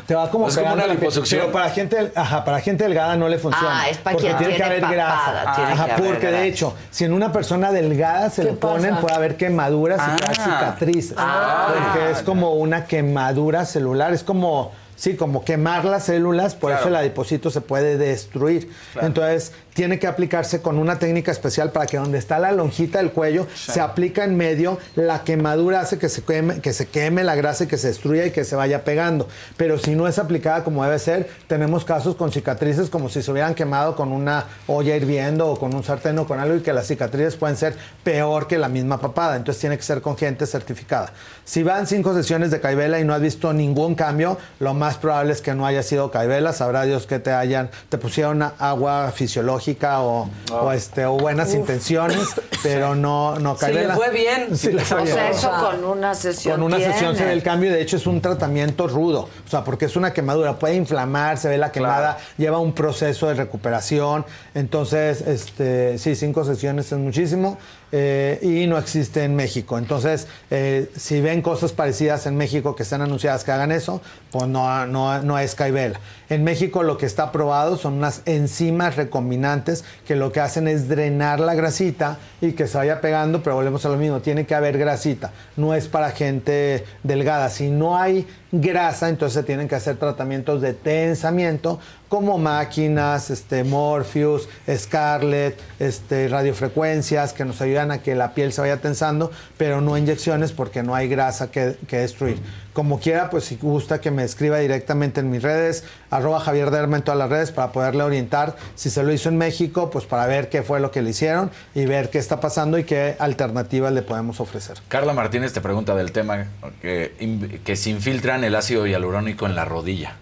Te 0.08 0.16
va 0.16 0.30
como 0.30 0.48
Es 0.48 0.58
como 0.58 0.74
una 0.74 0.88
liposucción. 0.88 1.42
pero 1.42 1.52
para 1.54 1.70
gente, 1.70 2.12
ajá, 2.16 2.44
para 2.44 2.60
gente 2.60 2.84
delgada 2.84 3.16
no 3.16 3.28
le 3.30 3.38
funciona. 3.38 3.82
Ah, 3.84 3.90
es 3.90 3.98
para 3.98 4.16
porque 4.16 4.28
quien 4.28 4.38
tiene 4.40 4.56
que 4.56 4.64
haber 4.64 4.82
papada, 4.82 4.96
grasa. 4.96 5.56
tiene 5.56 5.72
Ajá, 5.72 5.86
que 5.86 5.92
haber 5.94 6.06
porque 6.06 6.28
grasa. 6.28 6.42
de 6.42 6.48
hecho, 6.48 6.76
si 6.92 7.04
en 7.06 7.14
una 7.14 7.32
persona 7.32 7.72
delgada 7.72 8.30
se 8.30 8.42
¿Qué 8.44 8.52
lo 8.52 8.60
ponen, 8.60 8.90
pasa? 8.92 9.02
puede 9.02 9.16
haber 9.16 9.38
quemaduras 9.38 10.00
y 10.00 10.24
Ah. 10.24 10.34
cicatrices. 10.34 11.16
Ah. 11.18 11.74
porque 11.74 12.12
es 12.12 12.22
como 12.22 12.54
una 12.54 12.86
quemadura 12.86 13.66
celular, 13.66 14.14
es 14.14 14.24
como 14.24 14.72
Sí, 14.96 15.16
como 15.18 15.44
quemar 15.44 15.84
las 15.86 16.04
células, 16.06 16.54
por 16.54 16.72
eso 16.72 16.88
el 16.88 16.96
adipocito 16.96 17.50
se 17.50 17.62
puede 17.62 17.98
destruir. 17.98 18.70
Claro. 18.94 19.08
Entonces, 19.08 19.52
tiene 19.74 20.00
que 20.00 20.08
aplicarse 20.08 20.62
con 20.62 20.78
una 20.78 21.00
técnica 21.00 21.32
especial 21.32 21.72
para 21.72 21.86
que 21.86 21.98
donde 21.98 22.18
está 22.18 22.40
la 22.40 22.52
lonjita 22.52 23.00
del 23.00 23.12
cuello 23.12 23.48
se 23.56 23.82
aplica 23.82 24.24
en 24.24 24.38
medio, 24.38 24.78
la 24.96 25.24
quemadura 25.24 25.82
hace 25.82 25.98
que 25.98 26.10
se 26.10 26.24
queme, 26.24 26.62
que 26.62 26.74
se 26.74 26.88
queme 26.88 27.24
la 27.24 27.36
grasa 27.36 27.64
y 27.64 27.68
que 27.68 27.78
se 27.78 27.88
destruya 27.88 28.26
y 28.26 28.32
que 28.32 28.46
se 28.46 28.56
vaya 28.56 28.84
pegando. 28.84 29.28
Pero 29.58 29.78
si 29.78 29.96
no 29.96 30.08
es 30.08 30.20
aplicada 30.20 30.64
como 30.64 30.84
debe 30.84 31.00
ser, 31.00 31.30
tenemos 31.48 31.86
casos 31.86 32.16
con 32.16 32.32
cicatrices 32.32 32.90
como 32.90 33.10
si 33.10 33.22
se 33.22 33.32
hubieran 33.32 33.56
quemado 33.56 33.96
con 33.96 34.12
una 34.12 34.46
olla 34.68 34.96
hirviendo 34.96 35.48
o 35.48 35.58
con 35.58 35.74
un 35.74 35.84
sartén 35.84 36.18
o 36.20 36.28
con 36.28 36.40
algo 36.40 36.56
y 36.56 36.62
que 36.62 36.74
las 36.74 36.88
cicatrices 36.88 37.36
pueden 37.36 37.58
ser 37.58 37.76
peor 38.04 38.48
que 38.48 38.58
la 38.58 38.70
misma 38.70 39.00
papada. 39.00 39.36
Entonces 39.36 39.60
tiene 39.60 39.78
que 39.78 39.84
ser 39.84 40.02
con 40.02 40.18
gente 40.18 40.46
certificada. 40.46 41.12
Si 41.46 41.64
van 41.64 41.88
cinco 41.88 42.14
sesiones 42.14 42.52
de 42.52 42.60
caibela 42.60 43.00
y 43.00 43.04
no 43.04 43.14
has 43.14 43.22
visto 43.22 43.52
ningún 43.54 43.96
cambio, 43.96 44.38
lo 44.60 44.74
más 44.74 44.98
probable 44.98 45.34
es 45.34 45.42
que 45.42 45.54
no 45.56 45.66
haya 45.66 45.84
sido 45.84 46.12
caibela. 46.12 46.54
Sabrá 46.54 46.84
Dios 46.84 47.08
que 47.08 47.20
te 47.20 47.32
hayan, 47.32 47.70
te 47.90 47.98
pusieron 47.98 48.44
agua 48.60 49.12
fisiológica 49.14 49.63
lógica 49.64 50.02
o, 50.02 50.30
o, 50.52 50.72
este, 50.74 51.06
o 51.06 51.14
buenas 51.18 51.50
Uf. 51.50 51.56
intenciones, 51.56 52.20
pero 52.64 52.96
no, 52.96 53.36
no 53.40 53.54
Si 53.56 53.62
cae 53.62 53.74
le 53.74 53.82
vela. 53.82 53.96
fue 53.96 54.10
bien. 54.12 54.48
Sí, 54.58 54.72
le 54.72 54.82
fue 54.84 55.00
O 55.02 55.04
bien. 55.04 55.16
sea, 55.16 55.30
eso 55.30 55.52
con 55.52 55.84
una 55.86 56.14
sesión. 56.16 56.56
Con 56.56 56.64
una 56.64 56.78
sesión 56.78 57.16
se 57.16 57.26
ve 57.26 57.32
el 57.34 57.44
cambio 57.44 57.70
y 57.70 57.74
de 57.74 57.82
hecho 57.82 57.98
es 57.98 58.06
un 58.08 58.20
tratamiento 58.22 58.88
rudo, 58.88 59.30
o 59.46 59.50
sea, 59.50 59.64
porque 59.64 59.86
es 59.86 59.96
una 59.96 60.14
quemadura, 60.14 60.60
puede 60.60 60.76
inflamar, 60.76 61.38
se 61.38 61.48
ve 61.50 61.58
la 61.58 61.72
quemada, 61.72 62.18
lleva 62.38 62.60
un 62.60 62.74
proceso 62.74 63.28
de 63.28 63.36
recuperación, 63.36 64.26
entonces, 64.54 65.22
este, 65.22 65.98
sí, 65.98 66.16
cinco 66.16 66.44
sesiones 66.44 66.92
es 66.92 66.98
muchísimo 66.98 67.58
eh, 67.92 68.40
y 68.42 68.68
no 68.68 68.78
existe 68.78 69.24
en 69.24 69.36
México. 69.36 69.78
Entonces, 69.78 70.28
eh, 70.52 70.90
si 70.98 71.22
ven 71.22 71.42
cosas 71.42 71.72
parecidas 71.72 72.26
en 72.26 72.36
México 72.36 72.76
que 72.76 72.84
están 72.84 73.02
anunciadas 73.02 73.44
que 73.44 73.52
hagan 73.52 73.72
eso, 73.72 74.02
pues 74.32 74.48
no, 74.48 74.86
no, 74.88 75.22
no 75.22 75.40
es 75.40 75.56
Caibela. 75.56 76.00
En 76.34 76.44
México 76.44 76.82
lo 76.82 76.98
que 76.98 77.06
está 77.06 77.26
aprobado 77.26 77.78
son 77.78 77.94
unas 77.94 78.24
enzimas 78.26 78.96
recombinantes 78.96 79.84
que 80.04 80.16
lo 80.16 80.32
que 80.32 80.40
hacen 80.40 80.68
es 80.68 80.90
drenar 80.90 81.40
la 81.40 81.54
grasita 81.54 82.18
y 82.42 82.54
que 82.54 82.66
se 82.66 82.76
vaya 82.76 83.02
pegando, 83.02 83.44
pero 83.44 83.56
volvemos 83.56 83.86
a 83.86 83.90
lo 83.90 83.98
mismo, 83.98 84.20
tiene 84.20 84.48
que 84.48 84.56
haber 84.56 84.80
grasita, 84.80 85.32
no 85.58 85.76
es 85.76 85.88
para 85.88 86.10
gente 86.10 86.86
delgada. 87.04 87.52
Si 87.52 87.70
no 87.70 87.96
hay 87.96 88.26
grasa, 88.52 89.10
entonces 89.10 89.36
se 89.36 89.44
tienen 89.44 89.68
que 89.68 89.76
hacer 89.76 89.98
tratamientos 89.98 90.60
de 90.60 90.74
tensamiento 90.74 91.80
como 92.10 92.40
máquinas, 92.40 93.30
este, 93.30 93.64
Morpheus, 93.64 94.50
Scarlett, 94.68 95.60
este, 95.78 96.30
radiofrecuencias 96.30 97.34
que 97.34 97.46
nos 97.46 97.62
ayudan 97.62 97.92
a 97.92 98.02
que 98.02 98.16
la 98.16 98.34
piel 98.34 98.54
se 98.54 98.62
vaya 98.62 98.78
tensando, 98.78 99.30
pero 99.58 99.82
no 99.82 100.00
inyecciones 100.00 100.52
porque 100.52 100.82
no 100.82 100.96
hay 100.96 101.08
grasa 101.08 101.52
que 101.52 101.78
destruir. 101.88 102.40
Como 102.74 103.00
quiera, 103.00 103.30
pues 103.30 103.46
si 103.46 103.56
gusta 103.56 104.02
que 104.02 104.10
me 104.10 104.24
escriba 104.24 104.58
directamente 104.58 105.20
en 105.20 105.30
mis 105.30 105.44
redes, 105.44 105.84
arroba 106.10 106.40
Javier 106.40 106.72
Derma 106.72 106.98
en 106.98 107.04
todas 107.04 107.20
las 107.20 107.30
redes 107.30 107.52
para 107.52 107.72
poderle 107.72 108.04
orientar 108.04 108.56
si 108.76 108.90
se 108.90 109.04
lo 109.04 109.14
hizo 109.14 109.30
en 109.30 109.38
México, 109.38 109.92
pues 109.92 110.06
para 110.06 110.26
ver 110.26 110.50
qué 110.50 110.64
fue 110.64 110.80
lo 110.80 110.90
que 110.90 111.02
le 111.02 111.12
hicieron 111.12 111.52
y 111.76 111.86
ver 111.86 112.10
qué 112.10 112.18
está 112.18 112.40
pasando 112.40 112.80
y 112.80 112.84
qué 112.84 113.16
alternativas 113.20 113.94
le 113.94 114.02
podemos 114.02 114.40
ofrecer. 114.40 114.78
Carla 114.88 115.14
Martínez 115.14 115.54
te 115.54 115.62
pregunta 115.62 115.96
del 115.96 116.12
tema 116.12 116.48
que, 116.82 117.62
que 117.64 117.76
se 117.76 117.92
infiltran 117.92 118.44
el 118.44 118.56
ácido 118.56 118.88
hialurónico 118.88 119.46
en 119.46 119.56
la 119.56 119.66
rodilla. 119.66 120.16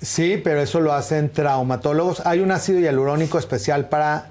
Sí, 0.00 0.40
pero 0.42 0.60
eso 0.60 0.80
lo 0.80 0.92
hacen 0.92 1.30
traumatólogos. 1.30 2.24
Hay 2.24 2.38
un 2.40 2.52
ácido 2.52 2.78
hialurónico 2.78 3.38
especial 3.38 3.88
para 3.88 4.30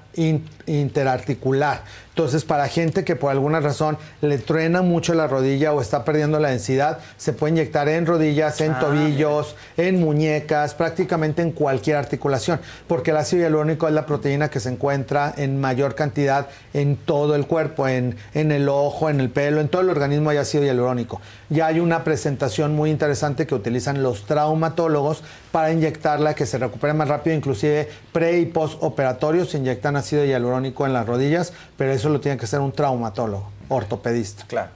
interarticular. 0.66 1.82
Entonces, 2.10 2.44
para 2.44 2.66
gente 2.66 3.04
que 3.04 3.14
por 3.14 3.30
alguna 3.30 3.60
razón 3.60 3.96
le 4.22 4.38
truena 4.38 4.82
mucho 4.82 5.14
la 5.14 5.28
rodilla 5.28 5.72
o 5.72 5.80
está 5.80 6.04
perdiendo 6.04 6.40
la 6.40 6.48
densidad, 6.48 6.98
se 7.16 7.32
puede 7.32 7.52
inyectar 7.52 7.88
en 7.88 8.06
rodillas, 8.06 8.60
en 8.60 8.72
Ah, 8.72 8.80
tobillos, 8.80 9.54
en 9.76 10.00
muñecas, 10.00 10.74
prácticamente 10.74 11.42
en 11.42 11.52
cualquier 11.52 11.96
articulación, 11.96 12.60
porque 12.88 13.12
el 13.12 13.18
ácido 13.18 13.42
hialurónico 13.42 13.86
es 13.86 13.94
la 13.94 14.04
proteína 14.04 14.50
que 14.50 14.58
se 14.58 14.68
encuentra 14.68 15.32
en 15.36 15.60
mayor 15.60 15.94
cantidad 15.94 16.48
en 16.74 16.96
todo 16.96 17.36
el 17.36 17.46
cuerpo, 17.46 17.86
en, 17.86 18.16
en 18.34 18.50
el 18.50 18.68
ojo, 18.68 19.10
en 19.10 19.20
el 19.20 19.30
pelo, 19.30 19.60
en 19.60 19.68
todo 19.68 19.82
el 19.82 19.90
organismo 19.90 20.30
hay 20.30 20.38
ácido 20.38 20.64
hialurónico. 20.64 21.20
Ya 21.50 21.66
hay 21.66 21.78
una 21.78 22.02
presentación 22.02 22.74
muy 22.74 22.90
interesante 22.90 23.46
que 23.46 23.54
utilizan 23.54 24.02
los 24.02 24.26
traumatólogos 24.26 25.22
para 25.52 25.70
inyectarla, 25.72 26.34
que 26.34 26.46
se 26.46 26.58
recupere 26.58 26.94
más 26.94 27.06
rápido, 27.06 27.36
inclusive 27.36 27.88
pre 28.12 28.40
y 28.40 28.46
post 28.46 28.76
operatorios 28.80 29.50
se 29.50 29.58
inyectan 29.58 29.94
ácido 29.94 30.07
hialurónico 30.16 30.86
en 30.86 30.92
las 30.92 31.06
rodillas, 31.06 31.52
pero 31.76 31.92
eso 31.92 32.08
lo 32.08 32.20
tiene 32.20 32.38
que 32.38 32.44
hacer 32.44 32.60
un 32.60 32.72
traumatólogo, 32.72 33.50
ortopedista. 33.68 34.44
Claro. 34.46 34.70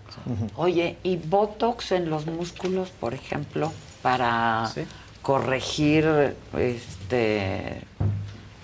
Oye, 0.56 0.96
¿y 1.02 1.16
Botox 1.16 1.92
en 1.92 2.10
los 2.10 2.26
músculos, 2.26 2.90
por 2.90 3.14
ejemplo, 3.14 3.72
para 4.02 4.70
corregir 5.22 6.34
este 6.58 7.82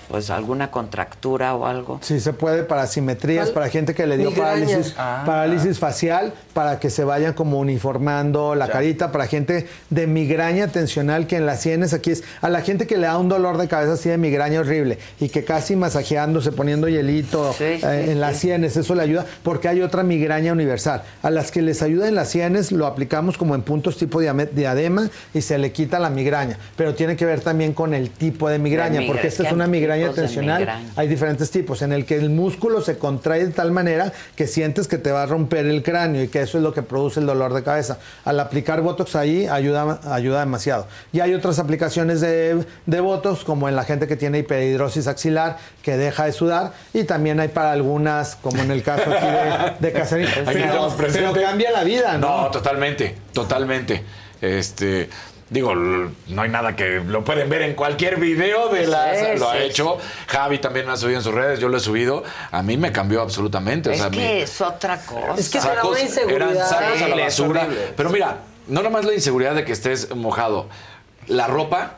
pues 0.08 0.30
alguna 0.30 0.70
contractura 0.70 1.54
o 1.54 1.66
algo? 1.66 1.98
Sí, 2.02 2.18
se 2.20 2.32
puede 2.32 2.62
para 2.62 2.86
simetrías, 2.86 3.50
para 3.50 3.68
gente 3.68 3.94
que 3.94 4.06
le 4.06 4.16
dio 4.16 4.30
Migraña. 4.30 4.66
parálisis, 4.66 4.94
Ah. 4.96 5.22
parálisis 5.26 5.78
facial, 5.78 6.32
para 6.54 6.80
que 6.80 6.90
se 6.90 7.04
vayan 7.04 7.34
como 7.34 7.58
uniformando 7.58 8.54
la 8.54 8.68
carita, 8.68 9.12
para 9.12 9.26
gente 9.26 9.66
de 9.90 10.06
migraña 10.06 10.68
tensional 10.68 11.26
que 11.26 11.36
en 11.36 11.46
las 11.46 11.60
sienes 11.60 11.92
aquí 11.92 12.10
es, 12.10 12.24
a 12.40 12.48
la 12.48 12.60
gente 12.62 12.86
que 12.86 12.96
le 12.96 13.06
da 13.06 13.18
un 13.18 13.28
dolor 13.28 13.58
de 13.58 13.68
cabeza 13.68 13.92
así 13.94 14.08
de 14.08 14.18
migraña 14.18 14.60
horrible 14.60 14.98
y 15.20 15.28
que 15.28 15.44
casi 15.44 15.76
masajeándose, 15.76 16.52
poniendo 16.52 16.88
hielito 16.88 17.54
eh, 17.60 18.06
en 18.08 18.20
las 18.20 18.38
sienes, 18.38 18.76
eso 18.76 18.94
le 18.94 19.02
ayuda, 19.02 19.26
porque 19.42 19.68
hay 19.68 19.82
otra 19.82 20.02
migraña 20.02 20.52
universal. 20.52 21.02
A 21.22 21.30
las 21.30 21.50
que 21.50 21.62
les 21.62 21.82
ayuda 21.82 22.08
en 22.08 22.14
las 22.14 22.28
sienes 22.28 22.72
lo 22.72 22.86
aplicamos 22.86 23.36
como 23.38 23.54
en 23.54 23.62
puntos 23.62 23.96
tipo 23.98 24.20
diadema 24.20 25.10
y 25.34 25.42
se 25.42 25.58
le 25.58 25.72
quita 25.72 25.98
la 25.98 26.10
migraña, 26.10 26.58
pero 26.76 26.94
tiene 26.94 27.16
que 27.16 27.24
ver 27.26 27.40
también 27.40 27.72
con 27.74 27.94
el 27.94 28.10
tipo 28.10 28.48
de 28.48 28.58
migraña, 28.58 29.00
migra- 29.00 29.06
porque 29.12 29.26
esta 29.28 29.42
¿qué 29.42 29.48
es 29.48 29.54
una 29.54 29.66
migraña 29.66 29.97
de 30.06 30.10
tensional. 30.10 30.58
migraña? 30.58 30.90
Hay 30.96 31.08
diferentes 31.08 31.50
tipos, 31.50 31.82
en 31.82 31.92
el 31.92 32.04
que 32.04 32.16
el 32.16 32.30
músculo 32.30 32.80
se 32.80 32.98
contrae 32.98 33.46
de 33.46 33.52
tal 33.52 33.70
manera 33.70 34.12
que 34.36 34.46
sientes 34.46 34.88
que 34.88 34.98
te 34.98 35.10
va 35.10 35.24
a 35.24 35.26
romper 35.26 35.66
el 35.66 35.82
cráneo 35.82 36.22
y 36.22 36.28
que 36.28 36.42
eso 36.42 36.58
es 36.58 36.64
lo 36.64 36.72
que 36.72 36.82
produce 36.82 37.20
el 37.20 37.26
dolor 37.26 37.54
de 37.54 37.62
cabeza. 37.62 37.98
Al 38.24 38.40
aplicar 38.40 38.80
Botox 38.80 39.16
ahí 39.16 39.46
ayuda, 39.46 40.00
ayuda 40.10 40.40
demasiado. 40.40 40.86
Y 41.12 41.20
hay 41.20 41.34
otras 41.34 41.58
aplicaciones 41.58 42.20
de, 42.20 42.64
de 42.86 43.00
Botox, 43.00 43.44
como 43.44 43.68
en 43.68 43.76
la 43.76 43.84
gente 43.84 44.06
que 44.06 44.16
tiene 44.16 44.38
hiperhidrosis 44.38 45.06
axilar, 45.06 45.58
que 45.82 45.96
deja 45.96 46.24
de 46.24 46.32
sudar, 46.32 46.72
y 46.92 47.04
también 47.04 47.40
hay 47.40 47.48
para 47.48 47.72
algunas, 47.72 48.36
como 48.36 48.62
en 48.62 48.70
el 48.70 48.82
caso 48.82 49.10
aquí 49.10 49.26
de, 49.80 49.90
de. 49.90 49.98
Aquí 49.98 50.26
Pero, 50.44 50.94
pero 50.96 51.32
cambia 51.32 51.70
la 51.70 51.84
vida, 51.84 52.18
¿no? 52.18 52.42
No, 52.42 52.50
totalmente, 52.50 53.14
totalmente. 53.32 54.04
Este, 54.40 55.08
digo, 55.50 55.74
no 55.74 56.42
hay 56.42 56.48
nada 56.50 56.76
que 56.76 57.00
lo 57.06 57.24
pueden 57.24 57.48
ver 57.48 57.62
en 57.62 57.74
cualquier 57.74 58.16
video 58.20 58.68
de 58.68 58.86
la 58.86 59.14
Sí, 59.14 59.38
lo 59.38 59.48
ha 59.50 59.54
sí, 59.54 59.58
hecho. 59.64 59.98
Javi 60.26 60.58
también 60.58 60.86
lo 60.86 60.92
ha 60.92 60.96
subido 60.96 61.18
en 61.18 61.24
sus 61.24 61.34
redes, 61.34 61.58
yo 61.60 61.68
lo 61.68 61.76
he 61.76 61.80
subido. 61.80 62.22
A 62.50 62.62
mí 62.62 62.76
me 62.76 62.92
cambió 62.92 63.20
absolutamente. 63.22 63.88
o 63.90 63.92
es 63.92 63.98
sea, 63.98 64.10
que 64.10 64.16
mi- 64.18 64.24
es 64.42 64.60
otra 64.60 64.98
cosa. 65.00 65.34
Es 65.38 65.48
que 65.48 65.58
da 65.60 65.84
una 65.84 66.00
inseguridad. 66.00 66.50
eran 66.52 66.68
sacos 66.68 67.02
a 67.02 67.08
la 67.08 67.16
basura. 67.16 67.68
Pero 67.96 68.10
mira, 68.10 68.38
no 68.66 68.82
nomás 68.82 69.04
la 69.04 69.14
inseguridad 69.14 69.54
de 69.54 69.64
que 69.64 69.72
estés 69.72 70.14
mojado, 70.14 70.68
la 71.26 71.46
ropa 71.46 71.94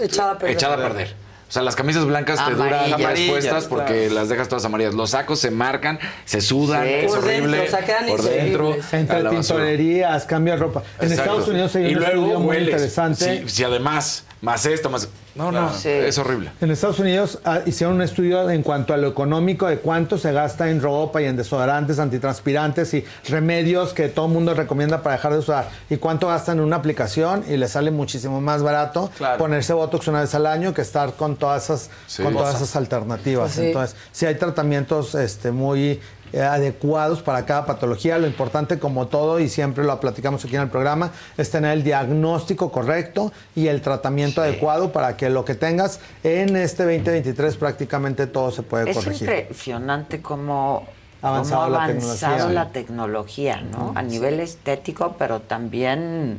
Echada 0.00 0.32
a 0.32 0.38
perder. 0.38 0.56
echada 0.56 0.74
a 0.74 0.76
perder. 0.88 1.14
O 1.48 1.50
sea, 1.50 1.62
las 1.62 1.76
camisas 1.76 2.04
blancas 2.04 2.44
te 2.44 2.52
duran 2.54 2.92
Amarillas, 2.92 3.30
puestas 3.30 3.64
porque 3.64 4.00
claro. 4.04 4.14
las 4.16 4.28
dejas 4.28 4.48
todas 4.48 4.64
amarillas. 4.66 4.92
Los 4.94 5.10
sacos 5.10 5.38
se 5.40 5.50
marcan, 5.50 5.98
se 6.26 6.42
sudan, 6.42 6.84
Sí. 6.84 6.90
es 6.92 7.06
Por 7.06 7.24
dentro, 7.24 7.48
horrible. 7.48 7.60
o 7.60 7.70
sea, 7.70 8.06
por 8.06 8.22
dentro. 8.22 8.76
Entre 8.92 9.24
tintorerías, 9.30 10.24
cambia 10.26 10.56
ropa. 10.56 10.82
En 11.00 11.10
Exacto. 11.10 11.22
Estados 11.32 11.48
Unidos 11.48 11.74
hay 11.76 11.84
un 11.84 11.90
y 11.90 11.94
luego 11.94 12.12
estudio 12.14 12.38
muy 12.40 12.48
hueles. 12.48 12.68
interesante. 12.68 13.42
Si, 13.44 13.48
si 13.48 13.64
además, 13.64 14.24
más 14.40 14.64
esto, 14.66 14.88
más. 14.90 15.08
No, 15.34 15.52
no, 15.52 15.72
Sí. 15.72 15.88
es 15.88 16.18
horrible. 16.18 16.50
En 16.60 16.70
Estados 16.72 16.98
Unidos 16.98 17.38
ah, 17.44 17.60
hicieron 17.64 17.96
un 17.96 18.02
estudio 18.02 18.50
en 18.50 18.62
cuanto 18.64 18.92
a 18.92 18.96
lo 18.96 19.06
económico 19.08 19.66
de 19.68 19.78
cuánto 19.78 20.18
se 20.18 20.32
gasta 20.32 20.68
en 20.68 20.80
ropa 20.82 21.22
y 21.22 21.26
en 21.26 21.36
desodorantes, 21.36 21.98
antitranspirantes 22.00 22.92
y 22.94 23.04
remedios 23.28 23.92
que 23.92 24.08
todo 24.08 24.26
el 24.26 24.32
mundo 24.32 24.54
recomienda 24.54 25.02
para 25.02 25.14
dejar 25.16 25.32
de 25.32 25.38
usar 25.38 25.68
y 25.90 25.96
cuánto 25.98 26.26
gastan 26.26 26.58
en 26.58 26.64
una 26.64 26.76
aplicación 26.76 27.44
y 27.48 27.56
les 27.56 27.70
sale 27.72 27.90
muchísimo 27.92 28.40
más 28.40 28.62
barato 28.64 29.10
Claro. 29.16 29.38
ponerse 29.38 29.72
Botox 29.74 30.08
una 30.08 30.22
vez 30.22 30.34
al 30.34 30.46
año 30.46 30.74
que 30.74 30.82
estar 30.82 31.12
con 31.14 31.36
todas 31.36 31.64
esas, 31.64 31.90
Sí. 32.08 32.22
con 32.24 32.32
todas 32.34 32.56
esas 32.56 32.74
alternativas. 32.74 33.52
Sí. 33.52 33.66
Entonces, 33.66 33.96
sí 34.10 34.26
hay 34.26 34.34
tratamientos 34.36 35.14
este, 35.14 35.52
muy 35.52 36.00
adecuados 36.32 37.22
para 37.22 37.44
cada 37.46 37.66
patología. 37.66 38.18
Lo 38.18 38.26
importante, 38.26 38.78
como 38.78 39.06
todo, 39.06 39.40
y 39.40 39.48
siempre 39.48 39.84
lo 39.84 39.98
platicamos 40.00 40.44
aquí 40.44 40.56
en 40.56 40.62
el 40.62 40.68
programa, 40.68 41.12
es 41.36 41.50
tener 41.50 41.72
el 41.72 41.82
diagnóstico 41.82 42.70
correcto 42.72 43.32
y 43.54 43.68
el 43.68 43.80
tratamiento 43.80 44.42
adecuado 44.42 44.92
para 44.92 45.16
que 45.16 45.30
lo 45.30 45.44
que 45.44 45.54
tengas 45.54 46.00
en 46.22 46.56
este 46.56 46.84
2023 46.84 47.56
prácticamente 47.56 48.26
todo 48.26 48.50
se 48.50 48.62
puede 48.62 48.90
Es 48.90 48.96
corregir. 48.96 49.28
impresionante 49.28 50.20
cómo 50.22 50.86
Ha 51.22 51.28
avanzado 51.28 51.64
cómo 51.64 51.76
ha 51.76 51.78
la 51.78 51.84
avanzado 51.84 52.32
tecnología. 52.34 52.54
la 52.64 52.68
tecnología, 52.70 53.60
¿no? 53.62 53.92
A 53.96 54.02
nivel 54.02 54.40
estético, 54.40 55.16
pero 55.18 55.40
también 55.40 56.38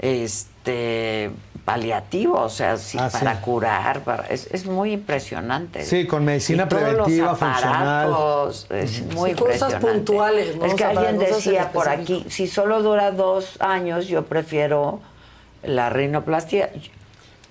este 0.00 1.30
paliativo, 1.64 2.40
o 2.40 2.48
sea, 2.48 2.76
sí, 2.78 2.96
Ah, 3.00 3.10
sí. 3.10 3.18
para 3.18 3.40
curar, 3.40 4.00
para, 4.00 4.26
es, 4.26 4.48
es 4.50 4.66
muy 4.66 4.92
impresionante. 4.92 5.84
Sí, 5.84 6.06
con 6.06 6.24
medicina 6.24 6.64
Y 6.64 6.68
todos 6.68 6.82
los 6.82 6.92
preventiva, 7.06 7.30
aparatos, 7.32 8.66
Es 8.70 9.02
muy 9.14 9.30
Sí, 9.30 9.36
cosas 9.36 9.52
impresionante. 9.52 9.86
puntuales, 9.86 10.56
¿no? 10.56 10.64
Es 10.64 10.72
O 10.72 10.76
que 10.76 10.82
sea, 10.82 10.90
alguien 10.90 11.18
decía 11.18 11.70
por 11.72 11.88
aquí, 11.88 12.24
si 12.28 12.48
solo 12.48 12.82
dura 12.82 13.12
dos 13.12 13.60
años, 13.60 14.08
yo 14.08 14.24
prefiero 14.24 15.00
la 15.62 15.90
rinoplastia. 15.90 16.70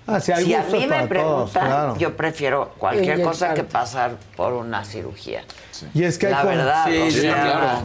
Ah, 0.08 0.16
hay 0.36 0.46
si 0.46 0.54
a 0.56 0.64
mí 0.64 0.88
me 0.88 0.96
todos, 0.98 1.08
preguntan, 1.08 1.68
claro. 1.68 1.96
yo 1.98 2.18
prefiero 2.18 2.70
cualquier 2.80 3.22
cosa 3.22 3.54
que 3.54 3.64
pasar 3.64 4.14
por 4.36 4.54
una 4.54 4.84
cirugía. 4.84 5.44
Y 5.94 6.04
es 6.04 6.18
que 6.18 6.26
hay 6.28 6.32
la 6.34 6.42
con- 6.42 6.50
verdad, 6.58 6.86
Sí, 6.88 6.98
o 7.00 7.12
sí, 7.12 7.22
sea, 7.22 7.42
claro. 7.44 7.82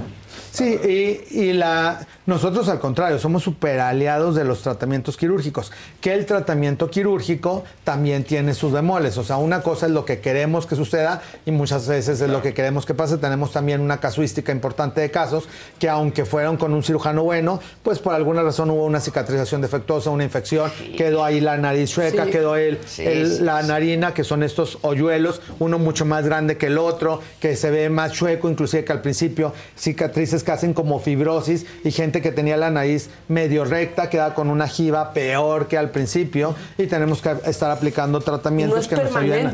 Sí, 0.50 1.20
y, 1.30 1.38
y 1.40 1.52
la, 1.52 2.04
nosotros 2.26 2.68
al 2.68 2.78
contrario, 2.80 3.18
somos 3.18 3.42
super 3.42 3.80
aliados 3.80 4.34
de 4.34 4.44
los 4.44 4.62
tratamientos 4.62 5.16
quirúrgicos, 5.16 5.72
que 6.00 6.14
el 6.14 6.24
tratamiento 6.24 6.90
quirúrgico 6.90 7.64
también 7.84 8.24
tiene 8.24 8.54
sus 8.54 8.72
bemoles, 8.72 9.18
o 9.18 9.24
sea, 9.24 9.36
una 9.36 9.60
cosa 9.62 9.86
es 9.86 9.92
lo 9.92 10.04
que 10.04 10.20
queremos 10.20 10.66
que 10.66 10.74
suceda 10.74 11.20
y 11.44 11.50
muchas 11.50 11.86
veces 11.86 12.20
es 12.20 12.30
lo 12.30 12.40
que 12.40 12.54
queremos 12.54 12.86
que 12.86 12.94
pase. 12.94 13.18
Tenemos 13.18 13.52
también 13.52 13.80
una 13.80 13.98
casuística 14.00 14.52
importante 14.52 15.00
de 15.02 15.10
casos 15.10 15.44
que 15.78 15.88
aunque 15.88 16.24
fueron 16.24 16.56
con 16.56 16.72
un 16.72 16.82
cirujano 16.82 17.22
bueno, 17.24 17.60
pues 17.82 17.98
por 17.98 18.14
alguna 18.14 18.42
razón 18.42 18.70
hubo 18.70 18.84
una 18.84 19.00
cicatrización 19.00 19.60
defectuosa, 19.60 20.10
una 20.10 20.24
infección, 20.24 20.70
quedó 20.96 21.24
ahí 21.24 21.40
la 21.40 21.56
nariz 21.58 21.90
chueca, 21.90 22.24
Sí. 22.24 22.30
quedó 22.30 22.56
el, 22.56 22.78
Sí, 22.86 23.02
el- 23.02 23.32
sí, 23.32 23.42
la 23.42 23.62
narina, 23.62 24.14
que 24.14 24.24
son 24.24 24.42
estos 24.42 24.78
hoyuelos, 24.82 25.42
uno 25.58 25.78
mucho 25.78 26.04
más 26.06 26.24
grande 26.24 26.56
que 26.56 26.66
el 26.66 26.78
otro, 26.78 27.20
que 27.40 27.54
se 27.56 27.70
ve 27.70 27.90
más 27.90 28.12
chueco, 28.12 28.48
inclusive 28.48 28.84
que 28.84 28.92
al 28.92 29.02
principio, 29.02 29.52
cicatrices 29.76 30.42
que 30.42 30.52
hacen 30.52 30.72
como 30.74 30.98
fibrosis 31.00 31.66
y 31.84 31.90
gente 31.90 32.13
que 32.20 32.32
tenía 32.32 32.56
la 32.56 32.70
nariz 32.70 33.10
medio 33.28 33.64
recta 33.64 34.10
queda 34.10 34.34
con 34.34 34.50
una 34.50 34.66
jiba 34.68 35.12
peor 35.12 35.68
que 35.68 35.78
al 35.78 35.90
principio 35.90 36.54
y 36.78 36.86
tenemos 36.86 37.20
que 37.22 37.34
estar 37.46 37.70
aplicando 37.70 38.18
No 38.18 38.24
tratamientos 38.24 38.80
es 38.80 38.88
que 38.88 38.96
nos 38.96 39.14
ayuden 39.16 39.46
a 39.46 39.52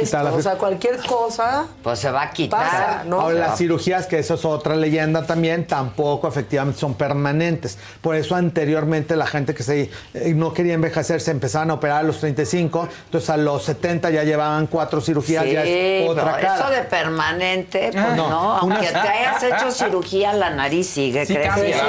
quitar 0.00 0.24
la 0.24 0.32
o 0.32 0.42
sea, 0.42 0.54
cualquier 0.54 0.98
cosa 1.06 1.66
Pues 1.82 1.98
se 1.98 2.10
va 2.10 2.22
a 2.22 2.30
quitar. 2.30 2.60
pasa, 2.60 3.04
¿no? 3.04 3.20
Ahora, 3.20 3.38
las 3.40 3.58
cirugías, 3.58 4.06
que 4.06 4.18
eso 4.18 4.34
es 4.34 4.44
otra 4.44 4.76
leyenda 4.76 5.26
también, 5.26 5.66
tampoco 5.66 6.28
efectivamente 6.28 6.78
son 6.80 6.94
permanentes. 6.94 7.78
Por 8.00 8.16
eso 8.16 8.34
anteriormente 8.34 9.16
la 9.16 9.26
gente 9.26 9.54
que 9.54 9.62
se, 9.62 9.90
eh, 10.14 10.32
no 10.34 10.52
quería 10.52 10.74
envejecer 10.74 11.20
se 11.20 11.30
empezaban 11.30 11.70
a 11.70 11.74
operar 11.74 11.98
a 11.98 12.02
los 12.02 12.18
35, 12.20 12.88
entonces 13.06 13.30
a 13.30 13.36
los 13.36 13.62
70 13.64 14.10
ya 14.10 14.24
llevaban 14.24 14.66
cuatro 14.66 15.00
cirugías, 15.00 15.44
ya 15.44 15.62
es 15.64 16.02
Sí, 16.02 16.08
otra 16.08 16.24
pero 16.24 16.36
cara. 16.48 16.54
eso 16.56 16.70
de 16.70 16.82
permanente, 16.82 17.90
pues 17.92 18.04
Ah, 18.04 18.14
no, 18.16 18.28
no, 18.30 18.52
aunque 18.58 18.88
una- 18.90 19.02
te 19.02 19.08
hayas 19.08 19.42
hecho 19.42 19.70
cirugía, 19.70 20.32
la 20.32 20.50
nariz 20.50 20.86
sigue 20.88 21.24
Sí, 21.26 21.34
creciendo. 21.34 21.83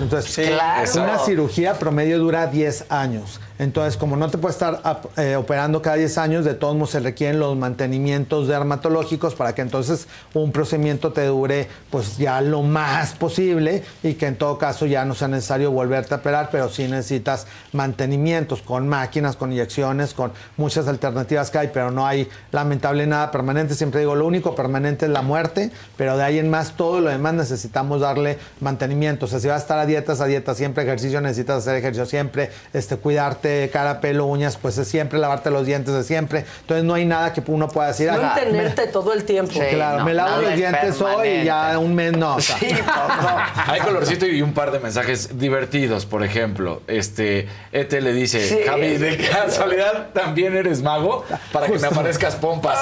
Entonces, 0.00 0.48
Claro. 0.48 0.82
una 0.96 1.18
cirugía 1.18 1.74
promedio 1.78 2.18
dura 2.18 2.46
10 2.46 2.86
años. 2.90 3.40
Entonces, 3.58 3.96
como 3.96 4.16
no 4.16 4.28
te 4.30 4.38
puedes 4.38 4.56
estar 4.56 4.80
eh, 5.16 5.36
operando 5.36 5.82
cada 5.82 5.96
10 5.96 6.18
años, 6.18 6.44
de 6.44 6.54
todos 6.54 6.74
modos 6.74 6.90
se 6.90 7.00
requieren 7.00 7.38
los 7.38 7.56
mantenimientos 7.56 8.48
dermatológicos 8.48 9.34
para 9.34 9.54
que 9.54 9.62
entonces 9.62 10.08
un 10.34 10.52
procedimiento 10.52 11.12
te 11.12 11.26
dure 11.26 11.68
pues 11.90 12.16
ya 12.16 12.40
lo 12.40 12.62
más 12.62 13.14
posible 13.14 13.82
y 14.02 14.14
que 14.14 14.26
en 14.26 14.36
todo 14.36 14.58
caso 14.58 14.86
ya 14.86 15.04
no 15.04 15.14
sea 15.14 15.28
necesario 15.28 15.70
volverte 15.70 16.14
a 16.14 16.18
operar, 16.18 16.48
pero 16.50 16.68
sí 16.68 16.88
necesitas 16.88 17.46
mantenimientos 17.72 18.62
con 18.62 18.88
máquinas, 18.88 19.36
con 19.36 19.52
inyecciones, 19.52 20.14
con 20.14 20.32
muchas 20.56 20.88
alternativas 20.88 21.50
que 21.50 21.58
hay, 21.58 21.70
pero 21.72 21.90
no 21.90 22.06
hay 22.06 22.28
lamentable 22.50 23.06
nada 23.06 23.30
permanente. 23.30 23.74
Siempre 23.74 24.00
digo, 24.00 24.14
lo 24.14 24.26
único 24.26 24.54
permanente 24.54 25.06
es 25.06 25.12
la 25.12 25.22
muerte, 25.22 25.70
pero 25.96 26.16
de 26.16 26.24
ahí 26.24 26.38
en 26.38 26.50
más 26.50 26.76
todo 26.76 27.00
lo 27.00 27.10
demás 27.10 27.34
necesitamos 27.34 28.00
darle 28.00 28.38
mantenimiento. 28.60 29.26
O 29.26 29.28
sea, 29.28 29.40
si 29.40 29.48
vas 29.48 29.60
a 29.60 29.62
estar 29.62 29.78
a 29.78 29.86
dietas, 29.86 30.20
a 30.20 30.26
dietas, 30.26 30.56
siempre 30.56 30.84
ejercicio, 30.84 31.20
necesitas 31.20 31.58
hacer 31.58 31.76
ejercicio 31.76 32.06
siempre, 32.06 32.50
este, 32.72 32.96
cuidarte 32.96 33.41
cara, 33.72 34.00
pelo, 34.00 34.26
uñas, 34.26 34.56
pues 34.56 34.78
es 34.78 34.88
siempre 34.88 35.18
lavarte 35.18 35.50
los 35.50 35.66
dientes 35.66 35.94
de 35.94 36.02
siempre. 36.04 36.44
Entonces 36.62 36.84
no 36.84 36.94
hay 36.94 37.04
nada 37.04 37.32
que 37.32 37.42
uno 37.46 37.68
pueda 37.68 37.88
decir. 37.88 38.10
No 38.12 38.20
"Ah, 38.22 38.34
tenerte 38.38 38.86
todo 38.88 39.12
el 39.12 39.24
tiempo. 39.24 39.58
claro, 39.70 40.04
me 40.04 40.14
lavo 40.14 40.42
los 40.42 40.54
dientes 40.54 41.00
hoy 41.00 41.28
y 41.28 41.44
ya 41.44 41.78
un 41.78 41.94
mes 41.94 42.12
no. 42.16 42.36
o 42.36 42.40
sea. 42.40 42.56
Hay 43.66 43.80
colorcito 43.80 44.26
y 44.26 44.42
un 44.42 44.52
par 44.54 44.70
de 44.70 44.78
mensajes 44.78 45.38
divertidos, 45.38 46.06
por 46.06 46.22
ejemplo. 46.24 46.82
Este, 46.86 47.48
Ete 47.72 48.00
le 48.00 48.12
dice, 48.12 48.46
Sí. 48.46 48.58
Javi, 48.66 48.96
de 48.98 49.16
casualidad 49.18 50.08
también 50.12 50.56
eres 50.56 50.82
mago 50.82 51.24
para 51.52 51.66
que 51.66 51.78
me 51.78 51.86
aparezcas 51.86 52.34
pompas. 52.36 52.78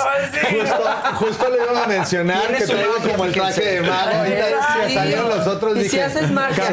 Justo, 0.51 0.85
justo 1.17 1.49
le 1.51 1.57
iba 1.63 1.85
a 1.85 1.87
mencionar 1.87 2.43
que 2.57 2.65
traigo 2.65 2.95
como 3.11 3.25
el 3.25 3.33
traje 3.33 3.61
de 3.65 3.81
mago. 3.83 4.11
Ahorita 4.19 4.45
Ay, 4.69 4.89
que 4.89 4.95
salieron 4.95 5.29
los 5.29 5.47
otros 5.47 5.73
y 5.77 5.81
si 5.81 5.85
dije, 5.85 6.03
haces 6.03 6.31
magia, 6.31 6.65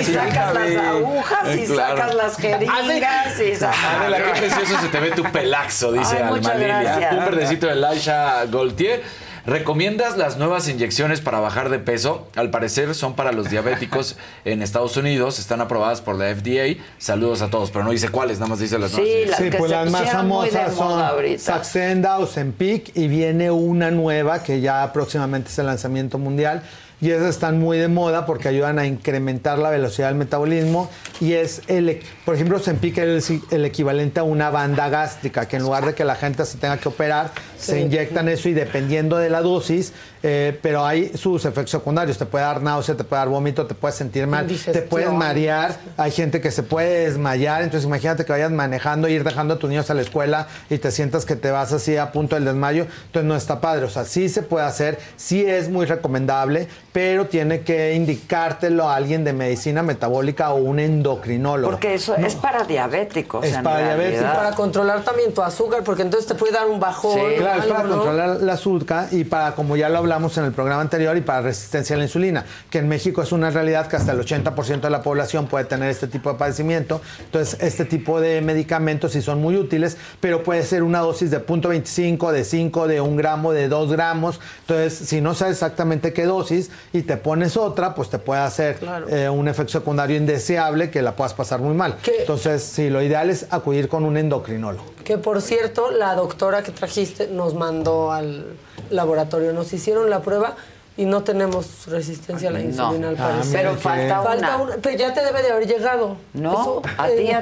y- 0.00 0.04
sacas 0.04 0.54
las 0.54 0.76
agujas 0.84 1.56
y 1.56 1.64
claro. 1.66 1.96
sacas 1.96 2.14
las 2.14 2.36
jeringas 2.36 3.31
y 3.40 3.54
sacas... 3.54 3.84
Adela, 4.00 4.18
qué 4.18 4.40
precioso 4.40 4.80
se 4.80 4.88
te 4.88 5.00
ve 5.00 5.10
tu 5.12 5.22
pelaxo, 5.24 5.92
dice 5.92 6.16
Ay, 6.16 6.22
Alma 6.22 6.54
Lilia. 6.54 6.82
gracias. 6.82 7.12
Un 7.12 7.24
verdecito 7.24 7.66
de 7.66 7.74
Laisha 7.76 8.44
Gaultier. 8.46 9.02
¿Recomiendas 9.44 10.16
las 10.16 10.36
nuevas 10.36 10.68
inyecciones 10.68 11.20
para 11.20 11.40
bajar 11.40 11.68
de 11.68 11.80
peso? 11.80 12.28
Al 12.36 12.50
parecer 12.50 12.94
son 12.94 13.16
para 13.16 13.32
los 13.32 13.50
diabéticos 13.50 14.16
en 14.44 14.62
Estados 14.62 14.96
Unidos, 14.96 15.40
están 15.40 15.60
aprobadas 15.60 16.00
por 16.00 16.16
la 16.16 16.32
FDA. 16.32 16.80
Saludos 16.98 17.42
a 17.42 17.50
todos, 17.50 17.72
pero 17.72 17.82
no 17.84 17.90
dice 17.90 18.08
cuáles, 18.08 18.38
nada 18.38 18.50
más 18.50 18.60
dice 18.60 18.78
las 18.78 18.92
nuevas. 18.92 19.36
Sí, 19.36 19.50
pues 19.58 19.70
las 19.70 19.90
más 19.90 20.12
famosas 20.12 20.76
son 20.76 21.38
Saxenda, 21.38 22.18
Ozempic 22.18 22.96
y 22.96 23.08
viene 23.08 23.50
una 23.50 23.90
nueva 23.90 24.44
que 24.44 24.60
ya 24.60 24.92
próximamente 24.92 25.50
es 25.50 25.58
el 25.58 25.66
lanzamiento 25.66 26.18
mundial. 26.18 26.62
Y 27.02 27.10
esas 27.10 27.30
están 27.30 27.58
muy 27.58 27.78
de 27.78 27.88
moda 27.88 28.26
porque 28.26 28.46
ayudan 28.46 28.78
a 28.78 28.86
incrementar 28.86 29.58
la 29.58 29.70
velocidad 29.70 30.06
del 30.06 30.16
metabolismo. 30.16 30.88
Y 31.20 31.32
es, 31.32 31.60
el, 31.66 32.00
por 32.24 32.36
ejemplo, 32.36 32.58
Ozempic 32.58 32.96
es 32.98 33.28
el, 33.28 33.42
el 33.50 33.64
equivalente 33.64 34.20
a 34.20 34.22
una 34.22 34.50
banda 34.50 34.88
gástrica, 34.88 35.48
que 35.48 35.56
en 35.56 35.64
lugar 35.64 35.84
de 35.84 35.94
que 35.94 36.04
la 36.04 36.14
gente 36.14 36.46
se 36.46 36.58
tenga 36.58 36.78
que 36.78 36.88
operar, 36.88 37.32
se 37.58 37.80
inyectan 37.80 38.28
eso 38.28 38.48
y 38.48 38.54
dependiendo 38.54 39.18
de 39.18 39.30
la 39.30 39.40
dosis, 39.40 39.92
eh, 40.24 40.58
pero 40.62 40.84
hay 40.84 41.12
sus 41.16 41.44
efectos 41.44 41.70
secundarios. 41.70 42.18
Te 42.18 42.26
puede 42.26 42.44
dar 42.44 42.62
náusea, 42.62 42.96
te 42.96 43.04
puede 43.04 43.20
dar 43.20 43.28
vómito, 43.28 43.66
te 43.66 43.74
puedes 43.74 43.96
sentir 43.96 44.26
mal, 44.26 44.46
te 44.46 44.82
puedes 44.82 45.12
marear. 45.12 45.76
Hay 45.96 46.10
gente 46.10 46.40
que 46.40 46.50
se 46.50 46.62
puede 46.62 47.08
desmayar. 47.08 47.62
Entonces, 47.62 47.86
imagínate 47.86 48.24
que 48.24 48.32
vayas 48.32 48.50
manejando, 48.50 49.08
ir 49.08 49.24
dejando 49.24 49.54
a 49.54 49.58
tus 49.58 49.68
niños 49.68 49.90
a 49.90 49.94
la 49.94 50.02
escuela 50.02 50.48
y 50.70 50.78
te 50.78 50.90
sientas 50.90 51.24
que 51.24 51.36
te 51.36 51.50
vas 51.50 51.72
así 51.72 51.96
a 51.96 52.12
punto 52.12 52.36
del 52.36 52.44
desmayo. 52.44 52.86
Entonces, 53.06 53.28
no 53.28 53.36
está 53.36 53.60
padre. 53.60 53.84
O 53.84 53.90
sea, 53.90 54.04
sí 54.04 54.28
se 54.28 54.42
puede 54.42 54.64
hacer, 54.64 54.98
sí 55.16 55.44
es 55.44 55.68
muy 55.68 55.86
recomendable, 55.86 56.68
pero 56.92 57.26
tiene 57.26 57.62
que 57.62 57.94
indicártelo 57.94 58.88
a 58.88 58.96
alguien 58.96 59.24
de 59.24 59.32
medicina 59.32 59.82
metabólica 59.82 60.52
o 60.52 60.56
un 60.56 60.78
endocrinólogo. 60.78 61.70
Porque 61.70 61.94
eso 61.94 62.14
es 62.16 62.34
para 62.34 62.64
diabéticos. 62.64 63.44
Es 63.44 63.54
en 63.54 63.62
para 63.62 63.78
diabéticos. 63.78 64.30
Para 64.30 64.50
controlar 64.52 65.02
también 65.02 65.32
tu 65.32 65.42
azúcar, 65.42 65.82
porque 65.84 66.02
entonces 66.02 66.28
te 66.28 66.34
puede 66.34 66.52
dar 66.52 66.66
un 66.66 66.78
bajón. 66.78 67.18
Claro, 67.38 67.62
es 67.62 67.66
para 67.66 67.82
¿no? 67.84 67.96
controlar 67.96 68.42
la 68.42 68.52
azúcar 68.52 69.08
y 69.10 69.24
para, 69.24 69.54
como 69.54 69.76
ya 69.76 69.88
lo 69.88 69.98
hablamos 69.98 70.36
en 70.36 70.44
el 70.44 70.52
programa 70.52 70.82
anterior, 70.82 71.16
y 71.16 71.22
para 71.22 71.40
resistencia 71.40 71.96
a 71.96 71.98
la 71.98 72.04
insulina, 72.04 72.44
que 72.70 72.78
en 72.78 72.88
México 72.88 73.22
es 73.22 73.32
una 73.32 73.50
realidad 73.50 73.86
que 73.86 73.96
hasta 73.96 74.12
el 74.12 74.20
80% 74.20 74.80
de 74.80 74.90
la 74.90 75.02
población 75.02 75.46
puede 75.46 75.64
tener 75.64 75.88
este 75.88 76.06
tipo 76.06 76.30
de 76.30 76.38
padecimiento. 76.38 77.00
Entonces, 77.20 77.58
este 77.60 77.86
tipo 77.86 78.20
de 78.20 78.42
medicamentos 78.42 79.12
sí 79.12 79.22
son 79.22 79.40
muy 79.40 79.56
útiles, 79.56 79.96
pero 80.20 80.42
puede 80.42 80.62
ser 80.62 80.82
una 80.82 81.00
dosis 81.00 81.30
de 81.30 81.44
0.25, 81.44 82.30
de 82.30 82.44
5, 82.44 82.86
de 82.86 83.00
1 83.00 83.16
gramo, 83.16 83.52
de 83.52 83.68
2 83.68 83.92
gramos. 83.92 84.40
Entonces, 84.60 85.08
si 85.08 85.22
no 85.22 85.34
sabes 85.34 85.54
exactamente 85.54 86.12
qué 86.12 86.26
dosis 86.26 86.70
y 86.92 87.02
te 87.02 87.16
pones 87.16 87.56
otra, 87.56 87.94
pues 87.94 88.10
te 88.10 88.18
puede 88.18 88.40
hacer 88.42 88.76
Claro. 88.76 89.08
eh, 89.08 89.28
un 89.28 89.48
efecto 89.48 89.72
secundario 89.72 90.16
indeseable 90.16 90.90
que 90.90 91.00
la 91.02 91.16
puedas 91.16 91.32
pasar 91.34 91.60
muy 91.60 91.74
mal. 91.74 91.96
Entonces, 92.20 92.62
sí, 92.62 92.90
lo 92.90 93.00
ideal 93.02 93.30
es 93.30 93.46
acudir 93.50 93.88
con 93.88 94.04
un 94.04 94.16
endocrinólogo. 94.16 94.84
Que 95.04 95.16
por 95.18 95.40
cierto, 95.40 95.90
la 95.90 96.14
doctora 96.14 96.62
que 96.62 96.70
trajiste 96.72 97.28
nos 97.28 97.54
mandó 97.54 98.12
al 98.12 98.44
laboratorio. 98.90 99.52
Nos 99.52 99.72
hicieron 99.72 100.10
la 100.10 100.20
prueba 100.20 100.54
y 100.94 101.06
no 101.06 101.22
tenemos 101.24 101.86
resistencia 101.86 102.50
a 102.50 102.52
la 102.52 102.58
No. 102.58 102.64
insulina 102.66 103.08
al 103.08 103.16
Ah, 103.18 103.28
parecer. 103.30 103.52
pero 103.62 103.76
falta 103.78 104.20
una. 104.20 104.76
Pero 104.82 104.98
ya 104.98 105.14
te 105.14 105.24
debe 105.24 105.42
de 105.42 105.50
haber 105.50 105.66
llegado. 105.66 106.16
No, 106.34 106.82
¿a 106.98 107.08
ti 107.08 107.24
ya? 107.26 107.40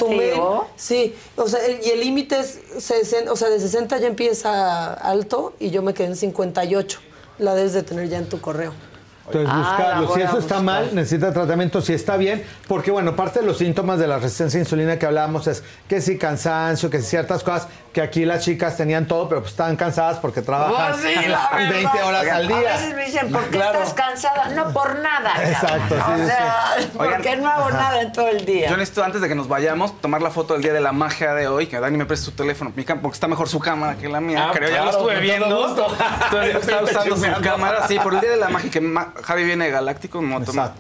Sí, 0.77 1.17
o 1.37 1.49
sea, 1.49 1.67
el- 1.67 1.85
y 1.85 1.91
el 1.91 1.99
límite 2.01 2.39
es 2.39 2.61
60, 2.79 3.33
o 3.33 3.37
sea, 3.37 3.49
de 3.49 3.59
60 3.59 3.99
ya 3.99 4.07
empieza 4.07 4.93
alto 4.95 5.55
y 5.59 5.71
yo 5.71 5.83
me 5.83 5.93
quedé 5.93 6.07
en 6.07 6.17
58. 6.17 7.01
La 7.41 7.55
debes 7.57 7.73
de 7.73 7.83
tener 7.83 8.09
ya 8.09 8.19
en 8.19 8.27
tu 8.29 8.41
correo. 8.41 8.73
Entonces, 9.39 9.51
Ah, 9.53 9.75
buscarlo. 9.77 10.15
Si 10.15 10.21
a 10.23 10.25
eso 10.27 10.39
está 10.39 10.55
buscar. 10.57 10.63
mal, 10.63 10.95
necesita 10.95 11.33
tratamiento. 11.33 11.81
Si 11.81 11.93
está 11.93 12.17
bien, 12.17 12.45
porque 12.69 12.91
bueno, 12.91 13.17
parte 13.17 13.41
de 13.41 13.47
los 13.47 13.59
síntomas 13.59 13.99
de 13.99 14.07
la 14.07 14.19
resistencia 14.19 14.59
a 14.59 14.63
insulina 14.63 14.99
que 14.99 15.07
hablábamos 15.07 15.47
es 15.47 15.63
que 15.89 16.01
si 16.01 16.19
cansancio, 16.19 16.91
que 16.91 17.01
si 17.01 17.09
ciertas 17.09 17.43
cosas, 17.43 17.69
que 17.93 18.01
aquí 18.03 18.25
las 18.25 18.45
chicas 18.45 18.77
tenían 18.77 19.07
todo, 19.07 19.29
pero 19.29 19.41
pues 19.41 19.53
estaban 19.53 19.75
cansadas 19.77 20.19
porque 20.19 20.43
trabajan 20.43 20.93
Oh, 20.93 20.97
sí, 20.97 21.29
la 21.29 21.51
verdad. 21.53 21.71
20 21.73 22.03
horas 22.03 22.27
al 22.29 22.45
A 22.45 22.49
día. 22.49 22.73
veces 22.73 22.95
me 22.95 23.05
dicen, 23.07 23.33
¿por 23.33 23.45
qué 23.51 23.59
estás 23.59 23.95
cansada? 23.95 24.49
No 24.51 24.73
por 24.73 24.99
nada. 25.01 25.33
cabrón. 25.35 25.51
Exacto, 25.53 25.95
sí, 25.97 26.13
O 26.13 26.17
sí, 26.19 26.27
sea, 26.27 26.65
Oigan, 26.99 27.17
porque 27.17 27.37
no 27.37 27.49
hago 27.51 27.71
nada 27.71 28.01
en 28.03 28.13
todo 28.13 28.29
el 28.29 28.45
día. 28.45 28.69
Yo 28.71 28.77
necesito, 28.77 29.03
antes 29.03 29.21
de 29.21 29.29
que 29.29 29.35
nos 29.35 29.49
vayamos, 29.49 30.01
tomar 30.01 30.23
la 30.23 30.31
foto 30.31 30.53
del 30.55 30.63
día 30.63 30.73
de 30.73 30.81
la 30.81 30.93
magia 30.93 31.35
de 31.35 31.49
hoy. 31.49 31.67
Que 31.67 31.81
Dani 31.81 31.99
me 31.99 32.07
preste 32.07 32.27
su 32.27 32.33
teléfono, 32.33 32.73
mi 32.77 32.85
cam- 32.85 33.01
porque 33.01 33.15
está 33.15 33.27
mejor 33.27 33.49
su 33.49 33.59
cámara 33.59 33.97
que 33.97 34.09
la 34.09 34.21
mía. 34.21 34.47
Ah, 34.49 34.53
creo, 34.55 34.69
ya 34.69 34.83
claro, 34.83 34.93
lo 34.93 34.99
estuve 35.11 35.21
viendo. 35.21 35.69
Entonces, 35.69 36.55
estaba 36.61 36.83
usando 36.85 37.17
su 37.17 37.43
cámara. 37.43 37.89
Sí, 37.89 37.99
por 37.99 38.15
el 38.15 38.21
día 38.21 38.31
de 38.31 38.37
la 38.37 38.49
magia, 38.51 38.71
que 38.71 38.81
Javi 39.23 39.45
viene 39.45 39.67
de 39.67 39.71
Galáctico. 39.71 40.21
Me 40.23 40.35
voy 40.35 40.43
a 40.43 40.47
tomar 40.47 40.73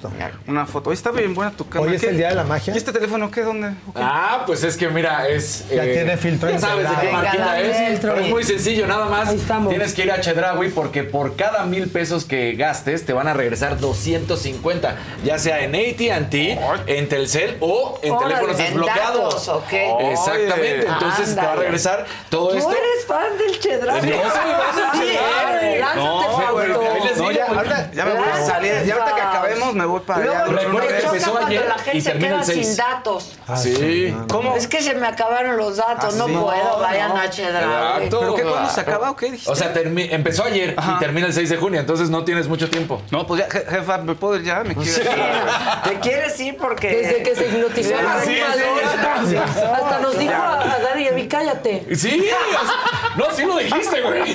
una 0.46 0.66
foto. 0.66 0.90
Hoy 0.90 0.94
está 0.94 1.10
bien 1.10 1.34
buena 1.34 1.50
tu 1.52 1.68
cámara. 1.68 1.90
Hoy 1.90 1.96
es 1.96 2.02
¿Qué? 2.02 2.08
el 2.10 2.16
día 2.16 2.28
de 2.30 2.34
la 2.34 2.44
magia. 2.44 2.74
¿Y 2.74 2.76
este 2.76 2.92
teléfono 2.92 3.30
qué? 3.30 3.42
¿Dónde? 3.42 3.72
Ah, 3.94 4.42
pues 4.46 4.62
es 4.64 4.76
que 4.76 4.88
mira, 4.88 5.28
es. 5.28 5.68
Ya 5.68 5.82
tiene 5.82 6.16
filtro 6.16 6.50
Ya 6.50 6.58
sabes 6.58 6.88
de 6.88 6.96
qué 7.06 7.12
marquita 7.12 7.60
es. 7.60 7.88
filtro. 7.90 8.14
Pero 8.14 8.24
es 8.26 8.30
muy 8.30 8.44
sencillo, 8.44 8.86
nada 8.86 9.06
más. 9.06 9.28
Ahí 9.28 9.36
estamos. 9.36 9.70
Tienes 9.70 9.94
que 9.94 10.04
ir 10.04 10.12
a 10.12 10.20
Chedraui 10.20 10.68
porque 10.70 11.04
por 11.04 11.36
cada 11.36 11.64
mil 11.64 11.88
pesos 11.90 12.24
que 12.24 12.52
gastes 12.54 13.04
te 13.06 13.12
van 13.12 13.28
a 13.28 13.34
regresar 13.34 13.78
250. 13.78 14.96
Ya 15.24 15.38
sea 15.38 15.60
en 15.64 15.74
ATT, 15.74 16.34
en 16.86 17.08
Telcel 17.08 17.56
o 17.60 17.98
en 18.02 18.12
Órale, 18.12 18.34
teléfonos 18.34 18.58
en 18.60 18.66
desbloqueados. 18.66 19.46
datos, 19.46 19.48
¿ok? 19.48 19.72
Exactamente. 20.12 20.86
Entonces 20.86 21.34
te 21.34 21.40
va 21.40 21.42
a 21.42 21.50
Ándale. 21.50 21.62
regresar 21.62 22.06
todo 22.28 22.50
¿Tú 22.50 22.58
esto. 22.58 22.70
eres 22.70 23.06
fan 23.06 23.38
del 23.38 23.58
Chedraui? 23.58 24.00
Yo 24.08 24.16
soy 24.16 24.30
fan 24.30 24.98
del 25.00 25.10
eh, 25.76 25.84
No, 25.96 26.20
ahí 26.58 27.00
les 27.04 27.16
no, 27.18 27.28
digo, 27.28 27.32
ya 27.92 28.04
me 28.04 28.12
voy 28.12 28.28
a 28.30 28.34
Lánzate, 28.38 28.50
salir. 28.68 28.84
Ya 28.86 28.94
ahorita 28.94 29.14
que 29.16 29.20
acabé 29.22 29.54
vamos, 29.58 29.74
me 29.74 29.84
voy 29.86 30.00
para 30.00 30.22
allá. 30.22 30.46
Luego, 30.46 30.80
que 30.80 30.86
choca 30.86 31.06
empezó 31.06 31.30
cuando 31.32 31.48
ayer 31.48 31.66
la 31.68 31.76
y 31.76 31.78
gente 31.80 32.00
se 32.12 32.18
queda 32.18 32.44
sin 32.44 32.76
datos. 32.76 33.38
sí. 33.56 34.16
¿Cómo? 34.28 34.56
Es 34.56 34.66
que 34.66 34.82
se 34.82 34.94
me 34.94 35.06
acabaron 35.06 35.56
los 35.56 35.76
datos, 35.76 36.14
Ah, 36.14 36.18
no 36.18 36.26
sí. 36.26 36.32
puedo, 36.32 36.78
vayan 36.80 37.16
a 37.16 37.28
Chedraui. 37.30 38.04
Exacto. 38.04 38.20
¿Pero 38.20 38.34
qué? 38.34 38.42
¿Cuándo 38.42 38.70
se 38.70 38.80
acaba 38.80 39.10
o 39.10 39.16
qué 39.16 39.26
dijiste? 39.32 39.50
O 39.50 39.54
sea, 39.56 39.72
empezó 39.74 40.44
ayer 40.44 40.74
y 40.78 40.98
termina 40.98 41.26
el 41.26 41.32
6 41.32 41.48
de 41.50 41.56
junio, 41.56 41.80
entonces 41.80 42.10
no 42.10 42.24
tienes 42.24 42.48
mucho 42.48 42.68
tiempo. 42.70 43.02
No, 43.10 43.26
pues 43.26 43.40
ya, 43.40 43.48
je- 43.48 43.66
jefa, 43.66 43.98
¿me 43.98 44.14
puedo 44.14 44.36
ir 44.36 44.42
ya? 44.44 44.62
Me 44.64 44.74
quiero 44.74 45.00
ir. 45.00 45.08
Te 45.84 45.98
quieres 46.00 46.38
ir 46.40 46.56
porque. 46.56 46.88
Desde 46.90 47.22
que 47.22 47.34
se 47.36 47.46
hipnotizó 47.48 47.94
hasta 49.72 49.98
nos 50.00 50.18
dijo 50.18 50.32
a, 50.32 50.78
Dani 50.82 51.02
y 51.04 51.08
a 51.08 51.12
mí, 51.12 51.28
cállate. 51.28 51.86
Sí, 51.96 52.28
no, 53.16 53.24
sí 53.34 53.44
lo 53.44 53.56
dijiste, 53.58 54.00
güey. 54.02 54.34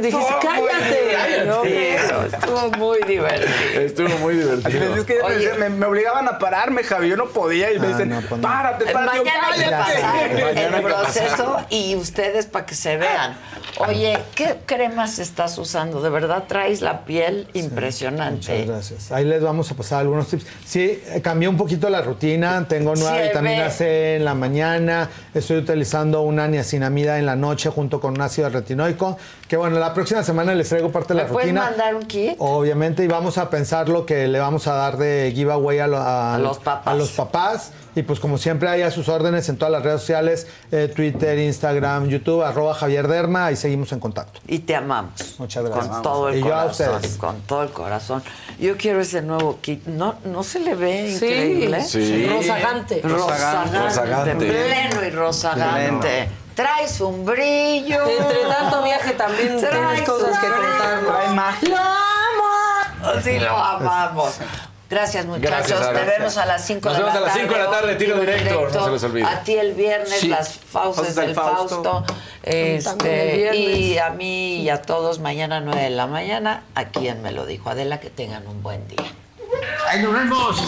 Dijiste, 0.00 0.34
cállate. 0.42 1.44
No, 1.46 1.64
estuvo 1.64 2.70
muy 2.78 2.98
divertido. 3.06 3.80
Estuvo 3.80 4.08
muy 4.18 4.34
divertido. 4.36 4.94
Es 4.96 5.04
que 5.04 5.20
Oye. 5.22 5.54
me, 5.58 5.68
me 5.70 5.86
obligaban 5.86 6.26
a 6.28 6.38
pararme, 6.38 6.82
Javi. 6.84 7.08
Yo 7.08 7.16
no 7.16 7.26
podía 7.26 7.72
y 7.72 7.78
me 7.78 7.86
Ah, 7.86 7.90
dicen, 7.90 8.08
no, 8.08 8.20
pues 8.20 8.40
no. 8.40 8.48
párate, 8.48 8.86
párate. 8.86 9.18
Yo, 9.18 9.24
Mañana 9.24 9.46
que 9.54 9.60
cállate. 9.62 10.02
pasar 10.02 10.44
Mañana 10.54 10.76
el 10.78 10.82
proceso 10.84 11.56
y 11.70 11.96
ustedes 11.96 12.46
para 12.46 12.66
que 12.66 12.74
se 12.74 12.96
vean. 12.96 13.36
Oye, 13.78 14.18
¿qué 14.34 14.56
cremas 14.66 15.18
estás 15.18 15.58
usando? 15.58 16.00
De 16.00 16.08
verdad 16.10 16.44
traes 16.46 16.80
la 16.80 17.04
piel 17.04 17.48
impresionante. 17.54 18.52
Muchas 18.52 18.66
gracias. 18.66 19.12
Ahí 19.12 19.24
les 19.24 19.42
vamos 19.42 19.70
a 19.70 19.74
pasar 19.74 20.00
algunos 20.00 20.28
tips. 20.28 20.46
Sí, 20.64 21.02
eh, 21.08 21.20
cambié 21.22 21.48
un 21.48 21.56
poquito 21.56 21.88
la 21.90 22.00
rutina. 22.02 22.66
Tengo 22.68 22.94
nueva 22.94 23.16
Se 23.16 23.22
vitamina 23.24 23.64
ve. 23.64 23.70
C 23.70 24.16
en 24.16 24.24
la 24.24 24.34
mañana. 24.34 25.10
Estoy 25.34 25.58
utilizando 25.58 26.22
una 26.22 26.46
niacinamida 26.46 27.18
en 27.18 27.26
la 27.26 27.34
noche 27.36 27.68
junto 27.70 28.00
con 28.00 28.14
un 28.14 28.20
ácido 28.20 28.48
retinoico. 28.48 29.18
Que 29.48 29.56
bueno, 29.56 29.78
la 29.78 29.92
próxima 29.92 30.22
semana 30.22 30.54
les 30.54 30.68
traigo 30.68 30.90
parte 30.92 31.12
de 31.14 31.18
¿Me 31.20 31.22
la 31.26 31.28
puedes 31.32 31.48
rutina. 31.50 31.66
mandar 31.70 31.94
un 31.96 32.02
kit? 32.06 32.34
Obviamente, 32.38 32.93
y 33.02 33.08
vamos 33.08 33.38
a 33.38 33.50
pensar 33.50 33.88
lo 33.88 34.04
que 34.06 34.28
le 34.28 34.38
vamos 34.38 34.66
a 34.66 34.74
dar 34.74 34.96
de 34.98 35.32
giveaway 35.34 35.78
a, 35.80 35.86
lo- 35.86 35.98
a- 35.98 36.34
A 36.34 36.38
los 36.38 36.58
papás. 36.58 36.86
a 36.86 36.94
los 36.94 37.10
papás. 37.12 37.72
Y 37.96 38.02
pues 38.02 38.18
como 38.18 38.38
siempre 38.38 38.68
hay 38.68 38.82
a 38.82 38.90
sus 38.90 39.08
órdenes 39.08 39.48
en 39.48 39.56
todas 39.56 39.70
las 39.70 39.84
redes 39.84 40.00
sociales, 40.00 40.48
eh, 40.72 40.92
Twitter, 40.94 41.38
Instagram, 41.38 42.08
YouTube, 42.08 42.42
arroba 42.42 42.74
Javier 42.74 43.06
Derma, 43.06 43.52
y 43.52 43.56
seguimos 43.56 43.92
en 43.92 44.00
contacto. 44.00 44.40
Y 44.48 44.58
te 44.60 44.74
amamos. 44.74 45.36
Muchas 45.38 45.64
gracias. 45.64 45.86
Con 45.88 46.02
todo 46.02 46.28
el 46.28 46.38
Y 46.38 46.40
yo 46.40 46.46
a 46.54 46.62
corazón. 46.62 46.94
ustedes. 46.96 47.16
Con 47.16 47.40
todo 47.42 47.62
el 47.62 47.70
corazón. 47.70 48.22
Yo 48.58 48.76
quiero 48.76 49.00
ese 49.00 49.22
nuevo 49.22 49.58
kit. 49.60 49.86
No, 49.86 50.16
no 50.24 50.42
se 50.42 50.58
le 50.58 50.74
ve 50.74 51.06
Sí. 51.08 51.24
increíble. 51.26 51.84
Sí. 51.84 52.26
Rozagante. 52.26 53.00
Rozagante. 53.04 53.78
Rozagante. 53.78 54.34
Pleno 54.46 55.04
y 55.06 55.10
rozagante. 55.10 56.28
Traes 56.56 57.00
un 57.00 57.24
brillo. 57.24 57.98
Entre 58.08 58.42
tanto 58.48 58.82
viaje 58.82 59.12
también 59.12 59.56
tienes 59.56 60.02
cosas 60.02 60.38
que 60.40 60.46
contarnos. 60.48 61.06
Trae 61.16 61.28
magia. 61.34 61.82
Sí, 63.24 63.38
lo 63.38 63.56
amamos. 63.56 64.34
Gracias, 64.90 65.24
muchachos. 65.26 65.50
Gracias. 65.80 65.92
Te 65.92 66.04
vemos 66.18 66.36
a 66.36 66.46
las 66.46 66.64
5 66.66 66.88
Nos 66.88 66.98
de 66.98 67.02
la 67.02 67.06
vemos 67.10 67.14
tarde. 67.14 67.24
a 67.24 67.34
las 67.34 67.40
5 67.48 67.54
de 67.54 67.64
la 67.64 67.70
tarde, 67.70 67.94
tiro 67.96 68.20
directo, 68.20 68.68
no 68.72 68.84
se 68.84 68.90
les 68.92 69.04
olvide. 69.04 69.24
A 69.24 69.40
ti 69.42 69.54
el 69.54 69.72
viernes, 69.74 70.20
Sí. 70.20 70.28
las 70.28 70.50
fauces 70.52 71.14
del 71.16 71.34
Fausto. 71.34 71.82
Fausto. 71.82 72.04
Este, 72.42 73.56
y 73.56 73.98
a 73.98 74.10
mí 74.10 74.56
y 74.56 74.68
a 74.68 74.82
todos, 74.82 75.18
mañana 75.20 75.60
9 75.60 75.80
de 75.82 75.90
la 75.90 76.06
mañana, 76.06 76.62
a 76.74 76.84
quien 76.84 77.22
me 77.22 77.32
lo 77.32 77.46
dijo. 77.46 77.70
Adela, 77.70 77.98
que 77.98 78.10
tengan 78.10 78.46
un 78.46 78.62
buen 78.62 78.86
día. 78.88 79.06
¡Ahí 79.88 80.02
nos 80.02 80.12
vemos! 80.12 80.62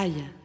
Pitaya. 0.00 0.39